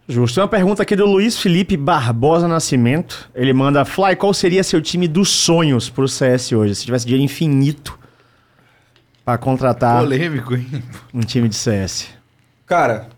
Justo. 0.10 0.36
Tem 0.36 0.44
uma 0.44 0.50
pergunta 0.50 0.84
aqui 0.84 0.96
do 0.98 1.06
Luiz 1.06 1.40
Felipe 1.40 1.78
Barbosa 1.78 2.50
Nascimento. 2.50 3.32
Ele 3.34 3.54
manda: 3.54 3.86
Fly, 3.86 4.18
qual 4.18 4.34
seria 4.34 4.62
seu 4.62 4.82
time 4.82 5.08
dos 5.08 5.30
sonhos 5.30 5.90
pro 5.90 6.06
CS 6.06 6.52
hoje? 6.52 6.76
Se 6.76 6.84
tivesse 6.84 7.06
dinheiro 7.06 7.24
infinito 7.24 7.98
pra 9.24 9.38
contratar 9.38 10.02
Polêmico, 10.02 10.54
hein? 10.54 10.84
um 11.14 11.22
time 11.22 11.48
de 11.48 11.56
CS. 11.56 12.10
Cara, 12.68 13.15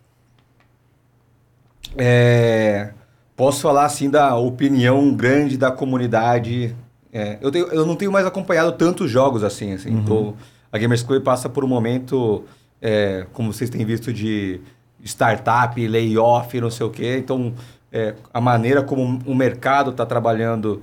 é, 1.97 2.89
posso 3.35 3.61
falar 3.61 3.85
assim 3.85 4.09
da 4.09 4.35
opinião 4.35 5.13
grande 5.13 5.57
da 5.57 5.71
comunidade. 5.71 6.75
É, 7.11 7.37
eu, 7.41 7.51
tenho- 7.51 7.67
eu 7.67 7.85
não 7.85 7.95
tenho 7.95 8.11
mais 8.11 8.25
acompanhado 8.25 8.71
tantos 8.73 9.09
jogos 9.09 9.43
assim. 9.43 9.73
assim. 9.73 10.03
Tô- 10.03 10.33
a 10.71 10.77
Gamers 10.77 11.01
Club 11.03 11.23
passa 11.23 11.47
por 11.49 11.63
um 11.63 11.67
momento, 11.67 12.43
é, 12.81 13.25
como 13.33 13.51
vocês 13.53 13.69
têm 13.69 13.83
visto, 13.85 14.11
de 14.13 14.59
startup, 15.03 15.87
layoff, 15.87 16.59
não 16.59 16.69
sei 16.69 16.85
o 16.85 16.89
quê. 16.89 17.17
Então, 17.17 17.53
é, 17.91 18.13
a 18.33 18.41
maneira 18.41 18.83
como 18.83 19.19
o 19.25 19.33
mercado 19.33 19.91
está 19.91 20.05
trabalhando 20.05 20.81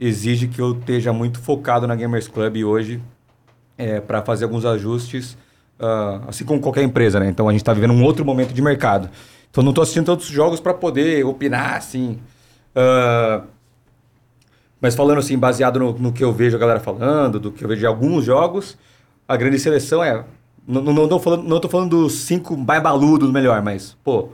exige 0.00 0.48
que 0.48 0.60
eu 0.60 0.72
esteja 0.72 1.12
muito 1.12 1.38
focado 1.40 1.86
na 1.86 1.94
Gamers 1.94 2.28
Club 2.28 2.56
hoje 2.64 3.00
para 4.06 4.22
fazer 4.22 4.44
alguns 4.44 4.64
ajustes, 4.64 5.36
ah, 5.78 6.22
assim 6.28 6.44
como 6.46 6.60
qualquer 6.60 6.82
empresa, 6.82 7.20
né? 7.20 7.28
Então 7.28 7.46
a 7.48 7.52
gente 7.52 7.60
está 7.60 7.74
vivendo 7.74 7.92
um 7.92 8.02
outro 8.02 8.24
momento 8.24 8.54
de 8.54 8.62
mercado. 8.62 9.10
Então 9.56 9.64
não 9.64 9.70
estou 9.70 9.80
assistindo 9.80 10.04
tantos 10.04 10.26
jogos 10.26 10.60
para 10.60 10.74
poder 10.74 11.24
opinar, 11.24 11.76
assim. 11.76 12.18
Ah, 12.74 13.40
mas 14.78 14.94
falando 14.94 15.16
assim, 15.16 15.38
baseado 15.38 15.78
no, 15.78 15.98
no 15.98 16.12
que 16.12 16.22
eu 16.22 16.30
vejo 16.30 16.54
a 16.54 16.60
galera 16.60 16.78
falando, 16.78 17.40
do 17.40 17.50
que 17.50 17.64
eu 17.64 17.68
vejo 17.68 17.80
de 17.80 17.86
alguns 17.86 18.22
jogos, 18.26 18.76
a 19.26 19.34
grande 19.34 19.58
seleção 19.58 20.04
é. 20.04 20.22
Não, 20.68 20.82
não, 20.82 20.92
não, 20.92 21.08
tô 21.08 21.18
falando, 21.18 21.44
não 21.44 21.58
tô 21.58 21.70
falando 21.70 22.02
dos 22.02 22.18
cinco 22.18 22.54
mais 22.54 22.82
baludos 22.82 23.30
melhor, 23.30 23.62
mas, 23.62 23.96
pô, 24.04 24.28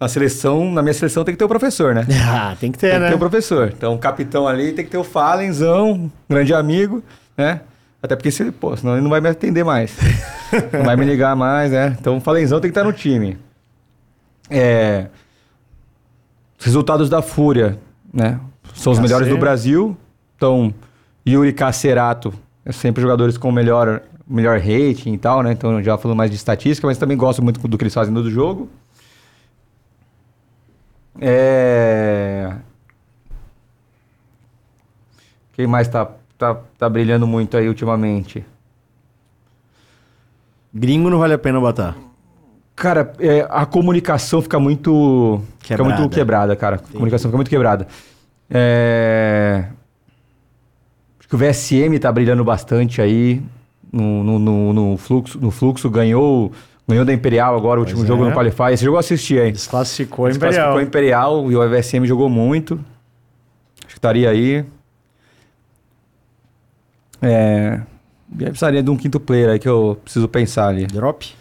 na 0.00 0.08
seleção, 0.08 0.72
na 0.72 0.82
minha 0.82 0.94
seleção 0.94 1.22
tem 1.22 1.34
que 1.34 1.38
ter 1.38 1.44
o 1.44 1.48
professor, 1.48 1.94
né? 1.94 2.04
Ah, 2.28 2.56
tem 2.58 2.72
que 2.72 2.78
ter, 2.78 2.90
Tem 2.90 2.98
né? 2.98 3.04
que 3.06 3.12
ter 3.12 3.16
o 3.16 3.20
professor. 3.20 3.72
Então, 3.72 3.94
o 3.94 3.98
capitão 3.98 4.48
ali 4.48 4.72
tem 4.72 4.84
que 4.84 4.90
ter 4.90 4.98
o 4.98 5.04
Fallenzão, 5.04 6.10
grande 6.28 6.52
amigo, 6.52 7.00
né? 7.36 7.60
Até 8.02 8.16
porque, 8.16 8.32
se, 8.32 8.50
pô, 8.50 8.76
senão 8.76 8.94
ele 8.94 9.02
não 9.02 9.10
vai 9.10 9.20
me 9.20 9.28
atender 9.28 9.62
mais. 9.62 9.96
não 10.72 10.82
vai 10.82 10.96
me 10.96 11.04
ligar 11.04 11.36
mais, 11.36 11.70
né? 11.70 11.96
Então, 12.00 12.16
o 12.16 12.20
Fallenzão 12.20 12.58
tem 12.60 12.72
que 12.72 12.76
estar 12.76 12.82
no 12.82 12.92
time. 12.92 13.38
É, 14.54 15.06
resultados 16.58 17.08
da 17.08 17.22
Fúria, 17.22 17.78
né? 18.12 18.38
São 18.74 18.92
os 18.92 18.98
melhores 18.98 19.28
do 19.28 19.38
Brasil. 19.38 19.96
Então, 20.36 20.74
Yuri 21.26 21.54
Cacerato, 21.54 22.34
é 22.64 22.70
sempre 22.70 23.00
jogadores 23.00 23.38
com 23.38 23.50
melhor, 23.50 24.02
melhor 24.28 24.58
rating 24.58 25.14
e 25.14 25.18
tal, 25.18 25.42
né? 25.42 25.52
Então, 25.52 25.82
já 25.82 25.96
falando 25.96 26.18
mais 26.18 26.30
de 26.30 26.36
estatística, 26.36 26.86
mas 26.86 26.98
também 26.98 27.16
gosto 27.16 27.42
muito 27.42 27.66
do 27.66 27.78
que 27.78 27.84
eles 27.84 27.94
fazem 27.94 28.12
no 28.12 28.30
jogo. 28.30 28.68
É... 31.18 32.54
Quem 35.54 35.66
mais 35.66 35.88
tá, 35.88 36.10
tá, 36.36 36.56
tá 36.76 36.88
brilhando 36.90 37.26
muito 37.26 37.56
aí 37.56 37.68
ultimamente? 37.68 38.44
Gringo 40.74 41.08
não 41.08 41.18
vale 41.18 41.34
a 41.34 41.38
pena 41.38 41.58
botar. 41.58 41.96
Cara, 42.82 43.12
é, 43.20 43.46
a 43.48 43.64
comunicação 43.64 44.42
fica 44.42 44.58
muito. 44.58 45.40
Fica 45.60 45.76
Quebrada. 45.76 46.00
muito 46.00 46.12
quebrada, 46.12 46.56
cara. 46.56 46.76
A 46.76 46.78
comunicação 46.80 47.28
fica 47.30 47.36
muito 47.38 47.48
quebrada. 47.48 47.86
É... 48.50 49.66
Acho 51.20 51.28
que 51.28 51.34
o 51.36 51.38
VSM 51.38 51.96
tá 52.00 52.10
brilhando 52.10 52.42
bastante 52.42 53.00
aí 53.00 53.40
no, 53.92 54.24
no, 54.24 54.38
no- 54.40 54.72
no 54.72 54.96
fluxo. 54.96 55.38
No 55.40 55.52
fluxo 55.52 55.88
ganhou, 55.88 56.50
Ganhou 56.88 57.04
da 57.04 57.12
Imperial 57.12 57.56
agora, 57.56 57.78
o 57.78 57.82
último 57.84 57.98
Pois 58.00 58.08
jogo 58.08 58.24
é. 58.26 58.30
no 58.30 58.34
Qualify. 58.34 58.72
Esse 58.72 58.84
jogo 58.84 58.96
eu 58.96 59.00
assisti 59.00 59.38
aí. 59.38 59.52
Desclassificou 59.52 60.26
a 60.26 60.30
Desclassificou 60.30 60.80
Imperial. 60.82 61.38
a 61.38 61.44
Imperial 61.44 61.52
e 61.52 61.56
o 61.56 61.82
FSM 61.82 62.04
jogou 62.04 62.28
muito. 62.28 62.74
Acho 63.78 63.86
que 63.86 63.92
estaria 63.92 64.28
aí. 64.28 64.64
É. 67.22 67.80
Eu 68.40 68.46
precisaria 68.46 68.82
de 68.82 68.90
um 68.90 68.96
quinto 68.96 69.20
player 69.20 69.50
aí 69.50 69.58
que 69.60 69.68
eu 69.68 69.96
preciso 70.02 70.26
pensar 70.26 70.66
ali. 70.66 70.84
Drop. 70.86 71.32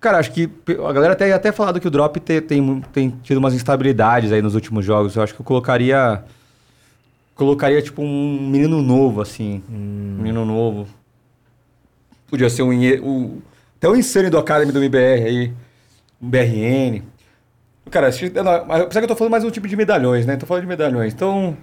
Cara, 0.00 0.18
acho 0.18 0.30
que 0.32 0.48
a 0.86 0.92
galera 0.92 1.12
até, 1.14 1.32
até 1.32 1.50
falado 1.50 1.80
que 1.80 1.88
o 1.88 1.90
Drop 1.90 2.20
te- 2.20 2.40
tem, 2.40 2.60
mu- 2.60 2.80
tem 2.92 3.10
tido 3.22 3.38
umas 3.38 3.52
instabilidades 3.54 4.30
aí 4.30 4.40
nos 4.40 4.54
últimos 4.54 4.84
jogos. 4.84 5.16
Eu 5.16 5.22
acho 5.22 5.34
que 5.34 5.40
eu 5.40 5.44
colocaria. 5.44 6.22
Colocaria 7.34 7.82
tipo 7.82 8.02
um 8.02 8.48
menino 8.48 8.80
novo, 8.82 9.20
assim. 9.20 9.62
Um 9.68 10.18
menino 10.22 10.44
novo. 10.44 10.86
Podia 12.28 12.48
ser 12.50 12.62
um. 12.62 12.70
O- 13.02 13.42
até 13.76 13.88
o 13.88 13.96
Insane 13.96 14.30
do 14.30 14.38
Academy 14.38 14.70
do 14.72 14.78
MBR 14.78 15.24
aí. 15.24 15.52
Um 16.20 16.28
BRN. 16.28 17.02
Cara, 17.90 18.08
apesar 18.08 18.88
que 19.00 19.04
eu 19.04 19.08
tô 19.08 19.16
falando 19.16 19.30
mais 19.32 19.44
um 19.44 19.50
tipo 19.50 19.66
de 19.66 19.74
medalhões, 19.76 20.26
né? 20.26 20.36
Tô 20.36 20.46
falando 20.46 20.62
de 20.62 20.68
medalhões. 20.68 21.12
Então. 21.12 21.56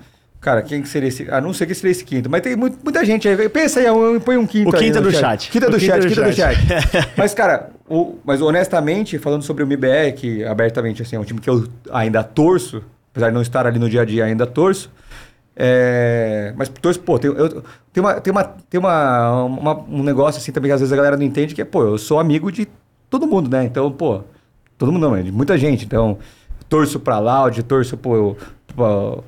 Cara, 0.46 0.62
quem 0.62 0.80
que 0.80 0.88
seria 0.88 1.10
esse. 1.10 1.26
Ah, 1.32 1.42
não 1.42 1.52
sei 1.54 1.66
quem 1.66 1.76
seria 1.76 1.90
esse 1.92 2.04
quinto. 2.06 2.30
Mas 2.30 2.42
tem 2.42 2.56
mu- 2.56 2.70
muita 2.84 3.04
gente 3.04 3.28
aí. 3.28 3.50
Pensa 3.50 3.80
aí, 3.80 3.88
põe 4.24 4.38
um 4.38 4.46
quinto 4.46 4.70
O 4.70 4.76
aí 4.76 4.80
quinto 4.84 5.02
no 5.02 5.10
do 5.10 5.12
chat. 5.12 5.50
Quinta 5.50 5.68
O 5.68 5.72
do 5.72 5.78
quinto 5.80 5.92
chat, 5.92 6.02
do 6.04 6.08
quinta 6.08 6.22
do 6.22 6.34
chat. 6.34 6.56
chat. 6.68 7.10
mas, 7.18 7.34
cara, 7.34 7.72
o- 7.90 8.20
mas 8.24 8.44
honestamente, 8.44 9.18
falando 9.18 9.42
sobre 9.42 9.64
o 9.64 9.66
MBR, 9.66 10.12
que 10.14 10.44
abertamente 10.46 11.02
assim, 11.02 11.16
é 11.16 11.20
um 11.20 11.24
time 11.24 11.40
que 11.42 11.50
eu 11.50 11.68
ainda 11.92 12.24
torço, 12.24 12.84
apesar 13.12 13.30
de 13.30 13.34
não 13.34 13.42
estar 13.42 13.66
ali 13.66 13.80
no 13.80 13.90
dia 13.90 14.04
a 14.04 14.06
dia, 14.06 14.24
ainda 14.24 14.46
torço. 14.46 14.92
É, 15.56 16.54
mas 16.56 16.70
torço, 16.70 17.00
pô, 17.00 17.18
tem, 17.18 17.32
eu, 17.32 17.64
tem, 17.92 18.04
uma, 18.04 18.14
tem, 18.22 18.32
uma, 18.32 18.44
tem 18.44 18.80
uma, 18.80 19.44
uma- 19.46 19.80
um 19.90 20.04
negócio 20.04 20.40
assim 20.40 20.52
também 20.52 20.70
que 20.70 20.74
às 20.74 20.80
vezes 20.82 20.94
a 20.94 20.96
galera 20.96 21.18
não 21.18 21.24
entende, 21.24 21.56
que 21.56 21.62
é, 21.62 21.66
pô, 21.66 21.82
eu 21.84 21.98
sou 21.98 22.20
amigo 22.20 22.52
de 22.52 22.68
todo 23.10 23.26
mundo, 23.26 23.50
né? 23.50 23.64
Então, 23.64 23.92
pô, 23.92 24.22
todo 24.78 24.92
mundo 24.92 25.08
não, 25.10 25.16
é 25.16 25.24
de 25.24 25.32
muita 25.32 25.58
gente. 25.58 25.86
Então, 25.86 26.20
torço 26.70 27.00
pra 27.00 27.18
Loud, 27.18 27.64
torço 27.64 27.98
pro, 27.98 28.36
pro, 28.76 29.24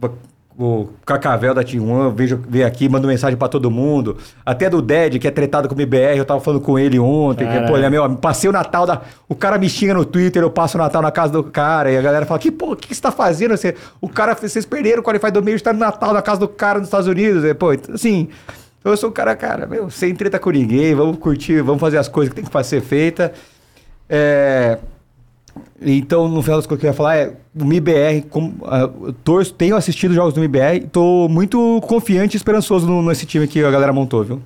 pro- 0.00 0.18
o 0.58 0.88
Cacavel 1.06 1.54
da 1.54 1.64
Team 1.64 1.88
One, 1.88 2.14
vejo, 2.14 2.38
veio 2.48 2.66
aqui, 2.66 2.88
mando 2.88 3.08
mensagem 3.08 3.36
pra 3.36 3.48
todo 3.48 3.70
mundo. 3.70 4.16
Até 4.44 4.68
do 4.68 4.82
Ded, 4.82 5.18
que 5.18 5.26
é 5.26 5.30
tretado 5.30 5.68
com 5.68 5.74
o 5.74 5.78
MBR, 5.78 6.18
eu 6.18 6.24
tava 6.24 6.40
falando 6.40 6.60
com 6.60 6.78
ele 6.78 6.98
ontem. 6.98 7.46
Que, 7.46 7.66
pô, 7.66 7.76
ele 7.76 7.86
é 7.86 7.90
meu, 7.90 8.16
passei 8.16 8.48
o 8.48 8.52
Natal 8.52 8.86
da. 8.86 9.02
O 9.28 9.34
cara 9.34 9.58
me 9.58 9.68
xinga 9.68 9.94
no 9.94 10.04
Twitter, 10.04 10.42
eu 10.42 10.50
passo 10.50 10.76
o 10.76 10.80
Natal 10.80 11.00
na 11.00 11.10
casa 11.10 11.32
do 11.32 11.42
cara. 11.42 11.90
E 11.90 11.96
a 11.96 12.02
galera 12.02 12.26
fala: 12.26 12.38
que, 12.38 12.50
pô, 12.50 12.72
o 12.72 12.76
que 12.76 12.94
você 12.94 13.00
tá 13.00 13.10
fazendo? 13.10 13.56
Você, 13.56 13.74
o 14.00 14.08
cara, 14.08 14.34
vocês 14.34 14.66
perderam 14.66 15.00
o 15.00 15.04
Qualify 15.04 15.30
do 15.30 15.42
meio, 15.42 15.56
está 15.56 15.72
no 15.72 15.78
Natal 15.78 16.12
na 16.12 16.22
casa 16.22 16.40
do 16.40 16.48
cara 16.48 16.78
nos 16.78 16.88
Estados 16.88 17.06
Unidos. 17.06 17.44
E, 17.44 17.54
pô, 17.54 17.70
assim. 17.92 18.28
Eu 18.84 18.96
sou 18.96 19.10
o 19.10 19.12
cara, 19.12 19.36
cara, 19.36 19.64
meu, 19.64 19.88
sem 19.90 20.12
treta 20.12 20.40
com 20.40 20.50
ninguém, 20.50 20.92
vamos 20.92 21.16
curtir, 21.18 21.62
vamos 21.62 21.80
fazer 21.80 21.98
as 21.98 22.08
coisas 22.08 22.34
que 22.34 22.42
tem 22.42 22.50
que 22.50 22.64
ser 22.64 22.80
feita. 22.80 23.32
É, 24.08 24.76
então, 25.80 26.28
no 26.28 26.42
final 26.42 26.58
das 26.58 26.66
coisas 26.66 26.80
que 26.80 26.86
eu 26.86 26.90
ia 26.90 26.94
falar 26.94 27.16
é 27.16 27.32
o 27.58 27.64
MIBR, 27.64 28.22
como, 28.30 28.54
ah, 28.64 28.88
eu 29.02 29.12
torço, 29.24 29.52
tenho 29.54 29.76
assistido 29.76 30.14
jogos 30.14 30.32
do 30.34 30.40
MIBR, 30.40 30.86
tô 30.90 31.28
muito 31.28 31.80
confiante 31.86 32.34
e 32.34 32.38
esperançoso 32.38 32.86
no- 32.86 33.02
nesse 33.02 33.26
time 33.26 33.46
que 33.48 33.62
a 33.64 33.70
galera 33.70 33.92
montou, 33.92 34.22
viu? 34.24 34.40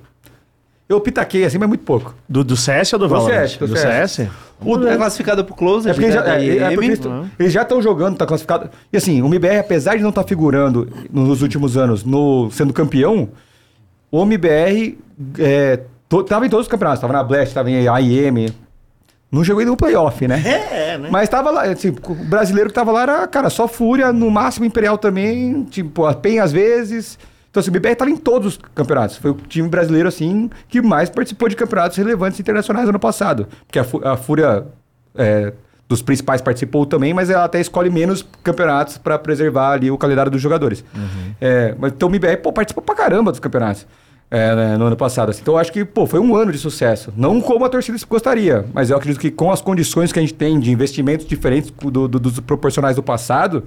Eu 0.89 1.01
pitaquei 1.01 1.43
assim, 1.43 1.57
mas 1.57 1.67
muito 1.67 1.83
pouco. 1.83 2.15
Do, 2.29 2.43
do 2.45 2.55
CS 2.55 2.93
ou 2.93 2.99
do 2.99 3.07
Do 3.07 3.09
Valorant? 3.13 3.47
CS, 3.49 3.57
do 3.57 3.67
do 3.67 3.75
CS. 3.77 4.11
CS? 4.11 4.29
O, 4.61 4.87
É 4.87 4.95
classificado 4.95 5.43
pro 5.43 5.53
Closer. 5.53 5.91
é 5.91 5.93
porque 5.93 6.11
já, 6.11 6.21
da 6.21 6.41
é, 6.41 6.57
é 6.59 6.69
porque 6.71 6.85
eles, 6.85 6.99
tão- 6.99 7.29
eles 7.37 7.51
já 7.51 7.61
estão 7.63 7.81
jogando, 7.81 8.15
tá 8.17 8.25
classificado. 8.25 8.69
E 8.91 8.95
assim, 8.95 9.21
o 9.21 9.25
MBR, 9.27 9.59
apesar 9.59 9.97
de 9.97 10.01
não 10.01 10.09
estar 10.09 10.23
figurando 10.23 10.87
nos 11.11 11.41
últimos 11.41 11.75
anos 11.75 12.05
no 12.05 12.49
sendo 12.51 12.71
campeão, 12.73 13.27
o 14.09 14.21
MBR 14.23 14.97
é, 15.39 15.81
to- 16.07 16.23
tava 16.23 16.45
em 16.45 16.49
todos 16.49 16.65
os 16.67 16.71
campeonatos. 16.71 17.01
Tava 17.01 17.11
na 17.11 17.21
Blast, 17.23 17.53
tava 17.53 17.69
em 17.69 17.85
AIM. 17.87 18.47
Não 19.31 19.43
jogou 19.43 19.59
ainda 19.59 19.71
no 19.71 19.77
playoff, 19.77 20.25
né? 20.27 20.41
É, 20.45 20.97
né? 20.97 21.09
Mas 21.11 21.27
tava 21.27 21.51
lá, 21.51 21.63
assim, 21.63 21.89
o 21.89 22.15
brasileiro 22.15 22.69
que 22.69 22.75
tava 22.75 22.91
lá 22.91 23.01
era, 23.01 23.27
cara, 23.27 23.49
só 23.49 23.67
Fúria, 23.67 24.13
no 24.13 24.31
máximo 24.31 24.65
Imperial 24.65 24.97
também, 24.97 25.63
tipo, 25.65 26.05
a 26.05 26.13
PEN 26.13 26.39
às 26.39 26.51
vezes. 26.51 27.19
Então, 27.49 27.59
assim, 27.59 27.69
o 27.69 27.73
BBR 27.73 27.95
tava 27.95 28.11
em 28.11 28.15
todos 28.15 28.53
os 28.53 28.59
campeonatos. 28.73 29.17
Foi 29.17 29.31
o 29.31 29.33
time 29.33 29.67
brasileiro, 29.67 30.07
assim, 30.07 30.49
que 30.69 30.81
mais 30.81 31.09
participou 31.09 31.49
de 31.49 31.55
campeonatos 31.55 31.97
relevantes 31.97 32.39
internacionais 32.39 32.87
ano 32.87 32.99
passado. 32.99 33.47
Porque 33.65 33.79
a, 33.79 34.13
a 34.13 34.15
Fúria, 34.15 34.65
é, 35.15 35.51
dos 35.89 36.01
principais, 36.01 36.39
participou 36.39 36.85
também, 36.85 37.13
mas 37.13 37.29
ela 37.29 37.43
até 37.43 37.59
escolhe 37.59 37.89
menos 37.89 38.25
campeonatos 38.43 38.97
para 38.97 39.17
preservar 39.19 39.71
ali 39.71 39.91
o 39.91 39.97
calendário 39.97 40.31
dos 40.31 40.41
jogadores. 40.41 40.85
É, 41.41 41.75
mas, 41.77 41.91
então, 41.91 42.07
o 42.07 42.11
MBR, 42.11 42.37
pô, 42.37 42.53
participou 42.53 42.83
pra 42.83 42.95
caramba 42.95 43.31
dos 43.31 43.41
campeonatos. 43.41 43.85
É, 44.29 44.55
né, 44.55 44.77
no 44.77 44.85
ano 44.85 44.95
passado. 44.97 45.29
assim. 45.29 45.41
Então 45.41 45.57
acho 45.57 45.71
que 45.71 45.85
pô, 45.85 46.05
foi 46.05 46.19
um 46.19 46.35
ano 46.35 46.51
de 46.51 46.57
sucesso. 46.57 47.13
Não 47.15 47.39
como 47.41 47.63
a 47.65 47.69
torcida 47.69 47.97
gostaria, 48.09 48.65
mas 48.73 48.89
eu 48.89 48.97
acredito 48.97 49.19
que 49.21 49.31
com 49.31 49.51
as 49.51 49.61
condições 49.61 50.11
que 50.11 50.19
a 50.19 50.21
gente 50.21 50.33
tem 50.33 50.59
de 50.59 50.71
investimentos 50.71 51.25
diferentes 51.25 51.71
do- 51.71 52.07
do- 52.07 52.19
dos 52.19 52.39
proporcionais 52.39 52.95
do 52.95 53.03
passado, 53.03 53.63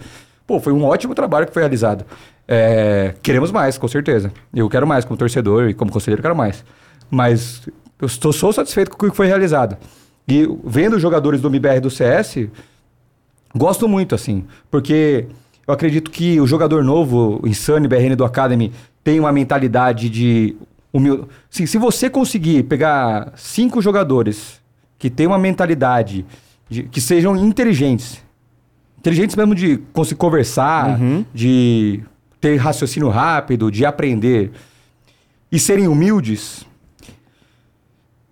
pô, 0.47 0.61
foi 0.61 0.73
um 0.73 0.85
ótimo 0.85 1.15
trabalho 1.15 1.47
que 1.47 1.53
foi 1.53 1.63
realizado. 1.63 2.05
É, 2.47 3.15
queremos 3.23 3.51
mais, 3.53 3.79
com 3.79 3.87
certeza. 3.89 4.33
Eu 4.55 4.69
quero 4.69 4.87
mais 4.87 5.05
como 5.05 5.17
torcedor 5.17 5.69
e 5.71 5.75
como 5.75 5.91
conselheiro, 5.93 6.21
quero 6.21 6.37
mais. 6.37 6.65
Mas 7.11 7.63
eu 8.01 8.07
estou 8.07 8.33
sou 8.33 8.53
satisfeito 8.53 8.91
com 8.91 9.07
o 9.07 9.11
que 9.11 9.17
foi 9.17 9.27
realizado. 9.27 9.77
E 10.29 10.49
vendo 10.65 10.97
os 10.97 11.03
jogadores 11.03 11.41
do 11.41 11.49
MBR 11.49 11.81
do 11.81 11.91
CS, 11.91 12.49
Gosto 13.55 13.89
muito, 13.89 14.15
assim, 14.15 14.45
porque 14.71 15.27
eu 15.67 15.75
acredito 15.75 16.09
que 16.11 16.41
o 16.41 16.47
jogador 16.47 16.85
novo, 16.85 17.41
o 17.43 17.49
Insane 17.49 17.89
BRN 17.89 18.15
do 18.15 18.25
Academy, 18.25 18.73
tem 19.03 19.19
uma 19.21 19.33
mentalidade 19.33 20.09
de 20.09 20.57
humil... 20.93 21.29
Sim, 21.49 21.67
se 21.67 21.79
você 21.79 22.11
conseguir 22.11 22.65
pegar 22.65 23.33
cinco 23.37 23.81
jogadores 23.81 24.61
que 24.99 25.09
têm 25.09 25.27
uma 25.27 25.39
mentalidade 25.39 26.27
de, 26.69 26.85
que 26.85 27.01
sejam 27.01 27.37
inteligentes, 27.37 28.23
inteligentes 28.99 29.35
mesmo 29.35 29.55
de 29.55 29.79
conseguir 29.93 30.19
conversar, 30.19 30.99
de 31.35 32.03
ter 32.41 32.57
raciocínio 32.57 33.09
rápido, 33.09 33.71
de 33.71 33.85
aprender 33.85 34.53
e 35.51 35.59
serem 35.59 35.89
humildes 35.89 36.67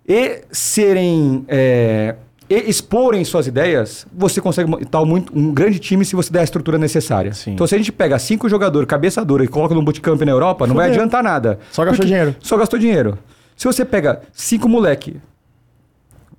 e 0.07 0.43
serem 0.51 1.45
é, 1.47 2.15
exporem 2.49 3.23
suas 3.23 3.45
ideias, 3.45 4.07
você 4.11 4.41
consegue 4.41 4.69
montar 4.69 5.05
muito, 5.05 5.37
um 5.37 5.53
grande 5.53 5.77
time 5.77 6.03
se 6.03 6.15
você 6.15 6.31
der 6.31 6.39
a 6.39 6.43
estrutura 6.43 6.77
necessária. 6.77 7.31
Sim. 7.33 7.51
Então, 7.51 7.67
se 7.67 7.75
a 7.75 7.77
gente 7.77 7.91
pega 7.91 8.17
cinco 8.17 8.49
jogadores, 8.49 8.87
cabeça 8.87 9.23
dura, 9.23 9.43
e 9.43 9.47
coloca 9.47 9.75
num 9.75 9.83
bootcamp 9.83 10.19
na 10.21 10.31
Europa, 10.31 10.65
não 10.65 10.75
vai 10.75 10.89
adiantar 10.89 11.23
nada. 11.23 11.59
Só 11.71 11.85
gastou 11.85 12.05
dinheiro. 12.05 12.35
Só 12.39 12.57
gastou 12.57 12.79
dinheiro. 12.79 13.17
Se 13.55 13.65
você 13.65 13.85
pega 13.85 14.21
cinco 14.33 14.67
moleque 14.67 15.17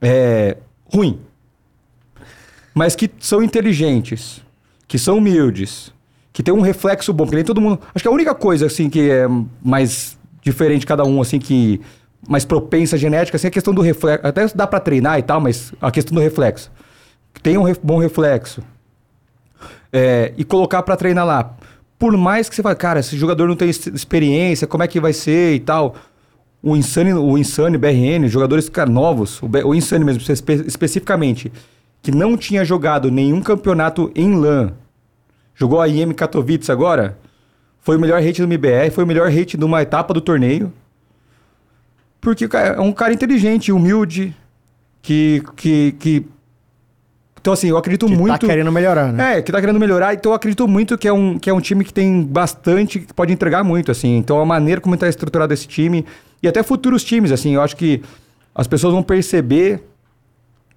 é, 0.00 0.56
ruim, 0.92 1.20
mas 2.74 2.96
que 2.96 3.10
são 3.20 3.42
inteligentes, 3.42 4.42
que 4.88 4.98
são 4.98 5.18
humildes, 5.18 5.92
que 6.32 6.42
tem 6.42 6.52
um 6.52 6.60
reflexo 6.60 7.12
bom, 7.12 7.24
porque 7.24 7.36
nem 7.36 7.44
todo 7.44 7.60
mundo. 7.60 7.80
Acho 7.94 8.02
que 8.02 8.08
a 8.08 8.12
única 8.12 8.34
coisa 8.34 8.66
assim 8.66 8.88
que 8.88 9.10
é 9.10 9.26
mais 9.62 10.18
diferente 10.42 10.86
cada 10.86 11.04
um, 11.04 11.20
assim, 11.20 11.38
que 11.38 11.80
mais 12.28 12.44
propensa 12.44 12.96
genética, 12.98 13.36
assim, 13.36 13.46
a 13.48 13.50
questão 13.50 13.72
do 13.74 13.80
reflexo. 13.80 14.26
Até 14.26 14.46
dá 14.54 14.66
pra 14.66 14.78
treinar 14.80 15.18
e 15.18 15.22
tal, 15.22 15.40
mas 15.40 15.72
a 15.80 15.90
questão 15.90 16.14
do 16.14 16.20
reflexo. 16.20 16.70
Tem 17.42 17.56
um 17.56 17.62
ref- 17.62 17.80
bom 17.82 17.98
reflexo. 17.98 18.62
É, 19.92 20.32
e 20.36 20.44
colocar 20.44 20.82
pra 20.82 20.96
treinar 20.96 21.26
lá. 21.26 21.54
Por 21.98 22.16
mais 22.16 22.48
que 22.48 22.54
você 22.54 22.62
fale, 22.62 22.76
cara, 22.76 23.00
esse 23.00 23.16
jogador 23.16 23.46
não 23.48 23.56
tem 23.56 23.68
ex- 23.68 23.86
experiência, 23.88 24.66
como 24.66 24.82
é 24.82 24.88
que 24.88 25.00
vai 25.00 25.12
ser 25.12 25.54
e 25.54 25.60
tal. 25.60 25.94
O 26.62 26.76
Insane, 26.76 27.12
o 27.14 27.36
Insane 27.38 27.76
BRN, 27.78 28.28
jogadores 28.28 28.68
cara, 28.68 28.88
novos, 28.90 29.40
o, 29.42 29.48
o 29.66 29.74
Insane 29.74 30.04
mesmo, 30.04 30.22
espe- 30.30 30.64
especificamente, 30.66 31.50
que 32.02 32.10
não 32.10 32.36
tinha 32.36 32.64
jogado 32.64 33.10
nenhum 33.10 33.40
campeonato 33.42 34.12
em 34.14 34.34
LAN, 34.34 34.72
jogou 35.54 35.80
a 35.80 35.88
IM 35.88 36.12
Katowice 36.12 36.70
agora, 36.70 37.18
foi 37.80 37.96
o 37.96 38.00
melhor 38.00 38.22
rate 38.22 38.40
do 38.42 38.44
MBR, 38.46 38.90
foi 38.90 39.04
o 39.04 39.06
melhor 39.06 39.30
rate 39.30 39.56
de 39.56 39.64
uma 39.64 39.80
etapa 39.82 40.12
do 40.14 40.20
torneio. 40.20 40.70
Porque 42.20 42.48
é 42.52 42.80
um 42.80 42.92
cara 42.92 43.12
inteligente, 43.12 43.72
humilde, 43.72 44.34
que. 45.02 45.42
que, 45.56 45.92
que... 45.98 46.26
Então, 47.40 47.54
assim, 47.54 47.68
eu 47.68 47.78
acredito 47.78 48.04
Que 48.04 48.14
muito. 48.14 48.38
tá 48.38 48.46
querendo 48.46 48.70
melhorar, 48.70 49.10
né? 49.12 49.38
É, 49.38 49.42
que 49.42 49.50
tá 49.50 49.60
querendo 49.60 49.80
melhorar. 49.80 50.12
Então 50.12 50.30
eu 50.32 50.36
acredito 50.36 50.68
muito 50.68 50.98
que 50.98 51.08
é 51.08 51.12
um, 51.12 51.38
que 51.38 51.48
é 51.48 51.54
um 51.54 51.60
time 51.60 51.82
que 51.84 51.92
tem 51.92 52.22
bastante, 52.22 53.00
que 53.00 53.14
pode 53.14 53.32
entregar 53.32 53.64
muito, 53.64 53.90
assim. 53.90 54.18
Então 54.18 54.38
a 54.38 54.44
maneira 54.44 54.78
como 54.78 54.94
está 54.94 55.08
estruturado 55.08 55.54
esse 55.54 55.66
time 55.66 56.04
e 56.42 56.48
até 56.48 56.62
futuros 56.62 57.02
times, 57.02 57.32
assim, 57.32 57.54
eu 57.54 57.62
acho 57.62 57.76
que 57.76 58.02
as 58.54 58.66
pessoas 58.66 58.92
vão 58.92 59.02
perceber 59.02 59.82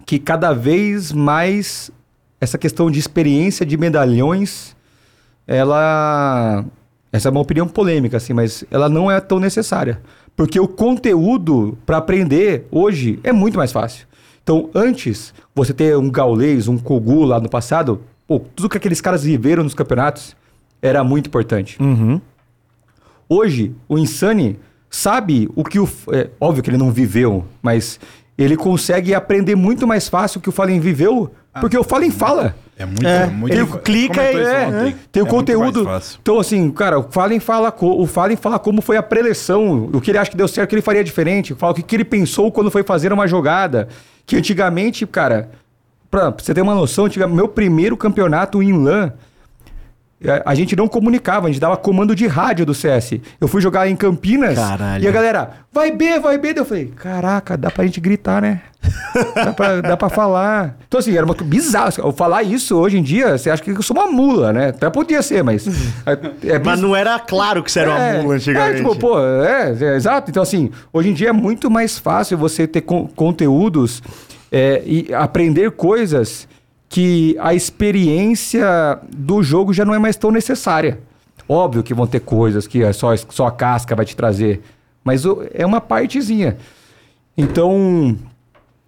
que 0.05 0.19
cada 0.19 0.53
vez 0.53 1.11
mais 1.11 1.91
essa 2.39 2.57
questão 2.57 2.91
de 2.91 2.99
experiência 2.99 3.65
de 3.65 3.77
medalhões, 3.77 4.75
ela. 5.47 6.63
Essa 7.11 7.29
é 7.29 7.31
uma 7.31 7.41
opinião 7.41 7.67
polêmica, 7.67 8.17
assim, 8.17 8.33
mas 8.33 8.63
ela 8.71 8.89
não 8.89 9.09
é 9.09 9.19
tão 9.21 9.39
necessária. 9.39 10.01
Porque 10.35 10.59
o 10.59 10.67
conteúdo 10.67 11.77
para 11.85 11.97
aprender 11.97 12.67
hoje 12.71 13.19
é 13.23 13.31
muito 13.31 13.57
mais 13.57 13.71
fácil. 13.71 14.07
Então, 14.41 14.69
antes, 14.73 15.33
você 15.55 15.73
ter 15.73 15.95
um 15.97 16.09
Gaulês, 16.09 16.67
um 16.67 16.77
Kogu 16.77 17.23
lá 17.23 17.39
no 17.39 17.49
passado, 17.49 18.01
pô, 18.27 18.39
tudo 18.39 18.67
que 18.67 18.77
aqueles 18.77 18.99
caras 18.99 19.23
viveram 19.23 19.63
nos 19.63 19.73
campeonatos 19.73 20.35
era 20.81 21.03
muito 21.03 21.27
importante. 21.27 21.81
Uhum. 21.81 22.19
Hoje, 23.29 23.73
o 23.87 23.97
Insane 23.97 24.59
sabe 24.89 25.49
o 25.55 25.63
que 25.63 25.79
o. 25.79 25.87
É, 26.11 26.29
óbvio 26.39 26.61
que 26.61 26.69
ele 26.69 26.77
não 26.77 26.91
viveu, 26.91 27.45
mas 27.61 27.99
ele 28.37 28.57
consegue 28.57 29.13
aprender 29.13 29.55
muito 29.55 29.87
mais 29.87 30.09
fácil 30.09 30.41
que 30.41 30.49
o 30.49 30.51
Fallen 30.51 30.79
viveu, 30.79 31.31
porque 31.61 31.77
o 31.77 31.83
Fallen 31.83 32.11
fala. 32.11 32.55
É 32.77 32.85
muito, 32.85 33.05
É, 33.07 33.27
muito 33.27 33.53
ele 33.55 33.65
clica 33.83 34.21
e- 34.23 34.35
é, 34.43 34.67
ontem. 34.67 34.95
Tem 35.11 35.21
o 35.21 35.27
É 35.27 35.29
conteúdo. 35.29 35.87
Então, 36.21 36.39
assim, 36.39 36.71
cara, 36.71 36.97
o 36.99 37.03
Fallen 37.03 37.39
fala, 37.39 37.73
o 37.79 38.07
Fallen 38.07 38.35
fala 38.35 38.57
como 38.57 38.81
foi 38.81 38.97
a 38.97 39.03
preleção, 39.03 39.89
o 39.93 40.01
que 40.01 40.09
ele 40.11 40.17
acha 40.17 40.31
que 40.31 40.37
deu 40.37 40.47
certo, 40.47 40.65
o 40.65 40.69
que 40.69 40.75
ele 40.75 40.81
faria 40.81 41.03
diferente, 41.03 41.53
fala 41.53 41.71
o 41.71 41.75
que, 41.75 41.83
que 41.83 41.95
ele 41.95 42.03
pensou 42.05 42.51
quando 42.51 42.71
foi 42.71 42.81
fazer 42.83 43.13
uma 43.13 43.27
jogada. 43.27 43.87
Que 44.25 44.35
antigamente, 44.37 45.05
cara, 45.05 45.51
pra 46.09 46.31
pra 46.31 46.43
você 46.43 46.53
ter 46.53 46.61
uma 46.61 46.73
noção, 46.73 47.07
meu 47.29 47.47
primeiro 47.47 47.95
campeonato 47.95 48.61
em 48.63 48.71
LAN, 48.73 49.07
é, 49.07 49.13
a 50.45 50.55
gente 50.55 50.75
não 50.75 50.87
comunicava, 50.87 51.47
a 51.47 51.49
gente 51.51 51.59
dava 51.59 51.75
comando 51.77 52.15
de 52.15 52.27
rádio 52.27 52.65
do 52.65 52.73
CS. 52.73 53.13
Eu 53.39 53.47
fui 53.47 53.61
jogar 53.61 53.87
em 53.87 53.95
Campinas 53.95 54.55
Caralho. 54.55 55.03
e 55.03 55.07
a 55.07 55.11
galera, 55.11 55.49
vai 55.71 55.91
B, 55.91 56.19
vai 56.19 56.37
B. 56.37 56.53
Daí 56.53 56.61
Eu 56.61 56.65
falei, 56.65 56.85
caraca, 56.95 57.57
dá 57.57 57.69
pra 57.69 57.83
gente 57.85 57.99
gritar, 57.99 58.41
né? 58.41 58.61
dá, 59.35 59.53
pra, 59.53 59.81
dá 59.81 59.97
pra 59.97 60.09
falar. 60.09 60.77
Então, 60.87 60.99
assim, 60.99 61.15
era 61.15 61.25
uma 61.25 61.33
coisa 61.33 61.49
bizarra. 61.49 61.93
Eu 61.97 62.11
falar 62.11 62.43
isso 62.43 62.75
hoje 62.77 62.97
em 62.97 63.03
dia, 63.03 63.37
você 63.37 63.49
acha 63.49 63.63
que 63.63 63.71
eu 63.71 63.81
sou 63.81 63.95
uma 63.95 64.11
mula, 64.11 64.51
né? 64.51 64.69
Até 64.69 64.89
podia 64.89 65.21
ser, 65.21 65.43
mas. 65.43 65.65
É, 66.05 66.49
é 66.55 66.59
Mas 66.59 66.79
não 66.81 66.93
era 66.95 67.17
claro 67.19 67.63
que 67.63 67.71
você 67.71 67.79
era 67.79 67.91
uma 67.91 68.21
mula 68.21 68.35
antigamente. 68.35 68.73
É, 68.73 68.75
tipo, 68.77 68.95
pô, 68.97 69.19
é, 69.19 69.75
é, 69.79 69.95
exato. 69.95 70.29
Então, 70.29 70.43
assim, 70.43 70.69
hoje 70.91 71.09
em 71.09 71.13
dia 71.13 71.29
é 71.29 71.33
muito 71.33 71.71
mais 71.71 71.97
fácil 71.97 72.37
você 72.37 72.67
ter 72.67 72.81
con- 72.81 73.07
conteúdos 73.15 74.01
é, 74.51 74.81
e 74.85 75.13
aprender 75.13 75.71
coisas 75.71 76.47
que 76.93 77.35
a 77.39 77.55
experiência 77.55 78.99
do 79.09 79.41
jogo 79.41 79.73
já 79.73 79.83
não 79.83 79.95
é 79.95 79.97
mais 79.97 80.15
tão 80.15 80.29
necessária. 80.29 80.99
Óbvio 81.49 81.81
que 81.81 81.91
vão 81.91 82.05
ter 82.05 82.19
coisas 82.19 82.67
que 82.67 82.83
é 82.83 82.93
só, 82.93 83.17
só 83.17 83.47
a 83.47 83.51
casca 83.51 83.95
vai 83.95 84.05
te 84.05 84.15
trazer, 84.15 84.61
mas 85.03 85.23
é 85.55 85.65
uma 85.65 85.81
partezinha. 85.81 86.55
Então, 87.35 88.15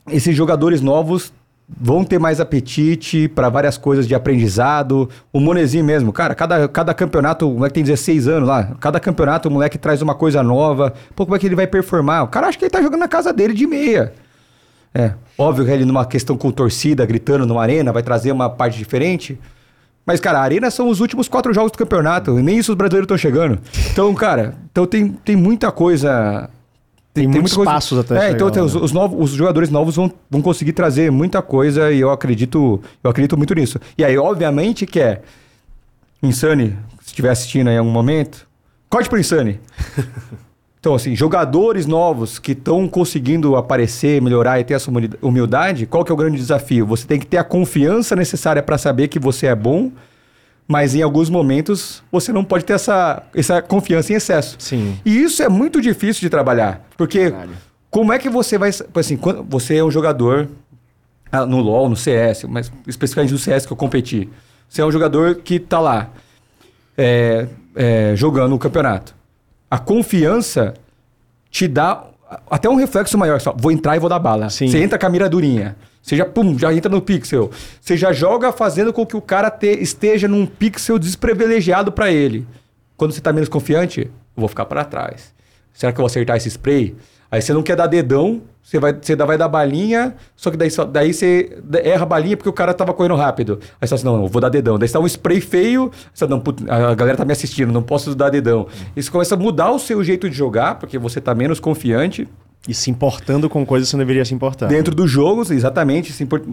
esses 0.07 0.36
jogadores 0.36 0.82
novos 0.82 1.34
vão 1.68 2.03
ter 2.03 2.19
mais 2.19 2.40
apetite 2.40 3.27
para 3.27 3.49
várias 3.49 3.76
coisas 3.76 4.07
de 4.07 4.14
aprendizado. 4.14 5.10
O 5.34 5.40
Monezinho 5.40 5.84
mesmo, 5.84 6.14
cara, 6.14 6.36
cada, 6.36 6.68
cada 6.68 6.94
campeonato, 6.94 7.49
o 7.49 7.56
moleque 7.56 7.73
tem 7.73 7.84
16 7.84 8.27
anos 8.27 8.48
lá, 8.48 8.76
cada 8.80 8.99
campeonato 8.99 9.49
o 9.49 9.52
moleque 9.52 9.80
traz 9.80 10.03
uma 10.03 10.14
coisa 10.14 10.44
nova. 10.44 10.94
Pô, 11.15 11.26
como 11.26 11.36
é 11.36 11.40
que 11.40 11.48
ele 11.48 11.56
vai 11.56 11.65
performar? 11.65 12.22
O 12.22 12.27
cara 12.27 12.49
acha 12.49 12.60
que 12.60 12.65
ele 12.65 12.69
tá 12.69 12.84
jogando 12.84 12.99
na 12.99 13.07
casa 13.07 13.34
dele 13.34 13.56
de 13.56 13.65
meia. 13.65 14.14
É, 14.95 15.13
óbvio 15.38 15.65
que 15.65 15.72
ele 15.72 15.84
numa 15.84 16.05
questão 16.05 16.38
com 16.38 16.49
torcida, 16.49 17.05
gritando 17.05 17.45
numa 17.45 17.61
arena, 17.61 17.91
vai 17.91 18.01
trazer 18.01 18.31
uma 18.31 18.49
parte 18.49 18.77
diferente. 18.77 19.38
Mas, 20.05 20.22
cara, 20.22 20.39
a 20.39 20.41
arena 20.41 20.72
são 20.72 20.88
os 20.88 21.01
últimos 21.01 21.27
quatro 21.27 21.53
jogos 21.53 21.73
do 21.73 21.77
campeonato, 21.77 22.39
e 22.39 22.41
nem 22.41 22.57
isso 22.59 22.72
os 22.72 22.77
brasileiros 22.77 23.05
estão 23.05 23.17
chegando. 23.17 23.59
Então, 23.91 24.13
cara, 24.15 24.55
então 24.72 24.85
tem, 24.85 25.09
tem 25.09 25.35
muita 25.35 25.69
coisa. 25.69 26.49
Tem 27.13 27.27
muitos 27.27 27.57
muita 27.57 27.72
passos 27.72 27.99
até 27.99 28.15
É, 28.15 28.19
chegar 28.19 28.35
então 28.35 28.49
tem 28.49 28.61
lá, 28.61 28.67
os, 28.67 28.76
né? 28.76 28.81
os, 28.81 28.91
novos, 28.93 29.31
os 29.31 29.35
jogadores 29.35 29.69
novos 29.69 29.95
vão, 29.95 30.11
vão 30.30 30.41
conseguir 30.41 30.73
trazer 30.73 31.11
muita 31.11 31.41
coisa 31.41 31.91
e 31.91 31.99
eu 31.99 32.11
acredito, 32.11 32.81
eu 33.03 33.09
acredito 33.09 33.35
muito 33.35 33.53
nisso. 33.53 33.80
E 33.97 34.03
aí, 34.03 34.17
obviamente, 34.17 34.85
que 34.85 34.99
é. 34.99 35.22
Insane, 36.23 36.77
se 37.01 37.07
estiver 37.07 37.30
assistindo 37.30 37.67
aí 37.67 37.76
em 37.76 37.80
algum 37.80 37.91
momento, 37.91 38.47
corte 38.89 39.09
pro 39.09 39.19
Insane. 39.19 39.59
Então, 40.85 40.93
assim, 40.93 41.15
jogadores 41.15 41.87
novos 41.87 42.37
que 42.37 42.51
estão 42.51 42.87
conseguindo 42.87 43.55
aparecer, 43.55 44.21
melhorar 44.21 44.59
e 44.59 44.63
ter 44.63 44.75
essa 44.75 44.91
humildade, 45.19 45.87
qual 45.87 46.05
que 46.05 46.11
é 46.11 46.13
o 46.13 46.15
grande 46.15 46.37
desafio? 46.37 46.85
Você 46.85 47.07
tem 47.07 47.19
que 47.19 47.25
ter 47.25 47.37
a 47.37 47.43
confiança 47.43 48.15
necessária 48.15 48.61
para 48.61 48.77
saber 48.77 49.07
que 49.07 49.17
você 49.17 49.47
é 49.47 49.55
bom, 49.55 49.91
mas 50.67 50.93
em 50.93 51.01
alguns 51.01 51.27
momentos 51.27 52.03
você 52.11 52.31
não 52.31 52.43
pode 52.43 52.65
ter 52.65 52.73
essa, 52.73 53.23
essa 53.33 53.63
confiança 53.63 54.13
em 54.13 54.17
excesso. 54.17 54.57
Sim. 54.59 54.99
E 55.03 55.23
isso 55.23 55.41
é 55.41 55.49
muito 55.49 55.81
difícil 55.81 56.21
de 56.21 56.29
trabalhar, 56.29 56.87
porque 56.95 57.33
como 57.89 58.13
é 58.13 58.19
que 58.19 58.29
você 58.29 58.55
vai, 58.55 58.69
assim, 58.69 59.17
quando 59.17 59.41
você 59.41 59.77
é 59.77 59.83
um 59.83 59.89
jogador 59.89 60.47
ah, 61.31 61.47
no 61.47 61.61
LoL, 61.61 61.89
no 61.89 61.95
CS, 61.95 62.43
mas 62.43 62.71
especificamente 62.85 63.31
no 63.31 63.39
CS 63.39 63.65
que 63.65 63.73
eu 63.73 63.77
competi, 63.77 64.29
você 64.69 64.83
é 64.83 64.85
um 64.85 64.91
jogador 64.91 65.33
que 65.37 65.59
tá 65.59 65.79
lá 65.79 66.11
é, 66.95 67.47
é, 67.75 68.13
jogando 68.15 68.53
o 68.53 68.59
campeonato. 68.59 69.15
A 69.69 69.79
confiança 69.79 70.73
te 71.49 71.67
dá 71.67 72.03
até 72.49 72.69
um 72.69 72.75
reflexo 72.75 73.17
maior. 73.17 73.39
Só, 73.41 73.53
vou 73.57 73.71
entrar 73.71 73.95
e 73.95 73.99
vou 73.99 74.09
dar 74.09 74.19
bala. 74.19 74.49
Sim. 74.49 74.67
Você 74.67 74.79
entra 74.81 74.97
com 74.99 75.05
a 75.05 75.09
mira 75.09 75.29
durinha. 75.29 75.75
Você 76.01 76.15
já, 76.15 76.25
pum, 76.25 76.57
já 76.57 76.71
entra 76.73 76.89
no 76.91 77.01
pixel. 77.01 77.49
Você 77.81 77.97
já 77.97 78.13
joga 78.13 78.51
fazendo 78.51 78.93
com 78.93 79.05
que 79.05 79.17
o 79.17 79.21
cara 79.21 79.49
te- 79.49 79.81
esteja 79.81 80.27
num 80.27 80.45
pixel 80.45 80.99
desprivilegiado 80.99 81.91
para 81.91 82.11
ele. 82.11 82.45
Quando 82.95 83.11
você 83.11 83.21
tá 83.21 83.33
menos 83.33 83.49
confiante, 83.49 84.01
eu 84.01 84.11
vou 84.37 84.47
ficar 84.47 84.65
para 84.65 84.85
trás. 84.85 85.33
Será 85.73 85.91
que 85.91 85.97
eu 85.99 86.03
vou 86.03 86.07
acertar 86.07 86.37
esse 86.37 86.49
spray? 86.49 86.95
Aí 87.35 87.41
você 87.41 87.53
não 87.53 87.61
quer 87.61 87.75
dar 87.75 87.87
dedão, 87.87 88.41
você 88.63 88.79
vai, 88.79 88.93
você 88.99 89.15
vai 89.15 89.37
dar 89.37 89.47
balinha, 89.47 90.15
só 90.35 90.49
que 90.49 90.57
daí, 90.57 90.71
só- 90.71 90.85
daí 90.85 91.13
você 91.13 91.57
erra 91.83 92.03
a 92.03 92.05
balinha 92.05 92.37
porque 92.37 92.49
o 92.49 92.53
cara 92.53 92.73
tava 92.73 92.93
correndo 92.93 93.15
rápido. 93.15 93.59
Aí 93.79 93.87
você 93.87 93.89
fala 93.89 93.95
assim, 93.95 94.05
não, 94.05 94.23
eu 94.23 94.27
vou 94.29 94.41
dar 94.41 94.49
dedão. 94.49 94.79
Daí 94.79 94.87
você 94.87 94.93
dá 94.93 94.99
um 95.01 95.05
spray 95.07 95.41
feio, 95.41 95.91
você 96.13 96.25
fala, 96.25 96.31
não, 96.31 96.39
put- 96.39 96.63
a 96.69 96.95
galera 96.95 97.17
tá 97.17 97.25
me 97.25 97.31
assistindo, 97.33 97.71
não 97.73 97.83
posso 97.83 98.15
dar 98.15 98.29
dedão. 98.29 98.67
Isso 98.95 99.11
começa 99.11 99.35
a 99.35 99.37
mudar 99.37 99.71
o 99.71 99.77
seu 99.79 100.03
jeito 100.03 100.29
de 100.29 100.35
jogar, 100.35 100.75
porque 100.75 100.97
você 100.97 101.19
tá 101.19 101.35
menos 101.35 101.59
confiante 101.59 102.27
E 102.67 102.73
se 102.73 102.89
importando 102.89 103.47
com 103.49 103.63
coisas 103.65 103.87
que 103.87 103.91
você 103.91 103.97
não 103.97 104.03
deveria 104.05 104.25
se 104.25 104.33
importar. 104.33 104.67
dentro 104.67 104.95
dos 104.95 105.11
jogos, 105.11 105.51
exatamente, 105.51 106.11
se 106.13 106.23
import- 106.23 106.45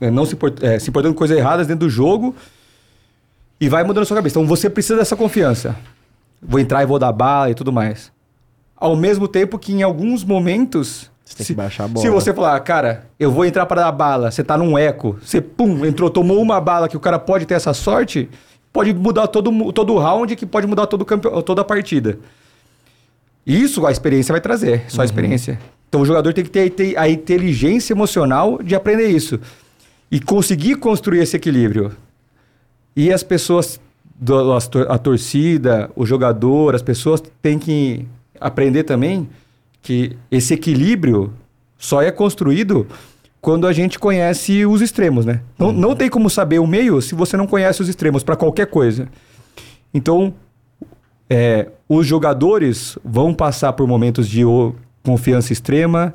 é, 0.00 0.10
não 0.10 0.24
se, 0.26 0.34
import- 0.34 0.60
é, 0.64 0.78
se 0.80 0.88
importando 0.90 1.14
com 1.14 1.18
coisas 1.18 1.36
erradas 1.38 1.66
dentro 1.68 1.86
do 1.86 1.90
jogo 1.90 2.34
e 3.60 3.68
vai 3.68 3.84
mudando 3.84 4.02
a 4.02 4.06
sua 4.06 4.16
cabeça. 4.16 4.38
Então 4.38 4.48
você 4.48 4.68
precisa 4.70 4.96
dessa 4.96 5.14
confiança. 5.14 5.76
Vou 6.42 6.58
entrar 6.58 6.82
e 6.82 6.86
vou 6.86 6.98
dar 6.98 7.12
bala 7.12 7.50
e 7.50 7.54
tudo 7.54 7.70
mais. 7.72 8.10
Ao 8.80 8.96
mesmo 8.96 9.28
tempo 9.28 9.58
que 9.58 9.72
em 9.72 9.82
alguns 9.82 10.24
momentos. 10.24 11.10
Você 11.24 11.36
tem 11.36 11.46
se, 11.46 11.52
que 11.52 11.56
baixar 11.56 11.84
a 11.84 11.88
bola. 11.88 12.04
Se 12.04 12.10
você 12.10 12.32
falar, 12.34 12.58
cara, 12.60 13.04
eu 13.18 13.30
vou 13.30 13.44
entrar 13.44 13.66
para 13.66 13.82
dar 13.82 13.92
bala, 13.92 14.30
você 14.30 14.42
tá 14.42 14.56
num 14.56 14.76
eco, 14.76 15.18
você 15.22 15.40
pum, 15.40 15.84
entrou, 15.84 16.08
tomou 16.10 16.40
uma 16.40 16.60
bala 16.60 16.88
que 16.88 16.96
o 16.96 17.00
cara 17.00 17.18
pode 17.18 17.46
ter 17.46 17.54
essa 17.54 17.72
sorte, 17.74 18.28
pode 18.72 18.92
mudar 18.94 19.28
todo, 19.28 19.72
todo 19.72 19.92
o 19.92 19.98
round, 19.98 20.34
que 20.34 20.46
pode 20.46 20.66
mudar 20.66 20.86
todo 20.86 21.02
o 21.02 21.04
campe- 21.04 21.28
toda 21.44 21.60
a 21.60 21.64
partida. 21.64 22.18
Isso 23.46 23.86
a 23.86 23.92
experiência 23.92 24.32
vai 24.32 24.40
trazer, 24.40 24.84
só 24.88 25.02
a 25.02 25.04
experiência. 25.04 25.58
Então 25.88 26.00
o 26.00 26.06
jogador 26.06 26.32
tem 26.32 26.44
que 26.44 26.50
ter, 26.50 26.70
ter 26.70 26.96
a 26.96 27.08
inteligência 27.08 27.92
emocional 27.92 28.60
de 28.62 28.74
aprender 28.74 29.08
isso. 29.08 29.38
E 30.10 30.18
conseguir 30.20 30.76
construir 30.76 31.20
esse 31.20 31.36
equilíbrio. 31.36 31.92
E 32.96 33.12
as 33.12 33.22
pessoas, 33.22 33.80
a 34.88 34.98
torcida, 34.98 35.90
o 35.94 36.04
jogador, 36.04 36.74
as 36.74 36.82
pessoas 36.82 37.22
têm 37.40 37.58
que 37.58 38.06
aprender 38.40 38.84
também 38.84 39.28
que 39.82 40.16
esse 40.30 40.54
equilíbrio 40.54 41.32
só 41.78 42.02
é 42.02 42.10
construído 42.10 42.86
quando 43.40 43.66
a 43.66 43.72
gente 43.72 43.98
conhece 43.98 44.66
os 44.66 44.82
extremos, 44.82 45.24
né? 45.24 45.40
Não, 45.58 45.72
não 45.72 45.96
tem 45.96 46.10
como 46.10 46.28
saber 46.28 46.58
o 46.58 46.66
meio 46.66 47.00
se 47.00 47.14
você 47.14 47.36
não 47.36 47.46
conhece 47.46 47.80
os 47.80 47.88
extremos 47.88 48.22
para 48.22 48.36
qualquer 48.36 48.66
coisa. 48.66 49.08
Então, 49.92 50.34
é, 51.28 51.68
os 51.88 52.06
jogadores 52.06 52.98
vão 53.04 53.32
passar 53.32 53.72
por 53.72 53.86
momentos 53.86 54.28
de 54.28 54.42
confiança 55.02 55.52
extrema, 55.52 56.14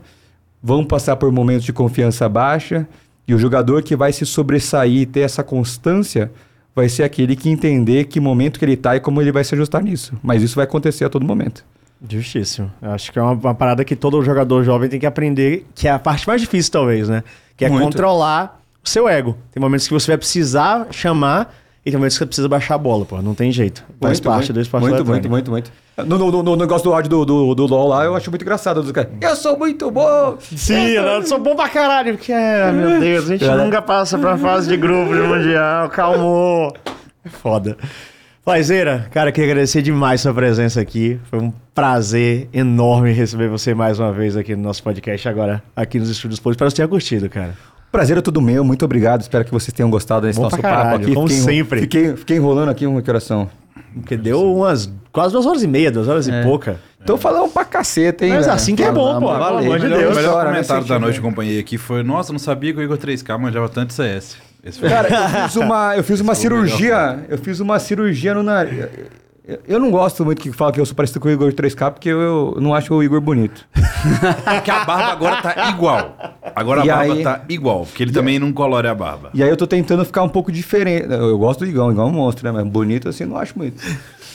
vão 0.61 0.85
passar 0.85 1.15
por 1.15 1.31
momentos 1.31 1.63
de 1.63 1.73
confiança 1.73 2.29
baixa, 2.29 2.87
e 3.27 3.33
o 3.33 3.39
jogador 3.39 3.81
que 3.81 3.95
vai 3.95 4.13
se 4.13 4.25
sobressair 4.25 5.01
e 5.01 5.05
ter 5.05 5.21
essa 5.21 5.43
constância 5.43 6.31
vai 6.75 6.89
ser 6.89 7.03
aquele 7.03 7.35
que 7.35 7.49
entender 7.49 8.05
que 8.05 8.19
momento 8.19 8.59
que 8.59 8.65
ele 8.65 8.73
está 8.73 8.95
e 8.95 8.99
como 8.99 9.21
ele 9.21 9.31
vai 9.31 9.43
se 9.43 9.55
ajustar 9.55 9.81
nisso. 9.81 10.13
Mas 10.21 10.43
isso 10.43 10.55
vai 10.55 10.65
acontecer 10.65 11.05
a 11.05 11.09
todo 11.09 11.25
momento. 11.25 11.65
Justíssimo. 12.09 12.71
Eu 12.81 12.91
acho 12.91 13.11
que 13.11 13.17
é 13.19 13.21
uma, 13.21 13.31
uma 13.33 13.55
parada 13.55 13.83
que 13.83 13.95
todo 13.95 14.21
jogador 14.23 14.63
jovem 14.63 14.89
tem 14.89 14.99
que 14.99 15.05
aprender, 15.05 15.65
que 15.73 15.87
é 15.87 15.91
a 15.91 15.99
parte 15.99 16.27
mais 16.27 16.41
difícil, 16.41 16.71
talvez, 16.71 17.09
né? 17.09 17.23
Que 17.57 17.65
é 17.65 17.69
Muito. 17.69 17.83
controlar 17.83 18.61
o 18.83 18.89
seu 18.89 19.07
ego. 19.07 19.37
Tem 19.51 19.61
momentos 19.61 19.87
que 19.87 19.93
você 19.93 20.11
vai 20.11 20.17
precisar 20.17 20.87
chamar 20.91 21.53
e 21.85 21.89
tem 21.91 21.97
momentos 21.97 22.15
que 22.17 22.19
você 22.23 22.25
precisa 22.27 22.47
baixar 22.49 22.75
a 22.75 22.77
bola, 22.77 23.05
pô. 23.05 23.21
Não 23.21 23.33
tem 23.33 23.51
jeito. 23.51 23.83
Faz 24.01 24.19
parte 24.19 24.51
do 24.51 24.59
esporte 24.61 24.87
Muito, 24.87 25.05
muito, 25.05 25.29
muito, 25.29 25.51
muito. 25.51 25.71
No, 25.97 26.17
no- 26.17 26.43
no 26.43 26.55
negócio 26.57 26.83
do 26.83 26.93
áudio 26.93 27.09
do, 27.09 27.25
do, 27.25 27.55
do 27.55 27.65
LoL 27.67 27.87
lá, 27.87 28.03
eu 28.03 28.15
acho 28.15 28.29
muito 28.29 28.41
engraçado. 28.41 28.81
Dos 28.83 28.91
caras, 28.91 29.09
eu 29.21 29.35
sou 29.35 29.57
muito 29.57 29.89
bom! 29.89 30.35
Sim, 30.39 30.89
eu 30.89 31.23
sou 31.25 31.39
bom 31.39 31.55
pra 31.55 31.69
caralho, 31.69 32.17
porque, 32.17 32.33
é, 32.33 32.69
meu 32.71 32.99
Deus, 32.99 33.25
a 33.25 33.27
gente 33.29 33.45
Cara. 33.45 33.63
nunca 33.63 33.81
passa 33.81 34.17
pra 34.17 34.37
fase 34.37 34.67
de 34.67 34.75
grupo 34.75 35.13
de 35.15 35.21
mundial, 35.21 35.89
calmou. 35.89 36.73
É 37.23 37.29
foda. 37.29 37.77
Faizeira, 38.45 39.07
cara, 39.09 39.31
queria 39.31 39.49
agradecer 39.49 39.81
demais 39.81 40.21
sua 40.21 40.31
presença 40.31 40.79
aqui. 40.79 41.19
Foi 41.31 41.39
um 41.39 41.51
prazer 41.73 42.47
enorme 42.53 43.11
receber 43.11 43.49
você 43.49 43.73
mais 43.73 43.99
uma 43.99 44.13
vez 44.13 44.37
aqui 44.37 44.55
no 44.55 44.61
nosso 44.61 44.83
podcast, 44.83 45.27
agora 45.27 45.63
aqui 45.75 45.97
nos 45.97 46.11
Estúdios 46.11 46.39
Plus. 46.39 46.53
Espero 46.53 46.69
que 46.69 46.75
você 46.75 46.75
tenha 46.75 46.87
curtido, 46.87 47.27
cara. 47.27 47.57
Prazer 47.91 48.19
é 48.19 48.21
tudo 48.21 48.39
meu, 48.39 48.63
muito 48.63 48.85
obrigado. 48.85 49.21
Espero 49.21 49.43
que 49.43 49.49
vocês 49.51 49.73
tenham 49.73 49.89
gostado 49.89 50.27
desse 50.27 50.37
Bom 50.37 50.43
nosso 50.43 50.57
pra 50.59 50.69
papo 50.69 50.83
caralho, 50.83 51.03
aqui. 51.05 51.15
como 51.15 51.27
fiquei, 51.27 51.43
sempre. 51.43 51.79
Fiquei, 51.81 52.15
fiquei 52.15 52.37
enrolando 52.37 52.69
aqui 52.69 52.85
uma 52.85 53.01
coração. 53.01 53.49
Porque 53.95 54.15
deu 54.15 54.53
umas 54.53 54.93
quase 55.11 55.33
duas 55.33 55.47
horas 55.47 55.63
e 55.63 55.67
meia, 55.67 55.91
duas 55.91 56.07
horas 56.07 56.27
e 56.27 56.31
pouca. 56.43 56.79
Então 57.05 57.17
falando 57.19 57.47
pra 57.51 57.63
caceta, 57.63 58.25
hein? 58.25 58.33
Mas 58.33 58.45
velho? 58.47 58.55
assim 58.55 58.75
que 58.75 58.81
é 58.81 58.91
bom, 58.91 59.19
pô. 59.19 59.27
Valeu, 59.27 59.59
Pelo 59.59 59.73
amor 59.75 59.79
de 59.79 59.87
Deus. 59.89 60.11
O 60.11 60.15
melhor 60.15 60.43
né, 60.43 60.51
comentário 60.51 60.85
da 60.87 60.97
noite 60.99 61.19
que 61.19 61.23
eu 61.25 61.29
acompanhei 61.29 61.59
aqui 61.59 61.77
foi: 61.77 62.01
Nossa, 62.01 62.33
não 62.33 62.39
sabia 62.39 62.73
que 62.73 62.79
o 62.79 62.81
Igor 62.81 62.97
3K 62.97 63.37
manjava 63.37 63.69
tanto 63.69 63.93
CS. 63.93 64.37
Esse 64.63 64.79
foi 64.79 64.89
Cara, 64.89 65.07
eu 65.13 65.47
fiz 65.47 65.55
uma, 65.55 65.95
eu 65.97 66.03
fiz 66.03 66.19
uma 66.19 66.33
cirurgia. 66.33 67.23
Eu 67.29 67.37
fiz 67.37 67.59
uma 67.59 67.77
cirurgia 67.77 68.33
no 68.33 68.41
nariz. 68.41 68.87
Eu- 69.67 69.79
não 69.79 69.91
gosto 69.91 70.25
muito 70.25 70.41
que 70.41 70.51
fala 70.51 70.71
que 70.71 70.81
eu 70.81 70.85
sou 70.87 70.95
parecido 70.95 71.19
com 71.19 71.27
o 71.27 71.31
Igor 71.31 71.53
3K, 71.53 71.91
porque 71.91 72.09
eu, 72.09 72.53
eu 72.55 72.57
não 72.59 72.73
acho 72.73 72.91
o 72.91 73.03
Igor 73.03 73.21
bonito. 73.21 73.63
Porque 74.43 74.71
a 74.71 74.83
barba 74.83 75.11
agora 75.11 75.41
tá 75.43 75.69
igual. 75.69 76.17
Agora 76.55 76.81
a 76.81 76.85
E 76.85 76.87
barba 76.87 77.13
aí- 77.13 77.23
tá 77.23 77.41
igual, 77.47 77.85
porque 77.85 78.01
ele 78.01 78.11
também 78.11 78.39
não 78.39 78.51
colore 78.51 78.87
a 78.87 78.95
barba. 78.95 79.29
E 79.35 79.43
aí 79.43 79.49
eu 79.49 79.55
tô 79.55 79.67
tentando 79.67 80.03
ficar 80.03 80.23
um 80.23 80.29
pouco 80.29 80.51
diferente. 80.51 81.05
Eu, 81.11 81.37
gosto 81.37 81.59
do 81.59 81.67
Igão, 81.67 81.91
é 81.91 82.03
um 82.03 82.09
monstro, 82.11 82.43
né? 82.43 82.51
Mas 82.51 82.65
bonito 82.65 83.07
assim, 83.07 83.25
não 83.25 83.37
acho 83.37 83.55
muito. 83.55 83.79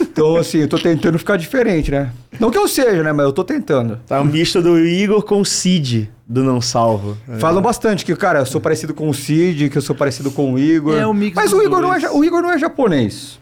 Então, 0.00 0.36
assim, 0.36 0.58
eu 0.58 0.68
tô 0.68 0.78
tentando 0.78 1.18
ficar 1.18 1.36
diferente, 1.36 1.90
né? 1.90 2.10
Não 2.38 2.50
que 2.50 2.58
eu 2.58 2.66
seja, 2.68 3.02
né? 3.02 3.12
Mas 3.12 3.26
eu 3.26 3.32
tô 3.32 3.44
tentando. 3.44 3.98
Tá 4.06 4.20
um 4.20 4.24
misto 4.24 4.62
do 4.62 4.78
Igor 4.78 5.22
com 5.22 5.40
o 5.40 5.44
Cid, 5.44 6.10
do 6.26 6.42
Não 6.44 6.60
Salvo. 6.60 7.16
Falam 7.38 7.60
bastante 7.62 8.04
que, 8.04 8.14
cara, 8.16 8.38
eu 8.40 8.46
sou 8.46 8.60
parecido 8.60 8.94
com 8.94 9.08
o 9.08 9.14
Cid, 9.14 9.68
que 9.68 9.78
eu 9.78 9.82
sou 9.82 9.94
parecido 9.96 10.30
com 10.30 10.54
o 10.54 10.58
Igor. 10.58 10.96
É, 10.96 11.06
o 11.06 11.12
mix 11.12 11.34
Mas 11.34 11.50
dos 11.50 11.58
o 11.60 11.62
Igor, 11.62 11.80
não 11.80 11.88
é, 11.88 11.98
dois. 11.98 12.02
ja- 12.02 12.12
o 12.12 12.24
Igor 12.24 12.40
não 12.42 12.50
é 12.52 12.58
japonês. 12.58 13.38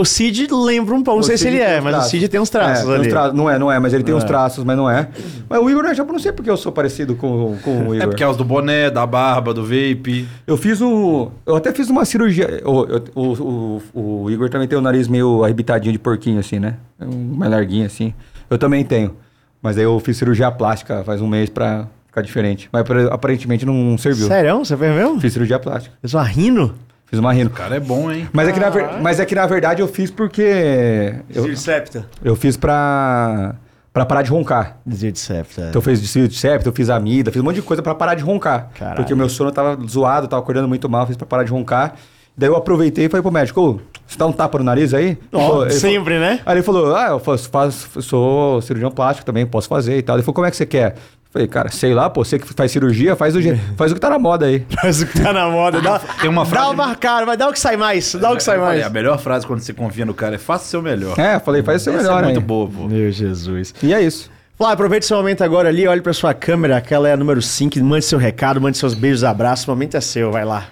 O 0.00 0.04
Cid 0.04 0.46
lembra 0.50 0.94
um 0.94 1.02
pouco, 1.02 1.18
não 1.20 1.24
O 1.24 1.26
sei 1.26 1.36
se 1.36 1.46
ele 1.48 1.58
é, 1.60 1.78
uns 1.78 1.84
mas 1.84 1.92
o 1.92 1.96
traços. 1.96 2.10
Cid 2.10 2.28
tem 2.28 2.40
uns 2.40 2.48
traços 2.50 2.78
É, 2.78 2.82
tem 2.86 2.92
uns 2.92 3.00
ali. 3.00 3.08
tra- 3.10 3.32
Não 3.32 3.50
é, 3.50 3.58
não 3.58 3.70
é, 3.70 3.78
mas 3.78 3.92
ele 3.92 4.02
tem 4.02 4.12
Não 4.12 4.18
uns 4.18 4.24
é. 4.24 4.26
traços, 4.26 4.64
mas 4.64 4.76
não 4.76 4.88
é. 4.90 5.08
Mas 5.48 5.60
o 5.62 5.68
Igor 5.70 5.82
não 5.82 5.90
é 5.90 5.94
japonês, 5.94 6.14
não 6.16 6.22
sei 6.22 6.32
porque 6.32 6.50
eu 6.50 6.56
sou 6.56 6.72
parecido 6.72 7.14
com, 7.14 7.56
com 7.62 7.88
o 7.88 7.94
É 7.94 7.98
Igor. 7.98 8.08
porque 8.08 8.22
é 8.22 8.28
os 8.28 8.36
do 8.36 8.44
boné, 8.44 8.90
da 8.90 9.04
barba, 9.06 9.52
do 9.52 9.62
vape. 9.62 10.26
Eu 10.46 10.56
fiz 10.56 10.80
um. 10.80 11.30
Eu 11.44 11.56
até 11.56 11.72
fiz 11.72 11.88
uma 11.90 12.04
cirurgia. 12.04 12.62
O, 12.64 12.84
eu- 12.86 13.04
o, 13.14 13.82
o, 13.94 14.22
o 14.24 14.30
Igor 14.30 14.48
também 14.48 14.66
tem 14.66 14.78
o 14.78 14.80
nariz 14.82 15.06
meio 15.08 15.44
arrebitadinho 15.44 15.92
de 15.92 15.98
porquinho, 15.98 16.40
assim, 16.40 16.58
né? 16.58 16.76
É 16.98 17.04
Um 17.04 17.34
mais 17.36 17.50
larguinho, 17.50 17.86
assim. 17.86 18.14
Eu 18.48 18.56
também 18.58 18.84
tenho. 18.84 19.14
Mas 19.62 19.76
aí 19.76 19.84
eu 19.84 20.00
fiz 20.00 20.16
cirurgia 20.16 20.50
plástica 20.50 21.04
faz 21.04 21.20
um 21.20 21.26
mês 21.28 21.50
pra 21.50 21.86
ficar 22.06 22.22
diferente. 22.22 22.68
Mas 22.72 22.84
aparentemente 23.10 23.66
não 23.66 23.98
serviu. 23.98 24.26
Sério? 24.26 24.58
Você 24.58 24.76
fez 24.76 24.94
mesmo? 24.94 25.20
Fiz 25.20 25.32
cirurgia 25.32 25.58
plástica. 25.58 25.94
Fez 26.00 26.14
uma 26.14 26.22
rino? 26.24 26.74
Fiz 27.10 27.18
uma 27.18 27.32
rino. 27.32 27.50
O 27.50 27.52
cara 27.52 27.74
é 27.76 27.80
bom, 27.80 28.10
hein? 28.10 28.28
Mas 28.32 28.48
é, 28.48 28.52
que 28.52 28.60
na 28.60 28.70
ver- 28.70 29.00
mas 29.02 29.18
é 29.18 29.26
que 29.26 29.34
na 29.34 29.44
verdade 29.46 29.82
eu 29.82 29.88
fiz 29.88 30.10
porque. 30.10 31.14
Eu, 31.34 31.56
septa. 31.56 32.06
eu 32.22 32.36
fiz 32.36 32.56
pra. 32.56 33.56
pra 33.92 34.06
parar 34.06 34.22
de 34.22 34.30
roncar. 34.30 34.78
Desvio 34.86 35.10
de 35.10 35.18
septa. 35.18 35.62
Então 35.62 35.78
eu 35.80 35.82
fiz 35.82 36.00
desvio 36.00 36.28
de 36.28 36.36
septo, 36.36 36.68
eu 36.68 36.72
fiz 36.72 36.88
amida, 36.88 37.32
fiz 37.32 37.42
um 37.42 37.44
monte 37.44 37.56
de 37.56 37.62
coisa 37.62 37.82
pra 37.82 37.94
parar 37.96 38.14
de 38.14 38.22
roncar. 38.22 38.70
Caralho. 38.78 38.96
Porque 38.96 39.12
o 39.12 39.16
meu 39.16 39.28
sono 39.28 39.50
tava 39.50 39.76
zoado, 39.88 40.28
tava 40.28 40.40
acordando 40.40 40.68
muito 40.68 40.88
mal, 40.88 41.06
fiz 41.06 41.16
pra 41.16 41.26
parar 41.26 41.42
de 41.42 41.50
roncar. 41.50 41.94
Daí 42.36 42.48
eu 42.48 42.56
aproveitei 42.56 43.06
e 43.06 43.08
falei 43.08 43.22
pro 43.22 43.32
médico, 43.32 43.60
ô, 43.60 43.80
você 44.06 44.16
dá 44.16 44.24
um 44.26 44.32
tapa 44.32 44.56
no 44.58 44.64
nariz 44.64 44.94
aí? 44.94 45.06
Ele 45.08 45.18
falou- 45.32 45.68
sempre, 45.70 46.18
né? 46.18 46.28
falou- 46.38 46.42
Aí 46.46 46.54
ele 46.56 46.62
falou, 46.62 46.94
ah, 46.96 47.08
eu 47.10 47.18
faço, 47.18 47.50
faço- 47.50 48.00
sou 48.02 48.62
cirurgião 48.62 48.90
plástico 48.90 49.26
também, 49.26 49.44
posso 49.44 49.68
fazer 49.68 49.98
e 49.98 50.02
tal. 50.02 50.16
Ele 50.16 50.22
falou, 50.22 50.34
como 50.34 50.46
é 50.46 50.50
que 50.50 50.56
você 50.56 50.64
quer? 50.64 50.94
Falei, 51.32 51.46
cara, 51.46 51.70
sei 51.70 51.94
lá, 51.94 52.10
pô, 52.10 52.24
você 52.24 52.40
que 52.40 52.52
faz 52.54 52.72
cirurgia, 52.72 53.14
faz 53.14 53.36
o, 53.36 53.40
faz 53.76 53.92
o 53.92 53.94
que 53.94 54.00
tá 54.00 54.10
na 54.10 54.18
moda 54.18 54.46
aí. 54.46 54.66
Faz 54.82 55.00
o 55.00 55.06
que 55.06 55.20
tá 55.22 55.32
na 55.32 55.48
moda. 55.48 55.80
Dá, 55.80 56.00
Tem 56.20 56.28
uma 56.28 56.42
Dá 56.44 56.50
frase- 56.50 56.70
uma 56.74 56.94
cara, 56.96 57.24
vai 57.24 57.36
dar 57.36 57.48
o 57.48 57.52
que 57.52 57.60
sai 57.60 57.76
mais. 57.76 58.12
Dá 58.16 58.32
o 58.32 58.36
que 58.36 58.42
sai 58.42 58.56
Eu 58.56 58.60
falei, 58.62 58.78
mais. 58.80 58.86
a 58.90 58.92
melhor 58.92 59.16
frase 59.18 59.46
quando 59.46 59.60
você 59.60 59.72
confia 59.72 60.04
no 60.04 60.12
cara 60.12 60.34
é 60.34 60.38
faça 60.38 60.64
o 60.64 60.68
seu 60.68 60.82
melhor. 60.82 61.16
É, 61.16 61.38
falei, 61.38 61.62
faz 61.62 61.82
o 61.82 61.84
seu 61.84 61.92
Essa 61.94 62.02
melhor 62.02 62.20
é 62.22 62.24
muito 62.24 62.38
aí. 62.40 62.44
pô. 62.44 62.68
Meu 62.88 63.12
Jesus. 63.12 63.72
E 63.80 63.94
é 63.94 64.02
isso. 64.02 64.28
Flávio, 64.58 64.74
aproveite 64.74 65.06
seu 65.06 65.16
momento 65.16 65.42
agora 65.44 65.68
ali, 65.68 65.86
olhe 65.86 66.00
pra 66.02 66.12
sua 66.12 66.34
câmera, 66.34 66.76
aquela 66.76 67.08
é 67.08 67.12
a 67.12 67.16
número 67.16 67.40
5, 67.40 67.78
mande 67.84 68.04
seu 68.04 68.18
recado, 68.18 68.60
mande 68.60 68.76
seus 68.76 68.92
beijos, 68.92 69.22
abraços, 69.22 69.66
o 69.68 69.70
momento 69.70 69.96
é 69.96 70.00
seu, 70.00 70.32
vai 70.32 70.44
lá. 70.44 70.66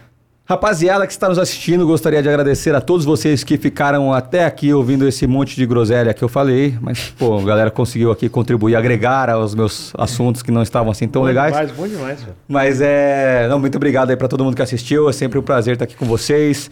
Rapaziada 0.48 1.06
que 1.06 1.12
está 1.12 1.28
nos 1.28 1.38
assistindo, 1.38 1.86
gostaria 1.86 2.22
de 2.22 2.28
agradecer 2.30 2.74
a 2.74 2.80
todos 2.80 3.04
vocês 3.04 3.44
que 3.44 3.58
ficaram 3.58 4.14
até 4.14 4.46
aqui 4.46 4.72
ouvindo 4.72 5.06
esse 5.06 5.26
monte 5.26 5.54
de 5.54 5.66
groselha 5.66 6.14
que 6.14 6.24
eu 6.24 6.28
falei. 6.28 6.74
Mas, 6.80 7.12
pô, 7.18 7.38
a 7.38 7.42
galera 7.42 7.70
conseguiu 7.70 8.10
aqui 8.10 8.30
contribuir, 8.30 8.74
agregar 8.74 9.28
aos 9.28 9.54
meus 9.54 9.92
assuntos 9.98 10.40
que 10.40 10.50
não 10.50 10.62
estavam 10.62 10.90
assim 10.90 11.06
tão 11.06 11.22
legais. 11.22 11.52
Demais, 11.52 11.70
bom 11.72 11.86
demais, 11.86 12.22
velho. 12.22 12.34
Mas 12.48 12.80
é. 12.80 13.46
Não, 13.46 13.58
muito 13.58 13.76
obrigado 13.76 14.08
aí 14.08 14.16
pra 14.16 14.26
todo 14.26 14.42
mundo 14.42 14.56
que 14.56 14.62
assistiu. 14.62 15.06
É 15.10 15.12
sempre 15.12 15.38
um 15.38 15.42
prazer 15.42 15.74
estar 15.74 15.84
aqui 15.84 15.94
com 15.94 16.06
vocês. 16.06 16.70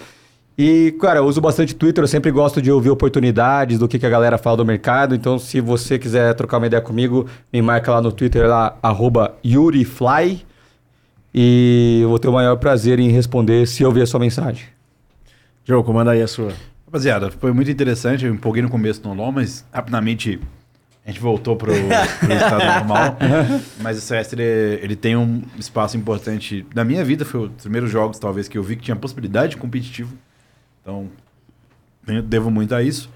E, 0.57 0.97
cara, 0.99 1.19
eu 1.19 1.27
uso 1.27 1.43
bastante 1.43 1.75
Twitter, 1.75 2.03
eu 2.03 2.09
sempre 2.09 2.31
gosto 2.31 2.63
de 2.63 2.73
ouvir 2.73 2.89
oportunidades 2.89 3.79
do 3.79 3.87
que, 3.87 3.99
que 3.99 4.07
a 4.07 4.11
galera 4.11 4.39
fala 4.39 4.57
do 4.57 4.65
mercado. 4.65 5.15
Então, 5.15 5.39
se 5.39 5.61
você 5.61 5.99
quiser 5.99 6.33
trocar 6.33 6.57
uma 6.57 6.67
ideia 6.67 6.81
comigo, 6.81 7.27
me 7.53 7.61
marca 7.61 7.93
lá 7.93 8.01
no 8.01 8.11
Twitter, 8.11 8.49
lá, 8.49 8.75
arroba 8.83 9.35
YuriFly. 9.45 10.46
E 11.35 12.01
eu 12.03 12.09
vou 12.09 12.19
ter 12.19 12.29
o 12.29 12.33
maior 12.33 12.57
prazer 12.57 12.99
em 12.99 13.11
responder 13.11 13.67
se 13.67 13.83
eu 13.83 13.93
ver 13.93 14.03
a 14.03 14.07
sua 14.07 14.21
mensagem. 14.21 14.65
Jogo, 15.65 15.93
manda 15.93 16.13
aí 16.13 16.23
a 16.23 16.27
sua. 16.29 16.53
Rapaziada, 16.87 17.31
foi 17.31 17.53
muito 17.53 17.71
interessante. 17.71 18.25
Eu 18.25 18.33
empolguei 18.33 18.63
no 18.63 18.71
começo 18.71 19.03
no 19.07 19.13
LoL, 19.13 19.33
mas 19.33 19.65
rapidamente 19.73 20.41
a 21.05 21.11
gente 21.11 21.21
voltou 21.21 21.57
pro, 21.57 21.73
pro 21.73 22.33
estado 22.33 22.65
normal. 22.65 23.17
Mas 23.83 23.99
o 23.99 24.01
CS 24.01 24.33
ele, 24.33 24.43
ele 24.83 24.97
tem 24.97 25.17
um 25.17 25.43
espaço 25.59 25.97
importante 25.97 26.65
na 26.75 26.85
minha 26.85 27.05
vida. 27.05 27.25
Foi 27.25 27.41
um 27.41 27.49
dos 27.49 27.63
primeiros 27.63 27.91
jogos, 27.91 28.19
talvez, 28.19 28.49
que 28.49 28.57
eu 28.57 28.63
vi 28.63 28.77
que 28.77 28.83
tinha 28.85 28.97
possibilidade 28.97 29.51
de 29.51 29.57
competitivo. 29.59 30.17
Então, 30.81 31.09
tenho- 32.07 32.23
devo 32.23 32.51
muito 32.51 32.75
a 32.75 32.83
isso. 32.83 33.11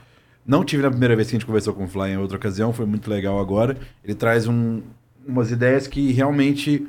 Não 0.45 0.65
tive 0.65 0.83
na 0.83 0.91
primeira 0.91 1.15
vez 1.15 1.29
que 1.29 1.37
a 1.37 1.39
gente 1.39 1.47
conversou 1.47 1.73
com 1.73 1.85
o 1.85 1.89
Fly 1.89 2.11
em 2.11 2.17
outra 2.17 2.37
ocasião, 2.37 2.73
foi 2.73 2.85
muito 2.87 3.09
legal 3.09 3.39
agora. 3.39 3.77
Ele 4.05 4.15
traz 4.15 4.49
um- 4.49 4.83
umas 5.27 5.51
ideias 5.53 5.87
que 5.87 6.11
realmente 6.13 6.87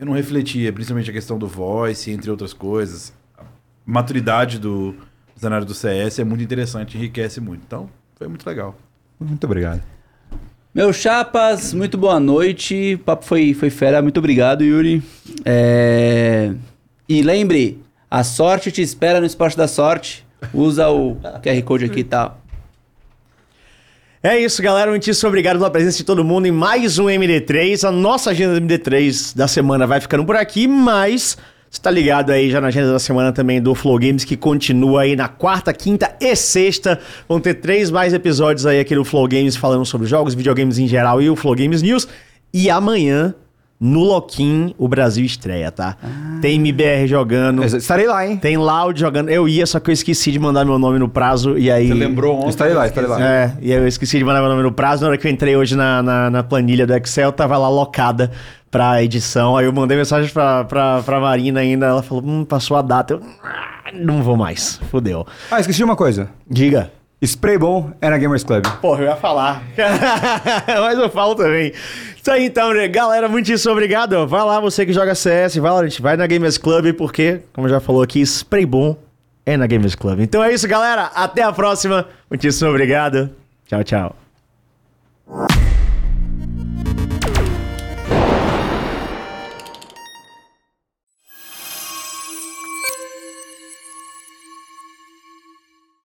eu 0.00 0.06
não 0.06 0.14
refletia, 0.14 0.72
principalmente 0.72 1.10
a 1.10 1.12
questão 1.12 1.38
do 1.38 1.46
voice, 1.46 2.10
entre 2.10 2.30
outras 2.30 2.54
coisas. 2.54 3.12
A 3.36 3.42
maturidade 3.84 4.58
do 4.58 4.94
cenário 5.36 5.66
do 5.66 5.74
CS 5.74 6.18
é 6.18 6.24
muito 6.24 6.42
interessante, 6.42 6.96
enriquece 6.96 7.38
muito. 7.38 7.62
Então, 7.66 7.90
foi 8.16 8.26
muito 8.26 8.46
legal. 8.46 8.74
Muito 9.20 9.44
obrigado. 9.44 9.82
Meus 10.74 10.96
chapas, 10.96 11.74
muito 11.74 11.98
boa 11.98 12.18
noite. 12.18 12.94
O 12.94 12.98
papo 13.00 13.26
foi, 13.26 13.52
foi 13.52 13.68
fera. 13.68 14.00
Muito 14.00 14.16
obrigado, 14.16 14.64
Yuri. 14.64 15.02
É, 15.44 16.54
E 17.06 17.20
lembre, 17.20 17.82
a 18.10 18.24
sorte 18.24 18.72
te 18.72 18.80
espera 18.80 19.20
no 19.20 19.26
esporte 19.26 19.54
da 19.54 19.68
sorte. 19.68 20.24
Usa 20.54 20.88
o 20.88 21.16
QR 21.42 21.62
Code 21.62 21.84
aqui 21.84 22.00
e 22.00 22.04
tal. 22.04 22.40
É 24.22 24.38
isso, 24.38 24.62
galera. 24.62 24.90
Muitíssimo 24.90 25.28
obrigado 25.28 25.56
pela 25.56 25.70
presença 25.70 25.96
de 25.96 26.04
todo 26.04 26.22
mundo 26.22 26.44
em 26.44 26.50
mais 26.50 26.98
um 26.98 27.06
MD3. 27.06 27.88
A 27.88 27.90
nossa 27.90 28.32
agenda 28.32 28.60
do 28.60 28.66
MD3 28.66 29.34
da 29.34 29.48
semana 29.48 29.86
vai 29.86 29.98
ficando 29.98 30.26
por 30.26 30.36
aqui, 30.36 30.68
mas 30.68 31.38
você 31.70 31.80
tá 31.80 31.90
ligado 31.90 32.30
aí 32.30 32.50
já 32.50 32.60
na 32.60 32.68
agenda 32.68 32.92
da 32.92 32.98
semana 32.98 33.32
também 33.32 33.62
do 33.62 33.74
Flow 33.74 33.98
Games, 33.98 34.22
que 34.22 34.36
continua 34.36 35.02
aí 35.02 35.16
na 35.16 35.26
quarta, 35.26 35.72
quinta 35.72 36.14
e 36.20 36.36
sexta. 36.36 37.00
Vão 37.26 37.40
ter 37.40 37.54
três 37.54 37.90
mais 37.90 38.12
episódios 38.12 38.66
aí 38.66 38.78
aqui 38.78 38.94
do 38.94 39.06
Flow 39.06 39.26
Games 39.26 39.56
falando 39.56 39.86
sobre 39.86 40.06
jogos, 40.06 40.34
videogames 40.34 40.78
em 40.78 40.86
geral 40.86 41.22
e 41.22 41.30
o 41.30 41.34
Flow 41.34 41.54
Games 41.54 41.80
News. 41.80 42.06
E 42.52 42.68
amanhã, 42.68 43.34
no 43.80 44.00
Loquim, 44.00 44.74
o 44.76 44.86
Brasil 44.86 45.24
estreia, 45.24 45.72
tá? 45.72 45.96
Tem 46.42 46.56
MBR 46.56 47.06
jogando. 47.06 47.64
Estarei 47.64 48.06
lá, 48.06 48.26
hein? 48.26 48.36
Tem 48.36 48.58
Loud 48.58 49.00
jogando. 49.00 49.30
Eu 49.30 49.48
ia, 49.48 49.64
só 49.64 49.80
que 49.80 49.88
eu 49.90 49.92
esqueci 49.94 50.30
de 50.30 50.38
mandar 50.38 50.66
meu 50.66 50.78
nome 50.78 50.98
no 50.98 51.08
prazo 51.08 51.56
e 51.56 51.70
aí. 51.70 51.88
Você 51.88 51.94
lembrou 51.94 52.36
ontem? 52.36 52.50
Estarei 52.50 52.74
lá, 52.74 52.86
estarei 52.86 53.08
lá. 53.08 53.22
É, 53.24 53.56
e 53.60 53.72
eu 53.72 53.88
esqueci 53.88 54.18
de 54.18 54.24
mandar 54.24 54.40
meu 54.40 54.50
nome 54.50 54.62
no 54.62 54.70
prazo. 54.70 55.02
Na 55.02 55.08
hora 55.08 55.16
que 55.18 55.26
eu 55.26 55.30
entrei 55.30 55.56
hoje 55.56 55.74
na, 55.74 56.02
na, 56.02 56.28
na 56.30 56.42
planilha 56.42 56.86
do 56.86 56.94
Excel, 56.94 57.32
tava 57.32 57.56
lá 57.56 57.70
locada 57.70 58.30
pra 58.70 59.02
edição. 59.02 59.56
Aí 59.56 59.64
eu 59.64 59.72
mandei 59.72 59.96
mensagem 59.96 60.30
pra, 60.30 60.62
pra, 60.64 61.02
pra 61.02 61.18
Marina 61.18 61.60
ainda. 61.60 61.86
Ela 61.86 62.02
falou: 62.02 62.22
hum, 62.22 62.44
passou 62.44 62.76
a 62.76 62.82
data. 62.82 63.14
Eu 63.14 63.22
"Ah, 63.42 63.90
não 63.94 64.22
vou 64.22 64.36
mais. 64.36 64.78
Fudeu. 64.90 65.26
Ah, 65.50 65.58
esqueci 65.58 65.78
de 65.78 65.84
uma 65.84 65.96
coisa. 65.96 66.28
Diga. 66.48 66.90
Spray 67.22 67.58
bom 67.58 67.92
é 68.00 68.08
na 68.08 68.16
Gamers 68.16 68.42
Club. 68.42 68.64
Porra, 68.80 69.02
eu 69.02 69.08
ia 69.08 69.16
falar. 69.16 69.62
Mas 70.66 70.98
eu 70.98 71.10
falo 71.10 71.34
também. 71.34 71.72
Isso 72.16 72.30
aí 72.30 72.46
então, 72.46 72.72
né? 72.72 72.88
galera, 72.88 73.28
muitíssimo 73.28 73.72
obrigado. 73.72 74.26
Vai 74.26 74.42
lá, 74.42 74.58
você 74.58 74.86
que 74.86 74.92
joga 74.92 75.14
CS, 75.14 75.56
vai 75.56 75.70
lá, 75.70 75.82
gente, 75.84 76.00
vai 76.00 76.16
na 76.16 76.26
Gamers 76.26 76.56
Club, 76.56 76.94
porque, 76.94 77.42
como 77.52 77.68
já 77.68 77.80
falou 77.80 78.02
aqui, 78.02 78.20
spray 78.24 78.64
bom 78.64 78.96
é 79.44 79.56
na 79.56 79.66
Gamers 79.66 79.94
Club. 79.94 80.20
Então 80.20 80.42
é 80.42 80.52
isso, 80.52 80.66
galera. 80.66 81.10
Até 81.14 81.42
a 81.42 81.52
próxima. 81.52 82.06
Muitíssimo 82.30 82.70
obrigado. 82.70 83.30
Tchau, 83.66 83.84
tchau. 83.84 84.19